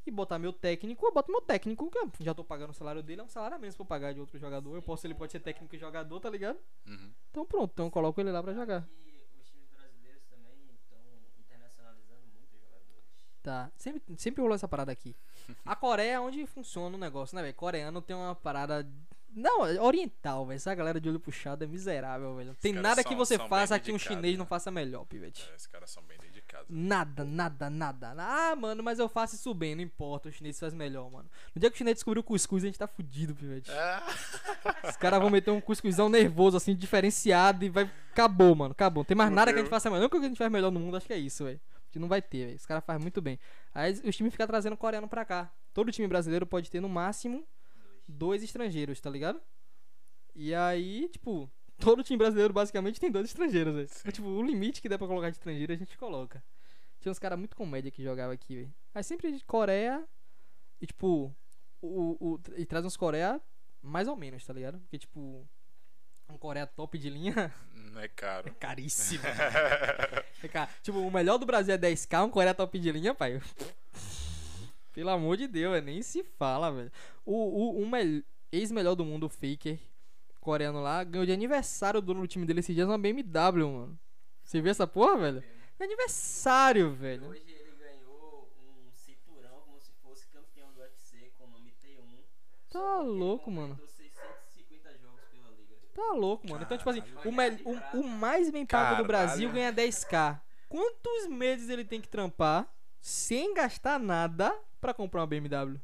e 0.06 0.12
botar 0.12 0.40
meu 0.40 0.52
técnico, 0.52 1.06
eu 1.06 1.14
boto 1.14 1.32
meu 1.32 1.42
técnico, 1.42 1.90
que 1.90 1.98
eu 1.98 2.12
já 2.20 2.34
tô 2.34 2.44
pagando 2.44 2.72
o 2.72 2.74
salário 2.74 3.04
dele, 3.04 3.22
é 3.22 3.24
um 3.24 3.30
salário 3.30 3.56
a 3.56 3.60
menos 3.60 3.76
pra 3.76 3.84
eu 3.84 3.88
pagar 3.88 4.14
de 4.14 4.20
outro 4.20 4.38
jogador. 4.40 4.76
Eu 4.76 4.82
posso, 4.82 5.06
ele 5.06 5.14
pode 5.14 5.32
ser 5.32 5.40
técnico 5.40 5.76
e 5.76 5.80
jogador, 5.80 6.20
tá 6.20 6.30
ligado? 6.30 6.58
Uhum. 6.88 7.12
Então 7.30 7.46
pronto, 7.46 7.72
então 7.72 7.86
eu 7.86 7.92
coloco 7.92 8.20
ele 8.20 8.32
lá 8.32 8.42
pra 8.42 8.54
jogar. 8.54 8.88
E 9.06 9.28
os 9.40 9.48
times 9.50 9.70
brasileiros 9.70 10.24
também 10.26 10.54
estão 10.74 11.00
internacionalizando 11.38 12.28
muito 12.34 12.56
os 12.56 12.62
jogadores. 12.62 13.06
Tá. 13.44 13.72
Sempre, 13.78 14.02
sempre 14.18 14.42
rolou 14.42 14.56
essa 14.56 14.68
parada 14.68 14.92
aqui. 14.92 15.16
A 15.66 15.76
Coreia 15.76 16.14
é 16.14 16.20
onde 16.20 16.46
funciona 16.46 16.96
o 16.96 17.00
negócio, 17.00 17.36
né, 17.36 17.42
velho? 17.42 17.54
Coreano 17.54 18.02
tem 18.02 18.16
uma 18.16 18.36
parada. 18.36 18.88
Não, 19.32 19.64
é 19.66 19.80
oriental, 19.80 20.46
velho. 20.48 20.56
Essa 20.56 20.74
galera 20.74 21.00
de 21.00 21.08
olho 21.08 21.20
puxado 21.20 21.64
é 21.64 21.68
miserável, 21.68 22.36
velho. 22.36 22.56
Tem 22.60 22.74
nada 22.74 23.04
são- 23.04 23.12
que 23.12 23.16
você 23.16 23.38
faça 23.38 23.80
que 23.80 23.92
um 23.92 24.00
chinês 24.00 24.36
não 24.38 24.46
né? 24.46 24.50
faça 24.50 24.72
melhor, 24.72 25.06
pivete. 25.06 25.48
É, 25.52 25.56
esses 25.56 25.68
caras 25.68 25.92
são 25.92 26.02
bem 26.04 26.18
dedicados. 26.18 26.66
Nada, 26.68 27.24
nada, 27.24 27.70
nada. 27.70 28.16
Ah, 28.18 28.56
mano, 28.56 28.82
mas 28.82 28.98
eu 28.98 29.08
faço 29.08 29.36
isso 29.36 29.54
bem, 29.54 29.76
não 29.76 29.84
importa. 29.84 30.30
O 30.30 30.32
chinês 30.32 30.60
faz 30.60 30.74
melhor, 30.74 31.12
mano. 31.12 31.30
No 31.54 31.60
dia 31.62 31.70
que 31.70 31.76
o 31.76 31.78
chinês 31.78 31.96
descobriu 31.98 32.22
o 32.22 32.24
cuscuz, 32.24 32.64
a 32.64 32.68
gente 32.68 32.80
tá 32.80 32.88
fudido, 32.88 33.36
pivete. 33.36 33.70
Ah, 33.72 34.04
Os 34.90 34.98
caras 34.98 35.20
vão 35.22 35.30
meter 35.30 35.52
um 35.52 35.62
cuscuzão 35.62 36.10
nervoso, 36.10 36.58
assim, 36.58 36.76
diferenciado 36.76 37.64
e 37.64 37.70
vai. 37.70 37.90
Acabou, 38.12 38.56
mano. 38.56 38.72
Acabou. 38.72 39.02
Não 39.02 39.06
tem 39.06 39.16
mais 39.16 39.32
nada 39.32 39.54
que 39.54 39.60
a 39.60 39.62
gente 39.62 39.70
faça 39.70 39.90
melhor. 39.92 40.02
Não 40.02 40.10
que 40.10 40.18
a 40.18 40.22
gente 40.22 40.38
faz 40.38 40.52
melhor 40.52 40.72
no 40.72 40.80
mundo, 40.80 40.98
acho 40.98 41.06
que 41.06 41.14
é 41.14 41.18
isso, 41.20 41.44
velho. 41.46 41.60
Que 41.92 42.00
não 42.00 42.08
vai 42.08 42.22
ter. 42.22 42.56
Os 42.56 42.66
caras 42.66 42.84
fazem 42.84 43.02
muito 43.02 43.22
bem. 43.22 43.40
Aí 43.74 43.94
os 43.94 44.16
times 44.16 44.32
ficam 44.32 44.48
trazendo 44.48 44.78
coreano 44.78 45.08
pra 45.08 45.26
cá. 45.26 45.52
Todo 45.74 45.92
time 45.92 46.08
brasileiro 46.08 46.46
pode 46.46 46.70
ter 46.70 46.80
no 46.80 46.90
máximo 46.90 47.48
dois 48.08 48.44
estrangeiros, 48.44 49.00
tá 49.00 49.10
ligado? 49.10 49.42
E 50.36 50.54
aí, 50.54 51.08
tipo, 51.10 51.50
todo 51.80 52.04
time 52.04 52.18
brasileiro 52.18 52.54
basicamente 52.54 53.00
tem 53.00 53.12
dois 53.12 53.28
estrangeiros, 53.28 53.74
velho. 53.74 54.14
Tipo, 54.14 54.28
o 54.28 54.44
limite 54.44 54.82
que 54.82 54.90
der 54.90 54.98
pra 54.98 55.08
colocar 55.08 55.30
de 55.30 55.38
estrangeiro 55.38 55.74
a 55.74 55.76
gente 55.76 55.98
coloca. 55.98 56.44
Tinha 57.00 57.12
uns 57.12 57.20
caras 57.20 57.40
muito 57.40 57.56
comédia 57.56 57.92
que 57.92 58.04
jogavam 58.04 58.34
aqui, 58.34 58.56
velho. 58.56 58.74
Aí 58.94 59.04
sempre 59.04 59.32
de 59.32 59.44
Coreia 59.46 60.06
e 60.82 60.86
tipo, 60.86 61.34
o, 61.82 62.34
o, 62.34 62.40
e 62.58 62.66
traz 62.66 62.86
uns 62.86 62.98
Coreia 62.98 63.42
mais 63.82 64.08
ou 64.08 64.16
menos, 64.16 64.46
tá 64.46 64.54
ligado? 64.54 64.80
Porque 64.80 64.98
tipo, 64.98 65.48
um 66.30 66.38
Coreia 66.38 66.68
top 66.68 66.98
de 66.98 67.10
linha 67.10 67.54
não 67.92 68.02
é 68.02 68.08
caro. 68.08 68.54
caríssimo. 68.60 69.24
É 70.42 70.48
caro. 70.48 70.72
Tipo, 70.82 71.00
o 71.00 71.12
melhor 71.12 71.38
do 71.38 71.46
Brasil 71.46 71.74
é 71.74 71.78
10k, 71.78 72.26
um 72.26 72.30
Coreia 72.30 72.54
top 72.54 72.80
de 72.80 72.92
linha, 72.94 73.14
pai. 73.14 73.42
Pelo 74.94 75.10
amor 75.10 75.36
de 75.36 75.48
Deus, 75.48 75.76
é, 75.76 75.82
nem 75.82 76.02
se 76.02 76.24
fala, 76.24 76.72
velho. 76.72 76.92
O, 77.26 77.34
o, 77.34 77.82
o 77.82 77.88
mel- 77.90 78.24
ex-melhor 78.52 78.96
do 78.96 79.04
mundo, 79.04 79.26
o 79.26 79.30
Faker, 79.30 79.78
coreano 80.40 80.82
lá, 80.82 81.04
ganhou 81.04 81.26
de 81.26 81.32
aniversário 81.34 82.02
do 82.02 82.26
time 82.26 82.46
dele 82.46 82.62
esses 82.62 82.74
dias 82.74 82.88
uma 82.88 82.98
BMW, 82.98 83.68
mano. 83.70 84.00
Você 84.46 84.62
viu 84.62 84.72
essa 84.72 84.88
porra, 84.88 85.18
velho? 85.18 85.44
É 85.78 85.84
aniversário, 85.84 86.92
velho. 86.94 87.28
Hoje 87.28 87.44
ele 87.48 87.76
ganhou 87.78 88.50
um 88.58 88.92
cinturão 88.94 89.62
como 89.66 89.80
se 89.82 89.92
fosse 90.02 90.26
campeão 90.28 90.72
do 90.74 90.80
UFC 90.80 91.34
com 91.38 91.44
o 91.46 91.50
nome 91.50 91.74
T1. 91.84 92.24
Tá 92.70 93.00
louco, 93.02 93.52
mano. 93.52 93.76
completou 93.76 93.88
650 93.90 94.98
jogos 94.98 95.22
pela 95.32 95.50
liga. 95.52 95.76
Tá 96.00 96.14
louco, 96.14 96.48
mano. 96.50 96.64
Então, 96.64 96.78
tipo 96.78 96.90
assim, 96.90 97.04
o, 97.26 97.32
mel- 97.32 97.58
o, 97.66 97.98
o 98.00 98.04
mais 98.08 98.50
bem 98.50 98.66
pago 98.66 98.86
do 99.04 99.08
Caralho. 99.08 99.08
Brasil 99.08 99.52
ganha 99.52 99.72
10k. 99.74 100.40
Quantos 100.70 101.28
meses 101.28 101.70
ele 101.70 101.84
tem 101.84 102.00
que 102.00 102.08
trampar 102.08 102.68
sem 103.02 103.54
gastar 103.54 104.00
nada 104.00 104.56
pra 104.80 104.94
comprar 104.94 105.22
uma 105.22 105.28
BMW? 105.28 105.80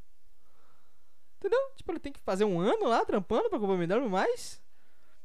Entendeu? 1.38 1.60
Tipo, 1.76 1.92
ele 1.92 2.00
tem 2.00 2.14
que 2.14 2.20
fazer 2.22 2.46
um 2.46 2.60
ano 2.60 2.88
lá 2.88 3.04
trampando 3.06 3.50
pra 3.50 3.60
comprar 3.60 3.76
uma 3.76 3.86
BMW 3.86 4.10
mais. 4.10 4.62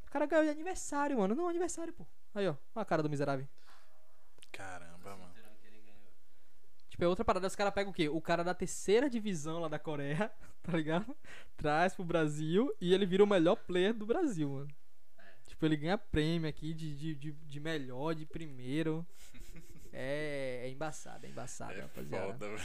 O 0.07 0.11
cara 0.11 0.27
ganhou 0.27 0.45
de 0.45 0.51
aniversário, 0.51 1.17
mano. 1.19 1.35
Não, 1.35 1.49
aniversário, 1.49 1.93
pô. 1.93 2.05
Aí, 2.35 2.49
ó. 2.49 2.51
Olha 2.75 2.83
a 2.83 2.85
cara 2.85 3.03
do 3.03 3.09
miserável. 3.09 3.47
Caramba, 4.51 5.11
mano. 5.17 5.33
Cinturão 5.35 5.53
que 5.61 5.67
ele 5.69 5.81
ganhou. 5.81 6.13
Tipo, 7.01 7.07
é 7.07 7.09
outra 7.09 7.25
parada. 7.25 7.47
Os 7.47 7.57
caras 7.57 7.73
pegam 7.73 7.91
o 7.91 7.95
quê? 7.95 8.11
O 8.11 8.21
cara 8.21 8.45
da 8.45 8.53
terceira 8.53 9.09
divisão 9.09 9.59
lá 9.59 9.69
da 9.69 9.79
Coreia, 9.79 10.31
tá 10.63 10.77
ligado? 10.77 11.17
Traz 11.57 11.95
pro 11.95 12.05
Brasil 12.05 12.75
e 12.79 12.93
ele 12.93 13.07
vira 13.07 13.25
o 13.25 13.27
melhor 13.27 13.57
player 13.57 13.95
do 13.95 14.05
Brasil, 14.05 14.51
mano. 14.51 14.69
Tipo, 15.49 15.65
ele 15.65 15.79
ganha 15.79 15.97
prêmio 15.97 16.49
aqui 16.49 16.75
de, 16.75 16.95
de, 16.95 17.15
de, 17.15 17.33
de 17.33 17.61
melhor, 17.61 18.15
de 18.15 18.27
primeiro. 18.27 19.07
É, 19.93 20.61
é 20.65 20.71
embaçado, 20.71 21.25
é 21.25 21.31
embaçado, 21.31 21.73
É 21.73 21.81
rapaziada. 21.81 22.33
foda. 22.35 22.63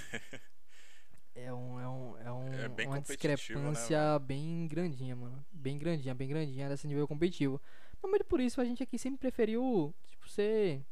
É, 1.34 1.54
um, 1.54 1.80
é, 1.80 1.90
um, 1.90 2.18
é, 2.18 2.32
um, 2.32 2.54
É 2.54 2.70
bem 2.70 2.88
uma 2.88 2.96
né, 2.96 3.02
discrepância 3.02 4.20
bem 4.20 4.68
grandinha, 4.68 5.16
mano. 5.16 5.46
Bem 5.52 5.78
grandinha, 5.78 6.14
bem 6.14 6.28
grandinha 6.28 6.70
desse 6.70 6.88
nível 6.88 7.08
competitivo. 7.08 7.62
Mas 8.02 8.10
muito 8.10 8.26
por 8.26 8.40
isso 8.40 8.60
a 8.60 8.66
gente 8.66 8.84
aqui 8.84 8.98
sempre 8.98 9.18
preferiu, 9.18 9.94
tipo, 10.08 10.30
ser 10.30 10.86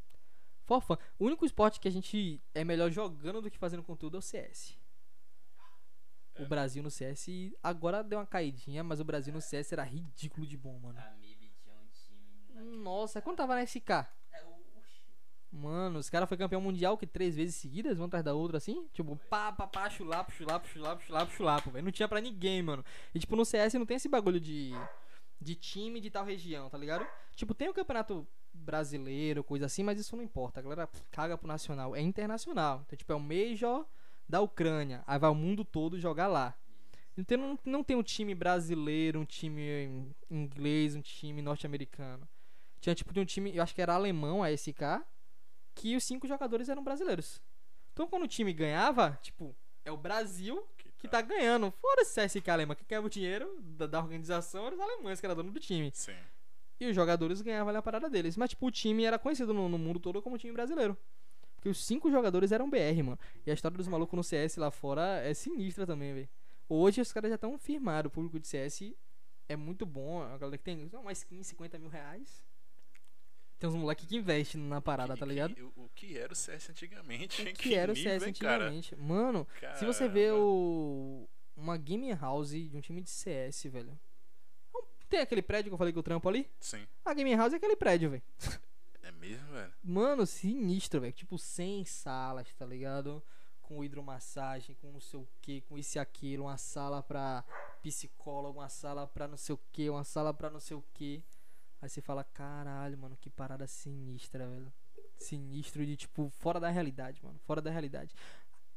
fofã. 0.65 0.97
O 1.19 1.25
único 1.25 1.45
esporte 1.45 1.79
que 1.79 1.87
a 1.87 1.91
gente 1.91 2.41
é 2.53 2.63
melhor 2.63 2.89
jogando 2.91 3.41
do 3.41 3.51
que 3.51 3.57
fazendo 3.57 3.83
conteúdo 3.83 4.17
é 4.17 4.19
o 4.19 4.21
CS. 4.21 4.77
É. 6.35 6.43
O 6.43 6.47
Brasil 6.47 6.81
no 6.81 6.89
CS 6.89 7.27
agora 7.61 8.03
deu 8.03 8.19
uma 8.19 8.25
caidinha, 8.25 8.83
mas 8.83 8.99
o 8.99 9.03
Brasil 9.03 9.33
no 9.33 9.41
CS 9.41 9.71
era 9.71 9.83
ridículo 9.83 10.47
de 10.47 10.57
bom, 10.57 10.79
mano. 10.79 10.99
Time. 10.99 11.33
Nossa, 12.83 13.21
quando 13.21 13.37
tava 13.37 13.55
na 13.55 13.65
SK? 13.65 13.89
É. 13.91 14.07
Mano, 15.51 15.99
os 15.99 16.09
caras 16.09 16.27
foi 16.27 16.37
campeão 16.37 16.59
mundial 16.59 16.97
que 16.97 17.05
três 17.05 17.35
vezes 17.35 17.55
seguidas, 17.55 17.99
uma 17.99 18.07
atrás 18.07 18.25
da 18.25 18.33
outra, 18.33 18.57
assim. 18.57 18.87
Tipo, 18.91 19.15
pá, 19.29 19.51
pá, 19.51 19.67
pá, 19.67 19.89
chulapo, 19.89 20.31
chulapo, 20.31 20.67
chulapo, 20.67 21.03
chulapo, 21.03 21.31
chulapo, 21.31 21.71
velho. 21.71 21.85
Não 21.85 21.91
tinha 21.91 22.07
pra 22.07 22.19
ninguém, 22.19 22.63
mano. 22.63 22.83
E, 23.13 23.19
tipo, 23.19 23.35
no 23.35 23.45
CS 23.45 23.75
não 23.75 23.85
tem 23.85 23.97
esse 23.97 24.09
bagulho 24.09 24.39
de, 24.39 24.71
de 25.39 25.55
time 25.55 26.01
de 26.01 26.09
tal 26.09 26.25
região, 26.25 26.69
tá 26.69 26.77
ligado? 26.77 27.05
Tipo, 27.35 27.53
tem 27.53 27.69
o 27.69 27.73
campeonato 27.73 28.27
brasileiro, 28.53 29.43
coisa 29.43 29.65
assim, 29.65 29.83
mas 29.83 29.99
isso 29.99 30.15
não 30.15 30.23
importa. 30.23 30.59
A 30.59 30.63
galera 30.63 30.89
caga 31.11 31.37
pro 31.37 31.47
nacional. 31.47 31.95
É 31.95 32.01
internacional. 32.01 32.83
Então, 32.85 32.97
tipo, 32.97 33.11
é 33.11 33.15
o 33.15 33.19
Major 33.19 33.85
da 34.27 34.41
Ucrânia. 34.41 35.03
Aí 35.05 35.19
vai 35.19 35.29
o 35.29 35.35
mundo 35.35 35.65
todo 35.65 35.99
jogar 35.99 36.27
lá. 36.27 36.55
Então 37.17 37.37
não, 37.37 37.59
não 37.63 37.83
tem 37.83 37.95
um 37.95 38.03
time 38.03 38.33
brasileiro, 38.33 39.19
um 39.19 39.25
time 39.25 40.13
inglês, 40.29 40.95
um 40.95 41.01
time 41.01 41.41
norte-americano. 41.41 42.27
Tinha 42.79 42.95
tipo 42.95 43.13
de 43.13 43.19
um 43.19 43.25
time, 43.25 43.55
eu 43.55 43.61
acho 43.61 43.73
que 43.73 43.81
era 43.81 43.93
alemão, 43.93 44.43
a 44.43 44.51
SK, 44.51 45.03
que 45.75 45.95
os 45.95 46.03
cinco 46.03 46.27
jogadores 46.27 46.69
eram 46.69 46.83
brasileiros. 46.83 47.41
Então 47.93 48.07
quando 48.07 48.23
o 48.23 48.27
time 48.27 48.51
ganhava, 48.51 49.17
tipo, 49.21 49.55
é 49.85 49.91
o 49.91 49.97
Brasil 49.97 50.67
que 50.97 51.07
tá 51.07 51.21
ganhando. 51.21 51.71
Fora-se 51.71 52.19
a 52.19 52.27
SK 52.27 52.49
alemã, 52.49 52.73
que 52.73 52.85
ganhava 52.85 53.07
o 53.07 53.09
dinheiro 53.09 53.59
da, 53.61 53.85
da 53.85 53.99
organização, 53.99 54.65
eram 54.65 54.77
os 54.77 54.81
alemães 54.81 55.19
que 55.19 55.25
era 55.25 55.35
dono 55.35 55.51
do 55.51 55.59
time. 55.59 55.91
Sim. 55.93 56.15
E 56.79 56.85
os 56.87 56.95
jogadores 56.95 57.41
ganhavam 57.41 57.69
ali 57.69 57.77
a 57.77 57.81
parada 57.81 58.09
deles. 58.09 58.35
Mas, 58.35 58.49
tipo, 58.51 58.65
o 58.67 58.71
time 58.71 59.03
era 59.05 59.17
conhecido 59.19 59.53
no, 59.53 59.69
no 59.69 59.77
mundo 59.77 59.99
todo 59.99 60.21
como 60.21 60.37
time 60.37 60.53
brasileiro. 60.53 60.97
Porque 61.55 61.69
os 61.69 61.83
cinco 61.85 62.11
jogadores 62.11 62.51
eram 62.51 62.69
BR, 62.69 63.03
mano. 63.03 63.19
E 63.45 63.51
a 63.51 63.53
história 63.53 63.77
dos 63.77 63.87
malucos 63.87 64.17
no 64.17 64.23
CS 64.23 64.57
lá 64.57 64.69
fora 64.69 65.21
é 65.21 65.33
sinistra 65.33 65.85
também, 65.87 66.13
velho. 66.13 66.29
Hoje 66.67 66.99
os 66.99 67.13
caras 67.13 67.29
já 67.29 67.35
estão 67.35 67.57
firmados. 67.57 68.09
O 68.09 68.13
público 68.13 68.39
de 68.39 68.47
CS 68.47 68.93
é 69.47 69.55
muito 69.55 69.85
bom. 69.85 70.21
A 70.23 70.37
galera 70.37 70.57
que 70.57 70.63
tem 70.63 70.89
uma 70.93 71.11
skin 71.13 71.41
50 71.41 71.77
mil 71.79 71.89
reais. 71.89 72.43
Tem 73.59 73.69
uns 73.69 73.75
moleques 73.75 74.05
que 74.05 74.17
investem 74.17 74.59
na 74.59 74.81
parada, 74.81 75.13
Que- 75.13 75.19
tá 75.21 75.25
ligado? 75.25 75.55
que- 75.55 75.61
o, 75.63 75.89
que 75.95 76.17
era 76.17 76.33
o 76.33 76.35
CS 76.35 76.69
antigamente? 76.69 77.41
O 77.43 77.47
hein? 77.47 77.53
que 77.53 77.75
era 77.75 77.91
o 77.93 77.95
CS 77.95 78.23
hein, 78.27 78.33
cara? 78.33 78.65
antigamente. 78.69 78.95
Mano, 78.97 79.47
se 79.75 79.85
você 79.85 80.09
vê 80.09 80.25
Caramba. 80.27 80.43
o. 80.43 81.29
Uma 81.55 81.77
game 81.77 82.11
house 82.15 82.49
de 82.49 82.75
um 82.75 82.81
time 82.81 82.99
de 83.01 83.09
CS, 83.09 83.65
velho. 83.69 83.97
Tem 85.13 85.21
aquele 85.21 85.43
prédio 85.43 85.69
que 85.69 85.75
eu 85.75 85.77
falei 85.77 85.93
que 85.93 85.99
eu 85.99 86.01
trampo 86.01 86.27
ali? 86.27 86.49
Sim. 86.59 86.87
A 87.05 87.13
game 87.13 87.35
house 87.35 87.53
é 87.53 87.57
aquele 87.57 87.75
prédio, 87.75 88.09
velho. 88.09 88.23
É 89.03 89.11
mesmo, 89.11 89.47
velho? 89.51 89.71
Mano, 89.83 90.25
sinistro, 90.25 91.01
velho. 91.01 91.13
Tipo, 91.13 91.37
100 91.37 91.85
salas, 91.85 92.51
tá 92.55 92.65
ligado? 92.65 93.21
Com 93.61 93.83
hidromassagem, 93.83 94.75
com 94.81 94.91
não 94.91 94.99
sei 94.99 95.19
o 95.19 95.27
que, 95.39 95.61
com 95.61 95.77
isso 95.77 95.99
e 95.99 95.99
aquilo. 95.99 96.45
Uma 96.45 96.57
sala 96.57 97.03
pra 97.03 97.45
psicólogo, 97.83 98.57
uma 98.57 98.69
sala 98.69 99.05
pra 99.05 99.27
não 99.27 99.37
sei 99.37 99.53
o 99.53 99.59
que, 99.71 99.87
uma 99.87 100.03
sala 100.03 100.33
pra 100.33 100.49
não 100.49 100.59
sei 100.59 100.75
o 100.75 100.83
que. 100.95 101.23
Aí 101.79 101.87
você 101.87 102.01
fala, 102.01 102.23
caralho, 102.23 102.97
mano, 102.97 103.15
que 103.15 103.29
parada 103.29 103.67
sinistra, 103.67 104.47
velho. 104.49 104.73
Sinistro 105.15 105.85
de, 105.85 105.95
tipo, 105.95 106.27
fora 106.39 106.59
da 106.59 106.69
realidade, 106.69 107.23
mano. 107.23 107.39
Fora 107.45 107.61
da 107.61 107.69
realidade. 107.69 108.15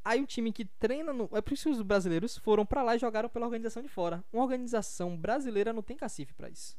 Aí 0.09 0.23
o 0.23 0.27
time 0.27 0.53
que 0.53 0.65
treina 0.65 1.13
no. 1.13 1.29
É 1.33 1.41
por 1.41 1.53
isso 1.53 1.65
que 1.65 1.71
os 1.71 1.83
brasileiros 1.83 2.39
foram 2.39 2.65
pra 2.65 2.81
lá 2.83 2.95
e 2.95 2.99
jogaram 2.99 3.29
pela 3.29 3.45
organização 3.45 3.83
de 3.83 3.89
fora. 3.89 4.23
Uma 4.33 4.45
organização 4.45 5.17
brasileira 5.17 5.73
não 5.73 5.83
tem 5.83 5.97
cacife 5.97 6.33
pra 6.33 6.49
isso. 6.49 6.77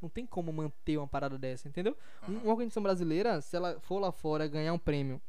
Não 0.00 0.08
tem 0.08 0.24
como 0.24 0.50
manter 0.52 0.96
uma 0.96 1.06
parada 1.06 1.36
dessa, 1.38 1.68
entendeu? 1.68 1.94
Um- 2.28 2.38
Uma 2.38 2.52
organização 2.52 2.82
brasileira, 2.82 3.40
se 3.42 3.54
ela 3.54 3.78
for 3.80 3.98
lá 3.98 4.10
fora 4.10 4.48
ganhar 4.48 4.72
um 4.72 4.78
prêmio, 4.78 5.20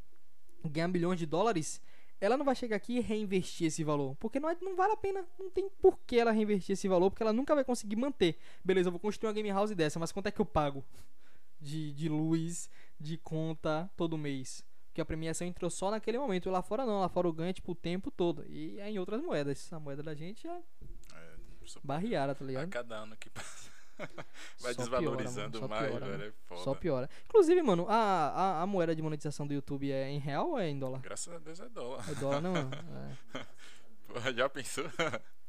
ganhar 0.64 0.88
milhões 0.88 1.20
de 1.20 1.26
dólares, 1.26 1.82
ela 2.22 2.38
não 2.38 2.46
vai 2.46 2.56
chegar 2.56 2.78
aqui 2.78 2.98
e 2.98 3.00
reinvestir 3.02 3.68
esse 3.68 3.84
valor. 3.84 4.16
Porque 4.16 4.40
não, 4.40 4.50
é- 4.50 4.58
não 4.62 4.76
vale 4.76 4.94
a 4.94 4.98
pena. 4.98 5.26
Não 5.38 5.50
tem 5.52 5.70
por 5.70 6.00
que 6.08 6.18
ela 6.18 6.32
reinvestir 6.32 6.72
esse 6.74 6.88
valor, 6.88 7.10
porque 7.12 7.22
ela 7.22 7.34
nunca 7.34 7.54
vai 7.54 7.66
conseguir 7.66 7.98
manter. 7.98 8.38
Beleza, 8.64 8.88
eu 8.88 8.92
vou 8.92 9.00
construir 9.00 9.28
uma 9.28 9.34
game 9.34 9.50
house 9.50 9.72
dessa, 9.76 10.00
mas 10.00 10.12
quanto 10.14 10.28
é 10.28 10.32
que 10.32 10.40
eu 10.40 10.46
pago? 10.46 10.84
De, 11.60 11.92
de 11.94 12.08
luz, 12.10 12.70
de 13.00 13.18
conta, 13.18 13.92
todo 13.98 14.18
mês. 14.18 14.64
Porque 14.94 15.02
a 15.02 15.06
premiação 15.06 15.48
entrou 15.48 15.72
só 15.72 15.90
naquele 15.90 16.20
momento. 16.20 16.48
E 16.48 16.52
lá 16.52 16.62
fora 16.62 16.86
não, 16.86 17.02
lá 17.02 17.10
fora 17.10 17.28
eu 17.28 17.34
ganho 17.34 17.52
tipo 17.52 17.72
o 17.72 17.76
tempo 17.76 18.12
todo. 18.12 18.46
E 18.48 18.80
é 18.80 18.92
em 18.92 19.00
outras 19.00 19.24
moedas. 19.24 19.74
A 19.74 19.80
moeda 19.80 20.04
da 20.04 20.14
gente 20.14 20.48
é 20.48 20.62
É, 21.16 21.34
barreada, 21.84 22.36
tá 22.36 22.44
a 22.44 22.48
ligado? 22.48 22.70
cada 22.70 22.98
ano 22.98 23.18
que 23.18 23.28
passa. 23.32 23.72
Vai 24.62 24.74
Só 24.76 24.82
desvalorizando 24.82 25.58
piora, 25.60 25.68
mais, 25.68 25.88
piora, 25.90 26.06
velho. 26.06 26.24
É 26.30 26.32
foda. 26.48 26.62
Só 26.62 26.76
piora. 26.76 27.10
Inclusive, 27.26 27.62
mano, 27.64 27.88
a, 27.90 27.96
a, 27.96 28.62
a 28.62 28.68
moeda 28.68 28.96
de 28.96 29.02
monetização 29.02 29.48
do 29.48 29.54
YouTube 29.56 29.92
é 29.92 30.10
em 30.12 30.20
real 30.20 30.52
ou 30.52 30.60
é 30.60 30.70
em 30.70 30.78
dólar? 30.78 31.00
Graças 31.02 31.34
a 31.34 31.40
Deus 31.40 31.60
é 31.60 31.68
dólar. 31.70 32.06
É 32.10 32.14
dólar, 32.16 32.42
não? 32.42 32.54
É. 33.34 33.46
Porra, 34.14 34.32
já 34.34 34.48
pensou? 34.48 34.86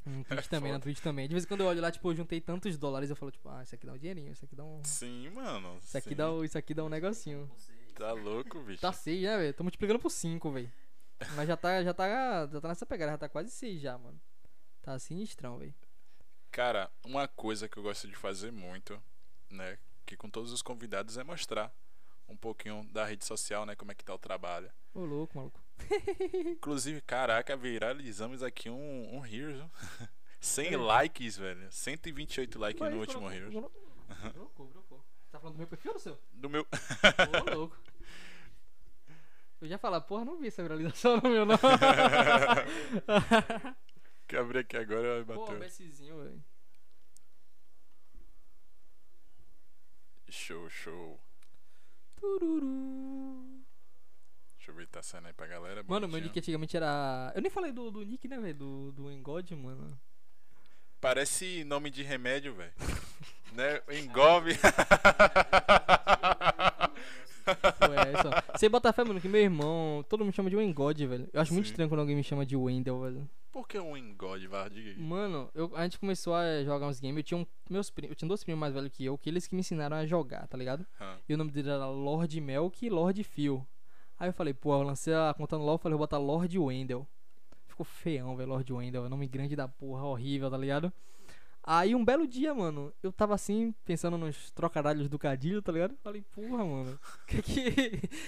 No 0.06 0.22
Twitch 0.22 0.44
É 0.44 0.48
também, 0.48 0.70
na 0.70 0.76
foda. 0.78 0.82
Twitch 0.84 1.00
também. 1.00 1.26
De 1.28 1.32
vez 1.34 1.44
em 1.44 1.48
quando 1.48 1.60
eu 1.62 1.66
olho 1.66 1.80
lá, 1.80 1.90
tipo, 1.90 2.10
eu 2.10 2.14
juntei 2.14 2.38
tantos 2.38 2.76
dólares, 2.76 3.08
eu 3.08 3.16
falo, 3.16 3.30
tipo, 3.32 3.48
ah, 3.48 3.62
isso 3.62 3.74
aqui 3.74 3.86
dá 3.86 3.92
um 3.94 3.96
dinheirinho, 3.98 4.32
isso 4.32 4.44
aqui 4.44 4.54
dá 4.54 4.62
um. 4.62 4.82
Sim, 4.84 5.30
mano. 5.30 5.78
Isso 5.82 5.96
aqui, 5.96 6.10
sim. 6.10 6.14
dá, 6.14 6.30
um- 6.30 6.44
isso 6.44 6.58
aqui 6.58 6.74
dá 6.74 6.84
um 6.84 6.90
negocinho. 6.90 7.50
Você 7.56 7.72
Tá 7.94 8.12
louco, 8.12 8.60
bicho. 8.60 8.80
Tá 8.80 8.92
6, 8.92 9.22
né, 9.22 9.36
velho? 9.38 9.54
Tô 9.54 9.62
multiplicando 9.62 9.98
por 9.98 10.10
5, 10.10 10.50
velho. 10.50 10.72
Mas 11.36 11.46
já 11.48 11.56
tá, 11.56 11.82
já 11.82 11.94
tá, 11.94 12.46
já 12.46 12.60
tá 12.60 12.68
nessa 12.68 12.84
pegada, 12.84 13.12
já 13.12 13.18
tá 13.18 13.28
quase 13.28 13.50
6 13.50 13.80
já, 13.80 13.96
mano. 13.96 14.20
Tá 14.82 14.98
sinistrão, 14.98 15.58
velho. 15.58 15.74
Cara, 16.50 16.90
uma 17.04 17.26
coisa 17.26 17.68
que 17.68 17.76
eu 17.76 17.82
gosto 17.82 18.06
de 18.06 18.14
fazer 18.16 18.52
muito, 18.52 19.00
né? 19.50 19.78
Que 20.04 20.16
com 20.16 20.28
todos 20.28 20.52
os 20.52 20.60
convidados 20.62 21.16
é 21.16 21.24
mostrar 21.24 21.72
um 22.28 22.36
pouquinho 22.36 22.84
da 22.92 23.04
rede 23.04 23.24
social, 23.24 23.64
né? 23.64 23.74
Como 23.74 23.92
é 23.92 23.94
que 23.94 24.04
tá 24.04 24.14
o 24.14 24.18
trabalho. 24.18 24.70
Ô, 24.92 25.00
louco, 25.04 25.36
maluco. 25.36 25.60
Inclusive, 26.46 27.00
caraca, 27.00 27.56
viralizamos 27.56 28.42
aqui 28.42 28.68
um, 28.70 29.16
um 29.16 29.24
Heroes. 29.24 29.56
viu? 29.56 29.70
100 30.40 30.64
Peraí. 30.70 30.84
likes, 30.84 31.36
velho. 31.38 31.72
128 31.72 32.58
likes 32.58 32.90
no 32.90 32.98
último 32.98 33.30
Heroes. 33.32 33.54
Colocou, 34.34 34.68
colocou. 34.68 34.93
Tá 35.34 35.40
falando 35.40 35.56
do 35.56 35.58
meu 35.58 35.66
perfil 35.66 35.90
ou 35.90 35.96
do 35.96 36.00
seu? 36.00 36.16
Do 36.32 36.48
meu. 36.48 36.62
Ô, 36.62 37.54
louco. 37.56 37.76
Eu 39.60 39.66
já 39.66 39.76
falar, 39.76 40.00
porra, 40.02 40.24
não 40.24 40.38
vi 40.38 40.46
essa 40.46 40.62
viralização 40.62 41.16
no 41.16 41.28
meu, 41.28 41.44
não. 41.44 41.58
que 44.28 44.36
abri 44.36 44.60
aqui 44.60 44.76
agora 44.76 45.24
Pô, 45.24 45.44
bateu. 45.44 45.58
Messizinho, 45.58 46.22
velho. 46.22 46.40
Show, 50.28 50.70
show. 50.70 51.20
Tururu. 52.14 53.64
Deixa 54.56 54.70
eu 54.70 54.74
ver, 54.76 54.86
tá 54.86 55.02
saindo 55.02 55.26
aí 55.26 55.32
pra 55.32 55.48
galera. 55.48 55.82
Mano, 55.82 56.06
meu 56.06 56.10
bonitinho. 56.10 56.28
nick 56.28 56.38
antigamente 56.38 56.76
era. 56.76 57.32
Eu 57.34 57.42
nem 57.42 57.50
falei 57.50 57.72
do, 57.72 57.90
do 57.90 58.04
nick, 58.04 58.28
né, 58.28 58.38
velho? 58.38 58.54
Do, 58.54 58.92
do 58.92 59.10
Engod, 59.10 59.52
mano. 59.56 60.00
Parece 61.04 61.64
nome 61.64 61.90
de 61.90 62.02
remédio, 62.02 62.54
velho. 62.54 62.72
né? 63.52 63.78
Engove. 64.00 64.52
É 64.52 64.56
ó. 68.26 68.56
Você 68.56 68.70
bota 68.70 68.90
fé, 68.90 69.04
mano, 69.04 69.20
que 69.20 69.28
meu 69.28 69.42
irmão. 69.42 70.02
Todo 70.08 70.20
mundo 70.20 70.28
me 70.28 70.32
chama 70.32 70.48
de 70.48 70.56
Engod, 70.56 71.06
velho. 71.06 71.28
Eu 71.30 71.42
acho 71.42 71.52
muito 71.52 71.66
Sim. 71.66 71.72
estranho 71.72 71.90
quando 71.90 72.00
alguém 72.00 72.16
me 72.16 72.24
chama 72.24 72.46
de 72.46 72.56
Wendell, 72.56 73.02
velho. 73.02 73.28
Por 73.52 73.68
que 73.68 73.78
um 73.78 73.94
engode? 73.94 74.48
Diga 74.48 74.90
aí. 74.92 74.96
Mano, 74.98 75.50
eu, 75.54 75.70
a 75.76 75.82
gente 75.82 75.98
começou 75.98 76.34
a 76.34 76.64
jogar 76.64 76.86
uns 76.86 76.98
games. 76.98 77.18
Eu 77.18 77.22
tinha 77.22 77.38
um, 77.38 77.46
meus 77.68 77.90
primos, 77.90 78.12
eu 78.12 78.16
tinha 78.16 78.26
dois 78.26 78.42
primos 78.42 78.60
mais 78.60 78.72
velhos 78.72 78.90
que 78.90 79.04
eu, 79.04 79.18
que 79.18 79.28
eles 79.28 79.46
que 79.46 79.54
me 79.54 79.60
ensinaram 79.60 79.98
a 79.98 80.06
jogar, 80.06 80.48
tá 80.48 80.56
ligado? 80.56 80.86
Ah, 80.98 81.18
E 81.28 81.34
o 81.34 81.36
nome 81.36 81.50
dele 81.50 81.68
era 81.68 81.86
Lord 81.86 82.40
Melk 82.40 82.86
e 82.86 82.88
Lord 82.88 83.22
Phil. 83.24 83.64
Aí 84.18 84.30
eu 84.30 84.32
falei, 84.32 84.54
pô, 84.54 84.72
eu 84.72 84.82
lancei 84.82 85.12
a 85.12 85.34
conta 85.36 85.58
no 85.58 85.66
LoL, 85.66 85.76
falei, 85.76 85.98
vou 85.98 86.04
botar 86.04 86.16
Lord 86.16 86.58
Wendell. 86.58 87.06
Ficou 87.74 87.84
feião, 87.84 88.36
velho, 88.36 88.50
Lord 88.50 88.72
Wendell. 88.72 89.08
Nome 89.08 89.26
grande 89.26 89.56
da 89.56 89.66
porra, 89.66 90.04
horrível, 90.04 90.48
tá 90.48 90.56
ligado? 90.56 90.92
Aí 91.60 91.92
um 91.92 92.04
belo 92.04 92.24
dia, 92.24 92.54
mano, 92.54 92.92
eu 93.02 93.10
tava 93.10 93.34
assim, 93.34 93.74
pensando 93.84 94.16
nos 94.16 94.52
trocadilhos 94.52 95.08
do 95.08 95.18
Cadilho, 95.18 95.60
tá 95.60 95.72
ligado? 95.72 95.96
Falei, 96.00 96.22
porra, 96.22 96.64
mano, 96.64 96.96
que 97.26 97.42
que. 97.42 97.62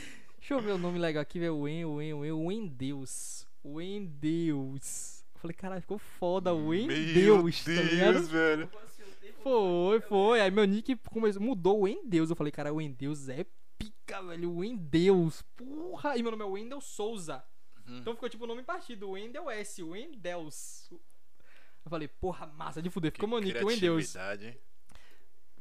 Deixa 0.36 0.54
eu 0.54 0.60
ver 0.60 0.72
o 0.72 0.78
nome 0.78 0.98
legal 0.98 1.22
aqui, 1.22 1.38
velho. 1.38 1.60
Wen, 1.60 1.84
Wen, 1.84 2.14
Wen, 2.14 2.32
Wendeus. 2.32 3.46
Wendeus. 3.64 5.24
Eu 5.36 5.40
falei, 5.40 5.54
caralho, 5.54 5.80
ficou 5.80 5.98
foda, 5.98 6.52
Wendeus, 6.52 7.62
tá 7.62 7.70
ligado? 7.70 8.22
velho. 8.24 8.64
um 8.64 9.20
tempo. 9.20 9.42
Foi, 9.44 10.00
foi. 10.00 10.40
Aí 10.40 10.50
meu 10.50 10.64
nick 10.64 10.96
começou, 11.08 11.40
mudou 11.40 11.82
o 11.82 11.88
Endeus. 11.88 12.30
Eu 12.30 12.36
falei, 12.36 12.50
cara, 12.50 12.74
o 12.74 12.80
Endeus 12.80 13.28
é 13.28 13.46
pica, 13.78 14.20
velho. 14.24 14.50
O 14.56 14.64
Endeus. 14.64 15.42
Porra. 15.56 16.16
E 16.16 16.22
meu 16.22 16.32
nome 16.32 16.42
é 16.42 16.46
Wendel 16.46 16.80
Souza. 16.80 17.44
Uhum. 17.88 17.98
Então 17.98 18.14
ficou 18.14 18.28
tipo 18.28 18.44
o 18.44 18.46
nome 18.46 18.62
partido. 18.62 19.10
Wendel 19.10 19.50
S. 19.50 19.82
Wendeus. 19.82 20.90
Eu 20.90 21.90
falei, 21.90 22.08
porra, 22.08 22.46
massa 22.46 22.82
de 22.82 22.90
fuder. 22.90 23.12
Ficou 23.12 23.28
meu 23.28 23.38
nick, 23.38 23.58
hein? 23.58 23.64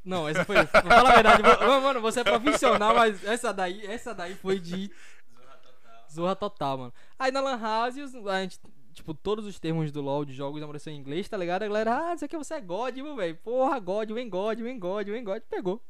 Não, 0.04 0.28
essa 0.28 0.44
foi. 0.46 0.56
Fala 0.66 1.12
a 1.12 1.16
verdade. 1.16 1.44
Mano, 1.44 2.02
você 2.02 2.22
é 2.22 2.24
profissional, 2.24 2.96
mas 2.96 3.24
essa 3.24 3.52
daí, 3.52 3.86
essa 3.86 4.14
daí 4.14 4.36
foi 4.36 4.60
de 4.60 4.92
Zorra 5.34 5.58
total. 5.58 6.06
Zorra 6.12 6.36
total, 6.36 6.78
mano. 6.78 6.94
Aí 7.18 7.32
na 7.32 7.42
Lan 7.42 7.60
House, 7.60 7.98
a 7.98 8.42
gente, 8.42 8.60
tipo, 8.94 9.14
todos 9.14 9.46
os 9.46 9.60
termos 9.60 9.92
do 9.92 10.02
LoL 10.02 10.26
de 10.26 10.34
jogos 10.34 10.62
apareceu 10.62 10.94
em 10.94 10.98
inglês, 10.98 11.28
tá 11.28 11.38
ligado? 11.38 11.64
A 11.64 11.68
galera, 11.68 12.10
ah, 12.10 12.14
isso 12.16 12.26
aqui 12.26 12.38
você 12.38 12.56
é 12.56 12.62
God, 12.62 12.96
meu 12.98 13.16
velho. 13.16 13.36
Porra, 13.38 13.80
God, 13.80 14.12
Wen 14.12 14.30
God, 14.30 14.60
Wen 14.62 14.80
God, 14.80 15.08
Wen 15.10 15.24
God. 15.24 15.42
Pegou. 15.50 15.82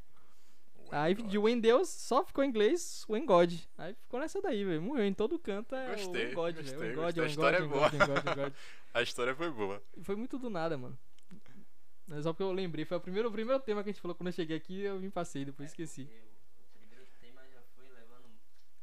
Aí 0.95 1.13
de 1.13 1.37
Wen 1.37 1.59
Deus 1.59 1.89
só 1.89 2.23
ficou 2.23 2.41
em 2.41 2.47
inglês, 2.47 3.05
Wen 3.09 3.25
God. 3.25 3.53
Aí 3.77 3.93
ficou 3.95 4.17
nessa 4.17 4.41
daí, 4.41 4.63
velho. 4.63 4.81
Morreu 4.81 5.05
em 5.05 5.13
todo 5.13 5.37
canto, 5.37 5.75
é 5.75 5.91
Gostei, 5.91 6.33
God, 6.33 6.55
gostei, 6.55 6.95
God, 6.95 6.95
gostei. 6.95 7.01
A 7.01 7.11
God, 7.11 7.29
história 7.29 7.57
é 7.57 7.61
boa. 7.61 7.89
God. 7.89 8.53
A 8.93 9.01
história 9.01 9.35
foi 9.35 9.51
boa. 9.51 9.83
E 9.97 10.01
Foi 10.01 10.15
muito 10.15 10.39
do 10.39 10.49
nada, 10.49 10.77
mano. 10.77 10.97
Mas 12.07 12.23
só 12.23 12.31
porque 12.31 12.43
eu 12.43 12.51
lembrei, 12.53 12.85
foi 12.85 12.95
o 12.95 13.01
primeiro, 13.01 13.27
o 13.27 13.31
primeiro 13.31 13.61
tema 13.61 13.83
que 13.83 13.89
a 13.89 13.91
gente 13.91 14.01
falou 14.01 14.15
quando 14.15 14.27
eu 14.27 14.33
cheguei 14.33 14.55
aqui, 14.55 14.83
eu 14.83 14.97
me 14.97 15.09
passei, 15.09 15.43
depois 15.43 15.69
esqueci. 15.69 16.05
Porque 16.05 16.21
O, 16.21 16.79
primeiro 16.79 17.05
tema 17.19 17.41
já 17.49 17.61
foi 17.75 17.89
levando 17.89 18.29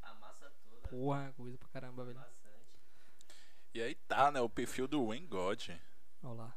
a 0.02 0.14
massa 0.14 0.52
toda. 0.68 0.88
Porra, 0.88 1.32
coisa 1.34 1.56
pra 1.56 1.68
caramba, 1.68 2.04
velho. 2.04 2.18
Bastante. 2.18 2.78
E 3.72 3.80
aí 3.80 3.94
tá, 3.94 4.30
né? 4.30 4.40
O 4.42 4.50
perfil 4.50 4.86
do 4.86 5.06
Wayne 5.06 5.26
God. 5.26 5.70
Olha 6.22 6.34
lá. 6.34 6.56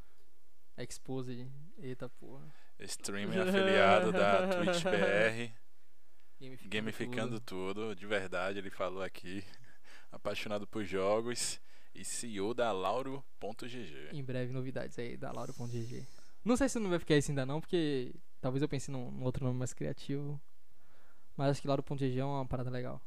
Exposed. 0.78 1.50
Eita 1.78 2.10
porra. 2.10 2.54
Streamer 2.80 3.42
afiliado 3.42 4.12
da 4.12 4.48
Twitch 4.48 4.84
BR. 4.84 5.52
Gamificando, 6.40 6.70
Gamificando 6.70 7.40
tudo. 7.40 7.74
tudo, 7.74 7.96
de 7.96 8.06
verdade, 8.06 8.60
ele 8.60 8.70
falou 8.70 9.02
aqui. 9.02 9.44
Apaixonado 10.12 10.68
por 10.68 10.84
jogos 10.84 11.60
e 11.94 12.04
CEO 12.04 12.54
da 12.54 12.72
Lauro.gg. 12.72 14.10
Em 14.14 14.24
breve 14.24 14.54
novidades 14.54 14.98
aí 15.00 15.18
da 15.18 15.32
Lauro.gg. 15.32 16.06
Não 16.44 16.56
sei 16.56 16.70
se 16.70 16.78
não 16.80 16.90
vai 16.90 17.00
ficar 17.00 17.16
isso 17.18 17.32
ainda 17.32 17.46
não, 17.46 17.60
porque 17.60 18.14
talvez 18.40 18.62
eu 18.62 18.70
pense 18.70 18.92
num, 18.92 19.10
num 19.12 19.24
outro 19.24 19.44
nome 19.44 19.58
mais 19.58 19.74
criativo. 19.74 20.40
Mas 21.36 21.52
acho 21.52 21.62
que 21.62 21.68
Lauro.gg 21.68 22.18
é 22.20 22.24
uma 22.24 22.46
parada 22.46 22.70
legal. 22.70 23.02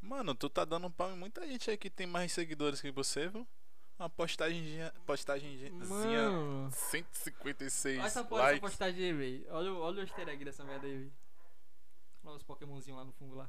Mano, 0.00 0.34
tu 0.34 0.48
tá 0.48 0.64
dando 0.64 0.86
um 0.86 0.90
pau 0.90 1.10
em 1.10 1.16
muita 1.16 1.46
gente 1.46 1.70
aí 1.70 1.76
que 1.76 1.90
tem 1.90 2.06
mais 2.06 2.30
seguidores 2.32 2.80
que 2.80 2.90
você, 2.90 3.28
viu? 3.28 3.46
Uma 3.98 4.10
postagemzinha. 4.10 4.92
Postagemzinha. 5.06 5.70
Mano. 5.72 6.68
156 6.72 7.98
Olha 7.98 8.06
essa 8.06 8.24
porra 8.24 8.42
likes. 8.42 8.60
postagem 8.60 9.04
aí, 9.04 9.12
velho. 9.12 9.46
Olha, 9.50 9.72
o- 9.72 9.80
olha 9.80 9.98
o 9.98 10.00
easter 10.02 10.28
egg 10.28 10.44
dessa 10.44 10.64
merda 10.64 10.86
aí, 10.86 10.96
velho. 10.98 11.12
Olha 12.24 12.36
os 12.36 12.42
pokémonzinhos 12.42 12.98
lá 12.98 13.04
no 13.04 13.12
fundo 13.12 13.36
lá. 13.36 13.48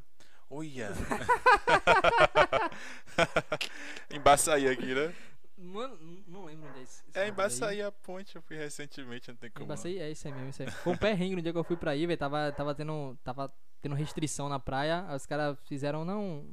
Olha! 0.49 0.91
Embaçaí 4.11 4.67
aqui, 4.67 4.93
né? 4.93 5.13
Mano, 5.57 5.97
não 6.27 6.45
lembro 6.45 6.69
onde 6.69 6.79
é 6.79 6.83
isso. 6.83 7.03
É, 7.13 7.27
Embaçaí 7.27 7.81
a 7.81 7.91
ponte, 7.91 8.35
eu 8.35 8.41
fui 8.41 8.57
recentemente, 8.57 9.29
não 9.29 9.37
tem 9.37 9.49
como. 9.49 9.65
Embaçaí, 9.65 9.97
é 9.97 10.11
isso 10.11 10.27
aí 10.27 10.33
mesmo, 10.33 10.49
isso 10.49 10.61
aí. 10.63 10.69
Foi 10.69 10.93
um 10.93 10.97
perrengue 10.97 11.37
no 11.37 11.41
dia 11.41 11.53
que 11.53 11.57
eu 11.57 11.63
fui 11.63 11.77
pra 11.77 11.91
aí, 11.91 12.05
velho. 12.05 12.19
Tava, 12.19 12.51
tava, 12.51 12.75
tendo, 12.75 13.17
tava 13.23 13.51
tendo 13.81 13.95
restrição 13.95 14.49
na 14.49 14.59
praia. 14.59 15.05
Aí 15.07 15.15
os 15.15 15.25
caras 15.25 15.57
fizeram, 15.65 16.03
não. 16.03 16.45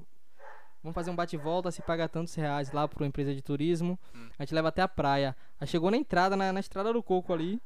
Vamos 0.83 0.95
fazer 0.95 1.11
um 1.11 1.17
bate-volta, 1.17 1.71
se 1.71 1.81
paga 1.81 2.09
tantos 2.09 2.35
reais 2.35 2.73
lá 2.73 2.89
pra 2.89 3.03
uma 3.03 3.07
empresa 3.07 3.35
de 3.35 3.41
turismo. 3.41 3.99
Hum. 4.15 4.29
A 4.39 4.43
gente 4.43 4.55
leva 4.55 4.69
até 4.69 4.83
a 4.83 4.89
praia. 4.89 5.37
Aí 5.61 5.67
chegou 5.67 5.91
na 5.91 5.97
entrada, 5.97 6.37
na, 6.37 6.53
na 6.53 6.61
estrada 6.61 6.93
do 6.93 7.03
coco 7.03 7.33
ali. 7.33 7.61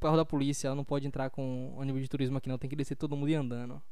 Carro 0.00 0.16
da 0.16 0.24
polícia, 0.24 0.68
ela 0.68 0.76
não 0.76 0.84
pode 0.84 1.06
entrar 1.06 1.30
com 1.30 1.74
ônibus 1.76 2.02
de 2.02 2.08
turismo 2.08 2.36
aqui 2.36 2.48
não, 2.48 2.58
tem 2.58 2.68
que 2.68 2.76
descer 2.76 2.94
todo 2.94 3.16
mundo 3.16 3.30
e 3.30 3.34
andando. 3.34 3.82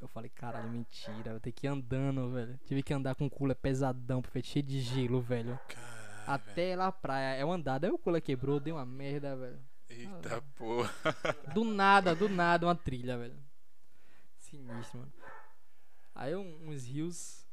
Eu 0.00 0.08
falei, 0.08 0.28
caralho, 0.28 0.68
mentira, 0.68 1.32
eu 1.32 1.40
tenho 1.40 1.54
que 1.54 1.66
ir 1.66 1.70
andando, 1.70 2.30
velho. 2.30 2.58
Tive 2.66 2.82
que 2.82 2.92
andar 2.92 3.14
com 3.14 3.24
o 3.24 3.30
cooler 3.30 3.56
pesadão, 3.56 4.22
feito 4.22 4.48
cheio 4.48 4.62
de 4.62 4.80
gelo, 4.80 5.20
velho. 5.20 5.58
Caralho. 5.66 5.94
Até 6.26 6.76
lá 6.76 6.88
a 6.88 6.92
praia. 6.92 7.36
É 7.36 7.44
uma 7.44 7.54
andada. 7.54 7.86
Aí 7.86 7.92
o 7.92 7.98
cooler 7.98 8.20
quebrou, 8.20 8.60
deu 8.60 8.76
uma 8.76 8.84
merda, 8.84 9.34
velho. 9.36 9.58
Eita 9.88 10.42
porra. 10.56 10.90
Do 11.54 11.64
nada, 11.64 12.14
do 12.14 12.28
nada, 12.30 12.66
uma 12.66 12.74
trilha, 12.74 13.16
velho. 13.16 13.38
Sinistro, 14.38 15.00
mano. 15.00 15.12
Aí 16.14 16.34
uns 16.34 16.86
rios. 16.86 17.43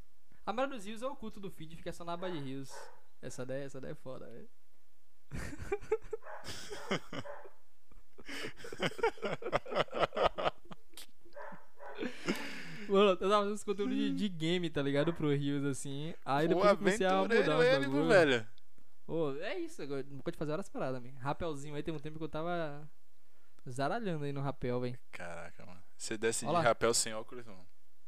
A 0.52 0.54
maioria 0.54 0.76
dos 0.76 0.86
rios 0.86 1.02
é 1.02 1.08
o 1.08 1.16
culto 1.16 1.40
do 1.40 1.50
feed, 1.50 1.78
fica 1.78 1.94
só 1.94 2.04
na 2.04 2.12
aba 2.12 2.30
de 2.30 2.38
rios. 2.38 2.70
Essa 3.22 3.46
daí, 3.46 3.62
essa 3.64 3.80
daí 3.80 3.92
é 3.94 3.96
foda, 3.96 4.28
velho. 4.30 4.50
Mano, 12.90 13.12
eu 13.12 13.18
tava 13.18 13.32
fazendo 13.38 13.54
esse 13.56 13.64
conteúdo 13.66 13.96
de, 13.96 14.14
de 14.14 14.28
game, 14.28 14.70
tá 14.70 14.82
ligado? 14.82 15.14
Pro 15.14 15.34
Rios, 15.34 15.64
assim. 15.64 16.14
Aí 16.26 16.48
Pô, 16.48 16.56
depois 16.56 16.72
eu 16.72 16.78
comecei 16.78 17.08
a 17.08 17.22
mudar 17.22 17.36
ele, 17.38 17.86
bagulho. 17.86 18.08
velho? 18.08 18.48
Ô, 19.08 19.32
é 19.36 19.58
isso, 19.58 19.82
agora 19.82 20.06
não 20.10 20.20
pode 20.20 20.38
fazer 20.38 20.52
várias 20.52 20.68
paradas, 20.68 21.02
man. 21.02 21.18
Rapelzinho 21.20 21.76
aí, 21.76 21.84
tem 21.84 21.94
um 21.94 22.00
tempo 22.00 22.18
que 22.18 22.24
eu 22.26 22.30
tava 22.30 22.90
zaralhando 23.70 24.26
aí 24.26 24.34
no 24.34 24.42
rapel, 24.42 24.82
velho. 24.82 25.00
Caraca, 25.14 25.66
mano. 25.66 25.82
Você 25.96 26.18
desce 26.18 26.42
de 26.42 26.50
Olha 26.50 26.58
lá. 26.58 26.64
rapel 26.64 26.94
sem 26.94 27.14
óculos, 27.14 27.46
mano. 27.46 27.66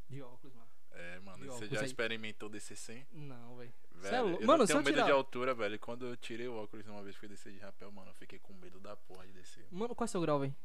De 0.10 0.22
óculos, 0.22 0.54
mano. 0.54 0.63
É, 0.94 1.20
mano, 1.20 1.38
De 1.40 1.46
você 1.46 1.56
óculos 1.56 1.70
já 1.72 1.80
aí. 1.80 1.86
experimentou 1.86 2.50
descer 2.50 2.78
sem? 2.78 3.06
Não, 3.12 3.58
velho. 3.58 3.74
É 3.96 3.98
Velho, 3.98 4.24
lou- 4.28 4.40
eu 4.42 4.48
Mano, 4.48 4.60
não 4.60 4.66
se 4.68 4.74
tenho 4.74 4.82
eu 4.82 4.86
medo 4.86 4.94
tirar- 4.96 5.06
de 5.06 5.12
altura, 5.12 5.54
velho. 5.54 5.80
Quando 5.80 6.06
eu 6.08 6.16
tirei 6.18 6.48
o 6.48 6.56
óculos 6.56 6.86
uma 6.88 7.02
vez 7.04 7.16
fui 7.16 7.28
descer 7.28 7.52
de 7.52 7.60
rapel, 7.60 7.92
mano, 7.92 8.12
eu 8.12 8.16
fiquei 8.16 8.38
com 8.40 8.54
medo 8.54 8.80
da 8.80 8.96
porra 8.96 9.26
de 9.26 9.34
descer. 9.34 9.66
Mano, 9.72 9.96
qual 9.96 10.06
é 10.06 10.08
o 10.08 10.12
seu 10.12 10.22
grau, 10.22 10.40
velho? 10.40 10.56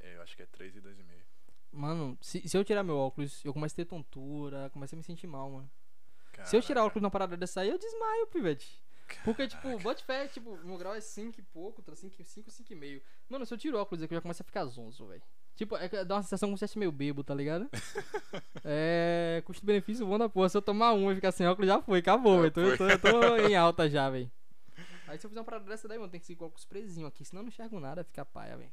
É, 0.00 0.16
eu 0.16 0.22
acho 0.22 0.36
que 0.36 0.42
é 0.42 0.46
3 0.46 0.74
e 0.76 0.80
2,5. 0.80 1.24
Mano, 1.72 2.16
se, 2.20 2.48
se 2.48 2.56
eu 2.56 2.64
tirar 2.64 2.82
meu 2.82 2.96
óculos, 2.96 3.44
eu 3.44 3.52
começo 3.52 3.74
a 3.74 3.76
ter 3.76 3.84
tontura, 3.84 4.70
começo 4.70 4.94
a 4.94 4.98
me 4.98 5.02
sentir 5.04 5.26
mal, 5.26 5.50
mano. 5.50 5.70
Caraca. 6.32 6.48
Se 6.50 6.56
eu 6.56 6.62
tirar 6.62 6.82
o 6.82 6.86
óculos 6.86 7.02
na 7.02 7.10
parada 7.10 7.36
dessa 7.36 7.60
aí, 7.60 7.68
eu 7.68 7.78
desmaio, 7.78 8.26
pivete. 8.28 8.80
Porque, 9.24 9.46
tipo, 9.46 9.78
bote 9.78 10.04
fé, 10.04 10.26
tipo, 10.26 10.56
meu 10.64 10.76
grau 10.76 10.94
é 10.94 11.00
5 11.00 11.38
e 11.38 11.42
pouco, 11.42 11.82
5, 11.94 12.24
5, 12.24 12.50
5 12.50 12.72
e 12.72 12.76
meio. 12.76 13.02
Mano, 13.28 13.46
se 13.46 13.54
eu 13.54 13.58
tiro 13.58 13.76
o 13.76 13.80
óculos 13.80 14.02
aqui, 14.02 14.12
eu 14.14 14.16
já 14.16 14.22
começo 14.22 14.42
a 14.42 14.44
ficar 14.44 14.64
zonzo, 14.64 15.06
velho. 15.06 15.22
Tipo, 15.56 15.74
é 15.76 16.04
dá 16.04 16.16
uma 16.16 16.22
sensação 16.22 16.48
como 16.48 16.58
se 16.58 16.64
estivesse 16.64 16.78
meio 16.78 16.92
bebo, 16.92 17.24
tá 17.24 17.34
ligado? 17.34 17.68
é. 18.62 19.42
Custo-benefício 19.46 20.06
bom 20.06 20.18
da 20.18 20.28
porra. 20.28 20.50
Se 20.50 20.56
eu 20.56 20.62
tomar 20.62 20.92
um 20.92 21.10
e 21.10 21.14
ficar 21.14 21.32
sem 21.32 21.46
óculos, 21.46 21.66
já 21.66 21.80
foi, 21.80 22.00
acabou, 22.00 22.42
velho. 22.42 22.50
Tô, 22.52 22.60
eu 22.60 22.76
tô, 22.76 22.86
eu 22.86 22.98
tô 22.98 23.36
em 23.48 23.56
alta 23.56 23.88
já, 23.88 24.08
velho. 24.10 24.30
Aí 25.08 25.18
se 25.18 25.24
eu 25.24 25.30
fizer 25.30 25.40
uma 25.40 25.46
parada 25.46 25.64
dessa 25.64 25.88
daí, 25.88 25.98
mano, 25.98 26.10
tem 26.10 26.20
que 26.20 26.26
seguir 26.26 26.38
com 26.38 26.44
o 26.44 26.48
óculos 26.48 26.66
presinho 26.66 27.06
aqui, 27.06 27.24
senão 27.24 27.40
eu 27.40 27.44
não 27.44 27.48
enxergo 27.48 27.80
nada, 27.80 28.04
fica 28.04 28.22
paia, 28.24 28.56
velho. 28.56 28.72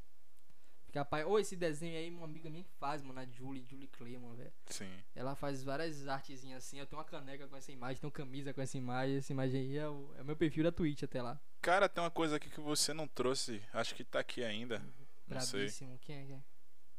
Fica 0.84 1.04
paia. 1.06 1.26
Ô, 1.26 1.38
esse 1.38 1.56
desenho 1.56 1.96
aí, 1.96 2.10
uma 2.10 2.26
amiga 2.26 2.50
minha 2.50 2.62
que 2.62 2.72
faz, 2.78 3.02
mano, 3.02 3.18
a 3.18 3.24
Julie, 3.24 3.64
Julie 3.64 3.88
Clayman, 3.88 4.34
velho. 4.36 4.52
Sim. 4.66 4.90
Ela 5.14 5.34
faz 5.34 5.64
várias 5.64 6.06
artezinhas 6.06 6.64
assim. 6.64 6.78
Eu 6.78 6.86
tenho 6.86 6.98
uma 6.98 7.04
caneca 7.04 7.48
com 7.48 7.56
essa 7.56 7.72
imagem, 7.72 8.00
tenho 8.00 8.10
camisa 8.10 8.52
com 8.52 8.60
essa 8.60 8.76
imagem. 8.76 9.16
Essa 9.16 9.32
imagem 9.32 9.60
aí 9.60 9.78
é 9.78 9.88
o, 9.88 10.14
é 10.18 10.22
o 10.22 10.24
meu 10.24 10.36
perfil 10.36 10.64
da 10.64 10.70
Twitch 10.70 11.02
até 11.02 11.22
lá. 11.22 11.40
Cara, 11.62 11.88
tem 11.88 12.04
uma 12.04 12.10
coisa 12.10 12.36
aqui 12.36 12.50
que 12.50 12.60
você 12.60 12.92
não 12.92 13.08
trouxe. 13.08 13.62
Acho 13.72 13.94
que 13.94 14.04
tá 14.04 14.20
aqui 14.20 14.44
ainda. 14.44 14.80
Não 15.26 15.40
sei. 15.40 15.60
Brabíssimo. 15.60 15.98
Quem 16.02 16.16
é? 16.16 16.24
Quem 16.26 16.36
é? 16.36 16.53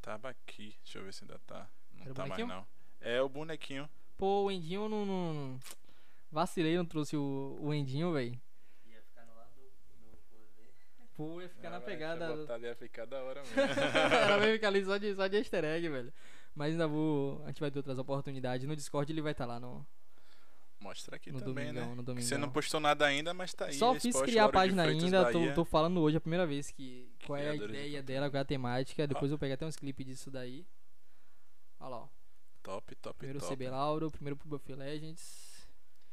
Tava 0.06 0.28
aqui. 0.28 0.72
Deixa 0.84 1.00
eu 1.00 1.04
ver 1.04 1.12
se 1.12 1.24
ainda 1.24 1.36
tá. 1.40 1.68
Não 1.92 2.04
Era 2.04 2.14
tá 2.14 2.26
mais 2.26 2.46
não. 2.46 2.64
É 3.00 3.20
o 3.20 3.28
bonequinho. 3.28 3.90
Pô, 4.16 4.44
o 4.44 4.50
Endinho 4.52 4.82
eu 4.84 4.88
não, 4.88 5.04
não. 5.04 5.58
Vacilei, 6.30 6.76
não 6.76 6.86
trouxe 6.86 7.16
o, 7.16 7.58
o 7.60 7.74
Endinho, 7.74 8.12
velho. 8.12 8.40
Ia 8.86 9.02
ficar 9.02 9.26
no 9.26 9.34
lado 9.34 9.50
do. 9.56 11.08
Pô, 11.16 11.42
ia 11.42 11.48
ficar 11.48 11.70
na 11.70 11.80
Caraca, 11.80 11.86
pegada. 11.90 12.36
Botar 12.36 12.54
ali 12.54 12.66
ia 12.66 12.76
ficar 12.76 13.04
da 13.04 13.20
hora 13.20 13.42
mesmo. 13.50 13.60
Era 13.60 14.38
mesmo 14.38 14.52
ficar 14.52 14.68
ali 14.68 14.84
só 14.84 14.96
de, 14.96 15.12
só 15.16 15.26
de 15.26 15.38
easter 15.38 15.64
egg, 15.64 15.88
velho. 15.88 16.12
Mas 16.54 16.70
ainda 16.70 16.86
vou. 16.86 17.42
A 17.42 17.48
gente 17.48 17.60
vai 17.60 17.72
ter 17.72 17.80
outras 17.80 17.98
oportunidades. 17.98 18.64
No 18.64 18.76
Discord 18.76 19.12
ele 19.12 19.20
vai 19.20 19.32
estar 19.32 19.44
lá 19.44 19.58
no. 19.58 19.84
Mostra 20.78 21.16
aqui 21.16 21.32
No 21.32 21.38
também, 21.40 21.66
domingão, 21.72 21.88
né? 21.88 21.94
no 21.94 22.02
Que 22.02 22.06
Você 22.22 22.30
domingão. 22.34 22.38
não 22.38 22.50
postou 22.50 22.78
nada 22.78 23.06
ainda, 23.06 23.32
mas 23.34 23.52
tá 23.54 23.66
aí. 23.66 23.74
Só 23.74 23.94
fiz 23.98 24.20
criar 24.20 24.44
a 24.44 24.46
de 24.48 24.52
página 24.52 24.82
ainda, 24.84 25.32
tô, 25.32 25.38
Bahia. 25.40 25.54
tô 25.54 25.64
falando 25.64 26.00
hoje 26.00 26.16
a 26.18 26.20
primeira 26.20 26.46
vez 26.46 26.70
que. 26.70 27.10
Qual 27.26 27.36
é 27.36 27.48
a 27.48 27.56
de 27.56 27.64
ideia 27.64 27.84
conteúdo. 27.84 28.06
dela, 28.06 28.30
qual 28.30 28.38
é 28.38 28.42
a 28.42 28.44
temática. 28.44 29.06
Depois 29.06 29.30
eu 29.32 29.38
peguei 29.38 29.54
até 29.54 29.64
uns 29.66 29.76
clipes 29.76 30.06
disso 30.06 30.30
daí. 30.30 30.66
Olha 31.80 31.88
lá, 31.90 31.96
ó. 32.02 32.08
Top, 32.62 32.94
top, 32.96 33.16
Primeiro 33.18 33.40
top. 33.40 33.52
CB 33.54 33.70
Lauro, 33.70 34.10
primeiro 34.10 34.36
pro 34.36 34.48
Buffy 34.48 34.74
Legends. 34.74 35.66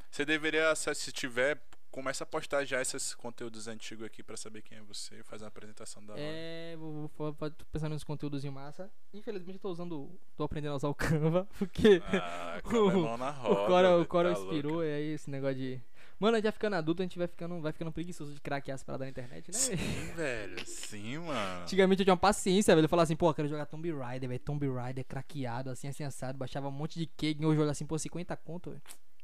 Você 0.10 0.24
deveria, 0.24 0.74
se 0.76 1.12
tiver, 1.12 1.60
começa 1.94 2.24
a 2.24 2.28
postar 2.28 2.66
já 2.66 2.82
esses 2.82 3.14
conteúdos 3.14 3.68
antigos 3.68 4.04
aqui 4.04 4.24
pra 4.24 4.36
saber 4.36 4.64
quem 4.64 4.80
é 4.80 4.82
você 4.82 5.20
e 5.20 5.24
fazer 5.24 5.44
uma 5.44 5.50
apresentação 5.50 6.04
da 6.04 6.14
hora. 6.14 6.22
É, 6.24 6.76
vou, 6.76 7.08
vou, 7.16 7.32
vou 7.34 7.52
tô 7.52 7.64
pensando 7.72 7.94
nos 7.94 8.04
conteúdos 8.04 8.44
em 8.44 8.50
massa. 8.50 8.90
Infelizmente 9.14 9.58
eu 9.58 9.62
tô 9.62 9.70
usando. 9.70 10.10
tô 10.36 10.44
aprendendo 10.44 10.74
a 10.74 10.76
usar 10.78 10.88
o 10.90 10.96
Canva, 10.96 11.48
porque 11.60 12.02
Ah, 12.12 12.60
a 12.66 12.72
mão 12.74 13.16
na 13.16 13.30
roda. 13.30 14.02
o 14.02 14.06
Cora, 14.08 14.32
o 14.32 14.34
tá 14.34 14.42
inspirou, 14.42 14.72
louco. 14.74 14.86
e 14.86 14.92
aí 14.92 15.14
esse 15.14 15.30
negócio 15.30 15.56
de. 15.56 15.80
Mano, 16.20 16.36
a 16.36 16.38
gente 16.40 16.46
vai 16.46 16.52
ficando 16.52 16.76
adulto, 16.78 17.02
a 17.02 17.06
gente 17.06 17.18
vai 17.18 17.28
ficando, 17.28 17.62
vai 17.62 17.72
ficando 17.72 17.92
preguiçoso 17.92 18.34
de 18.34 18.42
craquear 18.42 18.74
as 18.76 18.84
paradas 18.84 19.06
na 19.06 19.12
internet, 19.12 19.48
né? 19.52 19.54
Sim, 19.58 19.76
velho. 20.16 20.66
Sim, 20.66 21.18
mano. 21.20 21.62
Antigamente 21.62 22.02
eu 22.02 22.06
tinha 22.06 22.14
uma 22.14 22.20
paciência, 22.20 22.74
velho. 22.74 22.86
Eu 22.86 22.90
falava 22.90 23.04
assim, 23.04 23.16
pô, 23.16 23.30
eu 23.30 23.34
quero 23.36 23.48
jogar 23.48 23.68
Tomb 23.68 23.92
Raider, 23.92 24.30
velho. 24.30 24.40
Tomb 24.40 24.68
Raider 24.68 25.06
craqueado, 25.06 25.70
assim, 25.70 25.88
assim, 25.88 26.04
assado. 26.04 26.38
Baixava 26.40 26.68
um 26.70 26.72
monte 26.72 26.98
de 26.98 27.06
cake, 27.06 27.46
hoje 27.46 27.58
jogar 27.60 27.72
assim, 27.72 27.86
pô, 27.86 28.00
50 28.00 28.36
conto, 28.38 28.72
velho. 28.72 28.82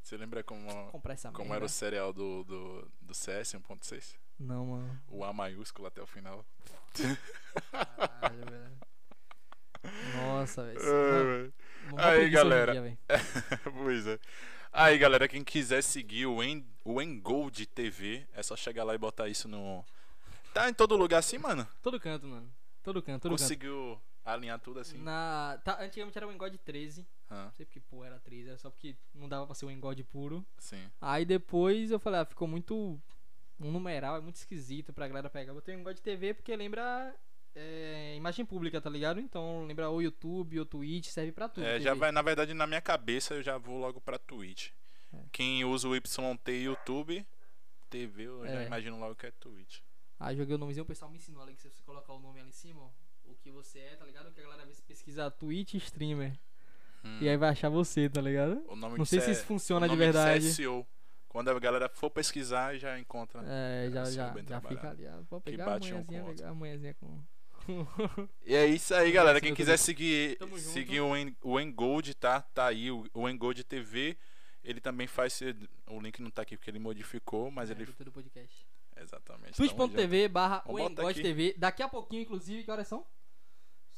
Você 0.09 0.17
lembra 0.17 0.43
como, 0.43 0.67
Comprar 0.87 1.13
essa 1.13 1.31
como 1.31 1.49
merda. 1.49 1.57
era 1.57 1.65
o 1.65 1.69
serial 1.69 2.11
do, 2.11 2.43
do, 2.43 2.91
do 2.99 3.13
CS 3.13 3.53
1.6? 3.53 4.15
Não, 4.39 4.65
mano. 4.65 5.01
O 5.07 5.23
A 5.23 5.31
maiúsculo 5.31 5.87
até 5.87 6.01
o 6.01 6.07
final. 6.07 6.43
Caralho, 7.71 8.45
velho. 8.49 8.77
Nossa, 10.15 10.63
velho. 10.63 11.53
Mó 11.91 11.97
Aí, 11.99 12.27
galera. 12.27 12.71
dia, 12.71 12.97
pois 13.71 14.07
é. 14.07 14.19
Aí, 14.73 14.97
galera, 14.97 15.27
quem 15.27 15.43
quiser 15.43 15.83
seguir 15.83 16.25
o, 16.25 16.41
en, 16.41 16.65
o 16.83 16.99
Engold 16.99 17.67
TV, 17.67 18.25
é 18.33 18.41
só 18.41 18.55
chegar 18.55 18.83
lá 18.83 18.95
e 18.95 18.97
botar 18.97 19.27
isso 19.27 19.47
no. 19.47 19.85
Tá 20.55 20.67
em 20.67 20.73
todo 20.73 20.97
lugar 20.97 21.19
assim, 21.19 21.37
mano? 21.37 21.67
Todo 21.83 21.99
canto, 21.99 22.25
mano. 22.25 22.51
Todo 22.81 22.99
canto, 23.03 23.21
todo 23.21 23.33
Conseguiu 23.33 24.01
alinhar 24.33 24.59
tudo 24.59 24.79
assim? 24.79 24.97
Na... 24.97 25.59
Tá, 25.63 25.81
antigamente 25.83 26.17
era 26.17 26.27
o 26.27 26.31
Engode 26.31 26.57
13. 26.57 27.05
Ah, 27.29 27.45
Não 27.45 27.51
sei 27.51 27.65
porque, 27.65 27.79
pô, 27.79 28.03
era 28.03 28.19
13. 28.19 28.49
Era 28.49 28.57
só 28.57 28.69
porque 28.69 28.95
não 29.13 29.27
dava 29.29 29.45
pra 29.45 29.55
ser 29.55 29.65
o 29.65 29.71
Engode 29.71 30.03
puro. 30.03 30.45
sim. 30.57 30.89
Aí 30.99 31.25
depois 31.25 31.91
eu 31.91 31.99
falei, 31.99 32.19
ah, 32.21 32.25
ficou 32.25 32.47
muito. 32.47 32.99
Um 33.61 33.71
numeral, 33.71 34.15
é 34.15 34.21
muito 34.21 34.37
esquisito 34.37 34.93
pra 34.93 35.07
galera 35.07 35.29
pegar. 35.29 35.51
Eu 35.51 35.55
botei 35.55 35.75
um 35.75 35.79
Engode 35.79 36.01
TV 36.01 36.33
porque 36.33 36.55
lembra. 36.55 37.13
é, 37.55 38.15
imagem 38.15 38.45
pública, 38.45 38.79
tá 38.79 38.89
ligado? 38.89 39.19
Então 39.19 39.65
lembra 39.65 39.89
ou 39.89 40.01
YouTube 40.01 40.57
ou 40.59 40.65
Twitch, 40.65 41.07
serve 41.07 41.31
pra 41.33 41.49
tudo. 41.49 41.65
É, 41.65 41.79
já 41.79 41.93
vai, 41.93 42.09
na 42.11 42.21
verdade, 42.21 42.53
na 42.53 42.65
minha 42.65 42.79
cabeça 42.81 43.33
eu 43.33 43.43
já 43.43 43.57
vou 43.57 43.77
logo 43.77 43.99
pra 43.99 44.17
Twitch. 44.17 44.69
É. 45.11 45.17
Quem 45.31 45.65
usa 45.65 45.87
o 45.89 45.95
YT 45.95 46.47
YouTube, 46.63 47.25
TV, 47.89 48.23
eu 48.27 48.45
já 48.47 48.61
É. 48.61 48.65
imagino 48.67 48.97
logo 48.99 49.15
que 49.15 49.25
é 49.25 49.31
Twitch. 49.31 49.79
Aí 50.19 50.35
joguei 50.37 50.55
o 50.55 50.57
nomezinho, 50.57 50.83
o 50.83 50.87
pessoal 50.87 51.09
me 51.11 51.17
ensinou 51.17 51.41
ali 51.43 51.53
que 51.55 51.61
se 51.61 51.69
você 51.69 51.81
colocar 51.83 52.13
o 52.13 52.19
nome 52.19 52.39
ali 52.39 52.49
em 52.49 52.53
cima, 52.53 52.81
ó, 52.81 52.85
o 52.87 52.91
que 53.49 53.55
você 53.55 53.79
é, 53.79 53.95
tá 53.95 54.05
ligado? 54.05 54.31
Que 54.31 54.39
a 54.39 54.43
galera 54.43 54.65
vê 54.65 54.73
se 54.73 54.81
pesquisar 54.83 55.31
Twitch 55.31 55.73
streamer. 55.75 56.33
Hum. 57.03 57.17
E 57.21 57.29
aí 57.29 57.37
vai 57.37 57.49
achar 57.49 57.69
você, 57.69 58.09
tá 58.09 58.21
ligado? 58.21 58.61
Não 58.97 59.05
sei 59.05 59.21
se 59.21 59.29
é- 59.29 59.31
isso 59.31 59.45
funciona 59.45 59.87
de 59.87 59.93
é 59.93 59.97
verdade. 59.97 60.51
SEO. 60.51 60.85
Quando 61.27 61.49
a 61.49 61.59
galera 61.59 61.87
for 61.89 62.09
pesquisar, 62.09 62.75
já 62.77 62.99
encontra. 62.99 63.41
É, 63.45 63.89
já, 63.91 64.01
é 64.01 64.11
já, 64.11 64.27
bem 64.29 64.45
já 64.47 64.59
fica 64.61 64.89
ali. 64.89 65.03
Vou 65.29 65.39
Que 65.41 65.51
pegar 65.51 65.65
a 65.65 65.69
bate 65.69 65.93
um 65.93 65.97
manhãzinha, 65.97 66.23
pegar 66.35 66.49
a 66.49 66.53
manhãzinha 66.53 66.93
com. 66.95 67.21
E 68.45 68.55
é 68.55 68.65
isso 68.65 68.93
aí, 68.95 69.11
galera. 69.11 69.39
Quem 69.39 69.53
quiser 69.53 69.77
seguir, 69.77 70.37
Tamo 70.37 70.57
seguir 70.57 71.01
o, 71.01 71.15
En, 71.15 71.35
o 71.43 71.59
Engold, 71.59 72.15
tá? 72.15 72.41
Tá 72.41 72.65
aí, 72.67 72.89
o, 72.89 73.05
o 73.13 73.29
Engold 73.29 73.63
TV. 73.63 74.17
Ele 74.63 74.81
também 74.81 75.05
faz. 75.07 75.39
O 75.87 75.99
link 76.01 76.19
não 76.21 76.31
tá 76.31 76.41
aqui 76.41 76.57
porque 76.57 76.69
ele 76.71 76.79
modificou, 76.79 77.51
mas 77.51 77.69
É, 77.69 77.73
ele. 77.73 77.85
podcast. 77.85 78.67
Exatamente. 78.97 79.53
twitch.tv 79.53 80.27
barra 80.27 80.59
botar 80.65 80.73
Wengod 80.73 81.11
aqui. 81.11 81.21
TV. 81.21 81.55
Daqui 81.57 81.81
a 81.81 81.87
pouquinho, 81.87 82.23
inclusive, 82.23 82.63
que 82.63 82.71
horas 82.71 82.87
são? 82.87 83.05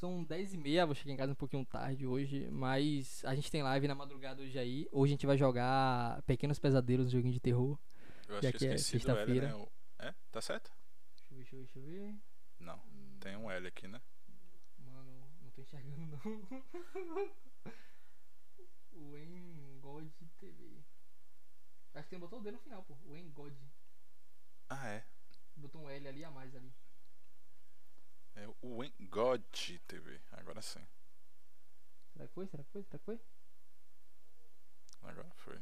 São 0.02 0.24
10 0.24 0.56
e 0.56 0.58
meia, 0.58 0.84
vou 0.84 0.96
chegar 0.96 1.14
em 1.14 1.16
casa 1.16 1.34
um 1.34 1.36
pouquinho 1.36 1.64
tarde 1.64 2.08
hoje, 2.08 2.50
mas 2.50 3.24
a 3.24 3.36
gente 3.36 3.52
tem 3.52 3.62
live 3.62 3.88
na 3.88 3.94
madrugada 3.94 4.42
hoje 4.42 4.58
aí. 4.58 4.88
Hoje 4.92 5.12
a 5.12 5.14
gente 5.14 5.28
vai 5.28 5.38
jogar 5.38 6.24
Pequenos 6.24 6.58
Pesadelos, 6.58 7.06
um 7.06 7.10
joguinho 7.12 7.32
de 7.32 7.40
terror. 7.40 7.78
Eu 8.28 8.38
acho 8.38 8.48
já 8.48 8.52
que 8.52 8.66
é 8.66 8.78
sexta-feira. 8.80 9.56
né? 9.56 9.68
É? 10.00 10.16
Tá 10.32 10.42
certo? 10.42 10.74
Deixa 11.30 11.32
eu 11.32 11.38
ver, 11.38 11.44
deixa 11.44 11.56
eu 11.56 11.60
ver, 11.60 11.66
deixa 11.66 11.78
eu 11.78 11.84
ver. 11.84 12.20
Não. 12.60 12.82
Tem 13.20 13.38
um 13.38 13.52
L 13.52 13.68
aqui, 13.68 13.88
né? 13.88 14.02
Mano, 14.80 15.24
não 15.40 15.52
tô 15.52 15.62
enxergando 15.62 16.08
não. 16.08 16.18
o 18.94 19.16
Engod 19.16 20.12
TV. 20.40 20.82
Acho 21.94 22.06
que 22.06 22.10
tem 22.10 22.20
botou 22.20 22.40
o 22.40 22.42
D 22.42 22.50
no 22.50 22.58
final, 22.58 22.82
pô. 22.82 22.98
O 23.06 23.16
Engod. 23.16 23.56
Ah, 24.68 24.88
é. 24.88 25.06
Botou 25.56 25.84
um 25.84 25.90
L 25.92 26.08
ali 26.08 26.26
a 26.26 26.32
mais 26.32 26.56
ali. 26.56 26.74
É 28.35 28.48
o 28.61 28.84
Engod 28.84 29.43
TV. 29.88 30.22
Agora 30.32 30.61
sim. 30.61 30.85
Será 32.14 32.27
que 32.27 32.34
foi? 32.34 32.48
Será 32.48 32.64
que 32.64 32.69
foi? 32.72 32.84
Será 32.84 33.00
que 33.00 33.06
foi? 33.06 33.19
Agora 35.03 35.30
foi. 35.35 35.60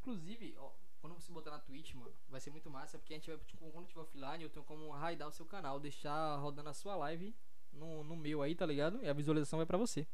Inclusive, 0.00 0.54
ó, 0.58 0.72
quando 1.00 1.14
você 1.14 1.32
botar 1.32 1.50
na 1.50 1.58
Twitch, 1.58 1.94
mano, 1.94 2.14
vai 2.28 2.40
ser 2.40 2.50
muito 2.50 2.70
massa, 2.70 2.98
porque 2.98 3.14
a 3.14 3.16
gente 3.16 3.30
vai, 3.30 3.38
tipo, 3.40 3.70
quando 3.70 3.88
tiver 3.88 4.00
offline, 4.00 4.42
eu 4.42 4.50
tenho 4.50 4.64
como 4.64 4.90
raidar 4.90 5.28
o 5.28 5.32
seu 5.32 5.46
canal, 5.46 5.80
deixar 5.80 6.36
rodando 6.36 6.68
a 6.68 6.74
sua 6.74 6.94
live 6.96 7.34
no, 7.72 8.04
no 8.04 8.16
meu 8.16 8.42
aí, 8.42 8.54
tá 8.54 8.66
ligado? 8.66 9.02
E 9.02 9.08
a 9.08 9.12
visualização 9.12 9.58
vai 9.58 9.66
pra 9.66 9.78
você. 9.78 10.06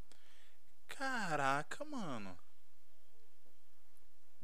Caraca, 0.89 1.85
mano. 1.85 2.39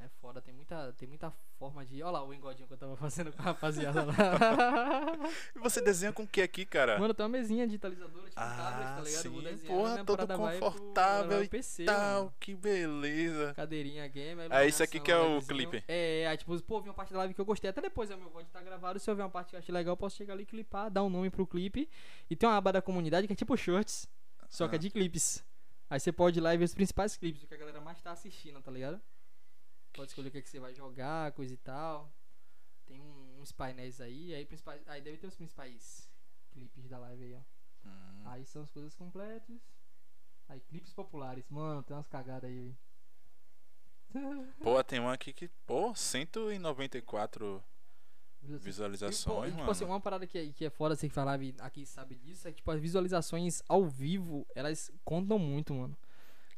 É 0.04 0.08
foda, 0.20 0.38
tem 0.42 0.52
muita, 0.52 0.92
tem 0.98 1.08
muita 1.08 1.30
forma 1.58 1.82
de. 1.82 2.02
Olha 2.02 2.10
lá 2.12 2.24
o 2.24 2.34
engodinho 2.34 2.66
que 2.68 2.74
eu 2.74 2.76
tava 2.76 2.94
fazendo 2.94 3.32
com 3.32 3.40
a 3.40 3.44
rapaziada 3.46 4.04
lá. 4.04 4.12
E 5.56 5.58
você 5.58 5.80
desenha 5.80 6.12
com 6.12 6.24
o 6.24 6.26
que 6.28 6.42
aqui, 6.42 6.66
cara? 6.66 6.98
Mano, 6.98 7.14
tem 7.14 7.24
uma 7.24 7.30
mesinha 7.30 7.66
digitalizadora, 7.66 8.28
tipo 8.28 8.34
Ah, 8.38 8.54
tablet, 8.54 8.84
tá 8.96 9.00
ligado? 9.02 9.22
Sim. 9.22 9.42
desenhar, 9.42 9.76
Porra, 9.76 9.92
minha 9.94 10.04
todo 10.04 10.26
confortável 10.36 11.28
pro 11.38 11.44
e 11.44 11.48
PC, 11.48 11.84
Tal, 11.86 12.18
mano. 12.24 12.34
que 12.38 12.54
beleza. 12.54 13.54
Cadeirinha 13.54 14.06
game. 14.08 14.42
É 14.50 14.66
isso 14.66 14.82
aqui 14.82 15.00
que 15.00 15.10
é 15.10 15.16
o 15.16 15.40
clipe. 15.40 15.54
livezinho. 15.76 15.84
É, 15.88 16.26
aí 16.26 16.36
tipo, 16.36 16.62
pô, 16.64 16.82
vi 16.82 16.88
uma 16.90 16.94
parte 16.94 17.12
da 17.14 17.20
live 17.20 17.32
que 17.32 17.40
eu 17.40 17.44
gostei. 17.46 17.70
Até 17.70 17.80
depois 17.80 18.10
é 18.10 18.14
o 18.14 18.18
meu 18.18 18.28
VOD 18.28 18.46
tá 18.50 18.60
gravado. 18.60 18.98
Se 18.98 19.10
eu 19.10 19.16
ver 19.16 19.22
uma 19.22 19.30
parte 19.30 19.48
que 19.50 19.56
eu 19.56 19.58
achei 19.60 19.72
legal, 19.72 19.92
eu 19.92 19.96
posso 19.96 20.16
chegar 20.16 20.34
ali 20.34 20.42
e 20.42 20.46
clipar, 20.46 20.90
dar 20.90 21.02
um 21.02 21.08
nome 21.08 21.30
pro 21.30 21.46
clipe. 21.46 21.88
E 22.28 22.36
tem 22.36 22.46
uma 22.46 22.56
aba 22.58 22.72
da 22.74 22.82
comunidade 22.82 23.26
que 23.26 23.32
é 23.32 23.36
tipo 23.36 23.56
shorts, 23.56 24.06
só 24.50 24.68
que 24.68 24.74
é 24.74 24.76
Ah. 24.76 24.80
de 24.80 24.90
clipes. 24.90 25.42
Aí 25.88 25.98
você 26.00 26.10
pode 26.12 26.38
ir 26.38 26.42
lá 26.42 26.52
e 26.54 26.58
ver 26.58 26.64
os 26.64 26.74
principais 26.74 27.16
clipes, 27.16 27.42
o 27.42 27.46
que 27.46 27.54
a 27.54 27.58
galera 27.58 27.80
mais 27.80 28.00
tá 28.02 28.10
assistindo, 28.12 28.60
tá 28.60 28.70
ligado? 28.70 29.00
Pode 29.94 30.10
escolher 30.10 30.28
o 30.28 30.30
que, 30.30 30.38
é 30.38 30.42
que 30.42 30.48
você 30.48 30.60
vai 30.60 30.74
jogar, 30.74 31.32
coisa 31.32 31.54
e 31.54 31.56
tal. 31.56 32.10
Tem 32.86 33.00
um- 33.00 33.40
uns 33.40 33.52
painéis 33.52 34.00
aí, 34.00 34.34
aí, 34.34 34.44
principais, 34.44 34.82
aí 34.88 35.00
deve 35.00 35.16
ter 35.18 35.26
os 35.26 35.34
principais 35.36 36.08
clipes 36.52 36.88
da 36.88 36.98
live 36.98 37.24
aí, 37.24 37.34
ó. 37.34 37.88
Hum. 37.88 38.22
Aí 38.26 38.44
são 38.44 38.62
as 38.62 38.70
coisas 38.70 38.94
completas. 38.94 39.56
Aí 40.48 40.60
clipes 40.60 40.92
populares. 40.92 41.44
Mano, 41.48 41.82
tem 41.82 41.96
umas 41.96 42.08
cagadas 42.08 42.50
aí. 42.50 42.74
Pô, 44.62 44.82
tem 44.84 45.00
um 45.00 45.08
aqui 45.08 45.32
que, 45.32 45.48
pô, 45.66 45.94
194 45.94 47.62
Visualizações, 48.42 49.22
E, 49.22 49.24
pô, 49.24 49.46
e, 49.46 49.50
tipo 49.58 49.70
assim, 49.70 49.84
uma 49.86 50.00
parada 50.00 50.26
que, 50.26 50.36
é- 50.36 50.52
que 50.52 50.66
é 50.66 50.70
foda, 50.70 50.94
você 50.94 51.08
que 51.08 51.14
fala 51.14 51.34
aqui 51.60 51.86
sabe 51.86 52.14
disso, 52.14 52.46
é 52.46 52.50
que, 52.50 52.58
tipo, 52.58 52.70
as 52.70 52.78
visualizações 52.78 53.62
ao 53.66 53.86
vivo, 53.86 54.46
elas 54.54 54.90
contam 55.02 55.38
muito, 55.38 55.72
mano. 55.72 55.96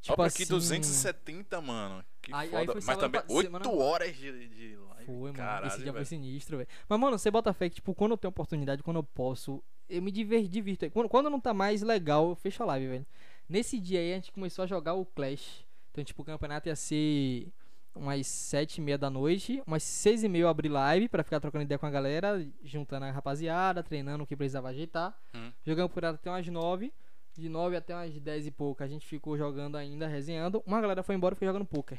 Tipo 0.01 0.23
aqui 0.23 0.43
assim, 0.45 0.53
270, 0.53 1.61
mano. 1.61 2.05
Que 2.23 2.33
Aí- 2.33 2.49
aí 2.55 2.67
foda. 2.67 2.67
foi 2.67 2.75
Mas 2.77 2.85
semana 2.85 3.01
também 3.03 3.21
pa- 3.21 3.27
8 3.33 3.47
semana- 3.47 3.71
horas 3.71 4.17
de, 4.17 4.49
de 4.49 4.77
live. 4.77 5.05
Foi, 5.07 5.15
mano. 5.17 5.35
Caralho, 5.35 5.67
esse 5.69 5.83
dia 5.83 5.93
foi 5.93 6.05
sinistro, 6.05 6.57
velho. 6.59 6.69
Mas, 6.89 7.01
mano, 7.01 7.19
você 7.19 7.31
bota 7.31 7.53
fé 7.53 7.69
que, 7.69 7.77
tipo, 7.77 7.95
quando 7.95 8.13
eu 8.13 8.17
tenho 8.19 8.31
oportunidade, 8.31 8.83
quando 8.83 8.97
eu 8.99 9.03
posso, 9.03 9.63
eu 9.89 10.01
me 10.03 10.11
diver, 10.13 10.47
divirto. 10.49 10.89
Quando, 10.91 11.09
quando 11.09 11.31
não 11.31 11.41
tá 11.41 11.53
mais 11.55 11.83
legal, 11.83 12.29
eu 12.31 12.35
fecho 12.37 12.63
a 12.63 12.67
live, 12.67 12.89
velho. 12.89 13.07
Nesse 13.49 13.79
dia 13.79 14.01
aí, 14.01 14.13
a 14.13 14.17
gente 14.17 14.33
começou 14.33 14.63
a 14.65 14.67
jogar 14.67 14.95
o 14.95 15.05
Clash. 15.07 15.65
Então, 15.93 16.05
tipo, 16.05 16.23
o 16.23 16.25
campeonato 16.25 16.69
ia 16.69 16.77
ser 16.77 17.49
umas 17.95 18.27
sete 18.27 18.79
e 18.79 18.81
meia 18.81 18.99
da 18.99 19.09
noite. 19.09 19.63
Umas 19.67 19.83
seis 19.83 20.23
e 20.23 20.29
meia 20.29 20.43
eu 20.43 20.49
abri 20.49 20.69
live 20.69 21.09
pra 21.09 21.23
ficar 21.23 21.41
trocando 21.41 21.63
ideia 21.65 21.79
com 21.79 21.87
a 21.87 21.91
galera, 21.91 22.47
juntando 22.63 23.07
a 23.07 23.11
rapaziada, 23.11 23.83
treinando 23.83 24.25
o 24.25 24.27
que 24.27 24.37
precisava 24.37 24.69
ajeitar. 24.69 25.17
Hum. 25.35 25.51
Jogamos 25.65 25.93
por 25.93 26.05
até 26.05 26.29
umas 26.31 26.47
nove. 26.49 26.93
De 27.37 27.49
nove 27.49 27.77
até 27.77 27.95
umas 27.95 28.19
dez 28.21 28.47
e 28.47 28.51
pouco, 28.51 28.83
a 28.83 28.87
gente 28.87 29.07
ficou 29.07 29.37
jogando 29.37 29.77
ainda, 29.77 30.07
resenhando. 30.07 30.63
Uma 30.67 30.81
galera 30.81 31.03
foi 31.03 31.15
embora 31.15 31.35
e 31.35 31.37
ficou 31.37 31.49
jogando 31.49 31.67
poker. 31.67 31.99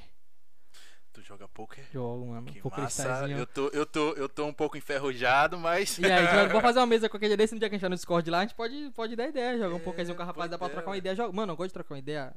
Tu 1.13 1.21
joga 1.23 1.47
poker? 1.47 1.83
Jogo, 1.91 2.27
mano. 2.27 2.45
Que 2.45 2.61
poker 2.61 2.83
massa. 2.83 3.27
Eu 3.27 3.47
tô, 3.47 3.67
eu, 3.69 3.85
tô, 3.85 4.13
eu 4.13 4.29
tô 4.29 4.45
um 4.45 4.53
pouco 4.53 4.77
enferrujado, 4.77 5.57
mas. 5.57 5.97
E 5.97 6.05
aí, 6.05 6.25
gente 6.25 6.47
vamos 6.49 6.61
fazer 6.61 6.79
uma 6.79 6.85
mesa 6.85 7.09
qualquer 7.09 7.27
dia 7.27 7.37
desse, 7.37 7.53
no 7.53 7.59
dia 7.59 7.69
que 7.69 7.75
a 7.75 7.77
gente 7.77 7.81
tá 7.81 7.89
no 7.89 7.95
Discord 7.95 8.29
lá, 8.29 8.39
a 8.39 8.41
gente 8.41 8.55
pode, 8.55 8.91
pode 8.91 9.15
dar 9.15 9.27
ideia, 9.27 9.57
jogar 9.57 9.75
um 9.75 9.77
É, 9.77 9.79
pouquinho 9.79 10.15
com 10.15 10.21
a 10.21 10.25
rapaz, 10.25 10.49
dá 10.51 10.57
pra 10.57 10.67
boa 10.67 10.75
trocar 10.75 10.91
uma 10.91 10.97
ideia, 10.97 11.13
ideia. 11.13 11.25
Joga... 11.25 11.35
Mano, 11.35 11.53
eu 11.53 11.57
gosto 11.57 11.69
de 11.69 11.73
trocar 11.73 11.95
uma 11.95 11.99
ideia. 11.99 12.35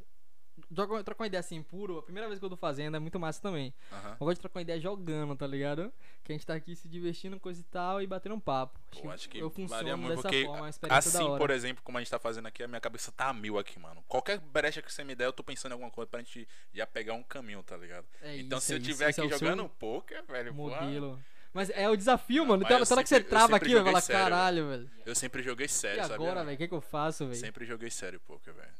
Joga, 0.72 1.02
trocar 1.02 1.24
uma 1.24 1.26
ideia 1.26 1.40
assim, 1.40 1.62
puro, 1.62 1.98
a 1.98 2.02
primeira 2.02 2.28
vez 2.28 2.38
que 2.38 2.44
eu 2.44 2.50
tô 2.50 2.56
fazendo 2.56 2.96
é 2.96 3.00
muito 3.00 3.18
massa 3.18 3.42
também. 3.42 3.74
Aham. 3.90 4.16
Eu 4.20 4.24
gosto 4.24 4.34
de 4.36 4.40
trocar 4.40 4.58
uma 4.60 4.62
ideia 4.62 4.80
jogando, 4.80 5.34
tá 5.34 5.46
ligado? 5.46 5.92
Que 6.22 6.32
a 6.32 6.34
gente 6.34 6.46
tá 6.46 6.54
aqui 6.54 6.76
se 6.76 6.88
divertindo, 6.88 7.40
coisa 7.40 7.60
e 7.60 7.64
tal, 7.64 8.00
e 8.00 8.06
batendo 8.06 8.36
um 8.36 8.40
papo. 8.40 8.78
Pô, 8.90 9.10
acho 9.10 9.28
que 9.28 9.38
eu 9.38 9.50
funciono 9.50 9.98
muito, 9.98 10.10
dessa 10.10 10.22
porque 10.22 10.44
forma, 10.44 10.68
experiência 10.68 11.20
assim, 11.20 11.36
por 11.38 11.50
exemplo, 11.50 11.82
como 11.82 11.98
a 11.98 12.00
gente 12.00 12.10
tá 12.10 12.18
fazendo 12.20 12.46
aqui, 12.46 12.62
a 12.62 12.68
minha 12.68 12.80
cabeça 12.80 13.10
tá 13.10 13.28
a 13.28 13.34
mil 13.34 13.58
aqui, 13.58 13.80
mano. 13.80 14.02
Qualquer 14.06 14.38
brecha 14.38 14.80
que 14.80 14.92
você 14.92 15.02
me 15.02 15.14
der, 15.14 15.26
eu 15.26 15.32
tô 15.32 15.42
pensando 15.42 15.72
em 15.72 15.74
alguma 15.74 15.90
coisa 15.90 16.08
pra 16.08 16.20
gente 16.20 16.46
já 16.72 16.86
pegar 16.86 17.14
um 17.14 17.22
caminho, 17.22 17.62
tá 17.64 17.76
ligado? 17.76 18.06
É 18.22 18.38
então 18.38 18.58
isso, 18.58 18.68
se 18.68 18.72
é 18.72 18.76
eu 18.76 18.80
isso, 18.80 18.90
tiver 18.90 19.04
é 19.06 19.08
aqui 19.08 19.14
seu 19.14 19.28
jogando 19.28 19.68
poker, 19.68 20.24
velho, 20.24 20.54
modelo. 20.54 21.18
Mas 21.52 21.68
é 21.70 21.88
o 21.88 21.96
desafio, 21.96 22.46
mano. 22.46 22.62
Então, 22.62 22.78
eu 22.78 22.86
toda 22.86 22.94
hora 23.00 23.02
que 23.02 23.08
você 23.08 23.16
eu 23.16 23.24
trava 23.24 23.56
aqui, 23.56 23.74
vai 23.74 23.84
falar, 23.84 24.00
sério, 24.00 24.22
caralho, 24.22 24.68
velho. 24.68 24.90
eu 25.04 25.14
sempre 25.16 25.42
joguei 25.42 25.66
E 25.66 25.68
sério, 25.68 26.02
sabe? 26.02 26.14
agora, 26.14 26.44
velho? 26.44 26.54
O 26.54 26.58
que, 26.58 26.68
que 26.68 26.74
eu 26.74 26.80
faço, 26.80 27.26
velho? 27.26 27.40
Sempre 27.40 27.64
joguei 27.66 27.90
sério 27.90 28.20
poker, 28.20 28.54
velho. 28.54 28.70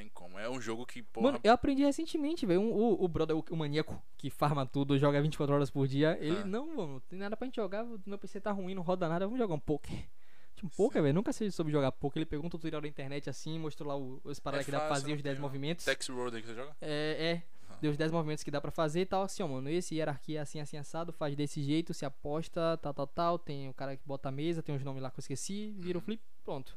Tem 0.00 0.08
como. 0.14 0.38
É 0.38 0.48
um 0.48 0.58
jogo 0.58 0.86
que, 0.86 1.02
porra, 1.02 1.26
Mano, 1.26 1.40
eu 1.44 1.52
aprendi 1.52 1.82
recentemente, 1.84 2.46
velho. 2.46 2.62
O, 2.62 3.04
o 3.04 3.06
brother, 3.06 3.36
o, 3.36 3.44
o 3.50 3.56
maníaco 3.56 4.02
que 4.16 4.30
farma 4.30 4.64
tudo, 4.64 4.96
joga 4.96 5.20
24 5.20 5.54
horas 5.54 5.70
por 5.70 5.86
dia. 5.86 6.16
Ele, 6.18 6.38
Ah. 6.38 6.44
não, 6.46 6.74
mano, 6.74 7.00
tem 7.08 7.18
nada 7.18 7.36
pra 7.36 7.44
gente 7.44 7.56
jogar. 7.56 7.84
Meu 8.06 8.16
PC 8.16 8.40
tá 8.40 8.50
ruim, 8.50 8.74
não 8.74 8.82
roda 8.82 9.06
nada. 9.10 9.26
Vamos 9.26 9.38
jogar 9.38 9.54
um 9.54 9.60
poker. 9.60 9.92
Um 10.64 10.68
poker, 10.68 11.00
velho. 11.02 11.14
Nunca 11.14 11.32
sei 11.32 11.50
sobre 11.50 11.72
jogar 11.72 11.90
poker. 11.92 12.18
Ele 12.20 12.26
pegou 12.26 12.44
um 12.44 12.48
tutorial 12.50 12.82
da 12.82 12.88
internet 12.88 13.30
assim, 13.30 13.58
mostrou 13.58 13.88
lá 13.88 13.96
o- 13.96 14.20
os 14.24 14.38
paradas 14.38 14.62
É 14.62 14.64
que 14.66 14.70
dá 14.70 14.78
pra 14.80 14.88
fazer, 14.90 15.08
não 15.08 15.16
os 15.16 15.22
10 15.22 15.36
tem, 15.36 15.42
ó. 15.42 15.46
movimentos. 15.46 15.84
Tex 15.86 16.08
Road 16.08 16.36
aí 16.36 16.42
que 16.42 16.48
você 16.48 16.54
joga? 16.54 16.76
É, 16.82 17.16
é. 17.30 17.42
Ah. 17.70 17.78
Deu 17.80 17.90
os 17.90 17.96
10 17.96 18.10
movimentos 18.12 18.44
que 18.44 18.50
dá 18.50 18.60
pra 18.60 18.70
fazer 18.70 19.00
e 19.00 19.06
tal. 19.06 19.22
Assim, 19.22 19.42
ó, 19.42 19.48
mano. 19.48 19.70
Esse 19.70 19.94
hierarquia 19.94 20.38
é 20.38 20.42
assim, 20.42 20.60
assim, 20.60 20.76
assado. 20.76 21.12
Faz 21.14 21.34
desse 21.34 21.62
jeito, 21.62 21.94
se 21.94 22.04
aposta, 22.04 22.76
tal, 22.76 22.92
tal, 22.92 23.06
tal. 23.06 23.38
Tem 23.38 23.70
o 23.70 23.74
cara 23.74 23.96
que 23.96 24.02
bota 24.06 24.28
a 24.28 24.32
mesa, 24.32 24.62
tem 24.62 24.74
os 24.74 24.82
nomes 24.84 25.02
lá 25.02 25.10
que 25.10 25.18
eu 25.18 25.22
esqueci. 25.22 25.74
Vira 25.78 25.96
o 25.96 26.00
flip, 26.02 26.22
pronto. 26.44 26.76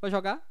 Vai 0.00 0.10
jogar? 0.10 0.42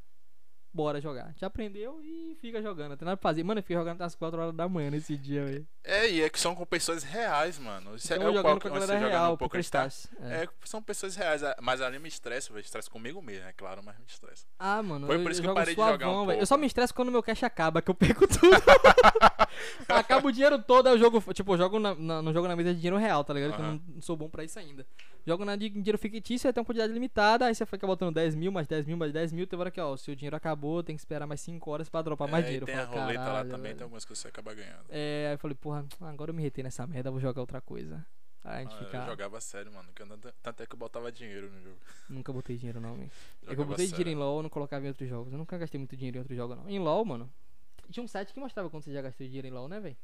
Bora 0.80 1.02
jogar. 1.02 1.34
Já 1.36 1.48
aprendeu 1.48 2.00
e 2.02 2.38
fica 2.40 2.62
jogando. 2.62 2.92
Não 2.92 2.96
tem 2.98 3.06
nada 3.06 3.18
pra 3.18 3.30
fazer. 3.30 3.44
Mano, 3.44 3.60
eu 3.60 3.64
fiquei 3.64 3.76
jogando 3.76 3.96
até 3.96 4.06
as 4.06 4.16
4 4.16 4.40
horas 4.40 4.56
da 4.56 4.70
manhã 4.70 4.90
nesse 4.90 5.18
dia, 5.18 5.44
velho. 5.44 5.68
É, 5.84 6.10
e 6.10 6.22
é 6.22 6.30
que 6.30 6.40
são 6.40 6.56
com 6.56 6.66
pessoas 6.66 7.04
reais, 7.04 7.60
mano. 7.60 7.98
Isso 7.98 8.14
Então 8.14 8.28
é 8.28 8.40
o 8.40 8.42
qual 8.42 8.58
com 8.58 8.70
a 8.70 8.72
você 8.72 8.88
galera 8.88 9.10
real, 9.10 9.38
no 9.38 9.60
Stars. 9.60 10.06
Stars. 10.06 10.08
É. 10.22 10.44
É, 10.44 10.48
são 10.64 10.82
pessoas 10.82 11.18
reais. 11.18 11.44
ah, 11.44 11.54
Mas 11.62 11.82
ali 11.82 12.00
me 12.00 12.08
estressa, 12.08 12.54
velho. 12.54 12.64
Estressa 12.64 12.90
comigo 12.90 13.22
mesmo, 13.22 13.46
é 13.46 13.52
claro, 13.52 13.82
mas 13.84 13.98
me 13.98 14.06
estressa. 14.08 14.46
Ah, 14.58 14.82
mano, 14.82 15.06
Foi 15.06 15.18
eu, 15.18 15.22
por 15.22 15.32
isso 15.34 15.42
que 15.42 15.50
eu 15.50 15.54
parei 15.54 15.76
de 15.76 15.82
jogar 15.82 16.10
um 16.10 16.26
pouco. 16.26 16.32
Eu 16.32 16.46
só 16.46 16.56
me 16.56 16.66
estresso 16.66 16.94
quando 16.96 17.12
meu 17.12 17.22
cash 17.22 17.44
acaba, 17.44 17.82
que 17.82 17.92
eu 17.92 17.96
perco 17.96 18.26
tudo. 18.26 18.56
acaba 19.90 20.28
o 20.28 20.32
dinheiro 20.32 20.62
todo, 20.64 20.88
aí 20.88 20.94
eu 20.94 20.98
jogo, 21.00 21.22
tipo, 21.34 21.54
eu 21.54 21.58
jogo 21.58 21.78
na, 21.78 21.94
na, 21.94 22.22
não 22.22 22.32
jogo 22.32 22.48
na 22.48 22.56
mesa 22.56 22.70
de 22.74 22.80
dinheiro 22.80 22.96
real, 22.96 23.22
tá 23.26 23.34
ligado? 23.34 23.54
Que 23.54 23.62
eu 23.62 23.66
não 23.66 24.02
sou 24.02 24.16
bom 24.16 24.30
pra 24.30 24.46
isso 24.46 24.58
ainda. 24.58 24.86
Jogo 25.30 25.46
na 25.46 25.56
de 25.56 25.70
dinheiro 25.70 25.96
fictício, 26.00 26.48
aí 26.48 26.54
tem 26.54 26.60
uma 26.60 26.66
quantidade 26.66 26.92
limitada, 26.92 27.46
aí 27.46 27.54
você 27.54 27.64
fica 27.64 27.86
botando 27.86 28.16
10 28.16 28.34
mil, 28.34 28.52
mais 28.52 28.66
10 28.68 28.84
mil, 28.88 28.98
mais 28.98 29.14
10 29.14 29.32
mil, 29.32 29.46
tem 29.46 29.60
hora 29.60 29.70
que, 29.70 29.80
ó, 29.80 29.94
o 29.94 29.98
seu 29.98 30.16
dinheiro 30.16 30.36
acabou, 30.36 30.82
tem 30.82 30.96
que 30.96 31.02
esperar 31.02 31.28
mais 31.28 31.40
5 31.42 31.70
horas 31.70 31.88
pra 31.88 32.02
dropar 32.02 32.28
mais 32.28 32.44
É, 32.46 32.48
dinheiro. 32.48 32.66
E 32.66 32.66
tem 32.66 32.76
Eu 32.76 32.82
a 32.82 32.88
falo, 32.88 33.00
roleta 33.02 33.20
lá 33.20 33.26
"Caralho, 33.28 33.50
também, 33.52 33.64
velho." 33.66 33.76
tem 33.78 33.84
algumas 33.84 34.06
que 34.06 34.16
você 34.16 34.28
acaba 34.28 34.56
ganhando. 34.56 34.86
É, 34.90 35.28
aí 35.28 35.34
eu 35.36 35.38
falei, 35.38 35.54
porra, 35.54 35.86
agora 36.02 36.32
eu 36.32 36.34
me 36.34 36.42
retei 36.42 36.64
nessa 36.64 36.88
merda, 36.88 37.12
vou 37.12 37.20
jogar 37.20 37.42
outra 37.42 37.62
coisa. 37.62 38.04
Aí 38.44 38.58
a 38.58 38.60
gente 38.64 38.74
Ah, 38.74 38.86
fica. 38.86 38.98
Eu 38.98 39.06
jogava 39.06 39.40
sério, 39.40 39.72
mano. 39.72 39.90
eu 40.00 40.34
Tanto 40.42 40.64
é 40.64 40.66
que 40.66 40.74
eu 40.74 40.80
botava 40.80 41.12
dinheiro 41.12 41.52
no 41.52 41.62
jogo. 41.62 41.78
Nunca 42.10 42.34
botei 42.34 42.58
dinheiro 42.58 42.82
não, 42.82 42.98
man. 42.98 43.04
É 43.46 43.54
que 43.54 43.62
eu 43.62 43.66
botei 43.66 43.86
dinheiro 43.86 44.10
em 44.10 44.14
sério. 44.14 44.18
LoL, 44.18 44.42
não 44.42 44.50
colocava 44.50 44.84
em 44.84 44.88
outros 44.88 45.08
jogos. 45.08 45.32
Eu 45.32 45.38
nunca 45.38 45.60
gastei 45.60 45.78
muito 45.78 45.96
dinheiro 45.96 46.18
em 46.18 46.22
outros 46.22 46.36
jogos, 46.36 46.58
não. 46.58 46.68
Em 46.68 46.80
LoL, 46.80 47.06
mano, 47.06 47.30
tinha 47.92 48.04
um 48.04 48.08
site 48.08 48.34
que 48.34 48.40
mostrava 48.40 48.68
quanto 48.68 48.86
você 48.86 48.94
já 48.94 49.02
gastou 49.04 49.28
dinheiro 49.28 49.48
em 49.48 49.52
LoL, 49.52 49.68
né, 49.68 49.80
velho? 49.80 49.98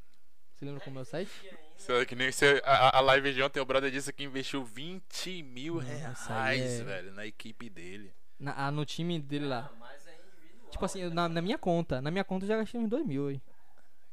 Você 0.56 0.64
lembra 0.64 0.80
como 0.80 0.98
é 0.98 1.02
o 1.02 1.04
site? 1.04 1.30
Ainda, 1.44 1.58
Você, 1.76 2.06
que 2.06 2.14
nem 2.14 2.32
você, 2.32 2.62
a, 2.64 2.96
a 2.98 3.00
live 3.00 3.34
de 3.34 3.42
ontem, 3.42 3.60
o 3.60 3.64
brother 3.66 3.90
disse 3.90 4.10
que 4.12 4.24
investiu 4.24 4.64
20 4.64 5.42
mil 5.42 5.74
Nossa, 5.74 6.32
reais, 6.32 6.80
é- 6.80 6.84
velho, 6.84 7.12
na 7.12 7.26
equipe 7.26 7.68
dele. 7.68 8.14
Na, 8.38 8.66
ah, 8.66 8.70
no 8.70 8.84
time 8.86 9.18
dele 9.20 9.46
lá. 9.46 9.68
ah, 9.70 9.74
mas 9.78 10.06
é 10.06 10.14
individual. 10.14 10.70
Tipo 10.70 10.84
assim, 10.84 11.08
na, 11.10 11.28
na 11.28 11.42
minha 11.42 11.58
conta. 11.58 12.00
Na 12.00 12.10
minha 12.10 12.24
conta 12.24 12.44
eu 12.44 12.48
já 12.48 12.56
gastei 12.56 12.80
uns 12.80 12.88
2 12.88 13.04
mil 13.04 13.28
aí. 13.28 13.40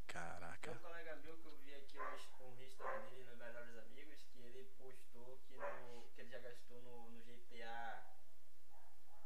Caraca. 0.07 0.71
Tem 0.71 0.73
um 0.73 0.77
colega 0.81 1.15
meu 1.23 1.35
que 1.37 1.47
eu 1.47 1.55
vi 1.63 1.73
aqui 1.75 1.97
hoje 1.97 2.27
com 2.37 2.43
um 2.45 2.61
history 2.61 2.99
dele 3.09 3.25
no 3.31 3.37
Melhores 3.37 3.77
Amigos, 3.77 4.25
que 4.31 4.39
ele 4.41 4.65
postou 4.77 5.39
que, 5.47 5.55
no, 5.57 6.03
que 6.13 6.21
ele 6.21 6.29
já 6.29 6.39
gastou 6.39 6.81
no, 6.83 7.09
no 7.11 7.21
GTA 7.23 8.03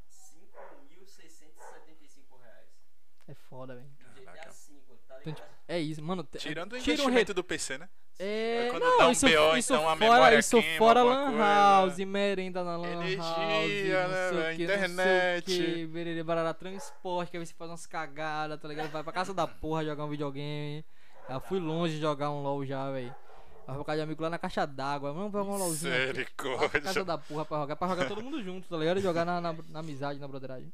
5.675 0.07 2.37
reais. 2.37 2.69
É 3.27 3.33
foda, 3.35 3.75
velho. 3.75 3.89
No 3.99 4.05
Caraca. 4.23 4.49
GTA 4.49 4.51
5, 4.51 4.95
tá 5.07 5.17
Então, 5.21 5.33
ligado? 5.33 5.45
tipo, 5.47 5.55
é 5.67 5.79
isso, 5.79 6.01
mano. 6.03 6.27
Tirando 6.37 6.73
o 6.73 6.77
investimento 6.77 7.27
re- 7.29 7.33
do 7.33 7.43
PC, 7.43 7.77
né? 7.77 7.89
É, 8.19 8.69
quando 8.71 8.81
não, 8.83 8.97
dá 8.97 9.07
um 9.09 9.11
isso, 9.11 9.27
BO, 9.27 9.57
isso 9.57 9.73
então 9.73 9.87
a 9.87 9.95
fora, 9.95 10.11
memória 10.11 10.39
isso 10.39 10.59
queima, 10.59 10.77
fora 10.79 11.03
lan 11.03 11.25
coisa. 11.27 11.37
house, 11.43 11.97
merenda 11.99 12.63
na 12.63 12.75
lan 12.75 12.87
Energia, 12.93 13.21
house, 13.21 14.35
né, 14.35 14.55
que, 14.55 14.63
internet. 14.63 16.23
barará, 16.25 16.51
transporte, 16.51 17.29
que 17.29 17.37
aí 17.37 17.45
você 17.45 17.53
faz 17.53 17.69
umas 17.69 17.85
cagadas, 17.85 18.59
tá 18.59 18.67
ligado? 18.67 18.89
Vai 18.89 19.03
pra 19.03 19.13
casa 19.13 19.35
da 19.35 19.45
porra 19.45 19.85
jogar 19.85 20.03
um 20.05 20.09
videogame. 20.09 20.83
Eu 21.29 21.39
fui 21.41 21.59
longe 21.59 21.93
de 21.95 22.01
jogar 22.01 22.31
um 22.31 22.41
LOL 22.41 22.65
já, 22.65 22.89
velho. 22.91 23.13
Vai 23.67 23.75
pra 23.75 23.85
casa 23.85 23.97
de 23.97 24.03
amigo 24.03 24.23
lá 24.23 24.29
na 24.31 24.39
caixa 24.39 24.65
d'água, 24.65 25.13
vamos 25.13 25.31
jogar 25.31 25.43
um 25.51 25.57
LOLzinho 25.57 25.91
pra 25.93 25.99
casa 25.99 26.09
Misericórdia. 26.15 27.03
da 27.05 27.17
porra 27.19 27.45
pra 27.45 27.57
jogar, 27.59 27.75
pra 27.75 27.87
jogar 27.89 28.07
todo 28.07 28.23
mundo 28.23 28.41
junto, 28.41 28.67
tá 28.67 28.77
ligado? 28.77 28.97
E 28.97 29.01
jogar 29.01 29.25
na, 29.25 29.39
na, 29.39 29.53
na 29.69 29.79
amizade, 29.81 30.19
na 30.19 30.27
brotheragem. 30.27 30.73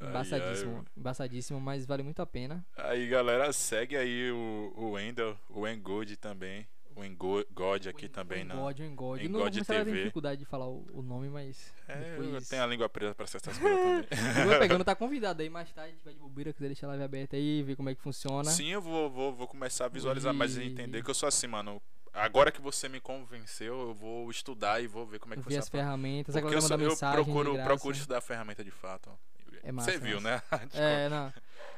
Embaçadíssimo, 0.00 0.76
ai. 0.78 0.84
embaçadíssimo, 0.96 1.60
mas 1.60 1.84
vale 1.86 2.02
muito 2.02 2.20
a 2.22 2.26
pena. 2.26 2.64
Aí, 2.76 3.06
galera, 3.08 3.52
segue 3.52 3.96
aí 3.96 4.30
o, 4.30 4.72
o 4.76 4.90
Wendel, 4.92 5.36
o 5.48 5.66
Engod 5.68 6.16
também. 6.16 6.66
O 6.96 7.04
Engod 7.04 7.88
aqui 7.88 8.08
também, 8.08 8.44
não. 8.44 8.56
Engode, 8.56 8.82
o 8.82 8.86
Engode. 8.86 9.28
Não 9.28 9.44
a 9.44 9.50
ter 9.50 9.64
TV. 9.64 9.92
dificuldade 9.92 10.38
de 10.40 10.44
falar 10.44 10.68
o, 10.68 10.84
o 10.92 11.02
nome, 11.02 11.28
mas. 11.28 11.72
É, 11.88 12.16
eu 12.16 12.22
depois... 12.22 12.48
tenho 12.48 12.62
a 12.62 12.66
língua 12.66 12.88
presa 12.88 13.14
pra 13.14 13.24
essas 13.24 13.40
coisas 13.40 13.60
também. 13.60 14.02
Continua 14.34 14.58
pegando, 14.58 14.84
tá 14.84 14.94
convidado 14.94 15.40
aí 15.40 15.48
mais 15.48 15.70
tarde, 15.72 15.96
tiver 15.96 16.12
de 16.12 16.18
bobeira, 16.18 16.52
quiser 16.52 16.66
deixar 16.66 16.86
a 16.86 16.90
live 16.90 17.04
aberta 17.04 17.36
aí, 17.36 17.62
ver 17.62 17.76
como 17.76 17.88
é 17.88 17.94
que 17.94 18.00
funciona. 18.02 18.50
Sim, 18.50 18.68
eu 18.68 18.82
vou, 18.82 19.08
vou, 19.08 19.32
vou 19.32 19.46
começar 19.46 19.84
a 19.84 19.88
visualizar, 19.88 20.34
mas 20.34 20.56
E- 20.56 20.64
entender 20.64 21.02
que 21.04 21.10
eu 21.10 21.14
sou 21.14 21.28
assim, 21.28 21.46
mano. 21.46 21.80
Agora 22.12 22.50
que 22.50 22.60
você 22.60 22.88
me 22.88 23.00
convenceu, 23.00 23.80
eu 23.82 23.94
vou 23.94 24.28
estudar 24.30 24.82
e 24.82 24.88
vou 24.88 25.06
ver 25.06 25.20
como 25.20 25.32
é 25.34 25.36
que 25.36 25.48
ver 25.48 25.58
as 25.58 25.66
funciona. 25.66 25.84
ferramentas, 25.84 26.34
a 26.34 26.40
Porque 26.40 26.54
galera 26.56 26.56
eu, 26.64 26.68
sou- 26.68 26.70
manda 26.76 26.84
eu 26.84 26.90
mensagem. 26.90 27.24
procuro, 27.24 27.54
procuro 27.64 27.94
estudar 27.96 28.18
a 28.18 28.20
ferramenta 28.20 28.64
de 28.64 28.70
fato. 28.72 29.10
É 29.62 29.72
massa, 29.72 29.92
Você 29.92 29.98
viu, 29.98 30.20
massa. 30.20 30.56
né? 30.56 30.68
É, 30.74 31.08
não. 31.08 31.32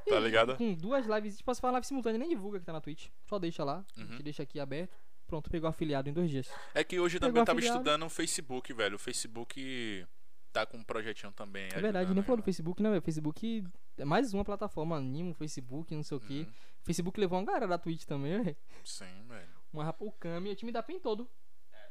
Tá 0.08 0.18
ligado? 0.20 0.56
Com 0.56 0.74
duas 0.74 1.06
lives, 1.06 1.36
tipo, 1.38 1.52
você 1.54 1.60
faz 1.60 1.72
live 1.72 1.86
simultânea, 1.86 2.18
nem 2.18 2.28
divulga 2.28 2.58
que 2.60 2.64
tá 2.66 2.72
na 2.72 2.80
Twitch. 2.80 3.08
Só 3.24 3.38
deixa 3.38 3.62
lá, 3.64 3.84
Uhum. 3.96 4.18
deixa 4.22 4.42
aqui 4.42 4.58
aberto. 4.60 4.96
Pronto, 5.26 5.48
pegou 5.48 5.68
afiliado 5.68 6.08
em 6.10 6.12
dois 6.12 6.28
dias. 6.30 6.50
É 6.74 6.84
que 6.84 6.98
hoje 7.00 7.18
Pegou 7.18 7.28
também 7.30 7.40
eu 7.42 7.46
tava 7.46 7.58
afiliado. 7.58 7.78
estudando 7.78 8.00
no 8.02 8.10
Facebook, 8.10 8.72
velho. 8.72 8.96
O 8.96 8.98
Facebook 8.98 10.06
tá 10.52 10.66
com 10.66 10.76
um 10.76 10.84
projetinho 10.84 11.32
também. 11.32 11.68
É 11.72 11.80
verdade, 11.80 12.12
nem 12.12 12.22
falou 12.22 12.36
do. 12.36 12.42
Facebook, 12.42 12.82
né, 12.82 12.90
velho? 12.90 13.00
Facebook 13.00 13.64
é 13.96 14.04
mais 14.04 14.34
uma 14.34 14.44
plataforma, 14.44 14.96
animo, 14.96 15.32
Facebook, 15.32 15.94
não 15.94 16.02
sei 16.02 16.16
o 16.18 16.20
que. 16.20 16.40
Uhum. 16.40 16.52
Facebook 16.84 17.18
levou 17.18 17.38
uma 17.38 17.46
galera 17.46 17.66
da 17.66 17.78
Twitch 17.78 18.04
também, 18.04 18.42
velho. 18.42 18.56
Sim, 18.84 19.24
velho. 19.28 19.48
Uma 19.72 19.84
rapa, 19.84 20.04
o 20.04 20.12
Kami, 20.12 20.50
o 20.50 20.54
time 20.56 20.70
da 20.72 20.82
PEN 20.82 20.98
todo. 21.00 21.26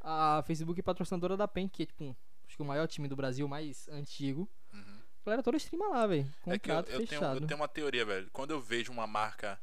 A 0.02 0.44
Facebook 0.46 0.80
é 0.80 0.84
patrocinadora 0.84 1.36
da 1.36 1.48
PEN, 1.48 1.68
que 1.68 1.84
é 1.84 1.86
tipo, 1.88 2.16
acho 2.46 2.56
que 2.56 2.62
o 2.62 2.66
maior 2.66 2.88
time 2.88 3.08
do 3.08 3.16
Brasil, 3.16 3.48
mais 3.48 3.88
antigo. 3.90 4.48
Uhum. 4.74 5.01
A 5.22 5.26
galera 5.26 5.44
toda 5.44 5.58
streama 5.58 5.88
lá, 5.90 6.08
velho. 6.08 6.34
É 6.48 6.58
que 6.58 6.72
eu, 6.72 6.76
eu 6.76 6.84
tenho, 7.08 7.24
eu 7.24 7.48
tenho 7.48 7.60
uma 7.60 7.68
teoria, 7.68 8.04
velho. 8.06 8.30
Quando 8.32 8.52
eu 8.52 8.60
vejo 8.62 8.92
uma 8.92 9.06
marca 9.06 9.60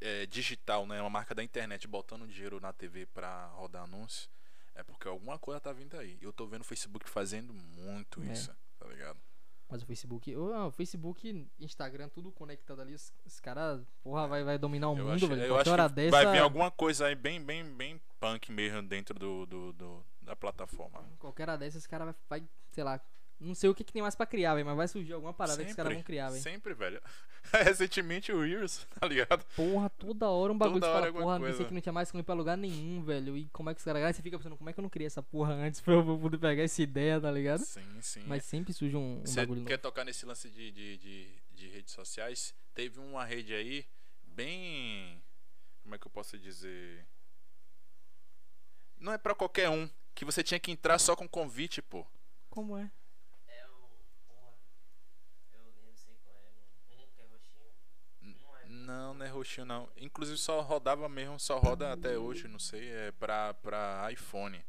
é, 0.00 0.26
digital, 0.26 0.86
né? 0.86 1.00
Uma 1.00 1.10
marca 1.10 1.34
da 1.34 1.42
internet 1.42 1.86
botando 1.86 2.26
dinheiro 2.26 2.58
na 2.60 2.72
TV 2.72 3.06
pra 3.06 3.46
rodar 3.48 3.84
anúncio, 3.84 4.28
é 4.74 4.82
porque 4.82 5.06
alguma 5.06 5.38
coisa 5.38 5.60
tá 5.60 5.72
vindo 5.72 5.96
aí. 5.96 6.16
Eu 6.20 6.32
tô 6.32 6.46
vendo 6.46 6.62
o 6.62 6.64
Facebook 6.64 7.08
fazendo 7.08 7.52
muito 7.52 8.22
É. 8.22 8.32
isso, 8.32 8.54
tá 8.78 8.86
ligado? 8.88 9.18
Mas 9.68 9.82
o 9.82 9.86
Facebook, 9.86 10.36
o, 10.36 10.70
Facebook, 10.70 11.48
Instagram, 11.58 12.08
tudo 12.10 12.30
conectado 12.30 12.82
ali, 12.82 12.94
os, 12.94 13.10
os 13.24 13.40
caras, 13.40 13.80
porra, 14.02 14.26
vai, 14.28 14.44
vai 14.44 14.58
dominar 14.58 14.90
o 14.90 14.92
Eu 14.98 15.04
mundo, 15.04 15.14
acho, 15.14 15.26
velho. 15.28 15.42
eu 15.44 15.56
acho 15.58 15.70
hora 15.70 15.88
que 15.88 15.94
dessa. 15.94 16.10
vai 16.10 16.30
vir 16.30 16.40
alguma 16.40 16.70
coisa 16.70 17.06
aí 17.06 17.14
bem, 17.14 17.42
bem, 17.42 17.64
bem 17.74 17.98
punk 18.20 18.52
mesmo 18.52 18.82
dentro 18.82 19.18
do, 19.18 19.46
do, 19.46 19.72
do- 19.72 20.04
da 20.20 20.36
plataforma. 20.36 21.02
Qualquer 21.18 21.48
hora 21.48 21.56
dessas, 21.58 21.82
os 21.82 21.86
caras 21.86 22.06
vai, 22.28 22.40
vai, 22.40 22.48
sei 22.72 22.84
lá. 22.84 23.00
Não 23.42 23.54
sei 23.54 23.68
o 23.68 23.74
que, 23.74 23.82
que 23.84 23.92
tem 23.92 24.00
mais 24.02 24.14
pra 24.14 24.24
criar, 24.24 24.54
velho, 24.54 24.64
mas 24.66 24.76
vai 24.76 24.88
surgir 24.88 25.12
alguma 25.12 25.32
parada 25.34 25.62
que 25.64 25.70
os 25.70 25.76
caras 25.76 25.92
vão 25.92 26.02
criar, 26.02 26.30
velho. 26.30 26.42
Sempre, 26.42 26.74
velho. 26.74 27.02
Recentemente 27.52 28.30
o 28.32 28.40
Reels, 28.42 28.86
tá 29.00 29.06
ligado? 29.06 29.44
Porra, 29.56 29.90
toda 29.90 30.28
hora 30.28 30.52
um 30.52 30.56
bagulho 30.58 30.80
Toda 30.80 30.92
fala, 30.92 31.12
porra, 31.12 31.38
coisa. 31.38 31.52
pensei 31.52 31.66
que 31.66 31.74
não 31.74 31.80
tinha 31.80 31.92
mais 31.92 32.10
clipe 32.10 32.24
pra 32.24 32.34
lugar 32.34 32.56
nenhum, 32.56 33.02
velho. 33.02 33.36
E 33.36 33.46
como 33.46 33.68
é 33.70 33.74
que 33.74 33.78
os 33.78 33.84
caras. 33.84 34.02
Aí 34.04 34.12
você 34.14 34.22
fica 34.22 34.38
pensando, 34.38 34.56
como 34.56 34.70
é 34.70 34.72
que 34.72 34.78
eu 34.78 34.82
não 34.82 34.88
criei 34.88 35.06
essa 35.08 35.22
porra 35.22 35.52
antes 35.54 35.80
pra 35.80 35.94
eu 35.94 36.18
poder 36.18 36.38
pegar 36.38 36.62
essa 36.62 36.80
ideia, 36.82 37.20
tá 37.20 37.30
ligado? 37.30 37.64
Sim, 37.64 38.00
sim. 38.00 38.22
Mas 38.26 38.44
sempre 38.44 38.72
surge 38.72 38.96
um, 38.96 39.18
um 39.20 39.26
Você 39.26 39.40
bagulho 39.40 39.64
quer 39.64 39.72
novo. 39.72 39.82
tocar 39.82 40.04
nesse 40.04 40.24
lance 40.24 40.48
de, 40.48 40.70
de, 40.70 40.96
de, 40.98 41.28
de 41.52 41.68
redes 41.68 41.92
sociais? 41.92 42.54
Teve 42.74 43.00
uma 43.00 43.24
rede 43.24 43.52
aí 43.54 43.84
bem. 44.22 45.20
Como 45.82 45.94
é 45.94 45.98
que 45.98 46.06
eu 46.06 46.10
posso 46.12 46.38
dizer? 46.38 47.04
Não 48.98 49.12
é 49.12 49.18
pra 49.18 49.34
qualquer 49.34 49.68
um. 49.68 49.90
Que 50.14 50.24
você 50.24 50.42
tinha 50.44 50.60
que 50.60 50.70
entrar 50.70 50.98
só 50.98 51.16
com 51.16 51.26
convite, 51.28 51.82
pô. 51.82 52.06
Como? 52.50 52.76
É 52.78 52.90
o. 53.66 53.88
Porra. 54.28 54.52
Eu 55.54 55.72
nem 55.82 55.92
sei 55.94 56.14
qual 56.22 56.36
é, 56.36 56.50
mano. 56.52 56.68
Um 56.90 57.10
que 57.10 57.20
é 57.20 57.24
roxinho? 57.26 57.72
Não 58.86 59.10
é. 59.12 59.14
Não, 59.14 59.24
é 59.24 59.28
roxinho 59.28 59.66
não. 59.66 59.88
Inclusive 59.96 60.36
só 60.38 60.60
rodava 60.60 61.08
mesmo, 61.08 61.38
só 61.38 61.58
roda 61.58 61.92
até 61.92 62.16
hoje, 62.18 62.48
não 62.48 62.58
sei, 62.58 62.90
é 62.90 63.12
pra, 63.12 63.54
pra 63.54 64.08
iPhone. 64.12 64.64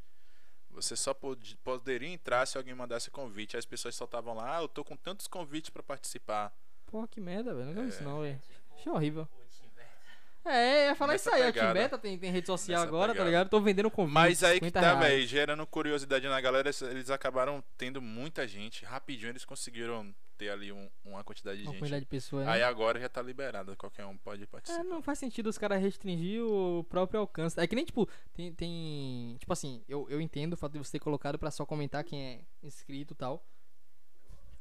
Você 0.72 0.96
só 0.96 1.14
pod- 1.14 1.58
poderia 1.64 2.10
entrar 2.10 2.46
se 2.48 2.58
alguém 2.58 2.74
mandasse 2.74 3.12
convite. 3.12 3.56
Aí 3.56 3.60
as 3.60 3.66
pessoas 3.66 3.96
só 3.96 4.06
estavam 4.06 4.34
lá, 4.34 4.58
ah, 4.58 4.62
eu 4.64 4.68
tô 4.68 4.84
com 4.84 4.96
tantos 4.96 5.28
convites 5.28 5.70
pra 5.70 5.84
participar. 5.84 6.52
Porra, 6.88 7.08
que 7.08 7.22
merda, 7.22 7.54
velho. 7.54 7.74
Não 7.76 7.84
É. 7.84 7.88
isso 7.88 8.04
não, 8.04 8.22
velho. 8.22 8.42
Achei 8.76 8.92
horrível. 8.92 9.24
O 9.24 9.60
Team 9.60 9.72
Beta. 9.76 10.50
É, 10.58 10.88
ia 10.88 10.96
falar 10.96 11.14
Nessa 11.14 11.30
isso 11.30 11.36
aí. 11.38 11.44
pegada. 11.54 11.70
A 11.70 11.74
Team 11.74 11.84
Beta 11.84 11.98
tem, 12.00 12.18
tem 12.18 12.32
rede 12.32 12.48
social 12.48 12.80
Nessa 12.80 12.88
agora, 12.88 13.08
tá 13.10 13.14
pegada. 13.14 13.30
ligado? 13.30 13.50
Tô 13.50 13.62
vendendo 13.62 13.92
convite. 13.92 14.14
Mas 14.14 14.44
aí 14.44 14.60
que 14.60 14.66
50 14.66 14.82
tá, 14.82 14.96
velho, 14.96 15.28
gerando 15.28 15.66
curiosidade 15.68 16.28
na 16.28 16.42
galera, 16.42 16.72
eles 16.90 17.10
acabaram 17.12 17.64
tendo 17.78 18.02
muita 18.02 18.48
gente. 18.48 18.84
Rapidinho 18.84 19.30
eles 19.30 19.46
conseguiram 19.46 20.14
ter 20.38 20.50
ali 20.50 20.72
um- 20.72 20.90
uma 21.06 21.24
quantidade 21.24 21.58
de 21.58 21.64
Uma 21.64 21.72
gente. 21.74 21.80
quantidade 21.82 22.06
de 22.06 22.10
pessoas. 22.10 22.48
Aí 22.48 22.60
né? 22.60 22.66
agora 22.66 23.00
já 23.00 23.08
tá 23.10 23.22
liberado, 23.22 23.76
qualquer 23.78 24.06
um 24.06 24.18
pode 24.18 24.46
participar. 24.48 24.82
É, 24.82 24.84
não 24.84 25.02
faz 25.02 25.20
sentido 25.20 25.48
os 25.48 25.58
caras 25.58 25.82
restringir 25.82 26.44
o 26.44 26.84
próprio 26.86 27.20
alcance. 27.20 27.60
É 27.60 27.66
que 27.68 27.76
nem, 27.76 27.86
tipo, 27.86 28.08
tem. 28.34 28.54
tem 28.54 29.38
tipo 29.40 29.52
assim, 29.54 29.84
eu, 29.88 30.08
eu 30.10 30.20
entendo 30.20 30.54
o 30.54 30.58
fato 30.58 30.74
de 30.74 30.80
você 30.80 30.94
ter 30.94 31.00
colocado 31.00 31.38
pra 31.40 31.52
só 31.52 31.66
comentar 31.66 32.04
quem 32.04 32.24
é 32.26 32.42
inscrito 32.62 33.14
e 33.14 33.18
tal. 33.18 33.46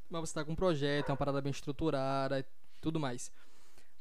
Mas 0.08 0.28
você 0.28 0.34
tá 0.34 0.44
com 0.44 0.52
um 0.52 0.56
projeto, 0.56 1.08
é 1.08 1.12
uma 1.12 1.16
parada 1.16 1.40
bem 1.40 1.50
estruturada 1.50 2.38
e 2.38 2.44
tudo 2.80 3.00
mais. 3.00 3.32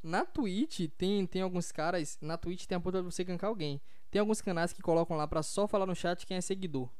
Na 0.02 0.24
Twitch, 0.26 0.90
tem, 0.98 1.26
tem 1.26 1.42
alguns 1.42 1.70
caras. 1.72 2.18
Na 2.20 2.36
Twitch 2.36 2.66
tem 2.66 2.76
a 2.76 2.80
possibilidade 2.80 3.08
de 3.08 3.14
você 3.14 3.24
gankar 3.24 3.48
alguém. 3.48 3.80
Tem 4.10 4.20
alguns 4.20 4.42
canais 4.42 4.72
que 4.72 4.82
colocam 4.82 5.16
lá 5.16 5.26
pra 5.26 5.42
só 5.42 5.66
falar 5.66 5.86
no 5.86 5.94
chat 5.94 6.26
quem 6.26 6.36
é 6.36 6.40
seguidor. 6.40 6.90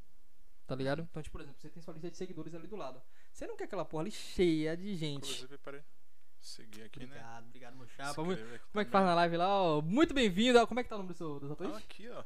Tá 0.66 0.74
ligado? 0.74 1.06
Então, 1.10 1.22
tipo, 1.22 1.32
por 1.32 1.42
exemplo, 1.42 1.60
você 1.60 1.68
tem 1.68 1.82
sua 1.82 1.92
lista 1.92 2.10
de 2.10 2.16
seguidores 2.16 2.54
ali 2.54 2.66
do 2.66 2.76
lado. 2.76 3.02
Você 3.32 3.46
não 3.46 3.56
quer 3.56 3.64
aquela 3.64 3.84
porra 3.84 4.02
ali 4.02 4.10
cheia 4.10 4.76
de 4.76 4.94
gente. 4.94 5.32
Inclusive, 5.32 5.58
peraí. 5.58 5.82
Seguir 6.40 6.82
aqui, 6.82 7.00
né? 7.00 7.06
Obrigado, 7.06 7.46
obrigado, 7.46 7.76
meu 7.76 7.86
chapa. 7.86 8.14
Como 8.14 8.32
é 8.32 8.36
que 8.36 8.44
também. 8.72 8.84
faz 8.86 9.04
na 9.04 9.14
live 9.14 9.36
lá? 9.36 9.62
ó? 9.62 9.80
Muito 9.80 10.12
bem-vindo. 10.12 10.66
Como 10.66 10.80
é 10.80 10.82
que 10.82 10.88
tá 10.88 10.96
o 10.96 10.98
nome 10.98 11.10
do 11.10 11.16
seu, 11.16 11.38
do 11.38 11.54
seu? 11.54 11.74
Ah, 11.74 11.78
aqui, 11.78 12.08
ó. 12.08 12.24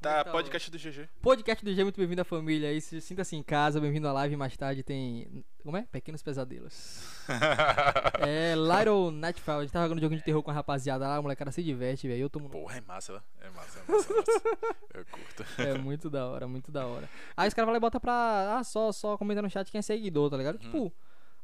É 0.00 0.02
Tá, 0.02 0.24
tá 0.24 0.30
podcast 0.32 0.70
do 0.70 0.78
GG. 0.78 1.08
Podcast 1.20 1.62
do 1.62 1.74
G, 1.74 1.82
muito 1.82 1.98
bem-vindo 1.98 2.22
à 2.22 2.24
família 2.24 2.70
aí. 2.70 2.80
se- 2.80 3.02
Sinta-se 3.02 3.36
em 3.36 3.42
casa, 3.42 3.78
bem-vindo 3.78 4.08
à 4.08 4.12
live. 4.14 4.34
Mais 4.34 4.56
tarde 4.56 4.82
tem. 4.82 5.44
Como 5.62 5.76
é? 5.76 5.82
Pequenos 5.92 6.22
Pesadelos. 6.22 7.02
é 8.26 8.54
Little 8.54 9.10
Nightfall. 9.10 9.58
A 9.58 9.62
gente 9.62 9.72
tava 9.72 9.84
jogando 9.84 10.00
joguinho 10.00 10.18
de 10.18 10.24
terror 10.24 10.42
com 10.42 10.50
a 10.50 10.54
rapaziada 10.54 11.06
lá, 11.06 11.16
a 11.16 11.22
molecada 11.22 11.52
se 11.52 11.62
diverte, 11.62 12.08
velho. 12.08 12.22
Eu 12.22 12.30
tomo. 12.30 12.46
no- 12.46 12.50
Porra, 12.50 12.78
é 12.78 12.80
massa, 12.80 13.12
ó. 13.12 13.20
É 13.44 13.50
massa, 13.50 13.78
é 13.86 13.92
massa, 13.92 14.12
é 14.12 14.16
massa. 14.16 14.76
Eu 14.94 15.04
curto. 15.04 15.44
É 15.58 15.76
muito 15.78 16.08
da 16.08 16.26
hora, 16.26 16.48
muito 16.48 16.72
da 16.72 16.86
hora. 16.86 17.06
Aí 17.36 17.46
os 17.48 17.52
caras 17.52 17.66
vão 17.66 17.72
lá 17.72 17.76
e 17.76 17.80
botam 17.80 18.00
pra. 18.00 18.56
Ah, 18.58 18.64
só, 18.64 18.90
só 18.92 19.18
comenta 19.18 19.42
no 19.42 19.50
chat 19.50 19.70
quem 19.70 19.80
é 19.80 19.82
seguidor, 19.82 20.30
tá 20.30 20.36
ligado? 20.38 20.54
Uhum. 20.54 20.60
Tipo. 20.60 20.92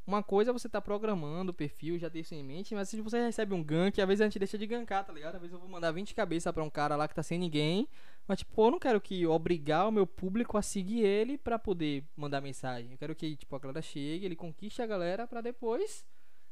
Uma 0.07 0.23
coisa 0.23 0.53
é 0.53 0.53
você 0.53 0.69
tá 0.69 0.81
programando 0.81 1.51
o 1.51 1.55
perfil, 1.55 1.99
já 1.99 2.09
ter 2.09 2.21
isso 2.21 2.33
em 2.33 2.41
mente, 2.45 2.77
mas 2.77 2.89
se 2.89 3.01
você 3.03 3.21
recebe 3.25 3.53
um 3.53 3.61
gank, 3.61 4.01
às 4.01 4.07
vezes 4.07 4.21
a 4.21 4.25
gente 4.27 4.39
deixa 4.39 4.57
de 4.57 4.65
gankar, 4.65 5.05
tá 5.05 5.13
ligado? 5.13 5.35
Às 5.35 5.41
vezes 5.41 5.53
eu 5.53 5.59
vou 5.59 5.69
mandar 5.69 5.91
20 5.91 6.15
cabeças 6.15 6.53
pra 6.53 6.63
um 6.63 6.71
cara 6.71 6.95
lá 6.95 7.09
que 7.09 7.15
tá 7.17 7.25
sem 7.25 7.37
ninguém, 7.37 7.89
mas 8.27 8.41
tipo, 8.41 8.67
eu 8.67 8.71
não 8.71 8.79
quero 8.79 9.01
que 9.01 9.27
obrigar 9.27 9.89
o 9.89 9.93
meu 9.93 10.07
público 10.07 10.57
a 10.59 10.63
seguir 10.63 11.01
ele 11.01 11.39
pra 11.39 11.59
poder 11.59 12.05
mandar 12.17 12.41
mensagem. 12.41 12.93
Eu 12.93 12.99
quero 12.99 13.15
que, 13.15 13.37
tipo, 13.37 13.55
a 13.55 13.59
galera 13.59 13.83
chegue, 13.83 14.25
ele 14.25 14.37
conquiste 14.37 14.83
a 14.83 14.87
galera 14.87 15.27
pra 15.27 15.41
depois, 15.41 16.05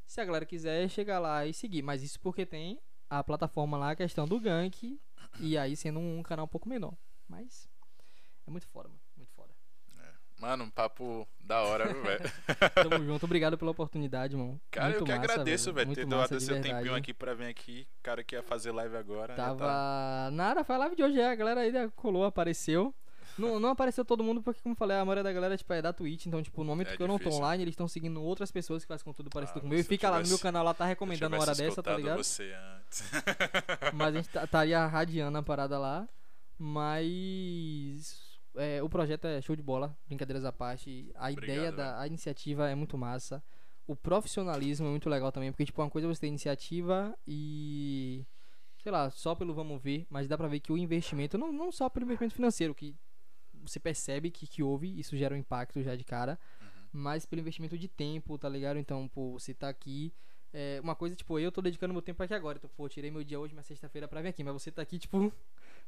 se 0.07 0.21
a 0.21 0.25
galera 0.25 0.47
quiser, 0.47 0.89
chegar 0.89 1.19
lá 1.19 1.47
e 1.47 1.53
seguir. 1.53 1.83
Mas 1.83 2.03
isso 2.03 2.21
porque 2.21 2.47
tem 2.47 2.79
a 3.11 3.23
plataforma 3.23 3.77
lá, 3.77 3.91
a 3.91 3.97
questão 3.97 4.27
do 4.27 4.41
gank, 4.41 4.99
e 5.41 5.59
aí 5.59 5.77
sendo 5.77 5.99
um 5.99 6.23
canal 6.23 6.45
um 6.45 6.49
pouco 6.49 6.69
menor. 6.69 6.95
Mas 7.29 7.69
é 8.47 8.51
muito 8.51 8.67
foda, 8.69 8.89
mano. 8.89 9.04
Mano, 10.41 10.65
um 10.65 10.71
papo 10.71 11.27
da 11.41 11.63
hora, 11.63 11.93
viu, 11.93 12.03
velho? 12.03 12.21
Tamo 12.91 13.05
junto. 13.05 13.25
Obrigado 13.25 13.57
pela 13.57 13.71
oportunidade, 13.71 14.37
mano. 14.37 14.61
Cara, 14.71 14.89
muito 14.89 15.01
eu 15.01 15.05
que 15.07 15.13
massa, 15.13 15.33
agradeço, 15.33 15.73
velho, 15.73 15.95
ter 15.95 16.05
doado 16.05 16.37
de 16.37 16.45
seu 16.45 16.55
verdade. 16.55 16.75
tempinho 16.77 16.95
aqui 16.97 17.15
pra 17.15 17.35
vir 17.35 17.47
aqui. 17.47 17.87
Cara 18.03 18.23
que 18.25 18.35
ia 18.35 18.43
fazer 18.43 18.73
live 18.73 18.97
agora. 18.97 19.35
Tava. 19.35 19.59
tá- 19.65 20.29
Nada, 20.33 20.65
foi 20.65 20.75
a 20.75 20.79
live 20.79 20.97
de 20.97 21.03
hoje, 21.03 21.21
é. 21.21 21.31
A 21.31 21.35
galera 21.35 21.61
ainda 21.63 21.89
colou, 21.97 22.25
apareceu. 22.25 22.95
Não, 23.39 23.59
não 23.59 23.71
apareceu 23.71 24.05
todo 24.05 24.23
mundo 24.23 24.41
porque, 24.43 24.61
como 24.63 24.75
eu 24.75 24.77
falei, 24.77 24.97
a 24.97 25.05
maioria 25.05 25.23
da 25.25 25.33
galera 25.33 25.57
tipo, 25.57 25.73
é 25.73 25.81
da 25.83 25.93
Twitch. 25.93 26.27
Então, 26.27 26.41
tipo, 26.43 26.63
no 26.63 26.69
momento 26.69 26.91
É 26.93 26.97
que 26.97 27.03
eu 27.03 27.09
não 27.09 27.19
tô 27.19 27.31
online, 27.31 27.65
eles 27.65 27.73
estão 27.73 27.89
seguindo 27.89 28.23
outras 28.23 28.53
pessoas 28.53 28.85
que 28.85 28.89
fazem 28.89 29.05
conteúdo 29.05 29.31
parecido 29.31 29.59
Ah, 29.59 29.63
com 29.63 29.67
o 29.67 29.71
meu. 29.71 29.79
E 29.79 29.83
fica 29.83 30.09
lá 30.09 30.17
no 30.17 30.23
meu 30.23 30.25
tivesse- 30.27 30.43
canal, 30.43 30.63
lá 30.65 30.75
tá 30.75 30.85
recomendando 30.85 31.35
uma 31.35 31.43
hora 31.43 31.53
tivesse 31.53 31.71
dessa, 31.71 31.83
tá 31.83 31.97
ligado? 31.97 32.23
você 32.23 32.53
antes. 32.55 33.03
Mas 33.95 34.09
a 34.09 34.13
gente 34.19 34.29
tá- 34.29 34.45
estaria 34.45 34.87
radiando 34.87 35.37
a 35.39 35.43
parada 35.43 35.79
lá. 35.79 36.07
Mas. 36.59 38.24
É, 38.57 38.83
o 38.83 38.89
projeto 38.89 39.27
é 39.27 39.41
show 39.41 39.55
de 39.57 39.63
bola, 39.63 39.97
brincadeiras 40.07 40.45
à 40.45 40.53
parte. 40.53 41.11
A 41.15 41.31
Obrigado, 41.31 41.57
ideia 41.57 41.73
da 41.73 42.01
a 42.01 42.07
iniciativa 42.07 42.69
é 42.69 42.75
muito 42.75 42.97
massa. 42.97 43.43
O 43.87 43.95
profissionalismo 43.95 44.87
é 44.87 44.91
muito 44.91 45.09
legal 45.11 45.31
também, 45.31 45.53
porque, 45.53 45.67
tipo, 45.67 45.83
uma 45.83 45.91
coisa 45.91 46.07
é 46.07 46.13
você 46.13 46.23
ter 46.23 46.27
iniciativa 46.29 47.17
e. 47.27 48.25
Sei 48.83 48.93
lá, 48.93 49.09
só 49.11 49.35
pelo 49.35 49.55
vamos 49.55 49.83
ver, 49.83 50.07
mas 50.11 50.29
dá 50.29 50.37
pra 50.37 50.47
ver 50.47 50.61
que 50.61 50.71
o 50.71 50.77
investimento, 50.77 51.39
não, 51.39 51.51
não 51.51 51.73
só 51.73 51.89
pelo 51.89 52.05
investimento 52.05 52.35
financeiro, 52.35 52.75
que 52.75 52.95
você 53.63 53.81
percebe 53.81 54.31
que, 54.31 54.47
que 54.47 54.63
houve, 54.63 54.99
isso 54.99 55.17
gera 55.17 55.35
um 55.35 55.39
impacto 55.39 55.83
já 55.83 55.97
de 55.97 56.05
cara, 56.05 56.39
mas 56.93 57.25
pelo 57.25 57.41
investimento 57.41 57.79
de 57.79 57.89
tempo, 57.89 58.37
tá 58.37 58.49
ligado? 58.49 58.79
Então, 58.79 59.09
pô, 59.09 59.33
você 59.33 59.55
tá 59.55 59.69
aqui. 59.69 60.13
É, 60.57 60.79
uma 60.81 60.95
coisa, 60.95 61.17
tipo, 61.17 61.37
eu 61.37 61.51
tô 61.51 61.61
dedicando 61.61 61.93
meu 61.93 62.01
tempo 62.01 62.23
aqui 62.23 62.33
agora. 62.33 62.57
Então, 62.59 62.71
pô, 62.77 62.89
tirei 62.89 63.11
meu 63.11 63.25
dia 63.25 63.41
hoje, 63.41 63.53
minha 63.53 63.65
sexta-feira 63.65 64.07
pra 64.07 64.23
vir 64.23 64.29
aqui. 64.29 64.45
Mas 64.45 64.55
você 64.55 64.71
tá 64.71 64.81
aqui, 64.83 65.01
tipo, 65.01 65.33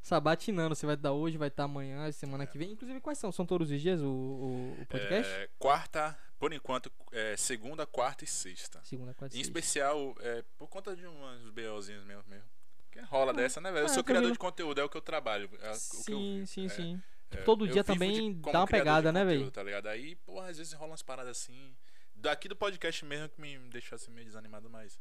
sabatinando. 0.03 0.75
Você 0.75 0.85
vai 0.87 0.97
dar 0.97 1.13
hoje, 1.13 1.39
vai 1.39 1.47
estar 1.47 1.65
amanhã, 1.65 2.11
semana 2.11 2.45
que 2.45 2.59
vem. 2.59 2.73
Inclusive, 2.73 3.01
quais 3.01 3.17
são? 3.17 3.31
São 3.31 3.47
todos 3.47 3.71
os 3.71 3.81
dias 3.81 4.01
o, 4.01 4.07
o, 4.09 4.77
o 4.83 4.87
podcast? 4.87 5.33
É, 5.33 5.49
quarta, 5.57 6.19
por 6.37 6.53
enquanto, 6.53 6.91
é, 7.13 7.37
segunda, 7.37 7.87
quarta 7.87 8.25
e 8.25 8.27
sexta. 8.27 8.81
Segunda, 8.83 9.15
quarta 9.15 9.37
e 9.37 9.39
Em 9.41 9.45
sexta. 9.45 9.59
especial, 9.59 10.17
é, 10.19 10.43
por 10.59 10.69
conta 10.69 10.97
de 10.97 11.07
uns 11.07 11.51
BOzinhos 11.51 12.05
mesmo. 12.05 12.25
mesmo. 12.27 12.45
Que 12.91 12.99
rola 13.03 13.33
dessa, 13.33 13.61
né, 13.61 13.71
velho? 13.71 13.83
Eu 13.83 13.87
ah, 13.87 13.91
sou 13.91 14.03
criador 14.03 14.33
de 14.33 14.39
conteúdo, 14.39 14.81
é 14.81 14.85
o 14.85 14.89
que 14.89 14.97
eu 14.97 15.03
trabalho. 15.03 15.45
é 15.45 15.49
o 15.49 15.61
que 15.61 15.67
eu 15.69 15.75
Sim, 15.75 16.45
sim, 16.47 16.67
É, 16.67 16.69
sim. 16.71 17.03
é, 17.31 17.37
todo 17.43 17.69
dia 17.69 17.85
também 17.85 18.33
dá 18.41 18.61
uma 18.61 18.67
pegada, 18.67 19.13
né, 19.13 19.25
velho? 19.25 19.49
Tá 19.51 19.63
ligado? 19.63 19.87
Aí, 19.87 20.17
porra, 20.17 20.49
às 20.49 20.59
vezes 20.59 20.73
rola 20.73 20.91
umas 20.93 21.03
paradas 21.03 21.39
assim. 21.39 21.73
Daqui 22.17 22.49
do 22.49 22.57
podcast 22.57 23.05
mesmo 23.05 23.29
que 23.29 23.41
me 23.41 23.59
deixou 23.71 23.97
assim 23.97 24.11
meio 24.11 24.27
desanimado, 24.27 24.69
mas. 24.71 24.99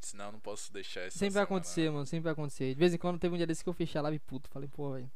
Senão 0.00 0.26
eu 0.26 0.32
não 0.32 0.40
posso 0.40 0.72
deixar 0.72 1.00
essa. 1.00 1.18
Sempre 1.18 1.34
vai 1.34 1.44
acontecer, 1.44 1.90
mano. 1.90 2.06
Sempre 2.06 2.24
vai 2.24 2.32
acontecer. 2.32 2.74
De 2.74 2.78
vez 2.78 2.92
em 2.92 2.98
quando 2.98 3.18
teve 3.18 3.34
um 3.34 3.38
dia 3.38 3.46
desse 3.46 3.64
que 3.64 3.68
eu 3.68 3.74
fechei 3.74 3.98
a 3.98 4.02
live 4.02 4.18
puto. 4.18 4.50
Falei, 4.50 4.68
pô, 4.68 4.92
velho. 4.92 5.10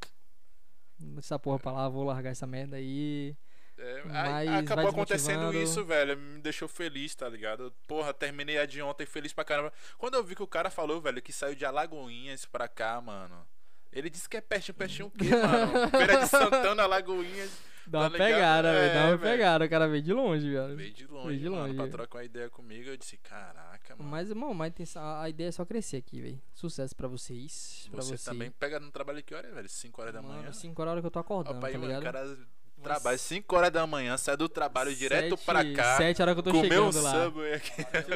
Essa 1.17 1.37
porra 1.37 1.59
pra 1.59 1.71
lá, 1.71 1.89
vou 1.89 2.03
largar 2.03 2.31
essa 2.31 2.47
merda 2.47 2.77
aí. 2.77 3.35
É, 3.77 4.03
aí 4.13 4.47
acabou 4.49 4.89
acontecendo 4.89 5.53
isso, 5.55 5.83
velho. 5.83 6.17
Me 6.17 6.39
deixou 6.39 6.67
feliz, 6.67 7.15
tá 7.15 7.27
ligado? 7.27 7.73
Porra, 7.87 8.13
terminei 8.13 8.59
a 8.59 8.65
de 8.65 8.81
ontem 8.81 9.05
feliz 9.05 9.33
pra 9.33 9.43
caramba. 9.43 9.73
Quando 9.97 10.15
eu 10.15 10.23
vi 10.23 10.35
que 10.35 10.43
o 10.43 10.47
cara 10.47 10.69
falou, 10.69 11.01
velho, 11.01 11.21
que 11.21 11.33
saiu 11.33 11.55
de 11.55 11.65
Alagoinhas 11.65 12.45
pra 12.45 12.67
cá, 12.67 13.01
mano. 13.01 13.47
Ele 13.91 14.09
disse 14.09 14.29
que 14.29 14.37
é 14.37 14.41
pertinho, 14.41 14.75
pertinho 14.75 15.07
o 15.07 15.11
quê, 15.11 15.29
mano? 15.35 15.89
Feira 15.89 16.19
de 16.19 16.27
Santana, 16.27 16.83
Alagoinhas. 16.83 17.51
Dá 17.87 17.99
Tá 17.99 18.05
uma 18.05 18.09
ligado? 18.09 18.27
pegada, 18.31 18.67
É, 18.69 18.73
velho. 18.81 18.93
Dá 18.93 18.99
uma 19.07 19.17
velho. 19.17 19.19
pegada. 19.31 19.65
O 19.65 19.69
cara 19.69 19.87
veio 19.87 20.03
de 20.03 20.13
longe, 20.13 20.49
velho. 20.51 20.75
Veio 20.75 20.93
de 20.93 21.07
longe, 21.07 21.27
Veio 21.27 21.39
de 21.39 21.49
mano, 21.49 21.61
longe. 21.63 21.75
pra 21.75 21.87
trocar 21.87 22.17
uma 22.19 22.23
ideia 22.25 22.49
comigo. 22.49 22.89
Eu 22.89 22.97
disse, 22.97 23.17
caraca, 23.17 23.95
mano. 23.95 24.09
Mas, 24.09 24.29
irmão, 24.29 24.53
mas 24.53 24.73
tem, 24.73 24.85
a 24.95 25.21
a 25.23 25.29
ideia 25.29 25.47
é 25.49 25.51
só 25.51 25.65
crescer 25.65 25.97
aqui, 25.97 26.21
velho. 26.21 26.41
Sucesso 26.53 26.95
pra 26.95 27.07
vocês. 27.07 27.87
Pra 27.91 28.01
você, 28.01 28.17
você 28.17 28.29
também 28.29 28.51
pega 28.51 28.79
no 28.79 28.91
trabalho 28.91 29.23
que 29.23 29.33
hora, 29.33 29.51
velho? 29.51 29.67
5 29.69 30.01
horas 30.01 30.13
da 30.13 30.21
manhã. 30.21 30.41
Mano, 30.41 30.53
5 30.53 30.81
horas 30.81 30.97
é 30.97 31.01
que 31.01 31.07
eu 31.07 31.11
tô 31.11 31.19
acordando, 31.19 31.55
Rapaz, 31.55 31.73
tá 31.73 31.79
mano, 31.79 31.91
o 31.91 31.97
ligado? 31.99 32.13
cara 32.13 32.37
trabalha 32.83 33.17
5 33.17 33.55
horas 33.55 33.71
da 33.71 33.85
manhã, 33.85 34.17
sai 34.17 34.35
do 34.37 34.47
trabalho 34.49 34.95
direto 34.95 35.31
Sete- 35.37 35.45
pra 35.45 35.73
cá. 35.73 35.97
Sete 35.97 36.21
horas 36.21 36.33
que 36.35 36.39
eu 36.39 36.43
tô 36.43 36.51
Comeu 36.51 36.85
um 36.85 36.91
chegando 36.91 37.03
lá. 37.03 37.23
Subway 37.25 37.53
aqui. 37.53 37.71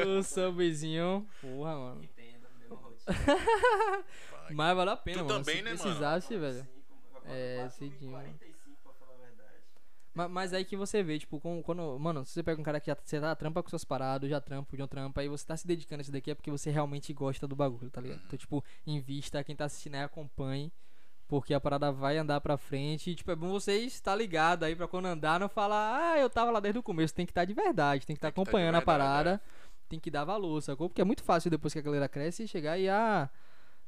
O 0.06 0.22
subwayzinho. 0.22 1.26
Porra, 1.40 1.76
mano. 1.76 2.00
Rotina. 2.00 2.36
Mas 4.50 4.76
valeu 4.76 4.92
a 4.92 4.96
pena, 4.96 5.18
Tu 5.18 5.24
mano. 5.24 5.38
também, 5.40 5.56
Se 5.56 5.62
né, 5.62 5.70
mano? 5.70 5.82
precisasse, 5.82 6.36
velho. 6.36 6.54
Cinco, 6.62 7.22
É, 7.26 7.68
cedinho. 7.70 8.12
45, 10.16 10.16
pra 10.16 10.24
falar 10.24 10.24
a 10.24 10.24
verdade. 10.24 10.28
Ma- 10.28 10.28
Mas 10.28 10.52
aí 10.52 10.64
que 10.64 10.76
você 10.76 11.02
vê, 11.02 11.18
tipo, 11.18 11.38
com- 11.40 11.62
quando. 11.62 11.98
Mano, 11.98 12.24
se 12.24 12.32
você 12.32 12.42
pega 12.42 12.60
um 12.60 12.64
cara 12.64 12.80
que 12.80 12.86
já 12.86 12.96
você 13.02 13.20
tá 13.20 13.34
trampa 13.34 13.62
com 13.62 13.68
suas 13.70 13.84
paradas, 13.84 14.28
já 14.30 14.40
trampo, 14.40 14.76
já 14.76 14.86
trampa, 14.86 15.20
aí 15.20 15.28
você 15.28 15.46
tá 15.46 15.56
se 15.56 15.66
dedicando 15.66 16.00
a 16.00 16.02
isso 16.02 16.12
daqui 16.12 16.30
é 16.30 16.34
porque 16.34 16.50
você 16.50 16.70
realmente 16.70 17.12
gosta 17.12 17.46
do 17.46 17.54
bagulho, 17.56 17.90
tá 17.90 18.00
ligado? 18.00 18.22
Então, 18.26 18.38
tipo, 18.38 18.64
invista, 18.86 19.42
quem 19.44 19.54
tá 19.56 19.64
assistindo 19.66 19.94
aí 19.94 20.02
acompanhe. 20.02 20.72
Porque 21.28 21.52
a 21.52 21.58
parada 21.58 21.90
vai 21.90 22.16
andar 22.18 22.40
pra 22.40 22.56
frente. 22.56 23.10
E, 23.10 23.14
tipo, 23.16 23.28
é 23.32 23.34
bom 23.34 23.48
você 23.50 23.78
estar 23.78 24.14
ligado 24.14 24.62
aí 24.62 24.76
pra 24.76 24.86
quando 24.86 25.06
andar, 25.06 25.40
não 25.40 25.48
falar, 25.48 26.12
ah, 26.12 26.18
eu 26.20 26.30
tava 26.30 26.52
lá 26.52 26.60
desde 26.60 26.78
o 26.78 26.82
começo. 26.84 27.12
Tem 27.12 27.26
que 27.26 27.32
estar 27.32 27.44
de 27.44 27.52
verdade, 27.52 28.06
tem 28.06 28.14
que 28.14 28.18
estar 28.18 28.28
Tem 28.28 28.32
que 28.32 28.36
tá 28.36 28.42
de 28.44 28.48
acompanhando 28.48 28.76
a 28.76 28.78
verdade, 28.78 28.98
parada. 28.98 29.42
Tem 29.88 29.98
que 29.98 30.08
dar 30.08 30.24
valor, 30.24 30.60
sacou? 30.62 30.88
Porque 30.88 31.00
é 31.00 31.04
muito 31.04 31.24
fácil 31.24 31.50
depois 31.50 31.72
que 31.72 31.80
a 31.80 31.82
galera 31.82 32.08
cresce 32.08 32.46
chegar 32.46 32.78
e, 32.78 32.88
ah, 32.88 33.28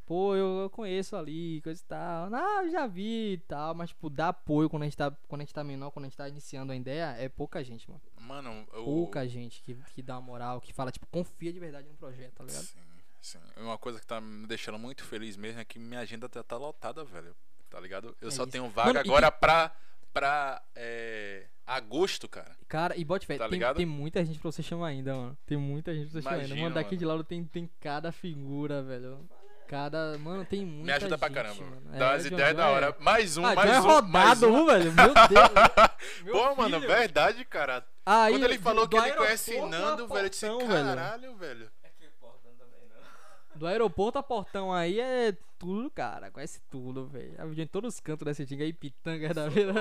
pô, 0.08 0.34
eu, 0.34 0.62
eu 0.62 0.70
conheço 0.70 1.14
ali, 1.14 1.60
coisa 1.60 1.80
e 1.80 1.84
tal. 1.84 2.34
Ah, 2.34 2.62
eu 2.64 2.70
já 2.70 2.86
vi 2.86 3.34
e 3.34 3.38
tal. 3.46 3.74
Mas, 3.74 3.90
tipo, 3.90 4.08
dar 4.08 4.28
apoio 4.28 4.70
quando 4.70 4.82
a 4.84 4.86
gente 4.86 4.96
tá, 4.96 5.14
quando 5.28 5.42
a 5.42 5.44
gente 5.44 5.52
tá 5.52 5.62
menor, 5.62 5.90
quando 5.90 6.06
a 6.06 6.08
gente 6.08 6.16
tá 6.16 6.26
iniciando 6.26 6.72
a 6.72 6.76
ideia, 6.76 7.14
é 7.18 7.28
pouca 7.28 7.62
gente, 7.62 7.86
mano. 7.90 8.00
Mano, 8.18 8.66
eu... 8.72 8.84
Pouca 8.84 9.28
gente 9.28 9.62
que, 9.62 9.74
que 9.94 10.00
dá 10.02 10.14
uma 10.14 10.22
moral, 10.22 10.60
que 10.62 10.72
fala, 10.72 10.90
tipo, 10.90 11.06
confia 11.08 11.52
de 11.52 11.60
verdade 11.60 11.86
no 11.88 11.94
projeto, 11.94 12.32
tá 12.36 12.44
ligado? 12.44 12.62
Sim, 12.64 12.78
sim. 13.20 13.38
Uma 13.58 13.76
coisa 13.76 14.00
que 14.00 14.06
tá 14.06 14.18
me 14.20 14.46
deixando 14.46 14.78
muito 14.78 15.04
feliz 15.04 15.36
mesmo 15.36 15.60
é 15.60 15.64
que 15.64 15.78
minha 15.78 16.00
agenda 16.00 16.26
tá, 16.28 16.42
tá 16.42 16.56
lotada, 16.56 17.04
velho. 17.04 17.36
Tá 17.68 17.78
ligado? 17.78 18.16
Eu 18.22 18.28
É 18.28 18.30
só 18.30 18.44
isso. 18.44 18.52
tenho 18.52 18.66
vaga 18.70 18.94
Mano, 18.94 18.98
e 18.98 19.02
agora 19.10 19.30
pra, 19.30 19.70
pra 20.10 20.62
é, 20.74 21.46
agosto, 21.66 22.26
cara. 22.26 22.56
Cara, 22.66 22.96
e 22.96 23.04
bote 23.04 23.26
fé, 23.26 23.36
Tá 23.36 23.44
tem, 23.44 23.52
ligado? 23.58 23.76
tem 23.76 23.84
muita 23.84 24.24
gente 24.24 24.38
pra 24.38 24.50
você 24.50 24.62
chamar 24.62 24.86
ainda, 24.88 25.14
mano. 25.14 25.38
Tem 25.44 25.58
muita 25.58 25.94
gente 25.94 26.10
pra 26.10 26.12
você 26.12 26.22
chamar 26.22 26.30
ainda. 26.36 26.46
Imagina, 26.46 26.62
Mano, 26.62 26.74
daqui 26.74 26.90
mano. 26.94 26.98
de 26.98 27.04
lá 27.04 27.24
tem, 27.24 27.44
tem 27.44 27.68
cada 27.78 28.10
figura, 28.10 28.82
velho. 28.82 29.28
Cada. 29.68 30.16
Mano, 30.18 30.44
tem 30.46 30.64
muita 30.64 30.84
Me 30.86 30.92
ajuda 30.92 31.18
pra 31.18 31.28
gente, 31.28 31.34
caramba. 31.36 31.64
mano. 31.64 31.98
Dá 31.98 32.06
É, 32.12 32.14
as 32.16 32.22
John, 32.24 32.28
ideias 32.34 32.56
da 32.56 32.66
é- 32.66 32.70
hora. 32.70 32.96
Mais 32.98 33.36
um, 33.36 33.44
ah, 33.46 33.54
mais 33.54 33.70
é 33.70 33.80
um, 33.80 34.02
mais 34.02 34.40
rodado, 34.40 34.48
um. 34.54 34.66
velho. 34.66 34.92
Meu 34.92 35.14
Deus. 35.14 35.50
Meu 36.24 36.32
Pô, 36.34 36.56
mano, 36.56 36.80
filho. 36.80 36.88
verdade, 36.92 37.44
cara. 37.44 37.86
Aí, 38.06 38.32
Quando 38.32 38.44
ele 38.44 38.58
falou 38.58 38.86
do 38.86 38.96
que 39.00 39.06
ele 39.08 39.16
conhece 39.16 39.60
Nando, 39.60 40.08
velho, 40.08 40.24
eu 40.26 40.30
disse, 40.30 40.46
caralho, 40.66 41.36
velho. 41.36 41.70
É 41.84 41.88
que 41.90 42.06
importante 42.06 42.56
também, 42.58 42.88
não. 42.88 43.58
Do 43.58 43.66
aeroporto 43.66 44.18
a 44.18 44.22
portão 44.22 44.72
aí 44.72 44.98
é 44.98 45.36
tudo, 45.58 45.90
cara. 45.90 46.30
Conhece 46.30 46.60
tudo, 46.70 47.06
velho. 47.06 47.34
A 47.38 47.46
gente 47.46 47.60
em 47.60 47.66
todos 47.66 47.94
os 47.94 48.00
cantos 48.00 48.24
dessa 48.24 48.46
tinga 48.46 48.64
aí, 48.64 48.72
pitanga 48.72 49.34
da 49.34 49.48
vida. 49.50 49.72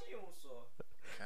21 0.00 0.32
só. 0.42 0.66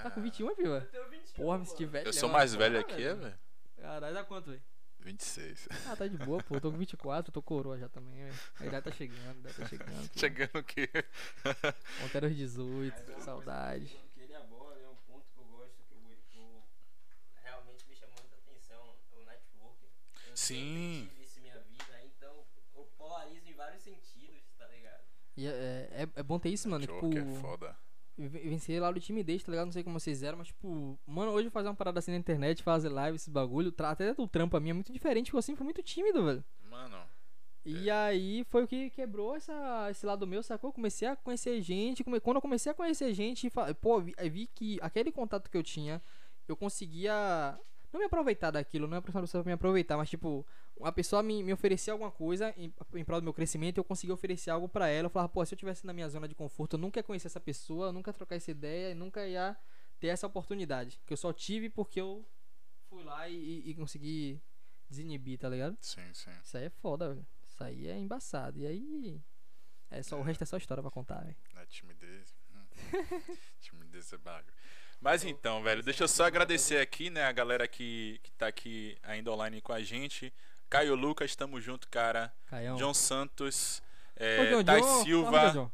tá 0.02 0.10
com 0.10 0.20
21, 0.20 0.54
filho? 0.54 0.74
Eu 0.74 0.80
tenho 0.82 1.08
21. 1.08 1.42
Porra, 1.42 1.58
me 1.58 1.64
senti 1.66 1.84
velho. 1.86 2.06
Eu 2.08 2.12
sou 2.12 2.28
mais 2.28 2.54
velho 2.54 2.78
aqui, 2.80 3.02
é, 3.02 3.14
velho? 3.14 3.34
Caralho, 3.80 4.14
dá 4.14 4.24
quanto, 4.24 4.50
velho? 4.50 4.62
26. 5.02 5.68
Ah, 5.88 5.96
tá 5.96 6.06
de 6.06 6.16
boa, 6.18 6.42
pô. 6.42 6.56
Eu 6.56 6.60
tô 6.60 6.70
com 6.70 6.78
24, 6.78 7.32
tô 7.32 7.42
coroa 7.42 7.78
já 7.78 7.88
também, 7.88 8.22
velho. 8.24 8.38
A 8.60 8.66
idade 8.66 8.84
tá 8.84 8.90
chegando, 8.92 9.36
a 9.36 9.40
idade 9.40 9.54
tá 9.56 9.66
chegando. 9.68 10.08
pô. 10.12 10.18
Chegando 10.18 10.58
o 10.58 10.62
quê? 10.64 10.88
Ontem 12.04 12.16
era 12.16 12.26
os 12.26 12.36
18, 12.36 12.94
Mas 13.06 13.16
é 13.16 13.20
saudade. 13.20 13.86
coisa 13.86 14.04
Que 14.14 14.20
ele 14.20 14.34
aborda 14.34 14.80
é 14.80 14.88
um 14.88 14.94
ponto 15.06 15.26
que 15.32 15.38
eu 15.38 15.44
gosto, 15.44 15.82
que 15.88 15.94
eu, 15.94 16.42
eu- 16.42 16.62
realmente 17.42 17.84
me 17.88 17.94
chamou 17.96 18.16
muita 18.20 18.36
atenção, 18.36 18.94
o 19.12 19.24
network. 19.24 19.78
Eu 20.28 20.36
Sim. 20.36 21.08
tive 21.10 21.22
isso 21.24 21.38
em 21.38 21.42
minha 21.42 21.58
vida, 21.60 22.02
então 22.04 22.44
eu 22.74 22.84
polarizo 22.98 23.48
em 23.48 23.54
vários 23.54 23.82
sentidos, 23.82 24.42
tá 24.58 24.66
ligado? 24.68 25.02
E 25.36 25.46
é, 25.46 25.50
é, 25.50 26.08
é 26.16 26.22
bom 26.22 26.38
ter 26.38 26.50
isso, 26.50 26.68
mano. 26.68 26.86
Tipo, 26.86 27.00
Jogo 27.00 27.18
é 27.18 27.40
foda. 27.40 27.76
Ven- 28.28 28.48
vencer 28.48 28.80
lá 28.80 28.90
do 28.90 29.00
timidez, 29.00 29.42
tá 29.42 29.50
ligado? 29.50 29.66
Não 29.66 29.72
sei 29.72 29.82
como 29.82 29.98
vocês 29.98 30.22
eram, 30.22 30.38
mas 30.38 30.48
tipo, 30.48 30.98
mano, 31.06 31.32
hoje 31.32 31.50
fazer 31.50 31.68
uma 31.68 31.74
parada 31.74 31.98
assim 31.98 32.10
na 32.10 32.16
internet, 32.16 32.62
fazer 32.62 32.88
live, 32.88 33.16
esse 33.16 33.30
bagulho, 33.30 33.72
até 33.78 34.12
do 34.14 34.26
trampo 34.28 34.56
a 34.56 34.60
mim 34.60 34.70
é 34.70 34.72
muito 34.74 34.92
diferente, 34.92 35.26
porque 35.26 35.38
eu 35.38 35.42
sempre 35.42 35.58
fui 35.58 35.64
muito 35.64 35.82
tímido, 35.82 36.24
velho. 36.24 36.44
Mano, 36.70 36.96
E 37.64 37.90
aí 37.90 38.44
foi 38.48 38.64
o 38.64 38.66
que 38.68 38.88
quebrou 38.90 39.36
essa, 39.36 39.88
esse 39.90 40.06
lado 40.06 40.26
meu, 40.26 40.42
sacou? 40.42 40.72
Comecei 40.72 41.06
a 41.06 41.14
conhecer 41.16 41.60
gente. 41.60 42.02
come- 42.02 42.18
Quando 42.20 42.36
eu 42.36 42.40
comecei 42.42 42.72
a 42.72 42.74
conhecer 42.74 43.12
gente, 43.12 43.50
pô, 43.82 44.00
vi, 44.00 44.14
vi 44.30 44.46
que 44.46 44.78
aquele 44.80 45.12
contato 45.12 45.50
que 45.50 45.56
eu 45.58 45.62
tinha, 45.62 46.00
eu 46.48 46.56
conseguia. 46.56 47.58
Não 47.92 47.98
me 48.00 48.06
aproveitar 48.06 48.50
daquilo, 48.50 48.86
não 48.86 48.96
é 48.98 49.00
pra 49.00 49.20
pessoa 49.20 49.42
me 49.42 49.52
aproveitar, 49.52 49.96
mas 49.96 50.08
tipo, 50.08 50.46
uma 50.76 50.92
pessoa 50.92 51.22
me, 51.22 51.42
me 51.42 51.52
oferecia 51.52 51.92
alguma 51.92 52.10
coisa 52.10 52.54
em, 52.56 52.72
em 52.94 53.04
prol 53.04 53.20
do 53.20 53.24
meu 53.24 53.34
crescimento 53.34 53.78
eu 53.78 53.84
conseguia 53.84 54.14
oferecer 54.14 54.50
algo 54.50 54.68
pra 54.68 54.88
ela. 54.88 55.06
Eu 55.06 55.10
falava, 55.10 55.28
pô, 55.28 55.44
se 55.44 55.54
eu 55.54 55.58
tivesse 55.58 55.84
na 55.86 55.92
minha 55.92 56.08
zona 56.08 56.28
de 56.28 56.34
conforto, 56.34 56.74
eu 56.74 56.78
nunca 56.78 57.00
ia 57.00 57.02
conhecer 57.02 57.26
essa 57.26 57.40
pessoa, 57.40 57.86
eu 57.88 57.92
nunca 57.92 58.10
ia 58.10 58.14
trocar 58.14 58.36
essa 58.36 58.50
ideia, 58.50 58.92
e 58.92 58.94
nunca 58.94 59.26
ia 59.26 59.56
ter 59.98 60.06
essa 60.08 60.26
oportunidade. 60.26 61.00
Que 61.04 61.12
eu 61.12 61.16
só 61.16 61.32
tive 61.32 61.68
porque 61.68 62.00
eu 62.00 62.24
fui 62.88 63.02
lá 63.04 63.28
e, 63.28 63.70
e- 63.70 63.74
consegui 63.74 64.40
desinibir, 64.88 65.38
tá 65.38 65.48
ligado? 65.48 65.76
sim, 65.80 66.12
sim. 66.12 66.30
Isso 66.42 66.56
aí 66.56 66.64
é 66.64 66.70
foda, 66.70 67.08
velho. 67.10 67.26
Isso 67.44 67.62
aí 67.62 67.88
é 67.88 67.98
embaçado. 67.98 68.58
E 68.58 68.66
aí. 68.66 69.20
É 69.90 70.02
só, 70.02 70.18
o 70.18 70.22
resto 70.22 70.42
é 70.42 70.46
só 70.46 70.56
história 70.56 70.82
pra 70.82 70.90
contar, 70.90 71.20
velho. 71.24 71.36
Na 71.52 71.66
timidez. 71.66 72.36
hum. 72.54 72.64
timidez 73.60 74.12
é 74.12 74.18
bagulho. 74.18 74.54
Mas 75.00 75.24
então, 75.24 75.62
velho, 75.62 75.82
deixa 75.82 76.04
eu 76.04 76.08
só 76.08 76.24
agradecer 76.24 76.78
aqui, 76.78 77.08
né, 77.08 77.24
a 77.24 77.32
galera 77.32 77.66
que, 77.66 78.20
que 78.22 78.30
tá 78.32 78.46
aqui 78.46 78.98
ainda 79.02 79.32
online 79.32 79.60
com 79.62 79.72
a 79.72 79.82
gente. 79.82 80.32
Caio 80.68 80.94
Lucas, 80.94 81.34
tamo 81.34 81.58
junto, 81.60 81.88
cara. 81.88 82.32
Caião. 82.46 82.76
John 82.76 82.92
Santos, 82.92 83.82
Ô, 84.14 84.22
é, 84.22 84.50
John, 84.50 84.64
Tais 84.64 84.84
John, 84.84 85.02
Silva, 85.04 85.50
John. 85.50 85.70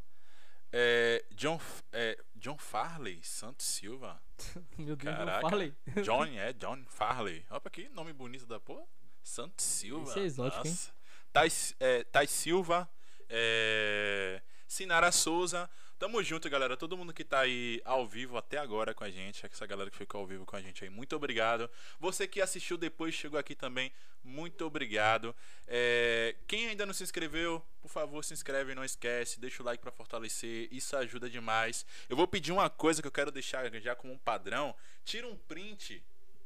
é, 0.72 1.24
John, 1.32 1.60
é, 1.92 2.18
John 2.36 2.56
Farley, 2.56 3.20
Santos 3.22 3.66
Silva. 3.66 4.22
Meu 4.78 4.94
Deus, 4.94 5.16
Caraca. 5.16 5.42
não 5.42 5.50
falei. 5.50 5.74
John, 6.05 6.24
é, 6.38 6.52
John 6.52 6.84
Farley. 6.88 7.44
Opa, 7.50 7.68
que 7.68 7.88
nome 7.88 8.12
bonito 8.12 8.46
da 8.46 8.60
porra. 8.60 8.86
Santos 9.24 9.64
Silva. 9.64 10.08
Esse 10.10 10.20
é 10.20 10.22
exótico, 10.22 10.66
hein? 10.66 10.72
Nossa. 10.72 10.92
Tais, 11.32 11.76
é, 11.80 12.26
Silva, 12.28 12.88
é, 13.28 14.40
Sinara 14.68 15.10
Souza. 15.10 15.68
Tamo 15.99 16.23
junto, 16.23 16.50
galera. 16.50 16.76
Todo 16.76 16.97
mundo 16.97 17.12
que 17.15 17.25
tá 17.25 17.41
aí 17.41 17.81
ao 17.84 18.07
vivo 18.07 18.36
até 18.36 18.58
agora 18.58 18.92
com 18.92 19.02
a 19.02 19.10
gente, 19.10 19.47
essa 19.47 19.66
galera 19.66 19.91
que 19.91 19.97
ficou 19.97 20.20
ao 20.20 20.26
vivo 20.26 20.44
com 20.44 20.55
a 20.55 20.60
gente 20.60 20.84
aí, 20.84 20.91
muito 20.91 21.16
obrigado. 21.16 21.70
Você 21.99 22.28
que 22.28 22.41
assistiu 22.41 22.76
depois, 22.76 23.15
chegou 23.15 23.39
aqui 23.39 23.55
também, 23.55 23.91
muito 24.23 24.66
obrigado. 24.66 25.34
É, 25.66 26.36
quem 26.47 26.68
ainda 26.68 26.84
não 26.84 26.92
se 26.92 27.02
inscreveu, 27.02 27.65
por 27.81 27.89
favor, 27.89 28.23
se 28.23 28.34
inscreve, 28.34 28.75
não 28.75 28.84
esquece, 28.84 29.41
deixa 29.41 29.62
o 29.62 29.66
like 29.66 29.83
pra 29.83 29.91
fortalecer, 29.91 30.68
isso 30.70 30.94
ajuda 30.99 31.31
demais. 31.31 31.86
Eu 32.10 32.16
vou 32.16 32.26
pedir 32.26 32.52
uma 32.52 32.68
coisa 32.68 33.00
que 33.00 33.08
eu 33.08 33.12
quero 33.12 33.31
deixar 33.31 33.70
já 33.81 33.94
como 33.94 34.12
um 34.12 34.18
padrão. 34.18 34.75
Tira 35.02 35.26
um 35.26 35.36
print 35.36 36.02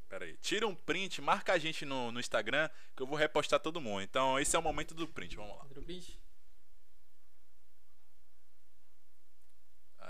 Pera 0.09 0.25
aí. 0.25 0.37
Tira 0.43 0.67
um 0.67 0.75
print, 0.75 1.23
marca 1.23 1.53
a 1.53 1.59
gente 1.59 1.85
no, 1.85 2.11
no 2.11 2.19
Instagram 2.19 2.69
que 2.97 3.03
eu 3.03 3.07
vou 3.07 3.17
repostar 3.17 3.61
todo 3.61 3.81
mundo. 3.81 4.03
Então, 4.03 4.41
esse 4.41 4.57
é 4.57 4.59
o 4.59 4.63
momento 4.63 4.93
do 4.93 5.07
print. 5.07 5.37
Vamos 5.37 5.57
lá. 5.57 5.65
Pedro 5.67 5.83
Bicho. 5.83 6.19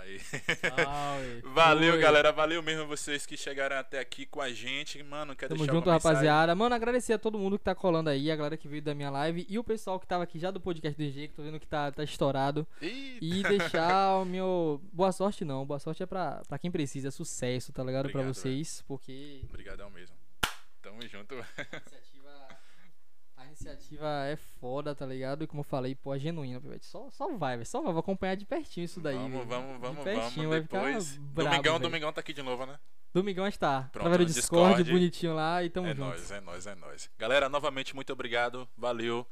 Aí. 0.01 0.19
Salve. 0.19 1.41
Valeu, 1.53 1.93
Fui. 1.93 2.01
galera. 2.01 2.31
Valeu 2.31 2.61
mesmo 2.63 2.87
vocês 2.87 3.25
que 3.25 3.37
chegaram 3.37 3.77
até 3.77 3.99
aqui 3.99 4.25
com 4.25 4.41
a 4.41 4.51
gente. 4.51 5.01
Mano, 5.03 5.35
quer 5.35 5.47
Tamo 5.47 5.59
deixar 5.59 5.73
junto, 5.73 5.89
rapaziada. 5.89 6.55
Mano, 6.55 6.73
agradecer 6.73 7.13
a 7.13 7.19
todo 7.19 7.37
mundo 7.37 7.57
que 7.57 7.63
tá 7.63 7.75
colando 7.75 8.09
aí, 8.09 8.31
a 8.31 8.35
galera 8.35 8.57
que 8.57 8.67
veio 8.67 8.81
da 8.81 8.95
minha 8.95 9.09
live 9.09 9.45
e 9.47 9.59
o 9.59 9.63
pessoal 9.63 9.99
que 9.99 10.07
tava 10.07 10.23
aqui 10.23 10.39
já 10.39 10.49
do 10.49 10.59
podcast 10.59 10.97
do 10.97 11.11
G, 11.11 11.27
que 11.27 11.33
tô 11.35 11.43
vendo 11.43 11.59
que 11.59 11.67
tá, 11.67 11.91
tá 11.91 12.03
estourado. 12.03 12.67
Eita. 12.81 13.17
E 13.21 13.43
deixar 13.43 14.17
o 14.17 14.25
meu. 14.25 14.81
Boa 14.91 15.11
sorte 15.11 15.45
não, 15.45 15.65
boa 15.65 15.79
sorte 15.79 16.03
é 16.03 16.05
pra, 16.05 16.41
pra 16.47 16.57
quem 16.57 16.71
precisa, 16.71 17.09
é 17.09 17.11
sucesso, 17.11 17.71
tá 17.71 17.83
ligado? 17.83 18.09
pra 18.09 18.21
Obrigado, 18.21 18.33
vocês, 18.33 18.83
porque 18.87 19.41
Obrigadão 19.47 19.89
mesmo. 19.89 20.15
Tamo 20.81 21.01
junto. 21.07 21.35
A 23.67 23.71
iniciativa. 23.73 24.07
É 24.25 24.35
foda, 24.59 24.93
tá 24.95 25.05
ligado? 25.05 25.43
E 25.43 25.47
como 25.47 25.59
eu 25.61 25.63
falei, 25.63 25.95
pô, 25.95 26.13
é 26.13 26.19
genuína, 26.19 26.59
velho. 26.59 26.79
Só, 26.83 27.09
só 27.09 27.35
vai, 27.37 27.57
velho. 27.57 27.65
Só 27.67 27.81
vai, 27.81 27.91
vou 27.91 27.99
acompanhar 27.99 28.35
de 28.35 28.45
pertinho 28.45 28.85
isso 28.85 28.99
daí. 28.99 29.15
vamos, 29.15 29.31
velho. 29.31 29.45
vamos, 29.47 29.73
De 29.73 29.79
vamos, 29.79 30.03
pertinho, 30.03 30.49
vamos. 30.49 30.49
vai 30.49 30.61
Depois. 30.61 31.07
ficar 31.09 31.21
brabo, 31.21 31.49
Domingão, 31.49 31.73
velho. 31.73 31.83
Domingão 31.83 32.13
tá 32.13 32.21
aqui 32.21 32.33
de 32.33 32.41
novo, 32.41 32.65
né? 32.65 32.79
Domingão 33.13 33.45
está. 33.45 33.89
Pronto, 33.91 34.07
Através 34.07 34.29
do 34.31 34.33
Discord, 34.33 34.75
Discord. 34.75 34.91
bonitinho 34.91 35.33
lá 35.35 35.61
e 35.63 35.69
tamo 35.69 35.87
é 35.87 35.89
junto. 35.95 36.07
nóis, 36.07 36.31
é 36.31 36.39
nóis, 36.39 36.65
é 36.67 36.75
nóis. 36.75 37.09
Galera, 37.17 37.49
novamente, 37.49 37.93
muito 37.93 38.11
obrigado. 38.13 38.67
Valeu. 38.77 39.27